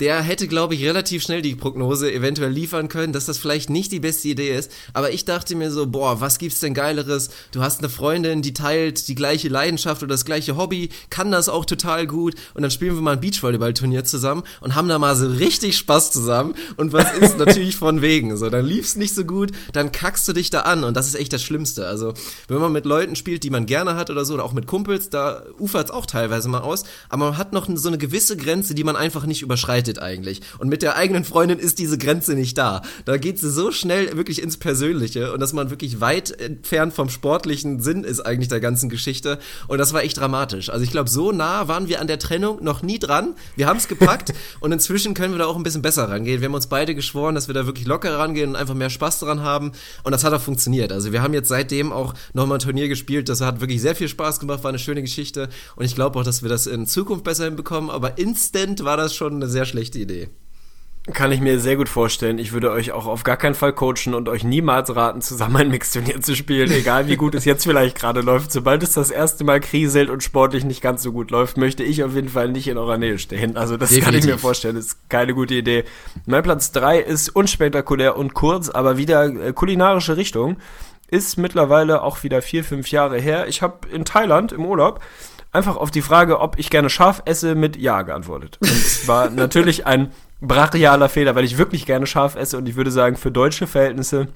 der 0.00 0.22
hätte, 0.22 0.48
glaube 0.48 0.74
ich, 0.74 0.84
relativ 0.84 1.22
schnell 1.22 1.42
die 1.42 1.56
Prognose 1.56 2.12
eventuell 2.12 2.50
liefern 2.50 2.88
können, 2.88 3.12
dass 3.12 3.26
das 3.26 3.38
vielleicht 3.38 3.70
nicht 3.70 3.92
die 3.92 4.00
beste 4.00 4.28
Idee 4.28 4.56
ist. 4.56 4.70
Aber 4.92 5.10
ich 5.10 5.24
dachte 5.24 5.56
mir 5.56 5.70
so, 5.70 5.86
boah, 5.86 6.20
was 6.20 6.38
gibt's 6.38 6.60
denn 6.60 6.74
Geileres? 6.74 7.30
Du 7.52 7.60
hast 7.60 7.80
eine 7.80 7.88
Freundin, 7.88 8.42
die 8.42 8.52
teilt 8.52 9.08
die 9.08 9.14
gleiche 9.14 9.48
Leidenschaft 9.48 10.02
oder 10.02 10.14
das 10.14 10.24
gleiche 10.24 10.56
Hobby, 10.56 10.90
kann 11.10 11.30
das 11.30 11.48
auch 11.48 11.64
total 11.64 12.06
gut 12.06 12.34
und 12.54 12.62
dann 12.62 12.70
spielen 12.70 12.94
wir 12.94 13.02
mal 13.02 13.12
ein 13.12 13.20
Beachvolleyball-Turnier 13.20 14.04
zusammen 14.04 14.42
und 14.60 14.74
haben 14.74 14.88
da 14.88 14.98
mal 14.98 15.16
so 15.16 15.26
richtig 15.26 15.76
Spaß 15.76 16.12
zusammen. 16.12 16.54
Und 16.76 16.92
was 16.92 17.12
ist 17.18 17.38
natürlich 17.38 17.76
von 17.76 18.02
wegen? 18.02 18.36
So, 18.36 18.50
dann 18.50 18.64
lief's 18.64 18.96
nicht 18.96 19.14
so 19.14 19.24
gut, 19.24 19.50
dann 19.72 19.92
kackst 19.92 20.28
du 20.28 20.32
dich 20.32 20.50
da 20.50 20.60
an 20.60 20.84
und 20.84 20.96
das 20.96 21.08
ist 21.08 21.14
echt 21.14 21.32
das 21.32 21.42
Schlimmste. 21.42 21.86
Also, 21.86 22.14
wenn 22.46 22.58
man 22.58 22.72
mit 22.72 22.84
Leuten 22.84 23.16
spielt, 23.16 23.42
die 23.42 23.50
man 23.50 23.66
gerne 23.66 23.96
hat 23.96 24.10
oder 24.10 24.24
so, 24.24 24.34
oder 24.34 24.44
auch 24.44 24.52
mit 24.52 24.66
Kumpels, 24.66 25.10
da 25.10 25.42
ufert's 25.58 25.90
auch 25.90 26.06
teilweise 26.06 26.48
mal 26.48 26.60
aus, 26.60 26.84
aber 27.08 27.26
man 27.26 27.38
hat 27.38 27.52
noch 27.52 27.68
so 27.74 27.88
eine 27.88 27.98
gewisse 27.98 28.36
Grenze, 28.36 28.74
die 28.74 28.84
man 28.84 28.96
einfach 28.96 29.26
nicht 29.26 29.42
überschreitet 29.42 29.87
verabredet 29.88 29.98
eigentlich. 29.98 30.40
Und 30.58 30.68
mit 30.68 30.82
der 30.82 30.96
eigenen 30.96 31.24
Freundin 31.24 31.58
ist 31.58 31.78
diese 31.78 31.98
Grenze 31.98 32.34
nicht 32.34 32.58
da. 32.58 32.82
Da 33.04 33.16
geht 33.16 33.38
sie 33.38 33.50
so 33.50 33.70
schnell 33.72 34.16
wirklich 34.16 34.42
ins 34.42 34.56
Persönliche 34.56 35.32
und 35.32 35.40
dass 35.40 35.52
man 35.52 35.70
wirklich 35.70 36.00
weit 36.00 36.30
entfernt 36.40 36.94
vom 36.94 37.08
sportlichen 37.08 37.80
Sinn 37.80 38.04
ist 38.04 38.20
eigentlich 38.20 38.48
der 38.48 38.60
ganzen 38.60 38.88
Geschichte. 38.88 39.38
Und 39.66 39.78
das 39.78 39.92
war 39.92 40.02
echt 40.02 40.18
dramatisch. 40.18 40.70
Also 40.70 40.84
ich 40.84 40.90
glaube, 40.90 41.08
so 41.08 41.32
nah 41.32 41.68
waren 41.68 41.88
wir 41.88 42.00
an 42.00 42.06
der 42.06 42.18
Trennung 42.18 42.62
noch 42.62 42.82
nie 42.82 42.98
dran. 42.98 43.34
Wir 43.56 43.66
haben 43.66 43.78
es 43.78 43.88
gepackt 43.88 44.32
und 44.60 44.72
inzwischen 44.72 45.14
können 45.14 45.34
wir 45.34 45.38
da 45.38 45.46
auch 45.46 45.56
ein 45.56 45.62
bisschen 45.62 45.82
besser 45.82 46.08
rangehen. 46.08 46.40
Wir 46.40 46.46
haben 46.46 46.54
uns 46.54 46.66
beide 46.66 46.94
geschworen, 46.94 47.34
dass 47.34 47.48
wir 47.48 47.54
da 47.54 47.66
wirklich 47.66 47.86
locker 47.86 48.18
rangehen 48.18 48.50
und 48.50 48.56
einfach 48.56 48.74
mehr 48.74 48.90
Spaß 48.90 49.20
daran 49.20 49.42
haben. 49.42 49.72
Und 50.02 50.12
das 50.12 50.24
hat 50.24 50.32
auch 50.32 50.40
funktioniert. 50.40 50.92
Also 50.92 51.12
wir 51.12 51.22
haben 51.22 51.34
jetzt 51.34 51.48
seitdem 51.48 51.92
auch 51.92 52.14
nochmal 52.32 52.58
ein 52.58 52.60
Turnier 52.60 52.88
gespielt. 52.88 53.28
Das 53.28 53.40
hat 53.40 53.60
wirklich 53.60 53.80
sehr 53.80 53.94
viel 53.94 54.08
Spaß 54.08 54.40
gemacht, 54.40 54.62
war 54.64 54.68
eine 54.68 54.78
schöne 54.78 55.02
Geschichte. 55.02 55.48
Und 55.76 55.84
ich 55.84 55.94
glaube 55.94 56.18
auch, 56.18 56.24
dass 56.24 56.42
wir 56.42 56.48
das 56.48 56.66
in 56.66 56.86
Zukunft 56.86 57.24
besser 57.24 57.44
hinbekommen. 57.44 57.90
Aber 57.90 58.18
instant 58.18 58.84
war 58.84 58.96
das 58.96 59.14
schon 59.14 59.34
eine 59.34 59.48
sehr 59.48 59.64
schlechte 59.64 59.77
schlechte 59.78 59.98
Idee. 59.98 60.28
Kann 61.14 61.32
ich 61.32 61.40
mir 61.40 61.58
sehr 61.58 61.76
gut 61.76 61.88
vorstellen. 61.88 62.38
Ich 62.38 62.52
würde 62.52 62.70
euch 62.70 62.92
auch 62.92 63.06
auf 63.06 63.22
gar 63.22 63.38
keinen 63.38 63.54
Fall 63.54 63.72
coachen 63.72 64.12
und 64.12 64.28
euch 64.28 64.44
niemals 64.44 64.94
raten, 64.94 65.22
zusammen 65.22 65.56
ein 65.56 65.70
Mixturnier 65.70 66.20
zu 66.20 66.36
spielen, 66.36 66.70
egal 66.70 67.06
wie 67.06 67.16
gut 67.16 67.34
es 67.34 67.46
jetzt 67.46 67.64
vielleicht 67.64 67.98
gerade 67.98 68.20
läuft. 68.20 68.52
Sobald 68.52 68.82
es 68.82 68.92
das 68.92 69.10
erste 69.10 69.42
Mal 69.44 69.60
kriselt 69.60 70.10
und 70.10 70.22
sportlich 70.22 70.64
nicht 70.64 70.82
ganz 70.82 71.02
so 71.02 71.12
gut 71.12 71.30
läuft, 71.30 71.56
möchte 71.56 71.82
ich 71.82 72.04
auf 72.04 72.14
jeden 72.14 72.28
Fall 72.28 72.50
nicht 72.50 72.68
in 72.68 72.76
eurer 72.76 72.98
Nähe 72.98 73.18
stehen. 73.18 73.56
Also 73.56 73.78
das 73.78 73.88
Definitiv. 73.88 74.04
kann 74.04 74.18
ich 74.18 74.26
mir 74.26 74.38
vorstellen. 74.38 74.74
Das 74.74 74.86
ist 74.86 75.08
keine 75.08 75.32
gute 75.32 75.54
Idee. 75.54 75.84
Mein 76.26 76.42
Platz 76.42 76.72
drei 76.72 76.98
ist 76.98 77.30
unspektakulär 77.30 78.16
und 78.16 78.34
kurz, 78.34 78.68
aber 78.68 78.98
wieder 78.98 79.24
äh, 79.24 79.52
kulinarische 79.54 80.18
Richtung. 80.18 80.58
Ist 81.10 81.38
mittlerweile 81.38 82.02
auch 82.02 82.22
wieder 82.22 82.42
vier, 82.42 82.64
fünf 82.64 82.90
Jahre 82.90 83.18
her. 83.18 83.48
Ich 83.48 83.62
habe 83.62 83.88
in 83.88 84.04
Thailand 84.04 84.52
im 84.52 84.66
Urlaub 84.66 85.00
einfach 85.52 85.76
auf 85.76 85.90
die 85.90 86.02
Frage, 86.02 86.40
ob 86.40 86.58
ich 86.58 86.70
gerne 86.70 86.90
scharf 86.90 87.22
esse, 87.24 87.54
mit 87.54 87.76
Ja 87.76 88.02
geantwortet. 88.02 88.58
Und 88.60 88.70
es 88.70 89.08
war 89.08 89.30
natürlich 89.30 89.86
ein 89.86 90.12
brachialer 90.40 91.08
Fehler, 91.08 91.34
weil 91.34 91.44
ich 91.44 91.58
wirklich 91.58 91.86
gerne 91.86 92.06
scharf 92.06 92.36
esse 92.36 92.58
und 92.58 92.68
ich 92.68 92.76
würde 92.76 92.90
sagen, 92.90 93.16
für 93.16 93.30
deutsche 93.30 93.66
Verhältnisse 93.66 94.28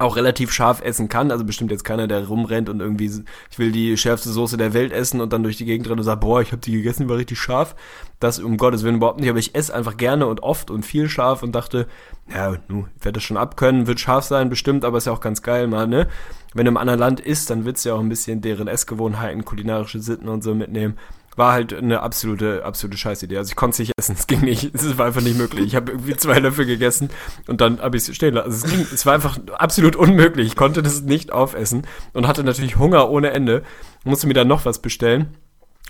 auch 0.00 0.16
relativ 0.16 0.50
scharf 0.50 0.80
essen 0.82 1.08
kann. 1.08 1.30
Also 1.30 1.44
bestimmt 1.44 1.70
jetzt 1.70 1.84
keiner, 1.84 2.08
der 2.08 2.26
rumrennt 2.26 2.70
und 2.70 2.80
irgendwie, 2.80 3.10
ich 3.50 3.58
will 3.58 3.70
die 3.70 3.96
schärfste 3.98 4.30
Soße 4.30 4.56
der 4.56 4.72
Welt 4.72 4.92
essen 4.92 5.20
und 5.20 5.32
dann 5.32 5.42
durch 5.42 5.58
die 5.58 5.66
Gegend 5.66 5.88
rennt 5.88 6.00
und 6.00 6.04
sagt, 6.04 6.22
boah, 6.22 6.40
ich 6.40 6.52
habe 6.52 6.62
die 6.62 6.72
gegessen, 6.72 7.08
war 7.08 7.18
richtig 7.18 7.38
scharf. 7.38 7.76
Das 8.18 8.38
um 8.38 8.56
Gottes 8.56 8.82
Willen 8.82 8.96
überhaupt 8.96 9.20
nicht, 9.20 9.28
aber 9.28 9.38
ich 9.38 9.54
esse 9.54 9.74
einfach 9.74 9.98
gerne 9.98 10.26
und 10.26 10.42
oft 10.42 10.70
und 10.70 10.86
viel 10.86 11.08
scharf 11.10 11.42
und 11.42 11.52
dachte, 11.52 11.86
ja, 12.34 12.56
nu, 12.68 12.86
ich 12.96 13.04
werde 13.04 13.16
das 13.16 13.24
schon 13.24 13.36
abkönnen, 13.36 13.86
wird 13.86 14.00
scharf 14.00 14.24
sein, 14.24 14.48
bestimmt, 14.48 14.86
aber 14.86 14.98
ist 14.98 15.06
ja 15.06 15.12
auch 15.12 15.20
ganz 15.20 15.42
geil 15.42 15.66
mal, 15.66 15.86
ne? 15.86 16.08
Wenn 16.54 16.64
du 16.64 16.70
im 16.70 16.76
anderen 16.76 17.00
Land 17.00 17.20
isst, 17.20 17.50
dann 17.50 17.64
willst 17.64 17.84
du 17.84 17.90
ja 17.90 17.94
auch 17.94 18.00
ein 18.00 18.08
bisschen 18.08 18.40
deren 18.40 18.68
Essgewohnheiten, 18.68 19.44
kulinarische 19.44 20.00
Sitten 20.00 20.28
und 20.28 20.42
so 20.42 20.54
mitnehmen 20.54 20.96
war 21.36 21.52
halt 21.52 21.72
eine 21.72 22.02
absolute, 22.02 22.64
absolute 22.64 22.98
Scheißidee. 22.98 23.38
Also 23.38 23.50
ich 23.50 23.56
konnte 23.56 23.74
es 23.74 23.78
nicht 23.78 23.92
essen, 23.98 24.16
es 24.18 24.26
ging 24.26 24.40
nicht, 24.40 24.74
es 24.74 24.98
war 24.98 25.06
einfach 25.06 25.22
nicht 25.22 25.38
möglich. 25.38 25.66
Ich 25.66 25.74
habe 25.76 25.92
irgendwie 25.92 26.16
zwei 26.16 26.38
Löffel 26.38 26.66
gegessen 26.66 27.10
und 27.46 27.60
dann 27.60 27.80
habe 27.80 27.96
ich 27.96 28.08
es 28.08 28.14
stehen 28.14 28.34
lassen. 28.34 28.50
Also 28.50 28.66
es, 28.66 28.72
ging, 28.72 28.86
es 28.92 29.06
war 29.06 29.14
einfach 29.14 29.38
absolut 29.54 29.96
unmöglich. 29.96 30.46
Ich 30.46 30.56
konnte 30.56 30.82
das 30.82 31.02
nicht 31.02 31.32
aufessen 31.32 31.86
und 32.12 32.26
hatte 32.26 32.44
natürlich 32.44 32.76
Hunger 32.76 33.10
ohne 33.10 33.30
Ende. 33.30 33.62
Musste 34.04 34.26
mir 34.26 34.34
dann 34.34 34.48
noch 34.48 34.64
was 34.64 34.80
bestellen 34.80 35.36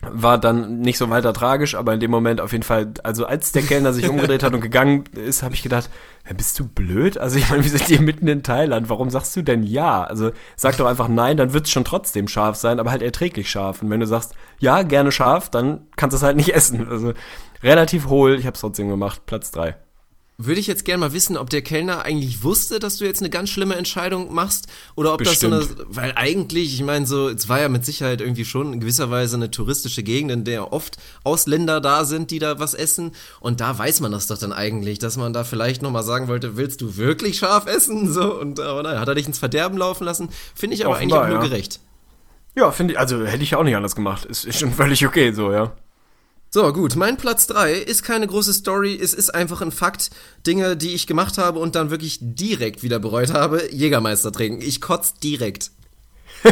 war 0.02 0.38
dann 0.38 0.80
nicht 0.80 0.98
so 0.98 1.10
weiter 1.10 1.32
tragisch, 1.32 1.74
aber 1.74 1.92
in 1.94 2.00
dem 2.00 2.10
Moment 2.10 2.40
auf 2.40 2.52
jeden 2.52 2.64
Fall, 2.64 2.92
also 3.02 3.26
als 3.26 3.52
der 3.52 3.62
Kellner 3.62 3.92
sich 3.92 4.08
umgedreht 4.08 4.42
hat 4.42 4.54
und 4.54 4.60
gegangen 4.60 5.04
ist, 5.14 5.42
habe 5.42 5.54
ich 5.54 5.62
gedacht, 5.62 5.90
bist 6.36 6.58
du 6.58 6.66
blöd? 6.66 7.18
Also 7.18 7.38
ich 7.38 7.50
meine, 7.50 7.64
wir 7.64 7.70
sind 7.70 7.86
hier 7.86 8.00
mitten 8.00 8.26
in 8.28 8.42
Thailand, 8.42 8.88
warum 8.88 9.10
sagst 9.10 9.36
du 9.36 9.42
denn 9.42 9.62
ja? 9.62 10.02
Also 10.04 10.30
sag 10.56 10.76
doch 10.78 10.86
einfach 10.86 11.08
nein, 11.08 11.36
dann 11.36 11.52
wird 11.52 11.66
es 11.66 11.72
schon 11.72 11.84
trotzdem 11.84 12.28
scharf 12.28 12.56
sein, 12.56 12.80
aber 12.80 12.90
halt 12.90 13.02
erträglich 13.02 13.50
scharf. 13.50 13.82
Und 13.82 13.90
wenn 13.90 14.00
du 14.00 14.06
sagst, 14.06 14.34
ja, 14.58 14.82
gerne 14.82 15.12
scharf, 15.12 15.50
dann 15.50 15.86
kannst 15.96 16.14
du 16.14 16.16
es 16.16 16.22
halt 16.22 16.36
nicht 16.36 16.54
essen. 16.54 16.88
Also 16.88 17.12
relativ 17.62 18.08
hohl, 18.08 18.38
ich 18.38 18.46
habe 18.46 18.54
es 18.54 18.60
trotzdem 18.60 18.88
gemacht, 18.88 19.26
Platz 19.26 19.50
drei 19.50 19.76
würde 20.46 20.60
ich 20.60 20.66
jetzt 20.66 20.84
gerne 20.84 21.00
mal 21.00 21.12
wissen, 21.12 21.36
ob 21.36 21.50
der 21.50 21.62
Kellner 21.62 22.02
eigentlich 22.04 22.42
wusste, 22.42 22.78
dass 22.78 22.96
du 22.96 23.04
jetzt 23.04 23.20
eine 23.20 23.30
ganz 23.30 23.50
schlimme 23.50 23.76
Entscheidung 23.76 24.32
machst 24.34 24.66
oder 24.94 25.12
ob 25.12 25.18
Bestimmt. 25.18 25.52
das 25.52 25.68
so 25.68 25.74
eine, 25.74 25.86
weil 25.88 26.12
eigentlich, 26.16 26.74
ich 26.74 26.82
meine 26.82 27.06
so, 27.06 27.28
es 27.28 27.48
war 27.48 27.60
ja 27.60 27.68
mit 27.68 27.84
Sicherheit 27.84 28.20
irgendwie 28.20 28.44
schon 28.44 28.72
in 28.72 28.80
gewisser 28.80 29.10
Weise 29.10 29.36
eine 29.36 29.50
touristische 29.50 30.02
Gegend, 30.02 30.30
in 30.30 30.44
der 30.44 30.72
oft 30.72 30.96
Ausländer 31.24 31.80
da 31.80 32.04
sind, 32.04 32.30
die 32.30 32.38
da 32.38 32.58
was 32.58 32.74
essen 32.74 33.12
und 33.40 33.60
da 33.60 33.78
weiß 33.78 34.00
man 34.00 34.12
das 34.12 34.26
doch 34.26 34.38
dann 34.38 34.52
eigentlich, 34.52 34.98
dass 34.98 35.16
man 35.16 35.32
da 35.32 35.44
vielleicht 35.44 35.82
nochmal 35.82 36.02
sagen 36.02 36.28
wollte, 36.28 36.56
willst 36.56 36.80
du 36.80 36.96
wirklich 36.96 37.38
scharf 37.38 37.66
essen? 37.66 38.10
So 38.20 38.34
und 38.40 38.58
aber 38.58 38.82
nein, 38.82 38.98
hat 38.98 39.06
er 39.06 39.14
dich 39.14 39.26
ins 39.26 39.38
Verderben 39.38 39.78
laufen 39.78 40.04
lassen, 40.04 40.30
finde 40.54 40.74
ich 40.74 40.84
aber 40.84 40.96
Offenbar, 40.96 41.22
eigentlich 41.22 41.34
auch 41.34 41.34
nur 41.34 41.44
ja. 41.44 41.48
gerecht. 41.48 41.80
Ja, 42.56 42.70
finde 42.72 42.94
ich, 42.94 42.98
also 42.98 43.24
hätte 43.24 43.42
ich 43.42 43.54
auch 43.54 43.62
nicht 43.62 43.76
anders 43.76 43.94
gemacht, 43.94 44.24
ist, 44.24 44.44
ist 44.44 44.58
schon 44.58 44.72
völlig 44.72 45.06
okay 45.06 45.32
so, 45.32 45.52
ja. 45.52 45.72
So, 46.52 46.72
gut. 46.72 46.96
Mein 46.96 47.16
Platz 47.16 47.46
3 47.46 47.74
ist 47.74 48.02
keine 48.02 48.26
große 48.26 48.52
Story. 48.52 48.98
Es 49.00 49.14
ist 49.14 49.32
einfach 49.32 49.62
ein 49.62 49.70
Fakt. 49.70 50.10
Dinge, 50.44 50.76
die 50.76 50.94
ich 50.94 51.06
gemacht 51.06 51.38
habe 51.38 51.60
und 51.60 51.76
dann 51.76 51.90
wirklich 51.90 52.18
direkt 52.20 52.82
wieder 52.82 52.98
bereut 52.98 53.32
habe. 53.32 53.72
Jägermeister 53.72 54.32
trinken. 54.32 54.60
Ich 54.60 54.80
kotz 54.80 55.14
direkt. 55.14 55.70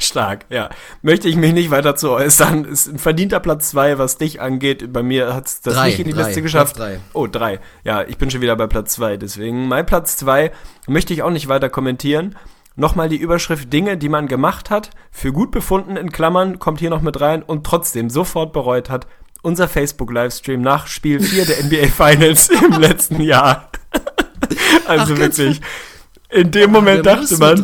Stark, 0.00 0.46
ja. 0.48 0.70
Möchte 1.02 1.28
ich 1.28 1.36
mich 1.36 1.52
nicht 1.52 1.70
weiter 1.70 1.94
zu 1.94 2.10
äußern. 2.10 2.64
Ist 2.64 2.88
ein 2.88 2.98
verdienter 2.98 3.38
Platz 3.38 3.70
2, 3.70 3.98
was 3.98 4.18
dich 4.18 4.40
angeht. 4.40 4.92
Bei 4.92 5.04
mir 5.04 5.34
hat 5.34 5.46
es 5.46 5.60
das 5.60 5.74
drei, 5.74 5.90
nicht 5.90 6.00
in 6.00 6.06
die 6.06 6.14
drei, 6.14 6.24
Liste 6.24 6.42
geschafft. 6.42 6.74
Platz 6.74 6.88
drei. 6.88 7.00
Oh, 7.12 7.28
3. 7.28 7.60
Ja, 7.84 8.02
ich 8.02 8.18
bin 8.18 8.28
schon 8.28 8.40
wieder 8.40 8.56
bei 8.56 8.66
Platz 8.66 8.94
2. 8.94 9.18
Deswegen 9.18 9.68
mein 9.68 9.86
Platz 9.86 10.16
2 10.16 10.50
möchte 10.88 11.14
ich 11.14 11.22
auch 11.22 11.30
nicht 11.30 11.46
weiter 11.46 11.68
kommentieren. 11.68 12.36
Nochmal 12.74 13.08
die 13.08 13.16
Überschrift 13.16 13.72
Dinge, 13.72 13.96
die 13.98 14.08
man 14.08 14.28
gemacht 14.28 14.70
hat, 14.70 14.90
für 15.10 15.32
gut 15.32 15.50
befunden 15.50 15.96
in 15.96 16.10
Klammern, 16.10 16.58
kommt 16.58 16.80
hier 16.80 16.90
noch 16.90 17.02
mit 17.02 17.20
rein 17.20 17.42
und 17.42 17.64
trotzdem 17.64 18.08
sofort 18.08 18.52
bereut 18.52 18.88
hat. 18.88 19.06
Unser 19.42 19.68
Facebook-Livestream 19.68 20.60
nach 20.60 20.86
Spiel 20.86 21.20
4 21.20 21.46
der 21.46 21.64
NBA 21.64 21.88
Finals 21.88 22.48
im 22.66 22.80
letzten 22.80 23.20
Jahr. 23.20 23.70
also 24.86 25.14
Ach, 25.14 25.18
wirklich. 25.18 25.60
In 26.32 26.50
dem 26.50 26.70
Moment 26.70 27.04
Der 27.06 27.16
dachte 27.16 27.36
man. 27.38 27.56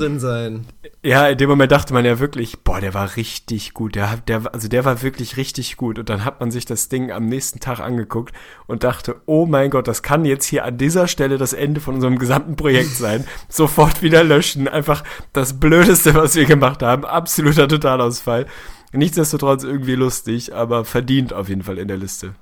Ja, 1.02 1.28
in 1.28 1.38
dem 1.38 1.48
Moment 1.48 1.70
dachte 1.72 1.94
man 1.94 2.04
ja 2.04 2.18
wirklich, 2.18 2.58
boah, 2.64 2.80
der 2.80 2.92
war 2.92 3.16
richtig 3.16 3.72
gut. 3.72 3.94
Der, 3.94 4.10
hat- 4.10 4.28
der, 4.28 4.52
also 4.52 4.68
der 4.68 4.84
war 4.84 5.00
wirklich 5.02 5.36
richtig 5.36 5.76
gut. 5.76 5.98
Und 5.98 6.08
dann 6.08 6.24
hat 6.24 6.40
man 6.40 6.50
sich 6.50 6.64
das 6.64 6.88
Ding 6.88 7.12
am 7.12 7.26
nächsten 7.26 7.60
Tag 7.60 7.78
angeguckt 7.80 8.34
und 8.66 8.84
dachte, 8.84 9.16
oh 9.26 9.46
mein 9.46 9.70
Gott, 9.70 9.86
das 9.88 10.02
kann 10.02 10.24
jetzt 10.24 10.44
hier 10.44 10.64
an 10.64 10.76
dieser 10.76 11.06
Stelle 11.08 11.38
das 11.38 11.52
Ende 11.52 11.80
von 11.80 11.94
unserem 11.94 12.18
gesamten 12.18 12.56
Projekt 12.56 12.90
sein. 12.96 13.24
Sofort 13.48 14.02
wieder 14.02 14.24
löschen. 14.24 14.66
Einfach 14.68 15.04
das 15.32 15.58
Blödeste, 15.60 16.14
was 16.14 16.34
wir 16.34 16.44
gemacht 16.46 16.82
haben. 16.82 17.04
Absoluter 17.04 17.68
Totalausfall. 17.68 18.46
Nichtsdestotrotz 18.92 19.64
irgendwie 19.64 19.94
lustig, 19.94 20.54
aber 20.54 20.84
verdient 20.84 21.32
auf 21.32 21.48
jeden 21.48 21.62
Fall 21.62 21.78
in 21.78 21.88
der 21.88 21.98
Liste. 21.98 22.34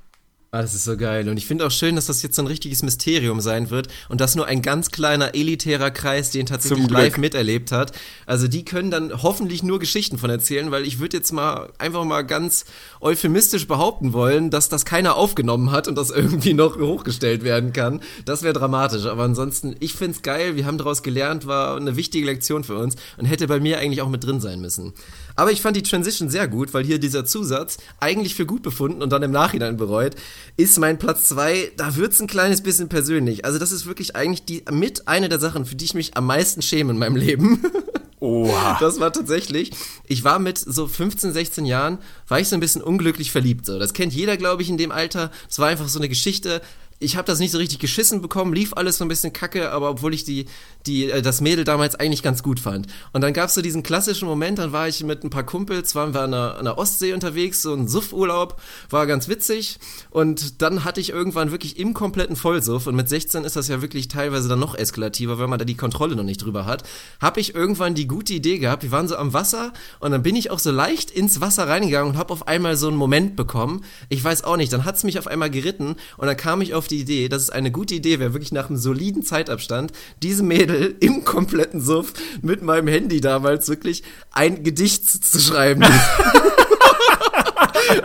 Ah, 0.57 0.63
das 0.63 0.73
ist 0.73 0.85
so 0.85 0.97
geil. 0.97 1.29
Und 1.29 1.37
ich 1.37 1.45
finde 1.45 1.67
auch 1.67 1.71
schön, 1.71 1.97
dass 1.97 2.07
das 2.07 2.23
jetzt 2.23 2.35
so 2.35 2.41
ein 2.41 2.47
richtiges 2.47 2.83
Mysterium 2.83 3.43
sein 3.43 3.69
wird 3.69 3.89
und 4.09 4.23
dass 4.23 4.37
nur 4.37 4.47
ein 4.47 4.63
ganz 4.63 4.91
kleiner 4.91 5.35
elitärer 5.35 5.91
Kreis 5.91 6.31
den 6.31 6.47
tatsächlich 6.47 6.89
live 6.89 7.19
miterlebt 7.19 7.73
hat. 7.73 7.93
Also 8.25 8.49
die 8.49 8.65
können 8.65 8.91
dann 8.91 9.23
hoffentlich 9.23 9.63
nur 9.63 9.79
Geschichten 9.79 10.17
von 10.17 10.31
erzählen, 10.31 10.71
weil 10.71 10.87
ich 10.87 10.99
würde 10.99 11.19
jetzt 11.19 11.31
mal 11.31 11.69
einfach 11.77 12.05
mal 12.05 12.23
ganz 12.23 12.65
euphemistisch 13.03 13.69
behaupten 13.69 14.15
wollen, 14.15 14.49
dass 14.49 14.71
das 14.71 14.87
keiner 14.87 15.17
aufgenommen 15.17 15.73
hat 15.73 15.89
und 15.89 15.99
das 15.99 16.09
irgendwie 16.11 16.55
noch 16.55 16.79
hochgestellt 16.79 17.45
werden 17.45 17.75
kann. 17.75 18.01
Das 18.25 18.43
wäre 18.43 18.55
dramatisch. 18.55 19.05
Aber 19.05 19.25
ansonsten, 19.25 19.77
ich 19.81 19.93
find's 19.93 20.23
geil. 20.23 20.57
Wir 20.57 20.65
haben 20.65 20.79
daraus 20.79 21.03
gelernt, 21.03 21.47
war 21.47 21.77
eine 21.77 21.97
wichtige 21.97 22.25
Lektion 22.25 22.65
für 22.65 22.79
uns 22.79 22.97
und 23.19 23.27
hätte 23.27 23.47
bei 23.47 23.61
mir 23.61 23.79
eigentlich 23.79 24.01
auch 24.01 24.09
mit 24.09 24.25
drin 24.25 24.41
sein 24.41 24.63
müssen. 24.63 24.95
Aber 25.37 25.53
ich 25.53 25.63
fand 25.63 25.77
die 25.77 25.83
Transition 25.83 26.31
sehr 26.31 26.49
gut, 26.49 26.75
weil 26.75 26.85
hier 26.85 26.99
dieser 26.99 27.25
Zusatz, 27.25 27.79
eigentlich 28.01 28.35
für 28.35 28.47
gut 28.47 28.63
befunden 28.63 29.03
und 29.03 29.11
dann 29.11 29.23
im 29.23 29.31
Nachhinein 29.31 29.77
bereut, 29.77 30.17
ist 30.57 30.79
mein 30.79 30.99
Platz 30.99 31.29
zwei. 31.29 31.71
da 31.77 31.97
wird's 31.97 32.21
ein 32.21 32.27
kleines 32.27 32.63
bisschen 32.63 32.89
persönlich. 32.89 33.45
Also 33.45 33.59
das 33.59 33.73
ist 33.73 33.87
wirklich 33.87 34.17
eigentlich 34.17 34.45
die 34.45 34.65
mit 34.71 35.07
eine 35.09 35.29
der 35.29 35.39
Sachen, 35.39 35.67
für 35.67 35.77
die 35.77 35.85
ich 35.85 35.95
mich 35.95 36.17
am 36.17 36.27
meisten 36.27 36.63
schäme 36.63 36.93
in 36.93 36.99
meinem 36.99 37.17
Leben. 37.17 37.63
Oha. 38.21 38.79
Das 38.81 38.99
war 38.99 39.13
tatsächlich, 39.13 39.73
ich 40.07 40.25
war 40.25 40.39
mit 40.39 40.59
so 40.59 40.89
15, 40.89 41.33
16 41.33 41.67
Jahren, 41.67 41.99
war 42.29 42.41
ich 42.41 42.49
so 42.49 42.57
ein 42.57 42.61
bisschen 42.61 42.83
unglücklich 42.83 43.31
verliebt. 43.31 43.67
So. 43.67 43.79
Das 43.79 43.93
kennt 43.93 44.15
jeder, 44.15 44.37
glaube 44.37 44.63
ich, 44.63 44.71
in 44.71 44.79
dem 44.79 44.91
Alter. 44.91 45.31
Es 45.49 45.59
war 45.59 45.69
einfach 45.69 45.89
so 45.89 45.99
eine 45.99 46.09
Geschichte. 46.09 46.63
Ich 46.99 47.17
habe 47.17 47.27
das 47.27 47.39
nicht 47.39 47.51
so 47.51 47.59
richtig 47.59 47.79
geschissen 47.79 48.23
bekommen, 48.23 48.55
lief 48.55 48.73
alles 48.75 48.97
so 48.97 49.05
ein 49.05 49.09
bisschen 49.09 49.33
kacke, 49.33 49.71
aber 49.71 49.91
obwohl 49.91 50.15
ich 50.15 50.25
die, 50.25 50.47
die, 50.87 51.11
äh, 51.11 51.21
das 51.21 51.43
Mädel 51.43 51.65
damals 51.65 51.95
eigentlich 51.95 52.23
ganz 52.23 52.43
gut 52.43 52.59
fand. 52.59 52.87
Und 53.13 53.21
dann 53.21 53.35
gab's 53.35 53.55
so 53.55 53.61
diesen 53.61 53.83
klassischen 53.83 54.27
Moment, 54.27 54.59
dann 54.59 54.73
war 54.73 54.89
ich 54.89 55.05
mit 55.05 55.23
ein 55.23 55.29
paar 55.29 55.45
Kumpels, 55.45 55.95
waren 55.95 56.15
wir 56.15 56.23
an 56.23 56.31
der, 56.33 56.57
an 56.57 56.65
der 56.65 56.79
Ostsee 56.79 57.13
unterwegs, 57.13 57.61
so 57.61 57.75
ein 57.75 57.87
Suffurlaub, 57.87 58.61
war 58.89 59.07
ganz 59.07 59.29
witzig. 59.29 59.79
Und 60.11 60.63
dann 60.63 60.85
hatte 60.85 61.01
ich 61.01 61.11
irgendwann 61.11 61.51
wirklich 61.51 61.79
im 61.79 61.93
kompletten 61.93 62.35
Vollsuff, 62.35 62.87
und 62.87 62.97
mit 62.97 63.11
16 63.11 63.45
ist 63.45 63.57
das 63.57 63.69
ja 63.69 63.83
wirklich 63.83 64.09
teilweise 64.09 64.49
dann 64.49 64.61
noch 64.61 64.75
eskalativer, 64.75 65.39
weil 65.39 65.49
man 65.49 65.59
da 65.59 65.67
die 65.67 65.77
Kontrolle 65.77 66.17
noch 66.17 66.25
nicht 66.25 66.43
drüber 66.43 66.65
hat, 66.65 66.83
habe 67.21 67.41
ich 67.41 67.55
irgendwann 67.55 67.95
die 67.95 68.07
gute 68.07 68.33
Idee 68.33 68.59
gehabt, 68.59 68.83
wir 68.83 68.91
waren 68.91 69.09
so 69.09 69.17
am 69.17 69.35
Wasser 69.35 69.75
und 70.01 70.13
dann 70.13 70.23
bin 70.23 70.35
ich 70.35 70.51
auch 70.51 70.59
so 70.59 70.71
leicht 70.71 71.11
ins 71.11 71.43
Wasser 71.43 71.69
reingegangen 71.69 72.13
und 72.13 72.19
habe 72.19 72.33
auf 72.33 72.49
einmal 72.49 72.77
so 72.77 72.89
einen 72.89 72.97
Moment 72.97 73.37
bekommen. 73.37 73.85
Ich 74.09 74.25
weiß 74.25 74.45
auch 74.45 74.57
nicht, 74.57 74.73
dann 74.73 74.87
hat's 74.87 75.05
mich 75.05 75.19
auf 75.19 75.27
einmal 75.27 75.51
geritten 75.51 75.97
und 76.17 76.27
dann 76.27 76.37
kam 76.37 76.63
ich 76.63 76.73
auf 76.73 76.86
die 76.89 77.01
Idee, 77.01 77.29
dass 77.29 77.43
es 77.43 77.51
eine 77.51 77.71
gute 77.71 77.95
Idee 77.95 78.19
wäre, 78.19 78.35
wirklich 78.35 78.53
nach 78.53 78.69
einem 78.69 78.79
soliden 78.79 79.23
Zeitabstand, 79.23 79.93
diesem 80.23 80.49
Mädel 80.49 80.97
im 81.01 81.25
kompletten 81.25 81.81
Suff 81.81 82.13
mit 82.43 82.63
meinem 82.63 82.89
Handy 82.89 83.21
damals 83.21 83.69
wirklich 83.69 84.03
ein 84.33 84.63
Gedicht 84.63 85.09
zu 85.25 85.39
schreiben. 85.39 85.85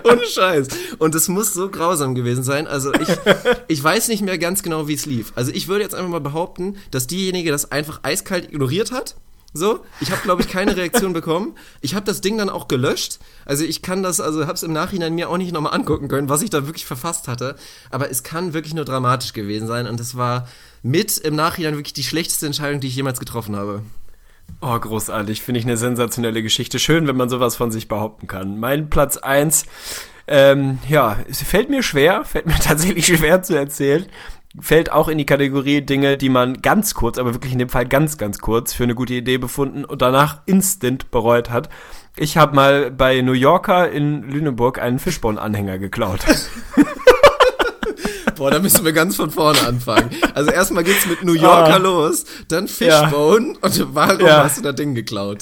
Ohne 0.03 0.25
Scheiß. 0.25 0.67
Und 0.99 1.15
es 1.15 1.27
muss 1.27 1.53
so 1.53 1.69
grausam 1.69 2.15
gewesen 2.15 2.43
sein. 2.43 2.67
Also 2.67 2.93
ich, 2.93 3.09
ich 3.67 3.83
weiß 3.83 4.07
nicht 4.09 4.21
mehr 4.21 4.37
ganz 4.37 4.63
genau, 4.63 4.87
wie 4.87 4.93
es 4.93 5.05
lief. 5.05 5.33
Also 5.35 5.51
ich 5.51 5.67
würde 5.67 5.83
jetzt 5.83 5.95
einfach 5.95 6.09
mal 6.09 6.21
behaupten, 6.21 6.77
dass 6.91 7.07
diejenige 7.07 7.51
das 7.51 7.71
einfach 7.71 8.01
eiskalt 8.03 8.45
ignoriert 8.51 8.91
hat. 8.91 9.15
So, 9.53 9.83
ich 9.99 10.11
habe 10.11 10.21
glaube 10.21 10.41
ich 10.41 10.47
keine 10.47 10.75
Reaktion 10.77 11.11
bekommen. 11.11 11.55
Ich 11.81 11.93
habe 11.93 12.05
das 12.05 12.21
Ding 12.21 12.37
dann 12.37 12.49
auch 12.49 12.67
gelöscht. 12.69 13.19
Also 13.45 13.65
ich 13.65 13.81
kann 13.81 14.01
das, 14.01 14.21
also 14.21 14.43
habe 14.43 14.53
es 14.53 14.63
im 14.63 14.71
Nachhinein 14.71 15.13
mir 15.13 15.29
auch 15.29 15.37
nicht 15.37 15.51
nochmal 15.51 15.73
angucken 15.73 16.07
können, 16.07 16.29
was 16.29 16.41
ich 16.41 16.49
da 16.49 16.65
wirklich 16.65 16.85
verfasst 16.85 17.27
hatte. 17.27 17.55
Aber 17.89 18.09
es 18.09 18.23
kann 18.23 18.53
wirklich 18.53 18.73
nur 18.73 18.85
dramatisch 18.85 19.33
gewesen 19.33 19.67
sein 19.67 19.87
und 19.87 19.99
es 19.99 20.15
war 20.15 20.47
mit 20.83 21.17
im 21.17 21.35
Nachhinein 21.35 21.75
wirklich 21.75 21.93
die 21.93 22.03
schlechteste 22.03 22.45
Entscheidung, 22.45 22.79
die 22.79 22.87
ich 22.87 22.95
jemals 22.95 23.19
getroffen 23.19 23.55
habe. 23.55 23.83
Oh, 24.61 24.77
großartig. 24.77 25.41
Finde 25.41 25.59
ich 25.59 25.65
eine 25.65 25.77
sensationelle 25.77 26.43
Geschichte. 26.43 26.79
Schön, 26.79 27.07
wenn 27.07 27.17
man 27.17 27.29
sowas 27.29 27.55
von 27.55 27.71
sich 27.71 27.87
behaupten 27.87 28.27
kann. 28.27 28.59
Mein 28.59 28.89
Platz 28.89 29.17
eins, 29.17 29.65
ähm, 30.27 30.79
ja, 30.87 31.17
es 31.29 31.41
fällt 31.41 31.69
mir 31.69 31.83
schwer, 31.83 32.23
fällt 32.25 32.45
mir 32.45 32.55
tatsächlich 32.63 33.05
schwer 33.05 33.43
zu 33.43 33.55
erzählen. 33.55 34.05
Fällt 34.59 34.91
auch 34.91 35.07
in 35.07 35.17
die 35.17 35.25
Kategorie 35.25 35.81
Dinge, 35.81 36.17
die 36.17 36.27
man 36.27 36.61
ganz 36.61 36.93
kurz, 36.93 37.17
aber 37.17 37.33
wirklich 37.33 37.53
in 37.53 37.59
dem 37.59 37.69
Fall 37.69 37.85
ganz, 37.87 38.17
ganz 38.17 38.39
kurz 38.39 38.73
für 38.73 38.83
eine 38.83 38.95
gute 38.95 39.13
Idee 39.13 39.37
befunden 39.37 39.85
und 39.85 40.01
danach 40.01 40.41
instant 40.45 41.09
bereut 41.09 41.49
hat. 41.49 41.69
Ich 42.17 42.35
habe 42.35 42.53
mal 42.55 42.91
bei 42.91 43.21
New 43.21 43.31
Yorker 43.31 43.89
in 43.89 44.23
Lüneburg 44.29 44.81
einen 44.81 44.99
Fishbone-Anhänger 44.99 45.77
geklaut. 45.77 46.19
Boah, 48.35 48.51
da 48.51 48.59
müssen 48.59 48.83
wir 48.83 48.91
ganz 48.91 49.15
von 49.15 49.29
vorne 49.31 49.59
anfangen. 49.67 50.09
Also 50.33 50.51
erstmal 50.51 50.83
geht's 50.83 51.05
mit 51.05 51.23
New 51.23 51.33
Yorker 51.33 51.75
Ah. 51.75 51.77
los, 51.77 52.25
dann 52.47 52.67
Fishbone 52.67 53.53
und 53.61 53.95
warum 53.95 54.25
Ja. 54.25 54.43
hast 54.43 54.57
du 54.57 54.61
das 54.63 54.75
Ding 54.75 54.95
geklaut? 54.95 55.39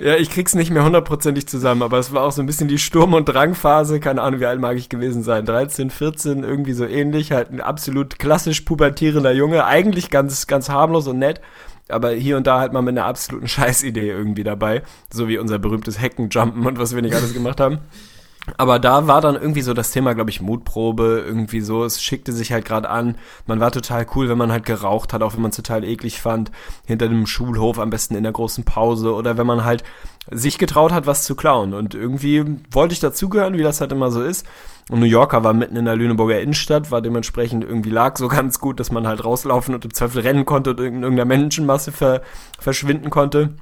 Ja, 0.00 0.16
ich 0.16 0.30
krieg's 0.30 0.54
nicht 0.54 0.70
mehr 0.70 0.82
hundertprozentig 0.82 1.46
zusammen, 1.46 1.82
aber 1.82 1.98
es 1.98 2.10
war 2.14 2.22
auch 2.22 2.32
so 2.32 2.40
ein 2.40 2.46
bisschen 2.46 2.68
die 2.68 2.78
Sturm- 2.78 3.12
und 3.12 3.26
Drangphase. 3.26 4.00
Keine 4.00 4.22
Ahnung, 4.22 4.40
wie 4.40 4.46
alt 4.46 4.58
mag 4.58 4.78
ich 4.78 4.88
gewesen 4.88 5.22
sein? 5.22 5.44
13, 5.44 5.90
14, 5.90 6.42
irgendwie 6.42 6.72
so 6.72 6.86
ähnlich. 6.86 7.32
Halt 7.32 7.50
ein 7.50 7.60
absolut 7.60 8.18
klassisch 8.18 8.62
pubertierender 8.62 9.32
Junge. 9.32 9.66
Eigentlich 9.66 10.08
ganz, 10.08 10.46
ganz 10.46 10.70
harmlos 10.70 11.06
und 11.06 11.18
nett. 11.18 11.42
Aber 11.90 12.12
hier 12.12 12.38
und 12.38 12.46
da 12.46 12.60
halt 12.60 12.72
mal 12.72 12.80
mit 12.80 12.96
einer 12.96 13.06
absoluten 13.06 13.46
Scheißidee 13.48 14.08
irgendwie 14.08 14.44
dabei. 14.44 14.82
So 15.12 15.28
wie 15.28 15.36
unser 15.36 15.58
berühmtes 15.58 16.00
Heckenjumpen 16.00 16.64
und 16.66 16.78
was 16.78 16.94
wir 16.94 17.02
nicht 17.02 17.14
alles 17.14 17.34
gemacht 17.34 17.60
haben. 17.60 17.80
Aber 18.56 18.78
da 18.78 19.06
war 19.06 19.20
dann 19.20 19.34
irgendwie 19.34 19.60
so 19.60 19.74
das 19.74 19.90
Thema, 19.90 20.14
glaube 20.14 20.30
ich, 20.30 20.40
Mutprobe, 20.40 21.22
irgendwie 21.26 21.60
so. 21.60 21.84
Es 21.84 22.02
schickte 22.02 22.32
sich 22.32 22.52
halt 22.52 22.64
gerade 22.64 22.88
an. 22.88 23.16
Man 23.46 23.60
war 23.60 23.70
total 23.70 24.06
cool, 24.14 24.28
wenn 24.28 24.38
man 24.38 24.50
halt 24.50 24.64
geraucht 24.64 25.12
hat, 25.12 25.22
auch 25.22 25.34
wenn 25.34 25.42
man 25.42 25.50
es 25.50 25.56
total 25.56 25.84
eklig 25.84 26.20
fand. 26.20 26.50
Hinter 26.86 27.08
dem 27.08 27.26
Schulhof, 27.26 27.78
am 27.78 27.90
besten 27.90 28.14
in 28.14 28.22
der 28.22 28.32
großen 28.32 28.64
Pause. 28.64 29.14
Oder 29.14 29.36
wenn 29.36 29.46
man 29.46 29.64
halt 29.64 29.84
sich 30.30 30.58
getraut 30.58 30.92
hat, 30.92 31.06
was 31.06 31.24
zu 31.24 31.34
klauen. 31.34 31.74
Und 31.74 31.94
irgendwie 31.94 32.44
wollte 32.70 32.94
ich 32.94 33.00
dazugehören, 33.00 33.58
wie 33.58 33.62
das 33.62 33.80
halt 33.80 33.92
immer 33.92 34.10
so 34.10 34.22
ist. 34.22 34.46
Und 34.90 35.00
New 35.00 35.06
Yorker 35.06 35.44
war 35.44 35.52
mitten 35.52 35.76
in 35.76 35.84
der 35.84 35.96
Lüneburger 35.96 36.40
Innenstadt, 36.40 36.90
war 36.90 37.00
dementsprechend 37.00 37.64
irgendwie 37.64 37.90
lag 37.90 38.16
so 38.16 38.28
ganz 38.28 38.58
gut, 38.58 38.80
dass 38.80 38.90
man 38.90 39.06
halt 39.06 39.24
rauslaufen 39.24 39.74
und 39.74 39.84
im 39.84 39.94
Zweifel 39.94 40.22
rennen 40.22 40.46
konnte 40.46 40.70
und 40.70 40.80
in 40.80 41.02
irgendeiner 41.02 41.24
Menschenmasse 41.26 41.92
ver 41.92 42.22
verschwinden 42.58 43.10
konnte. 43.10 43.54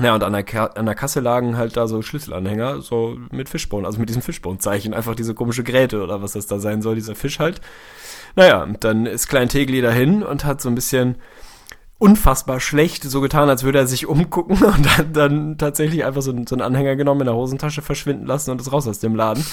Ja, 0.00 0.14
und 0.14 0.22
an 0.22 0.32
der, 0.32 0.44
Ka 0.44 0.66
an 0.66 0.86
der 0.86 0.94
Kasse 0.94 1.20
lagen 1.20 1.56
halt 1.56 1.76
da 1.76 1.88
so 1.88 2.02
Schlüsselanhänger, 2.02 2.82
so 2.82 3.18
mit 3.32 3.48
Fishbone, 3.48 3.86
also 3.86 3.98
mit 3.98 4.08
diesem 4.08 4.22
Fishbone-Zeichen, 4.22 4.94
einfach 4.94 5.16
diese 5.16 5.34
komische 5.34 5.64
Gräte 5.64 6.02
oder 6.02 6.22
was 6.22 6.32
das 6.32 6.46
da 6.46 6.60
sein 6.60 6.82
soll, 6.82 6.94
dieser 6.94 7.16
Fisch 7.16 7.38
halt. 7.40 7.60
Naja, 8.36 8.62
und 8.62 8.84
dann 8.84 9.06
ist 9.06 9.28
Klein 9.28 9.48
Tegli 9.48 9.80
dahin 9.80 10.22
und 10.22 10.44
hat 10.44 10.60
so 10.60 10.68
ein 10.68 10.74
bisschen 10.76 11.16
unfassbar 11.98 12.60
schlecht 12.60 13.02
so 13.02 13.20
getan, 13.20 13.48
als 13.48 13.64
würde 13.64 13.78
er 13.78 13.86
sich 13.88 14.06
umgucken 14.06 14.56
und 14.64 14.96
hat 14.96 15.16
dann 15.16 15.58
tatsächlich 15.58 16.04
einfach 16.04 16.22
so, 16.22 16.32
so 16.48 16.54
einen 16.54 16.62
Anhänger 16.62 16.94
genommen, 16.94 17.22
in 17.22 17.26
der 17.26 17.34
Hosentasche 17.34 17.82
verschwinden 17.82 18.26
lassen 18.26 18.52
und 18.52 18.60
ist 18.60 18.72
raus 18.72 18.86
aus 18.86 19.00
dem 19.00 19.16
Laden. 19.16 19.44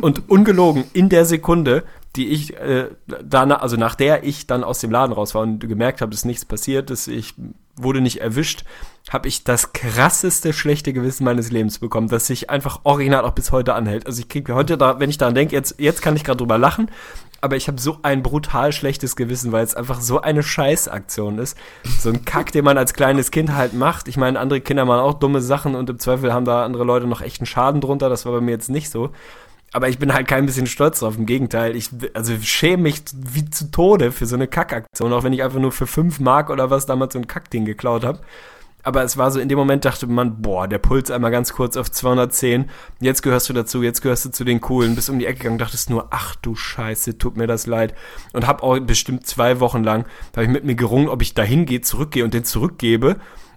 Und 0.00 0.28
ungelogen, 0.28 0.84
in 0.92 1.08
der 1.08 1.24
Sekunde, 1.24 1.84
die 2.16 2.28
ich, 2.28 2.56
äh, 2.56 2.88
danach, 3.22 3.62
also 3.62 3.76
nach 3.76 3.94
der 3.94 4.24
ich 4.24 4.46
dann 4.46 4.64
aus 4.64 4.80
dem 4.80 4.90
Laden 4.90 5.12
raus 5.12 5.34
war 5.34 5.42
und 5.42 5.60
gemerkt 5.60 6.00
habe, 6.00 6.10
dass 6.10 6.24
nichts 6.24 6.44
passiert, 6.44 6.90
dass 6.90 7.06
ich 7.06 7.34
wurde 7.76 8.00
nicht 8.00 8.20
erwischt, 8.20 8.64
habe 9.10 9.28
ich 9.28 9.44
das 9.44 9.72
krasseste 9.72 10.52
schlechte 10.52 10.92
Gewissen 10.92 11.24
meines 11.24 11.50
Lebens 11.50 11.78
bekommen, 11.78 12.08
das 12.08 12.26
sich 12.26 12.48
einfach 12.48 12.80
original 12.84 13.24
auch 13.24 13.32
bis 13.32 13.52
heute 13.52 13.74
anhält. 13.74 14.06
Also 14.06 14.20
ich 14.20 14.28
kriege 14.28 14.54
heute 14.54 14.78
da, 14.78 14.98
wenn 14.98 15.10
ich 15.10 15.18
daran 15.18 15.34
denke, 15.34 15.54
jetzt, 15.54 15.74
jetzt 15.78 16.00
kann 16.00 16.16
ich 16.16 16.24
gerade 16.24 16.38
drüber 16.38 16.56
lachen, 16.56 16.90
aber 17.44 17.56
ich 17.56 17.68
habe 17.68 17.78
so 17.78 17.98
ein 18.02 18.22
brutal 18.22 18.72
schlechtes 18.72 19.16
Gewissen, 19.16 19.52
weil 19.52 19.62
es 19.62 19.74
einfach 19.74 20.00
so 20.00 20.22
eine 20.22 20.42
Scheißaktion 20.42 21.38
ist. 21.38 21.58
So 22.00 22.08
ein 22.08 22.24
Kack, 22.24 22.52
den 22.52 22.64
man 22.64 22.78
als 22.78 22.94
kleines 22.94 23.30
Kind 23.30 23.54
halt 23.54 23.74
macht. 23.74 24.08
Ich 24.08 24.16
meine, 24.16 24.40
andere 24.40 24.62
Kinder 24.62 24.86
machen 24.86 25.00
auch 25.00 25.14
dumme 25.14 25.42
Sachen 25.42 25.74
und 25.74 25.90
im 25.90 25.98
Zweifel 25.98 26.32
haben 26.32 26.46
da 26.46 26.64
andere 26.64 26.84
Leute 26.84 27.06
noch 27.06 27.20
echten 27.20 27.44
Schaden 27.44 27.82
drunter. 27.82 28.08
Das 28.08 28.24
war 28.24 28.32
bei 28.32 28.40
mir 28.40 28.52
jetzt 28.52 28.70
nicht 28.70 28.88
so. 28.88 29.10
Aber 29.74 29.90
ich 29.90 29.98
bin 29.98 30.14
halt 30.14 30.26
kein 30.26 30.46
bisschen 30.46 30.66
stolz 30.66 31.00
drauf. 31.00 31.18
Im 31.18 31.26
Gegenteil, 31.26 31.76
ich 31.76 31.90
also 32.14 32.32
schäme 32.40 32.84
mich 32.84 33.02
wie 33.12 33.50
zu 33.50 33.70
Tode 33.70 34.10
für 34.12 34.24
so 34.24 34.36
eine 34.36 34.46
Kackaktion, 34.46 35.12
auch 35.12 35.22
wenn 35.22 35.34
ich 35.34 35.42
einfach 35.42 35.58
nur 35.58 35.72
für 35.72 35.86
fünf 35.86 36.20
Mark 36.20 36.48
oder 36.48 36.70
was 36.70 36.86
damals 36.86 37.12
so 37.12 37.18
ein 37.18 37.26
Kackding 37.26 37.66
geklaut 37.66 38.04
habe. 38.04 38.20
Aber 38.84 39.02
es 39.02 39.16
war 39.16 39.30
so, 39.30 39.40
in 39.40 39.48
dem 39.48 39.58
Moment 39.58 39.84
dachte 39.86 40.06
man, 40.06 40.42
boah, 40.42 40.68
der 40.68 40.78
Puls 40.78 41.10
einmal 41.10 41.30
ganz 41.30 41.54
kurz 41.54 41.76
auf 41.76 41.90
210. 41.90 42.70
Jetzt 43.00 43.22
gehörst 43.22 43.48
du 43.48 43.54
dazu, 43.54 43.82
jetzt 43.82 44.02
gehörst 44.02 44.26
du 44.26 44.30
zu 44.30 44.44
den 44.44 44.60
Coolen. 44.60 44.94
Bist 44.94 45.08
um 45.08 45.18
die 45.18 45.26
Ecke 45.26 45.38
gegangen, 45.38 45.58
dachtest 45.58 45.88
nur, 45.88 46.08
ach 46.10 46.36
du 46.36 46.54
Scheiße, 46.54 47.16
tut 47.16 47.38
mir 47.38 47.46
das 47.46 47.66
leid. 47.66 47.94
Und 48.34 48.46
hab 48.46 48.62
auch 48.62 48.78
bestimmt 48.78 49.26
zwei 49.26 49.58
Wochen 49.58 49.82
lang, 49.82 50.04
da 50.32 50.38
habe 50.40 50.44
ich 50.44 50.52
mit 50.52 50.64
mir 50.64 50.74
gerungen, 50.74 51.08
ob 51.08 51.22
ich 51.22 51.32
da 51.32 51.42
hingehe, 51.42 51.80
zurückgehe 51.80 52.24
und 52.24 52.34
den 52.34 52.44
zurückgebe. 52.44 53.16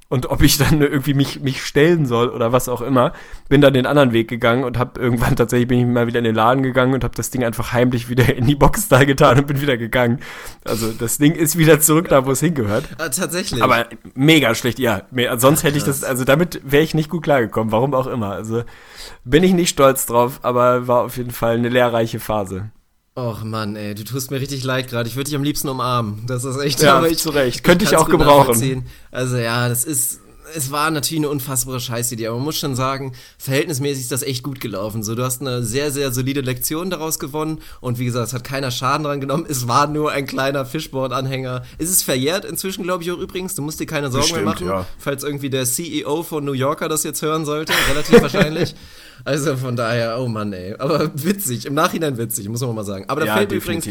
Und 0.09 0.29
ob 0.29 0.41
ich 0.41 0.57
dann 0.57 0.81
irgendwie 0.81 1.13
mich, 1.13 1.41
mich 1.41 1.63
stellen 1.63 2.05
soll 2.05 2.29
oder 2.29 2.53
was 2.53 2.69
auch 2.69 2.81
immer. 2.81 3.11
Bin 3.49 3.59
dann 3.59 3.73
den 3.73 3.85
anderen 3.85 4.13
Weg 4.13 4.29
gegangen 4.29 4.63
und 4.63 4.77
habe 4.77 4.99
irgendwann 4.99 5.35
tatsächlich 5.35 5.67
bin 5.67 5.79
ich 5.79 5.85
mal 5.85 6.07
wieder 6.07 6.19
in 6.19 6.25
den 6.25 6.35
Laden 6.35 6.63
gegangen 6.63 6.93
und 6.93 7.03
habe 7.03 7.15
das 7.15 7.29
Ding 7.29 7.43
einfach 7.43 7.73
heimlich 7.73 8.07
wieder 8.09 8.33
in 8.33 8.45
die 8.45 8.55
Box 8.55 8.87
da 8.87 9.03
getan 9.03 9.39
und 9.39 9.47
bin 9.47 9.61
wieder 9.61 9.77
gegangen. 9.77 10.19
Also 10.63 10.91
das 10.93 11.17
Ding 11.17 11.33
ist 11.33 11.57
wieder 11.57 11.81
zurück 11.81 12.07
da, 12.07 12.25
wo 12.25 12.31
es 12.31 12.39
hingehört. 12.39 12.85
Ah, 12.97 13.09
tatsächlich. 13.09 13.61
Aber 13.61 13.87
mega 14.15 14.55
schlecht, 14.55 14.79
ja. 14.79 15.01
Sonst 15.37 15.63
hätte 15.63 15.77
ich 15.77 15.83
das, 15.83 16.03
also 16.03 16.23
damit 16.23 16.61
wäre 16.63 16.83
ich 16.83 16.93
nicht 16.93 17.09
gut 17.09 17.23
klargekommen, 17.23 17.71
warum 17.71 17.93
auch 17.93 18.07
immer. 18.07 18.31
Also 18.31 18.63
bin 19.25 19.43
ich 19.43 19.53
nicht 19.53 19.69
stolz 19.69 20.05
drauf, 20.05 20.39
aber 20.41 20.87
war 20.87 21.03
auf 21.03 21.17
jeden 21.17 21.31
Fall 21.31 21.55
eine 21.55 21.69
lehrreiche 21.69 22.19
Phase. 22.19 22.69
Och 23.17 23.43
Mann, 23.43 23.75
ey, 23.75 23.95
du 23.95 24.03
tust 24.03 24.29
mir 24.29 24.39
richtig 24.39 24.63
leid 24.63 24.89
gerade. 24.89 25.09
Ich 25.09 25.15
würde 25.15 25.23
dich 25.23 25.35
am 25.35 25.41
liebsten 25.41 25.69
umarmen. 25.69 26.21
Das 26.27 26.43
ist 26.43 26.57
echt, 26.57 26.83
ja, 26.83 26.97
aber 26.97 27.09
ich, 27.09 27.17
zu 27.17 27.31
Recht. 27.31 27.63
Könnte 27.63 27.83
ich, 27.83 27.97
auch 27.97 28.07
gebrauchen. 28.07 28.85
Also 29.09 29.37
ja, 29.37 29.67
das 29.67 29.85
ist, 29.85 30.19
es 30.55 30.71
war 30.71 30.89
natürlich 30.91 31.21
eine 31.21 31.29
unfassbare 31.29 31.79
Scheißidee, 31.79 32.27
aber 32.27 32.37
man 32.37 32.45
muss 32.45 32.57
schon 32.57 32.75
sagen, 32.75 33.13
verhältnismäßig 33.37 34.03
ist 34.03 34.11
das 34.11 34.23
echt 34.23 34.43
gut 34.43 34.59
gelaufen. 34.59 35.03
So, 35.03 35.15
du 35.15 35.23
hast 35.23 35.41
eine 35.41 35.63
sehr, 35.63 35.91
sehr 35.91 36.11
solide 36.11 36.41
Lektion 36.41 36.89
daraus 36.89 37.19
gewonnen 37.19 37.59
und 37.81 37.99
wie 37.99 38.05
gesagt, 38.05 38.27
es 38.27 38.33
hat 38.33 38.43
keiner 38.43 38.71
Schaden 38.71 39.03
dran 39.03 39.21
genommen. 39.21 39.45
Es 39.47 39.67
war 39.67 39.87
nur 39.87 40.11
ein 40.11 40.25
kleiner 40.25 40.65
Fishboard-Anhänger. 40.65 41.63
Es 41.77 41.89
ist 41.89 42.03
verjährt 42.03 42.45
inzwischen, 42.45 42.83
glaube 42.83 43.03
ich, 43.03 43.11
auch 43.11 43.17
übrigens. 43.17 43.55
Du 43.55 43.61
musst 43.61 43.79
dir 43.79 43.85
keine 43.85 44.09
Sorgen 44.11 44.23
Bestimmt, 44.23 44.45
mehr 44.45 44.53
machen, 44.53 44.67
ja. 44.67 44.85
falls 44.97 45.23
irgendwie 45.23 45.49
der 45.49 45.65
CEO 45.65 46.23
von 46.23 46.45
New 46.45 46.53
Yorker 46.53 46.89
das 46.89 47.03
jetzt 47.03 47.21
hören 47.21 47.45
sollte. 47.45 47.73
Relativ 47.89 48.21
wahrscheinlich. 48.21 48.75
Also 49.25 49.57
von 49.57 49.75
daher, 49.75 50.19
oh 50.19 50.27
Mann, 50.27 50.53
ey. 50.53 50.75
Aber 50.77 51.11
witzig, 51.15 51.65
im 51.65 51.73
Nachhinein 51.73 52.17
witzig, 52.17 52.47
muss 52.49 52.61
man 52.61 52.75
mal 52.75 52.85
sagen. 52.85 53.05
Aber 53.07 53.21
da 53.21 53.27
ja, 53.27 53.33
fällt 53.35 53.49
mir 53.49 53.57
übrigens, 53.57 53.87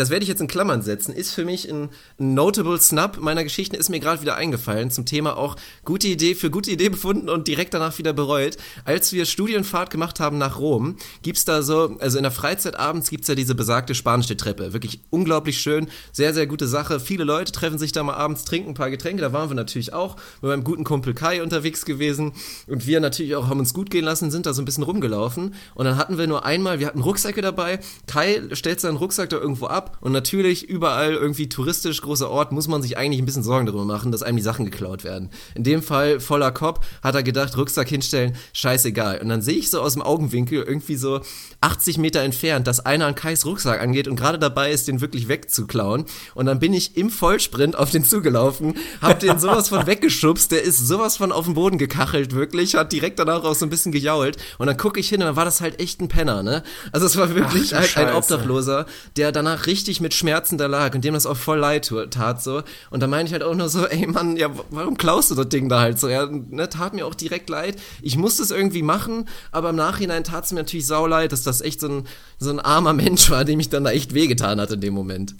das 0.00 0.08
werde 0.08 0.22
ich 0.22 0.28
jetzt 0.28 0.40
in 0.40 0.48
Klammern 0.48 0.80
setzen, 0.80 1.14
ist 1.14 1.32
für 1.34 1.44
mich 1.44 1.70
ein, 1.70 1.90
notable 2.16 2.80
Snap 2.80 3.18
meiner 3.20 3.44
Geschichten, 3.44 3.76
ist 3.76 3.90
mir 3.90 4.00
gerade 4.00 4.22
wieder 4.22 4.34
eingefallen 4.34 4.90
zum 4.90 5.04
Thema 5.04 5.36
auch 5.36 5.56
gute 5.84 6.08
Idee, 6.08 6.34
für 6.34 6.50
gute 6.50 6.70
Idee 6.70 6.88
befunden 6.88 7.28
und 7.28 7.48
direkt 7.48 7.74
danach 7.74 7.98
wieder 7.98 8.14
bereut. 8.14 8.56
Als 8.84 9.12
wir 9.12 9.26
Studienfahrt 9.26 9.90
gemacht 9.90 10.18
haben 10.18 10.38
nach 10.38 10.58
Rom, 10.58 10.96
gibt's 11.22 11.44
da 11.44 11.62
so, 11.62 11.96
also 11.98 12.16
in 12.16 12.22
der 12.22 12.32
Freizeit 12.32 12.76
abends 12.76 13.10
gibt's 13.10 13.28
ja 13.28 13.34
diese 13.34 13.54
besagte 13.54 13.94
spanische 13.94 14.36
Treppe. 14.36 14.72
Wirklich 14.72 15.00
unglaublich 15.10 15.60
schön, 15.60 15.88
sehr, 16.12 16.32
sehr 16.32 16.46
gute 16.46 16.66
Sache. 16.66 16.98
Viele 16.98 17.24
Leute 17.24 17.52
treffen 17.52 17.78
sich 17.78 17.92
da 17.92 18.02
mal 18.02 18.14
abends, 18.14 18.44
trinken 18.44 18.70
ein 18.70 18.74
paar 18.74 18.90
Getränke, 18.90 19.20
da 19.20 19.34
waren 19.34 19.50
wir 19.50 19.54
natürlich 19.54 19.92
auch 19.92 20.16
mit 20.40 20.50
meinem 20.50 20.64
guten 20.64 20.84
Kumpel 20.84 21.12
Kai 21.12 21.42
unterwegs 21.42 21.84
gewesen 21.84 22.32
und 22.66 22.86
wir 22.86 23.00
natürlich 23.00 23.36
auch 23.36 23.48
haben 23.48 23.60
uns 23.60 23.74
gut 23.74 23.90
gehen 23.90 24.04
lassen, 24.04 24.30
sind 24.30 24.46
da 24.46 24.54
so 24.54 24.62
ein 24.62 24.64
bisschen 24.64 24.84
rumgelaufen 24.84 25.54
und 25.74 25.84
dann 25.84 25.98
hatten 25.98 26.16
wir 26.16 26.26
nur 26.26 26.46
einmal, 26.46 26.78
wir 26.78 26.86
hatten 26.86 27.02
Rucksäcke 27.02 27.42
dabei, 27.42 27.80
Kai 28.06 28.42
stellt 28.52 28.80
seinen 28.80 28.96
Rucksack 28.96 29.28
da 29.28 29.36
irgendwo 29.36 29.66
ab 29.66 29.89
und 30.00 30.12
natürlich 30.12 30.68
überall 30.68 31.12
irgendwie 31.12 31.48
touristisch 31.48 32.00
großer 32.00 32.30
Ort 32.30 32.52
muss 32.52 32.68
man 32.68 32.82
sich 32.82 32.96
eigentlich 32.96 33.20
ein 33.20 33.26
bisschen 33.26 33.42
Sorgen 33.42 33.66
darüber 33.66 33.84
machen, 33.84 34.12
dass 34.12 34.22
einem 34.22 34.36
die 34.36 34.42
Sachen 34.42 34.64
geklaut 34.64 35.04
werden. 35.04 35.30
In 35.54 35.64
dem 35.64 35.82
Fall 35.82 36.20
voller 36.20 36.52
Kopf 36.52 36.86
hat 37.02 37.14
er 37.14 37.22
gedacht, 37.22 37.56
Rucksack 37.56 37.88
hinstellen, 37.88 38.36
scheißegal. 38.52 39.20
Und 39.20 39.28
dann 39.28 39.42
sehe 39.42 39.56
ich 39.56 39.70
so 39.70 39.80
aus 39.80 39.94
dem 39.94 40.02
Augenwinkel 40.02 40.62
irgendwie 40.62 40.96
so 40.96 41.20
80 41.60 41.98
Meter 41.98 42.20
entfernt, 42.20 42.66
dass 42.66 42.80
einer 42.80 43.06
an 43.06 43.14
Kais 43.14 43.44
Rucksack 43.44 43.80
angeht 43.80 44.08
und 44.08 44.16
gerade 44.16 44.38
dabei 44.38 44.70
ist, 44.70 44.88
den 44.88 45.00
wirklich 45.00 45.28
wegzuklauen. 45.28 46.04
Und 46.34 46.46
dann 46.46 46.58
bin 46.58 46.72
ich 46.72 46.96
im 46.96 47.10
Vollsprint 47.10 47.76
auf 47.76 47.90
den 47.90 48.04
zugelaufen, 48.04 48.74
hab 49.02 49.20
den 49.20 49.38
sowas 49.38 49.68
von 49.68 49.86
weggeschubst, 49.86 50.52
der 50.52 50.62
ist 50.62 50.86
sowas 50.86 51.16
von 51.16 51.32
auf 51.32 51.44
den 51.44 51.54
Boden 51.54 51.78
gekachelt, 51.78 52.34
wirklich, 52.34 52.74
hat 52.74 52.92
direkt 52.92 53.18
danach 53.18 53.44
auch 53.44 53.54
so 53.54 53.66
ein 53.66 53.70
bisschen 53.70 53.92
gejault. 53.92 54.36
Und 54.58 54.66
dann 54.66 54.76
gucke 54.76 55.00
ich 55.00 55.08
hin 55.08 55.20
und 55.20 55.26
dann 55.26 55.36
war 55.36 55.44
das 55.44 55.60
halt 55.60 55.80
echt 55.80 56.00
ein 56.00 56.08
Penner, 56.08 56.42
ne? 56.42 56.62
Also 56.92 57.06
es 57.06 57.16
war 57.16 57.34
wirklich 57.34 57.74
Ach, 57.74 57.96
ein, 57.96 58.06
ein 58.06 58.14
Obdachloser, 58.14 58.86
der 59.16 59.32
danach 59.32 59.66
richtig 59.66 59.79
mit 60.00 60.14
Schmerzen 60.14 60.58
da 60.58 60.66
lag 60.66 60.94
und 60.94 61.04
dem 61.04 61.14
das 61.14 61.26
auch 61.26 61.36
voll 61.36 61.58
leid 61.58 61.92
tat, 62.10 62.42
so. 62.42 62.62
Und 62.90 63.00
da 63.00 63.06
meine 63.06 63.26
ich 63.26 63.32
halt 63.32 63.42
auch 63.42 63.54
nur 63.54 63.68
so, 63.68 63.86
ey 63.86 64.06
Mann, 64.06 64.36
ja, 64.36 64.50
warum 64.70 64.96
klaust 64.96 65.30
du 65.30 65.34
das 65.34 65.48
Ding 65.48 65.68
da 65.68 65.80
halt 65.80 65.98
so? 65.98 66.08
Ja, 66.08 66.26
ne, 66.26 66.68
tat 66.68 66.94
mir 66.94 67.06
auch 67.06 67.14
direkt 67.14 67.48
leid. 67.48 67.76
Ich 68.02 68.16
musste 68.16 68.42
es 68.42 68.50
irgendwie 68.50 68.82
machen, 68.82 69.28
aber 69.52 69.70
im 69.70 69.76
Nachhinein 69.76 70.24
tat 70.24 70.44
es 70.44 70.52
mir 70.52 70.60
natürlich 70.60 70.86
sau 70.86 71.06
leid, 71.06 71.32
dass 71.32 71.42
das 71.42 71.60
echt 71.60 71.80
so 71.80 71.88
ein, 71.88 72.06
so 72.38 72.50
ein 72.50 72.60
armer 72.60 72.92
Mensch 72.92 73.30
war, 73.30 73.44
dem 73.44 73.60
ich 73.60 73.68
dann 73.68 73.84
da 73.84 73.90
echt 73.90 74.14
wehgetan 74.14 74.60
hat 74.60 74.70
in 74.70 74.80
dem 74.80 74.94
Moment. 74.94 75.34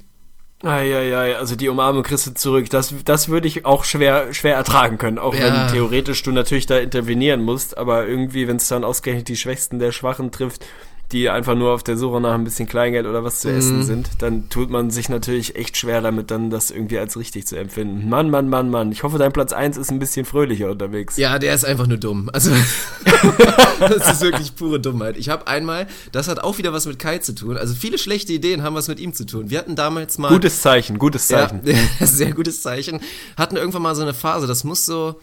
Eieiei, 0.63 1.37
also 1.37 1.57
die 1.57 1.71
Umarmung 1.71 2.03
kriegst 2.03 2.27
du 2.27 2.35
zurück. 2.35 2.69
Das, 2.69 2.93
das 3.07 3.31
würde 3.31 3.49
ich 3.49 3.65
auch 3.65 3.85
schwer, 3.85 4.35
schwer 4.35 4.57
ertragen 4.57 4.99
können, 4.99 5.19
auch 5.19 5.35
ja. 5.35 5.41
wenn 5.41 5.73
theoretisch 5.73 6.23
du 6.23 6.33
natürlich 6.33 6.67
da 6.67 6.77
intervenieren 6.79 7.43
musst, 7.43 7.79
aber 7.79 8.07
irgendwie, 8.07 8.47
wenn 8.47 8.57
es 8.57 8.69
dann 8.69 8.85
ausgerechnet 8.85 9.29
die 9.29 9.37
Schwächsten 9.37 9.79
der 9.79 9.93
Schwachen 9.93 10.31
trifft, 10.33 10.67
die 11.13 11.29
einfach 11.29 11.57
nur 11.57 11.73
auf 11.73 11.83
der 11.83 11.97
Suche 11.97 12.21
nach 12.21 12.35
ein 12.35 12.45
bisschen 12.45 12.69
Kleingeld 12.69 13.07
oder 13.07 13.25
was 13.25 13.41
zu 13.41 13.49
mhm. 13.49 13.59
essen 13.59 13.83
sind, 13.85 14.11
dann 14.19 14.49
tut 14.49 14.71
man 14.71 14.91
sich 14.91 15.09
natürlich 15.09 15.57
echt 15.57 15.77
schwer 15.77 16.01
damit, 16.01 16.31
dann 16.31 16.51
das 16.51 16.71
irgendwie 16.71 16.99
als 16.99 17.17
richtig 17.17 17.47
zu 17.47 17.57
empfinden. 17.57 18.09
Mann, 18.09 18.31
Mann, 18.31 18.49
Mann, 18.49 18.71
Mann. 18.71 18.93
Ich 18.93 19.03
hoffe, 19.03 19.19
dein 19.19 19.33
Platz 19.33 19.53
1 19.53 19.77
ist 19.77 19.91
ein 19.91 19.99
bisschen 19.99 20.25
fröhlicher 20.25 20.71
unterwegs. 20.71 21.17
Ja, 21.17 21.39
der 21.39 21.55
ist 21.55 21.65
einfach 21.65 21.87
nur 21.87 21.99
dumm. 21.99 22.31
Also, 22.33 22.51
das 23.81 24.13
ist 24.13 24.21
wirklich 24.21 24.55
pure 24.55 24.79
Dummheit. 24.79 25.17
Ich 25.17 25.29
habe 25.29 25.47
einmal, 25.49 25.89
das 26.13 26.29
hat 26.29 26.39
auch 26.39 26.59
wieder 26.59 26.73
was 26.73 26.87
mit 26.87 26.99
Kai 26.99 27.19
zu 27.19 27.35
tun. 27.35 27.57
Also, 27.57 27.75
viele 27.75 27.99
schlechte 27.99 28.33
Ideen 28.33 28.63
haben 28.63 28.75
was 28.75 28.89
mit 28.89 29.01
ihm 29.01 29.13
zu 29.13 29.27
tun. 29.27 29.51
Wir 29.51 29.59
hatten 29.59 29.75
damals 29.75 30.19
mal. 30.19 30.29
Gutes 30.29 30.63
Zeichen, 30.63 30.99
gutes 30.99 31.27
Zeichen. 31.27 31.61
Ja, 31.65 31.77
sehr 32.07 32.33
gutes 32.33 32.63
Zeichen. 32.63 33.01
Hatten 33.37 33.57
irgendwann 33.57 33.83
mal 33.83 33.95
so 33.95 34.03
eine 34.03 34.15
Phase, 34.15 34.47
das 34.47 34.65
muss 34.65 34.87
so 34.87 35.17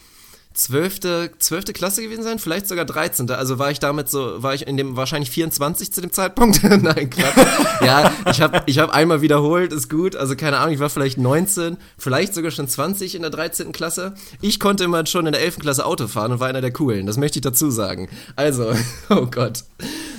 zwölfte, 0.58 1.32
zwölfte 1.40 1.72
Klasse 1.72 2.02
gewesen 2.02 2.24
sein, 2.24 2.40
vielleicht 2.40 2.68
sogar 2.68 2.86
13. 2.86 3.30
Also 3.32 3.60
war 3.60 3.72
ich 3.72 3.80
damit 3.80 4.10
so, 4.10 4.42
war 4.42 4.54
ich 4.54 4.68
in 4.68 4.76
dem 4.76 4.98
wahrscheinlich 4.98 5.30
24 5.32 5.94
zu 5.94 6.02
dem 6.02 6.12
Zeitpunkt. 6.12 6.64
Nein, 6.64 7.10
Quatsch. 7.10 7.48
ja, 7.82 8.12
ich 8.30 8.42
habe 8.42 8.64
ich 8.66 8.80
hab 8.80 8.90
einmal 8.90 9.22
wiederholt, 9.22 9.72
ist 9.72 9.90
gut. 9.90 10.16
Also 10.16 10.36
keine 10.36 10.58
Ahnung, 10.58 10.74
ich 10.74 10.80
war 10.80 10.90
vielleicht 10.90 11.18
19, 11.18 11.78
vielleicht 11.98 12.34
sogar 12.34 12.52
schon 12.52 12.68
20 12.68 13.16
in 13.16 13.22
der 13.22 13.32
13. 13.32 13.72
Klasse. 13.72 14.16
Ich 14.42 14.60
konnte 14.60 14.84
immer 14.84 15.06
schon 15.06 15.28
in 15.28 15.34
der 15.34 15.42
11. 15.42 15.60
Klasse 15.60 15.86
Auto 15.86 16.08
fahren 16.08 16.32
und 16.32 16.40
war 16.40 16.48
einer 16.48 16.62
der 16.62 16.72
coolen, 16.74 17.06
das 17.06 17.18
möchte 17.18 17.40
ich 17.40 17.44
dazu 17.44 17.70
sagen. 17.70 18.10
Also, 18.36 18.74
oh 19.10 19.28
Gott. 19.28 19.64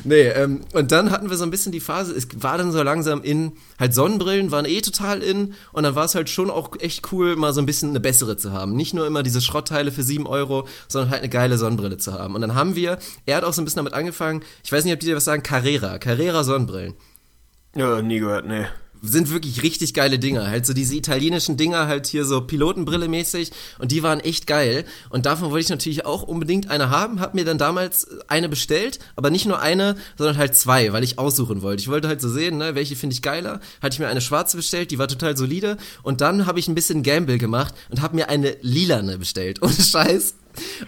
Nee, 0.05 0.29
ähm, 0.29 0.61
und 0.73 0.93
dann 0.93 1.11
hatten 1.11 1.31
wir 1.31 1.37
so 1.37 1.45
ein 1.45 1.51
bisschen 1.51 1.73
die 1.73 1.81
Phase, 1.81 2.15
es 2.15 2.29
war 2.43 2.59
dann 2.59 2.73
so 2.73 2.83
langsam 2.83 3.23
in, 3.23 3.53
halt 3.79 3.95
Sonnenbrillen 3.95 4.51
waren 4.51 4.65
eh 4.65 4.81
total 4.81 5.23
in 5.23 5.55
und 5.73 5.83
dann 5.83 5.95
war 5.95 6.05
es 6.05 6.15
halt 6.15 6.31
schon 6.31 6.51
auch 6.51 6.71
echt 6.81 7.13
cool, 7.13 7.37
mal 7.37 7.53
so 7.53 7.61
ein 7.61 7.67
bisschen 7.67 7.91
eine 7.91 8.01
bessere 8.01 8.37
zu 8.37 8.53
haben. 8.53 8.75
Nicht 8.75 8.95
nur 8.95 9.07
immer 9.07 9.23
diese 9.23 9.41
Schrottteile 9.41 9.93
für 9.93 10.03
7 10.03 10.27
Euro, 10.27 10.67
sondern 10.89 11.11
halt 11.11 11.23
eine 11.23 11.31
geile 11.31 11.59
Sonnenbrille 11.59 11.99
zu 11.99 12.13
haben. 12.13 12.35
Und 12.35 12.41
dann 12.41 12.55
haben 12.55 12.75
wir, 12.75 12.99
er 13.27 13.37
hat 13.37 13.45
auch 13.45 13.53
so 13.53 13.63
ein 13.63 13.65
bisschen 13.65 13.79
damit 13.79 13.95
angefangen, 13.95 14.43
ich 14.65 14.73
weiß 14.73 14.85
nicht, 14.85 14.95
ob 14.95 15.01
die 15.01 15.07
dir 15.07 15.17
was 15.17 15.25
sagen, 15.25 15.43
Carrera, 15.43 15.99
Carrera 15.99 16.45
Sonnenbrillen. 16.45 16.95
Ja, 17.75 18.03
nie 18.03 18.19
gehört, 18.19 18.47
nee 18.47 18.67
sind 19.03 19.31
wirklich 19.31 19.63
richtig 19.63 19.95
geile 19.95 20.19
Dinger. 20.19 20.47
Halt 20.47 20.67
so 20.67 20.73
diese 20.73 20.95
italienischen 20.95 21.57
Dinger, 21.57 21.87
halt 21.87 22.07
hier 22.07 22.25
so 22.25 22.41
Pilotenbrille 22.41 23.09
mäßig. 23.09 23.51
Und 23.79 23.93
die 23.93 24.03
waren 24.03 24.21
echt 24.21 24.47
geil. 24.47 24.85
Und 25.11 25.27
davon 25.27 25.51
wollte 25.51 25.65
ich 25.65 25.71
natürlich 25.71 26.07
auch 26.07 26.23
unbedingt 26.23 26.71
eine 26.71 26.91
haben. 26.91 27.21
Hab 27.21 27.35
mir 27.35 27.45
dann 27.45 27.59
damals 27.59 28.09
eine 28.29 28.49
bestellt. 28.49 28.99
Aber 29.17 29.31
nicht 29.31 29.47
nur 29.47 29.61
eine, 29.61 29.97
sondern 30.17 30.37
halt 30.37 30.55
zwei, 30.55 30.93
weil 30.93 31.05
ich 31.05 31.19
aussuchen 31.19 31.63
wollte. 31.63 31.81
Ich 31.81 31.89
wollte 31.89 32.09
halt 32.09 32.21
so 32.21 32.29
sehen, 32.29 32.59
ne, 32.59 32.75
welche 32.75 32.97
finde 32.97 33.15
ich 33.15 33.23
geiler. 33.23 33.61
Hatte 33.83 33.95
ich 33.95 33.99
mir 33.99 34.09
eine 34.09 34.21
schwarze 34.21 34.57
bestellt, 34.57 34.91
die 34.91 34.99
war 34.99 35.09
total 35.09 35.37
solide. 35.37 35.77
Und 36.03 36.21
dann 36.21 36.47
habe 36.47 36.59
ich 36.59 36.69
ein 36.69 36.75
bisschen 36.75 37.03
Gamble 37.03 37.39
gemacht 37.39 37.75
und 37.91 38.03
habe 38.03 38.17
mir 38.17 38.29
eine 38.29 38.57
lilane 38.63 39.19
bestellt. 39.19 39.63
Ohne 39.63 39.73
Scheiß. 39.73 40.35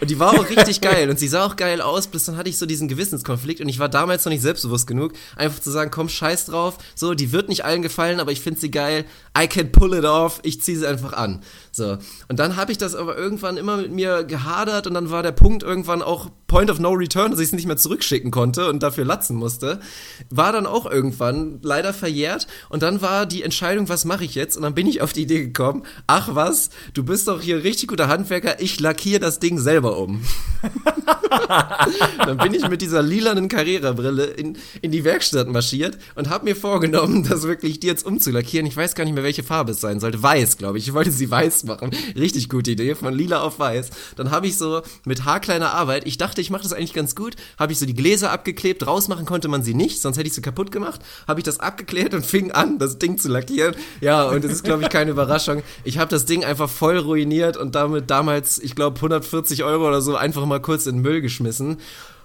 Und 0.00 0.10
die 0.10 0.18
war 0.18 0.32
auch 0.32 0.48
richtig 0.48 0.80
geil 0.80 1.10
und 1.10 1.18
sie 1.18 1.28
sah 1.28 1.46
auch 1.46 1.56
geil 1.56 1.80
aus, 1.80 2.06
bis 2.06 2.24
dann 2.24 2.36
hatte 2.36 2.48
ich 2.48 2.58
so 2.58 2.66
diesen 2.66 2.88
Gewissenskonflikt 2.88 3.60
und 3.60 3.68
ich 3.68 3.78
war 3.78 3.88
damals 3.88 4.24
noch 4.24 4.30
nicht 4.30 4.42
selbstbewusst 4.42 4.86
genug, 4.86 5.12
einfach 5.36 5.60
zu 5.60 5.70
sagen, 5.70 5.90
komm, 5.90 6.08
scheiß 6.08 6.46
drauf, 6.46 6.78
so, 6.94 7.14
die 7.14 7.32
wird 7.32 7.48
nicht 7.48 7.64
allen 7.64 7.82
gefallen, 7.82 8.20
aber 8.20 8.32
ich 8.32 8.40
finde 8.40 8.60
sie 8.60 8.70
geil, 8.70 9.04
I 9.38 9.46
can 9.46 9.72
pull 9.72 9.94
it 9.94 10.04
off, 10.04 10.40
ich 10.42 10.60
ziehe 10.60 10.78
sie 10.78 10.86
einfach 10.86 11.12
an. 11.12 11.42
So. 11.80 11.96
Und 12.28 12.38
dann 12.38 12.56
habe 12.56 12.72
ich 12.72 12.76
das 12.78 12.94
aber 12.94 13.16
irgendwann 13.16 13.56
immer 13.56 13.78
mit 13.78 13.90
mir 13.90 14.24
gehadert 14.24 14.86
und 14.86 14.92
dann 14.92 15.10
war 15.10 15.22
der 15.22 15.32
Punkt 15.32 15.62
irgendwann 15.62 16.02
auch 16.02 16.28
Point 16.46 16.70
of 16.70 16.78
No 16.78 16.90
Return, 16.90 17.30
dass 17.30 17.40
ich 17.40 17.46
es 17.46 17.52
nicht 17.52 17.66
mehr 17.66 17.78
zurückschicken 17.78 18.30
konnte 18.30 18.68
und 18.68 18.82
dafür 18.82 19.06
latzen 19.06 19.34
musste. 19.34 19.80
War 20.28 20.52
dann 20.52 20.66
auch 20.66 20.84
irgendwann 20.84 21.58
leider 21.62 21.94
verjährt 21.94 22.48
und 22.68 22.82
dann 22.82 23.00
war 23.00 23.24
die 23.24 23.42
Entscheidung, 23.42 23.88
was 23.88 24.04
mache 24.04 24.24
ich 24.24 24.34
jetzt? 24.34 24.58
Und 24.58 24.62
dann 24.64 24.74
bin 24.74 24.86
ich 24.86 25.00
auf 25.00 25.14
die 25.14 25.22
Idee 25.22 25.40
gekommen, 25.40 25.84
ach 26.06 26.34
was, 26.34 26.68
du 26.92 27.02
bist 27.02 27.28
doch 27.28 27.40
hier 27.40 27.64
richtig 27.64 27.88
guter 27.88 28.08
Handwerker, 28.08 28.60
ich 28.60 28.78
lackiere 28.78 29.20
das 29.20 29.38
Ding 29.38 29.58
selber 29.58 29.96
um. 29.96 30.22
dann 32.18 32.36
bin 32.36 32.52
ich 32.52 32.68
mit 32.68 32.82
dieser 32.82 33.00
lilanen 33.00 33.48
Carrera-Brille 33.48 34.24
in, 34.24 34.58
in 34.82 34.90
die 34.90 35.04
Werkstatt 35.04 35.48
marschiert 35.48 35.96
und 36.14 36.28
habe 36.28 36.44
mir 36.44 36.56
vorgenommen, 36.56 37.24
das 37.28 37.44
wirklich 37.44 37.80
die 37.80 37.86
jetzt 37.86 38.04
umzulackieren. 38.04 38.66
Ich 38.66 38.76
weiß 38.76 38.94
gar 38.94 39.04
nicht 39.04 39.14
mehr, 39.14 39.24
welche 39.24 39.42
Farbe 39.42 39.72
es 39.72 39.80
sein 39.80 40.00
sollte. 40.00 40.22
Weiß, 40.22 40.58
glaube 40.58 40.76
ich. 40.76 40.88
Ich 40.88 40.94
wollte 40.94 41.10
sie 41.10 41.30
weiß 41.30 41.64
machen. 41.70 41.90
Richtig 42.16 42.48
gute 42.48 42.72
Idee, 42.72 42.94
von 42.94 43.14
lila 43.14 43.40
auf 43.40 43.58
weiß. 43.58 43.90
Dann 44.16 44.30
habe 44.30 44.46
ich 44.46 44.58
so 44.58 44.82
mit 45.04 45.24
haarkleiner 45.24 45.72
Arbeit, 45.72 46.06
ich 46.06 46.18
dachte, 46.18 46.40
ich 46.40 46.50
mache 46.50 46.62
das 46.62 46.72
eigentlich 46.72 46.92
ganz 46.92 47.14
gut, 47.14 47.36
habe 47.58 47.72
ich 47.72 47.78
so 47.78 47.86
die 47.86 47.94
Gläser 47.94 48.30
abgeklebt. 48.30 48.86
Rausmachen 48.86 49.24
konnte 49.24 49.48
man 49.48 49.62
sie 49.62 49.74
nicht, 49.74 50.00
sonst 50.00 50.18
hätte 50.18 50.26
ich 50.26 50.34
sie 50.34 50.42
kaputt 50.42 50.72
gemacht. 50.72 51.00
Habe 51.26 51.40
ich 51.40 51.44
das 51.44 51.60
abgeklärt 51.60 52.14
und 52.14 52.26
fing 52.26 52.52
an, 52.52 52.78
das 52.78 52.98
Ding 52.98 53.18
zu 53.18 53.28
lackieren. 53.28 53.74
Ja, 54.00 54.24
und 54.24 54.44
es 54.44 54.52
ist, 54.52 54.64
glaube 54.64 54.82
ich, 54.82 54.88
keine 54.88 55.12
Überraschung. 55.12 55.62
Ich 55.84 55.98
habe 55.98 56.10
das 56.10 56.24
Ding 56.26 56.44
einfach 56.44 56.68
voll 56.68 56.98
ruiniert 56.98 57.56
und 57.56 57.74
damit 57.74 58.10
damals, 58.10 58.58
ich 58.58 58.74
glaube, 58.74 58.96
140 58.96 59.64
Euro 59.64 59.88
oder 59.88 60.00
so 60.00 60.16
einfach 60.16 60.44
mal 60.44 60.60
kurz 60.60 60.86
in 60.86 60.96
den 60.96 61.02
Müll 61.02 61.20
geschmissen. 61.20 61.78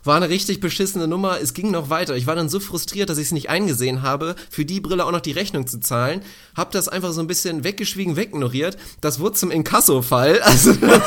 War 0.05 0.17
eine 0.17 0.29
richtig 0.29 0.59
beschissene 0.59 1.07
Nummer. 1.07 1.39
Es 1.41 1.53
ging 1.53 1.71
noch 1.71 1.89
weiter. 1.89 2.15
Ich 2.15 2.27
war 2.27 2.35
dann 2.35 2.47
so 2.47 2.59
frustriert, 2.59 3.09
dass 3.09 3.17
ich 3.17 3.25
es 3.25 3.31
nicht 3.31 3.49
eingesehen 3.49 4.03
habe, 4.03 4.35
für 4.51 4.63
die 4.63 4.79
Brille 4.79 5.05
auch 5.05 5.11
noch 5.11 5.21
die 5.21 5.31
Rechnung 5.31 5.65
zu 5.65 5.79
zahlen. 5.79 6.21
Hab 6.55 6.71
das 6.71 6.87
einfach 6.87 7.11
so 7.11 7.21
ein 7.21 7.27
bisschen 7.27 7.63
weggeschwiegen, 7.63 8.15
wegignoriert. 8.15 8.77
Das 9.01 9.19
wurde 9.19 9.35
zum 9.35 9.51
Inkasso-Fall. 9.51 10.41
Also 10.45 10.73
das 10.73 11.01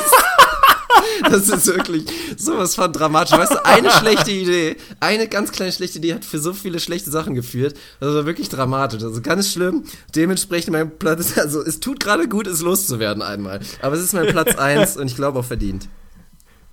Das 1.30 1.48
ist 1.48 1.66
wirklich 1.66 2.04
sowas 2.36 2.74
von 2.74 2.92
dramatisch. 2.92 3.36
Weißt 3.36 3.52
du, 3.52 3.64
eine 3.64 3.90
schlechte 3.90 4.30
Idee, 4.30 4.76
eine 5.00 5.28
ganz 5.28 5.52
kleine 5.52 5.72
schlechte 5.72 5.98
Idee 5.98 6.14
hat 6.14 6.24
für 6.24 6.38
so 6.38 6.52
viele 6.52 6.80
schlechte 6.80 7.10
Sachen 7.10 7.34
geführt. 7.34 7.76
Das 8.00 8.14
war 8.14 8.26
wirklich 8.26 8.48
dramatisch. 8.48 9.02
Also 9.02 9.20
ganz 9.20 9.52
schlimm. 9.52 9.84
Dementsprechend 10.14 10.72
mein 10.72 10.96
Platz, 10.98 11.36
also 11.38 11.62
es 11.62 11.80
tut 11.80 12.00
gerade 12.00 12.28
gut, 12.28 12.46
es 12.46 12.60
loszuwerden 12.60 13.22
einmal. 13.22 13.60
Aber 13.80 13.96
es 13.96 14.02
ist 14.02 14.12
mein 14.12 14.26
Platz 14.26 14.56
eins 14.56 14.96
und 14.96 15.06
ich 15.06 15.16
glaube 15.16 15.40
auch 15.40 15.44
verdient. 15.44 15.88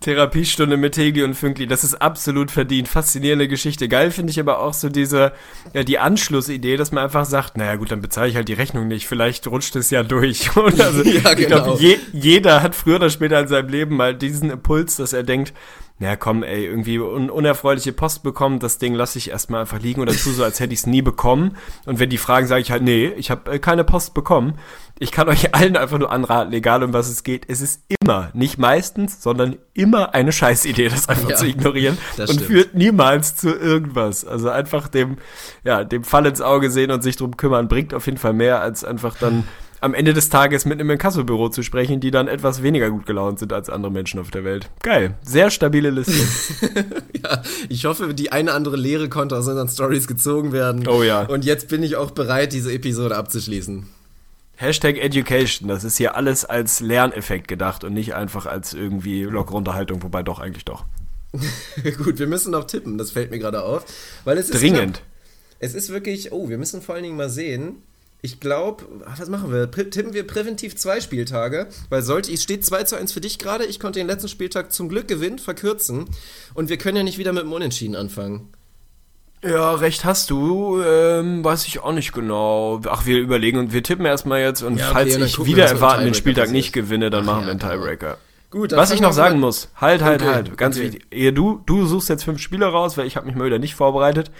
Therapiestunde 0.05 0.77
mit 0.77 0.93
Tegli 0.93 1.23
und 1.23 1.33
Fünkli, 1.33 1.65
das 1.65 1.83
ist 1.83 1.95
absolut 1.95 2.51
verdient. 2.51 2.87
Faszinierende 2.87 3.47
Geschichte. 3.47 3.89
Geil 3.89 4.11
finde 4.11 4.29
ich 4.29 4.39
aber 4.39 4.59
auch 4.59 4.75
so 4.75 4.89
diese, 4.89 5.31
ja, 5.73 5.83
die 5.83 5.97
Anschlussidee, 5.97 6.77
dass 6.77 6.91
man 6.91 7.05
einfach 7.05 7.25
sagt, 7.25 7.57
naja 7.57 7.75
gut, 7.75 7.91
dann 7.91 8.01
bezahle 8.01 8.29
ich 8.29 8.35
halt 8.35 8.47
die 8.47 8.53
Rechnung 8.53 8.87
nicht, 8.87 9.07
vielleicht 9.07 9.47
rutscht 9.47 9.75
es 9.75 9.89
ja 9.89 10.03
durch. 10.03 10.55
Und 10.55 10.79
also, 10.79 11.01
ja, 11.01 11.33
genau. 11.33 11.39
ich 11.39 11.47
glaube, 11.47 11.81
je, 11.81 11.97
jeder 12.13 12.61
hat 12.61 12.75
früher 12.75 12.97
oder 12.97 13.09
später 13.09 13.39
in 13.39 13.47
seinem 13.47 13.69
Leben 13.69 13.95
mal 13.95 14.13
diesen 14.13 14.51
Impuls, 14.51 14.95
dass 14.97 15.11
er 15.11 15.23
denkt, 15.23 15.53
ja 15.99 16.17
komm, 16.17 16.43
ey, 16.43 16.65
irgendwie 16.65 16.99
un 16.99 17.29
unerfreuliche 17.29 17.93
Post 17.93 18.21
bekommen, 18.21 18.59
das 18.59 18.79
Ding 18.79 18.93
lasse 18.93 19.17
ich 19.17 19.29
erstmal 19.29 19.61
einfach 19.61 19.79
liegen 19.79 20.01
oder 20.01 20.11
tu 20.11 20.31
so, 20.31 20.43
als 20.43 20.59
hätte 20.59 20.73
ich 20.73 20.79
es 20.79 20.87
nie 20.87 21.01
bekommen. 21.01 21.55
Und 21.85 21.99
wenn 21.99 22.09
die 22.09 22.17
fragen, 22.17 22.47
sage 22.47 22.61
ich 22.61 22.71
halt, 22.71 22.83
nee, 22.83 23.07
ich 23.15 23.31
habe 23.31 23.53
äh, 23.53 23.59
keine 23.59 23.85
Post 23.85 24.13
bekommen. 24.13 24.59
Ich 24.99 25.13
kann 25.13 25.29
euch 25.29 25.55
allen 25.55 25.77
einfach 25.77 25.97
nur 25.97 26.11
anraten, 26.11 26.51
egal 26.51 26.83
um 26.83 26.91
was 26.91 27.07
es 27.07 27.23
geht, 27.23 27.45
es 27.47 27.61
ist 27.61 27.81
immer, 27.87 28.29
nicht 28.33 28.57
meistens, 28.57 29.23
sondern 29.23 29.55
immer 29.73 30.13
eine 30.13 30.33
Scheißidee, 30.33 30.89
das 30.89 31.07
einfach 31.07 31.29
ja, 31.29 31.35
zu 31.37 31.47
ignorieren 31.47 31.97
und 32.17 32.29
stimmt. 32.29 32.41
führt 32.41 32.75
niemals 32.75 33.37
zu 33.37 33.55
irgendwas. 33.55 34.25
Also 34.25 34.49
einfach 34.49 34.89
dem, 34.89 35.17
ja, 35.63 35.85
dem 35.85 36.03
Fall 36.03 36.25
ins 36.25 36.41
Auge 36.41 36.71
sehen 36.71 36.91
und 36.91 37.03
sich 37.03 37.15
drum 37.15 37.37
kümmern, 37.37 37.69
bringt 37.69 37.93
auf 37.93 38.05
jeden 38.05 38.17
Fall 38.17 38.33
mehr, 38.33 38.59
als 38.59 38.83
einfach 38.83 39.15
dann 39.17 39.45
am 39.85 39.93
Ende 39.93 40.13
des 40.13 40.29
Tages 40.29 40.65
mit 40.65 40.79
einem 40.79 40.89
Inkassobüro 40.89 41.49
zu 41.49 41.61
sprechen, 41.61 41.99
die 41.99 42.09
dann 42.09 42.27
etwas 42.27 42.63
weniger 42.63 42.89
gut 42.89 43.05
gelaunt 43.05 43.37
sind 43.37 43.53
als 43.53 43.69
andere 43.69 43.91
Menschen 43.91 44.19
auf 44.19 44.31
der 44.31 44.43
Welt. 44.43 44.67
Geil. 44.81 45.13
Sehr 45.21 45.51
stabile 45.51 45.91
Liste. 45.91 46.11
ja, 47.23 47.43
ich 47.69 47.85
hoffe, 47.85 48.15
die 48.15 48.31
eine 48.31 48.53
andere 48.53 48.77
Lehre 48.77 49.09
konnte 49.09 49.37
aus 49.37 49.47
unseren 49.47 49.69
Stories 49.69 50.07
gezogen 50.07 50.51
werden. 50.51 50.87
Oh 50.87 51.03
ja. 51.03 51.21
Und 51.21 51.45
jetzt 51.45 51.69
bin 51.69 51.83
ich 51.83 51.97
auch 51.97 52.11
bereit, 52.11 52.51
diese 52.51 52.73
Episode 52.73 53.15
abzuschließen. 53.15 53.87
Hashtag 54.55 54.97
Education, 54.97 55.69
das 55.69 55.83
ist 55.83 55.97
hier 55.97 56.15
alles 56.15 56.45
als 56.45 56.79
Lerneffekt 56.79 57.47
gedacht 57.47 57.83
und 57.83 57.93
nicht 57.93 58.15
einfach 58.15 58.47
als 58.47 58.73
irgendwie 58.73 59.23
lockere 59.23 59.57
Unterhaltung, 59.57 60.01
wobei 60.01 60.23
doch 60.23 60.39
eigentlich 60.39 60.65
doch. 60.65 60.85
Gut, 62.03 62.17
wir 62.17 62.27
müssen 62.27 62.51
noch 62.51 62.63
tippen, 62.65 62.97
das 62.97 63.11
fällt 63.11 63.29
mir 63.29 63.39
gerade 63.39 63.61
auf. 63.61 63.85
Weil 64.23 64.39
es 64.39 64.49
ist 64.49 64.61
Dringend. 64.61 64.95
Knapp. 64.95 65.01
Es 65.59 65.75
ist 65.75 65.89
wirklich, 65.89 66.31
oh, 66.31 66.49
wir 66.49 66.57
müssen 66.57 66.81
vor 66.81 66.95
allen 66.95 67.03
Dingen 67.03 67.17
mal 67.17 67.29
sehen, 67.29 67.83
ich 68.21 68.39
glaube, 68.39 68.85
was 69.05 69.29
machen 69.29 69.51
wir? 69.51 69.69
Tippen 69.69 70.13
wir 70.13 70.25
präventiv 70.25 70.75
zwei 70.75 70.99
Spieltage, 70.99 71.67
weil 71.89 72.01
sollte, 72.01 72.31
es 72.31 72.41
steht 72.41 72.65
2 72.65 72.83
zu 72.83 72.95
1 72.95 73.11
für 73.11 73.21
dich 73.21 73.37
gerade, 73.37 73.65
ich 73.65 73.79
konnte 73.79 73.99
den 73.99 74.07
letzten 74.07 74.29
Spieltag 74.29 74.73
zum 74.73 74.89
Glück 74.89 75.07
gewinnen, 75.07 75.39
verkürzen 75.39 76.05
und 76.53 76.69
wir 76.69 76.77
können 76.77 76.97
ja 76.97 77.03
nicht 77.03 77.17
wieder 77.17 77.33
mit 77.33 77.43
dem 77.43 77.53
Unentschieden 77.53 77.95
anfangen. 77.95 78.49
Ja, 79.43 79.75
recht 79.75 80.05
hast 80.05 80.31
du, 80.31 80.81
ähm, 80.81 81.43
weiß 81.43 81.67
ich 81.67 81.83
auch 81.83 81.91
nicht 81.91 82.13
genau. 82.13 82.81
Ach, 82.87 83.05
wir 83.05 83.19
überlegen 83.19 83.59
und 83.59 83.73
wir 83.73 83.83
tippen 83.83 84.05
erstmal 84.05 84.41
jetzt 84.41 84.63
und 84.63 84.77
ja, 84.77 84.85
okay, 84.85 84.93
falls 84.93 85.15
ich 85.17 85.45
wieder 85.45 85.65
erwarten 85.65 86.05
den 86.05 86.15
Spieltag 86.15 86.49
nicht 86.49 86.73
gewinne, 86.73 87.11
dann 87.11 87.21
Ach, 87.23 87.33
machen 87.33 87.41
ja, 87.41 87.45
wir 87.47 87.51
einen 87.51 87.59
Tiebreaker. 87.59 88.17
Gut, 88.49 88.71
Was 88.71 88.91
ich 88.91 89.01
noch 89.01 89.11
sagen 89.11 89.39
muss, 89.39 89.69
halt, 89.75 90.01
halt, 90.01 90.21
okay, 90.21 90.31
halt, 90.31 90.57
ganz 90.57 90.77
okay. 90.77 90.93
wichtig. 90.93 91.35
Du, 91.35 91.61
du 91.65 91.85
suchst 91.85 92.09
jetzt 92.09 92.23
fünf 92.23 92.39
Spieler 92.39 92.67
raus, 92.67 92.97
weil 92.97 93.05
ich 93.05 93.17
habe 93.17 93.27
mich 93.27 93.35
mal 93.35 93.45
wieder 93.45 93.59
nicht 93.59 93.75
vorbereitet. 93.75 94.31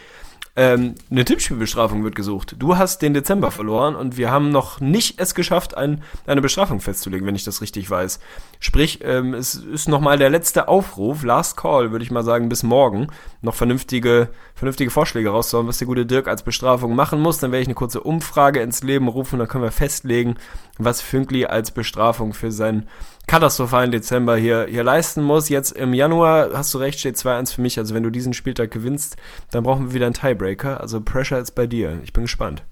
Ähm, 0.58 0.96
eine 1.12 1.26
Tippspielbestrafung 1.26 2.06
wird 2.06 2.16
gesucht. 2.16 2.56
Du 2.60 2.78
hast 2.78 3.02
den 3.02 3.14
Dezember 3.14 3.52
verloren 3.52 3.94
und 3.94 4.16
wir 4.16 4.32
haben 4.32 4.52
noch 4.52 4.80
nicht 4.80 5.20
es 5.20 5.36
geschafft, 5.36 5.76
ein, 5.76 6.02
eine 6.28 6.42
Bestrafung 6.42 6.80
festzulegen, 6.80 7.28
wenn 7.28 7.36
ich 7.36 7.44
das 7.44 7.62
richtig 7.62 7.90
weiß. 7.90 8.22
Sprich, 8.62 9.00
ähm, 9.04 9.34
es 9.34 9.56
ist 9.56 9.90
nochmal 9.90 10.18
der 10.18 10.30
letzte 10.30 10.70
Aufruf, 10.70 11.24
Last 11.24 11.58
Call, 11.58 11.92
würde 11.92 12.06
ich 12.06 12.12
mal 12.12 12.24
sagen, 12.24 12.48
bis 12.48 12.64
morgen, 12.64 13.08
noch 13.42 13.54
vernünftige, 13.54 14.30
vernünftige 14.54 14.92
Vorschläge 14.92 15.30
rauszuhauen, 15.30 15.68
was 15.68 15.80
der 15.80 15.88
gute 15.88 16.06
Dirk 16.06 16.30
als 16.30 16.44
Bestrafung 16.44 16.96
machen 16.96 17.20
muss. 17.20 17.40
Dann 17.40 17.52
werde 17.52 17.64
ich 17.64 17.68
eine 17.68 17.76
kurze 17.76 18.00
Umfrage 18.00 18.62
ins 18.62 18.82
Leben 18.82 19.10
rufen, 19.10 19.40
dann 19.40 19.50
können 19.50 19.64
wir 19.66 19.72
festlegen, 19.72 20.36
was 20.78 21.02
Fünkli 21.02 21.46
als 21.46 21.72
Bestrafung 21.72 22.34
für 22.34 22.54
seinen 22.54 22.88
katastrophalen 23.28 23.92
Dezember 23.92 24.38
hier, 24.38 24.68
hier 24.70 24.84
leisten 24.84 25.24
muss. 25.24 25.50
Jetzt 25.50 25.72
im 25.72 25.94
Januar, 25.94 26.52
hast 26.54 26.74
du 26.74 26.78
recht, 26.78 27.00
steht 27.00 27.16
2-1 27.16 27.56
für 27.56 27.62
mich. 27.62 27.78
Also 27.78 27.94
wenn 27.94 28.04
du 28.04 28.10
diesen 28.10 28.34
Spieltag 28.34 28.72
gewinnst, 28.72 29.18
dann 29.52 29.64
brauchen 29.64 29.88
wir 29.88 29.94
wieder 29.94 30.06
einen 30.06 30.16
Tiebreaker. 30.16 30.82
Also 30.82 31.02
Pressure 31.02 31.40
ist 31.40 31.52
bei 31.52 31.68
dir. 31.68 32.00
Ich 32.04 32.14
bin 32.14 32.24
gespannt. 32.24 32.64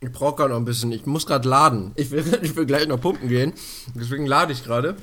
Ich 0.00 0.10
brauche 0.10 0.36
gerade 0.36 0.50
noch 0.50 0.58
ein 0.58 0.64
bisschen. 0.64 0.90
Ich 0.90 1.06
muss 1.06 1.26
gerade 1.26 1.48
laden. 1.48 1.92
Ich 1.94 2.10
will, 2.10 2.24
ich 2.42 2.56
will 2.56 2.66
gleich 2.66 2.88
noch 2.88 3.00
pumpen 3.00 3.28
gehen. 3.28 3.52
Deswegen 3.94 4.26
lade 4.26 4.52
ich 4.52 4.64
gerade. 4.64 4.96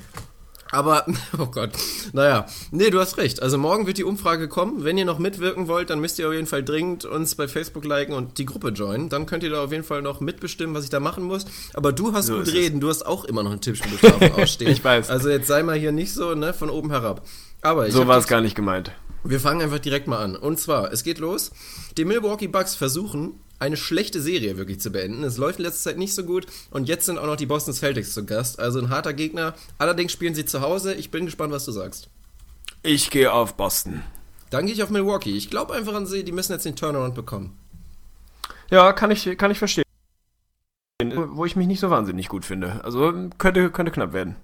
Aber, 0.70 1.04
oh 1.38 1.46
Gott, 1.46 1.70
naja, 2.12 2.46
nee, 2.70 2.90
du 2.90 3.00
hast 3.00 3.18
recht. 3.18 3.42
Also 3.42 3.58
morgen 3.58 3.86
wird 3.86 3.98
die 3.98 4.04
Umfrage 4.04 4.48
kommen. 4.48 4.84
Wenn 4.84 4.98
ihr 4.98 5.04
noch 5.04 5.18
mitwirken 5.18 5.68
wollt, 5.68 5.90
dann 5.90 6.00
müsst 6.00 6.18
ihr 6.18 6.28
auf 6.28 6.34
jeden 6.34 6.46
Fall 6.46 6.62
dringend 6.62 7.04
uns 7.04 7.34
bei 7.34 7.48
Facebook 7.48 7.84
liken 7.84 8.14
und 8.14 8.38
die 8.38 8.46
Gruppe 8.46 8.68
joinen. 8.68 9.08
Dann 9.08 9.26
könnt 9.26 9.42
ihr 9.42 9.50
da 9.50 9.64
auf 9.64 9.72
jeden 9.72 9.84
Fall 9.84 10.02
noch 10.02 10.20
mitbestimmen, 10.20 10.74
was 10.74 10.84
ich 10.84 10.90
da 10.90 11.00
machen 11.00 11.24
muss. 11.24 11.44
Aber 11.74 11.92
du 11.92 12.12
hast 12.12 12.26
so 12.26 12.38
gut 12.38 12.48
reden, 12.48 12.76
es. 12.76 12.80
du 12.80 12.88
hast 12.88 13.06
auch 13.06 13.24
immer 13.24 13.42
noch 13.42 13.50
eine 13.50 13.60
Tippspielbestrafung 13.60 14.32
ausstehen. 14.42 14.70
ich 14.70 14.82
weiß. 14.82 15.10
Also 15.10 15.28
jetzt 15.28 15.48
sei 15.48 15.62
mal 15.62 15.76
hier 15.76 15.92
nicht 15.92 16.12
so, 16.12 16.34
ne, 16.34 16.54
von 16.54 16.70
oben 16.70 16.90
herab. 16.90 17.26
Aber 17.62 17.86
ich 17.86 17.92
so 17.92 18.06
war 18.06 18.18
es 18.18 18.26
gar 18.26 18.40
nicht 18.40 18.54
gemeint. 18.54 18.92
Wir 19.22 19.40
fangen 19.40 19.60
einfach 19.60 19.80
direkt 19.80 20.06
mal 20.06 20.22
an. 20.22 20.34
Und 20.34 20.58
zwar, 20.58 20.92
es 20.92 21.04
geht 21.04 21.18
los. 21.18 21.50
Die 21.98 22.06
Milwaukee 22.06 22.48
Bucks 22.48 22.74
versuchen, 22.74 23.34
eine 23.60 23.76
schlechte 23.76 24.20
Serie 24.20 24.56
wirklich 24.56 24.80
zu 24.80 24.90
beenden. 24.90 25.22
Es 25.22 25.36
läuft 25.36 25.58
in 25.58 25.66
letzter 25.66 25.90
Zeit 25.90 25.98
nicht 25.98 26.14
so 26.14 26.24
gut 26.24 26.46
und 26.70 26.88
jetzt 26.88 27.06
sind 27.06 27.18
auch 27.18 27.26
noch 27.26 27.36
die 27.36 27.46
Boston 27.46 27.74
Celtics 27.74 28.14
zu 28.14 28.24
Gast. 28.24 28.58
Also 28.58 28.80
ein 28.80 28.88
harter 28.88 29.12
Gegner. 29.12 29.54
Allerdings 29.78 30.12
spielen 30.12 30.34
sie 30.34 30.46
zu 30.46 30.62
Hause. 30.62 30.94
Ich 30.94 31.10
bin 31.10 31.26
gespannt, 31.26 31.52
was 31.52 31.66
du 31.66 31.72
sagst. 31.72 32.08
Ich 32.82 33.10
gehe 33.10 33.32
auf 33.32 33.56
Boston. 33.56 34.02
Dann 34.48 34.66
gehe 34.66 34.74
ich 34.74 34.82
auf 34.82 34.90
Milwaukee. 34.90 35.36
Ich 35.36 35.50
glaube 35.50 35.74
einfach 35.74 35.94
an 35.94 36.06
sie, 36.06 36.24
die 36.24 36.32
müssen 36.32 36.52
jetzt 36.52 36.64
den 36.64 36.74
Turnaround 36.74 37.14
bekommen. 37.14 37.56
Ja, 38.70 38.92
kann 38.92 39.10
ich, 39.10 39.36
kann 39.36 39.50
ich 39.50 39.58
verstehen. 39.58 39.84
Wo 41.14 41.44
ich 41.44 41.56
mich 41.56 41.66
nicht 41.66 41.80
so 41.80 41.90
wahnsinnig 41.90 42.28
gut 42.28 42.44
finde. 42.44 42.82
Also 42.84 43.12
könnte, 43.38 43.70
könnte 43.70 43.92
knapp 43.92 44.12
werden. 44.12 44.36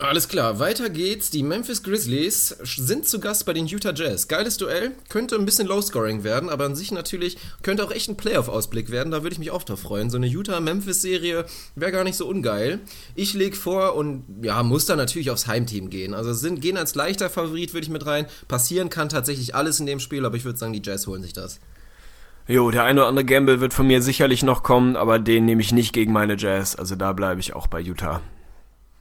Alles 0.00 0.28
klar, 0.28 0.60
weiter 0.60 0.90
geht's. 0.90 1.28
Die 1.30 1.42
Memphis 1.42 1.82
Grizzlies 1.82 2.50
sind 2.62 3.08
zu 3.08 3.18
Gast 3.18 3.44
bei 3.46 3.52
den 3.52 3.66
Utah 3.66 3.92
Jazz. 3.92 4.28
Geiles 4.28 4.56
Duell, 4.56 4.92
könnte 5.08 5.34
ein 5.34 5.44
bisschen 5.44 5.66
Low-Scoring 5.66 6.22
werden, 6.22 6.50
aber 6.50 6.66
an 6.66 6.76
sich 6.76 6.92
natürlich 6.92 7.36
könnte 7.62 7.82
auch 7.82 7.90
echt 7.90 8.08
ein 8.08 8.16
Playoff-Ausblick 8.16 8.92
werden. 8.92 9.10
Da 9.10 9.24
würde 9.24 9.32
ich 9.32 9.40
mich 9.40 9.50
auch 9.50 9.64
drauf 9.64 9.80
freuen. 9.80 10.08
So 10.08 10.16
eine 10.16 10.28
Utah-Memphis-Serie 10.28 11.46
wäre 11.74 11.90
gar 11.90 12.04
nicht 12.04 12.14
so 12.14 12.28
ungeil. 12.28 12.78
Ich 13.16 13.34
lege 13.34 13.56
vor 13.56 13.96
und 13.96 14.22
ja, 14.40 14.62
muss 14.62 14.86
da 14.86 14.94
natürlich 14.94 15.32
aufs 15.32 15.48
Heimteam 15.48 15.90
gehen. 15.90 16.14
Also 16.14 16.32
sind, 16.32 16.60
gehen 16.60 16.76
als 16.76 16.94
leichter 16.94 17.28
Favorit, 17.28 17.74
würde 17.74 17.84
ich 17.84 17.90
mit 17.90 18.06
rein. 18.06 18.26
Passieren 18.46 18.90
kann 18.90 19.08
tatsächlich 19.08 19.56
alles 19.56 19.80
in 19.80 19.86
dem 19.86 19.98
Spiel, 19.98 20.24
aber 20.24 20.36
ich 20.36 20.44
würde 20.44 20.60
sagen, 20.60 20.74
die 20.74 20.82
Jazz 20.82 21.08
holen 21.08 21.24
sich 21.24 21.32
das. 21.32 21.58
Jo, 22.46 22.70
der 22.70 22.84
eine 22.84 23.00
oder 23.00 23.08
andere 23.08 23.24
Gamble 23.24 23.60
wird 23.60 23.74
von 23.74 23.88
mir 23.88 24.00
sicherlich 24.00 24.44
noch 24.44 24.62
kommen, 24.62 24.94
aber 24.94 25.18
den 25.18 25.44
nehme 25.44 25.60
ich 25.60 25.72
nicht 25.72 25.92
gegen 25.92 26.12
meine 26.12 26.36
Jazz. 26.36 26.76
Also 26.76 26.94
da 26.94 27.12
bleibe 27.12 27.40
ich 27.40 27.54
auch 27.54 27.66
bei 27.66 27.80
Utah. 27.80 28.22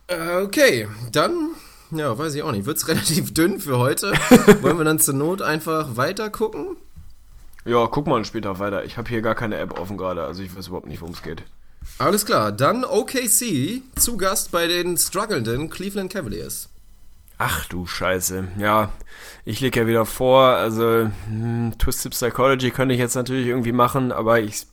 Äh, 0.07 0.41
okay, 0.41 0.87
dann, 1.11 1.51
ja, 1.91 2.17
weiß 2.17 2.33
ich 2.35 2.43
auch 2.43 2.51
nicht. 2.51 2.65
Wird 2.65 2.77
es 2.77 2.87
relativ 2.87 3.33
dünn 3.33 3.59
für 3.59 3.77
heute. 3.77 4.11
Wollen 4.61 4.77
wir 4.77 4.85
dann 4.85 4.99
zur 4.99 5.13
Not 5.13 5.41
einfach 5.41 5.95
weiter 5.97 6.29
gucken? 6.29 6.77
Ja, 7.65 7.85
guck 7.87 8.07
mal 8.07 8.23
später 8.23 8.59
weiter. 8.59 8.85
Ich 8.85 8.97
habe 8.97 9.09
hier 9.09 9.21
gar 9.21 9.35
keine 9.35 9.57
App 9.57 9.77
offen 9.77 9.97
gerade, 9.97 10.23
also 10.23 10.41
ich 10.41 10.55
weiß 10.55 10.67
überhaupt 10.67 10.87
nicht, 10.87 11.01
worum 11.01 11.13
es 11.13 11.21
geht. 11.21 11.43
Alles 11.97 12.25
klar, 12.25 12.51
dann 12.51 12.85
OKC 12.85 13.81
zu 13.95 14.17
Gast 14.17 14.51
bei 14.51 14.67
den 14.67 14.97
strugglenden 14.97 15.69
Cleveland 15.69 16.11
Cavaliers. 16.11 16.69
Ach 17.37 17.65
du 17.65 17.85
Scheiße. 17.85 18.47
Ja, 18.57 18.91
ich 19.45 19.59
lege 19.59 19.81
ja 19.81 19.87
wieder 19.87 20.05
vor, 20.05 20.43
also 20.43 21.09
hm, 21.27 21.73
Twisted 21.77 22.13
Psychology 22.13 22.71
könnte 22.71 22.95
ich 22.95 22.99
jetzt 22.99 23.15
natürlich 23.15 23.47
irgendwie 23.47 23.73
machen, 23.73 24.11
aber 24.11 24.39
ich 24.39 24.65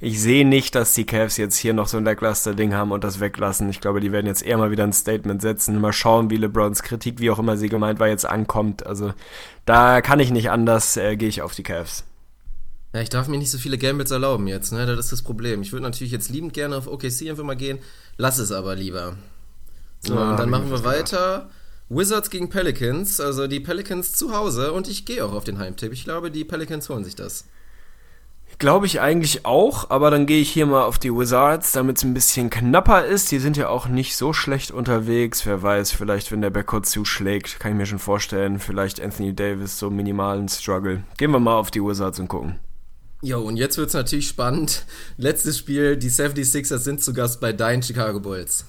ich 0.00 0.20
sehe 0.20 0.46
nicht, 0.46 0.74
dass 0.74 0.94
die 0.94 1.04
Cavs 1.04 1.36
jetzt 1.36 1.56
hier 1.56 1.74
noch 1.74 1.86
so 1.86 1.98
ein 1.98 2.04
Lackluster-Ding 2.04 2.72
haben 2.72 2.90
und 2.90 3.04
das 3.04 3.20
weglassen. 3.20 3.68
Ich 3.68 3.80
glaube, 3.80 4.00
die 4.00 4.12
werden 4.12 4.26
jetzt 4.26 4.42
eher 4.42 4.56
mal 4.56 4.70
wieder 4.70 4.84
ein 4.84 4.94
Statement 4.94 5.42
setzen. 5.42 5.78
Mal 5.78 5.92
schauen, 5.92 6.30
wie 6.30 6.38
LeBrons 6.38 6.82
Kritik, 6.82 7.20
wie 7.20 7.30
auch 7.30 7.38
immer 7.38 7.58
sie 7.58 7.68
gemeint 7.68 8.00
war, 8.00 8.08
jetzt 8.08 8.24
ankommt. 8.24 8.86
Also 8.86 9.12
da 9.66 10.00
kann 10.00 10.18
ich 10.18 10.30
nicht 10.30 10.50
anders, 10.50 10.96
äh, 10.96 11.16
gehe 11.16 11.28
ich 11.28 11.42
auf 11.42 11.54
die 11.54 11.62
Cavs. 11.62 12.04
Ja, 12.94 13.02
ich 13.02 13.10
darf 13.10 13.28
mir 13.28 13.38
nicht 13.38 13.50
so 13.50 13.58
viele 13.58 13.76
Gambles 13.76 14.10
erlauben 14.10 14.48
jetzt, 14.48 14.72
ne? 14.72 14.86
Das 14.86 14.98
ist 14.98 15.12
das 15.12 15.22
Problem. 15.22 15.62
Ich 15.62 15.72
würde 15.72 15.84
natürlich 15.84 16.12
jetzt 16.12 16.30
liebend 16.30 16.54
gerne 16.54 16.76
auf 16.76 16.88
OKC 16.88 17.28
einfach 17.28 17.44
mal 17.44 17.54
gehen, 17.54 17.78
lass 18.16 18.38
es 18.38 18.50
aber 18.50 18.74
lieber. 18.74 19.16
So, 20.00 20.14
ja, 20.14 20.30
und 20.30 20.38
dann 20.38 20.50
machen 20.50 20.70
wir 20.70 20.82
weiter. 20.82 21.50
Wizards 21.90 22.30
gegen 22.30 22.48
Pelicans, 22.48 23.20
also 23.20 23.46
die 23.46 23.60
Pelicans 23.60 24.12
zu 24.12 24.32
Hause 24.34 24.72
und 24.72 24.88
ich 24.88 25.04
gehe 25.04 25.24
auch 25.24 25.32
auf 25.32 25.44
den 25.44 25.58
Heimtipp. 25.58 25.92
Ich 25.92 26.04
glaube, 26.04 26.30
die 26.30 26.44
Pelicans 26.44 26.88
holen 26.88 27.04
sich 27.04 27.16
das. 27.16 27.44
Glaube 28.60 28.84
ich 28.84 29.00
eigentlich 29.00 29.46
auch, 29.46 29.88
aber 29.88 30.10
dann 30.10 30.26
gehe 30.26 30.42
ich 30.42 30.50
hier 30.50 30.66
mal 30.66 30.82
auf 30.82 30.98
die 30.98 31.10
Wizards, 31.10 31.72
damit 31.72 31.96
es 31.96 32.04
ein 32.04 32.12
bisschen 32.12 32.50
knapper 32.50 33.06
ist. 33.06 33.32
Die 33.32 33.38
sind 33.38 33.56
ja 33.56 33.70
auch 33.70 33.88
nicht 33.88 34.14
so 34.14 34.34
schlecht 34.34 34.70
unterwegs. 34.70 35.46
Wer 35.46 35.62
weiß, 35.62 35.92
vielleicht 35.92 36.30
wenn 36.30 36.42
der 36.42 36.50
Backcourt 36.50 36.84
zuschlägt, 36.84 37.58
kann 37.58 37.72
ich 37.72 37.78
mir 37.78 37.86
schon 37.86 37.98
vorstellen, 37.98 38.58
vielleicht 38.58 39.00
Anthony 39.00 39.34
Davis 39.34 39.78
so 39.78 39.88
minimalen 39.88 40.46
Struggle. 40.50 41.04
Gehen 41.16 41.30
wir 41.30 41.40
mal 41.40 41.54
auf 41.54 41.70
die 41.70 41.82
Wizards 41.82 42.20
und 42.20 42.28
gucken. 42.28 42.60
Jo, 43.22 43.40
und 43.40 43.56
jetzt 43.56 43.78
wird 43.78 43.88
es 43.88 43.94
natürlich 43.94 44.28
spannend. 44.28 44.84
Letztes 45.16 45.56
Spiel, 45.56 45.96
die 45.96 46.10
76ers 46.10 46.80
sind 46.80 47.02
zu 47.02 47.14
Gast 47.14 47.40
bei 47.40 47.54
deinen 47.54 47.82
Chicago 47.82 48.20
Bulls. 48.20 48.66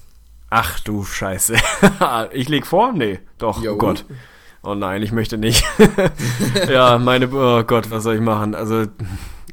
Ach 0.48 0.80
du 0.80 1.04
Scheiße. 1.04 1.56
ich 2.32 2.48
leg 2.48 2.66
vor? 2.66 2.94
Nee, 2.94 3.20
doch. 3.36 3.62
Jo. 3.62 3.74
Oh 3.74 3.76
Gott. 3.76 4.06
Oh 4.62 4.74
nein, 4.74 5.02
ich 5.02 5.12
möchte 5.12 5.36
nicht. 5.36 5.62
ja, 6.70 6.96
meine, 6.96 7.28
oh 7.30 7.62
Gott, 7.64 7.90
was 7.90 8.04
soll 8.04 8.14
ich 8.14 8.20
machen? 8.22 8.54
Also, 8.54 8.86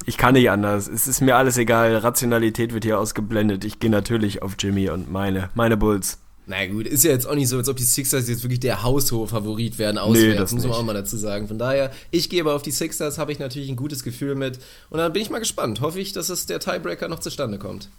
ich 0.05 0.17
kann 0.17 0.33
nicht 0.33 0.49
anders. 0.49 0.87
Es 0.87 1.07
ist 1.07 1.21
mir 1.21 1.35
alles 1.35 1.57
egal. 1.57 1.95
Rationalität 1.97 2.73
wird 2.73 2.83
hier 2.83 2.99
ausgeblendet. 2.99 3.63
Ich 3.63 3.79
gehe 3.79 3.89
natürlich 3.89 4.41
auf 4.41 4.55
Jimmy 4.59 4.89
und 4.89 5.11
meine, 5.11 5.49
meine 5.53 5.77
Bulls. 5.77 6.19
Na 6.51 6.65
gut, 6.65 6.87
ist 6.87 7.03
ja 7.03 7.11
jetzt 7.11 7.27
auch 7.27 7.35
nicht 7.35 7.47
so, 7.47 7.57
als 7.57 7.69
ob 7.69 7.77
die 7.77 7.83
Sixers 7.83 8.27
jetzt 8.27 8.41
wirklich 8.41 8.59
der 8.59 8.81
haushohe 8.81 9.27
Favorit 9.27 9.77
werden 9.77 9.99
auswärts, 9.99 10.39
das 10.39 10.51
muss 10.51 10.63
man 10.63 10.71
nicht. 10.71 10.79
auch 10.79 10.83
mal 10.83 10.93
dazu 10.95 11.15
sagen. 11.15 11.47
Von 11.47 11.59
daher, 11.59 11.91
ich 12.09 12.27
gehe 12.27 12.41
aber 12.41 12.55
auf 12.55 12.63
die 12.63 12.71
Sixers, 12.71 13.19
habe 13.19 13.31
ich 13.31 13.37
natürlich 13.37 13.69
ein 13.69 13.75
gutes 13.75 14.03
Gefühl 14.03 14.33
mit. 14.33 14.57
Und 14.89 14.97
dann 14.97 15.13
bin 15.13 15.21
ich 15.21 15.29
mal 15.29 15.37
gespannt. 15.37 15.81
Hoffe 15.81 15.99
ich, 15.99 16.11
dass 16.11 16.29
es 16.29 16.47
der 16.47 16.59
Tiebreaker 16.59 17.07
noch 17.07 17.19
zustande 17.19 17.59
kommt. 17.59 17.89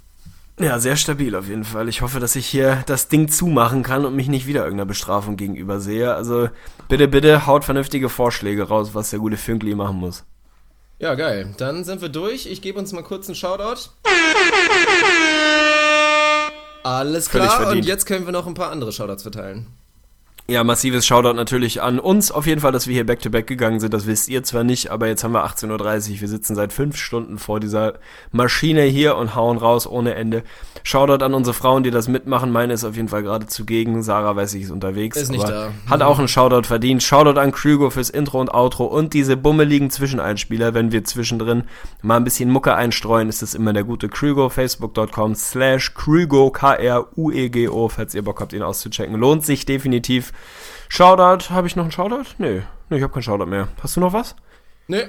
Ja, 0.58 0.80
sehr 0.80 0.96
stabil 0.96 1.34
auf 1.36 1.48
jeden 1.48 1.64
Fall. 1.64 1.88
Ich 1.88 2.02
hoffe, 2.02 2.18
dass 2.18 2.34
ich 2.34 2.46
hier 2.46 2.82
das 2.86 3.06
Ding 3.06 3.28
zumachen 3.28 3.84
kann 3.84 4.04
und 4.04 4.16
mich 4.16 4.26
nicht 4.26 4.48
wieder 4.48 4.64
irgendeiner 4.64 4.88
Bestrafung 4.88 5.36
gegenüber 5.36 5.80
sehe. 5.80 6.12
Also 6.12 6.48
bitte, 6.88 7.06
bitte 7.06 7.46
haut 7.46 7.64
vernünftige 7.64 8.08
Vorschläge 8.08 8.64
raus, 8.64 8.90
was 8.94 9.10
der 9.10 9.20
gute 9.20 9.36
Fünkli 9.36 9.76
machen 9.76 9.96
muss. 9.96 10.24
Ja, 11.00 11.14
geil. 11.14 11.54
Dann 11.56 11.84
sind 11.84 12.02
wir 12.02 12.10
durch. 12.10 12.44
Ich 12.44 12.60
gebe 12.60 12.78
uns 12.78 12.92
mal 12.92 13.02
kurz 13.02 13.26
einen 13.26 13.34
Shoutout. 13.34 13.88
Alles 16.82 17.30
klar, 17.30 17.70
und 17.70 17.86
jetzt 17.86 18.04
können 18.04 18.26
wir 18.26 18.32
noch 18.32 18.46
ein 18.46 18.52
paar 18.52 18.70
andere 18.70 18.92
Shoutouts 18.92 19.22
verteilen. 19.22 19.66
Ja, 20.50 20.64
massives 20.64 21.06
Shoutout 21.06 21.34
natürlich 21.34 21.80
an 21.80 22.00
uns. 22.00 22.32
Auf 22.32 22.44
jeden 22.44 22.60
Fall, 22.60 22.72
dass 22.72 22.88
wir 22.88 22.94
hier 22.94 23.06
back-to-back 23.06 23.46
gegangen 23.46 23.78
sind. 23.78 23.94
Das 23.94 24.08
wisst 24.08 24.28
ihr 24.28 24.42
zwar 24.42 24.64
nicht, 24.64 24.90
aber 24.90 25.06
jetzt 25.06 25.22
haben 25.22 25.30
wir 25.30 25.46
18.30 25.46 26.14
Uhr. 26.14 26.20
Wir 26.22 26.28
sitzen 26.28 26.56
seit 26.56 26.72
fünf 26.72 26.96
Stunden 26.96 27.38
vor 27.38 27.60
dieser 27.60 28.00
Maschine 28.32 28.82
hier 28.82 29.14
und 29.14 29.36
hauen 29.36 29.58
raus 29.58 29.86
ohne 29.86 30.16
Ende. 30.16 30.42
Shoutout 30.82 31.24
an 31.24 31.34
unsere 31.34 31.54
Frauen, 31.54 31.84
die 31.84 31.92
das 31.92 32.08
mitmachen. 32.08 32.50
Meine 32.50 32.72
ist 32.72 32.82
auf 32.82 32.96
jeden 32.96 33.06
Fall 33.06 33.22
gerade 33.22 33.46
zugegen. 33.46 34.02
Sarah 34.02 34.34
weiß 34.34 34.54
ich, 34.54 34.64
ist 34.64 34.72
unterwegs. 34.72 35.18
Ist 35.18 35.30
nicht 35.30 35.48
da. 35.48 35.70
Hat 35.88 36.02
auch 36.02 36.18
einen 36.18 36.26
Shoutout 36.26 36.66
verdient. 36.66 37.04
Shoutout 37.04 37.38
an 37.38 37.52
Krügo 37.52 37.90
fürs 37.90 38.10
Intro 38.10 38.40
und 38.40 38.52
Outro 38.52 38.86
und 38.86 39.14
diese 39.14 39.36
bummeligen 39.36 39.90
Zwischeneinspieler. 39.90 40.74
Wenn 40.74 40.90
wir 40.90 41.04
zwischendrin 41.04 41.62
mal 42.02 42.16
ein 42.16 42.24
bisschen 42.24 42.50
Mucke 42.50 42.74
einstreuen, 42.74 43.28
ist 43.28 43.42
es 43.42 43.54
immer 43.54 43.72
der 43.72 43.84
gute 43.84 44.08
Krügo. 44.08 44.48
Facebook.com 44.48 45.36
slash 45.36 45.94
Krügo, 45.94 46.50
K-R-U-E-G-O, 46.50 47.88
falls 47.88 48.16
ihr 48.16 48.22
Bock 48.22 48.40
habt, 48.40 48.52
ihn 48.52 48.62
auszuchecken. 48.62 49.14
Lohnt 49.14 49.46
sich 49.46 49.64
definitiv. 49.64 50.32
Shoutout, 50.92 51.50
habe 51.50 51.68
ich 51.68 51.76
noch 51.76 51.84
einen 51.84 51.92
Shoutout? 51.92 52.34
Nö, 52.38 52.62
nö 52.88 52.96
ich 52.96 53.02
habe 53.04 53.12
keinen 53.12 53.22
Shoutout 53.22 53.46
mehr. 53.46 53.68
Hast 53.80 53.94
du 53.94 54.00
noch 54.00 54.12
was? 54.12 54.34
Nö. 54.88 55.04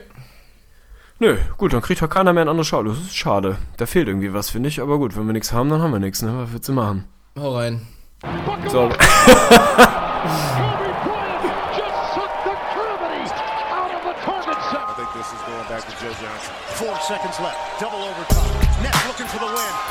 Nö, 1.18 1.38
gut, 1.58 1.74
dann 1.74 1.82
kriegt 1.82 2.00
doch 2.04 2.08
keiner 2.08 2.34
mehr 2.34 2.46
ein 2.46 2.50
anderes 2.50 2.68
Shoutout. 2.68 2.92
Das 2.92 3.00
ist 3.00 3.16
schade. 3.16 3.58
Da 3.78 3.88
fehlt 3.88 4.08
irgendwie 4.08 4.32
was, 4.32 4.52
finde 4.52 4.70
ich. 4.70 4.80
Aber 4.80 5.00
gut, 5.00 5.18
wenn 5.18 5.26
wir 5.26 5.34
nichts 5.34 5.52
haben, 5.52 5.72
dann 5.72 5.82
haben 5.82 5.92
wir 5.92 6.00
nichts, 6.00 6.22
ne? 6.22 6.38
Was 6.38 6.54
willst 6.54 6.70
du 6.70 6.74
machen? 6.74 7.06
Hau 7.36 7.56
rein. 7.58 7.82
So. 8.68 8.92
Four 16.76 16.96
seconds 17.08 17.40
left. 17.40 17.58
Double 17.82 17.98
overtime. 17.98 18.84
Nets 18.84 19.08
looking 19.08 19.26
for 19.26 19.40
the 19.40 19.52
win. 19.52 19.91